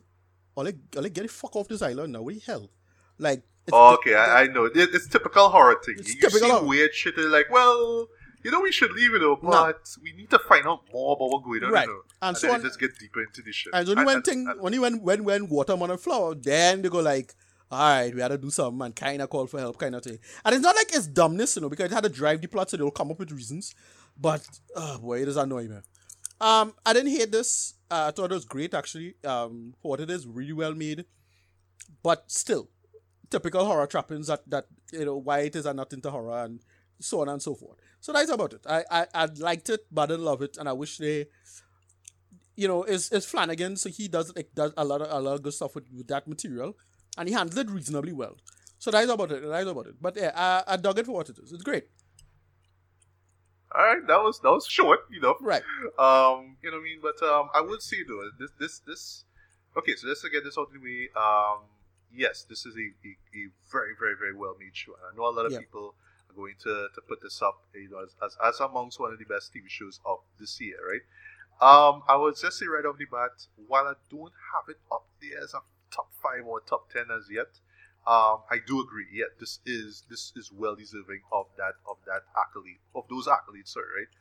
oh, 0.56 0.62
like, 0.62 0.76
oh, 0.96 1.00
like 1.00 1.12
get 1.12 1.22
the 1.22 1.28
fuck 1.28 1.54
off 1.56 1.68
this 1.68 1.82
island 1.82 2.12
now. 2.12 2.22
What 2.22 2.34
the 2.34 2.40
hell? 2.40 2.70
Like, 3.18 3.42
Oh, 3.72 3.94
okay, 3.94 4.14
I, 4.14 4.42
I 4.42 4.46
know. 4.46 4.66
It, 4.66 4.72
it's 4.76 5.08
typical 5.08 5.48
horror 5.48 5.76
thing. 5.84 5.96
It's 5.98 6.14
you 6.14 6.20
typical 6.20 6.38
see 6.40 6.48
horror. 6.50 6.64
weird 6.66 6.94
shit 6.94 7.16
and 7.16 7.32
like, 7.32 7.50
well, 7.50 8.06
you 8.44 8.52
know, 8.52 8.60
we 8.60 8.70
should 8.70 8.92
leave 8.92 9.12
it, 9.12 9.18
though, 9.18 9.34
but 9.42 9.88
we 10.04 10.12
need 10.12 10.30
to 10.30 10.38
find 10.38 10.64
out 10.68 10.82
more 10.92 11.16
about 11.16 11.30
what's 11.30 11.44
going 11.44 11.64
on. 11.64 11.72
Right. 11.72 11.88
You 11.88 11.94
know? 11.94 12.00
And 12.22 12.28
And, 12.28 12.36
so 12.36 12.46
then 12.46 12.56
on- 12.56 12.62
just 12.62 12.78
get 12.78 12.96
deeper 12.96 13.24
into 13.24 13.42
this 13.42 13.56
shit. 13.56 13.72
And 13.74 13.88
only 13.88 14.04
when 14.04 14.22
thing, 14.22 14.46
only 14.60 14.78
when 14.78 15.02
when 15.02 15.24
when 15.24 15.48
watermelon 15.48 15.90
and 15.90 16.00
flower, 16.00 16.36
then 16.36 16.82
they 16.82 16.88
go 16.88 17.00
like, 17.00 17.34
all 17.68 17.78
right, 17.80 18.14
we 18.14 18.20
had 18.20 18.28
to 18.28 18.38
do 18.38 18.50
something 18.50 18.80
and 18.86 18.94
kind 18.94 19.20
of 19.20 19.28
call 19.30 19.48
for 19.48 19.58
help, 19.58 19.76
kind 19.78 19.96
of 19.96 20.04
thing. 20.04 20.20
And 20.44 20.54
it's 20.54 20.62
not 20.62 20.76
like 20.76 20.94
it's 20.94 21.08
dumbness, 21.08 21.56
you 21.56 21.62
know, 21.62 21.68
because 21.68 21.90
it 21.90 21.94
had 21.94 22.04
to 22.04 22.08
drive 22.08 22.40
the 22.40 22.46
plot, 22.46 22.70
so 22.70 22.76
they'll 22.76 22.92
come 22.92 23.10
up 23.10 23.18
with 23.18 23.32
reasons. 23.32 23.74
But 24.16 24.46
oh 24.76 24.98
boy, 24.98 25.22
it 25.22 25.26
is 25.28 25.36
annoying 25.36 25.70
me. 25.70 25.78
Um, 26.40 26.72
I 26.86 26.92
didn't 26.92 27.10
hate 27.10 27.32
this. 27.32 27.74
Uh, 27.90 28.06
I 28.08 28.10
thought 28.10 28.30
it 28.30 28.34
was 28.34 28.44
great 28.44 28.74
actually. 28.74 29.14
Um, 29.24 29.74
for 29.80 29.90
what 29.90 30.00
it 30.00 30.10
is, 30.10 30.26
really 30.26 30.52
well 30.52 30.74
made. 30.74 31.04
But 32.02 32.30
still, 32.30 32.68
typical 33.30 33.64
horror 33.64 33.86
trappings 33.86 34.26
that 34.26 34.48
that 34.50 34.66
you 34.92 35.04
know 35.04 35.16
why 35.16 35.40
it 35.40 35.56
is 35.56 35.66
I'm 35.66 35.76
not 35.76 35.92
into 35.92 36.10
horror 36.10 36.44
and 36.44 36.60
so 37.00 37.20
on 37.20 37.28
and 37.28 37.42
so 37.42 37.54
forth. 37.54 37.78
So 38.00 38.12
that's 38.12 38.30
about 38.30 38.54
it. 38.54 38.66
I 38.68 38.84
I, 38.90 39.06
I 39.14 39.24
liked 39.38 39.70
it, 39.70 39.86
but 39.90 40.02
I 40.02 40.06
didn't 40.06 40.24
love 40.24 40.42
it, 40.42 40.56
and 40.56 40.68
I 40.68 40.72
wish 40.72 40.98
they 40.98 41.26
you 42.56 42.66
know, 42.66 42.82
is 42.84 43.12
is 43.12 43.26
Flanagan, 43.26 43.76
so 43.76 43.88
he 43.88 44.08
does 44.08 44.32
does 44.54 44.72
a 44.76 44.84
lot 44.84 45.02
of 45.02 45.10
a 45.10 45.20
lot 45.20 45.34
of 45.34 45.42
good 45.42 45.52
stuff 45.52 45.74
with, 45.74 45.84
with 45.94 46.08
that 46.08 46.26
material, 46.26 46.76
and 47.16 47.28
he 47.28 47.34
handled 47.34 47.58
it 47.58 47.70
reasonably 47.70 48.12
well. 48.12 48.36
So 48.78 48.90
that's 48.90 49.10
about 49.10 49.30
it. 49.30 49.46
That's 49.46 49.68
about 49.68 49.86
it. 49.86 49.94
But 50.00 50.16
yeah, 50.16 50.32
I, 50.34 50.74
I 50.74 50.76
dug 50.76 50.98
it 50.98 51.06
for 51.06 51.12
what 51.12 51.28
it 51.28 51.38
is. 51.38 51.52
It's 51.52 51.62
great. 51.62 51.84
All 53.76 53.84
right, 53.84 54.06
that 54.06 54.22
was 54.22 54.40
that 54.40 54.50
was 54.50 54.66
short, 54.66 55.00
you 55.10 55.20
know. 55.20 55.36
Right. 55.40 55.62
Um, 55.98 56.56
you 56.62 56.70
know 56.70 56.78
what 56.78 56.82
I 56.82 56.90
mean? 56.90 57.00
But 57.02 57.22
um, 57.26 57.50
I 57.54 57.60
would 57.60 57.82
say 57.82 57.98
though, 58.06 58.30
this 58.38 58.50
this 58.58 58.78
this. 58.80 59.24
Okay, 59.76 59.94
so 59.96 60.08
let's 60.08 60.22
get 60.28 60.42
this 60.44 60.56
out 60.58 60.68
of 60.68 60.72
the 60.72 60.80
way. 60.80 61.08
Um, 61.14 61.64
yes, 62.14 62.46
this 62.48 62.64
is 62.64 62.74
a, 62.76 62.86
a, 63.06 63.10
a 63.36 63.50
very 63.70 63.92
very 63.98 64.14
very 64.18 64.34
well 64.34 64.56
made 64.58 64.74
show, 64.74 64.92
and 64.94 65.12
I 65.12 65.16
know 65.16 65.28
a 65.28 65.34
lot 65.36 65.46
of 65.46 65.52
Yeah. 65.52 65.58
people 65.60 65.94
are 66.30 66.34
going 66.34 66.54
to, 66.62 66.88
to 66.94 67.00
put 67.06 67.20
this 67.22 67.42
up, 67.42 67.60
you 67.74 67.90
know, 67.90 68.02
as, 68.02 68.14
as 68.24 68.36
as 68.42 68.60
amongst 68.60 68.98
one 68.98 69.12
of 69.12 69.18
the 69.18 69.24
best 69.26 69.52
TV 69.54 69.68
shows 69.68 70.00
of 70.06 70.18
this 70.40 70.58
year, 70.60 70.76
right? 70.80 71.04
Um, 71.60 72.02
I 72.08 72.16
would 72.16 72.36
just 72.36 72.58
say 72.58 72.66
right 72.66 72.84
off 72.84 72.98
the 72.98 73.06
bat, 73.06 73.32
while 73.66 73.86
I 73.86 73.94
don't 74.10 74.32
have 74.52 74.68
it 74.68 74.78
up 74.92 75.06
there 75.20 75.42
as 75.42 75.54
a 75.54 75.60
top 75.90 76.08
five 76.22 76.44
or 76.46 76.60
top 76.60 76.90
ten 76.90 77.06
as 77.10 77.28
yet, 77.30 77.60
um, 78.06 78.42
I 78.50 78.58
do 78.64 78.80
agree. 78.80 79.06
Yeah, 79.12 79.26
this 79.40 79.60
is 79.66 80.04
this 80.08 80.32
is 80.36 80.50
well 80.52 80.76
deserving 80.76 81.22
of 81.32 81.46
that 81.56 81.74
of 81.88 81.96
that 82.06 82.22
accolade 82.36 82.78
of 82.94 83.04
those 83.10 83.26
accolades, 83.26 83.68
sorry, 83.68 83.86
right? 83.98 84.12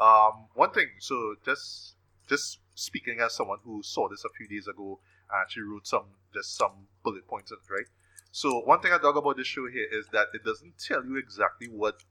Um, 0.00 0.46
one 0.54 0.70
thing, 0.72 0.88
so 0.98 1.34
just 1.44 1.94
just 2.28 2.58
speaking 2.74 3.20
as 3.20 3.34
someone 3.34 3.58
who 3.64 3.82
saw 3.82 4.08
this 4.08 4.24
a 4.24 4.28
few 4.36 4.48
days 4.48 4.66
ago, 4.66 5.00
and 5.30 5.40
actually 5.42 5.64
wrote 5.64 5.86
some 5.86 6.06
just 6.34 6.56
some 6.56 6.86
bullet 7.02 7.26
points, 7.26 7.50
in 7.50 7.56
it, 7.56 7.72
right? 7.72 7.86
So 8.32 8.60
one 8.60 8.80
thing 8.80 8.92
I 8.92 8.98
dug 8.98 9.16
about 9.16 9.36
this 9.36 9.46
show 9.46 9.66
here 9.68 9.86
is 9.90 10.06
that 10.12 10.28
it 10.34 10.44
doesn't 10.44 10.74
tell 10.78 11.04
you 11.04 11.16
exactly 11.16 11.66
what 11.68 12.04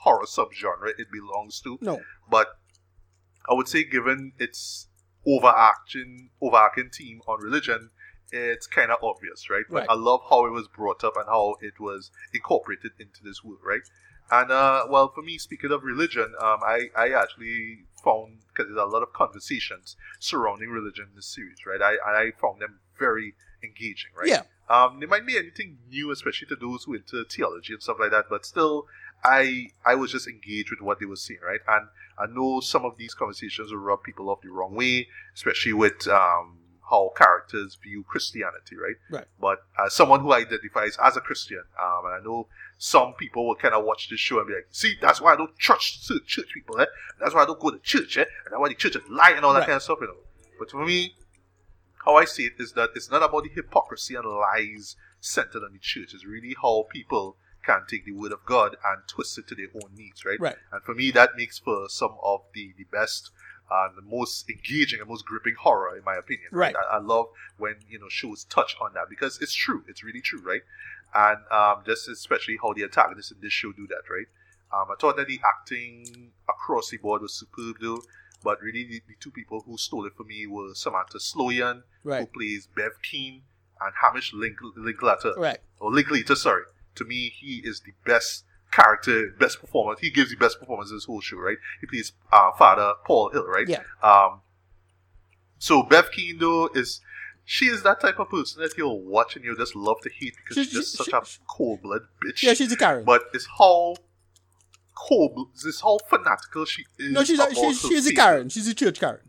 horror 0.00 0.26
subgenre 0.26 0.90
it 0.98 1.06
belongs 1.10 1.60
to, 1.62 1.78
No. 1.80 2.02
but 2.28 2.48
I 3.48 3.54
would 3.54 3.68
say 3.68 3.84
given 3.84 4.32
its 4.38 4.88
overarching 5.26 6.30
overarching 6.40 6.90
theme 6.90 7.20
on 7.26 7.40
religion, 7.42 7.90
it's 8.34 8.66
kind 8.66 8.90
of 8.90 8.98
obvious, 9.02 9.48
right? 9.48 9.64
But 9.68 9.74
Right. 9.74 9.90
I 9.90 9.94
love 9.94 10.22
how 10.28 10.46
it 10.46 10.50
was 10.50 10.68
brought 10.68 11.04
up 11.04 11.16
and 11.16 11.26
how 11.26 11.56
it 11.60 11.78
was 11.80 12.10
incorporated 12.32 12.92
into 12.98 13.22
this 13.22 13.42
world, 13.44 13.60
right? 13.64 13.82
And 14.30 14.50
uh, 14.50 14.86
well, 14.88 15.08
for 15.14 15.22
me, 15.22 15.38
speaking 15.38 15.70
of 15.70 15.84
religion, 15.84 16.34
um, 16.40 16.60
I 16.62 16.88
I 16.96 17.10
actually 17.10 17.84
found 18.02 18.38
because 18.48 18.66
there's 18.68 18.80
a 18.80 18.86
lot 18.86 19.02
of 19.02 19.12
conversations 19.12 19.96
surrounding 20.18 20.70
religion 20.70 21.08
in 21.10 21.16
this 21.16 21.26
series, 21.26 21.66
right? 21.66 21.80
I 21.82 21.96
I 22.06 22.32
found 22.40 22.60
them 22.60 22.80
very 22.98 23.34
engaging, 23.62 24.10
right? 24.16 24.28
Yeah. 24.28 24.42
Um, 24.68 24.98
there 25.00 25.08
might 25.08 25.26
be 25.26 25.36
anything 25.36 25.78
new, 25.88 26.10
especially 26.10 26.48
to 26.48 26.56
those 26.56 26.84
who 26.84 26.94
into 26.94 27.22
theology 27.24 27.74
and 27.74 27.82
stuff 27.82 27.98
like 28.00 28.12
that, 28.12 28.26
but 28.30 28.46
still, 28.46 28.86
I 29.22 29.68
I 29.84 29.94
was 29.94 30.12
just 30.12 30.26
engaged 30.26 30.70
with 30.70 30.80
what 30.80 31.00
they 31.00 31.06
were 31.06 31.16
saying, 31.16 31.40
right? 31.46 31.60
And 31.68 31.88
I 32.18 32.26
know 32.26 32.60
some 32.60 32.84
of 32.84 32.96
these 32.96 33.12
conversations 33.12 33.70
will 33.70 33.78
rub 33.78 34.02
people 34.02 34.30
off 34.30 34.40
the 34.42 34.48
wrong 34.48 34.74
way, 34.74 35.08
especially 35.34 35.74
with 35.74 36.08
um, 36.08 36.58
how 36.90 37.12
characters 37.16 37.76
view 37.82 38.04
Christianity, 38.06 38.76
right? 38.76 38.96
Right. 39.10 39.24
But 39.40 39.64
as 39.84 39.94
someone 39.94 40.20
who 40.20 40.32
identifies 40.32 40.96
as 41.02 41.16
a 41.16 41.20
Christian, 41.20 41.62
um, 41.82 42.02
and 42.06 42.14
I 42.14 42.20
know 42.24 42.46
some 42.78 43.14
people 43.14 43.46
will 43.46 43.54
kind 43.54 43.74
of 43.74 43.84
watch 43.84 44.10
this 44.10 44.20
show 44.20 44.38
and 44.38 44.46
be 44.48 44.54
like, 44.54 44.66
"See, 44.70 44.96
that's 45.00 45.20
why 45.20 45.32
I 45.32 45.36
don't 45.36 45.56
trust 45.58 46.06
church, 46.06 46.26
church 46.26 46.48
people, 46.52 46.80
eh? 46.80 46.86
That's 47.20 47.34
why 47.34 47.42
I 47.42 47.46
don't 47.46 47.60
go 47.60 47.70
to 47.70 47.78
church, 47.78 48.18
eh? 48.18 48.22
And 48.44 48.52
that's 48.52 48.60
why 48.60 48.68
the 48.68 48.74
church 48.74 48.96
is 48.96 49.02
lying 49.08 49.36
and 49.36 49.44
all 49.44 49.52
that 49.54 49.60
Right. 49.60 49.66
kind 49.66 49.76
of 49.76 49.82
stuff, 49.82 49.98
you 50.00 50.08
know." 50.08 50.16
But 50.58 50.70
for 50.70 50.84
me, 50.84 51.16
how 52.04 52.16
I 52.16 52.26
see 52.26 52.44
it 52.46 52.54
is 52.58 52.72
that 52.72 52.90
it's 52.94 53.10
not 53.10 53.22
about 53.22 53.44
the 53.44 53.48
hypocrisy 53.50 54.14
and 54.14 54.26
lies 54.26 54.96
centered 55.20 55.62
on 55.64 55.72
the 55.72 55.78
church. 55.78 56.12
It's 56.12 56.24
really 56.26 56.54
how 56.60 56.86
people 56.90 57.38
can 57.64 57.86
take 57.88 58.04
the 58.04 58.12
word 58.12 58.30
of 58.32 58.44
God 58.44 58.76
and 58.84 59.02
twist 59.08 59.38
it 59.38 59.48
to 59.48 59.54
their 59.54 59.68
own 59.74 59.94
needs, 59.96 60.22
right? 60.26 60.38
Right. 60.38 60.56
And 60.70 60.82
for 60.82 60.94
me, 60.94 61.10
that 61.12 61.30
makes 61.34 61.58
for 61.58 61.88
some 61.88 62.18
of 62.22 62.42
the, 62.52 62.74
the 62.76 62.84
best 62.84 63.30
and 63.70 63.96
the 63.96 64.02
most 64.02 64.48
engaging 64.50 65.00
and 65.00 65.08
most 65.08 65.24
gripping 65.24 65.54
horror, 65.58 65.96
in 65.96 66.04
my 66.04 66.14
opinion. 66.16 66.48
Right. 66.52 66.74
I, 66.76 66.96
I 66.96 66.98
love 67.00 67.26
when 67.58 67.76
you 67.88 67.98
know 67.98 68.08
shows 68.08 68.44
touch 68.44 68.76
on 68.80 68.92
that 68.94 69.08
because 69.08 69.40
it's 69.40 69.54
true. 69.54 69.84
It's 69.88 70.02
really 70.04 70.20
true, 70.20 70.40
right? 70.42 70.62
And 71.14 71.38
um, 71.50 71.82
just 71.86 72.08
especially 72.08 72.58
how 72.60 72.72
the 72.72 72.82
antagonists 72.84 73.30
in 73.30 73.38
this 73.40 73.52
show 73.52 73.72
do 73.72 73.86
that, 73.88 74.02
right? 74.10 74.26
Um, 74.72 74.88
I 74.90 74.94
thought 75.00 75.16
that 75.16 75.28
the 75.28 75.40
acting 75.46 76.32
across 76.48 76.90
the 76.90 76.96
board 76.98 77.22
was 77.22 77.34
superb, 77.34 77.76
though. 77.80 78.02
But 78.42 78.60
really, 78.60 78.84
the, 78.84 79.00
the 79.08 79.14
two 79.20 79.30
people 79.30 79.62
who 79.64 79.78
stole 79.78 80.04
it 80.06 80.12
for 80.16 80.24
me 80.24 80.46
were 80.46 80.74
Samantha 80.74 81.18
Sloyan, 81.18 81.82
who 82.20 82.26
plays 82.26 82.68
Bev 82.76 83.00
Keane, 83.02 83.42
and 83.80 83.92
Hamish 84.02 84.32
Link- 84.34 84.58
Linklater 84.76 85.32
Right. 85.38 85.58
or 85.80 85.90
Linklater, 85.92 86.34
sorry. 86.36 86.64
To 86.96 87.04
me, 87.04 87.30
he 87.30 87.62
is 87.64 87.80
the 87.80 87.92
best 88.04 88.44
character, 88.74 89.30
best 89.38 89.60
performance. 89.60 90.00
He 90.00 90.10
gives 90.10 90.30
the 90.30 90.36
best 90.36 90.58
performance 90.58 90.90
in 90.90 90.96
this 90.96 91.04
whole 91.04 91.20
show, 91.20 91.36
right? 91.36 91.58
He 91.80 91.86
plays 91.86 92.12
uh, 92.32 92.50
Father 92.58 92.94
Paul 93.06 93.30
Hill, 93.30 93.46
right? 93.46 93.68
Yeah. 93.68 93.80
Um. 94.02 94.40
So 95.58 95.82
Bev 95.82 96.10
Keane 96.10 96.38
though 96.38 96.68
is 96.74 97.00
she 97.44 97.66
is 97.66 97.82
that 97.82 98.00
type 98.00 98.18
of 98.18 98.28
person 98.30 98.62
that 98.62 98.76
you'll 98.76 99.00
watch 99.02 99.36
and 99.36 99.44
you'll 99.44 99.56
just 99.56 99.76
love 99.76 100.00
to 100.02 100.10
hate 100.10 100.34
because 100.36 100.56
She- 100.56 100.64
she's 100.64 100.72
just 100.72 100.90
she- 100.96 101.10
such 101.10 101.28
she- 101.28 101.40
a 101.42 101.46
cold 101.46 101.82
blood 101.82 102.02
bitch. 102.24 102.42
Yeah, 102.42 102.54
she's 102.54 102.72
a 102.72 102.76
Karen. 102.76 103.04
but 103.04 103.22
it's 103.32 103.46
how 103.58 103.94
cold, 104.96 105.48
this 105.62 105.80
how 105.80 105.98
fanatical 106.08 106.64
she 106.64 106.84
is. 106.98 107.12
no, 107.12 107.24
she's 107.24 107.38
a, 107.38 107.54
she's 107.54 107.80
she's 107.80 108.06
a. 108.06 108.14
Karen. 108.14 108.48
She's 108.48 108.68
a 108.68 108.74
church 108.74 108.98
Karen. 109.00 109.23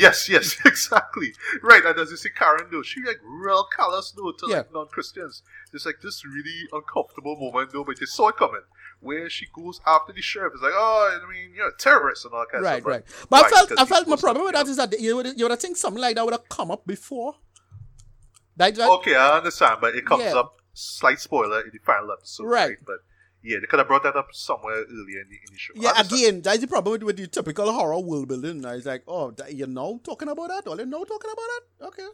Yes, 0.00 0.28
yes, 0.28 0.56
exactly. 0.64 1.32
Right, 1.62 1.84
and 1.84 1.98
as 1.98 2.10
you 2.10 2.16
see 2.16 2.30
Karen 2.30 2.68
though, 2.72 2.82
she 2.82 3.02
like 3.02 3.20
real 3.24 3.66
callous 3.76 4.12
though 4.12 4.32
to 4.38 4.46
Yeah. 4.48 4.56
like 4.58 4.72
non-Christians. 4.72 5.42
There's 5.70 5.86
like 5.86 6.00
this 6.02 6.24
really 6.24 6.60
uncomfortable 6.72 7.36
moment 7.38 7.72
though, 7.72 7.84
but 7.84 8.00
you 8.00 8.06
saw 8.06 8.28
it 8.28 8.36
coming, 8.36 8.62
where 9.00 9.28
she 9.28 9.46
goes 9.54 9.80
after 9.86 10.12
the 10.12 10.22
sheriff. 10.22 10.52
It's 10.54 10.62
like, 10.62 10.72
oh, 10.74 11.20
I 11.22 11.30
mean, 11.32 11.52
you're 11.54 11.68
a 11.68 11.76
terrorist 11.76 12.24
and 12.24 12.32
all 12.34 12.40
that 12.40 12.50
kind 12.52 12.64
Right, 12.64 12.74
of 12.76 12.82
stuff. 12.82 12.90
right. 12.90 13.04
But 13.28 13.36
I 13.36 13.42
Right, 13.42 13.50
felt 13.68 13.80
I 13.80 13.84
felt 13.84 14.08
my 14.08 14.16
problem 14.16 14.44
with 14.46 14.54
that 14.54 14.66
is 14.68 14.76
that 14.78 14.98
you 14.98 15.16
would 15.16 15.26
you 15.38 15.44
would 15.44 15.50
have 15.50 15.60
think 15.60 15.76
something 15.76 16.00
like 16.00 16.16
that 16.16 16.24
would 16.24 16.34
have 16.34 16.48
come 16.48 16.70
up 16.70 16.86
before. 16.86 17.34
That, 18.56 18.74
that 18.76 18.88
Okay, 18.90 19.14
I 19.16 19.38
understand, 19.38 19.78
but 19.80 19.94
it 19.94 20.04
comes 20.06 20.24
Yeah. 20.24 20.36
up 20.40 20.56
slight 20.72 21.18
spoiler 21.20 21.60
in 21.62 21.70
the 21.72 21.78
final 21.84 22.12
episode, 22.12 22.44
Right. 22.44 22.68
right? 22.70 22.78
But 22.86 22.98
yeah, 23.42 23.58
they 23.60 23.66
could 23.66 23.78
have 23.78 23.88
brought 23.88 24.02
that 24.02 24.16
up 24.16 24.28
somewhere 24.32 24.74
earlier 24.74 25.20
in 25.22 25.28
the, 25.28 25.36
in 25.36 25.52
the 25.52 25.58
show. 25.58 25.72
Yeah, 25.76 25.92
again, 26.00 26.42
that's 26.42 26.58
the 26.60 26.66
problem 26.66 26.92
with, 26.92 27.02
with 27.02 27.16
the 27.16 27.26
typical 27.26 27.72
horror 27.72 27.98
world 28.00 28.28
building. 28.28 28.64
It's 28.64 28.86
like, 28.86 29.02
oh, 29.08 29.30
that, 29.32 29.54
you're 29.54 29.66
now 29.66 30.00
talking 30.04 30.28
about 30.28 30.48
that? 30.48 30.68
Or 30.68 30.76
you're 30.76 30.86
now 30.86 31.04
talking 31.04 31.30
about 31.32 31.36
that? 31.80 31.86
Okay. 31.88 32.06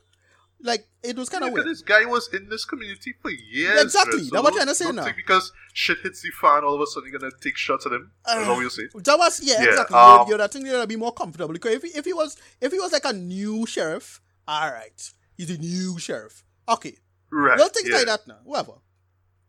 Like, 0.62 0.86
it 1.02 1.16
was 1.16 1.28
kind 1.28 1.44
of 1.44 1.52
weird. 1.52 1.66
this 1.66 1.82
guy 1.82 2.06
was 2.06 2.32
in 2.32 2.48
this 2.48 2.64
community 2.64 3.14
for 3.20 3.30
years. 3.30 3.82
Exactly, 3.82 4.22
man. 4.22 4.30
that's 4.32 4.42
what 4.42 4.46
I'm 4.46 4.54
trying 4.54 4.66
to 4.68 4.74
say 4.74 4.90
now. 4.90 5.06
because 5.14 5.52
shit 5.74 5.98
hits 6.02 6.22
the 6.22 6.30
fan, 6.30 6.64
all 6.64 6.74
of 6.74 6.80
a 6.80 6.86
sudden 6.86 7.10
you're 7.10 7.18
gonna 7.20 7.30
take 7.42 7.58
shots 7.58 7.84
at 7.84 7.92
him. 7.92 8.10
That's 8.24 8.48
Uh, 8.48 8.52
all 8.52 8.62
you 8.62 8.70
say. 8.70 8.84
That 8.94 9.18
was 9.18 9.40
yeah, 9.42 9.62
Yeah, 9.62 9.68
exactly. 9.68 9.96
um, 9.98 10.20
you'd, 10.20 10.28
you'd 10.32 10.40
have 10.40 10.50
think 10.50 10.66
you'd 10.66 10.88
be 10.88 10.96
more 10.96 11.12
comfortable 11.12 11.52
because 11.52 11.74
if 11.74 11.82
he, 11.82 11.88
if 11.90 12.04
he 12.06 12.14
was 12.14 12.38
if 12.62 12.72
he 12.72 12.78
was 12.80 12.90
like 12.90 13.04
a 13.04 13.12
new 13.12 13.66
sheriff, 13.66 14.22
all 14.48 14.70
right, 14.72 15.12
he's 15.36 15.50
a 15.50 15.58
new 15.58 15.98
sheriff. 15.98 16.42
Okay, 16.66 16.96
Right. 17.30 17.58
well, 17.58 17.68
things 17.68 17.90
yeah. 17.90 17.96
like 17.96 18.06
that 18.06 18.26
now. 18.26 18.38
Whatever. 18.44 18.72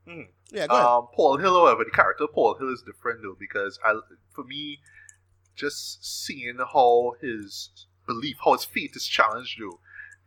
Mhm. 0.09 0.27
Yeah, 0.51 0.67
go 0.67 0.75
ahead. 0.75 0.85
Um, 0.85 1.07
Paul 1.13 1.37
Hill, 1.37 1.53
however, 1.65 1.83
the 1.83 1.91
character 1.91 2.25
Paul 2.27 2.55
Hill 2.57 2.71
is 2.71 2.81
different 2.81 3.21
though 3.21 3.35
because 3.39 3.79
I, 3.83 3.99
for 4.33 4.43
me, 4.43 4.79
just 5.55 6.05
seeing 6.05 6.57
how 6.73 7.13
his 7.21 7.69
belief, 8.05 8.37
how 8.43 8.53
his 8.53 8.63
faith 8.65 8.95
is 8.95 9.05
challenged 9.05 9.59
though, 9.59 9.79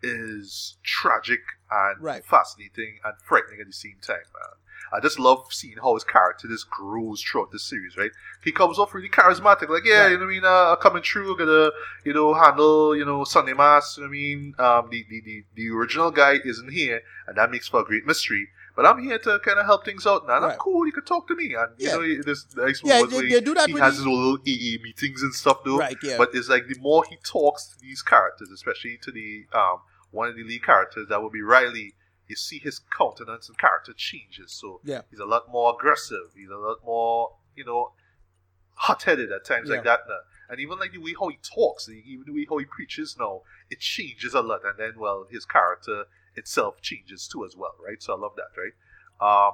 is 0.02 0.76
tragic 0.82 1.40
and 1.70 2.02
Right. 2.02 2.24
fascinating 2.24 2.98
and 3.04 3.14
frightening 3.24 3.60
at 3.60 3.66
the 3.66 3.72
same 3.72 3.98
time, 4.02 4.16
man. 4.34 4.56
I 4.92 4.98
just 4.98 5.20
love 5.20 5.46
seeing 5.52 5.76
how 5.76 5.94
his 5.94 6.02
character 6.02 6.48
just 6.48 6.68
grows 6.68 7.22
throughout 7.22 7.52
the 7.52 7.60
series, 7.60 7.96
right? 7.96 8.10
He 8.42 8.50
comes 8.50 8.76
off 8.78 8.92
really 8.92 9.08
charismatic, 9.08 9.68
like, 9.68 9.84
yeah, 9.84 10.00
Right. 10.02 10.10
you 10.10 10.18
know 10.18 10.24
what 10.24 10.30
I 10.30 10.34
mean, 10.34 10.44
uh, 10.44 10.76
coming 10.76 11.02
through, 11.04 11.36
gonna, 11.36 11.70
you 12.04 12.12
know, 12.12 12.34
handle, 12.34 12.96
you 12.96 13.04
know, 13.04 13.22
Sunday 13.22 13.52
Mass, 13.52 13.96
you 13.96 14.02
know 14.02 14.08
what 14.08 14.16
I 14.16 14.18
mean? 14.18 14.54
Um, 14.58 14.88
the, 14.90 15.04
the, 15.08 15.20
the, 15.20 15.44
the 15.54 15.68
original 15.70 16.10
guy 16.10 16.38
isn't 16.44 16.72
here, 16.72 17.02
and 17.28 17.36
that 17.36 17.52
makes 17.52 17.68
for 17.68 17.80
a 17.80 17.84
great 17.84 18.04
mystery. 18.04 18.48
But 18.80 18.88
I'm 18.96 19.02
here 19.02 19.18
to 19.18 19.38
kind 19.40 19.58
of 19.58 19.66
help 19.66 19.84
things 19.84 20.06
out, 20.06 20.26
man. 20.26 20.40
Right. 20.40 20.52
I'm 20.52 20.58
cool. 20.58 20.86
You 20.86 20.92
can 20.92 21.04
talk 21.04 21.28
to 21.28 21.34
me, 21.36 21.52
and 21.54 21.68
you 21.76 21.88
Yeah. 21.88 21.96
know, 21.96 22.22
there's 22.24 22.46
nice 22.56 22.80
Yeah, 22.82 23.00
where 23.02 23.08
they 23.08 23.38
do 23.42 23.52
that 23.52 23.68
he 23.68 23.78
has 23.78 23.96
his 23.96 24.06
little 24.06 24.38
EE 24.46 24.78
meetings 24.82 25.20
and 25.22 25.34
stuff, 25.34 25.58
though. 25.66 25.76
right, 25.76 25.98
yeah. 26.02 26.16
But 26.16 26.30
it's 26.34 26.48
like 26.48 26.66
the 26.66 26.78
more 26.78 27.04
he 27.04 27.16
talks 27.22 27.66
to 27.66 27.78
these 27.78 28.00
characters, 28.00 28.50
especially 28.50 28.96
to 29.02 29.12
the 29.12 29.44
um 29.52 29.82
one 30.12 30.28
of 30.30 30.34
the 30.36 30.44
lead 30.44 30.62
characters, 30.64 31.08
that 31.10 31.22
would 31.22 31.30
be 31.30 31.42
Riley. 31.42 31.92
You 32.26 32.36
see 32.36 32.58
his 32.58 32.80
countenance 32.96 33.50
and 33.50 33.58
character 33.58 33.92
changes. 33.94 34.50
So 34.52 34.80
Yeah. 34.82 35.02
he's 35.10 35.20
a 35.20 35.26
lot 35.26 35.50
more 35.50 35.74
aggressive. 35.74 36.32
He's 36.34 36.48
a 36.48 36.56
lot 36.56 36.78
more, 36.82 37.36
you 37.54 37.66
know, 37.66 37.92
hot-headed 38.76 39.30
at 39.30 39.44
times 39.44 39.68
like 39.68 39.84
that. 39.84 40.00
Now. 40.08 40.20
And 40.48 40.58
even 40.58 40.78
like 40.78 40.92
the 40.92 40.98
way 40.98 41.14
how 41.20 41.28
he 41.28 41.36
talks, 41.42 41.86
even 41.90 42.24
the 42.26 42.32
way 42.32 42.46
how 42.48 42.56
he 42.56 42.64
preaches 42.64 43.14
now, 43.18 43.42
it 43.68 43.80
changes 43.80 44.32
a 44.32 44.40
lot. 44.40 44.64
And 44.64 44.78
then, 44.78 44.94
well, 44.98 45.26
his 45.30 45.44
character 45.44 46.06
itself 46.36 46.80
changes 46.80 47.28
too 47.28 47.44
as 47.44 47.54
well, 47.56 47.74
right? 47.84 48.02
So 48.02 48.14
I 48.14 48.18
love 48.18 48.32
that, 48.36 48.50
right? 48.60 48.72
Um, 49.48 49.52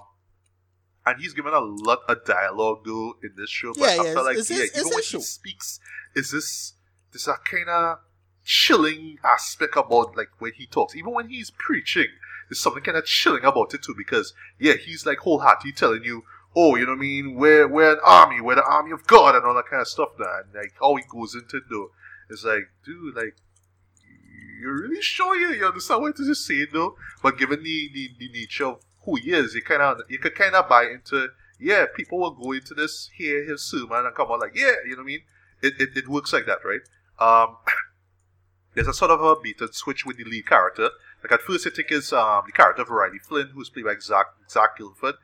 and 1.05 1.21
he's 1.21 1.35
given 1.35 1.53
a 1.55 1.61
lot 1.61 2.01
of 2.09 2.25
dialogue 2.25 2.79
though 2.85 3.15
in 3.23 3.35
this 3.37 3.51
show. 3.51 3.73
But 3.75 3.81
Yeah, 3.81 3.87
I 3.87 3.95
yeah, 4.07 4.15
feel 4.15 4.25
like 4.25 4.33
it's- 4.39 4.51
yeah, 4.51 4.57
it's- 4.65 4.71
even 4.77 4.87
it's 4.89 4.95
when 4.95 5.03
he 5.03 5.09
show. 5.09 5.19
speaks, 5.21 5.81
is 6.15 6.31
this 6.33 6.73
this 7.13 7.27
a 7.29 7.37
kind 7.51 7.69
of 7.69 7.99
chilling 8.45 9.19
aspect 9.25 9.77
about 9.77 10.17
like 10.17 10.29
when 10.39 10.53
he 10.55 10.67
talks, 10.67 10.95
even 10.95 11.13
when 11.13 11.29
he's 11.29 11.51
preaching, 11.51 12.09
there's 12.49 12.61
something 12.61 12.83
kind 12.83 12.97
of 12.97 13.05
chilling 13.07 13.45
about 13.45 13.73
it 13.75 13.83
too. 13.83 13.95
Because 13.97 14.35
yeah, 14.59 14.75
he's 14.75 15.07
like 15.07 15.19
wholeheartedly 15.19 15.73
telling 15.73 16.05
you, 16.05 16.25
oh, 16.55 16.77
you 16.77 16.85
know 16.87 16.93
what 16.93 16.99
I 16.99 17.01
mean? 17.01 17.35
We're 17.37 17.67
we're 17.69 17.93
an 17.95 18.01
army, 18.05 18.41
we're 18.41 18.57
the 18.57 18.65
army 18.65 18.91
of 18.93 19.07
God, 19.07 19.35
and 19.35 19.45
all 19.45 19.55
that 19.55 19.67
kind 19.69 19.81
of 19.81 19.89
stuff. 19.89 20.11
Now, 20.19 20.41
and 20.41 20.55
like 20.55 20.75
how 20.81 20.95
he 20.97 21.05
goes 21.09 21.35
into 21.35 21.57
it 21.59 21.65
though, 21.71 21.91
it's 22.31 22.45
like, 22.45 22.69
dude, 22.85 23.15
like. 23.17 23.37
You're 24.61 24.81
really 24.83 25.03
sure 25.03 25.37
you, 25.37 25.51
you 25.51 25.67
understand 25.67 26.03
what 26.03 26.17
he's 26.17 26.45
saying 26.45 26.69
though? 26.73 26.97
But 27.23 27.39
given 27.39 27.63
the, 27.63 27.91
the, 27.93 28.11
the 28.19 28.29
nature 28.29 28.67
of 28.67 28.81
who 29.05 29.17
he 29.17 29.33
is, 29.33 29.55
you 29.55 29.63
kind 29.63 29.83
of 29.83 30.01
you 30.09 30.19
could 30.19 30.35
kind 30.35 30.55
of 30.55 30.69
buy 30.69 30.85
into 30.85 31.29
yeah, 31.59 31.87
people 31.95 32.19
will 32.19 32.33
go 32.33 32.53
into 32.53 32.75
this, 32.75 33.11
hear 33.15 33.45
his 33.45 33.63
sermon, 33.65 34.05
and 34.05 34.15
come 34.15 34.31
out 34.31 34.41
like, 34.41 34.55
yeah, 34.55 34.73
you 34.85 34.91
know 34.91 34.99
what 34.99 35.03
I 35.03 35.07
mean? 35.07 35.21
It, 35.63 35.75
it, 35.81 35.97
it 35.97 36.09
works 36.09 36.33
like 36.33 36.47
that, 36.47 36.59
right? 36.65 36.81
Um, 37.19 37.57
there's 38.75 38.89
a 38.89 38.93
sort 38.93 39.11
of 39.11 39.23
a 39.23 39.37
beat 39.41 39.61
and 39.61 39.75
switch 39.75 40.05
with 40.05 40.19
the 40.19 40.25
lead 40.25 40.47
character. 40.47 40.91
Like 41.23 41.33
at 41.33 41.43
first, 41.43 41.67
I 41.67 41.71
think 41.71 41.89
it's 41.91 42.13
um, 42.13 42.43
the 42.47 42.53
character 42.53 42.83
of 42.83 42.91
Riley 42.91 43.19
Flynn, 43.19 43.51
who's 43.55 43.71
played 43.71 43.87
by 43.87 43.95
Zach, 44.01 44.27
Zach 44.51 44.77
Gilford, 44.77 45.15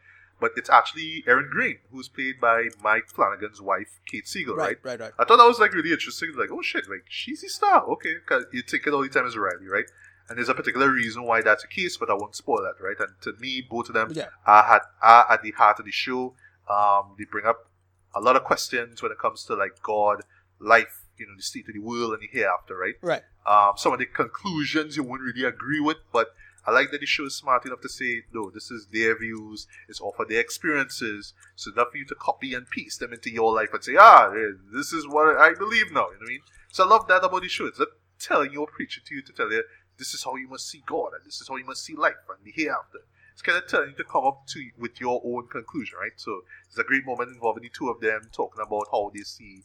but 0.42 0.52
it's 0.56 0.68
actually 0.68 1.24
Erin 1.26 1.48
Greene, 1.50 1.78
who's 1.90 2.08
played 2.08 2.40
by 2.40 2.68
Mike 2.82 3.08
Flanagan's 3.08 3.62
wife, 3.62 4.00
Kate 4.04 4.26
Siegel, 4.26 4.56
right? 4.56 4.76
right, 4.82 4.84
right, 4.84 5.00
right. 5.00 5.12
I 5.18 5.24
thought 5.24 5.38
that 5.38 5.46
was 5.46 5.60
like 5.60 5.72
really 5.72 5.92
interesting. 5.92 6.32
Like, 6.36 6.50
oh 6.50 6.60
shit, 6.60 6.90
like 6.90 7.04
she's 7.08 7.40
the 7.40 7.48
star. 7.48 7.84
Okay, 7.84 8.14
because 8.14 8.44
you 8.52 8.62
take 8.62 8.86
it 8.86 8.92
all 8.92 9.02
the 9.02 9.08
time 9.08 9.26
as 9.26 9.36
Riley, 9.36 9.68
right? 9.68 9.86
And 10.28 10.36
there's 10.36 10.48
a 10.48 10.54
particular 10.54 10.90
reason 10.90 11.22
why 11.22 11.42
that's 11.42 11.62
the 11.62 11.68
case, 11.68 11.96
but 11.96 12.10
I 12.10 12.14
won't 12.14 12.34
spoil 12.36 12.62
that, 12.62 12.82
right? 12.84 12.96
And 12.98 13.10
to 13.22 13.32
me, 13.40 13.66
both 13.68 13.88
of 13.88 13.94
them 13.94 14.12
Yeah, 14.14 14.28
are, 14.46 14.64
had, 14.64 14.80
are 15.02 15.32
at 15.32 15.42
the 15.42 15.52
heart 15.52 15.78
of 15.78 15.84
the 15.84 15.92
show. 15.92 16.34
Um, 16.68 17.14
they 17.18 17.24
bring 17.24 17.46
up 17.46 17.70
a 18.14 18.20
lot 18.20 18.36
of 18.36 18.44
questions 18.44 19.02
when 19.02 19.12
it 19.12 19.18
comes 19.18 19.44
to 19.44 19.54
like 19.54 19.82
God, 19.82 20.22
life, 20.58 21.04
you 21.18 21.26
know, 21.26 21.34
the 21.36 21.42
state 21.42 21.68
of 21.68 21.74
the 21.74 21.80
world, 21.80 22.12
and 22.14 22.22
the 22.22 22.28
hereafter, 22.32 22.76
right? 22.76 22.94
right. 23.00 23.22
Um, 23.46 23.72
some 23.76 23.92
of 23.92 23.98
the 23.98 24.06
conclusions 24.06 24.96
you 24.96 25.02
wouldn't 25.02 25.34
really 25.34 25.46
agree 25.46 25.80
with, 25.80 25.98
but 26.12 26.28
I 26.64 26.70
like 26.70 26.90
that 26.92 27.00
the 27.00 27.06
show 27.06 27.24
is 27.24 27.36
smart 27.36 27.66
enough 27.66 27.80
to 27.80 27.88
say, 27.88 28.22
no, 28.32 28.50
this 28.50 28.70
is 28.70 28.86
their 28.92 29.18
views, 29.18 29.66
it's 29.88 30.00
all 30.00 30.12
for 30.12 30.24
their 30.24 30.40
experiences, 30.40 31.34
so 31.56 31.72
not 31.74 31.90
for 31.90 31.98
you 31.98 32.04
to 32.06 32.14
copy 32.14 32.54
and 32.54 32.70
paste 32.70 33.00
them 33.00 33.12
into 33.12 33.30
your 33.30 33.52
life 33.52 33.70
and 33.72 33.82
say, 33.82 33.96
ah, 33.98 34.30
eh, 34.30 34.52
this 34.72 34.92
is 34.92 35.08
what 35.08 35.36
I 35.36 35.54
believe 35.54 35.90
now, 35.92 36.08
you 36.08 36.14
know 36.14 36.18
what 36.20 36.28
I 36.28 36.28
mean? 36.28 36.40
So 36.70 36.84
I 36.84 36.88
love 36.88 37.08
that 37.08 37.24
about 37.24 37.42
the 37.42 37.48
show. 37.48 37.66
It's 37.66 37.78
not 37.78 37.88
telling 38.20 38.52
you 38.52 38.60
or 38.60 38.68
preaching 38.68 39.02
to 39.06 39.14
you 39.14 39.22
to 39.22 39.32
tell 39.32 39.50
you, 39.50 39.64
this 39.98 40.14
is 40.14 40.24
how 40.24 40.36
you 40.36 40.48
must 40.48 40.68
see 40.68 40.82
God, 40.86 41.12
and 41.14 41.24
this 41.26 41.40
is 41.40 41.48
how 41.48 41.56
you 41.56 41.64
must 41.64 41.84
see 41.84 41.94
life, 41.94 42.14
and 42.28 42.44
the 42.44 42.52
hereafter. 42.52 43.00
It's 43.32 43.42
kind 43.42 43.58
of 43.58 43.66
telling 43.66 43.90
you 43.90 43.96
to 43.96 44.04
come 44.04 44.24
up 44.24 44.46
to 44.48 44.70
with 44.78 45.00
your 45.00 45.20
own 45.24 45.48
conclusion, 45.48 45.98
right? 45.98 46.12
So 46.16 46.42
it's 46.68 46.78
a 46.78 46.84
great 46.84 47.06
moment 47.06 47.30
involving 47.30 47.62
the 47.62 47.70
two 47.70 47.88
of 47.88 48.00
them 48.00 48.28
talking 48.32 48.62
about 48.64 48.88
how 48.90 49.10
they 49.14 49.22
see 49.22 49.64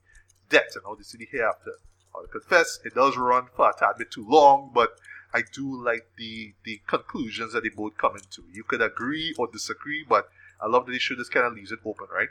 death 0.49 0.75
and 0.75 0.83
how 0.85 0.95
they 0.95 1.03
see 1.03 1.17
the 1.17 1.27
hereafter. 1.29 1.73
I'll 2.15 2.27
confess, 2.27 2.79
it 2.83 2.95
does 2.95 3.17
run 3.17 3.47
for 3.55 3.69
a 3.69 3.73
tad 3.77 3.97
bit 3.97 4.09
too 4.09 4.25
long, 4.27 4.71
but 4.73 4.91
I 5.33 5.43
do 5.53 5.83
like 5.83 6.07
the 6.17 6.53
the 6.63 6.81
conclusions 6.87 7.53
that 7.53 7.63
they 7.63 7.69
both 7.69 7.97
come 7.97 8.15
into. 8.15 8.43
You 8.51 8.63
could 8.63 8.81
agree 8.81 9.33
or 9.37 9.47
disagree, 9.47 10.05
but 10.07 10.29
I 10.61 10.67
love 10.67 10.85
that 10.85 10.91
the 10.93 10.99
show 10.99 11.15
just 11.15 11.31
kind 11.31 11.45
of 11.45 11.53
leaves 11.53 11.71
it 11.71 11.79
open, 11.85 12.07
right? 12.13 12.29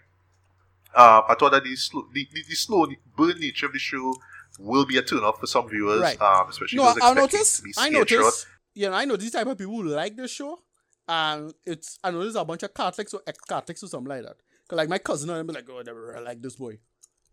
Um, 0.94 1.24
I 1.28 1.34
thought 1.38 1.52
that 1.52 1.64
the 1.64 1.76
slow, 1.76 2.06
the, 2.12 2.26
the, 2.32 2.42
the 2.48 2.54
slow 2.54 2.86
burn 3.16 3.38
nature 3.38 3.66
of 3.66 3.72
the 3.72 3.78
show 3.78 4.14
will 4.58 4.86
be 4.86 4.96
a 4.96 5.02
turn 5.02 5.18
off 5.18 5.38
for 5.40 5.46
some 5.46 5.68
viewers, 5.68 6.00
Right. 6.00 6.20
um, 6.22 6.48
especially 6.48 6.76
No, 6.78 6.84
those 6.84 7.02
I 7.02 7.10
expecting 7.10 7.22
notice. 7.38 7.56
to 7.58 7.62
be 7.62 7.74
I 7.76 7.88
scared 7.90 8.08
short. 8.08 8.20
notice. 8.22 8.46
You 8.74 8.88
know, 8.90 8.96
I 8.96 9.04
know 9.04 9.16
these 9.16 9.30
type 9.30 9.46
of 9.46 9.58
people 9.58 9.74
who 9.74 9.82
like 9.88 10.16
this 10.16 10.30
show, 10.30 10.62
and 11.06 11.52
it's 11.66 11.98
I 12.02 12.10
know 12.10 12.20
there's 12.22 12.34
a 12.36 12.44
bunch 12.44 12.62
of 12.62 12.72
Catholics 12.72 13.12
or 13.12 13.20
ex 13.26 13.38
Catholics 13.40 13.82
or 13.82 13.88
something 13.88 14.08
like 14.08 14.22
that. 14.22 14.36
Cause 14.68 14.76
like 14.78 14.88
my 14.88 14.98
cousin 14.98 15.30
and 15.30 15.46
be 15.46 15.52
like, 15.54 15.68
oh, 15.70 15.82
never 15.84 16.16
I 16.16 16.20
like 16.20 16.40
this 16.42 16.56
boy. 16.56 16.78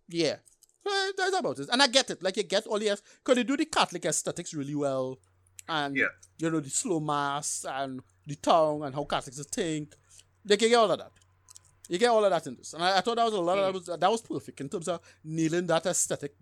Yeah, 0.09 0.35
that's 1.17 1.35
about 1.37 1.59
it, 1.59 1.69
and 1.71 1.81
I 1.81 1.87
get 1.87 2.09
it. 2.09 2.21
Like 2.21 2.35
you 2.37 2.43
get 2.43 2.67
all 2.67 2.77
the 2.79 2.97
because 3.23 3.35
they 3.35 3.43
do 3.43 3.55
the 3.57 3.65
Catholic 3.65 4.05
aesthetics 4.05 4.53
really 4.53 4.75
well, 4.75 5.19
and 5.67 5.95
Yeah. 5.95 6.07
you 6.37 6.49
know 6.49 6.59
the 6.59 6.69
slow 6.69 6.99
mass 6.99 7.65
and 7.69 8.01
the 8.25 8.35
tongue 8.35 8.83
and 8.83 8.93
how 8.95 9.03
Catholics 9.03 9.43
think. 9.51 9.95
They 10.45 10.57
can 10.57 10.69
get 10.69 10.75
all 10.75 10.91
of 10.91 10.99
that. 10.99 11.11
You 11.89 11.97
get 11.97 12.09
all 12.09 12.23
of 12.23 12.31
that 12.31 12.47
in 12.47 12.55
this, 12.55 12.73
and 12.73 12.83
I, 12.83 12.97
I 12.97 13.01
thought 13.01 13.15
that 13.17 13.25
was 13.25 13.33
a 13.33 13.41
lot. 13.41 13.57
Of, 13.57 13.65
that 13.65 13.73
was 13.73 13.99
that 13.99 14.11
was 14.11 14.21
perfect 14.21 14.61
in 14.61 14.69
terms 14.69 14.87
of 14.87 14.99
nailing 15.23 15.67
that 15.67 15.85
aesthetic. 15.85 16.33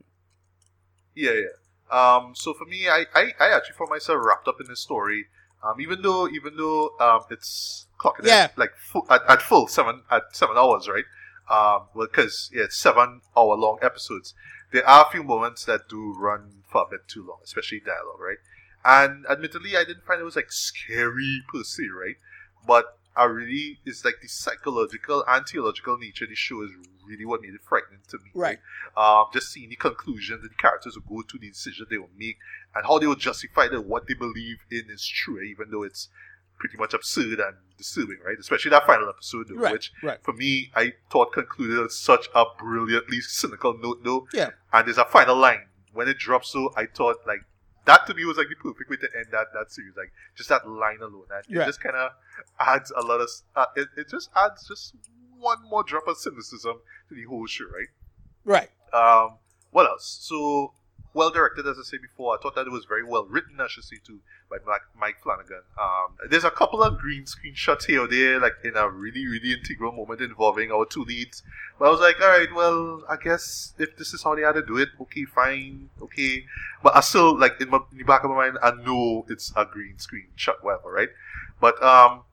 Yeah, 1.15 1.31
yeah. 1.34 1.48
Um, 1.91 2.34
so 2.35 2.53
for 2.53 2.65
me, 2.65 2.88
I, 2.88 3.06
I, 3.14 3.34
I 3.39 3.49
actually 3.56 3.76
found 3.76 3.89
myself 3.89 4.23
wrapped 4.23 4.48
up 4.48 4.61
in 4.61 4.68
this 4.68 4.80
story. 4.80 5.26
Um, 5.64 5.80
even 5.80 6.02
though 6.02 6.27
even 6.27 6.56
though 6.57 6.91
um, 6.99 7.22
it's 7.30 7.85
clocking 7.99 8.26
Yeah. 8.26 8.45
at 8.45 8.57
like 8.57 8.72
full, 8.77 9.06
at, 9.10 9.22
at 9.27 9.41
full 9.41 9.68
seven 9.68 10.03
at 10.10 10.23
seven 10.35 10.57
hours, 10.57 10.88
right? 10.88 11.03
Um, 11.49 11.88
well, 11.93 12.07
because 12.07 12.49
yeah, 12.53 12.64
it's 12.64 12.77
seven 12.77 13.22
hour 13.35 13.56
long 13.56 13.77
episodes. 13.81 14.34
There 14.72 14.88
are 14.88 15.06
a 15.07 15.11
few 15.11 15.22
moments 15.23 15.65
that 15.65 15.89
do 15.89 16.14
run 16.18 16.64
for 16.72 16.84
a 16.84 16.89
bit 16.89 17.02
too 17.07 17.26
long, 17.27 17.39
especially 17.43 17.81
dialogue, 17.81 18.19
right? 18.19 18.38
And 18.83 19.25
admittedly, 19.29 19.75
I 19.77 19.83
didn't 19.83 20.05
find 20.05 20.19
it 20.21 20.23
was 20.23 20.35
like 20.35 20.51
scary 20.51 21.43
per 21.53 21.63
se, 21.63 21.83
right? 21.95 22.15
But 22.65 22.97
I 23.15 23.25
really, 23.25 23.79
it's 23.85 24.05
like 24.05 24.15
the 24.21 24.27
psychological 24.27 25.23
and 25.27 25.45
theological 25.45 25.97
nature 25.97 26.25
of 26.25 26.29
the 26.29 26.35
show 26.35 26.63
is 26.63 26.71
really 27.05 27.25
what 27.25 27.41
made 27.41 27.53
it 27.53 27.61
frightening 27.67 27.99
to 28.07 28.17
me, 28.19 28.31
Right. 28.33 28.59
um, 28.95 29.25
just 29.33 29.51
seeing 29.51 29.69
the 29.69 29.75
conclusions 29.75 30.41
that 30.43 30.49
the 30.49 30.55
characters 30.55 30.95
will 30.95 31.17
go 31.17 31.21
to, 31.27 31.37
the 31.37 31.49
decision 31.49 31.87
they 31.89 31.97
will 31.97 32.09
make, 32.17 32.37
and 32.75 32.85
how 32.85 32.99
they 32.99 33.07
will 33.07 33.15
justify 33.15 33.67
that 33.67 33.81
what 33.81 34.07
they 34.07 34.13
believe 34.13 34.59
in 34.71 34.83
is 34.89 35.05
true, 35.05 35.41
even 35.41 35.71
though 35.71 35.83
it's 35.83 36.07
pretty 36.57 36.77
much 36.77 36.93
absurd 36.93 37.39
and 37.39 37.57
disturbing, 37.77 38.19
right? 38.23 38.37
Especially 38.39 38.69
that 38.69 38.85
final 38.85 39.09
episode, 39.09 39.47
though, 39.49 39.55
Right, 39.55 39.73
which 39.73 39.91
right. 40.03 40.19
for 40.23 40.31
me 40.33 40.71
I 40.75 40.93
thought 41.09 41.33
concluded 41.33 41.79
on 41.79 41.89
such 41.89 42.27
a 42.33 42.45
brilliantly 42.57 43.19
cynical 43.21 43.77
note, 43.77 44.03
though. 44.03 44.27
Yeah. 44.33 44.51
And 44.71 44.87
there's 44.87 44.97
a 44.99 45.05
final 45.05 45.35
line 45.35 45.65
when 45.91 46.07
it 46.07 46.17
drops, 46.19 46.49
so 46.51 46.71
I 46.77 46.85
thought 46.85 47.17
like 47.27 47.41
that 47.85 48.05
to 48.07 48.13
me 48.13 48.25
was 48.25 48.37
like 48.37 48.47
the 48.49 48.55
perfect 48.55 48.89
way 48.89 48.97
to 48.97 49.09
end 49.15 49.27
that 49.31 49.47
that 49.53 49.71
series, 49.71 49.95
like 49.97 50.11
just 50.35 50.49
that 50.49 50.67
line 50.67 50.99
alone, 51.01 51.25
and 51.33 51.43
it 51.55 51.65
just 51.65 51.81
kind 51.81 51.95
of 51.95 52.11
adds 52.59 52.91
a 52.95 53.01
lot 53.01 53.21
of 53.21 53.29
uh, 53.55 53.65
it, 53.75 53.87
it 53.97 54.09
just 54.09 54.29
adds 54.35 54.67
just 54.67 54.95
one 55.37 55.57
more 55.69 55.83
drop 55.83 56.07
of 56.07 56.17
cynicism 56.17 56.79
to 57.09 57.15
the 57.15 57.23
whole 57.23 57.47
show, 57.47 57.65
right? 57.65 57.87
Right. 58.45 58.69
Um, 58.93 59.37
what 59.71 59.87
else? 59.87 60.19
So 60.21 60.73
well 61.13 61.29
directed, 61.29 61.67
as 61.67 61.77
I 61.77 61.83
said 61.83 62.01
before. 62.01 62.35
I 62.35 62.41
thought 62.41 62.55
that 62.55 62.67
it 62.67 62.71
was 62.71 62.85
very 62.85 63.03
well 63.03 63.25
written, 63.25 63.59
I 63.59 63.67
should 63.67 63.83
say, 63.83 63.97
too, 64.05 64.19
by 64.49 64.57
Mike, 64.97 65.21
Flanagan. 65.21 65.61
Um, 65.79 66.17
there's 66.29 66.43
a 66.43 66.51
couple 66.51 66.81
of 66.83 66.97
green 66.97 67.25
screen 67.25 67.53
shots 67.53 67.85
here 67.85 68.03
or 68.03 68.07
there, 68.07 68.39
like 68.39 68.53
in 68.63 68.75
a 68.75 68.89
really, 68.89 69.27
really 69.27 69.53
integral 69.53 69.91
moment 69.91 70.21
involving 70.21 70.71
our 70.71 70.85
two 70.85 71.03
leads. 71.03 71.43
But 71.77 71.88
I 71.88 71.89
was 71.89 71.99
like, 71.99 72.21
all 72.21 72.29
right, 72.29 72.53
well, 72.53 73.03
I 73.09 73.17
guess 73.17 73.73
if 73.77 73.97
this 73.97 74.13
is 74.13 74.23
how 74.23 74.35
they 74.35 74.41
had 74.41 74.53
to 74.53 74.65
do 74.65 74.77
it, 74.77 74.89
okay, 75.01 75.25
fine, 75.25 75.89
okay. 76.01 76.45
But 76.83 76.95
I 76.95 77.01
still, 77.01 77.38
like, 77.38 77.59
in, 77.59 77.69
my, 77.69 77.79
in 77.91 77.97
the 77.97 78.03
back 78.03 78.23
of 78.23 78.29
my 78.29 78.38
mind, 78.38 78.57
I 78.61 78.71
know 78.71 79.25
it's 79.29 79.51
a 79.55 79.65
green 79.65 79.99
screen 79.99 80.27
shot, 80.35 80.63
whatever, 80.63 80.91
right? 80.91 81.09
But 81.61 81.81
um, 81.83 82.23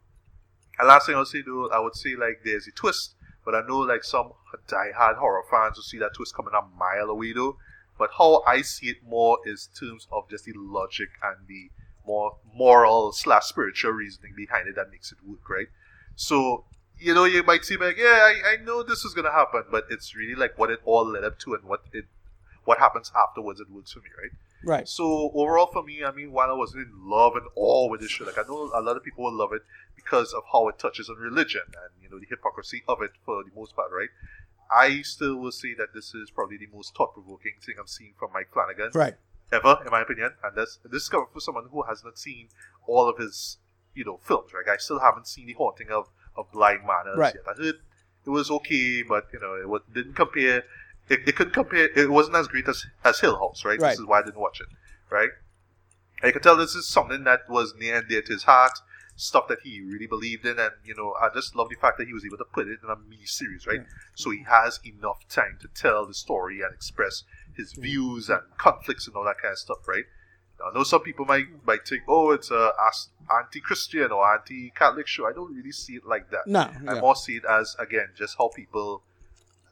and 0.79 0.89
last 0.89 1.07
thing 1.07 1.15
I'll 1.17 1.27
say 1.27 1.43
though, 1.43 1.69
I 1.71 1.79
would 1.81 1.95
say 1.95 2.15
like 2.17 2.41
there's 2.45 2.67
a 2.67 2.73
twist, 2.73 3.15
but 3.45 3.55
I 3.55 3.67
know 3.67 3.79
like 3.79 4.05
some 4.05 4.33
die-hard 4.67 5.17
horror 5.17 5.43
fans 5.51 5.77
will 5.77 5.83
see 5.83 5.99
that 5.99 6.15
twist 6.15 6.35
coming 6.35 6.55
a 6.55 6.63
mile 6.77 7.11
away 7.11 7.33
though. 7.33 7.59
But 7.99 8.11
how 8.17 8.43
I 8.47 8.63
see 8.63 8.89
it 8.89 8.99
more 9.07 9.39
is 9.45 9.69
terms 9.79 10.07
of 10.13 10.29
just 10.31 10.45
the 10.45 10.53
logic 10.55 11.09
and 11.23 11.47
the 11.49 11.71
more 12.07 12.37
moral 12.55 13.13
slash 13.13 13.47
spiritual 13.47 13.93
reasoning 13.93 14.35
behind 14.37 14.69
it 14.69 14.77
that 14.77 14.91
makes 14.91 15.13
it 15.13 15.19
work, 15.27 15.49
right? 15.51 15.69
So 16.17 16.65
you 17.01 17.15
know, 17.15 17.25
you 17.25 17.43
might 17.45 17.65
see 17.65 17.77
like, 17.77 17.97
yeah, 17.97 18.07
I, 18.07 18.55
I 18.55 18.65
know 18.65 18.83
this 18.83 19.05
is 19.05 19.15
gonna 19.15 19.33
happen, 19.33 19.65
but 19.71 19.85
it's 19.91 20.17
really 20.17 20.35
like 20.35 20.59
what 20.59 20.71
it 20.71 20.81
all 20.85 21.07
led 21.07 21.25
up 21.25 21.39
to 21.41 21.55
and 21.55 21.65
what 21.65 21.83
it 21.93 22.07
what 22.65 22.79
happens 22.79 23.11
afterwards 23.17 23.61
it 23.61 23.71
works 23.71 23.93
for 23.93 24.01
me, 24.01 24.11
right? 24.21 24.31
Right. 24.65 24.89
So 24.89 25.31
overall, 25.35 25.69
for 25.73 25.83
me, 25.83 26.05
I 26.05 26.11
mean, 26.11 26.33
while 26.33 26.51
I 26.51 26.55
wasn't 26.55 26.89
in 26.89 26.93
love 27.09 27.37
and 27.37 27.47
awe 27.55 27.89
with 27.89 28.01
this 28.01 28.11
show, 28.11 28.25
like 28.25 28.39
I 28.39 28.43
know 28.43 28.71
a 28.75 28.83
lot 28.83 28.97
of 28.97 29.05
people 29.05 29.25
will 29.25 29.33
love 29.33 29.53
it 29.53 29.63
because 29.95 30.33
of 30.33 30.43
how 30.53 30.69
it 30.69 30.79
touches 30.79 31.09
on 31.09 31.17
religion 31.17 31.63
and 31.67 32.03
you 32.03 32.11
know 32.11 32.19
the 32.19 32.27
hypocrisy 32.29 32.83
of 32.89 33.01
it 33.03 33.13
for 33.25 33.45
the 33.45 33.51
most 33.55 33.77
part, 33.77 33.91
right? 33.93 34.11
I 34.71 35.03
still 35.03 35.37
will 35.37 35.53
say 35.53 35.75
that 35.75 35.95
this 35.95 36.15
is 36.15 36.31
probably 36.31 36.59
the 36.59 36.69
most 36.75 36.95
thought-provoking 36.95 37.55
thing 37.65 37.77
I've 37.81 37.89
seen 37.89 38.13
from 38.19 38.33
Mike 38.33 38.53
Flanagan 38.53 38.91
Right. 38.95 39.15
ever, 39.51 39.79
in 39.85 39.91
my 39.91 40.03
opinion. 40.03 40.33
And 40.45 40.57
that's 40.57 40.79
this 40.85 41.05
is 41.05 41.09
coming 41.09 41.27
from 41.33 41.41
someone 41.41 41.69
who 41.71 41.83
has 41.85 42.05
not 42.05 42.19
seen 42.19 42.49
all 42.87 43.09
of 43.09 43.19
his, 43.19 43.59
you 43.95 44.05
know, 44.05 44.19
films. 44.23 44.53
Right? 44.53 44.69
I 44.73 44.77
still 44.77 45.01
haven't 45.01 45.27
seen 45.27 45.47
the 45.47 45.55
haunting 45.55 45.91
of 45.91 46.09
of 46.37 46.51
Bly 46.53 46.79
Manors 46.87 47.17
Right. 47.17 47.35
yet. 47.35 47.45
I 47.49 47.61
heard 47.63 47.75
it 48.27 48.31
was 48.31 48.51
okay, 48.51 49.03
but 49.03 49.27
you 49.33 49.41
know, 49.41 49.55
it 49.55 49.69
was, 49.69 49.83
didn't 49.93 50.15
compare. 50.15 50.65
It, 51.09 51.21
it 51.27 51.37
couldn't 51.37 51.55
compare. 51.55 51.89
It 51.97 52.11
wasn't 52.11 52.37
as 52.37 52.49
great 52.49 52.69
as 52.69 52.85
as 53.05 53.21
Hill 53.21 53.39
House, 53.39 53.65
right? 53.65 53.81
Right. 53.81 53.91
This 53.91 54.01
is 54.01 54.07
why 54.07 54.19
I 54.21 54.23
didn't 54.23 54.41
watch 54.41 54.61
it, 54.61 54.69
right? 55.11 55.31
I 56.23 56.31
could 56.33 56.43
tell 56.43 56.57
this 56.57 56.75
is 56.75 56.87
something 56.87 57.25
that 57.25 57.49
was 57.49 57.75
near 57.79 57.97
and 57.97 58.09
dear 58.09 58.21
to 58.23 58.33
his 58.33 58.43
heart, 58.43 58.73
stuff 59.19 59.49
that 59.49 59.59
he 59.65 59.81
really 59.81 60.07
believed 60.07 60.47
in, 60.47 60.59
and 60.59 60.71
you 60.85 60.95
know, 60.95 61.13
I 61.21 61.29
just 61.35 61.57
love 61.57 61.69
the 61.69 61.75
fact 61.75 61.99
that 61.99 62.07
he 62.07 62.13
was 62.13 62.25
able 62.25 62.39
to 62.39 62.45
put 62.45 62.69
it 62.69 62.79
in 62.83 62.89
a 62.89 62.97
mini 62.97 63.27
series, 63.27 63.67
right? 63.67 63.81
So 64.15 64.31
he 64.31 64.45
has 64.49 64.79
enough 64.87 65.29
time 65.29 65.59
to 65.61 65.69
tell 65.75 66.07
the 66.07 66.15
story 66.15 66.61
and 66.63 66.73
express 66.73 67.25
his 67.57 67.73
views 67.73 68.31
and 68.31 68.41
conflicts 68.57 69.07
and 69.09 69.17
all 69.17 69.25
that 69.25 69.39
kind 69.43 69.53
of 69.53 69.59
stuff, 69.59 69.87
right? 69.89 70.05
I 70.65 70.75
know 70.75 70.85
some 70.85 71.03
people 71.03 71.25
might 71.25 71.47
might 71.67 71.87
think, 71.87 72.03
oh, 72.09 72.31
it's 72.31 72.51
a 72.51 72.73
anti-Christian 73.39 74.11
or 74.13 74.33
anti-Catholic 74.33 75.07
show. 75.07 75.27
I 75.27 75.33
don't 75.33 75.55
really 75.55 75.73
see 75.73 75.95
it 75.95 76.07
like 76.07 76.31
that. 76.31 76.47
No. 76.47 76.61
I 76.61 76.95
yeah. 76.95 77.01
more 77.01 77.17
see 77.17 77.37
it 77.37 77.45
as 77.45 77.77
again 77.79 78.09
just 78.17 78.37
how 78.39 78.49
people, 78.49 79.03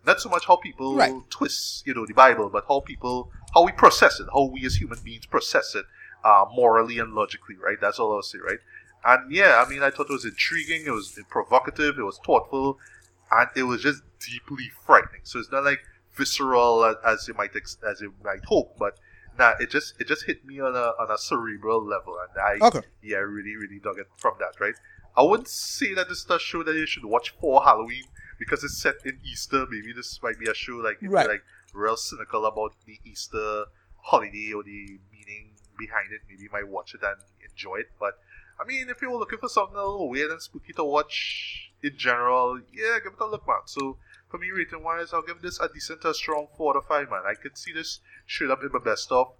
not 0.05 0.21
so 0.21 0.29
much 0.29 0.47
how 0.47 0.57
people 0.57 0.97
Right. 0.97 1.15
twist, 1.31 1.87
you 1.87 1.95
know, 1.95 2.05
the 2.07 2.15
Bible, 2.15 2.49
but 2.51 2.65
how 2.69 2.81
people 2.81 3.31
how 3.55 3.65
we 3.65 3.73
process 3.73 4.21
it, 4.21 4.27
how 4.33 4.45
we 4.45 4.67
as 4.67 4.77
human 4.77 4.99
beings 5.03 5.27
process 5.27 5.75
it, 5.75 5.87
uh, 6.25 6.45
morally 6.53 6.99
and 6.99 7.15
logically, 7.15 7.57
right? 7.57 7.79
That's 7.81 7.99
all 7.99 8.13
I'll 8.15 8.23
say, 8.23 8.39
right? 8.39 8.59
And 9.05 9.31
yeah, 9.33 9.63
I 9.65 9.69
mean, 9.69 9.83
I 9.83 9.91
thought 9.91 10.11
it 10.11 10.13
was 10.13 10.25
intriguing, 10.25 10.85
it 10.87 10.91
was 10.91 11.19
provocative, 11.31 11.99
it 11.99 12.03
was 12.03 12.19
thoughtful, 12.25 12.79
and 13.31 13.49
it 13.55 13.63
was 13.65 13.83
just 13.83 14.03
deeply 14.21 14.71
frightening. 14.85 15.21
So 15.25 15.39
it's 15.39 15.53
not 15.53 15.65
like 15.65 15.81
visceral 16.15 16.85
as, 16.85 16.97
as 17.05 17.29
you 17.29 17.35
might 17.35 17.55
ex- 17.55 17.79
as 17.89 18.01
you 18.01 18.15
might 18.25 18.45
hope, 18.47 18.77
but 18.79 18.99
nah, 19.39 19.53
it 19.61 19.71
just 19.71 19.95
it 20.01 20.09
just 20.09 20.25
hit 20.25 20.45
me 20.45 20.61
on 20.61 20.75
a 20.75 20.93
on 21.01 21.11
a 21.11 21.19
cerebral 21.19 21.85
level, 21.85 22.17
and 22.19 22.63
I 22.63 22.67
Okay. 22.67 22.87
yeah, 23.03 23.19
I 23.19 23.21
really, 23.21 23.55
really 23.57 23.79
dug 23.79 23.99
it 23.99 24.07
from 24.17 24.35
that, 24.41 24.59
right? 24.61 24.75
I 25.17 25.23
wouldn't 25.23 25.49
say 25.49 25.95
that 25.95 26.09
this 26.09 26.25
is 26.25 26.31
a 26.31 26.39
show 26.39 26.63
that 26.63 26.75
you 26.75 26.87
should 26.87 27.05
watch 27.05 27.35
for 27.41 27.63
Halloween 27.63 28.05
because 28.39 28.63
it's 28.65 28.77
set 28.79 28.97
in 29.05 29.19
Easter. 29.25 29.67
Maybe 29.71 29.93
this 29.95 30.21
might 30.23 30.39
be 30.39 30.51
a 30.51 30.55
show 30.55 30.75
like 30.77 30.97
if 30.97 31.03
you're, 31.03 31.13
Right. 31.13 31.29
like 31.29 31.43
real 31.73 31.97
cynical 31.97 32.45
about 32.45 32.75
the 32.87 32.99
Easter 33.05 33.65
holiday 34.03 34.53
or 34.55 34.63
the 34.63 34.99
meaning 35.13 35.53
behind 35.79 36.13
it. 36.13 36.21
Maybe 36.29 36.43
you 36.45 36.51
might 36.53 36.69
watch 36.69 36.95
it 36.95 37.01
and 37.03 37.17
enjoy 37.51 37.77
it. 37.77 37.91
But 37.99 38.19
I 38.61 38.65
mean, 38.67 38.89
if 38.89 39.03
you 39.03 39.11
were 39.11 39.19
looking 39.19 39.39
for 39.39 39.49
something 39.49 39.77
a 39.77 39.81
little 39.81 40.09
weird 40.09 40.31
and 40.31 40.41
spooky 40.41 40.73
to 40.75 40.85
watch 40.85 41.73
in 41.83 41.97
general, 41.97 42.61
yeah, 42.73 42.99
give 43.03 43.13
it 43.13 43.21
a 43.21 43.27
look, 43.27 43.47
man. 43.47 43.61
So 43.67 43.99
for 44.29 44.39
me, 44.39 44.51
rating 44.51 44.83
wise, 44.83 45.13
I'll 45.13 45.23
give 45.23 45.43
this 45.43 45.61
a 45.61 45.69
decent, 45.69 46.05
a 46.05 46.15
strong 46.15 46.49
four 46.57 46.75
out 46.75 46.79
of 46.79 46.87
five, 46.87 47.11
man. 47.11 47.23
I 47.27 47.35
could 47.35 47.57
see 47.59 47.73
this 47.73 48.01
straight 48.27 48.51
up 48.51 48.63
in 48.63 48.71
my 48.73 48.79
best 48.79 49.13
of. 49.13 49.33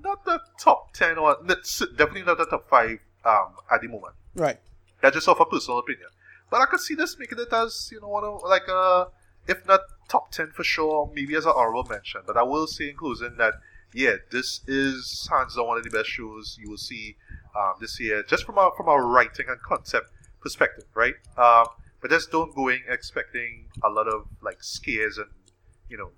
Not 0.00 0.24
the 0.24 0.40
top 0.58 0.92
ten 0.92 1.16
or 1.16 1.36
definitely 1.46 2.22
not 2.22 2.38
the 2.38 2.46
top 2.46 2.68
five 2.68 2.98
um, 3.24 3.54
at 3.72 3.80
the 3.80 3.88
moment. 3.88 4.14
Right. 4.34 4.58
That's 5.00 5.14
just 5.14 5.28
off 5.28 5.40
a 5.40 5.44
personal 5.44 5.78
opinion. 5.78 6.08
But 6.50 6.60
I 6.60 6.66
could 6.66 6.80
see 6.80 6.94
this 6.94 7.18
making 7.18 7.38
it 7.38 7.52
as, 7.52 7.88
you 7.92 8.00
know, 8.00 8.08
one 8.08 8.24
of, 8.24 8.42
like 8.44 8.68
a, 8.68 9.08
if 9.48 9.66
not 9.66 9.80
top 10.08 10.30
10 10.30 10.52
for 10.52 10.64
sure, 10.64 11.10
maybe 11.14 11.34
as 11.34 11.46
an 11.46 11.52
honorable 11.56 11.84
mention. 11.84 12.22
But 12.26 12.36
I 12.36 12.42
will 12.42 12.66
say 12.66 12.90
in 12.90 12.96
closing 12.96 13.36
that, 13.38 13.54
yeah, 13.92 14.16
this 14.30 14.60
is 14.66 15.28
hands 15.30 15.56
down 15.56 15.66
one 15.66 15.78
of 15.78 15.84
the 15.84 15.90
best 15.90 16.08
shows 16.08 16.58
you 16.60 16.70
will 16.70 16.76
see 16.76 17.16
um, 17.56 17.74
this 17.80 17.98
year, 17.98 18.22
just 18.22 18.44
from 18.44 18.58
a, 18.58 18.70
from 18.76 18.88
a 18.88 18.96
writing 18.96 19.46
and 19.48 19.60
concept 19.62 20.10
perspective, 20.40 20.84
right? 20.94 21.14
Um, 21.36 21.66
but 22.00 22.10
just 22.10 22.30
don't 22.30 22.54
go 22.54 22.68
in 22.68 22.80
expecting 22.88 23.66
a 23.82 23.88
lot 23.88 24.06
of, 24.06 24.26
like, 24.42 24.62
scares 24.62 25.18
and, 25.18 25.30
you 25.88 25.96
know, 25.96 26.10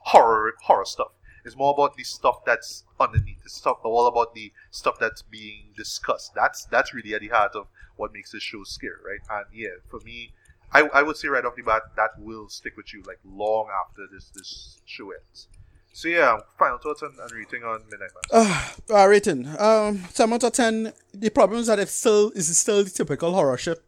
horror 0.00 0.52
horror 0.62 0.84
stuff. 0.84 1.12
It's 1.44 1.56
more 1.56 1.74
about 1.74 1.96
the 1.96 2.04
stuff 2.04 2.44
that's 2.44 2.84
underneath 2.98 3.42
the 3.42 3.50
stuff, 3.50 3.78
all 3.84 4.06
about 4.06 4.34
the 4.34 4.52
stuff 4.70 4.96
that's 4.98 5.22
being 5.22 5.72
discussed. 5.76 6.32
That's 6.34 6.64
that's 6.66 6.94
really 6.94 7.14
at 7.14 7.20
the 7.20 7.28
heart 7.28 7.54
of 7.54 7.66
what 7.96 8.12
makes 8.12 8.32
this 8.32 8.42
show 8.42 8.64
scary, 8.64 8.96
right? 9.06 9.20
And 9.30 9.46
yeah, 9.52 9.76
for 9.90 10.00
me, 10.00 10.32
I, 10.72 10.82
I 10.92 11.02
would 11.02 11.16
say 11.16 11.28
right 11.28 11.44
off 11.44 11.54
the 11.54 11.62
bat 11.62 11.82
that 11.96 12.10
will 12.18 12.48
stick 12.48 12.76
with 12.76 12.92
you 12.92 13.02
like 13.06 13.18
long 13.24 13.68
after 13.68 14.06
this 14.12 14.30
this 14.34 14.80
show 14.86 15.10
ends. 15.10 15.48
So 15.94 16.08
yeah, 16.08 16.38
final 16.58 16.78
thoughts 16.78 17.02
and, 17.02 17.16
and 17.20 17.30
rating 17.30 17.62
on 17.62 17.84
Midnight 17.88 18.10
Mass. 18.32 18.74
Uh, 18.90 18.94
uh, 18.94 19.06
rating. 19.06 19.46
Um, 19.60 20.02
seven 20.12 20.34
out 20.34 20.42
of 20.42 20.52
ten. 20.52 20.92
The 21.14 21.30
problem 21.30 21.60
is 21.60 21.68
that 21.68 21.78
it 21.78 21.88
still 21.88 22.32
is 22.34 22.58
still 22.58 22.82
the 22.82 22.90
typical 22.90 23.32
horror 23.32 23.56
shit. 23.56 23.80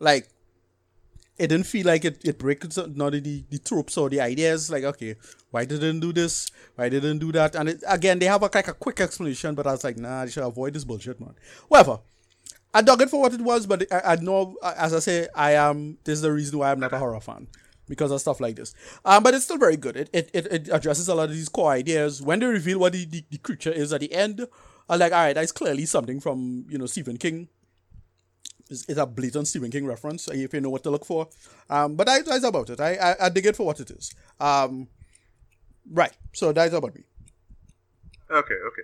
Like, 0.00 0.28
it 1.38 1.46
didn't 1.46 1.66
feel 1.66 1.86
like 1.86 2.04
it, 2.04 2.20
it 2.24 2.40
breaks 2.40 2.76
none 2.76 3.14
of 3.14 3.22
the, 3.22 3.44
the 3.48 3.58
tropes 3.60 3.96
or 3.96 4.10
the 4.10 4.20
ideas. 4.20 4.68
Like, 4.68 4.82
okay, 4.82 5.14
why 5.52 5.64
didn't 5.64 6.00
do 6.00 6.12
this? 6.12 6.50
Why 6.74 6.88
didn't 6.88 7.20
do 7.20 7.30
that? 7.30 7.54
And 7.54 7.68
it, 7.68 7.84
again, 7.86 8.18
they 8.18 8.26
have 8.26 8.42
a, 8.42 8.50
like 8.52 8.66
a 8.66 8.74
quick 8.74 9.00
explanation, 9.00 9.54
but 9.54 9.68
I 9.68 9.72
was 9.72 9.84
like, 9.84 9.96
nah, 9.96 10.22
I 10.22 10.26
should 10.26 10.42
avoid 10.42 10.74
this 10.74 10.82
bullshit, 10.82 11.20
man. 11.20 11.36
Whatever. 11.68 12.00
I 12.74 12.82
dug 12.82 13.00
it 13.00 13.10
for 13.10 13.20
what 13.20 13.32
it 13.32 13.40
was, 13.40 13.64
but 13.64 13.86
I, 13.92 14.14
I 14.14 14.16
know, 14.16 14.56
as 14.60 14.92
I 14.92 14.98
say, 14.98 15.28
I 15.32 15.52
am. 15.52 15.98
This 16.02 16.14
is 16.14 16.22
the 16.22 16.32
reason 16.32 16.58
why 16.58 16.72
I'm 16.72 16.80
not 16.80 16.92
a 16.92 16.98
horror 16.98 17.20
fan 17.20 17.46
because 17.88 18.10
of 18.10 18.20
stuff 18.20 18.40
like 18.40 18.56
this. 18.56 18.74
Um, 19.04 19.22
but 19.22 19.34
it's 19.34 19.44
still 19.44 19.58
very 19.58 19.76
good. 19.76 19.96
It, 19.96 20.10
it, 20.12 20.30
it, 20.32 20.46
it 20.46 20.68
addresses 20.72 21.08
a 21.08 21.14
lot 21.14 21.24
of 21.24 21.34
these 21.34 21.48
core 21.48 21.72
ideas. 21.72 22.22
When 22.22 22.40
they 22.40 22.46
reveal 22.46 22.78
what 22.78 22.92
the, 22.92 23.04
the, 23.04 23.24
the 23.30 23.38
creature 23.38 23.72
is 23.72 23.92
at 23.92 24.00
the 24.00 24.12
end, 24.12 24.46
I'm 24.88 24.98
like, 24.98 25.12
all 25.12 25.18
right, 25.18 25.32
that's 25.32 25.52
clearly 25.52 25.86
something 25.86 26.20
from 26.20 26.66
you 26.68 26.78
know 26.78 26.86
Stephen 26.86 27.16
King. 27.16 27.48
It's, 28.70 28.86
it's 28.88 28.98
a 28.98 29.06
blatant 29.06 29.46
Stephen 29.48 29.70
King 29.70 29.86
reference 29.86 30.28
if 30.28 30.54
you 30.54 30.60
know 30.60 30.70
what 30.70 30.82
to 30.84 30.90
look 30.90 31.04
for. 31.04 31.28
Um, 31.68 31.96
but 31.96 32.06
that, 32.06 32.24
that's 32.24 32.44
about 32.44 32.70
it. 32.70 32.80
I, 32.80 32.94
I, 32.94 33.26
I 33.26 33.28
dig 33.28 33.46
it 33.46 33.56
for 33.56 33.66
what 33.66 33.80
it 33.80 33.90
is. 33.90 34.14
Um, 34.40 34.88
right. 35.90 36.12
So 36.32 36.52
that's 36.52 36.74
about 36.74 36.94
me. 36.94 37.02
Okay, 38.30 38.54
okay. 38.54 38.82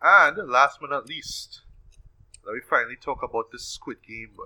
And 0.00 0.48
last 0.48 0.78
but 0.80 0.90
not 0.90 1.08
least, 1.08 1.62
let 2.46 2.54
me 2.54 2.60
finally 2.68 2.96
talk 2.96 3.22
about 3.22 3.50
this 3.50 3.66
Squid 3.66 3.98
Game, 4.06 4.30
boy. 4.36 4.44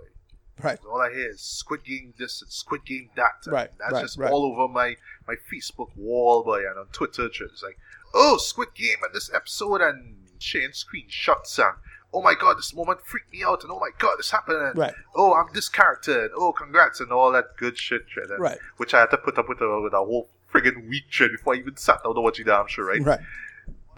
Right. 0.62 0.78
All 0.90 1.00
I 1.00 1.10
hear 1.10 1.30
is 1.30 1.40
Squid 1.40 1.84
Game 1.84 2.14
this 2.18 2.42
and 2.42 2.50
Squid 2.50 2.84
Game 2.84 3.10
that. 3.16 3.44
And 3.44 3.52
Right, 3.52 3.70
That's 3.78 3.92
right, 3.92 4.02
just 4.02 4.18
right. 4.18 4.30
all 4.30 4.44
over 4.44 4.72
my, 4.72 4.96
my 5.26 5.34
Facebook 5.52 5.90
wall, 5.96 6.42
boy, 6.44 6.60
and 6.68 6.78
on 6.78 6.86
Twitter. 6.92 7.26
It's 7.26 7.62
like, 7.62 7.78
oh, 8.14 8.36
Squid 8.38 8.74
Game 8.74 8.98
and 9.04 9.14
this 9.14 9.30
episode 9.34 9.80
and 9.80 10.16
sharing 10.38 10.70
screenshots 10.70 11.58
and 11.58 11.76
oh 12.12 12.22
my 12.22 12.34
god, 12.34 12.56
this 12.56 12.74
moment 12.74 13.00
freaked 13.04 13.32
me 13.32 13.42
out 13.44 13.62
and 13.62 13.72
oh 13.72 13.78
my 13.78 13.90
god, 13.98 14.16
this 14.18 14.30
happened. 14.30 14.62
And, 14.62 14.78
Right. 14.78 14.94
Oh, 15.14 15.34
I'm 15.34 15.52
this 15.54 15.68
character. 15.68 16.22
And, 16.22 16.30
oh, 16.36 16.52
congrats 16.52 17.00
and 17.00 17.12
all 17.12 17.32
that 17.32 17.56
good 17.56 17.76
shit. 17.76 18.02
And, 18.16 18.38
Right. 18.38 18.58
Which 18.76 18.94
I 18.94 19.00
had 19.00 19.10
to 19.10 19.18
put 19.18 19.38
up 19.38 19.48
with 19.48 19.60
a, 19.60 19.80
with 19.80 19.92
a 19.92 19.98
whole 19.98 20.28
friggin' 20.52 20.88
week 20.88 21.04
shit 21.08 21.32
before 21.32 21.54
I 21.54 21.58
even 21.58 21.76
sat 21.76 22.02
down 22.02 22.14
to 22.14 22.20
watch 22.20 22.40
it 22.40 22.44
damn 22.44 22.66
show, 22.66 22.82
right? 22.82 23.02
Right. 23.02 23.20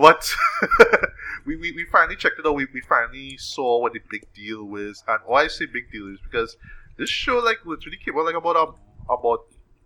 But 0.00 0.26
we, 1.46 1.56
we, 1.56 1.72
we 1.72 1.84
finally 1.92 2.16
checked 2.16 2.38
it 2.38 2.46
out. 2.46 2.54
We, 2.54 2.66
we 2.72 2.80
finally 2.80 3.36
saw 3.36 3.82
what 3.82 3.92
the 3.92 4.00
big 4.10 4.32
deal 4.32 4.64
was. 4.64 5.04
And 5.06 5.20
why 5.26 5.42
I 5.42 5.48
say 5.48 5.66
big 5.66 5.92
deal 5.92 6.08
is 6.08 6.18
because 6.20 6.56
this 6.96 7.10
show 7.10 7.38
like 7.38 7.58
literally 7.66 7.98
came 8.02 8.16
out 8.16 8.24
like 8.24 8.34
about 8.34 8.56
a, 8.56 9.12
about 9.12 9.44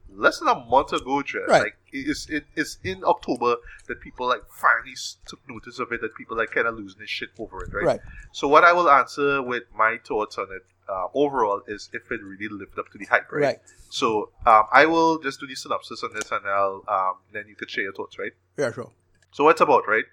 less 0.08 0.38
than 0.38 0.46
a 0.46 0.54
month 0.54 0.92
ago, 0.92 1.20
Dre. 1.22 1.42
Right. 1.48 1.62
Like 1.62 1.76
it's 1.92 2.28
it, 2.30 2.44
it's 2.54 2.78
in 2.84 3.02
October 3.02 3.56
that 3.88 4.00
people 4.00 4.28
like 4.28 4.42
finally 4.52 4.94
took 5.26 5.40
notice 5.48 5.80
of 5.80 5.90
it. 5.90 6.00
That 6.00 6.14
people 6.14 6.36
like 6.36 6.52
kind 6.52 6.68
of 6.68 6.76
losing 6.76 6.98
their 6.98 7.08
shit 7.08 7.30
over 7.36 7.64
it, 7.64 7.74
right? 7.74 7.84
Right. 7.84 8.00
So 8.30 8.46
what 8.46 8.62
I 8.62 8.72
will 8.72 8.88
answer 8.88 9.42
with 9.42 9.64
my 9.76 9.98
thoughts 10.06 10.38
on 10.38 10.46
it 10.52 10.62
uh, 10.88 11.08
overall 11.12 11.62
is 11.66 11.90
if 11.92 12.12
it 12.12 12.20
really 12.22 12.46
lived 12.48 12.78
up 12.78 12.88
to 12.92 12.98
the 12.98 13.06
hype, 13.06 13.32
right? 13.32 13.42
Right. 13.42 13.58
So 13.90 14.30
um, 14.46 14.66
I 14.72 14.86
will 14.86 15.18
just 15.18 15.40
do 15.40 15.48
the 15.48 15.56
synopsis 15.56 16.04
on 16.04 16.14
this, 16.14 16.30
and 16.30 16.46
I'll 16.46 16.84
um, 16.86 17.14
then 17.32 17.46
you 17.48 17.56
could 17.56 17.68
share 17.68 17.82
your 17.82 17.94
thoughts, 17.94 18.16
right? 18.16 18.32
Yeah, 18.56 18.70
sure. 18.70 18.92
So 19.34 19.42
what's 19.42 19.60
about, 19.60 19.88
right? 19.88 20.04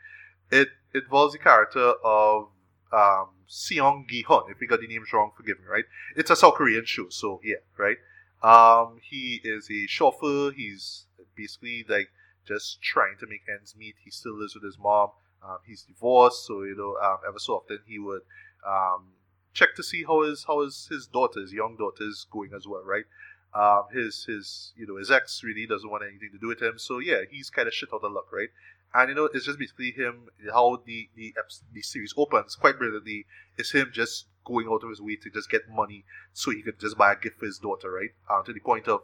It 0.49 0.69
involves 0.95 1.33
the 1.33 1.39
character 1.39 1.93
of 2.03 2.47
um, 2.91 3.29
Seong 3.47 4.09
Gi 4.09 4.23
Hun. 4.23 4.45
If 4.49 4.59
we 4.59 4.65
got 4.65 4.81
the 4.81 4.87
names 4.87 5.13
wrong, 5.13 5.29
forgive 5.37 5.59
me, 5.59 5.65
right? 5.69 5.85
It's 6.15 6.31
a 6.31 6.35
South 6.35 6.55
Korean 6.55 6.85
show, 6.85 7.05
so 7.09 7.39
yeah, 7.43 7.61
right? 7.77 7.97
Um, 8.41 8.97
he 9.07 9.39
is 9.43 9.69
a 9.69 9.85
chauffeur. 9.85 10.51
He's 10.51 11.05
basically 11.35 11.85
like 11.87 12.09
just 12.47 12.81
trying 12.81 13.15
to 13.19 13.27
make 13.27 13.41
ends 13.47 13.75
meet. 13.77 13.93
He 14.03 14.09
still 14.09 14.33
lives 14.35 14.55
with 14.55 14.63
his 14.63 14.79
mom. 14.79 15.09
Um, 15.47 15.59
he's 15.67 15.83
divorced, 15.83 16.47
so 16.47 16.63
you 16.63 16.75
know, 16.75 16.97
um, 16.99 17.19
ever 17.27 17.37
so 17.37 17.57
often 17.57 17.77
he 17.85 17.99
would 17.99 18.21
um, 18.67 19.09
check 19.53 19.75
to 19.75 19.83
see 19.83 20.03
how 20.03 20.23
his 20.23 20.45
how 20.47 20.63
his 20.63 20.87
his 20.89 21.05
daughter, 21.05 21.41
his 21.41 21.53
young 21.53 21.77
daughter, 21.77 22.05
is 22.05 22.25
going 22.31 22.53
as 22.55 22.65
well, 22.67 22.83
right? 22.83 23.05
Um, 23.53 23.83
his 23.93 24.25
his 24.25 24.73
you 24.75 24.87
know 24.87 24.97
his 24.97 25.11
ex 25.11 25.43
really 25.43 25.67
doesn't 25.67 25.91
want 25.91 26.03
anything 26.09 26.31
to 26.33 26.39
do 26.39 26.47
with 26.47 26.59
him, 26.59 26.79
so 26.79 26.97
yeah, 26.97 27.21
he's 27.29 27.51
kind 27.51 27.67
of 27.67 27.73
shit 27.75 27.89
out 27.93 28.03
of 28.03 28.11
luck, 28.11 28.31
right? 28.33 28.49
And 28.93 29.09
you 29.09 29.15
know, 29.15 29.29
it's 29.33 29.45
just 29.45 29.59
basically 29.59 29.91
him. 29.91 30.27
How 30.51 30.81
the 30.85 31.09
the 31.15 31.33
the 31.73 31.81
series 31.81 32.13
opens 32.17 32.55
quite 32.55 32.77
brilliantly 32.77 33.25
is 33.57 33.71
him 33.71 33.89
just 33.93 34.25
going 34.45 34.67
out 34.67 34.83
of 34.83 34.89
his 34.89 35.01
way 35.01 35.15
to 35.15 35.29
just 35.29 35.49
get 35.49 35.69
money 35.69 36.03
so 36.33 36.51
he 36.51 36.61
could 36.61 36.79
just 36.79 36.97
buy 36.97 37.13
a 37.13 37.15
gift 37.15 37.39
for 37.39 37.45
his 37.45 37.59
daughter, 37.59 37.91
right? 37.91 38.09
Um, 38.29 38.43
to 38.45 38.53
the 38.53 38.59
point 38.59 38.87
of 38.87 39.01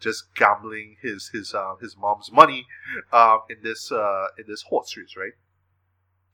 just 0.00 0.34
gambling 0.34 0.96
his 1.02 1.30
his 1.32 1.54
uh, 1.54 1.76
his 1.80 1.96
mom's 1.96 2.32
money 2.32 2.66
um, 3.12 3.40
in 3.48 3.58
this 3.62 3.92
uh, 3.92 4.26
in 4.38 4.44
this 4.48 4.62
horse 4.62 4.96
race, 4.96 5.14
right? 5.16 5.32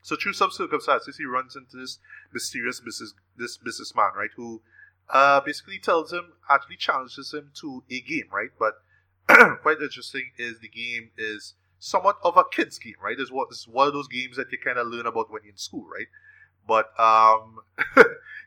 So 0.01 0.15
through 0.15 0.33
some 0.33 0.51
circumstances, 0.51 1.17
he 1.17 1.25
runs 1.25 1.55
into 1.55 1.77
this 1.77 1.99
mysterious 2.31 2.79
business 2.79 3.13
this 3.37 3.57
businessman, 3.57 4.11
right? 4.15 4.29
Who 4.35 4.61
uh, 5.09 5.41
basically 5.41 5.79
tells 5.79 6.11
him, 6.11 6.33
actually 6.49 6.77
challenges 6.77 7.33
him 7.33 7.51
to 7.61 7.83
a 7.89 8.01
game, 8.01 8.29
right? 8.31 8.49
But 8.57 8.75
quite 9.61 9.81
interesting 9.81 10.31
is 10.37 10.59
the 10.59 10.69
game 10.69 11.11
is 11.17 11.55
somewhat 11.79 12.17
of 12.23 12.37
a 12.37 12.43
kids 12.51 12.79
game, 12.79 12.95
right? 13.01 13.19
It's 13.19 13.31
what 13.31 13.47
it's 13.51 13.67
one 13.67 13.87
of 13.87 13.93
those 13.93 14.07
games 14.07 14.37
that 14.37 14.51
you 14.51 14.57
kind 14.63 14.77
of 14.77 14.87
learn 14.87 15.05
about 15.05 15.31
when 15.31 15.43
you're 15.43 15.51
in 15.51 15.57
school, 15.57 15.87
right? 15.91 16.07
But 16.67 16.87
um, 16.99 17.59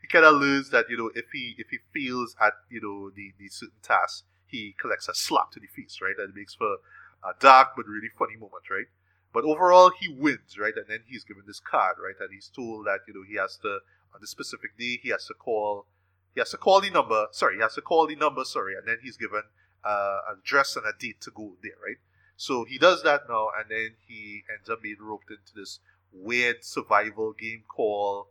he 0.01 0.07
kind 0.09 0.25
of 0.25 0.35
learns 0.35 0.69
that 0.71 0.85
you 0.89 0.97
know 0.97 1.11
if 1.15 1.25
he 1.33 1.55
if 1.57 1.67
he 1.69 1.77
fails 1.93 2.35
at 2.41 2.53
you 2.69 2.81
know 2.81 3.09
the 3.09 3.33
the 3.39 3.49
certain 3.49 3.79
task, 3.81 4.25
he 4.47 4.75
collects 4.79 5.07
a 5.07 5.13
slap 5.13 5.51
to 5.51 5.59
the 5.59 5.67
face, 5.67 5.99
right? 6.01 6.15
That 6.17 6.35
makes 6.35 6.55
for 6.55 6.77
a 7.23 7.33
dark 7.39 7.69
but 7.75 7.85
really 7.87 8.09
funny 8.17 8.35
moment, 8.35 8.63
right? 8.69 8.87
But 9.33 9.43
overall, 9.43 9.91
he 9.99 10.07
wins, 10.09 10.57
right? 10.59 10.73
And 10.75 10.85
then 10.87 11.01
he's 11.07 11.23
given 11.23 11.43
this 11.45 11.59
card, 11.59 11.97
right? 12.03 12.15
And 12.19 12.29
he's 12.33 12.49
told 12.53 12.87
that 12.87 13.01
you 13.07 13.13
know 13.13 13.23
he 13.27 13.35
has 13.37 13.57
to 13.57 13.79
on 14.13 14.21
the 14.21 14.27
specific 14.27 14.77
day 14.77 14.99
he 15.01 15.09
has 15.09 15.25
to 15.27 15.33
call 15.33 15.85
he 16.33 16.41
has 16.41 16.51
to 16.51 16.57
call 16.57 16.81
the 16.81 16.89
number. 16.89 17.27
Sorry, 17.31 17.55
he 17.55 17.61
has 17.61 17.75
to 17.75 17.81
call 17.81 18.07
the 18.07 18.15
number. 18.15 18.43
Sorry, 18.43 18.75
and 18.75 18.87
then 18.87 18.97
he's 19.01 19.17
given 19.17 19.43
uh, 19.83 20.19
an 20.29 20.39
address 20.43 20.75
and 20.75 20.85
a 20.85 20.93
date 20.97 21.21
to 21.21 21.31
go 21.31 21.53
there, 21.61 21.73
right? 21.85 21.97
So 22.39 22.63
he 22.63 22.77
does 22.77 23.03
that 23.03 23.23
now, 23.27 23.49
and 23.59 23.69
then 23.69 23.95
he 24.07 24.45
ends 24.49 24.69
up 24.69 24.81
being 24.81 24.95
roped 25.01 25.29
into 25.29 25.53
this 25.53 25.79
weird 26.13 26.63
survival 26.63 27.33
game 27.33 27.63
called. 27.67 28.27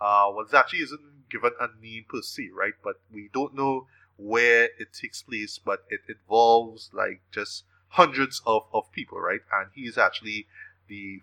Uh, 0.00 0.30
well, 0.32 0.46
it 0.46 0.54
actually 0.54 0.78
isn't 0.78 1.28
given 1.28 1.50
a 1.60 1.66
name 1.82 2.04
per 2.08 2.22
se, 2.22 2.50
right? 2.54 2.74
But 2.84 3.00
we 3.12 3.30
don't 3.34 3.56
know 3.56 3.88
where 4.16 4.66
it 4.78 4.92
takes 4.92 5.22
place, 5.22 5.58
but 5.58 5.82
it 5.90 6.02
involves 6.08 6.90
like 6.92 7.20
just 7.32 7.64
hundreds 7.88 8.40
of, 8.46 8.62
of 8.72 8.92
people, 8.92 9.18
right? 9.18 9.40
And 9.52 9.70
he's 9.74 9.98
actually 9.98 10.46
the 10.86 11.22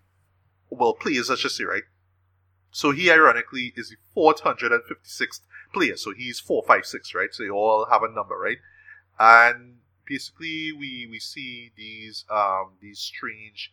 well 0.70 0.94
players, 0.94 1.32
I 1.32 1.36
should 1.36 1.52
say, 1.52 1.64
right? 1.64 1.84
So 2.70 2.92
he 2.92 3.10
ironically 3.10 3.72
is 3.78 3.92
the 3.92 3.96
456th 4.14 5.40
player. 5.74 5.96
So 5.96 6.12
he's 6.12 6.42
456, 6.42 7.16
right? 7.16 7.34
So 7.34 7.44
they 7.44 7.50
all 7.50 7.86
have 7.90 8.04
a 8.04 8.10
number, 8.12 8.38
right? 8.38 8.58
And 9.18 9.78
basically 10.08 10.72
we 10.72 11.08
we 11.10 11.20
see 11.20 11.72
these 11.76 12.26
um 12.30 12.74
these 12.82 13.00
strange 13.00 13.72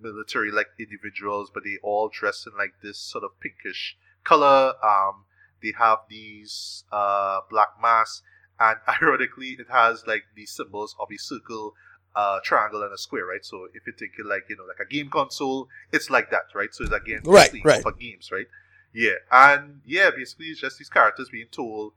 military 0.00 0.50
like 0.50 0.68
individuals, 0.78 1.50
but 1.52 1.64
they 1.64 1.78
all 1.82 2.08
dress 2.08 2.46
in 2.46 2.56
like 2.56 2.74
this 2.82 2.98
sort 2.98 3.24
of 3.24 3.38
pinkish 3.40 3.96
color. 4.24 4.74
Um 4.84 5.24
they 5.62 5.72
have 5.78 5.98
these 6.08 6.84
uh 6.92 7.40
black 7.50 7.68
masks 7.80 8.22
and 8.60 8.78
ironically 8.88 9.56
it 9.58 9.66
has 9.70 10.06
like 10.06 10.24
these 10.34 10.50
symbols 10.50 10.94
of 11.00 11.08
a 11.12 11.16
circle 11.18 11.74
uh, 12.16 12.38
triangle 12.44 12.82
and 12.82 12.92
a 12.92 12.98
square, 12.98 13.26
right? 13.26 13.44
So 13.44 13.66
if 13.74 13.86
you 13.86 13.92
think 13.98 14.12
it 14.18 14.26
like 14.26 14.44
you 14.48 14.56
know 14.56 14.64
like 14.64 14.78
a 14.78 14.88
game 14.88 15.10
console, 15.10 15.68
it's 15.92 16.10
like 16.10 16.30
that, 16.30 16.44
right? 16.54 16.72
So 16.72 16.84
it's 16.84 16.92
again 16.92 17.22
Right, 17.24 17.50
right. 17.64 17.82
for 17.82 17.90
games, 17.92 18.30
right? 18.30 18.46
Yeah, 18.92 19.14
and 19.32 19.80
yeah, 19.84 20.10
basically 20.16 20.46
it's 20.46 20.60
just 20.60 20.78
these 20.78 20.88
characters 20.88 21.28
being 21.28 21.48
told, 21.50 21.92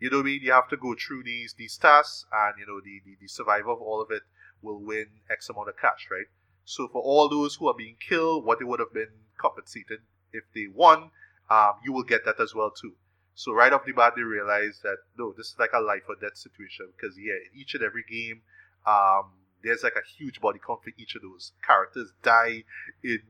you 0.00 0.10
know, 0.10 0.18
what 0.18 0.22
I 0.22 0.26
mean, 0.26 0.40
you 0.42 0.52
have 0.52 0.68
to 0.68 0.76
go 0.76 0.94
through 0.94 1.24
these 1.24 1.54
these 1.58 1.76
tasks, 1.76 2.24
and 2.32 2.54
you 2.58 2.66
know 2.66 2.80
the, 2.80 3.00
the 3.04 3.16
the 3.20 3.28
survivor 3.28 3.70
of 3.70 3.80
all 3.80 4.00
of 4.00 4.10
it 4.10 4.22
will 4.62 4.80
win 4.80 5.06
X 5.30 5.48
amount 5.48 5.68
of 5.68 5.76
cash, 5.76 6.08
right? 6.10 6.26
So 6.64 6.88
for 6.88 7.02
all 7.02 7.28
those 7.28 7.56
who 7.56 7.68
are 7.68 7.74
being 7.74 7.96
killed, 7.98 8.44
what 8.44 8.58
they 8.58 8.64
would 8.64 8.80
have 8.80 8.92
been 8.92 9.24
compensated 9.38 10.00
if 10.32 10.44
they 10.54 10.66
won, 10.72 11.10
um, 11.50 11.72
you 11.84 11.92
will 11.92 12.02
get 12.02 12.24
that 12.26 12.40
as 12.40 12.54
well 12.54 12.70
too. 12.70 12.94
So 13.34 13.52
right 13.52 13.72
off 13.72 13.86
the 13.86 13.92
bat, 13.92 14.14
they 14.16 14.22
realize 14.22 14.80
that 14.82 14.98
no, 15.16 15.32
this 15.36 15.46
is 15.46 15.56
like 15.58 15.72
a 15.72 15.80
life 15.80 16.02
or 16.08 16.16
death 16.16 16.36
situation 16.36 16.88
because 16.96 17.16
yeah, 17.16 17.34
in 17.34 17.60
each 17.60 17.74
and 17.74 17.82
every 17.82 18.04
game, 18.08 18.42
um, 18.86 19.32
there's 19.62 19.82
like 19.82 19.96
a 19.96 20.06
huge 20.18 20.40
body 20.40 20.58
count 20.64 20.82
for 20.82 20.90
each 20.98 21.14
of 21.14 21.22
those 21.22 21.52
characters 21.64 22.12
die 22.22 22.64
in 23.02 23.20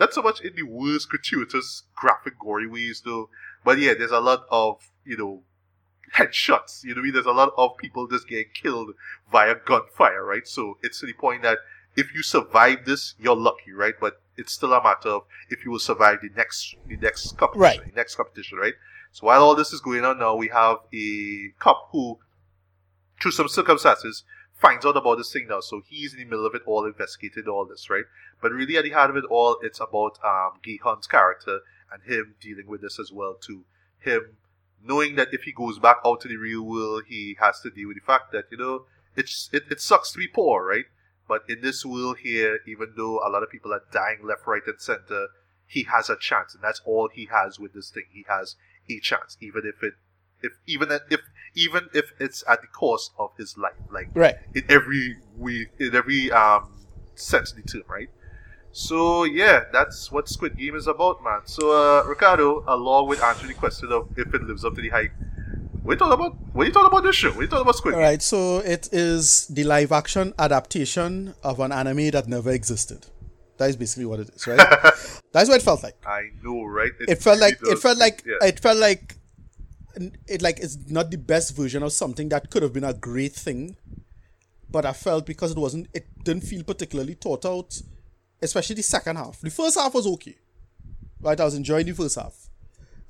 not 0.00 0.12
so 0.12 0.22
much 0.22 0.40
in 0.40 0.54
the 0.56 0.62
worst 0.62 1.08
gratuitous 1.08 1.84
graphic 1.94 2.38
gory 2.38 2.66
ways 2.66 3.02
though, 3.04 3.28
but 3.64 3.78
yeah, 3.78 3.94
there's 3.94 4.10
a 4.10 4.20
lot 4.20 4.46
of 4.50 4.90
you 5.04 5.16
know 5.16 5.42
headshots. 6.16 6.84
You 6.84 6.90
know, 6.90 6.96
what 6.96 7.00
I 7.00 7.04
mean? 7.04 7.12
there's 7.14 7.26
a 7.26 7.32
lot 7.32 7.52
of 7.56 7.76
people 7.76 8.06
just 8.06 8.28
getting 8.28 8.50
killed 8.54 8.90
via 9.30 9.54
gunfire, 9.64 10.24
right? 10.24 10.46
So 10.46 10.78
it's 10.82 11.00
to 11.00 11.06
the 11.06 11.12
point 11.14 11.42
that 11.42 11.58
if 11.96 12.14
you 12.14 12.22
survive 12.22 12.84
this, 12.84 13.14
you're 13.18 13.36
lucky, 13.36 13.72
right? 13.72 13.94
But 14.00 14.20
it's 14.36 14.52
still 14.52 14.72
a 14.72 14.82
matter 14.82 15.10
of 15.10 15.22
if 15.50 15.64
you 15.64 15.70
will 15.70 15.78
survive 15.78 16.18
the 16.22 16.30
next 16.36 16.74
the 16.86 16.96
next 16.96 17.36
competition, 17.36 17.60
Right. 17.80 17.90
the 17.94 17.96
next 17.96 18.14
competition, 18.14 18.58
right? 18.58 18.74
So 19.10 19.26
while 19.26 19.42
all 19.42 19.54
this 19.54 19.72
is 19.74 19.80
going 19.80 20.04
on 20.04 20.18
now, 20.18 20.34
we 20.36 20.48
have 20.48 20.78
a 20.94 21.50
cop 21.58 21.90
who, 21.92 22.18
through 23.20 23.32
some 23.32 23.48
circumstances, 23.48 24.24
finds 24.54 24.86
out 24.86 24.96
about 24.96 25.16
this 25.18 25.30
thing 25.32 25.48
now. 25.50 25.60
So 25.60 25.82
he's 25.86 26.14
in 26.14 26.20
the 26.20 26.24
middle 26.24 26.46
of 26.46 26.54
it 26.54 26.62
all, 26.64 26.86
investigated 26.86 27.46
all 27.46 27.66
this, 27.66 27.90
right? 27.90 28.04
But 28.40 28.52
really, 28.52 28.78
at 28.78 28.84
the 28.84 28.90
heart 28.90 29.10
of 29.10 29.16
it 29.16 29.24
all, 29.28 29.58
it's 29.62 29.80
about 29.80 30.18
um, 30.24 30.60
Gi-hun's 30.64 31.06
character 31.06 31.60
and 31.92 32.02
him 32.04 32.36
dealing 32.40 32.66
with 32.66 32.80
this 32.80 32.98
as 32.98 33.12
well 33.12 33.34
too. 33.34 33.64
Him 33.98 34.36
knowing 34.84 35.16
that 35.16 35.28
if 35.32 35.42
he 35.42 35.52
goes 35.52 35.78
back 35.78 35.96
out 36.04 36.20
to 36.22 36.28
the 36.28 36.36
real 36.36 36.62
world, 36.62 37.04
he 37.08 37.36
has 37.40 37.60
to 37.60 37.70
deal 37.70 37.88
with 37.88 37.96
the 37.96 38.04
fact 38.06 38.32
that 38.32 38.44
you 38.50 38.58
know 38.58 38.86
it's 39.16 39.48
it, 39.52 39.64
it 39.70 39.80
sucks 39.80 40.12
to 40.12 40.18
be 40.18 40.28
poor, 40.28 40.66
right? 40.66 40.86
But 41.28 41.42
in 41.48 41.60
this 41.62 41.84
world 41.84 42.18
here, 42.18 42.58
even 42.66 42.94
though 42.96 43.18
a 43.26 43.30
lot 43.30 43.42
of 43.42 43.50
people 43.50 43.72
are 43.72 43.82
dying 43.92 44.18
left, 44.22 44.46
right, 44.46 44.62
and 44.66 44.80
center, 44.80 45.28
he 45.66 45.84
has 45.84 46.10
a 46.10 46.16
chance, 46.16 46.54
and 46.54 46.62
that's 46.62 46.80
all 46.84 47.08
he 47.12 47.26
has 47.26 47.58
with 47.58 47.72
this 47.74 47.90
thing. 47.90 48.04
He 48.12 48.24
has 48.28 48.56
a 48.90 49.00
chance, 49.00 49.36
even 49.40 49.62
if 49.64 49.82
it, 49.82 49.94
if 50.42 50.52
even 50.66 50.90
if 51.10 51.20
even 51.54 51.88
if 51.94 52.12
it's 52.18 52.42
at 52.48 52.60
the 52.60 52.66
cost 52.66 53.12
of 53.18 53.30
his 53.38 53.56
life, 53.56 53.76
like 53.90 54.08
Right. 54.14 54.36
in 54.54 54.64
every 54.68 55.16
way, 55.36 55.68
in 55.78 55.94
every 55.94 56.30
um 56.32 56.86
sense 57.14 57.52
of 57.52 57.62
the 57.62 57.62
term, 57.62 57.84
right? 57.88 58.08
So 58.72 59.24
yeah, 59.24 59.64
that's 59.70 60.10
what 60.10 60.28
Squid 60.28 60.56
Game 60.56 60.74
is 60.74 60.86
about, 60.86 61.22
man. 61.22 61.40
So 61.44 61.70
uh, 61.70 62.04
Ricardo, 62.04 62.64
along 62.66 63.08
with 63.08 63.22
answering 63.22 63.48
the 63.48 63.58
question 63.58 63.92
of 63.92 64.08
if 64.16 64.34
it 64.34 64.42
lives 64.42 64.64
up 64.64 64.74
to 64.76 64.80
the 64.80 64.88
hype, 64.88 65.12
what 65.82 65.94
you 65.94 65.98
talking 65.98 66.12
about? 66.12 66.36
What 66.54 66.66
you 66.66 66.72
talking 66.72 66.86
about 66.86 67.02
this 67.02 67.16
show? 67.16 67.30
What 67.30 67.40
you 67.42 67.46
talking 67.48 67.62
about 67.62 67.76
Squid 67.76 67.94
All 67.94 68.00
right, 68.00 68.22
so 68.22 68.58
it 68.58 68.88
is 68.92 69.46
the 69.48 69.64
live 69.64 69.92
action 69.92 70.32
adaptation 70.38 71.34
of 71.42 71.60
an 71.60 71.72
anime 71.72 72.10
that 72.10 72.28
never 72.28 72.50
existed. 72.50 73.06
That 73.58 73.68
is 73.68 73.76
basically 73.76 74.06
what 74.06 74.20
it 74.20 74.30
is, 74.30 74.46
right? 74.46 74.58
That's 75.32 75.48
what 75.48 75.60
it 75.60 75.62
felt 75.62 75.82
like. 75.82 75.96
I 76.06 76.30
know, 76.42 76.64
right? 76.64 76.92
It 77.00 77.22
felt 77.22 77.40
really 77.40 77.52
like 77.52 77.58
it 77.62 77.78
felt 77.78 77.98
like 77.98 78.22
yeah. 78.24 78.48
it 78.48 78.60
felt 78.60 78.78
like 78.78 79.16
it 80.26 80.40
like 80.40 80.60
it's 80.60 80.78
not 80.88 81.10
the 81.10 81.18
best 81.18 81.54
version 81.54 81.82
of 81.82 81.92
something 81.92 82.30
that 82.30 82.50
could 82.50 82.62
have 82.62 82.72
been 82.72 82.84
a 82.84 82.94
great 82.94 83.32
thing, 83.32 83.76
but 84.70 84.86
I 84.86 84.92
felt 84.92 85.26
because 85.26 85.50
it 85.50 85.58
wasn't, 85.58 85.88
it 85.92 86.06
didn't 86.24 86.44
feel 86.44 86.64
particularly 86.64 87.14
thought 87.14 87.44
out, 87.44 87.80
especially 88.42 88.76
the 88.76 88.82
second 88.82 89.16
half. 89.16 89.40
The 89.40 89.50
first 89.50 89.78
half 89.78 89.94
was 89.94 90.06
okay, 90.06 90.36
right? 91.20 91.40
I 91.40 91.44
was 91.44 91.54
enjoying 91.54 91.86
the 91.86 91.92
first 91.92 92.16
half. 92.16 92.50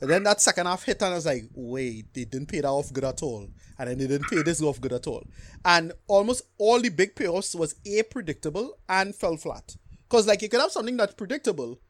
And 0.00 0.10
then 0.10 0.24
that 0.24 0.40
second 0.40 0.66
half 0.66 0.82
hit, 0.82 1.00
and 1.00 1.12
I 1.12 1.14
was 1.14 1.26
like, 1.26 1.44
wait, 1.54 2.12
they 2.12 2.24
didn't 2.24 2.48
pay 2.48 2.60
that 2.60 2.68
off 2.68 2.92
good 2.92 3.04
at 3.04 3.22
all. 3.22 3.48
And 3.78 3.88
then 3.88 3.98
they 3.98 4.08
didn't 4.08 4.28
pay 4.28 4.42
this 4.42 4.60
off 4.60 4.80
good 4.80 4.92
at 4.92 5.06
all. 5.06 5.24
And 5.64 5.92
almost 6.08 6.42
all 6.58 6.80
the 6.80 6.88
big 6.88 7.14
payoffs 7.14 7.54
was 7.54 7.76
A, 7.86 8.02
predictable, 8.02 8.78
and 8.88 9.14
fell 9.14 9.36
flat. 9.36 9.76
Because, 10.08 10.26
like, 10.26 10.42
you 10.42 10.48
could 10.48 10.60
have 10.60 10.72
something 10.72 10.96
that's 10.96 11.14
predictable, 11.14 11.80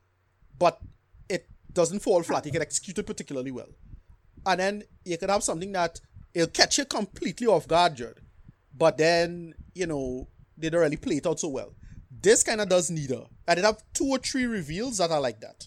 but 0.59 0.79
it 1.31 1.49
doesn't 1.73 2.01
fall 2.01 2.23
flat. 2.23 2.45
You 2.45 2.53
can 2.53 2.61
execute 2.61 2.99
it 2.99 3.07
particularly 3.07 3.51
well. 3.51 3.71
And 4.45 4.61
then 4.61 4.83
you 5.07 5.17
could 5.17 5.31
have 5.31 5.43
something 5.43 5.73
that 5.73 5.99
it'll 6.35 6.49
catch 6.49 6.77
you 6.77 6.85
completely 6.85 7.47
off 7.47 7.67
guard, 7.67 7.97
Judd. 7.97 8.21
But 8.77 8.99
then, 8.99 9.55
you 9.75 9.87
know, 9.87 10.29
they 10.59 10.69
don't 10.69 10.83
really 10.83 10.99
play 10.99 11.17
it 11.17 11.27
out 11.27 11.41
so 11.41 11.49
well. 11.49 11.75
This 12.23 12.43
kind 12.43 12.61
of 12.61 12.69
does 12.69 12.91
neither. 12.91 13.23
And 13.49 13.59
it 13.59 13.65
have 13.65 13.83
two 13.93 14.07
or 14.07 14.19
three 14.19 14.45
reveals 14.45 14.99
that 14.99 15.11
are 15.11 15.21
like 15.21 15.41
that, 15.41 15.67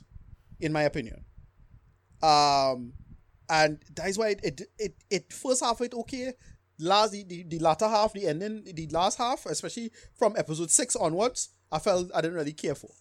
in 0.59 0.71
my 0.71 0.83
opinion. 0.83 1.25
Um, 2.23 2.93
and 3.49 3.79
that 3.95 4.07
is 4.07 4.17
why 4.17 4.29
it 4.29 4.39
it, 4.43 4.61
it, 4.79 4.95
it 5.09 5.33
first 5.33 5.63
half 5.63 5.81
it 5.81 5.93
okay. 5.93 6.33
Last 6.79 7.11
the, 7.11 7.23
the, 7.23 7.43
the 7.43 7.59
latter 7.59 7.87
half, 7.87 8.11
the 8.13 8.27
ending, 8.27 8.63
the 8.73 8.87
last 8.87 9.17
half, 9.17 9.45
especially 9.45 9.91
from 10.17 10.35
episode 10.37 10.69
six 10.71 10.95
onwards, 10.95 11.49
I 11.71 11.79
felt 11.79 12.11
I 12.13 12.19
didn't 12.21 12.35
really 12.35 12.51
care 12.51 12.75
for. 12.75 12.91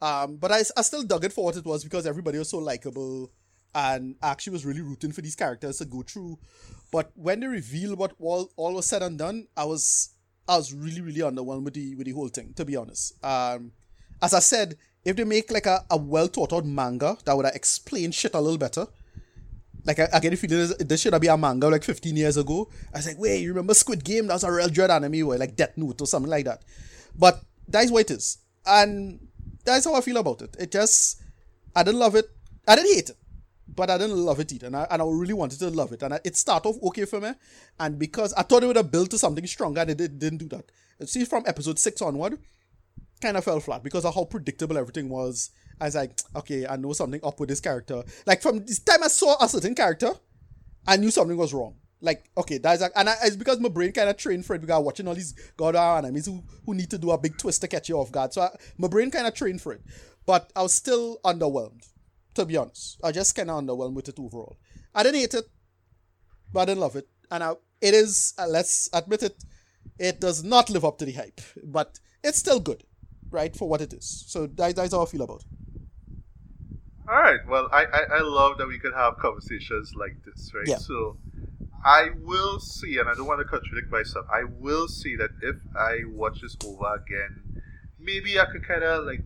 Um, 0.00 0.36
but 0.36 0.52
I, 0.52 0.62
I 0.76 0.82
still 0.82 1.02
dug 1.02 1.24
it 1.24 1.32
for 1.32 1.44
what 1.44 1.56
it 1.56 1.64
was 1.64 1.82
because 1.82 2.06
everybody 2.06 2.38
was 2.38 2.50
so 2.50 2.58
likable, 2.58 3.32
and 3.74 4.14
I 4.22 4.30
actually 4.30 4.52
was 4.52 4.64
really 4.64 4.82
rooting 4.82 5.10
for 5.10 5.20
these 5.20 5.34
characters 5.34 5.78
to 5.78 5.84
go 5.84 6.02
through. 6.02 6.38
But 6.92 7.10
when 7.14 7.40
they 7.40 7.48
revealed 7.48 7.98
what 7.98 8.12
all, 8.20 8.52
all 8.56 8.74
was 8.74 8.86
said 8.86 9.02
and 9.02 9.18
done, 9.18 9.48
I 9.56 9.64
was 9.64 10.13
I 10.48 10.56
was 10.56 10.72
really 10.72 11.00
really 11.00 11.20
underwhelmed 11.20 11.64
with 11.64 11.74
the 11.74 11.94
with 11.94 12.06
the 12.06 12.12
whole 12.12 12.28
thing. 12.28 12.52
To 12.54 12.64
be 12.64 12.76
honest, 12.76 13.14
um, 13.24 13.72
as 14.22 14.34
I 14.34 14.40
said, 14.40 14.76
if 15.04 15.16
they 15.16 15.24
make 15.24 15.50
like 15.50 15.66
a, 15.66 15.84
a 15.90 15.96
well 15.96 16.26
thought 16.26 16.52
out 16.52 16.64
manga 16.64 17.16
that 17.24 17.36
would 17.36 17.46
explain 17.46 18.10
shit 18.10 18.34
a 18.34 18.40
little 18.40 18.58
better. 18.58 18.86
Like 19.86 19.98
I, 19.98 20.08
I 20.14 20.20
get 20.20 20.30
the 20.30 20.36
feeling 20.36 20.58
this, 20.58 20.76
this 20.78 21.00
should 21.02 21.12
have 21.12 21.20
been 21.20 21.30
a 21.30 21.36
manga 21.36 21.68
like 21.68 21.84
15 21.84 22.16
years 22.16 22.38
ago. 22.38 22.70
I 22.94 22.98
was 22.98 23.06
like, 23.06 23.18
wait, 23.18 23.42
you 23.42 23.50
remember 23.50 23.74
Squid 23.74 24.02
Game? 24.02 24.28
That 24.28 24.34
was 24.34 24.44
a 24.44 24.50
real 24.50 24.68
dread 24.68 24.90
anime 24.90 25.26
where 25.26 25.38
like 25.38 25.56
Death 25.56 25.76
Note 25.76 26.00
or 26.00 26.06
something 26.06 26.30
like 26.30 26.46
that. 26.46 26.62
But 27.18 27.42
that 27.68 27.84
is 27.84 27.92
what 27.92 28.10
it 28.10 28.12
is. 28.12 28.38
And 28.64 29.28
that's 29.64 29.84
how 29.84 29.94
I 29.94 30.00
feel 30.00 30.16
about 30.16 30.40
it. 30.40 30.56
It 30.58 30.72
just 30.72 31.20
I 31.76 31.82
didn't 31.82 32.00
love 32.00 32.14
it. 32.14 32.26
I 32.66 32.76
didn't 32.76 32.94
hate 32.94 33.10
it. 33.10 33.16
But 33.76 33.90
I 33.90 33.98
didn't 33.98 34.16
love 34.16 34.40
it 34.40 34.52
either. 34.52 34.66
And 34.68 34.76
I, 34.76 34.86
and 34.90 35.02
I 35.02 35.04
really 35.04 35.32
wanted 35.32 35.58
to 35.58 35.70
love 35.70 35.92
it. 35.92 36.02
And 36.02 36.14
I, 36.14 36.20
it 36.24 36.36
started 36.36 36.68
off 36.68 36.82
okay 36.84 37.04
for 37.04 37.20
me. 37.20 37.32
And 37.80 37.98
because 37.98 38.32
I 38.34 38.42
thought 38.42 38.62
it 38.62 38.66
would 38.66 38.76
have 38.76 38.90
built 38.90 39.10
to 39.10 39.18
something 39.18 39.46
stronger, 39.46 39.80
and 39.80 39.90
it 39.90 39.98
did, 39.98 40.18
didn't 40.18 40.38
do 40.38 40.48
that. 40.48 40.70
See, 41.08 41.24
from 41.24 41.44
episode 41.46 41.78
6 41.78 42.02
onward, 42.02 42.38
kind 43.20 43.36
of 43.36 43.44
fell 43.44 43.60
flat 43.60 43.82
because 43.82 44.04
of 44.04 44.14
how 44.14 44.24
predictable 44.24 44.78
everything 44.78 45.08
was. 45.08 45.50
I 45.80 45.86
was 45.86 45.96
like, 45.96 46.18
okay, 46.36 46.66
I 46.66 46.76
know 46.76 46.92
something 46.92 47.20
up 47.24 47.40
with 47.40 47.48
this 47.48 47.60
character. 47.60 48.04
Like 48.26 48.42
from 48.42 48.64
this 48.64 48.78
time 48.78 49.02
I 49.02 49.08
saw 49.08 49.36
a 49.42 49.48
certain 49.48 49.74
character, 49.74 50.12
I 50.86 50.96
knew 50.96 51.10
something 51.10 51.36
was 51.36 51.52
wrong. 51.52 51.74
Like, 52.00 52.24
okay, 52.36 52.58
that's 52.58 52.82
like, 52.82 52.92
and 52.94 53.08
I, 53.08 53.14
it's 53.24 53.34
because 53.34 53.58
my 53.60 53.70
brain 53.70 53.92
kind 53.92 54.10
of 54.10 54.16
trained 54.18 54.44
for 54.44 54.54
it 54.54 54.60
because 54.60 54.76
I'm 54.76 54.84
watching 54.84 55.08
all 55.08 55.14
these 55.14 55.34
god 55.56 55.74
enemies 55.74 56.26
who, 56.26 56.44
who 56.66 56.74
need 56.74 56.90
to 56.90 56.98
do 56.98 57.10
a 57.10 57.18
big 57.18 57.38
twist 57.38 57.62
to 57.62 57.68
catch 57.68 57.88
you 57.88 57.96
off 57.96 58.12
guard. 58.12 58.34
So 58.34 58.42
I, 58.42 58.50
my 58.76 58.88
brain 58.88 59.10
kind 59.10 59.26
of 59.26 59.34
trained 59.34 59.62
for 59.62 59.72
it. 59.72 59.80
But 60.26 60.50
I 60.54 60.62
was 60.62 60.74
still 60.74 61.18
underwhelmed, 61.24 61.88
to 62.34 62.44
be 62.44 62.56
honest. 62.56 63.00
I 63.02 63.12
just 63.12 63.34
kind 63.34 63.50
of 63.50 63.62
underwhelmed 63.62 63.94
with 63.94 64.08
it 64.08 64.18
overall. 64.18 64.56
I 64.94 65.02
didn't 65.02 65.20
hate 65.20 65.34
it, 65.34 65.44
but 66.52 66.60
I 66.60 66.64
didn't 66.66 66.80
love 66.80 66.96
it. 66.96 67.08
And 67.30 67.42
I, 67.42 67.52
it 67.80 67.94
is, 67.94 68.34
uh, 68.38 68.46
let's 68.46 68.88
admit 68.92 69.22
it, 69.22 69.42
it 69.98 70.20
does 70.20 70.42
not 70.44 70.70
live 70.70 70.84
up 70.84 70.98
to 70.98 71.04
the 71.04 71.12
hype, 71.12 71.40
but 71.62 71.98
it's 72.22 72.38
still 72.38 72.60
good, 72.60 72.84
right, 73.30 73.54
for 73.56 73.68
what 73.68 73.80
it 73.80 73.92
is. 73.92 74.24
So 74.28 74.46
that, 74.46 74.76
that's 74.76 74.92
how 74.92 75.02
I 75.02 75.06
feel 75.06 75.22
about 75.22 75.40
it. 75.40 75.46
All 77.08 77.20
right. 77.20 77.40
Well, 77.46 77.68
I, 77.72 77.84
I, 77.84 78.02
I 78.16 78.20
love 78.20 78.56
that 78.58 78.66
we 78.66 78.78
could 78.78 78.94
have 78.94 79.18
conversations 79.18 79.92
like 79.94 80.16
this, 80.24 80.52
right? 80.54 80.66
Yeah. 80.66 80.78
So 80.78 81.18
I 81.84 82.08
will 82.22 82.60
see, 82.60 82.98
and 82.98 83.08
I 83.08 83.14
don't 83.14 83.26
want 83.26 83.40
to 83.40 83.44
contradict 83.44 83.90
myself. 83.90 84.24
I 84.32 84.44
will 84.44 84.88
see 84.88 85.16
that 85.16 85.30
if 85.42 85.56
I 85.76 85.98
watch 86.06 86.40
this 86.40 86.56
over 86.64 86.94
again, 86.94 87.60
maybe 87.98 88.40
I 88.40 88.46
could 88.46 88.66
kind 88.66 88.82
of 88.82 89.04
like, 89.04 89.20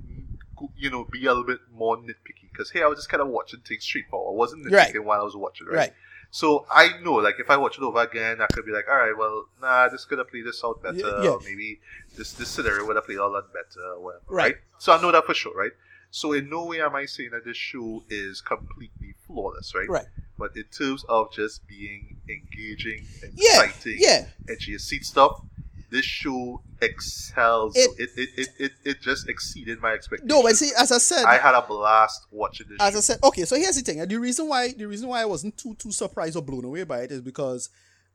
you 0.77 0.91
know, 0.91 1.07
be 1.13 1.25
a 1.27 1.29
little 1.29 1.45
bit 1.47 1.61
more 1.73 1.97
nitpicky. 1.99 2.48
Because 2.59 2.73
hey, 2.73 2.83
I 2.83 2.87
was 2.89 2.99
just 2.99 3.09
kind 3.09 3.21
of 3.23 3.29
watching 3.29 3.61
things 3.61 3.85
straightforward. 3.85 4.35
I 4.35 4.37
wasn't 4.37 4.67
nitpicking 4.67 4.73
Right. 4.95 5.05
while 5.05 5.21
I 5.21 5.25
was 5.25 5.37
watching, 5.37 5.69
right? 5.69 5.77
Right. 5.77 5.93
So 6.31 6.67
I 6.71 6.99
know, 7.05 7.15
like, 7.15 7.37
if 7.39 7.49
I 7.51 7.57
watch 7.57 7.79
it 7.79 7.83
over 7.85 8.01
again, 8.03 8.43
I 8.43 8.47
could 8.53 8.67
be 8.67 8.73
like, 8.73 8.87
all 8.91 8.97
right, 8.99 9.17
well, 9.17 9.47
nah, 9.63 9.89
this 9.89 10.05
could 10.05 10.19
have 10.19 10.29
played 10.29 10.45
this 10.45 10.63
out 10.65 10.83
better, 10.83 10.99
Yeah, 10.99 11.23
yeah. 11.23 11.31
or 11.31 11.41
maybe 11.45 11.81
this 12.17 12.33
this 12.33 12.49
scenario 12.49 12.85
would 12.85 12.97
have 12.97 13.07
played 13.07 13.19
a 13.19 13.27
lot 13.27 13.45
better, 13.53 13.99
whatever, 14.01 14.25
Right. 14.27 14.43
right? 14.43 14.57
So 14.79 14.93
I 14.93 15.01
know 15.01 15.13
that 15.13 15.25
for 15.25 15.35
sure, 15.35 15.55
right? 15.57 15.71
So 16.11 16.33
in 16.33 16.51
no 16.51 16.65
way 16.67 16.81
am 16.83 16.97
I 16.97 17.07
saying 17.07 17.31
that 17.31 17.45
this 17.45 17.57
show 17.57 18.03
is 18.11 18.41
completely 18.41 19.15
flawless, 19.27 19.73
right? 19.75 19.89
Right. 19.89 20.07
But 20.37 20.57
in 20.57 20.65
terms 20.65 21.05
of 21.09 21.33
just 21.33 21.67
being 21.69 22.17
engaging, 22.29 23.07
Yeah. 23.35 23.63
exciting, 23.65 23.97
Yeah. 23.99 24.27
edgy 24.49 24.75
of 24.75 24.81
seat 24.81 25.05
stuff, 25.05 25.41
this 25.91 26.05
show 26.05 26.61
excels. 26.83 27.77
It- 27.77 27.91
It 27.99 28.11
it, 28.17 28.29
it, 28.37 28.49
it, 28.59 28.73
it 28.85 29.01
just 29.01 29.29
exceeded 29.29 29.81
my 29.81 29.93
expectations. 29.93 30.29
No, 30.29 30.43
but 30.43 30.57
see, 30.57 30.71
as 30.79 30.93
I 30.93 30.99
said, 30.99 31.25
I 31.25 31.39
had 31.39 31.55
a 31.55 31.63
blast 31.63 32.27
watching 32.31 32.67
this 32.69 32.79
as 32.81 32.93
show. 32.93 32.99
I 32.99 33.01
said, 33.01 33.19
okay. 33.25 33.45
So 33.45 33.57
here's 33.57 33.77
the 33.77 33.83
thing. 33.83 34.07
The 34.07 34.17
reason 34.17 34.49
why 34.49 34.73
the 34.73 34.87
reason 34.87 35.09
why 35.09 35.23
I 35.23 35.25
wasn't 35.25 35.57
too 35.57 35.75
too 35.75 35.93
surprised 35.93 36.37
or 36.37 36.43
blown 36.43 36.65
away 36.65 36.85
by 36.85 37.01
it 37.03 37.11
is 37.13 37.21
because 37.21 37.71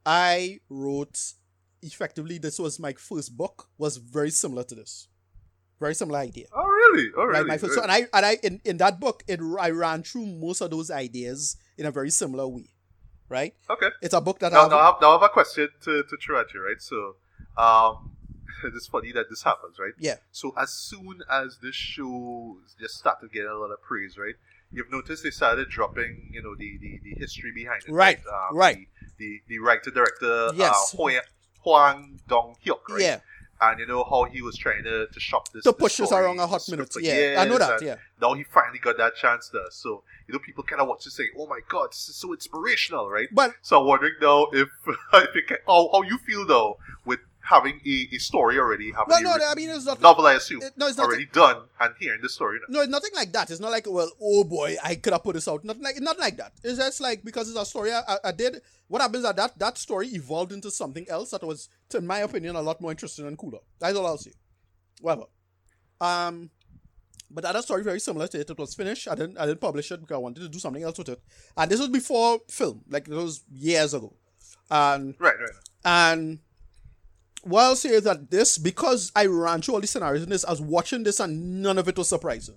I 0.05 0.59
wrote 0.69 1.19
effectively. 1.81 2.37
This 2.37 2.59
was 2.59 2.79
my 2.79 2.93
first 2.93 3.35
book. 3.35 3.69
Was 3.77 3.97
very 3.97 4.29
similar 4.29 4.63
to 4.65 4.75
this. 4.75 5.07
Very 5.79 5.95
similar 5.95 6.19
idea. 6.19 6.45
oh 6.55 6.65
really? 6.65 7.09
Oh 7.17 7.25
Right, 7.25 7.37
really? 7.39 7.47
my 7.47 7.57
first, 7.57 7.73
so, 7.73 7.81
and 7.81 7.91
I 7.91 8.07
and 8.13 8.25
I 8.25 8.37
in, 8.43 8.61
in 8.63 8.77
that 8.77 8.99
book, 8.99 9.23
it 9.27 9.39
I 9.59 9.71
ran 9.71 10.03
through 10.03 10.25
most 10.27 10.61
of 10.61 10.69
those 10.71 10.89
ideas 10.91 11.57
in 11.77 11.85
a 11.85 11.91
very 11.91 12.09
similar 12.09 12.47
way. 12.47 12.69
Right. 13.29 13.53
okay. 13.69 13.87
It's 14.01 14.13
a 14.13 14.21
book 14.21 14.39
that 14.39 14.51
Now, 14.53 14.65
I 14.65 14.69
now, 14.69 14.77
I 14.77 14.85
have, 14.85 14.95
now 15.01 15.09
I 15.09 15.13
have 15.13 15.23
a 15.23 15.29
question 15.29 15.67
to, 15.85 16.03
to 16.03 16.17
throw 16.23 16.39
at 16.39 16.53
you, 16.53 16.63
right? 16.63 16.79
So, 16.79 17.15
um, 17.57 18.11
it's 18.63 18.87
funny 18.87 19.11
that 19.11 19.29
this 19.29 19.43
happens, 19.43 19.77
right? 19.79 19.93
yeah 19.99 20.15
So, 20.31 20.53
as 20.57 20.71
soon 20.71 21.21
as 21.29 21.57
this 21.61 21.75
show 21.75 22.57
just 22.79 22.95
started 22.95 23.31
getting 23.31 23.49
a 23.49 23.55
lot 23.55 23.71
of 23.71 23.81
praise, 23.81 24.17
right? 24.17 24.35
You've 24.71 24.91
noticed 24.91 25.23
they 25.23 25.29
started 25.29 25.69
dropping, 25.69 26.31
you 26.33 26.41
know, 26.41 26.55
the, 26.55 26.77
the, 26.81 26.99
the 27.03 27.19
history 27.19 27.51
behind 27.53 27.83
it. 27.87 27.91
Right, 27.91 28.19
Um, 28.27 28.57
right. 28.57 28.77
The, 28.77 28.87
the, 29.17 29.41
the 29.47 29.59
writer 29.59 29.91
director, 29.91 30.49
Yes. 30.55 30.91
uh, 30.93 30.97
Hoi- 30.97 31.19
Hwang 31.63 32.19
Dong 32.27 32.55
Hyuk, 32.65 32.79
right? 32.89 33.01
yeah 33.01 33.19
And 33.61 33.79
you 33.79 33.85
know 33.85 34.03
how 34.03 34.23
he 34.25 34.41
was 34.41 34.57
trying 34.57 34.83
to, 34.83 35.07
to 35.07 35.19
shop 35.19 35.51
this. 35.53 35.63
to 35.63 35.71
this 35.71 35.77
push 35.79 35.99
us 36.01 36.11
around 36.11 36.39
a 36.39 36.47
hot 36.47 36.67
minute. 36.69 36.93
Yeah, 36.99 37.35
I 37.39 37.45
know 37.45 37.57
that. 37.59 37.81
Yeah. 37.81 37.97
Now 38.19 38.33
he 38.33 38.43
finally 38.43 38.79
got 38.79 38.97
that 38.97 39.15
chance 39.15 39.49
there. 39.49 39.69
So, 39.69 40.03
you 40.27 40.33
know, 40.33 40.39
people 40.39 40.63
kind 40.63 40.81
of 40.81 40.87
watch 40.87 41.03
this 41.05 41.15
saying, 41.15 41.29
oh 41.37 41.45
my 41.47 41.59
god, 41.69 41.91
this 41.91 42.09
is 42.09 42.15
so 42.15 42.33
inspirational, 42.33 43.09
right? 43.09 43.27
But 43.31 43.51
So 43.61 43.79
I'm 43.79 43.85
wondering 43.87 44.13
now 44.21 44.47
if, 44.51 44.69
if 45.13 45.35
it 45.35 45.47
can, 45.47 45.57
how, 45.67 45.89
how 45.93 46.01
you 46.01 46.17
feel 46.17 46.45
though 46.47 46.77
with 47.05 47.19
having 47.43 47.79
a, 47.85 48.09
a 48.15 48.17
story 48.19 48.57
already, 48.57 48.91
having 48.91 49.23
no, 49.23 49.33
a 49.35 49.37
no, 49.37 49.45
I 49.49 49.55
mean 49.55 49.69
it's 49.69 49.85
not. 49.85 50.01
novel, 50.01 50.25
I 50.25 50.33
assume, 50.35 50.61
it- 50.61 50.73
no, 50.77 50.87
it's 50.87 50.97
already 50.97 51.25
done, 51.25 51.57
and 51.79 51.93
hearing 51.99 52.21
the 52.21 52.29
story. 52.29 52.59
Now. 52.59 52.77
No, 52.77 52.81
it's 52.81 52.89
nothing 52.91 53.11
like 53.15 53.31
that. 53.33 53.51
It's 53.51 53.59
not 53.59 53.71
like, 53.71 53.85
well, 53.89 54.09
oh 54.21 54.43
boy, 54.45 54.77
I 54.83 54.95
could 54.95 55.13
have 55.13 55.23
put 55.23 55.35
this 55.35 55.47
out. 55.47 55.63
Nothing 55.65 55.83
like, 55.83 55.99
not 56.01 56.17
like 56.19 56.37
that. 56.37 56.53
It's 56.63 56.77
just 56.79 57.01
like 57.01 57.23
because 57.23 57.49
it's 57.49 57.59
a 57.59 57.65
story 57.65 57.91
I, 57.91 58.17
I- 58.23 58.31
did. 58.31 58.61
What 58.87 59.01
happens 59.01 59.25
is 59.25 59.33
that, 59.35 59.57
that 59.59 59.77
story 59.77 60.07
evolved 60.09 60.51
into 60.51 60.69
something 60.71 61.05
else 61.09 61.31
that 61.31 61.43
was, 61.43 61.67
to 61.89 61.97
in 61.97 62.05
my 62.07 62.19
opinion, 62.19 62.55
a 62.55 62.61
lot 62.61 62.79
more 62.79 62.91
interesting 62.91 63.25
and 63.27 63.37
cooler. 63.37 63.59
That's 63.79 63.95
all 63.97 64.05
I'll 64.05 64.17
say. 64.17 64.31
Whatever. 65.01 65.25
Um, 65.99 66.49
But 67.31 67.43
that 67.43 67.63
story 67.63 67.83
very 67.83 67.99
similar 67.99 68.27
to 68.27 68.39
it. 68.39 68.49
It 68.49 68.57
was 68.59 68.75
finished. 68.75 69.07
I 69.07 69.15
didn't 69.15 69.37
I 69.39 69.45
didn't 69.47 69.61
publish 69.61 69.91
it 69.91 69.99
because 70.01 70.15
I 70.15 70.19
wanted 70.19 70.41
to 70.41 70.49
do 70.49 70.59
something 70.59 70.83
else 70.83 70.97
with 70.99 71.09
it. 71.09 71.19
And 71.57 71.69
this 71.71 71.79
was 71.79 71.89
before 71.89 72.39
film, 72.49 72.83
like 72.89 73.07
it 73.07 73.13
was 73.13 73.43
years 73.51 73.93
ago. 73.95 74.13
And 74.69 75.15
Right, 75.19 75.33
right. 75.39 75.49
and 75.83 76.39
what 77.43 77.61
I'll 77.61 77.75
say 77.75 77.99
that 77.99 78.31
this, 78.31 78.57
because 78.57 79.11
I 79.15 79.25
ran 79.25 79.61
through 79.61 79.75
all 79.75 79.81
the 79.81 79.87
scenarios 79.87 80.23
in 80.23 80.29
this, 80.29 80.45
I 80.45 80.51
was 80.51 80.61
watching 80.61 81.03
this 81.03 81.19
and 81.19 81.61
none 81.61 81.77
of 81.77 81.87
it 81.87 81.97
was 81.97 82.09
surprising. 82.09 82.55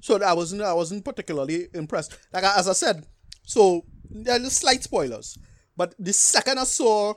So 0.00 0.22
I 0.22 0.34
wasn't 0.34 0.62
I 0.62 0.72
wasn't 0.72 1.04
particularly 1.04 1.68
impressed. 1.74 2.16
Like 2.32 2.44
as 2.44 2.68
I 2.68 2.74
said, 2.74 3.06
so 3.44 3.84
there 4.10 4.40
are 4.40 4.50
slight 4.50 4.82
spoilers. 4.82 5.38
But 5.76 5.94
the 5.98 6.12
second 6.12 6.58
I 6.58 6.64
saw 6.64 7.14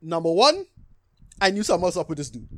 number 0.00 0.32
one, 0.32 0.64
I 1.40 1.50
knew 1.50 1.62
something 1.62 1.84
was 1.84 1.96
up 1.96 2.08
with 2.08 2.18
this 2.18 2.30
dude. 2.30 2.48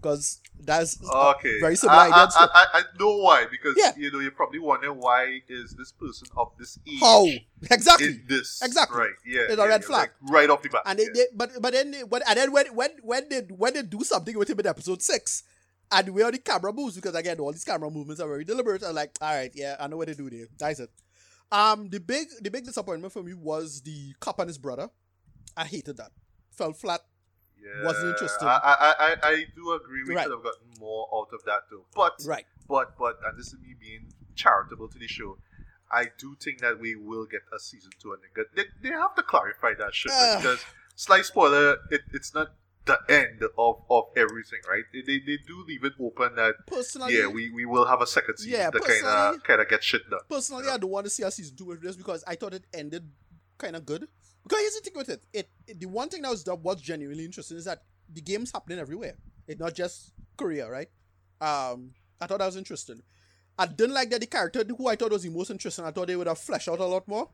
Because 0.00 0.40
that's 0.60 0.98
Okay. 1.04 1.60
very 1.60 1.74
similar 1.76 1.98
I. 1.98 2.08
I. 2.08 2.28
I, 2.54 2.66
I 2.74 2.82
know 2.98 3.16
why 3.18 3.46
because 3.50 3.74
Yeah. 3.76 3.92
you 3.96 4.10
know 4.12 4.20
you're 4.20 4.30
probably 4.30 4.60
wondering 4.60 4.98
why 5.00 5.40
is 5.48 5.74
this 5.74 5.90
person 5.92 6.28
of 6.36 6.52
this 6.58 6.78
age 6.88 7.00
How? 7.00 7.26
Exactly. 7.70 8.20
this 8.28 8.62
Exactly. 8.62 8.98
right? 8.98 9.10
Yeah, 9.26 9.40
It's 9.42 9.54
a 9.54 9.56
yeah, 9.56 9.64
red 9.64 9.84
flag. 9.84 10.10
like, 10.22 10.32
right 10.32 10.48
off 10.50 10.62
the 10.62 10.68
bat. 10.68 10.82
And 10.86 10.98
they, 10.98 11.04
yeah. 11.04 11.10
they 11.14 11.24
but 11.34 11.50
but 11.60 11.72
then 11.72 11.90
they, 11.90 12.02
but 12.04 12.22
and 12.28 12.38
then 12.38 12.52
when 12.52 12.66
when 12.74 12.90
when 13.02 13.28
they 13.28 13.40
when 13.50 13.74
they 13.74 13.82
do 13.82 14.00
something 14.04 14.38
with 14.38 14.48
him 14.50 14.60
in 14.60 14.66
episode 14.66 15.02
six, 15.02 15.42
and 15.90 16.08
where 16.10 16.30
the 16.30 16.38
camera 16.38 16.72
moves 16.72 16.94
because 16.96 17.14
again 17.16 17.40
all 17.40 17.50
these 17.52 17.64
camera 17.64 17.90
movements 17.90 18.20
are 18.20 18.28
very 18.28 18.44
deliberate. 18.44 18.82
I'm 18.84 18.94
like, 18.94 19.16
all 19.20 19.34
right, 19.34 19.50
yeah, 19.54 19.76
I 19.80 19.88
know 19.88 19.96
what 19.96 20.06
they 20.08 20.14
do 20.14 20.30
there. 20.30 20.46
That's 20.58 20.78
it. 20.80 20.90
Um, 21.50 21.88
the 21.88 21.98
big 21.98 22.28
the 22.40 22.50
big 22.50 22.64
disappointment 22.64 23.12
for 23.12 23.22
me 23.22 23.34
was 23.34 23.80
the 23.82 24.12
cop 24.20 24.38
and 24.38 24.48
his 24.48 24.58
brother. 24.58 24.90
I 25.56 25.64
hated 25.64 25.96
that. 25.96 26.10
Fell 26.52 26.72
flat. 26.72 27.00
Yeah, 27.62 27.84
wasn't 27.84 28.10
interested. 28.10 28.44
I, 28.46 28.56
I, 28.56 28.94
I, 28.98 29.16
I 29.22 29.44
do 29.54 29.72
agree. 29.72 30.02
We 30.06 30.14
Right. 30.14 30.24
could 30.26 30.32
have 30.32 30.42
gotten 30.44 30.68
more 30.80 31.08
out 31.14 31.28
of 31.32 31.44
that 31.44 31.68
too. 31.68 31.84
But 31.94 32.22
Right. 32.24 32.46
but 32.68 32.96
but 32.98 33.18
and 33.24 33.38
this 33.38 33.48
is 33.48 33.54
me 33.60 33.74
being 33.80 34.12
charitable 34.34 34.88
to 34.88 34.98
the 34.98 35.08
show. 35.08 35.38
I 35.90 36.08
do 36.18 36.36
think 36.42 36.60
that 36.60 36.78
we 36.78 36.94
will 36.96 37.24
get 37.24 37.40
a 37.54 37.58
season 37.58 37.90
two, 38.00 38.12
and 38.12 38.20
they, 38.54 38.64
they, 38.82 38.90
have 38.90 39.14
to 39.14 39.22
clarify 39.22 39.72
that 39.78 39.94
shit? 39.94 40.12
Ugh. 40.14 40.42
because 40.42 40.60
slight 40.96 41.24
spoiler, 41.24 41.78
it, 41.90 42.02
it's 42.12 42.34
not 42.34 42.48
the 42.84 42.98
end 43.08 43.42
of, 43.56 43.82
of 43.88 44.04
everything, 44.16 44.58
right? 44.68 44.84
They, 44.92 45.00
they, 45.00 45.18
they 45.18 45.38
do 45.46 45.64
leave 45.66 45.84
it 45.84 45.94
open 46.00 46.34
that 46.36 46.54
Personally, 46.66 47.16
yeah, 47.16 47.26
we, 47.26 47.50
we 47.50 47.64
will 47.64 47.86
have 47.86 48.02
a 48.02 48.06
second 48.06 48.36
season 48.38 48.52
Yeah, 48.52 48.70
to 48.70 48.80
kind 48.80 49.06
of 49.36 49.42
kind 49.44 49.60
of 49.60 49.68
get 49.68 49.82
shit 49.84 50.08
done. 50.10 50.20
personally, 50.28 50.68
I 50.68 50.76
don't 50.78 50.90
want 50.90 51.04
to 51.06 51.10
see 51.10 51.22
a 51.22 51.30
season 51.30 51.56
two 51.56 51.66
with 51.66 51.82
this 51.82 51.96
because 51.96 52.24
I 52.26 52.34
thought 52.34 52.54
it 52.54 52.64
ended 52.72 53.10
kind 53.58 53.76
of 53.76 53.84
good. 53.86 54.08
Because 54.48 54.62
here's 54.62 54.74
the 54.74 54.80
thing 54.80 54.92
with 54.96 55.08
it. 55.10 55.22
it, 55.32 55.48
it 55.66 55.80
the 55.80 55.86
one 55.86 56.08
thing 56.08 56.22
that 56.22 56.30
was 56.30 56.44
that 56.44 56.58
was 56.58 56.80
genuinely 56.80 57.24
interesting 57.24 57.58
is 57.58 57.66
that 57.66 57.82
the 58.10 58.22
game's 58.22 58.50
happening 58.52 58.78
everywhere. 58.78 59.16
It's 59.46 59.60
not 59.60 59.74
just 59.74 60.12
Korea, 60.36 60.70
right? 60.70 60.88
Um, 61.40 61.92
I 62.20 62.26
thought 62.26 62.38
that 62.38 62.46
was 62.46 62.56
interesting. 62.56 63.02
I 63.58 63.66
didn't 63.66 63.94
like 63.94 64.10
that 64.10 64.20
the 64.20 64.26
character 64.26 64.64
who 64.64 64.88
I 64.88 64.96
thought 64.96 65.10
was 65.12 65.24
the 65.24 65.30
most 65.30 65.50
interesting. 65.50 65.84
I 65.84 65.90
thought 65.90 66.06
they 66.06 66.16
would 66.16 66.28
have 66.28 66.38
fleshed 66.38 66.68
out 66.68 66.78
a 66.78 66.84
lot 66.84 67.06
more. 67.06 67.28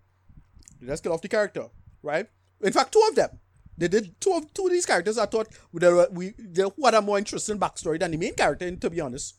They 0.81 0.87
just 0.89 1.03
kill 1.03 1.13
off 1.13 1.23
the 1.23 1.29
character, 1.29 1.67
right? 2.03 2.27
In 2.63 2.73
fact, 2.73 2.93
two 2.93 3.03
of 3.09 3.15
them. 3.15 3.39
They 3.77 3.89
did 3.89 4.21
two 4.21 4.33
of 4.33 4.53
two 4.53 4.67
of 4.67 4.73
these 4.73 4.87
characters. 4.87 5.19
I 5.19 5.27
thought 5.27 5.49
were 5.73 6.09
we 6.13 6.35
they 6.39 6.63
had 6.83 6.95
a 6.95 7.03
more 7.03 7.19
interesting 7.19 7.59
backstory 7.59 8.01
than 8.01 8.13
the 8.13 8.17
main 8.17 8.35
character. 8.35 8.67
And 8.67 8.81
to 8.81 8.91
be 8.91 9.01
honest, 9.01 9.35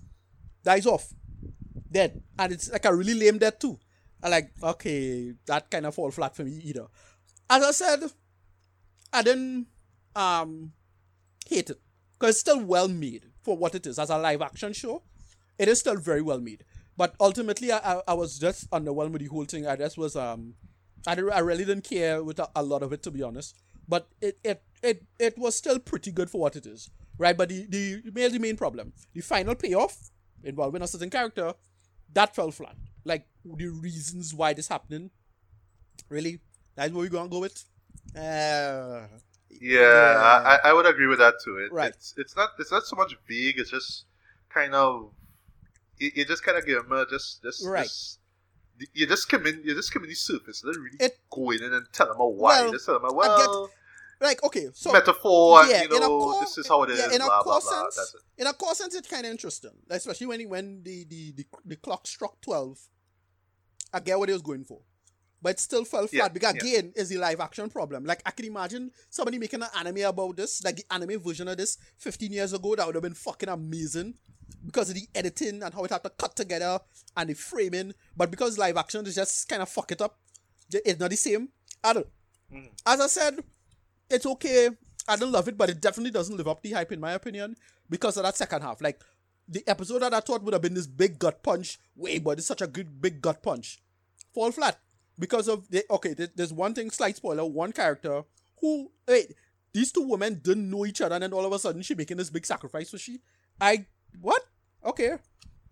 dies 0.63 0.85
off, 0.85 1.13
dead, 1.91 2.21
and 2.37 2.51
it's 2.51 2.71
like 2.71 2.85
a 2.85 2.93
really 2.93 3.13
lame 3.13 3.37
death 3.37 3.59
too. 3.59 3.79
I 4.21 4.29
like 4.29 4.51
okay, 4.61 5.33
that 5.45 5.69
kind 5.71 5.85
of 5.85 5.95
fall 5.95 6.11
flat 6.11 6.35
for 6.35 6.43
me 6.43 6.59
either. 6.63 6.87
As 7.49 7.63
I 7.63 7.71
said, 7.71 8.11
I 9.13 9.21
didn't 9.21 9.67
um 10.15 10.73
hate 11.47 11.69
it 11.69 11.79
because 12.13 12.31
it's 12.31 12.39
still 12.39 12.63
well 12.63 12.87
made 12.87 13.25
for 13.43 13.57
what 13.57 13.75
it 13.75 13.85
is 13.85 13.99
as 13.99 14.09
a 14.09 14.17
live 14.17 14.41
action 14.41 14.73
show. 14.73 15.03
It 15.57 15.67
is 15.67 15.79
still 15.79 15.95
very 15.97 16.21
well 16.21 16.39
made, 16.39 16.63
but 16.97 17.15
ultimately, 17.19 17.71
I, 17.71 17.77
I, 17.77 18.01
I 18.09 18.13
was 18.13 18.39
just 18.39 18.69
underwhelmed 18.71 19.11
with 19.11 19.21
the 19.21 19.27
whole 19.27 19.45
thing. 19.45 19.67
I 19.67 19.75
just 19.75 19.97
was 19.97 20.15
um, 20.15 20.55
I, 21.07 21.13
I 21.13 21.39
really 21.39 21.65
didn't 21.65 21.83
care 21.83 22.23
with 22.23 22.39
a, 22.39 22.49
a 22.55 22.63
lot 22.63 22.83
of 22.83 22.91
it 22.93 23.03
to 23.03 23.11
be 23.11 23.21
honest. 23.21 23.55
But 23.87 24.07
it, 24.21 24.39
it 24.43 24.63
it 24.81 25.03
it 25.19 25.37
was 25.37 25.55
still 25.55 25.79
pretty 25.79 26.11
good 26.11 26.29
for 26.29 26.41
what 26.41 26.55
it 26.55 26.65
is, 26.65 26.89
right? 27.17 27.37
But 27.37 27.49
the 27.49 27.67
the 27.67 28.01
main 28.13 28.31
the 28.31 28.39
main 28.39 28.57
problem, 28.57 28.93
the 29.13 29.21
final 29.21 29.55
payoff 29.55 30.09
involving 30.43 30.81
a 30.81 30.87
certain 30.87 31.09
character, 31.09 31.53
that 32.13 32.35
fell 32.35 32.51
flat. 32.51 32.75
Like 33.03 33.27
the 33.43 33.67
reasons 33.67 34.33
why 34.33 34.53
this 34.53 34.67
happening, 34.67 35.11
really, 36.09 36.39
that's 36.75 36.91
what 36.93 37.01
we're 37.01 37.09
gonna 37.09 37.29
go 37.29 37.39
with. 37.39 37.63
Uh, 38.15 39.07
Yeah, 39.49 40.19
I, 40.63 40.69
I 40.69 40.73
would 40.73 40.85
agree 40.85 41.07
with 41.07 41.19
that 41.19 41.35
too. 41.43 41.57
It, 41.57 41.71
Right. 41.71 41.89
It's 41.89 42.13
it's 42.17 42.35
not 42.35 42.49
it's 42.59 42.71
not 42.71 42.83
so 42.85 42.95
much 42.95 43.15
vague. 43.27 43.57
It's 43.59 43.69
just 43.71 44.05
kind 44.49 44.73
of 44.75 45.11
you, 45.97 46.11
you 46.15 46.25
just 46.25 46.43
kind 46.43 46.57
of 46.57 46.65
give 46.65 46.83
them 46.83 46.91
a 46.91 47.05
just 47.05 47.41
just 47.41 47.65
Right. 47.65 47.83
just- 47.87 48.19
you 48.93 49.07
just 49.07 49.29
come 49.29 49.47
in 49.47 49.61
you 49.63 49.73
just 49.73 49.93
come 49.93 50.03
in 50.03 50.09
the 50.09 50.15
surface. 50.15 50.59
Don't 50.61 50.75
really 50.77 50.97
It- 50.99 51.17
go 51.31 51.51
in 51.51 51.63
and 51.63 51.85
tell 51.93 52.07
them 52.07 52.19
a 52.19 52.27
why. 52.27 52.61
Well, 52.63 52.71
just 52.73 52.85
tell 52.85 52.95
them 52.95 53.05
a 53.05 53.13
I 53.13 53.15
well 53.15 53.69
like 54.21 54.43
okay, 54.43 54.67
so 54.73 54.91
metaphor. 54.91 55.65
yeah, 55.67 55.81
and, 55.83 55.89
you 55.91 55.97
a 55.97 55.99
know 55.99 56.07
core- 56.19 56.41
this 56.41 56.57
is 56.57 56.67
how 56.67 56.83
it 56.83 56.89
is. 56.89 56.99
yeah, 56.99 57.13
in 57.15 57.21
a 57.21 57.25
blah, 57.25 57.43
core 57.43 57.59
blah, 57.61 57.69
blah. 57.81 57.89
sense- 57.91 58.15
in 58.37 58.47
a 58.47 58.53
core 58.53 58.73
sense, 58.75 58.95
it's 58.95 59.07
kind 59.09 59.25
of 59.25 59.31
interesting, 59.31 59.71
especially 59.89 60.27
when 60.27 60.49
when 60.49 60.83
the, 60.83 61.03
the 61.05 61.31
the 61.33 61.45
the 61.65 61.75
clock 61.77 62.05
struck 62.07 62.39
twelve. 62.41 62.79
I 63.93 63.99
get 64.01 64.17
what 64.19 64.27
he 64.29 64.33
was 64.33 64.41
going 64.41 64.65
for, 64.65 64.81
but 65.45 65.51
it 65.51 65.59
still 65.59 65.85
fell 65.85 66.07
flat 66.07 66.11
Yeah, 66.11 66.27
because 66.29 66.55
yeah. 66.55 66.61
again, 66.79 66.93
is 66.95 67.09
the 67.09 67.17
live 67.17 67.39
action 67.39 67.69
problem. 67.69 68.03
Like 68.03 68.19
I 68.25 68.31
can 68.31 68.45
imagine 68.45 68.89
somebody 69.11 69.37
making 69.37 69.61
an 69.61 69.69
anime 69.77 69.99
about 70.09 70.35
this, 70.37 70.63
like 70.63 70.77
the 70.77 70.85
anime 70.89 71.19
version 71.19 71.47
of 71.47 71.55
this, 71.57 71.77
fifteen 71.99 72.31
years 72.31 72.51
ago. 72.51 72.75
That 72.75 72.87
would 72.87 72.95
have 72.95 73.03
been 73.03 73.13
fucking 73.13 73.49
amazing 73.49 74.15
because 74.65 74.89
of 74.89 74.95
the 74.95 75.07
editing 75.13 75.61
and 75.61 75.71
how 75.71 75.83
it 75.83 75.91
had 75.91 76.03
to 76.03 76.09
cut 76.09 76.35
together 76.35 76.79
and 77.15 77.29
the 77.29 77.35
framing. 77.35 77.93
But 78.17 78.31
because 78.31 78.57
live 78.57 78.75
action 78.75 79.05
is 79.05 79.13
just 79.13 79.47
kind 79.47 79.61
of 79.61 79.69
fuck 79.69 79.91
it 79.91 80.01
up, 80.01 80.17
it's 80.71 80.99
not 80.99 81.11
the 81.11 81.15
same. 81.15 81.49
I 81.83 81.93
don't. 81.93 82.07
Mhm. 82.51 82.69
As 82.83 82.99
I 83.01 83.07
said, 83.07 83.43
it's 84.09 84.25
okay. 84.25 84.69
I 85.07 85.15
don't 85.15 85.31
love 85.31 85.47
it, 85.47 85.59
but 85.59 85.69
it 85.69 85.79
definitely 85.79 86.09
doesn't 86.11 86.35
live 86.37 86.47
up 86.47 86.63
the 86.63 86.71
hype 86.71 86.91
in 86.91 86.99
my 86.99 87.11
opinion 87.11 87.55
because 87.87 88.17
of 88.17 88.23
that 88.23 88.35
second 88.35 88.63
half. 88.63 88.81
Like 88.81 88.99
the 89.47 89.63
episode 89.67 90.01
that 90.01 90.11
I 90.15 90.21
thought 90.21 90.41
would 90.41 90.53
have 90.53 90.63
been 90.63 90.73
this 90.73 90.87
big 90.87 91.19
gut 91.19 91.43
punch, 91.43 91.77
way, 91.95 92.17
but 92.17 92.39
it's 92.39 92.47
such 92.47 92.63
a 92.63 92.67
good 92.67 92.99
big 92.99 93.21
gut 93.21 93.43
punch, 93.43 93.77
fall 94.33 94.51
flat 94.51 94.79
because 95.17 95.47
of 95.47 95.69
the 95.69 95.83
okay. 95.89 96.13
There's 96.13 96.53
one 96.53 96.73
thing, 96.73 96.89
slight 96.89 97.17
spoiler. 97.17 97.45
One 97.45 97.71
character 97.71 98.23
who 98.61 98.91
wait, 99.07 99.33
these 99.73 99.91
two 99.91 100.07
women 100.07 100.41
didn't 100.43 100.69
know 100.69 100.85
each 100.85 101.01
other, 101.01 101.15
and 101.15 101.23
then 101.23 101.33
all 101.33 101.45
of 101.45 101.53
a 101.53 101.59
sudden 101.59 101.81
she 101.81 101.95
making 101.95 102.17
this 102.17 102.29
big 102.29 102.45
sacrifice 102.45 102.89
for 102.89 102.97
she. 102.97 103.21
I 103.59 103.85
what? 104.21 104.41
Okay, 104.83 105.17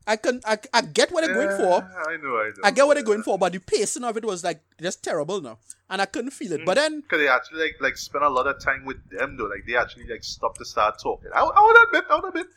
I 0.05 0.17
can 0.17 0.41
I, 0.45 0.57
I 0.73 0.81
get 0.81 1.11
what 1.11 1.23
they're 1.23 1.33
going 1.33 1.57
for. 1.57 1.87
Yeah, 1.87 2.03
I 2.07 2.17
know, 2.17 2.37
I 2.37 2.49
know. 2.49 2.61
I 2.63 2.71
get 2.71 2.85
what 2.85 2.95
they're 2.95 3.03
going 3.03 3.23
for, 3.23 3.37
but 3.37 3.53
the 3.53 3.59
pacing 3.59 4.03
of 4.03 4.17
it 4.17 4.25
was 4.25 4.43
like 4.43 4.61
just 4.81 5.03
terrible 5.03 5.39
now, 5.41 5.59
and 5.89 6.01
I 6.01 6.05
couldn't 6.05 6.31
feel 6.31 6.51
it. 6.53 6.61
Mm. 6.61 6.65
But 6.65 6.75
then 6.75 7.01
Because 7.01 7.19
they 7.19 7.27
actually 7.27 7.61
like 7.61 7.75
like 7.79 7.97
spend 7.97 8.23
a 8.23 8.29
lot 8.29 8.47
of 8.47 8.59
time 8.59 8.85
with 8.85 8.97
them 9.09 9.37
though. 9.37 9.45
Like 9.45 9.65
they 9.65 9.75
actually 9.75 10.07
like 10.07 10.23
stop 10.23 10.57
to 10.57 10.65
start 10.65 10.99
talking. 11.01 11.29
I, 11.33 11.41
I 11.41 11.61
would 11.61 11.87
admit, 11.87 12.03
I 12.09 12.15
would 12.15 12.27
admit. 12.29 12.47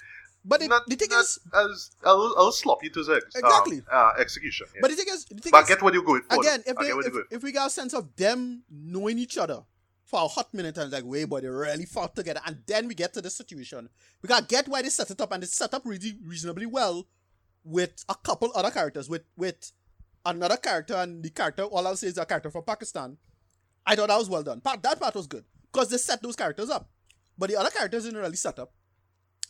But 0.48 0.62
it, 0.62 0.68
not, 0.68 0.86
the 0.86 0.94
thing 0.94 1.08
is, 1.12 1.40
as 1.52 1.90
I'll, 2.04 2.32
I'll 2.38 2.52
sloppy 2.52 2.88
to 2.90 3.02
the 3.02 3.14
ex- 3.16 3.34
um, 3.36 3.42
Exactly. 3.44 3.82
uh, 3.90 4.12
execution. 4.18 4.68
Yeah. 4.74 4.78
but 4.82 4.90
the 4.92 4.96
thing 4.96 5.06
is, 5.10 5.24
the 5.24 5.34
thing 5.42 5.50
But 5.50 5.64
is, 5.64 5.68
get 5.68 5.82
what 5.82 5.92
you're 5.92 6.04
going 6.04 6.22
for. 6.22 6.40
again, 6.40 6.62
if, 6.66 6.78
I 6.78 6.84
they, 6.84 6.90
if, 6.90 7.14
if 7.32 7.42
we 7.42 7.50
got 7.50 7.66
a 7.66 7.70
sense 7.70 7.92
of 7.94 8.14
them 8.14 8.62
knowing 8.70 9.18
each 9.18 9.36
other 9.38 9.62
for 10.04 10.20
a 10.22 10.28
hot 10.28 10.54
minute 10.54 10.78
and 10.78 10.92
like, 10.92 11.02
wait, 11.04 11.24
but 11.24 11.42
they 11.42 11.48
really 11.48 11.84
fought 11.84 12.14
together, 12.14 12.40
and 12.46 12.58
then 12.66 12.86
we 12.86 12.94
get 12.94 13.12
to 13.14 13.20
the 13.20 13.28
situation, 13.30 13.88
we 14.22 14.28
gotta 14.28 14.46
get 14.46 14.68
why 14.68 14.82
they 14.82 14.88
set 14.88 15.10
it 15.10 15.20
up, 15.20 15.32
and 15.32 15.42
they 15.42 15.46
set 15.48 15.74
up 15.74 15.82
really 15.84 16.16
reasonably 16.24 16.66
well 16.66 17.08
with 17.64 18.04
a 18.08 18.14
couple 18.14 18.52
other 18.54 18.70
characters, 18.70 19.08
with 19.10 19.22
with 19.36 19.72
another 20.24 20.56
character 20.56 20.94
and 20.94 21.24
the 21.24 21.30
character. 21.30 21.64
All 21.64 21.84
I'll 21.86 21.96
say 21.96 22.06
is 22.06 22.18
a 22.18 22.24
character 22.24 22.50
from 22.52 22.62
Pakistan. 22.62 23.16
I 23.84 23.96
thought 23.96 24.08
that 24.08 24.18
was 24.18 24.30
well 24.30 24.44
done. 24.44 24.60
Part 24.60 24.80
that 24.84 25.00
part 25.00 25.16
was 25.16 25.26
good 25.26 25.44
because 25.72 25.88
they 25.90 25.96
set 25.96 26.22
those 26.22 26.36
characters 26.36 26.70
up, 26.70 26.88
but 27.36 27.50
the 27.50 27.56
other 27.56 27.70
characters 27.70 28.04
didn't 28.04 28.20
really 28.20 28.36
set 28.36 28.60
up. 28.60 28.72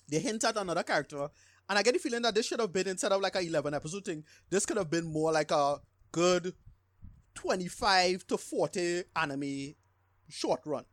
They 0.08 0.20
hint 0.20 0.44
at 0.44 0.56
another 0.56 0.82
character, 0.82 1.28
and 1.68 1.78
I 1.78 1.82
get 1.82 1.94
the 1.94 1.98
feeling 1.98 2.22
that 2.22 2.34
this 2.34 2.46
should 2.46 2.60
have 2.60 2.72
been 2.72 2.88
instead 2.88 3.12
of 3.12 3.20
like 3.20 3.34
a 3.36 3.40
eleven 3.40 3.74
episode 3.74 4.04
thing. 4.04 4.24
This 4.50 4.64
could 4.66 4.76
have 4.76 4.90
been 4.90 5.04
more 5.12 5.32
like 5.32 5.50
a 5.50 5.80
good 6.12 6.54
twenty-five 7.34 8.26
to 8.28 8.36
forty 8.36 9.02
anime 9.14 9.74
short 10.28 10.60
run. 10.64 10.84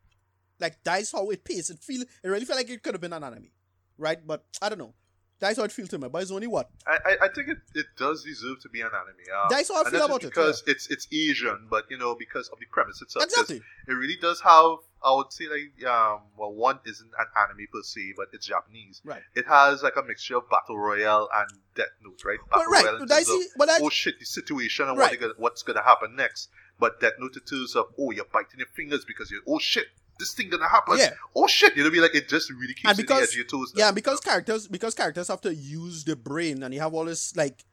Like 0.60 0.84
that's 0.84 1.11
how 1.11 1.30
it 1.30 1.44
paced. 1.44 1.69
It 1.72 1.80
feel 1.80 2.02
it 2.02 2.27
really 2.27 2.45
felt 2.45 2.57
like 2.57 2.69
it 2.69 2.81
could 2.84 2.94
have 2.94 3.02
been 3.02 3.14
an 3.14 3.23
anime, 3.23 3.49
right? 3.98 4.26
But 4.26 4.45
I 4.61 4.69
don't 4.69 4.80
know. 4.80 4.94
That's 5.40 5.57
how 5.57 5.65
it 5.65 5.73
feels 5.73 5.90
to 5.90 5.99
me. 5.99 6.07
But 6.07 6.22
it's 6.22 6.31
only 6.31 6.48
what 6.48 6.69
I, 6.88 6.98
I, 7.06 7.26
I 7.26 7.27
think 7.27 7.49
it, 7.49 7.57
it 7.76 7.88
does 7.98 8.23
deserve 8.23 8.61
to 8.61 8.69
be 8.69 8.80
an 8.80 8.88
anime. 8.88 9.15
Uh, 9.35 9.49
That's 9.49 9.69
how 9.69 9.84
I 9.84 9.90
feel 9.90 10.06
about 10.06 10.22
just 10.22 10.31
it, 10.31 10.35
because 10.35 10.64
it's 10.68 10.88
it's 10.88 11.07
Asian, 11.11 11.68
but 11.69 11.85
you 11.90 11.98
know 11.98 12.15
because 12.15 12.48
of 12.48 12.60
the 12.60 12.65
premise 12.68 13.02
itself. 13.02 13.26
exactly. 13.26 13.61
It 13.88 13.91
really 13.91 14.15
does 14.15 14.40
have. 14.41 14.77
I 15.04 15.14
would 15.16 15.32
say 15.34 15.46
like 15.50 15.86
um 15.86 16.22
well 16.38 16.54
one 16.54 16.80
isn't 16.86 17.12
an 17.20 17.26
anime 17.38 17.68
per 17.72 17.82
se, 17.84 18.14
but 18.16 18.28
it's 18.34 18.46
Japanese. 18.48 19.02
Right. 19.04 19.22
It 19.36 19.46
has 19.48 19.84
like 19.84 19.96
a 19.98 20.04
mixture 20.04 20.38
of 20.38 20.50
battle 20.50 20.78
royale 20.78 21.28
and 21.36 21.50
Death 21.76 21.88
Note, 22.04 22.22
right? 22.26 22.40
Battle 22.50 22.66
But 22.66 22.72
right, 22.72 22.84
royale 22.86 22.96
in 23.02 23.08
but 23.08 23.12
I 23.16 23.20
of, 23.20 23.26
see. 23.26 23.48
But 23.58 23.70
I 23.70 23.80
oh 23.82 23.90
shit, 23.90 24.20
the 24.20 24.26
situation 24.26 24.88
and 24.88 24.98
Right. 24.98 25.12
what 25.12 25.20
gonna, 25.20 25.34
what's 25.38 25.64
gonna 25.64 25.84
happen 25.84 26.16
next. 26.16 26.50
But 26.80 27.00
Death 27.00 27.14
Note 27.20 27.36
terms 27.50 27.76
of 27.76 27.88
oh 28.00 28.12
you're 28.12 28.26
biting 28.32 28.60
your 28.60 28.68
fingers 28.76 29.06
because 29.06 29.30
you're 29.32 29.42
oh 29.48 29.60
shit, 29.60 29.88
this 30.20 30.34
thing 30.34 30.50
gonna 30.50 30.70
happen? 30.70 30.98
Yeah. 30.98 31.12
Oh 31.36 31.48
shit, 31.48 31.76
you 31.76 31.84
know, 31.84 31.90
be 31.92 32.00
like 32.00 32.16
it 32.16 32.30
just 32.30 32.50
really 32.52 32.74
keeps 32.74 32.90
And 32.90 32.98
you 32.98 33.04
on 33.04 33.06
the 33.08 33.14
because- 33.16 33.24
edge 33.24 33.30
of 33.30 33.36
your 33.36 33.46
toes. 33.46 33.74
Yeah, 33.76 33.92
because 33.92 34.20
characters 34.20 34.68
because 34.68 34.94
characters 34.94 35.28
have 35.28 35.42
to 35.42 35.54
use 35.54 36.04
the 36.06 36.16
brain 36.16 36.64
and 36.64 36.74
you 36.74 36.80
have 36.80 36.94
all 36.94 37.06
this 37.06 37.36
like 37.36 37.66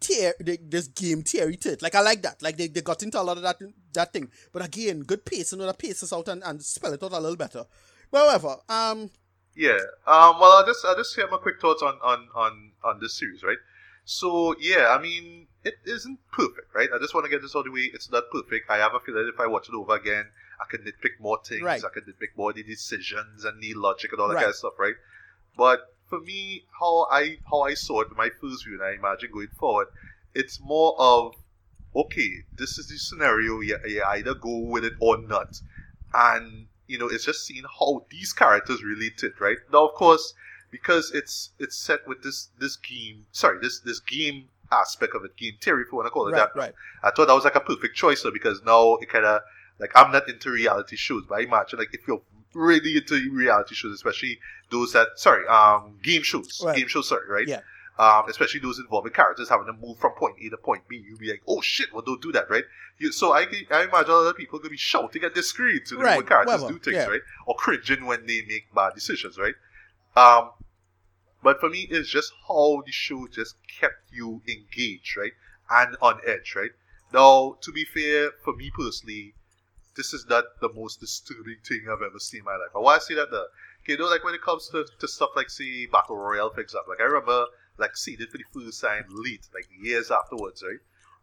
tear 0.00 0.34
this 0.40 0.88
game 0.88 1.22
theory 1.22 1.56
to 1.56 1.72
it. 1.72 1.82
Like 1.82 1.94
I 1.94 2.00
like 2.00 2.22
that. 2.22 2.42
Like 2.42 2.56
they, 2.56 2.68
they 2.68 2.80
got 2.80 3.02
into 3.02 3.20
a 3.20 3.22
lot 3.22 3.36
of 3.36 3.42
that 3.42 3.58
that 3.94 4.12
thing. 4.12 4.30
But 4.52 4.64
again, 4.64 5.00
good 5.00 5.24
pace 5.24 5.52
and 5.52 5.60
that 5.62 5.78
pace 5.78 6.02
us 6.02 6.12
out 6.12 6.28
and, 6.28 6.42
and 6.44 6.62
spell 6.62 6.92
it 6.92 7.02
out 7.02 7.12
a 7.12 7.20
little 7.20 7.36
better. 7.36 7.64
But 8.10 8.26
however, 8.26 8.56
um 8.68 9.10
Yeah. 9.54 9.78
Um. 10.06 10.38
Well, 10.40 10.52
I'll 10.52 10.66
just 10.66 10.84
I'll 10.84 10.96
just 10.96 11.14
share 11.14 11.28
my 11.28 11.38
quick 11.38 11.60
thoughts 11.60 11.82
on 11.82 11.94
on 12.02 12.28
on 12.34 12.72
on 12.84 13.00
this 13.00 13.18
series, 13.18 13.42
right? 13.42 13.58
So 14.04 14.54
yeah, 14.60 14.88
I 14.96 15.02
mean, 15.02 15.48
it 15.64 15.74
isn't 15.84 16.18
perfect, 16.32 16.74
right? 16.74 16.88
I 16.94 16.98
just 16.98 17.14
want 17.14 17.24
to 17.26 17.30
get 17.30 17.42
this 17.42 17.54
out 17.54 17.60
of 17.60 17.64
the 17.66 17.72
way. 17.72 17.90
It's 17.92 18.10
not 18.10 18.24
perfect. 18.32 18.70
I 18.70 18.76
have 18.78 18.94
a 18.94 19.00
feeling 19.00 19.30
if 19.32 19.38
I 19.40 19.46
watch 19.46 19.68
it 19.68 19.74
over 19.74 19.94
again, 19.96 20.26
I 20.60 20.64
could 20.70 20.80
nitpick 20.84 21.20
more 21.20 21.38
things. 21.44 21.62
Right. 21.62 21.82
I 21.84 21.88
could 21.92 22.04
nitpick 22.06 22.36
more 22.36 22.52
the 22.54 22.62
decisions 22.62 23.44
and 23.44 23.60
the 23.62 23.74
logic 23.74 24.12
and 24.12 24.20
all 24.20 24.28
that 24.28 24.34
Right. 24.36 24.40
kind 24.42 24.50
of 24.50 24.56
stuff, 24.56 24.74
right? 24.78 24.94
But 25.56 25.80
for 26.08 26.20
me, 26.20 26.64
how 26.78 27.06
I 27.10 27.38
how 27.50 27.62
I 27.62 27.74
saw 27.74 28.00
it, 28.00 28.08
my 28.16 28.30
first 28.40 28.64
view, 28.64 28.74
and 28.74 28.82
I 28.82 28.92
imagine 28.92 29.30
going 29.32 29.48
forward, 29.58 29.88
it's 30.34 30.60
more 30.60 30.94
of 30.98 31.34
okay, 31.94 32.44
this 32.56 32.78
is 32.78 32.88
the 32.88 32.96
scenario. 32.96 33.60
You, 33.60 33.78
you 33.86 34.02
either 34.04 34.34
go 34.34 34.58
with 34.58 34.84
it 34.84 34.94
or 35.00 35.18
not, 35.18 35.60
and 36.14 36.66
you 36.86 36.98
know, 36.98 37.08
it's 37.08 37.24
just 37.24 37.46
seeing 37.46 37.64
how 37.78 38.04
these 38.10 38.32
characters 38.32 38.82
relate 38.82 39.18
to 39.18 39.26
it, 39.26 39.40
right? 39.40 39.58
Now, 39.72 39.86
of 39.86 39.94
course, 39.94 40.34
because 40.70 41.10
it's 41.12 41.50
it's 41.58 41.76
set 41.76 42.06
with 42.06 42.22
this 42.22 42.48
this 42.58 42.76
game, 42.76 43.26
sorry, 43.32 43.58
this 43.60 43.80
this 43.80 44.00
game 44.00 44.48
aspect 44.72 45.14
of 45.14 45.24
it, 45.24 45.36
game 45.36 45.54
theory, 45.60 45.82
if 45.82 45.92
you 45.92 45.96
want 45.96 46.06
to 46.06 46.10
call 46.10 46.28
it 46.28 46.32
right, 46.32 46.48
that. 46.54 46.58
right. 46.58 46.74
I 47.02 47.10
thought 47.10 47.28
that 47.28 47.34
was 47.34 47.44
like 47.44 47.54
a 47.54 47.60
perfect 47.60 47.96
choice, 47.96 48.22
though, 48.22 48.30
because 48.30 48.62
now 48.64 48.96
it 48.96 49.08
kind 49.08 49.24
of 49.24 49.42
like 49.78 49.92
I'm 49.94 50.12
not 50.12 50.28
into 50.28 50.50
reality 50.50 50.96
shows, 50.96 51.24
but 51.28 51.38
I 51.38 51.42
imagine 51.42 51.78
like 51.78 51.92
if 51.92 52.06
you're 52.06 52.22
really 52.58 52.96
into 52.96 53.14
reality 53.32 53.74
shows, 53.74 53.92
especially 53.94 54.38
those 54.70 54.92
that 54.92 55.08
sorry, 55.16 55.46
um, 55.48 55.98
game 56.02 56.22
shows, 56.22 56.60
Right. 56.64 56.76
game 56.76 56.88
shows, 56.88 57.08
sorry, 57.08 57.28
right? 57.28 57.46
Yeah. 57.48 57.60
Um, 57.98 58.28
especially 58.28 58.60
those 58.60 58.78
involving 58.78 59.12
characters 59.12 59.48
having 59.48 59.66
to 59.66 59.72
move 59.72 59.98
from 59.98 60.12
point 60.12 60.36
A 60.40 60.50
to 60.50 60.56
point 60.56 60.82
B, 60.88 61.02
you'd 61.08 61.18
be 61.18 61.30
like, 61.30 61.42
"Oh 61.48 61.60
shit! 61.60 61.92
Well, 61.92 62.02
don't 62.02 62.22
do 62.22 62.30
that, 62.32 62.48
right?" 62.48 62.64
You, 62.98 63.10
so 63.10 63.32
I, 63.32 63.46
I 63.72 63.84
imagine 63.84 64.10
other 64.12 64.34
people 64.34 64.60
could 64.60 64.70
be 64.70 64.76
shouting 64.76 65.24
at 65.24 65.34
the 65.34 65.42
screen 65.42 65.80
to 65.86 65.96
Right, 65.96 66.16
when 66.16 66.26
characters 66.26 66.60
whatever, 66.62 66.72
do 66.74 66.78
things, 66.78 66.96
yeah. 66.96 67.06
right? 67.06 67.20
Or 67.46 67.56
cringing 67.56 68.06
when 68.06 68.26
they 68.26 68.42
make 68.46 68.72
bad 68.74 68.94
decisions, 68.94 69.36
right? 69.38 69.54
Um, 70.16 70.50
but 71.42 71.58
for 71.60 71.68
me, 71.68 71.88
it's 71.90 72.08
just 72.08 72.32
how 72.46 72.82
the 72.86 72.92
show 72.92 73.26
just 73.28 73.56
kept 73.80 74.12
you 74.12 74.42
engaged, 74.48 75.16
right? 75.16 75.32
And 75.70 75.96
on 76.00 76.20
edge, 76.26 76.54
right? 76.56 76.70
Now, 77.12 77.56
to 77.62 77.72
be 77.72 77.84
fair, 77.84 78.30
for 78.44 78.54
me 78.54 78.70
personally, 78.76 79.34
this 79.98 80.14
is 80.14 80.24
not 80.30 80.44
the 80.60 80.72
most 80.72 81.00
disturbing 81.00 81.58
thing 81.66 81.82
I've 81.90 82.00
ever 82.00 82.18
seen 82.18 82.40
in 82.40 82.44
my 82.44 82.52
life. 82.52 82.70
And 82.74 82.82
why 82.82 82.96
I 82.96 82.98
say 83.00 83.14
that, 83.16 83.30
the 83.30 83.48
you 83.86 83.98
know, 83.98 84.06
like 84.06 84.24
when 84.24 84.34
it 84.34 84.42
comes 84.42 84.68
to, 84.68 84.86
to 85.00 85.08
stuff 85.08 85.30
like, 85.34 85.50
say, 85.50 85.86
Battle 85.86 86.16
Royale, 86.16 86.50
for 86.54 86.60
example, 86.60 86.92
like 86.92 87.00
I 87.00 87.04
remember, 87.04 87.46
like, 87.78 87.96
seeing 87.96 88.18
it 88.20 88.30
for 88.30 88.38
the 88.38 88.44
first 88.52 88.80
time 88.80 89.04
late, 89.10 89.46
like 89.52 89.68
years 89.82 90.10
afterwards, 90.10 90.62
right? 90.62 90.78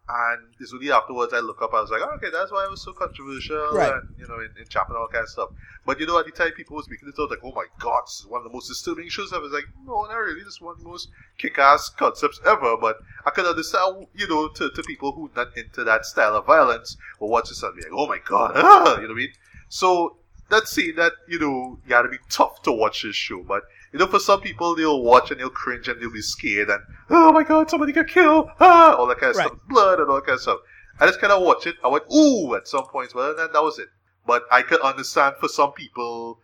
And 0.08 0.54
it's 0.60 0.72
only 0.72 0.92
afterwards 0.92 1.34
I 1.34 1.40
look 1.40 1.64
up, 1.64 1.74
I 1.74 1.82
was 1.82 1.90
like, 1.90 2.02
oh, 2.04 2.14
okay, 2.18 2.30
that's 2.32 2.52
why 2.52 2.64
it 2.66 2.70
was 2.70 2.84
so 2.84 2.94
controversial, 2.94 3.72
Right. 3.74 3.92
and, 3.92 4.08
you 4.20 4.28
know, 4.28 4.36
in, 4.40 4.52
in 4.60 4.68
Japan 4.70 4.86
and 4.90 4.98
all 4.98 5.08
kind 5.08 5.24
of 5.24 5.30
stuff. 5.30 5.50
But, 5.84 6.00
you 6.00 6.06
know, 6.06 6.20
at 6.20 6.26
the 6.26 6.32
time 6.32 6.52
people 6.52 6.76
were 6.76 6.84
speaking 6.84 7.08
it 7.10 7.20
out, 7.20 7.32
like, 7.32 7.40
oh 7.44 7.52
my 7.56 7.66
god, 7.80 8.04
this 8.06 8.20
is 8.20 8.28
one 8.28 8.40
of 8.40 8.44
the 8.44 8.54
most 8.54 8.68
disturbing 8.68 9.10
shows 9.10 9.34
ever. 9.34 9.42
I 9.42 9.44
was 9.46 9.52
like, 9.54 9.66
no, 9.84 10.04
not 10.04 10.14
really, 10.14 10.42
this 10.44 10.54
is 10.56 10.62
one 10.62 10.74
of 10.74 10.84
the 10.84 10.88
most 10.88 11.10
kick-ass 11.40 11.90
concepts 11.90 12.40
ever, 12.46 12.78
but 12.78 12.98
I 13.26 13.32
could 13.32 13.48
understand, 13.48 14.06
you 14.14 14.28
know, 14.28 14.48
to, 14.50 14.70
to 14.70 14.84
people 14.84 15.12
who 15.12 15.32
not 15.36 15.58
into 15.58 15.84
that 15.86 16.06
style 16.06 16.36
of 16.36 16.46
violence, 16.46 16.98
or 17.20 17.28
watch 17.30 17.50
this 17.50 17.64
and 17.64 17.76
be 17.76 17.82
like, 17.82 17.92
oh 17.92 18.06
my 18.06 18.20
god, 18.28 18.52
ah, 18.56 18.96
you 18.98 19.02
know 19.02 19.08
what 19.08 19.12
I 19.12 19.14
mean? 19.16 19.32
So, 19.70 20.18
let's 20.52 20.70
say 20.72 20.92
that, 20.92 21.14
you 21.28 21.40
know, 21.40 21.80
you 21.84 21.90
gotta 21.90 22.10
be 22.10 22.20
tough 22.30 22.62
to 22.62 22.72
watch 22.72 23.02
this 23.02 23.16
show, 23.16 23.42
but, 23.42 23.64
you 23.92 24.00
know, 24.00 24.08
for 24.08 24.20
some 24.20 24.42
people, 24.42 24.76
they'll 24.76 25.02
watch 25.02 25.32
and 25.32 25.40
they'll 25.40 25.50
cringe 25.50 25.88
and 25.88 26.02
they'll 26.02 26.12
be 26.12 26.22
scared 26.22 26.70
and, 26.70 26.82
oh 27.10 27.32
my 27.32 27.44
god, 27.44 27.70
somebody 27.70 27.92
got 27.94 28.08
killed, 28.08 28.48
ah, 28.60 28.96
all 28.96 29.08
that 29.08 29.20
kind 29.20 29.32
of 29.32 29.38
Right. 29.38 29.48
stuff, 29.48 29.60
blood 29.68 30.00
and 30.00 30.10
all 30.10 30.16
that 30.16 30.26
kind 30.26 30.36
of 30.36 30.42
stuff. 30.42 30.60
I 31.00 31.06
just 31.08 31.20
kind 31.20 31.34
of 31.34 31.44
watch 31.44 31.68
it, 31.68 31.76
I 31.84 31.88
went, 31.88 32.06
ooh, 32.14 32.56
at 32.56 32.68
some 32.68 32.86
points, 32.86 33.14
well, 33.14 33.36
then 33.36 33.50
that 33.54 33.64
was 33.64 33.80
it. 33.80 33.90
But 34.26 34.44
I 34.52 34.62
could 34.62 34.82
understand 34.82 35.36
for 35.40 35.48
some 35.48 35.74
people, 35.74 36.40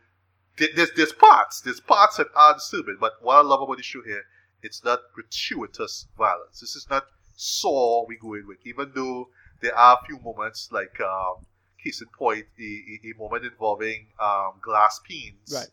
there's, 0.57 0.91
there's 0.95 1.13
parts, 1.13 1.61
there's 1.61 1.79
parts 1.79 2.17
that 2.17 2.27
are 2.35 2.53
disturbing, 2.53 2.97
but 2.99 3.13
what 3.21 3.37
I 3.37 3.41
love 3.41 3.61
about 3.61 3.77
the 3.77 3.83
show 3.83 4.01
here, 4.05 4.23
it's 4.61 4.83
not 4.83 4.99
gratuitous 5.15 6.07
violence. 6.17 6.59
This 6.59 6.75
is 6.75 6.87
not 6.89 7.05
Saw 7.35 8.05
we 8.07 8.17
go 8.17 8.35
in 8.35 8.45
with, 8.47 8.59
even 8.65 8.91
though 8.93 9.29
there 9.61 9.75
are 9.75 9.97
a 9.99 10.05
few 10.05 10.19
moments, 10.19 10.69
like, 10.71 10.99
um, 11.01 11.45
case 11.83 11.99
in 11.99 12.07
point, 12.15 12.45
a, 12.59 12.61
a, 12.63 13.09
a 13.15 13.17
moment 13.17 13.45
involving 13.45 14.07
um, 14.19 14.51
glass 14.61 14.99
panes. 15.09 15.51
Right. 15.51 15.69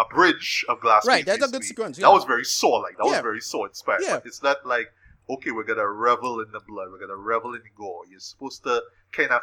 A 0.00 0.04
bridge 0.14 0.64
of 0.68 0.80
glass 0.80 1.06
Right, 1.06 1.26
that's 1.26 1.44
a 1.44 1.48
good 1.48 1.62
sequence, 1.64 1.98
That 1.98 2.10
was 2.10 2.24
very 2.24 2.44
Saw 2.44 2.76
like. 2.78 2.96
That 2.96 3.04
was 3.04 3.20
very 3.20 3.40
Saw 3.40 3.66
inspired. 3.66 4.00
Yeah. 4.02 4.20
It's 4.24 4.42
not 4.42 4.64
like, 4.64 4.86
okay, 5.28 5.50
we're 5.50 5.64
going 5.64 5.78
to 5.78 5.88
revel 5.88 6.40
in 6.40 6.50
the 6.52 6.60
blood, 6.60 6.88
we're 6.90 6.98
going 6.98 7.10
to 7.10 7.16
revel 7.16 7.54
in 7.54 7.60
the 7.62 7.68
gore. 7.76 8.04
You're 8.10 8.18
supposed 8.20 8.62
to 8.64 8.82
kind 9.12 9.30
of, 9.30 9.42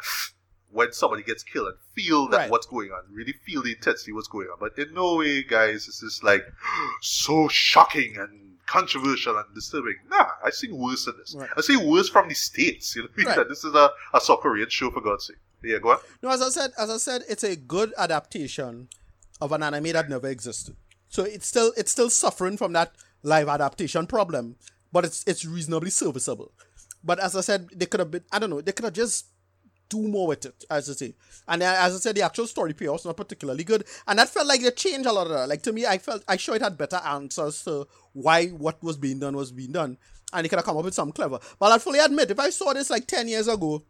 when 0.70 0.92
somebody 0.92 1.22
gets 1.22 1.42
killed, 1.44 1.68
and 1.68 1.76
feel 1.94 2.28
that 2.28 2.36
Right. 2.36 2.50
what's 2.50 2.66
going 2.66 2.90
on, 2.90 3.02
really 3.12 3.34
feel 3.46 3.62
the 3.62 3.72
intensity 3.72 4.10
of 4.10 4.16
what's 4.16 4.28
going 4.28 4.48
on. 4.48 4.56
But 4.58 4.76
in 4.78 4.92
no 4.94 5.16
way, 5.16 5.42
guys, 5.44 5.86
this 5.86 6.02
is 6.02 6.20
like 6.24 6.44
so 7.02 7.46
shocking 7.48 8.16
and 8.18 8.56
controversial 8.66 9.38
and 9.38 9.46
disturbing. 9.54 9.96
Nah, 10.10 10.26
I've 10.44 10.54
seen 10.54 10.76
worse 10.76 11.04
than 11.04 11.16
this. 11.18 11.34
Right. 11.38 11.48
I've 11.56 11.64
seen 11.64 11.88
worse 11.88 12.08
from 12.08 12.28
the 12.28 12.34
States. 12.34 12.96
You 12.96 13.02
know, 13.02 13.08
what 13.14 13.26
I 13.26 13.28
mean? 13.30 13.38
Right. 13.38 13.48
this 13.54 13.64
is 13.64 13.74
a, 13.74 13.90
a 14.12 14.20
South 14.20 14.40
Korean 14.40 14.68
show, 14.68 14.90
for 14.90 15.00
God's 15.00 15.26
sake. 15.28 15.36
Yeah, 15.62 15.78
go 15.78 15.92
on. 15.92 15.98
No, 16.22 16.28
as 16.30 16.42
I 16.42 16.50
said, 16.50 16.72
as 16.76 16.90
I 16.90 16.98
said, 16.98 17.22
it's 17.28 17.44
a 17.44 17.56
good 17.56 17.92
adaptation 17.96 18.88
of 19.40 19.52
an 19.52 19.62
anime 19.62 19.92
that 19.92 20.08
never 20.08 20.28
existed. 20.28 20.76
So 21.08 21.24
it's 21.24 21.46
still 21.46 21.72
it's 21.76 21.92
still 21.92 22.10
suffering 22.10 22.56
from 22.56 22.72
that 22.74 22.92
live 23.22 23.48
adaptation 23.48 24.06
problem, 24.06 24.56
but 24.92 25.04
it's 25.04 25.24
it's 25.26 25.44
reasonably 25.44 25.90
serviceable. 25.90 26.52
But 27.02 27.18
as 27.20 27.36
I 27.36 27.40
said, 27.40 27.68
they 27.74 27.86
could 27.86 28.00
have 28.00 28.10
been 28.10 28.24
I 28.32 28.38
don't 28.38 28.50
know, 28.50 28.60
they 28.60 28.72
could 28.72 28.84
have 28.84 28.94
just 28.94 29.26
do 29.88 30.06
more 30.06 30.26
with 30.26 30.44
it, 30.44 30.64
as 30.70 30.90
I 30.90 30.92
say. 30.92 31.14
And 31.46 31.62
as 31.62 31.94
I 31.94 31.98
said, 31.98 32.16
the 32.16 32.22
actual 32.22 32.46
story 32.46 32.74
payoff 32.74 32.96
was 32.96 33.04
not 33.06 33.16
particularly 33.16 33.64
good, 33.64 33.84
and 34.06 34.18
that 34.18 34.28
felt 34.28 34.46
like 34.46 34.60
they 34.60 34.70
changed 34.70 35.06
a 35.06 35.12
lot 35.12 35.26
of 35.26 35.32
that. 35.32 35.48
Like 35.48 35.62
to 35.62 35.72
me, 35.72 35.86
I 35.86 35.98
felt 35.98 36.22
I 36.28 36.36
sure 36.36 36.56
it 36.56 36.62
had 36.62 36.76
better 36.76 36.96
answers 36.96 37.62
to 37.64 37.86
why 38.12 38.48
what 38.48 38.82
was 38.82 38.96
being 38.96 39.18
done 39.18 39.36
was 39.36 39.52
being 39.52 39.72
done, 39.72 39.96
and 40.32 40.44
they 40.44 40.48
could 40.48 40.58
have 40.58 40.66
come 40.66 40.76
up 40.76 40.84
with 40.84 40.94
something 40.94 41.14
clever. 41.14 41.38
But 41.58 41.72
I 41.72 41.78
fully 41.78 42.00
admit, 42.00 42.30
if 42.30 42.38
I 42.38 42.50
saw 42.50 42.72
this 42.72 42.90
like 42.90 43.06
ten 43.06 43.28
years 43.28 43.48
ago, 43.48 43.84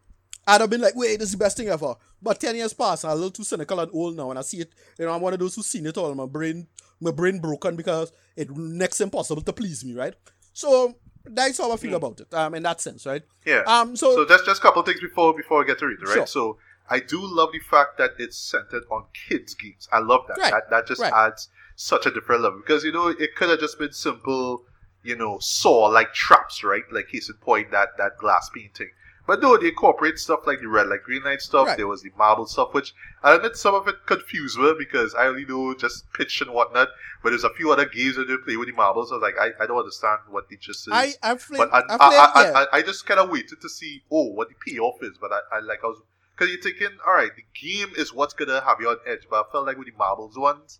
I'd 0.46 0.60
have 0.60 0.70
been 0.70 0.80
like, 0.80 0.96
wait, 0.96 1.18
this 1.18 1.28
is 1.28 1.32
the 1.32 1.38
best 1.38 1.56
thing 1.56 1.68
ever. 1.68 1.94
But 2.20 2.40
10 2.40 2.56
years 2.56 2.72
passed, 2.72 3.04
I'm 3.04 3.12
a 3.12 3.14
little 3.14 3.30
too 3.30 3.44
cynical 3.44 3.78
and 3.80 3.90
old 3.92 4.16
now, 4.16 4.30
and 4.30 4.38
I 4.38 4.42
see 4.42 4.58
it, 4.60 4.72
you 4.98 5.04
know, 5.06 5.12
I'm 5.12 5.20
one 5.20 5.32
of 5.32 5.38
those 5.38 5.54
who's 5.54 5.66
seen 5.66 5.86
it 5.86 5.96
all. 5.96 6.14
My 6.14 6.26
brain, 6.26 6.66
my 7.00 7.10
brain 7.12 7.38
broken 7.40 7.76
because 7.76 8.12
it 8.36 8.50
next 8.56 9.00
impossible 9.00 9.42
to 9.42 9.52
please 9.52 9.84
me, 9.84 9.94
right? 9.94 10.14
So 10.52 10.96
that's 11.24 11.58
how 11.58 11.70
I 11.72 11.76
feel 11.76 11.94
about 11.94 12.20
it, 12.20 12.32
um, 12.34 12.54
in 12.54 12.62
that 12.64 12.80
sense, 12.80 13.06
right? 13.06 13.22
Yeah. 13.46 13.62
Um, 13.66 13.94
so, 13.94 14.14
So 14.14 14.24
that's 14.24 14.44
just 14.44 14.60
a 14.60 14.62
couple 14.62 14.82
things 14.82 15.00
before 15.00 15.34
before 15.36 15.62
I 15.62 15.66
get 15.66 15.78
to 15.78 15.86
read 15.86 15.98
it, 16.02 16.06
right? 16.06 16.14
Sure. 16.14 16.26
So 16.26 16.58
I 16.90 17.00
do 17.00 17.20
love 17.22 17.50
the 17.52 17.60
fact 17.60 17.98
that 17.98 18.12
it's 18.18 18.36
centered 18.36 18.82
on 18.90 19.04
kids' 19.28 19.54
games. 19.54 19.88
I 19.92 20.00
love 20.00 20.22
that. 20.28 20.38
Right. 20.38 20.50
That 20.52 20.70
that 20.70 20.86
just 20.88 21.00
Right. 21.00 21.12
adds 21.12 21.48
such 21.76 22.06
a 22.06 22.10
different 22.10 22.42
level 22.42 22.58
because 22.58 22.82
you 22.82 22.90
know 22.90 23.08
it 23.08 23.36
could 23.36 23.50
have 23.50 23.60
just 23.60 23.78
been 23.78 23.92
simple, 23.92 24.64
you 25.04 25.14
know, 25.14 25.38
saw 25.38 25.86
like 25.86 26.12
traps, 26.14 26.64
right? 26.64 26.82
Like 26.90 27.08
case 27.08 27.28
in 27.28 27.36
point 27.36 27.70
that 27.70 27.90
that 27.98 28.16
glass 28.18 28.50
painting. 28.52 28.90
But 29.28 29.42
no, 29.42 29.58
they 29.58 29.68
incorporate 29.68 30.18
stuff 30.18 30.46
like 30.46 30.60
the 30.60 30.68
red 30.68 30.86
light, 30.86 31.02
green 31.04 31.22
light 31.22 31.42
stuff. 31.42 31.66
Right. 31.66 31.76
There 31.76 31.86
was 31.86 32.02
the 32.02 32.10
marble 32.16 32.46
stuff, 32.46 32.72
which 32.72 32.94
I 33.22 33.34
admit 33.34 33.56
some 33.56 33.74
of 33.74 33.86
it 33.86 33.96
confused 34.06 34.58
me 34.58 34.72
because 34.78 35.14
I 35.14 35.26
only 35.26 35.44
know 35.44 35.74
just 35.74 36.10
pitch 36.14 36.40
and 36.40 36.50
whatnot. 36.54 36.88
But 37.22 37.30
there's 37.30 37.44
a 37.44 37.52
few 37.52 37.70
other 37.70 37.84
games 37.84 38.16
that 38.16 38.26
they 38.26 38.38
play 38.38 38.56
with 38.56 38.68
the 38.68 38.74
marbles. 38.74 39.12
I 39.12 39.16
was 39.16 39.22
like, 39.22 39.34
I, 39.38 39.62
I 39.62 39.66
don't 39.66 39.76
understand 39.78 40.20
what 40.30 40.48
the 40.48 40.56
gist 40.56 40.88
is. 40.88 40.94
I, 40.94 41.12
I've 41.22 41.46
played, 41.46 41.58
But 41.58 41.74
I, 41.74 41.80
I've 41.80 42.00
I, 42.00 42.08
played, 42.08 42.18
I, 42.18 42.42
yeah. 42.42 42.64
I, 42.72 42.78
I 42.78 42.82
just 42.82 43.04
kind 43.04 43.20
of 43.20 43.28
waited 43.28 43.60
to 43.60 43.68
see, 43.68 44.02
oh, 44.10 44.28
what 44.32 44.48
the 44.48 44.54
payoff 44.66 45.02
is. 45.02 45.18
But 45.20 45.30
I, 45.32 45.40
I 45.56 45.60
like, 45.60 45.80
I 45.84 45.88
was, 45.88 46.00
because 46.34 46.50
you're 46.50 46.62
thinking, 46.62 46.96
all 47.06 47.12
right, 47.12 47.30
the 47.36 47.44
game 47.60 47.92
is 47.98 48.14
what's 48.14 48.32
going 48.32 48.48
to 48.48 48.62
have 48.62 48.80
you 48.80 48.88
on 48.88 48.96
edge. 49.06 49.26
But 49.28 49.44
I 49.46 49.52
felt 49.52 49.66
like 49.66 49.76
with 49.76 49.88
the 49.88 49.98
marbles 49.98 50.38
ones, 50.38 50.78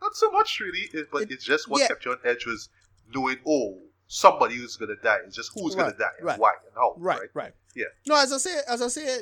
not 0.00 0.16
so 0.16 0.30
much 0.30 0.58
really. 0.58 0.88
But 1.12 1.24
It- 1.24 1.32
it's 1.32 1.44
just 1.44 1.68
what 1.68 1.82
yeah. 1.82 1.88
kept 1.88 2.06
you 2.06 2.12
on 2.12 2.18
edge 2.24 2.46
was 2.46 2.70
knowing, 3.14 3.36
oh, 3.46 3.76
somebody 4.12 4.56
who's 4.56 4.76
going 4.76 4.88
to 4.94 5.00
die. 5.02 5.18
It's 5.24 5.36
just 5.36 5.52
who's 5.54 5.76
going 5.76 5.92
to 5.92 5.96
die 5.96 6.04
and 6.18 6.26
right. 6.26 6.38
why 6.38 6.50
and 6.66 6.74
how. 6.74 6.94
Right, 6.98 7.20
Right. 7.20 7.28
right, 7.32 7.52
Yeah. 7.76 7.84
No, 8.08 8.16
as 8.20 8.32
I 8.32 8.38
say, 8.38 8.58
as 8.68 8.82
I 8.82 8.88
say, 8.88 9.20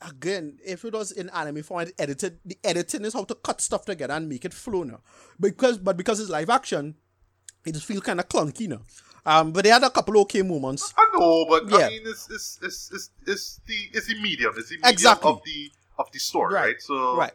again, 0.00 0.58
if 0.64 0.82
it 0.84 0.94
was 0.94 1.12
in 1.12 1.28
anime 1.30 1.62
form, 1.62 1.86
edited, 1.98 2.38
the 2.44 2.58
editing 2.64 3.04
is 3.04 3.12
how 3.12 3.24
to 3.24 3.34
cut 3.34 3.60
stuff 3.60 3.84
together 3.84 4.14
and 4.14 4.26
make 4.26 4.46
it 4.46 4.54
flow 4.54 4.82
now. 4.82 5.00
Because, 5.38 5.76
but 5.76 5.98
because 5.98 6.20
it's 6.20 6.30
live 6.30 6.48
action, 6.48 6.94
it 7.66 7.72
just 7.72 7.84
feel 7.84 8.00
kind 8.00 8.18
of 8.18 8.26
clunky 8.28 8.66
now. 8.66 8.80
Um, 9.26 9.52
but 9.52 9.64
they 9.64 9.70
had 9.70 9.82
a 9.84 9.90
couple 9.90 10.18
okay 10.20 10.40
moments. 10.42 10.92
I 10.96 11.10
know, 11.18 11.44
but 11.46 11.68
Yeah. 11.68 11.86
I 11.86 11.88
mean, 11.90 12.02
it's, 12.06 12.28
it's, 12.30 12.58
it's, 12.62 12.90
it's, 12.92 13.10
it's 13.26 13.60
the 13.66 13.76
it's 13.92 14.06
the 14.06 14.20
medium. 14.22 14.54
It's 14.56 14.70
the 14.70 14.76
medium 14.76 14.90
Exactly. 14.92 15.30
of 15.30 15.42
the 15.44 15.70
of 15.98 16.10
the 16.12 16.18
story, 16.18 16.54
Right, 16.54 16.64
right? 16.66 16.80
So, 16.82 17.16
Right. 17.16 17.32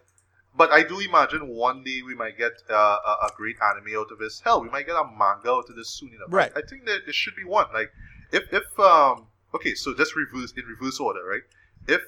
But 0.55 0.71
I 0.71 0.83
do 0.83 0.99
imagine 0.99 1.47
one 1.47 1.83
day 1.83 2.01
we 2.05 2.15
might 2.15 2.37
get 2.37 2.51
uh, 2.69 2.73
a, 2.73 3.27
a 3.27 3.29
great 3.35 3.55
anime 3.61 3.97
out 3.97 4.11
of 4.11 4.19
this. 4.19 4.41
Hell, 4.41 4.61
we 4.61 4.69
might 4.69 4.85
get 4.85 4.95
a 4.95 5.05
manga 5.05 5.51
out 5.51 5.69
of 5.69 5.75
this 5.75 5.89
soon 5.89 6.09
enough. 6.09 6.27
Right. 6.29 6.51
I, 6.55 6.59
I 6.59 6.61
think 6.63 6.85
that 6.85 7.01
there 7.05 7.13
should 7.13 7.35
be 7.35 7.45
one. 7.45 7.67
Like, 7.73 7.91
if 8.31 8.51
if 8.51 8.79
um, 8.79 9.27
okay, 9.55 9.73
so 9.75 9.93
just 9.93 10.15
reverse 10.15 10.53
in 10.57 10.65
reverse 10.65 10.99
order, 10.99 11.23
right? 11.25 11.43
If 11.87 12.01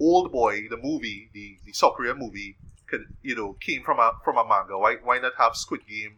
Old 0.00 0.32
Boy, 0.32 0.68
the 0.68 0.76
movie, 0.76 1.30
the 1.32 1.58
the 1.64 1.72
South 1.72 1.94
Korean 1.94 2.18
movie, 2.18 2.56
could 2.86 3.06
you 3.22 3.34
know 3.34 3.54
came 3.54 3.82
from 3.82 3.98
a 3.98 4.12
from 4.24 4.36
a 4.36 4.46
manga. 4.46 4.78
Why 4.78 4.96
why 5.02 5.18
not 5.18 5.32
have 5.38 5.56
Squid 5.56 5.86
Game? 5.88 6.16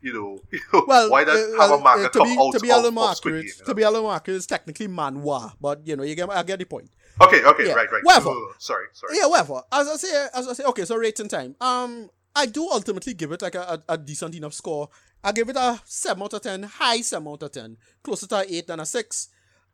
You 0.00 0.12
know, 0.12 0.38
you 0.52 0.60
know 0.72 0.84
Well, 0.86 1.10
why 1.10 1.24
not 1.24 1.36
uh, 1.36 1.60
have 1.60 1.70
a 1.70 1.82
manga 1.82 2.06
uh, 2.06 2.08
to 2.10 2.18
come 2.18 2.28
be, 2.28 2.38
out 2.38 2.52
to 2.52 2.60
be 2.60 2.70
a 2.70 2.76
of, 2.78 2.96
of 2.96 3.16
Squid 3.16 3.34
Game? 3.34 3.44
you 3.44 3.64
to 3.64 3.74
be 3.74 3.82
a 3.82 3.90
little 3.90 4.04
more 4.04 4.14
accurate, 4.14 4.36
it's 4.36 4.46
technically 4.46 4.88
manhwa, 4.88 5.52
but 5.60 5.86
you 5.86 5.96
know, 5.96 6.02
you 6.02 6.14
get, 6.14 6.28
I 6.30 6.42
get 6.42 6.58
the 6.58 6.64
point. 6.64 6.90
Okay, 7.20 7.42
okay, 7.44 7.66
Yeah, 7.66 7.72
right, 7.72 7.90
right. 7.90 8.04
whatever. 8.04 8.28
Oh, 8.30 8.52
sorry, 8.58 8.86
sorry. 8.92 9.16
Yeah, 9.16 9.26
whatever. 9.26 9.62
As 9.72 9.88
I 9.88 9.96
say, 9.96 10.26
as 10.34 10.48
I 10.48 10.52
say, 10.52 10.64
okay, 10.64 10.84
so 10.84 10.96
rating 10.96 11.28
time. 11.28 11.56
Um, 11.60 12.10
I 12.34 12.44
do 12.46 12.68
ultimately 12.70 13.14
give 13.14 13.32
it 13.32 13.40
like 13.40 13.54
a, 13.54 13.82
a, 13.88 13.94
a 13.94 13.98
decent 13.98 14.34
enough 14.34 14.52
score. 14.52 14.90
I 15.24 15.32
give 15.32 15.48
it 15.48 15.56
a 15.56 15.80
seven 15.86 16.22
out 16.22 16.34
of 16.34 16.42
ten, 16.42 16.62
high 16.64 17.00
seven 17.00 17.28
out 17.28 17.42
of 17.42 17.52
ten, 17.52 17.78
closer 18.02 18.26
to 18.26 18.36
a 18.36 18.44
eight 18.48 18.66
than 18.66 18.80
a 18.80 18.86
six. 18.86 19.28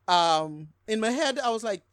Um, 0.07 0.69
in 0.87 0.99
my 1.01 1.09
head, 1.11 1.39
I 1.39 1.49
was 1.49 1.63
like, 1.63 1.83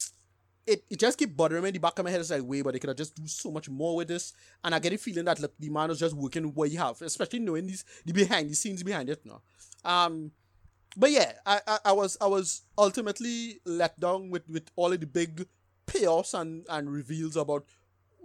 it, 0.67 0.85
it 0.89 1.01
just 1.01 1.19
keep 1.19 1.37
bothering 1.37 1.63
me 1.63 1.69
in 1.71 1.73
the 1.75 1.81
back 1.81 1.99
of 1.99 2.05
my 2.05 2.11
head. 2.13 2.21
It's 2.21 2.31
like, 2.31 2.43
wait, 2.45 2.63
but 2.63 2.73
they 2.73 2.79
could 2.79 2.89
have 2.89 2.97
just 2.97 3.17
do 3.17 3.27
so 3.27 3.51
much 3.51 3.69
more 3.69 3.97
with 3.97 4.07
this. 4.09 4.33
And 4.63 4.73
I 4.75 4.79
get 4.79 4.93
a 4.93 4.99
feeling 4.99 5.25
that 5.25 5.41
look, 5.41 5.53
the 5.59 5.69
man 5.69 5.89
was 5.89 5.99
just 5.99 6.15
working 6.15 6.45
what 6.55 6.69
he 6.69 6.77
have, 6.77 7.03
especially 7.03 7.41
knowing 7.41 7.67
these 7.67 7.85
the 8.05 8.13
behind 8.13 8.49
the 8.49 8.55
scenes 8.55 8.85
behind 8.85 9.11
it 9.11 9.21
now. 9.27 9.43
Um, 9.85 10.31
but 10.97 11.11
yeah, 11.11 11.33
I, 11.47 11.61
I, 11.67 11.79
I 11.87 11.93
was 11.93 12.17
I 12.21 12.27
was 12.27 12.62
ultimately 12.77 13.61
let 13.65 13.99
down 14.01 14.31
with, 14.31 14.49
with 14.49 14.71
all 14.77 14.93
of 14.93 15.01
the 15.01 15.07
big 15.07 15.47
payoffs 15.87 16.39
and, 16.39 16.67
and 16.69 16.91
reveals 16.91 17.37
about 17.37 17.65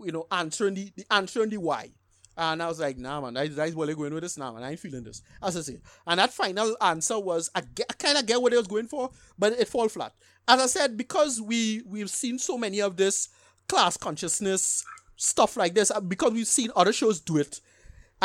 you 0.04 0.12
know 0.12 0.28
answering 0.32 0.76
the, 0.76 0.92
the 0.96 1.06
answering 1.12 1.50
the 1.50 1.58
why. 1.58 1.92
And 2.38 2.62
I 2.62 2.68
was 2.68 2.82
like, 2.82 2.98
nah, 2.98 3.22
man, 3.22 3.34
that, 3.36 3.56
that 3.56 3.70
is 3.70 3.76
where 3.76 3.88
they're 3.88 3.96
going 3.96 4.14
with 4.14 4.24
this 4.24 4.38
now, 4.38 4.52
man. 4.52 4.64
I 4.64 4.72
ain't 4.72 4.80
feeling 4.80 5.06
this. 5.06 5.22
As 5.42 5.56
I 5.56 5.62
say. 5.62 5.80
And 6.06 6.20
that 6.20 6.34
final 6.34 6.76
answer 6.82 7.18
was, 7.18 7.50
I, 7.56 7.62
get, 7.62 7.86
I 7.90 7.94
kind 7.94 8.18
of 8.18 8.26
get 8.26 8.42
what 8.42 8.52
they 8.52 8.58
was 8.58 8.68
going 8.68 8.88
for, 8.88 9.10
but 9.40 9.54
it 9.54 9.70
fall 9.70 9.88
flat. 9.88 10.14
As 10.46 10.60
I 10.60 10.66
said, 10.66 10.98
because 10.98 11.42
we, 11.42 11.82
we've 11.86 12.10
seen 12.10 12.38
so 12.38 12.58
many 12.58 12.82
of 12.82 12.98
this 12.98 13.30
class 13.70 13.96
consciousness 13.96 14.84
stuff 15.16 15.56
like 15.56 15.76
this, 15.76 15.92
uh, 15.92 16.02
because 16.02 16.34
we've 16.34 16.46
seen 16.46 16.72
other 16.76 16.92
shows 16.92 17.22
do 17.22 17.38
it, 17.38 17.62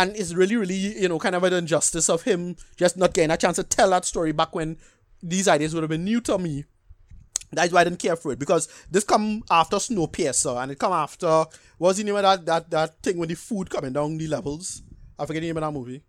and 0.00 0.16
it's 0.16 0.32
really, 0.32 0.56
really, 0.56 0.74
you 0.74 1.08
know, 1.08 1.18
kind 1.18 1.34
of 1.34 1.44
an 1.44 1.52
injustice 1.52 2.08
of 2.08 2.22
him 2.22 2.56
just 2.76 2.96
not 2.96 3.12
getting 3.12 3.30
a 3.30 3.36
chance 3.36 3.56
to 3.56 3.62
tell 3.62 3.90
that 3.90 4.06
story 4.06 4.32
back 4.32 4.54
when 4.54 4.78
these 5.22 5.46
ideas 5.46 5.74
would 5.74 5.82
have 5.82 5.90
been 5.90 6.04
new 6.04 6.20
to 6.22 6.38
me. 6.38 6.64
That's 7.52 7.72
why 7.72 7.82
I 7.82 7.84
didn't 7.84 7.98
care 7.98 8.16
for 8.16 8.32
it 8.32 8.38
because 8.38 8.68
this 8.90 9.04
come 9.04 9.42
after 9.50 9.76
Snowpiercer 9.76 10.62
and 10.62 10.72
it 10.72 10.78
come 10.78 10.92
after 10.92 11.26
what 11.26 11.48
was 11.78 11.96
the 11.98 12.04
name 12.04 12.16
of 12.16 12.22
that 12.22 12.46
that 12.46 12.70
that 12.70 13.02
thing 13.02 13.18
with 13.18 13.28
the 13.28 13.34
food 13.34 13.68
coming 13.68 13.92
down 13.92 14.16
the 14.16 14.28
levels. 14.28 14.82
I 15.18 15.26
forget 15.26 15.42
the 15.42 15.48
name 15.48 15.56
of 15.56 15.62
that 15.62 15.72
movie. 15.72 16.02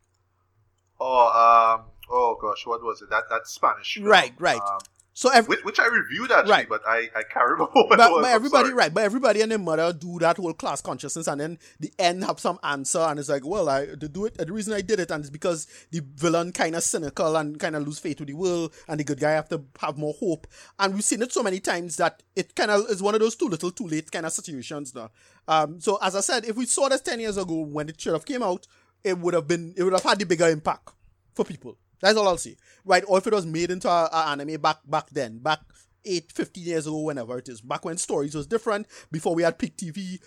Oh, 1.00 1.80
um, 1.80 1.88
oh 2.12 2.38
gosh, 2.40 2.66
what 2.66 2.84
was 2.84 3.02
it? 3.02 3.10
That 3.10 3.24
that 3.30 3.48
Spanish. 3.48 3.96
film, 3.96 4.06
Right, 4.06 4.34
right. 4.38 4.62
Um, 4.62 4.80
So 5.14 5.30
every, 5.30 5.50
which, 5.58 5.66
which 5.66 5.80
I 5.80 5.88
reviewed 5.88 6.32
actually, 6.32 6.52
Right. 6.52 6.70
but 6.70 6.82
I 6.88 7.10
I 7.14 7.24
can't 7.24 7.50
remember 7.50 7.72
but, 7.74 7.82
it 7.82 7.90
was. 7.90 7.98
but 7.98 8.26
I'm 8.26 8.26
everybody 8.26 8.72
right, 8.72 8.94
but 8.94 9.04
everybody 9.04 9.42
and 9.42 9.52
their 9.52 9.60
mother 9.60 9.92
do 9.92 10.18
that 10.20 10.38
whole 10.38 10.54
class 10.54 10.82
consciousness, 10.82 11.28
and 11.28 11.42
then 11.42 11.60
the 11.82 11.92
end 12.00 12.24
have 12.24 12.40
some 12.40 12.60
answer, 12.64 13.00
and 13.00 13.20
it's 13.20 13.28
like, 13.28 13.46
well, 13.46 13.68
I 13.68 13.88
to 13.88 14.08
do 14.08 14.26
it. 14.26 14.38
The 14.38 14.52
reason 14.54 14.74
I 14.74 14.80
did 14.82 15.02
it, 15.02 15.12
and 15.12 15.22
it's 15.22 15.30
because 15.30 15.68
the 15.92 16.02
villain 16.16 16.54
kind 16.54 16.76
of 16.76 16.84
cynical 16.84 17.36
and 17.36 17.60
kind 17.60 17.76
of 17.76 17.86
lose 17.86 18.00
faith 18.00 18.20
with 18.20 18.30
the 18.30 18.36
world, 18.36 18.74
and 18.88 19.00
the 19.02 19.04
good 19.04 19.20
guy 19.20 19.32
have 19.32 19.50
to 19.50 19.62
have 19.80 19.98
more 19.98 20.14
hope. 20.18 20.48
And 20.80 20.94
we've 20.94 21.04
seen 21.04 21.22
it 21.22 21.34
so 21.34 21.44
many 21.44 21.60
times 21.60 21.98
that 21.98 22.24
it 22.38 22.56
kind 22.56 22.72
of 22.72 22.90
is 22.90 23.02
one 23.04 23.14
of 23.14 23.20
those 23.20 23.36
too 23.36 23.50
little, 23.50 23.72
too 23.72 23.88
late 23.88 24.10
kind 24.12 24.26
of 24.26 24.32
situations 24.32 24.96
now. 24.96 25.12
Um, 25.48 25.82
so 25.82 25.98
as 26.02 26.16
I 26.16 26.22
said, 26.22 26.46
if 26.46 26.56
we 26.56 26.66
saw 26.66 26.88
this 26.88 27.02
ten 27.02 27.20
years 27.20 27.36
ago 27.38 27.60
when 27.62 27.90
it 27.90 28.00
should 28.00 28.14
have 28.14 28.26
came 28.26 28.44
out, 28.44 28.66
it 29.04 29.18
would 29.18 29.34
have 29.34 29.48
been, 29.48 29.74
it 29.76 29.84
would 29.84 29.92
have 29.94 30.04
had 30.04 30.20
the 30.20 30.26
bigger 30.26 30.48
impact 30.48 30.92
for 31.34 31.44
people. 31.44 31.78
That's 32.02 32.18
all 32.18 32.28
I'll 32.28 32.38
say. 32.38 32.58
Right? 32.86 33.04
Or 33.08 33.18
if 33.18 33.28
it 33.28 33.34
was 33.34 33.46
made 33.46 33.72
into 33.72 33.90
a, 33.90 34.10
a 34.12 34.28
anime 34.30 34.60
back 34.60 34.78
back 34.86 35.10
then, 35.10 35.40
back 35.40 35.60
8, 36.06 36.32
15 36.32 36.64
years 36.64 36.88
ago, 36.88 37.00
whenever 37.00 37.38
it 37.38 37.50
is, 37.50 37.62
back 37.62 37.86
when 37.86 37.98
stories 37.98 38.36
was 38.36 38.48
different, 38.48 38.88
before 39.12 39.36
we 39.36 39.44
had 39.44 39.58
Peak 39.58 39.78
TV, 39.78 40.20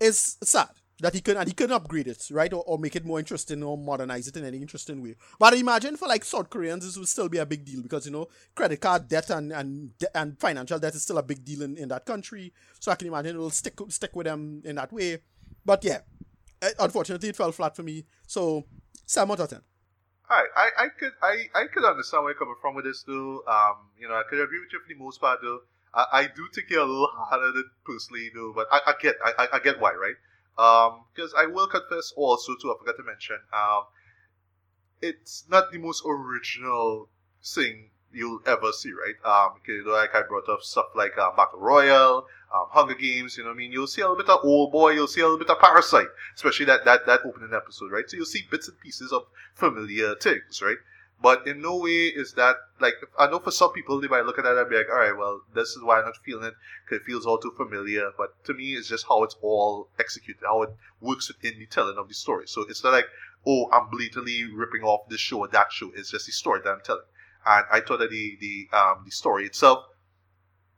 it's 0.00 0.36
sad 0.42 0.70
that 1.00 1.14
he 1.14 1.20
couldn't 1.20 1.40
and 1.40 1.48
he 1.48 1.54
couldn't 1.54 1.74
upgrade 1.74 2.06
it, 2.06 2.24
right? 2.30 2.52
Or, 2.52 2.62
or 2.66 2.78
make 2.78 2.94
it 2.94 3.04
more 3.04 3.18
interesting 3.18 3.62
or 3.62 3.76
modernize 3.76 4.28
it 4.28 4.36
in 4.36 4.44
any 4.44 4.58
interesting 4.58 5.02
way. 5.02 5.16
But 5.38 5.54
imagine 5.54 5.96
for 5.96 6.06
like 6.06 6.24
South 6.24 6.50
Koreans, 6.50 6.84
this 6.84 6.96
would 6.96 7.08
still 7.08 7.28
be 7.28 7.38
a 7.38 7.46
big 7.46 7.64
deal 7.64 7.82
because 7.82 8.06
you 8.06 8.12
know 8.12 8.28
credit 8.54 8.80
card 8.80 9.08
debt 9.08 9.30
and 9.30 9.52
and 9.52 9.96
de- 9.98 10.16
and 10.16 10.38
financial 10.38 10.78
debt 10.78 10.94
is 10.94 11.02
still 11.02 11.18
a 11.18 11.22
big 11.22 11.44
deal 11.44 11.62
in, 11.62 11.76
in 11.76 11.88
that 11.88 12.06
country. 12.06 12.52
So 12.78 12.92
I 12.92 12.94
can 12.94 13.08
imagine 13.08 13.36
it 13.36 13.38
will 13.38 13.50
stick 13.50 13.78
stick 13.88 14.14
with 14.14 14.26
them 14.26 14.62
in 14.64 14.76
that 14.76 14.92
way. 14.92 15.18
But 15.64 15.84
yeah, 15.84 16.00
eh, 16.62 16.70
unfortunately, 16.78 17.28
it 17.28 17.36
fell 17.36 17.52
flat 17.52 17.74
for 17.74 17.82
me. 17.82 18.04
So 18.26 18.64
seven 19.06 19.32
out 19.32 19.40
of 19.40 19.50
ten. 19.50 19.60
I, 20.30 20.70
I, 20.78 20.88
could 20.88 21.12
I, 21.22 21.44
I 21.54 21.66
could 21.66 21.84
understand 21.84 22.24
where 22.24 22.32
you're 22.32 22.38
coming 22.38 22.54
from 22.60 22.74
with 22.74 22.84
this 22.84 23.02
though. 23.02 23.42
Um, 23.46 23.90
you 23.98 24.08
know, 24.08 24.14
I 24.14 24.22
could 24.28 24.40
agree 24.40 24.60
with 24.60 24.72
you 24.72 24.80
for 24.80 24.88
the 24.88 24.94
most 24.94 25.20
part 25.20 25.40
though. 25.42 25.60
I, 25.94 26.06
I 26.12 26.22
do 26.26 26.48
think 26.54 26.70
you're 26.70 26.82
a 26.82 26.86
little 26.86 27.10
harder 27.14 27.52
than 27.52 27.70
personally 27.84 28.30
though, 28.34 28.52
but 28.54 28.66
I, 28.72 28.80
I 28.86 28.94
get 29.00 29.16
I- 29.24 29.48
I 29.52 29.58
get 29.58 29.80
why, 29.80 29.92
right? 29.92 30.16
Um, 30.56 31.04
because 31.14 31.34
I 31.36 31.46
will 31.46 31.66
confess 31.66 32.12
also 32.16 32.54
too, 32.60 32.70
I 32.72 32.78
forgot 32.78 32.96
to 32.96 33.02
mention, 33.02 33.38
um, 33.52 33.84
it's 35.00 35.44
not 35.48 35.70
the 35.72 35.78
most 35.78 36.02
original 36.06 37.08
thing 37.42 37.90
you'll 38.14 38.40
ever 38.46 38.72
see, 38.72 38.92
right? 38.92 39.14
Um, 39.24 39.54
like 39.86 40.14
I 40.14 40.22
brought 40.22 40.48
up 40.48 40.62
stuff 40.62 40.86
like 40.94 41.16
uh, 41.18 41.30
Battle 41.36 41.60
Royale, 41.60 42.26
um, 42.54 42.66
Hunger 42.70 42.94
Games. 42.94 43.36
You 43.36 43.44
know, 43.44 43.50
what 43.50 43.54
I 43.54 43.58
mean, 43.58 43.72
you'll 43.72 43.86
see 43.86 44.00
a 44.00 44.08
little 44.08 44.22
bit 44.22 44.30
of 44.30 44.40
Old 44.44 44.72
Boy, 44.72 44.90
you'll 44.92 45.06
see 45.06 45.20
a 45.20 45.24
little 45.24 45.38
bit 45.38 45.50
of 45.50 45.58
Parasite, 45.58 46.08
especially 46.34 46.66
that 46.66 46.84
that 46.84 47.06
that 47.06 47.20
opening 47.24 47.54
episode, 47.54 47.90
right? 47.92 48.08
So 48.08 48.16
you'll 48.16 48.26
see 48.26 48.42
bits 48.50 48.68
and 48.68 48.78
pieces 48.80 49.12
of 49.12 49.22
familiar 49.54 50.14
things, 50.14 50.62
right? 50.62 50.78
But 51.24 51.46
in 51.46 51.62
no 51.62 51.76
way 51.76 52.08
is 52.08 52.34
that 52.34 52.56
like 52.80 52.96
I 53.18 53.30
know 53.30 53.38
for 53.38 53.50
some 53.50 53.72
people 53.72 53.98
they 53.98 54.08
might 54.08 54.26
look 54.26 54.38
at 54.38 54.44
that 54.44 54.58
and 54.58 54.68
be 54.68 54.76
like, 54.76 54.90
all 54.90 54.98
right, 54.98 55.16
well, 55.16 55.40
this 55.54 55.70
is 55.70 55.82
why 55.82 55.98
I'm 55.98 56.04
not 56.04 56.16
feeling 56.18 56.44
it 56.44 56.54
because 56.84 57.00
it 57.00 57.06
feels 57.06 57.24
all 57.24 57.38
too 57.38 57.54
familiar. 57.56 58.10
But 58.18 58.44
to 58.44 58.52
me, 58.52 58.74
it's 58.74 58.88
just 58.88 59.06
how 59.08 59.22
it's 59.22 59.36
all 59.40 59.88
executed, 59.98 60.42
how 60.44 60.62
it 60.62 60.76
works 61.00 61.28
within 61.28 61.58
the 61.58 61.66
telling 61.66 61.96
of 61.96 62.08
the 62.08 62.14
story. 62.14 62.46
So 62.46 62.62
it's 62.68 62.84
not 62.84 62.92
like, 62.92 63.06
oh, 63.46 63.70
I'm 63.72 63.88
blatantly 63.90 64.44
ripping 64.52 64.82
off 64.82 65.08
this 65.08 65.20
show 65.20 65.38
or 65.38 65.48
that 65.48 65.72
show. 65.72 65.92
It's 65.94 66.10
just 66.10 66.26
the 66.26 66.32
story 66.32 66.60
that 66.62 66.70
I'm 66.70 66.82
telling. 66.84 67.04
And 67.46 67.66
I 67.70 67.80
thought 67.80 67.98
that 67.98 68.10
the 68.10 68.36
the 68.40 68.76
um 68.76 69.02
the 69.04 69.10
story 69.10 69.46
itself 69.46 69.84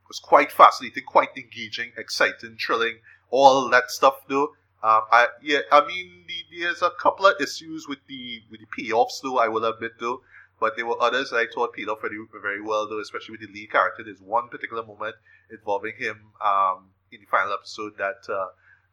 was 0.09 0.19
quite 0.19 0.53
fascinating, 0.53 1.05
quite 1.05 1.37
engaging, 1.37 1.93
exciting, 1.97 2.57
thrilling, 2.65 2.99
all 3.31 3.69
that 3.71 3.91
stuff 3.91 4.17
though. 4.29 4.55
Um, 4.83 5.03
I 5.11 5.29
yeah, 5.43 5.61
I 5.73 5.87
mean, 5.87 6.25
the, 6.29 6.61
there's 6.61 6.83
a 6.83 6.91
couple 6.91 7.27
of 7.27 7.41
issues 7.41 7.87
with 7.89 7.99
the 8.09 8.43
with 8.51 8.61
the 8.61 8.67
payoffs 8.67 9.21
though. 9.23 9.39
I 9.39 9.49
will 9.49 9.65
admit 9.65 9.93
though, 9.99 10.21
but 10.61 10.77
there 10.77 10.87
were 10.87 11.01
others 11.01 11.31
that 11.31 11.39
I 11.39 11.47
thought 11.53 11.73
paid 11.73 11.89
off 11.89 12.03
very 12.03 12.19
very 12.41 12.61
well 12.61 12.89
though, 12.89 13.01
especially 13.01 13.33
with 13.33 13.41
the 13.41 13.53
lead 13.53 13.73
character. 13.73 14.05
There's 14.05 14.21
one 14.21 14.49
particular 14.49 14.85
moment 14.85 15.17
involving 15.51 15.95
him 15.99 16.33
um, 16.45 16.91
in 17.11 17.21
the 17.21 17.27
final 17.27 17.53
episode 17.53 17.97
that 17.99 18.33
uh, 18.33 18.49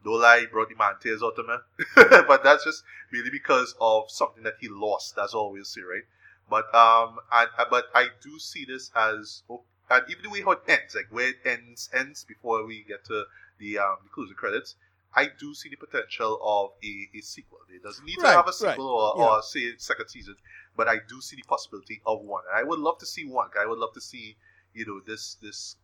no 0.05 0.11
lie 0.11 0.45
brought 0.51 0.69
the 0.69 0.75
man 0.75 0.93
tears 1.01 1.21
out 1.23 1.37
of 1.37 1.47
me. 1.47 1.55
but 2.27 2.43
that's 2.43 2.63
just 2.63 2.83
really 3.11 3.29
because 3.29 3.75
of 3.79 4.05
something 4.09 4.43
that 4.43 4.55
he 4.59 4.67
lost. 4.69 5.15
That's 5.15 5.33
all 5.33 5.51
we'll 5.51 5.63
see, 5.63 5.81
right? 5.81 6.03
But 6.49 6.73
um, 6.75 7.19
and 7.31 7.49
uh, 7.57 7.65
but 7.69 7.85
I 7.95 8.07
do 8.21 8.39
see 8.39 8.65
this 8.65 8.91
as 8.95 9.43
oh, 9.49 9.63
and 9.89 10.03
even 10.09 10.23
the 10.23 10.29
way 10.29 10.41
how 10.41 10.51
it 10.51 10.61
ends, 10.67 10.95
like 10.95 11.07
where 11.09 11.29
it 11.29 11.37
ends 11.45 11.89
ends 11.93 12.23
before 12.23 12.65
we 12.65 12.83
get 12.87 13.05
to 13.05 13.25
the 13.59 13.79
um 13.79 13.97
the 14.03 14.09
closing 14.13 14.35
credits. 14.35 14.75
I 15.15 15.29
do 15.39 15.53
see 15.53 15.69
the 15.69 15.75
potential 15.75 16.39
of 16.41 16.71
a, 16.83 17.17
a 17.17 17.21
sequel. 17.21 17.59
It 17.69 17.83
doesn't 17.83 18.03
need 18.03 18.15
to 18.15 18.27
have 18.27 18.45
a 18.45 18.45
right, 18.45 18.53
sequel 18.55 18.87
or, 18.87 19.13
yeah. 19.15 19.29
or 19.29 19.41
say 19.43 19.73
second 19.77 20.09
season, 20.09 20.35
but 20.75 20.87
I 20.87 20.95
do 21.07 21.21
see 21.21 21.35
the 21.35 21.43
possibility 21.43 22.01
of 22.05 22.21
one. 22.21 22.43
And 22.49 22.59
I 22.59 22.63
would 22.67 22.79
love 22.79 22.97
to 22.99 23.05
see 23.05 23.25
one. 23.25 23.49
I 23.59 23.67
would 23.67 23.77
love 23.77 23.93
to 23.93 24.01
see, 24.01 24.35
you 24.73 24.87
know, 24.87 25.01
this 25.05 25.35
this 25.35 25.75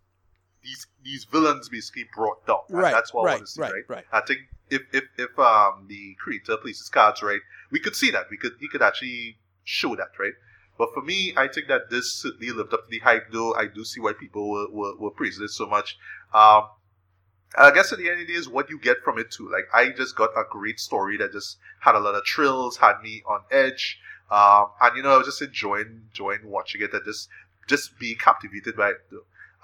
these 0.64 0.88
these 1.04 1.26
villains 1.26 1.70
basically 1.70 2.06
brought 2.14 2.46
down. 2.48 2.62
Right, 2.70 2.94
that's 2.94 3.14
what 3.14 3.30
I 3.30 3.36
want 3.36 3.42
to 3.42 3.48
see, 3.48 3.62
right, 3.62 3.72
right? 3.72 3.84
right. 3.88 4.06
I 4.12 4.22
think 4.22 4.42
if 4.70 4.82
if 4.94 5.04
if 5.18 5.38
um 5.38 5.86
the 5.88 6.16
creator 6.20 6.58
plays 6.58 6.80
his 6.80 6.90
cards 6.90 7.22
right, 7.22 7.42
we 7.72 7.80
could 7.80 7.96
see 7.96 8.12
that. 8.12 8.26
We 8.32 8.38
could 8.38 8.54
he 8.60 8.68
could 8.68 8.82
actually 8.82 9.38
show 9.64 9.96
that, 9.96 10.10
right? 10.20 10.34
But 10.80 10.94
for 10.94 11.02
me, 11.02 11.34
I 11.36 11.50
think 11.50 11.68
that 11.68 11.90
this 11.92 12.14
certainly 12.14 12.52
lived 12.52 12.74
up 12.74 12.86
to 12.86 12.90
the 12.90 13.00
hype, 13.00 13.32
though. 13.34 13.54
I 13.54 13.68
do 13.68 13.84
see 13.84 14.00
why 14.00 14.14
people 14.14 14.50
were, 14.50 14.70
were, 14.72 14.96
were 14.96 15.12
praising 15.12 15.44
it 15.44 15.50
so 15.50 15.68
much. 15.68 15.98
Um, 16.34 16.70
I 17.58 17.72
guess 17.72 17.92
at 17.92 18.00
the 18.00 18.10
end 18.10 18.22
of 18.22 18.28
the 18.28 18.34
day 18.34 18.40
is 18.40 18.48
what 18.48 18.70
you 18.70 18.80
get 18.80 19.04
from 19.04 19.20
it 19.20 19.30
too. 19.30 19.50
Like 19.52 19.68
I 19.74 19.90
just 19.90 20.16
got 20.16 20.30
a 20.38 20.44
great 20.50 20.80
story 20.80 21.18
that 21.18 21.34
just 21.34 21.58
had 21.82 21.96
a 21.96 22.00
lot 22.00 22.16
of 22.16 22.24
thrills, 22.26 22.78
had 22.78 23.02
me 23.02 23.24
on 23.28 23.42
edge. 23.52 24.00
Um, 24.32 24.68
and 24.82 24.96
you 24.96 25.04
know, 25.04 25.16
I 25.16 25.18
was 25.18 25.26
just 25.26 25.42
enjoying 25.42 26.04
enjoying 26.12 26.42
watching 26.46 26.82
it 26.82 26.94
and 26.94 27.04
just 27.04 27.28
just 27.68 28.00
be 28.00 28.16
captivated 28.16 28.78
by. 28.78 28.94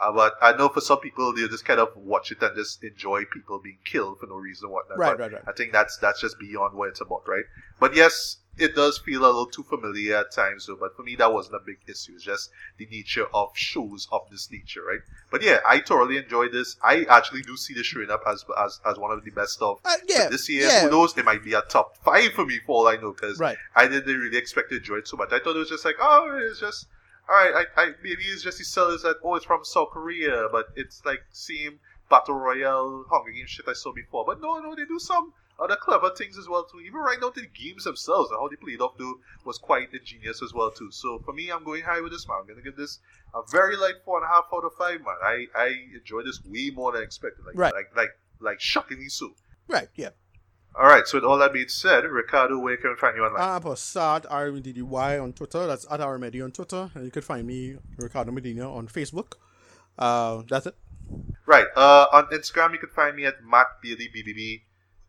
Uh, 0.02 0.12
but 0.12 0.34
I 0.42 0.52
know 0.58 0.68
for 0.70 0.82
some 0.82 1.00
people 1.00 1.34
they 1.34 1.48
just 1.48 1.66
kind 1.66 1.80
of 1.80 1.96
watch 1.96 2.32
it 2.32 2.42
and 2.42 2.56
just 2.56 2.84
enjoy 2.84 3.24
people 3.26 3.60
being 3.60 3.78
killed 3.86 4.20
for 4.20 4.28
no 4.28 4.36
reason 4.36 4.70
whatnot. 4.70 4.98
Right, 4.98 5.18
But 5.18 5.20
right, 5.20 5.34
right. 5.34 5.44
I 5.48 5.52
think 5.54 5.72
that's 5.72 5.98
that's 5.98 6.20
just 6.22 6.38
beyond 6.40 6.76
what 6.76 6.90
it's 6.90 7.02
about, 7.02 7.24
right? 7.28 7.46
But 7.80 7.96
yes, 7.96 8.38
it 8.58 8.74
does 8.76 8.98
feel 8.98 9.22
a 9.24 9.28
little 9.28 9.46
too 9.48 9.64
familiar 9.64 10.16
at 10.18 10.32
times, 10.32 10.66
though. 10.68 10.78
But 10.78 10.96
for 10.96 11.04
me, 11.04 11.16
that 11.18 11.34
wasn't 11.34 11.56
a 11.56 11.60
big 11.66 11.78
issue. 11.88 12.14
It's 12.16 12.24
just 12.24 12.52
the 12.78 12.86
nature 12.90 13.26
of 13.34 13.50
shows 13.54 14.08
of 14.14 14.22
this 14.32 14.50
nature, 14.52 14.82
right? 14.86 15.00
But 15.32 15.42
yeah, 15.44 15.60
I 15.68 15.80
thoroughly 15.82 16.18
enjoyed 16.18 16.52
this. 16.54 16.76
I 16.84 17.06
actually 17.10 17.42
do 17.42 17.56
see 17.58 17.74
this 17.74 17.86
showing 17.86 18.10
up 18.12 18.22
as 18.28 18.44
as, 18.58 18.80
as 18.86 18.98
one 18.98 19.12
of 19.12 19.24
the 19.24 19.32
best 19.32 19.62
of 19.62 19.80
Uh, 19.86 19.96
yeah, 20.08 20.28
this 20.30 20.48
year. 20.50 20.68
yeah. 20.68 20.82
Who 20.84 20.92
knows? 20.92 21.18
It 21.18 21.26
might 21.26 21.44
be 21.44 21.54
a 21.54 21.62
top 21.62 21.98
five 22.04 22.32
for 22.34 22.46
me 22.46 22.60
for 22.66 22.76
all 22.76 22.88
I 22.88 22.96
know, 22.98 23.12
because 23.14 23.40
Right. 23.40 23.58
I 23.76 23.88
didn't 23.88 24.20
really 24.20 24.38
expect 24.38 24.70
to 24.72 24.78
enjoy 24.78 24.98
it 24.98 25.08
so 25.08 25.16
much. 25.18 25.30
I 25.32 25.40
thought 25.40 25.56
it 25.56 25.60
was 25.60 25.70
just 25.70 25.86
like, 25.86 25.96
oh, 26.02 26.38
it's 26.50 26.60
just 26.60 26.88
all 27.30 27.36
right. 27.36 27.66
I, 27.78 27.82
I 27.82 27.92
maybe 28.04 28.24
it's 28.24 28.44
just 28.44 28.58
the 28.58 28.66
sellers 28.66 29.02
that 29.04 29.18
oh, 29.24 29.36
it's 29.36 29.46
from 29.46 29.64
South 29.64 29.90
Korea, 29.92 30.48
but 30.52 30.68
it's 30.76 31.04
like 31.06 31.22
same 31.32 31.80
battle 32.10 32.36
royale 32.36 33.06
Hunger 33.10 33.32
Games 33.32 33.50
shit 33.50 33.66
I 33.68 33.74
saw 33.74 33.94
before. 33.94 34.26
But 34.26 34.42
no, 34.42 34.60
no, 34.60 34.76
they 34.76 34.86
do 34.86 35.00
some 35.00 35.34
other 35.60 35.76
clever 35.78 36.10
things 36.10 36.38
as 36.38 36.50
well 36.50 36.66
too. 36.66 36.82
Even 36.82 37.00
right 37.00 37.18
now, 37.22 37.30
the 37.30 37.48
games 37.48 37.86
themselves 37.86 38.30
and 38.30 38.40
how 38.40 38.48
they 38.48 38.58
played 38.58 38.82
off 38.82 38.98
too 38.98 39.20
was 39.46 39.58
quite 39.58 39.94
ingenious 39.94 40.44
as 40.44 40.54
well 40.54 40.70
too. 40.72 40.92
So 40.92 41.20
for 41.26 41.34
me, 41.34 41.50
I'm 41.52 41.64
going 41.64 41.84
high 41.84 42.02
with 42.02 42.12
this 42.12 42.28
man. 42.28 42.38
I'm 42.42 42.48
gonna 42.48 42.62
give 42.62 42.76
this 42.76 43.00
a 43.34 43.42
very 43.50 43.76
light 43.78 43.96
four 44.04 44.18
and 44.18 44.26
a 44.26 44.30
half 44.30 44.46
out 44.54 44.66
of 44.66 44.74
five, 44.78 45.00
man. 45.00 45.16
I 45.24 45.46
I 45.56 45.74
enjoy 45.96 46.24
this 46.24 46.42
way 46.46 46.72
more 46.76 46.92
than 46.92 47.04
expected. 47.04 47.46
Like 47.46 47.56
Right. 47.58 47.74
like 47.74 47.96
like 47.96 48.10
like 48.40 48.60
shockingly 48.60 49.10
so. 49.10 49.34
Right, 49.68 49.88
yeah. 49.96 50.10
All 50.78 50.88
right. 50.88 51.08
So 51.08 51.18
with 51.18 51.24
all 51.24 51.38
that 51.38 51.54
being 51.54 51.70
said, 51.70 52.04
Ricardo, 52.04 52.60
where 52.60 52.76
can 52.78 52.92
we 52.92 52.96
find 52.98 53.16
you 53.16 53.24
online? 53.24 53.42
Uh, 53.42 53.60
Passad, 53.60 54.26
R-M-D-D-Y 54.30 55.18
on 55.18 55.34
Twitter. 55.34 55.66
That's 55.68 55.86
at 55.90 56.00
RMD 56.00 56.44
on 56.44 56.52
Twitter. 56.52 56.92
And 56.94 57.06
you 57.06 57.12
can 57.12 57.22
find 57.22 57.48
me, 57.48 57.78
Ricardo 57.98 58.32
Medina, 58.32 58.74
on 58.74 58.88
Facebook. 58.88 59.34
Uh, 59.98 60.44
that's 60.50 60.66
it. 60.66 60.76
Right. 61.46 61.68
Uh, 61.76 62.08
on 62.12 62.26
Instagram, 62.28 62.74
you 62.74 62.80
can 62.80 62.90
find 62.90 63.16
me 63.16 63.26
at 63.26 63.36
Matt 63.44 63.68
Bailey 63.82 64.10
BBB. 64.14 64.62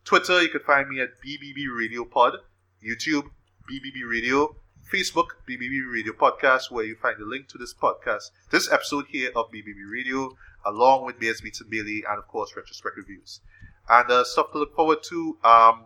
Twitter, 0.05 0.41
you 0.41 0.49
can 0.49 0.61
find 0.61 0.87
me 0.87 1.01
at 1.01 1.09
BBB 1.25 1.65
Radio 1.77 2.05
Pod. 2.05 2.37
YouTube, 2.81 3.23
BBB 3.69 4.09
Radio. 4.09 4.55
Facebook, 4.91 5.27
BBB 5.49 5.81
Radio 5.91 6.13
Podcast, 6.13 6.71
where 6.71 6.85
you 6.85 6.95
find 6.95 7.17
the 7.19 7.25
link 7.25 7.49
to 7.49 7.57
this 7.57 7.73
podcast, 7.73 8.31
this 8.51 8.71
episode 8.71 9.05
here 9.09 9.31
of 9.35 9.51
BBB 9.51 9.91
Radio, 9.91 10.33
along 10.65 11.05
with 11.05 11.19
Bears 11.19 11.41
Beats 11.41 11.59
and 11.59 11.69
Bailey, 11.69 12.05
and 12.09 12.17
of 12.17 12.25
course, 12.29 12.55
retrospect 12.55 12.95
reviews. 12.95 13.41
And 13.89 14.11
uh, 14.11 14.23
stuff 14.25 14.51
to 14.51 14.59
look 14.59 14.75
forward 14.75 14.99
to. 15.03 15.37
Um, 15.43 15.85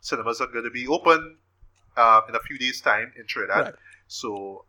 cinemas 0.00 0.40
are 0.40 0.46
going 0.46 0.64
to 0.64 0.70
be 0.70 0.86
open 0.86 1.38
um, 1.96 2.22
in 2.28 2.34
a 2.34 2.40
few 2.40 2.58
days' 2.58 2.80
time 2.80 3.12
in 3.18 3.26
Trinidad. 3.26 3.64
Right. 3.64 3.74
So, 4.06 4.64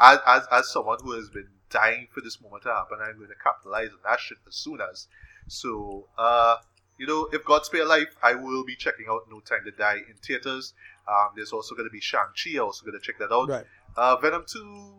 as, 0.00 0.18
as 0.26 0.42
as 0.52 0.70
someone 0.70 0.98
who 1.02 1.12
has 1.12 1.30
been 1.30 1.48
dying 1.70 2.08
for 2.12 2.20
this 2.20 2.40
moment 2.40 2.62
to 2.64 2.68
happen, 2.68 2.98
I'm 3.00 3.16
going 3.16 3.28
to 3.28 3.42
capitalize 3.42 3.88
on 3.90 3.98
that 4.04 4.20
shit 4.20 4.38
as 4.46 4.54
soon 4.54 4.80
as. 4.80 5.06
So, 5.48 6.08
uh, 6.18 6.56
you 6.98 7.06
know, 7.06 7.28
if 7.32 7.44
God 7.44 7.64
spare 7.64 7.86
life, 7.86 8.14
I 8.22 8.34
will 8.34 8.64
be 8.64 8.76
checking 8.76 9.06
out 9.08 9.22
No 9.30 9.40
Time 9.40 9.60
to 9.64 9.70
Die 9.70 9.96
in 10.08 10.14
theaters. 10.22 10.74
Um, 11.08 11.30
there's 11.36 11.52
also 11.52 11.74
going 11.74 11.88
to 11.88 11.92
be 11.92 12.00
Shang 12.00 12.32
Chi. 12.36 12.58
I'm 12.58 12.64
also 12.64 12.84
going 12.84 12.98
to 12.98 13.04
check 13.04 13.18
that 13.18 13.32
out. 13.32 13.48
Right. 13.48 13.64
Uh, 13.96 14.16
Venom 14.16 14.44
Two, 14.46 14.92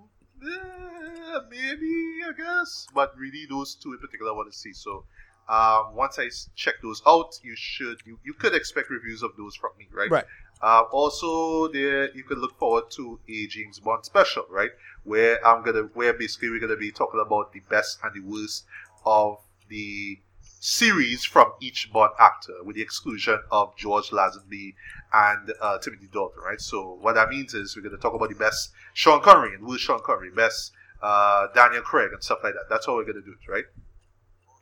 eh, 0.43 1.40
maybe 1.51 1.93
I 2.27 2.32
guess, 2.35 2.88
but 2.95 3.16
really 3.16 3.45
those 3.48 3.76
two 3.76 3.93
in 3.93 4.00
particular 4.00 4.32
I 4.32 4.35
want 4.35 4.51
to 4.51 4.58
see. 4.58 4.74
So. 4.74 5.06
Um, 5.49 5.95
once 5.95 6.19
I 6.19 6.29
check 6.55 6.75
those 6.83 7.01
out, 7.07 7.39
you 7.43 7.55
should 7.55 7.97
you, 8.05 8.19
you 8.23 8.33
could 8.33 8.53
expect 8.53 8.91
reviews 8.91 9.23
of 9.23 9.31
those 9.35 9.55
from 9.55 9.71
me, 9.79 9.87
right? 9.91 10.11
Right. 10.11 10.25
Uh, 10.61 10.83
also, 10.91 11.67
there 11.69 12.15
you 12.15 12.23
can 12.23 12.39
look 12.39 12.57
forward 12.59 12.91
to 12.91 13.19
a 13.27 13.47
James 13.47 13.79
Bond 13.79 14.05
special, 14.05 14.45
right? 14.49 14.71
Where 15.03 15.45
I'm 15.45 15.63
gonna, 15.63 15.89
where 15.93 16.13
basically 16.13 16.49
we're 16.49 16.59
gonna 16.59 16.77
be 16.77 16.91
talking 16.91 17.19
about 17.25 17.51
the 17.51 17.61
best 17.61 17.97
and 18.03 18.13
the 18.13 18.29
worst 18.29 18.65
of 19.05 19.37
the 19.69 20.19
series 20.59 21.23
from 21.23 21.53
each 21.61 21.89
Bond 21.91 22.11
actor, 22.19 22.53
with 22.63 22.75
the 22.75 22.81
exclusion 22.81 23.39
of 23.51 23.75
George 23.75 24.09
Lazenby 24.09 24.75
and 25.13 25.53
uh, 25.61 25.79
Timothy 25.79 26.09
Dalton, 26.11 26.43
right? 26.43 26.61
So 26.61 26.99
what 27.01 27.15
that 27.15 27.29
means 27.29 27.55
is 27.55 27.75
we're 27.75 27.81
gonna 27.81 27.97
talk 27.97 28.13
about 28.13 28.29
the 28.29 28.35
best 28.35 28.71
Sean 28.93 29.21
Connery 29.21 29.55
and 29.55 29.65
worst 29.65 29.83
Sean 29.83 29.99
Connery, 30.05 30.29
best 30.29 30.73
uh, 31.01 31.47
Daniel 31.55 31.81
Craig 31.81 32.11
and 32.13 32.21
stuff 32.21 32.39
like 32.43 32.53
that. 32.53 32.65
That's 32.69 32.85
how 32.85 32.95
we're 32.95 33.05
gonna 33.05 33.21
do 33.21 33.31
it, 33.31 33.51
right? 33.51 33.65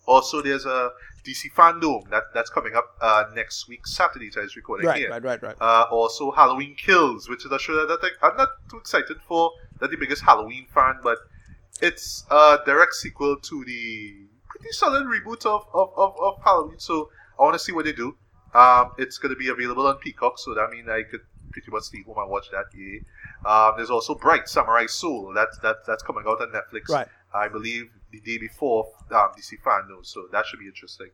Also, 0.08 0.42
there's 0.42 0.66
a 0.66 0.92
DC 1.26 1.52
Fandom 1.53 2.10
that 2.10 2.24
that's 2.34 2.50
coming 2.50 2.74
up 2.76 2.95
uh, 3.02 3.26
next 3.36 3.68
week, 3.68 3.86
Saturday. 3.86 4.32
So 4.32 4.40
I 4.40 4.44
was 4.44 4.56
recording 4.56 4.88
Right, 4.88 4.98
here. 5.02 5.10
right, 5.11 5.22
right, 5.24 5.44
right. 5.44 5.56
Uh, 5.60 5.86
also, 5.92 6.32
Halloween 6.32 6.76
Kills, 6.76 7.27
which 7.30 7.45
is 7.45 7.52
a 7.52 7.60
show 7.60 7.86
that 7.86 8.00
I, 8.02 8.27
I'm 8.27 8.38
not 8.38 8.50
too 8.72 8.77
excited 8.77 9.18
for. 9.27 9.52
Not 9.82 9.92
the 9.92 9.98
biggest 9.98 10.24
Halloween 10.24 10.66
fan, 10.74 11.00
but 11.03 11.18
it's 11.82 12.26
a 12.32 12.60
direct 12.66 12.94
sequel 12.95 13.36
to 13.38 13.66
the 13.66 14.16
pretty 14.50 14.72
solid 14.72 15.03
reboot 15.06 15.45
of, 15.45 15.68
of, 15.74 15.90
of, 15.98 16.16
of 16.19 16.42
Halloween. 16.44 16.80
So 16.80 17.10
I 17.38 17.44
want 17.44 17.53
to 17.56 17.60
see 17.60 17.74
what 17.74 17.86
they 17.86 17.92
do. 17.94 18.16
Um, 18.56 18.92
it's 18.98 19.18
going 19.18 19.34
to 19.34 19.38
be 19.38 19.50
available 19.50 19.86
on 19.88 19.98
Peacock, 19.98 20.40
so 20.40 20.53
that 20.56 20.69
means 20.72 20.88
I 20.88 21.03
could 21.03 21.19
pretty 21.52 21.69
much 21.69 21.84
stay 21.84 22.02
home 22.03 22.16
and 22.18 22.30
watch 22.30 22.48
that. 22.52 22.66
Yeah. 22.74 23.00
Um, 23.45 23.74
there's 23.77 23.90
also 23.90 24.16
Bright 24.16 24.48
Samurai 24.48 24.86
Soul. 24.88 25.34
That's 25.36 25.58
that, 25.60 25.86
that's 25.86 26.02
coming 26.02 26.24
out 26.27 26.42
on 26.42 26.48
Netflix. 26.53 26.90
Right. 26.90 27.08
I 27.34 27.48
believe 27.48 27.92
the 28.12 28.20
day 28.22 28.38
before 28.38 28.88
um, 29.12 29.30
DC 29.38 29.62
Fandom, 29.66 30.06
so 30.06 30.28
that 30.32 30.46
should 30.46 30.60
be 30.60 30.66
interesting. 30.66 31.10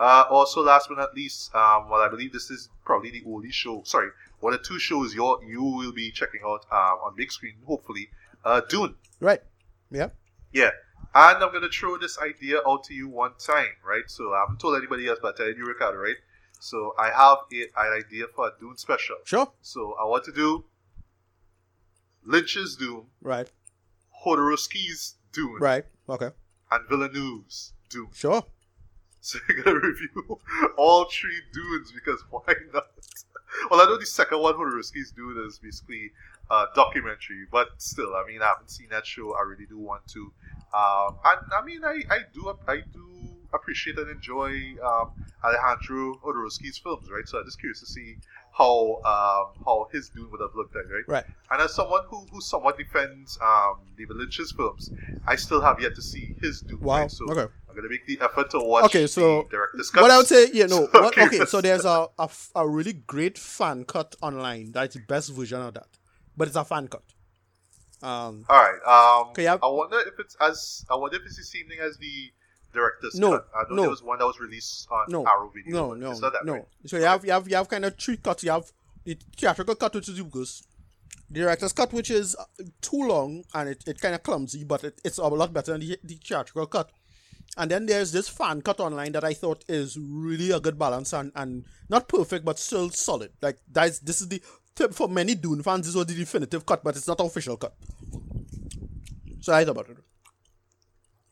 Uh, 0.00 0.24
also, 0.30 0.62
last 0.62 0.88
but 0.88 0.96
not 0.96 1.14
least, 1.14 1.54
um, 1.54 1.88
well, 1.90 2.00
I 2.00 2.08
believe 2.08 2.32
this 2.32 2.50
is 2.50 2.68
probably 2.84 3.10
the 3.10 3.22
only 3.26 3.50
show. 3.50 3.82
Sorry, 3.84 4.10
one 4.40 4.54
of 4.54 4.62
two 4.62 4.78
shows 4.78 5.14
you 5.14 5.40
you 5.46 5.62
will 5.62 5.92
be 5.92 6.10
checking 6.10 6.40
out 6.46 6.64
um, 6.70 6.98
on 7.04 7.14
big 7.16 7.32
screen, 7.32 7.56
hopefully. 7.66 8.08
Uh, 8.44 8.60
Dune. 8.68 8.94
Right. 9.20 9.42
Yeah. 9.90 10.10
Yeah. 10.52 10.70
And 11.14 11.42
I'm 11.42 11.52
gonna 11.52 11.68
throw 11.68 11.96
this 11.96 12.18
idea 12.18 12.58
out 12.66 12.84
to 12.84 12.94
you 12.94 13.08
one 13.08 13.32
time, 13.38 13.74
right? 13.84 14.04
So 14.06 14.32
I 14.34 14.40
haven't 14.40 14.60
told 14.60 14.76
anybody 14.76 15.08
else, 15.08 15.18
but 15.20 15.34
I 15.34 15.38
tell 15.38 15.48
you, 15.48 15.64
Ricardo, 15.66 15.98
right? 15.98 16.16
So 16.60 16.94
I 16.98 17.06
have 17.10 17.38
a, 17.52 17.62
an 17.80 18.04
idea 18.04 18.26
for 18.34 18.48
a 18.48 18.52
Dune 18.60 18.76
special. 18.76 19.16
Sure. 19.24 19.50
So 19.62 19.96
I 20.00 20.04
want 20.04 20.24
to 20.24 20.32
do 20.32 20.64
Lynch's 22.24 22.76
Dune, 22.76 23.06
Right. 23.22 23.50
Jodorowsky's 24.24 25.14
Dune, 25.32 25.56
Right. 25.60 25.84
Okay. 26.08 26.30
and 26.70 26.88
Villeneuve's 26.88 27.72
Dune. 27.90 28.08
Sure. 28.12 28.42
So 29.20 29.38
we're 29.48 29.62
gonna 29.62 29.80
review 29.88 30.38
all 30.76 31.04
three 31.06 31.40
dunes 31.52 31.92
because 31.92 32.22
why 32.30 32.54
not? 32.72 32.86
Well, 33.70 33.80
I 33.80 33.84
know 33.86 33.98
the 33.98 34.06
second 34.06 34.40
one, 34.40 34.54
Jodorowsky's 34.54 35.10
Dune, 35.10 35.42
is 35.46 35.58
basically 35.58 36.12
a 36.50 36.66
documentary, 36.74 37.46
but 37.50 37.68
still, 37.78 38.14
I 38.14 38.24
mean, 38.26 38.42
I 38.42 38.46
haven't 38.46 38.70
seen 38.70 38.88
that 38.90 39.06
show. 39.06 39.34
I 39.34 39.42
really 39.42 39.66
do 39.66 39.78
want 39.78 40.06
to. 40.08 40.32
Um, 40.72 41.16
and 41.24 41.40
I 41.58 41.64
mean, 41.64 41.84
I, 41.84 42.02
I 42.10 42.18
do 42.32 42.56
I 42.68 42.76
do 42.92 43.04
appreciate 43.52 43.98
and 43.98 44.10
enjoy 44.10 44.50
um, 44.84 45.10
Alejandro 45.42 46.20
Jodorowsky's 46.24 46.78
films, 46.78 47.10
right? 47.10 47.26
So 47.26 47.38
I'm 47.38 47.44
just 47.46 47.58
curious 47.58 47.80
to 47.80 47.86
see 47.86 48.16
how 48.58 48.96
um, 49.06 49.62
how 49.64 49.86
his 49.92 50.08
Dune 50.10 50.28
would 50.32 50.40
have 50.40 50.50
looked 50.56 50.74
like, 50.74 50.84
right? 50.92 51.04
Right. 51.06 51.24
And 51.50 51.62
as 51.62 51.74
someone 51.74 52.02
who, 52.08 52.26
who 52.32 52.40
somewhat 52.40 52.76
defends 52.76 53.38
um, 53.40 53.76
David 53.96 54.16
Lynch's 54.16 54.52
films, 54.52 54.90
I 55.26 55.36
still 55.36 55.60
have 55.62 55.80
yet 55.80 55.94
to 55.94 56.02
see 56.02 56.34
his 56.42 56.60
Dune. 56.62 56.80
Wow. 56.80 56.98
Right? 57.02 57.10
So 57.10 57.24
Okay. 57.30 57.52
I'm 57.70 57.76
gonna 57.76 57.88
make 57.88 58.06
the 58.06 58.18
effort 58.20 58.50
to 58.50 58.58
watch. 58.58 58.84
Okay, 58.86 59.06
so 59.06 59.42
the 59.44 59.48
director's 59.56 59.90
cut. 59.90 60.02
What 60.02 60.10
I 60.10 60.16
would 60.18 60.26
say, 60.26 60.48
yeah, 60.52 60.66
no. 60.66 60.88
So 60.92 61.02
what, 61.02 61.16
okay, 61.18 61.44
so 61.46 61.60
there's 61.60 61.84
a, 61.84 62.08
a, 62.18 62.22
f- 62.24 62.50
a 62.56 62.68
really 62.68 62.94
great 62.94 63.38
fan 63.38 63.84
cut 63.84 64.16
online. 64.20 64.72
That's 64.72 64.94
the 64.96 65.00
best 65.02 65.30
version 65.32 65.60
of 65.60 65.74
that. 65.74 65.86
But 66.36 66.48
it's 66.48 66.56
a 66.56 66.64
fan 66.64 66.88
cut. 66.88 67.04
Um, 68.02 68.44
All 68.48 68.56
right. 68.62 68.80
Um, 69.24 69.30
Okay, 69.30 69.46
I've- 69.46 69.60
I 69.62 69.66
wonder 69.68 69.98
if 70.00 70.14
it's 70.18 70.36
as 70.40 70.84
I 70.90 70.94
wonder 70.96 71.16
if 71.16 71.22
it's 71.26 71.36
the 71.36 71.44
same 71.44 71.68
thing 71.68 71.78
as 71.80 71.96
the 71.98 72.30
director's 72.78 73.14
No, 73.24 73.30
cut. 73.32 73.48
I 73.54 73.62
know 73.68 73.76
no. 73.76 73.82
there 73.82 73.90
was 73.96 74.02
one 74.02 74.18
that 74.20 74.26
was 74.32 74.38
released 74.46 74.88
on 74.90 75.04
no, 75.08 75.20
Arrow 75.32 75.50
Video. 75.54 75.72
no, 75.78 75.94
no, 75.94 76.10
it's 76.12 76.20
not 76.20 76.32
that, 76.32 76.44
no. 76.44 76.52
right? 76.54 76.64
So 76.86 76.96
you 76.98 77.04
have 77.12 77.24
you 77.26 77.32
have 77.32 77.46
you 77.50 77.56
have 77.56 77.68
kind 77.68 77.84
of 77.84 77.92
three 78.04 78.16
cuts. 78.16 78.42
You 78.44 78.52
have 78.56 78.66
the 79.04 79.18
theatrical 79.36 79.74
cut, 79.74 79.94
which 79.94 80.08
is. 80.08 80.62
The 81.30 81.40
director's 81.40 81.74
cut, 81.74 81.92
which 81.92 82.10
is 82.10 82.34
uh, 82.36 82.44
too 82.80 83.02
long 83.06 83.44
and 83.52 83.68
it, 83.68 83.84
it 83.86 84.00
kind 84.00 84.14
of 84.14 84.22
clumsy, 84.22 84.64
but 84.64 84.82
it, 84.82 84.98
it's 85.04 85.18
a 85.18 85.24
lot 85.42 85.52
better 85.52 85.72
than 85.72 85.82
the, 85.82 85.98
the 86.02 86.14
theatrical 86.26 86.66
cut. 86.66 86.90
And 87.58 87.70
then 87.70 87.84
there's 87.84 88.12
this 88.12 88.28
fan 88.30 88.62
cut 88.62 88.80
online 88.80 89.12
that 89.12 89.24
I 89.24 89.34
thought 89.34 89.62
is 89.68 89.98
really 90.00 90.50
a 90.52 90.60
good 90.60 90.78
balance 90.78 91.12
and, 91.12 91.30
and 91.34 91.66
not 91.90 92.08
perfect, 92.08 92.46
but 92.46 92.58
still 92.58 92.88
solid. 92.90 93.30
Like 93.42 93.58
that's 93.70 93.98
this 93.98 94.22
is 94.22 94.28
the 94.28 94.40
tip 94.74 94.94
for 94.94 95.06
many 95.08 95.34
Dune 95.34 95.62
fans. 95.62 95.84
This 95.86 95.94
was 95.94 96.06
the 96.06 96.14
definitive 96.14 96.64
cut, 96.64 96.82
but 96.82 96.96
it's 96.96 97.08
not 97.08 97.20
official 97.20 97.58
cut. 97.58 97.74
So 99.40 99.52
I 99.52 99.64
thought 99.66 99.72
about 99.72 99.90
it. 99.90 99.98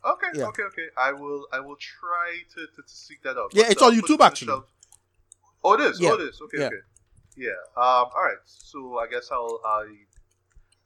Okay, 0.07 0.27
Yeah. 0.35 0.47
okay, 0.47 0.63
okay. 0.63 0.87
I 0.97 1.13
will. 1.13 1.47
I 1.53 1.61
will 1.61 1.77
try 1.77 2.39
to, 2.55 2.67
to, 2.77 2.83
to 2.83 2.89
seek 2.89 3.23
that 3.25 3.37
out. 3.37 3.51
Yeah, 3.53 3.65
it's 3.69 3.83
uh, 3.83 3.87
on 3.87 3.93
YouTube, 3.93 4.05
it 4.05 4.11
on 4.13 4.19
the 4.19 4.25
actually. 4.25 4.47
shelf. 4.49 4.65
Oh, 5.65 5.73
it 5.75 5.81
is. 5.81 6.01
Yeah. 6.01 6.11
Oh, 6.11 6.15
it 6.15 6.21
is. 6.29 6.41
Okay, 6.43 6.59
Yeah. 6.61 6.67
okay. 6.67 6.77
Yeah. 7.37 7.51
Um. 7.77 8.07
All 8.15 8.23
right. 8.25 8.39
So 8.47 8.99
I 8.99 9.07
guess 9.09 9.29
I'll. 9.33 9.61
I. 9.67 9.87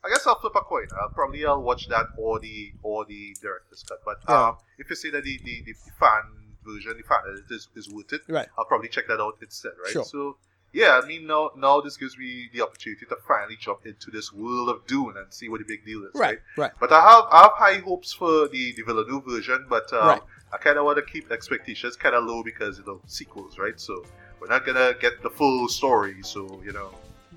I 0.02 0.08
guess 0.08 0.26
I'll 0.26 0.40
flip 0.40 0.54
a 0.56 0.60
coin. 0.62 0.86
I'll 0.98 1.10
probably 1.10 1.44
I'll 1.44 1.60
watch 1.62 1.86
that 1.88 2.06
or 2.16 2.40
the 2.40 2.72
or 2.82 3.04
the 3.04 3.36
director's 3.42 3.84
cut. 3.86 3.98
But 4.04 4.32
um, 4.34 4.56
if 4.78 4.88
you 4.88 4.96
say 4.96 5.10
that 5.10 5.24
the, 5.24 5.38
the, 5.44 5.62
the 5.66 5.74
fan 6.00 6.22
version, 6.64 6.94
the 6.96 7.02
fan 7.06 7.18
edit 7.30 7.44
is, 7.50 7.68
is 7.76 7.90
worth 7.90 8.10
it, 8.14 8.22
Right. 8.26 8.48
I'll 8.56 8.64
probably 8.64 8.88
check 8.88 9.08
that 9.08 9.20
out 9.20 9.34
instead, 9.42 9.72
right? 9.84 9.92
Sure. 9.92 10.04
So 10.04 10.38
yeah, 10.72 11.00
I 11.02 11.06
mean 11.06 11.26
now 11.26 11.50
now 11.56 11.80
this 11.80 11.96
gives 11.96 12.16
me 12.16 12.48
the 12.52 12.62
opportunity 12.62 13.06
to 13.06 13.16
finally 13.26 13.56
jump 13.58 13.86
into 13.86 14.10
this 14.10 14.32
world 14.32 14.68
of 14.68 14.86
Dune 14.86 15.14
and 15.16 15.26
see 15.32 15.48
what 15.48 15.58
the 15.58 15.64
big 15.66 15.84
deal 15.84 16.04
is, 16.04 16.10
Right, 16.14 16.38
right. 16.56 16.72
But 16.78 16.92
I 16.92 17.00
have 17.00 17.24
I 17.30 17.42
have 17.42 17.52
high 17.54 17.78
hopes 17.80 18.12
for 18.12 18.48
the 18.48 18.72
the 18.76 18.82
Villeneuve 18.82 19.24
version, 19.26 19.66
but 19.68 19.92
um, 19.92 20.06
Right. 20.08 20.22
I 20.52 20.56
kind 20.58 20.78
of 20.78 20.84
want 20.84 20.96
to 20.98 21.02
keep 21.02 21.30
expectations 21.30 21.96
kind 21.96 22.14
of 22.14 22.24
low 22.24 22.42
because 22.42 22.78
you 22.78 22.84
know 22.86 23.00
sequels, 23.06 23.58
right? 23.58 23.78
So 23.80 24.04
we're 24.40 24.48
not 24.48 24.64
gonna 24.66 24.94
get 25.00 25.22
the 25.22 25.30
full 25.30 25.68
story, 25.68 26.16
so 26.22 26.60
you 26.64 26.72
know. 26.72 26.90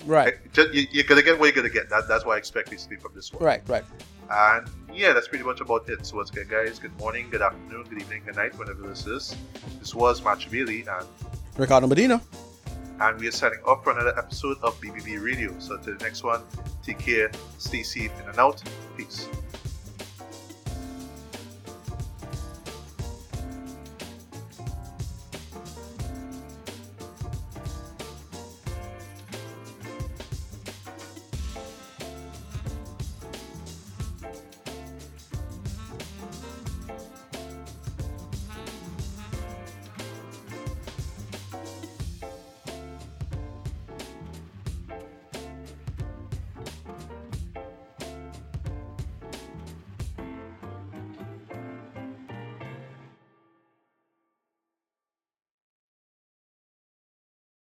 Right, 0.06 0.36
Just, 0.54 0.74
you, 0.74 0.88
you're 0.92 1.04
gonna 1.04 1.22
get 1.22 1.38
what 1.38 1.46
you're 1.46 1.56
gonna 1.56 1.70
get. 1.70 1.88
That, 1.90 2.08
that's 2.08 2.26
why 2.26 2.34
I 2.34 2.38
expect 2.40 2.72
basically 2.72 2.98
from 2.98 3.14
this 3.14 3.32
one. 3.32 3.44
right, 3.44 3.62
right. 3.70 3.84
And 4.30 4.68
yeah, 4.92 5.14
that's 5.14 5.28
pretty 5.28 5.44
much 5.44 5.62
about 5.62 5.88
it. 5.88 6.06
So 6.06 6.18
once 6.18 6.32
again, 6.32 6.48
guys, 6.50 6.80
good 6.80 6.98
morning, 6.98 7.30
good 7.30 7.44
afternoon, 7.44 7.84
good 7.84 8.02
evening, 8.02 8.24
good 8.26 8.36
night, 8.36 8.58
whenever 8.58 8.88
this 8.88 9.06
is. 9.06 9.36
This 9.80 9.94
was 9.94 10.20
Bailey, 10.50 10.84
and 10.88 11.08
Ricardo 11.58 11.86
Medina. 11.86 12.22
And 13.00 13.20
we 13.20 13.28
are 13.28 13.32
signing 13.32 13.60
off 13.66 13.84
for 13.84 13.92
another 13.92 14.18
episode 14.18 14.58
of 14.62 14.80
BBB 14.80 15.24
Radio. 15.24 15.54
So 15.60 15.76
until 15.76 15.98
the 15.98 16.04
next 16.04 16.24
one, 16.24 16.42
take 16.84 17.00
care, 17.00 17.32
stay 17.58 17.84
safe 17.84 18.12
in 18.22 18.30
and 18.30 18.40
out. 18.40 18.62
Peace. 18.98 19.28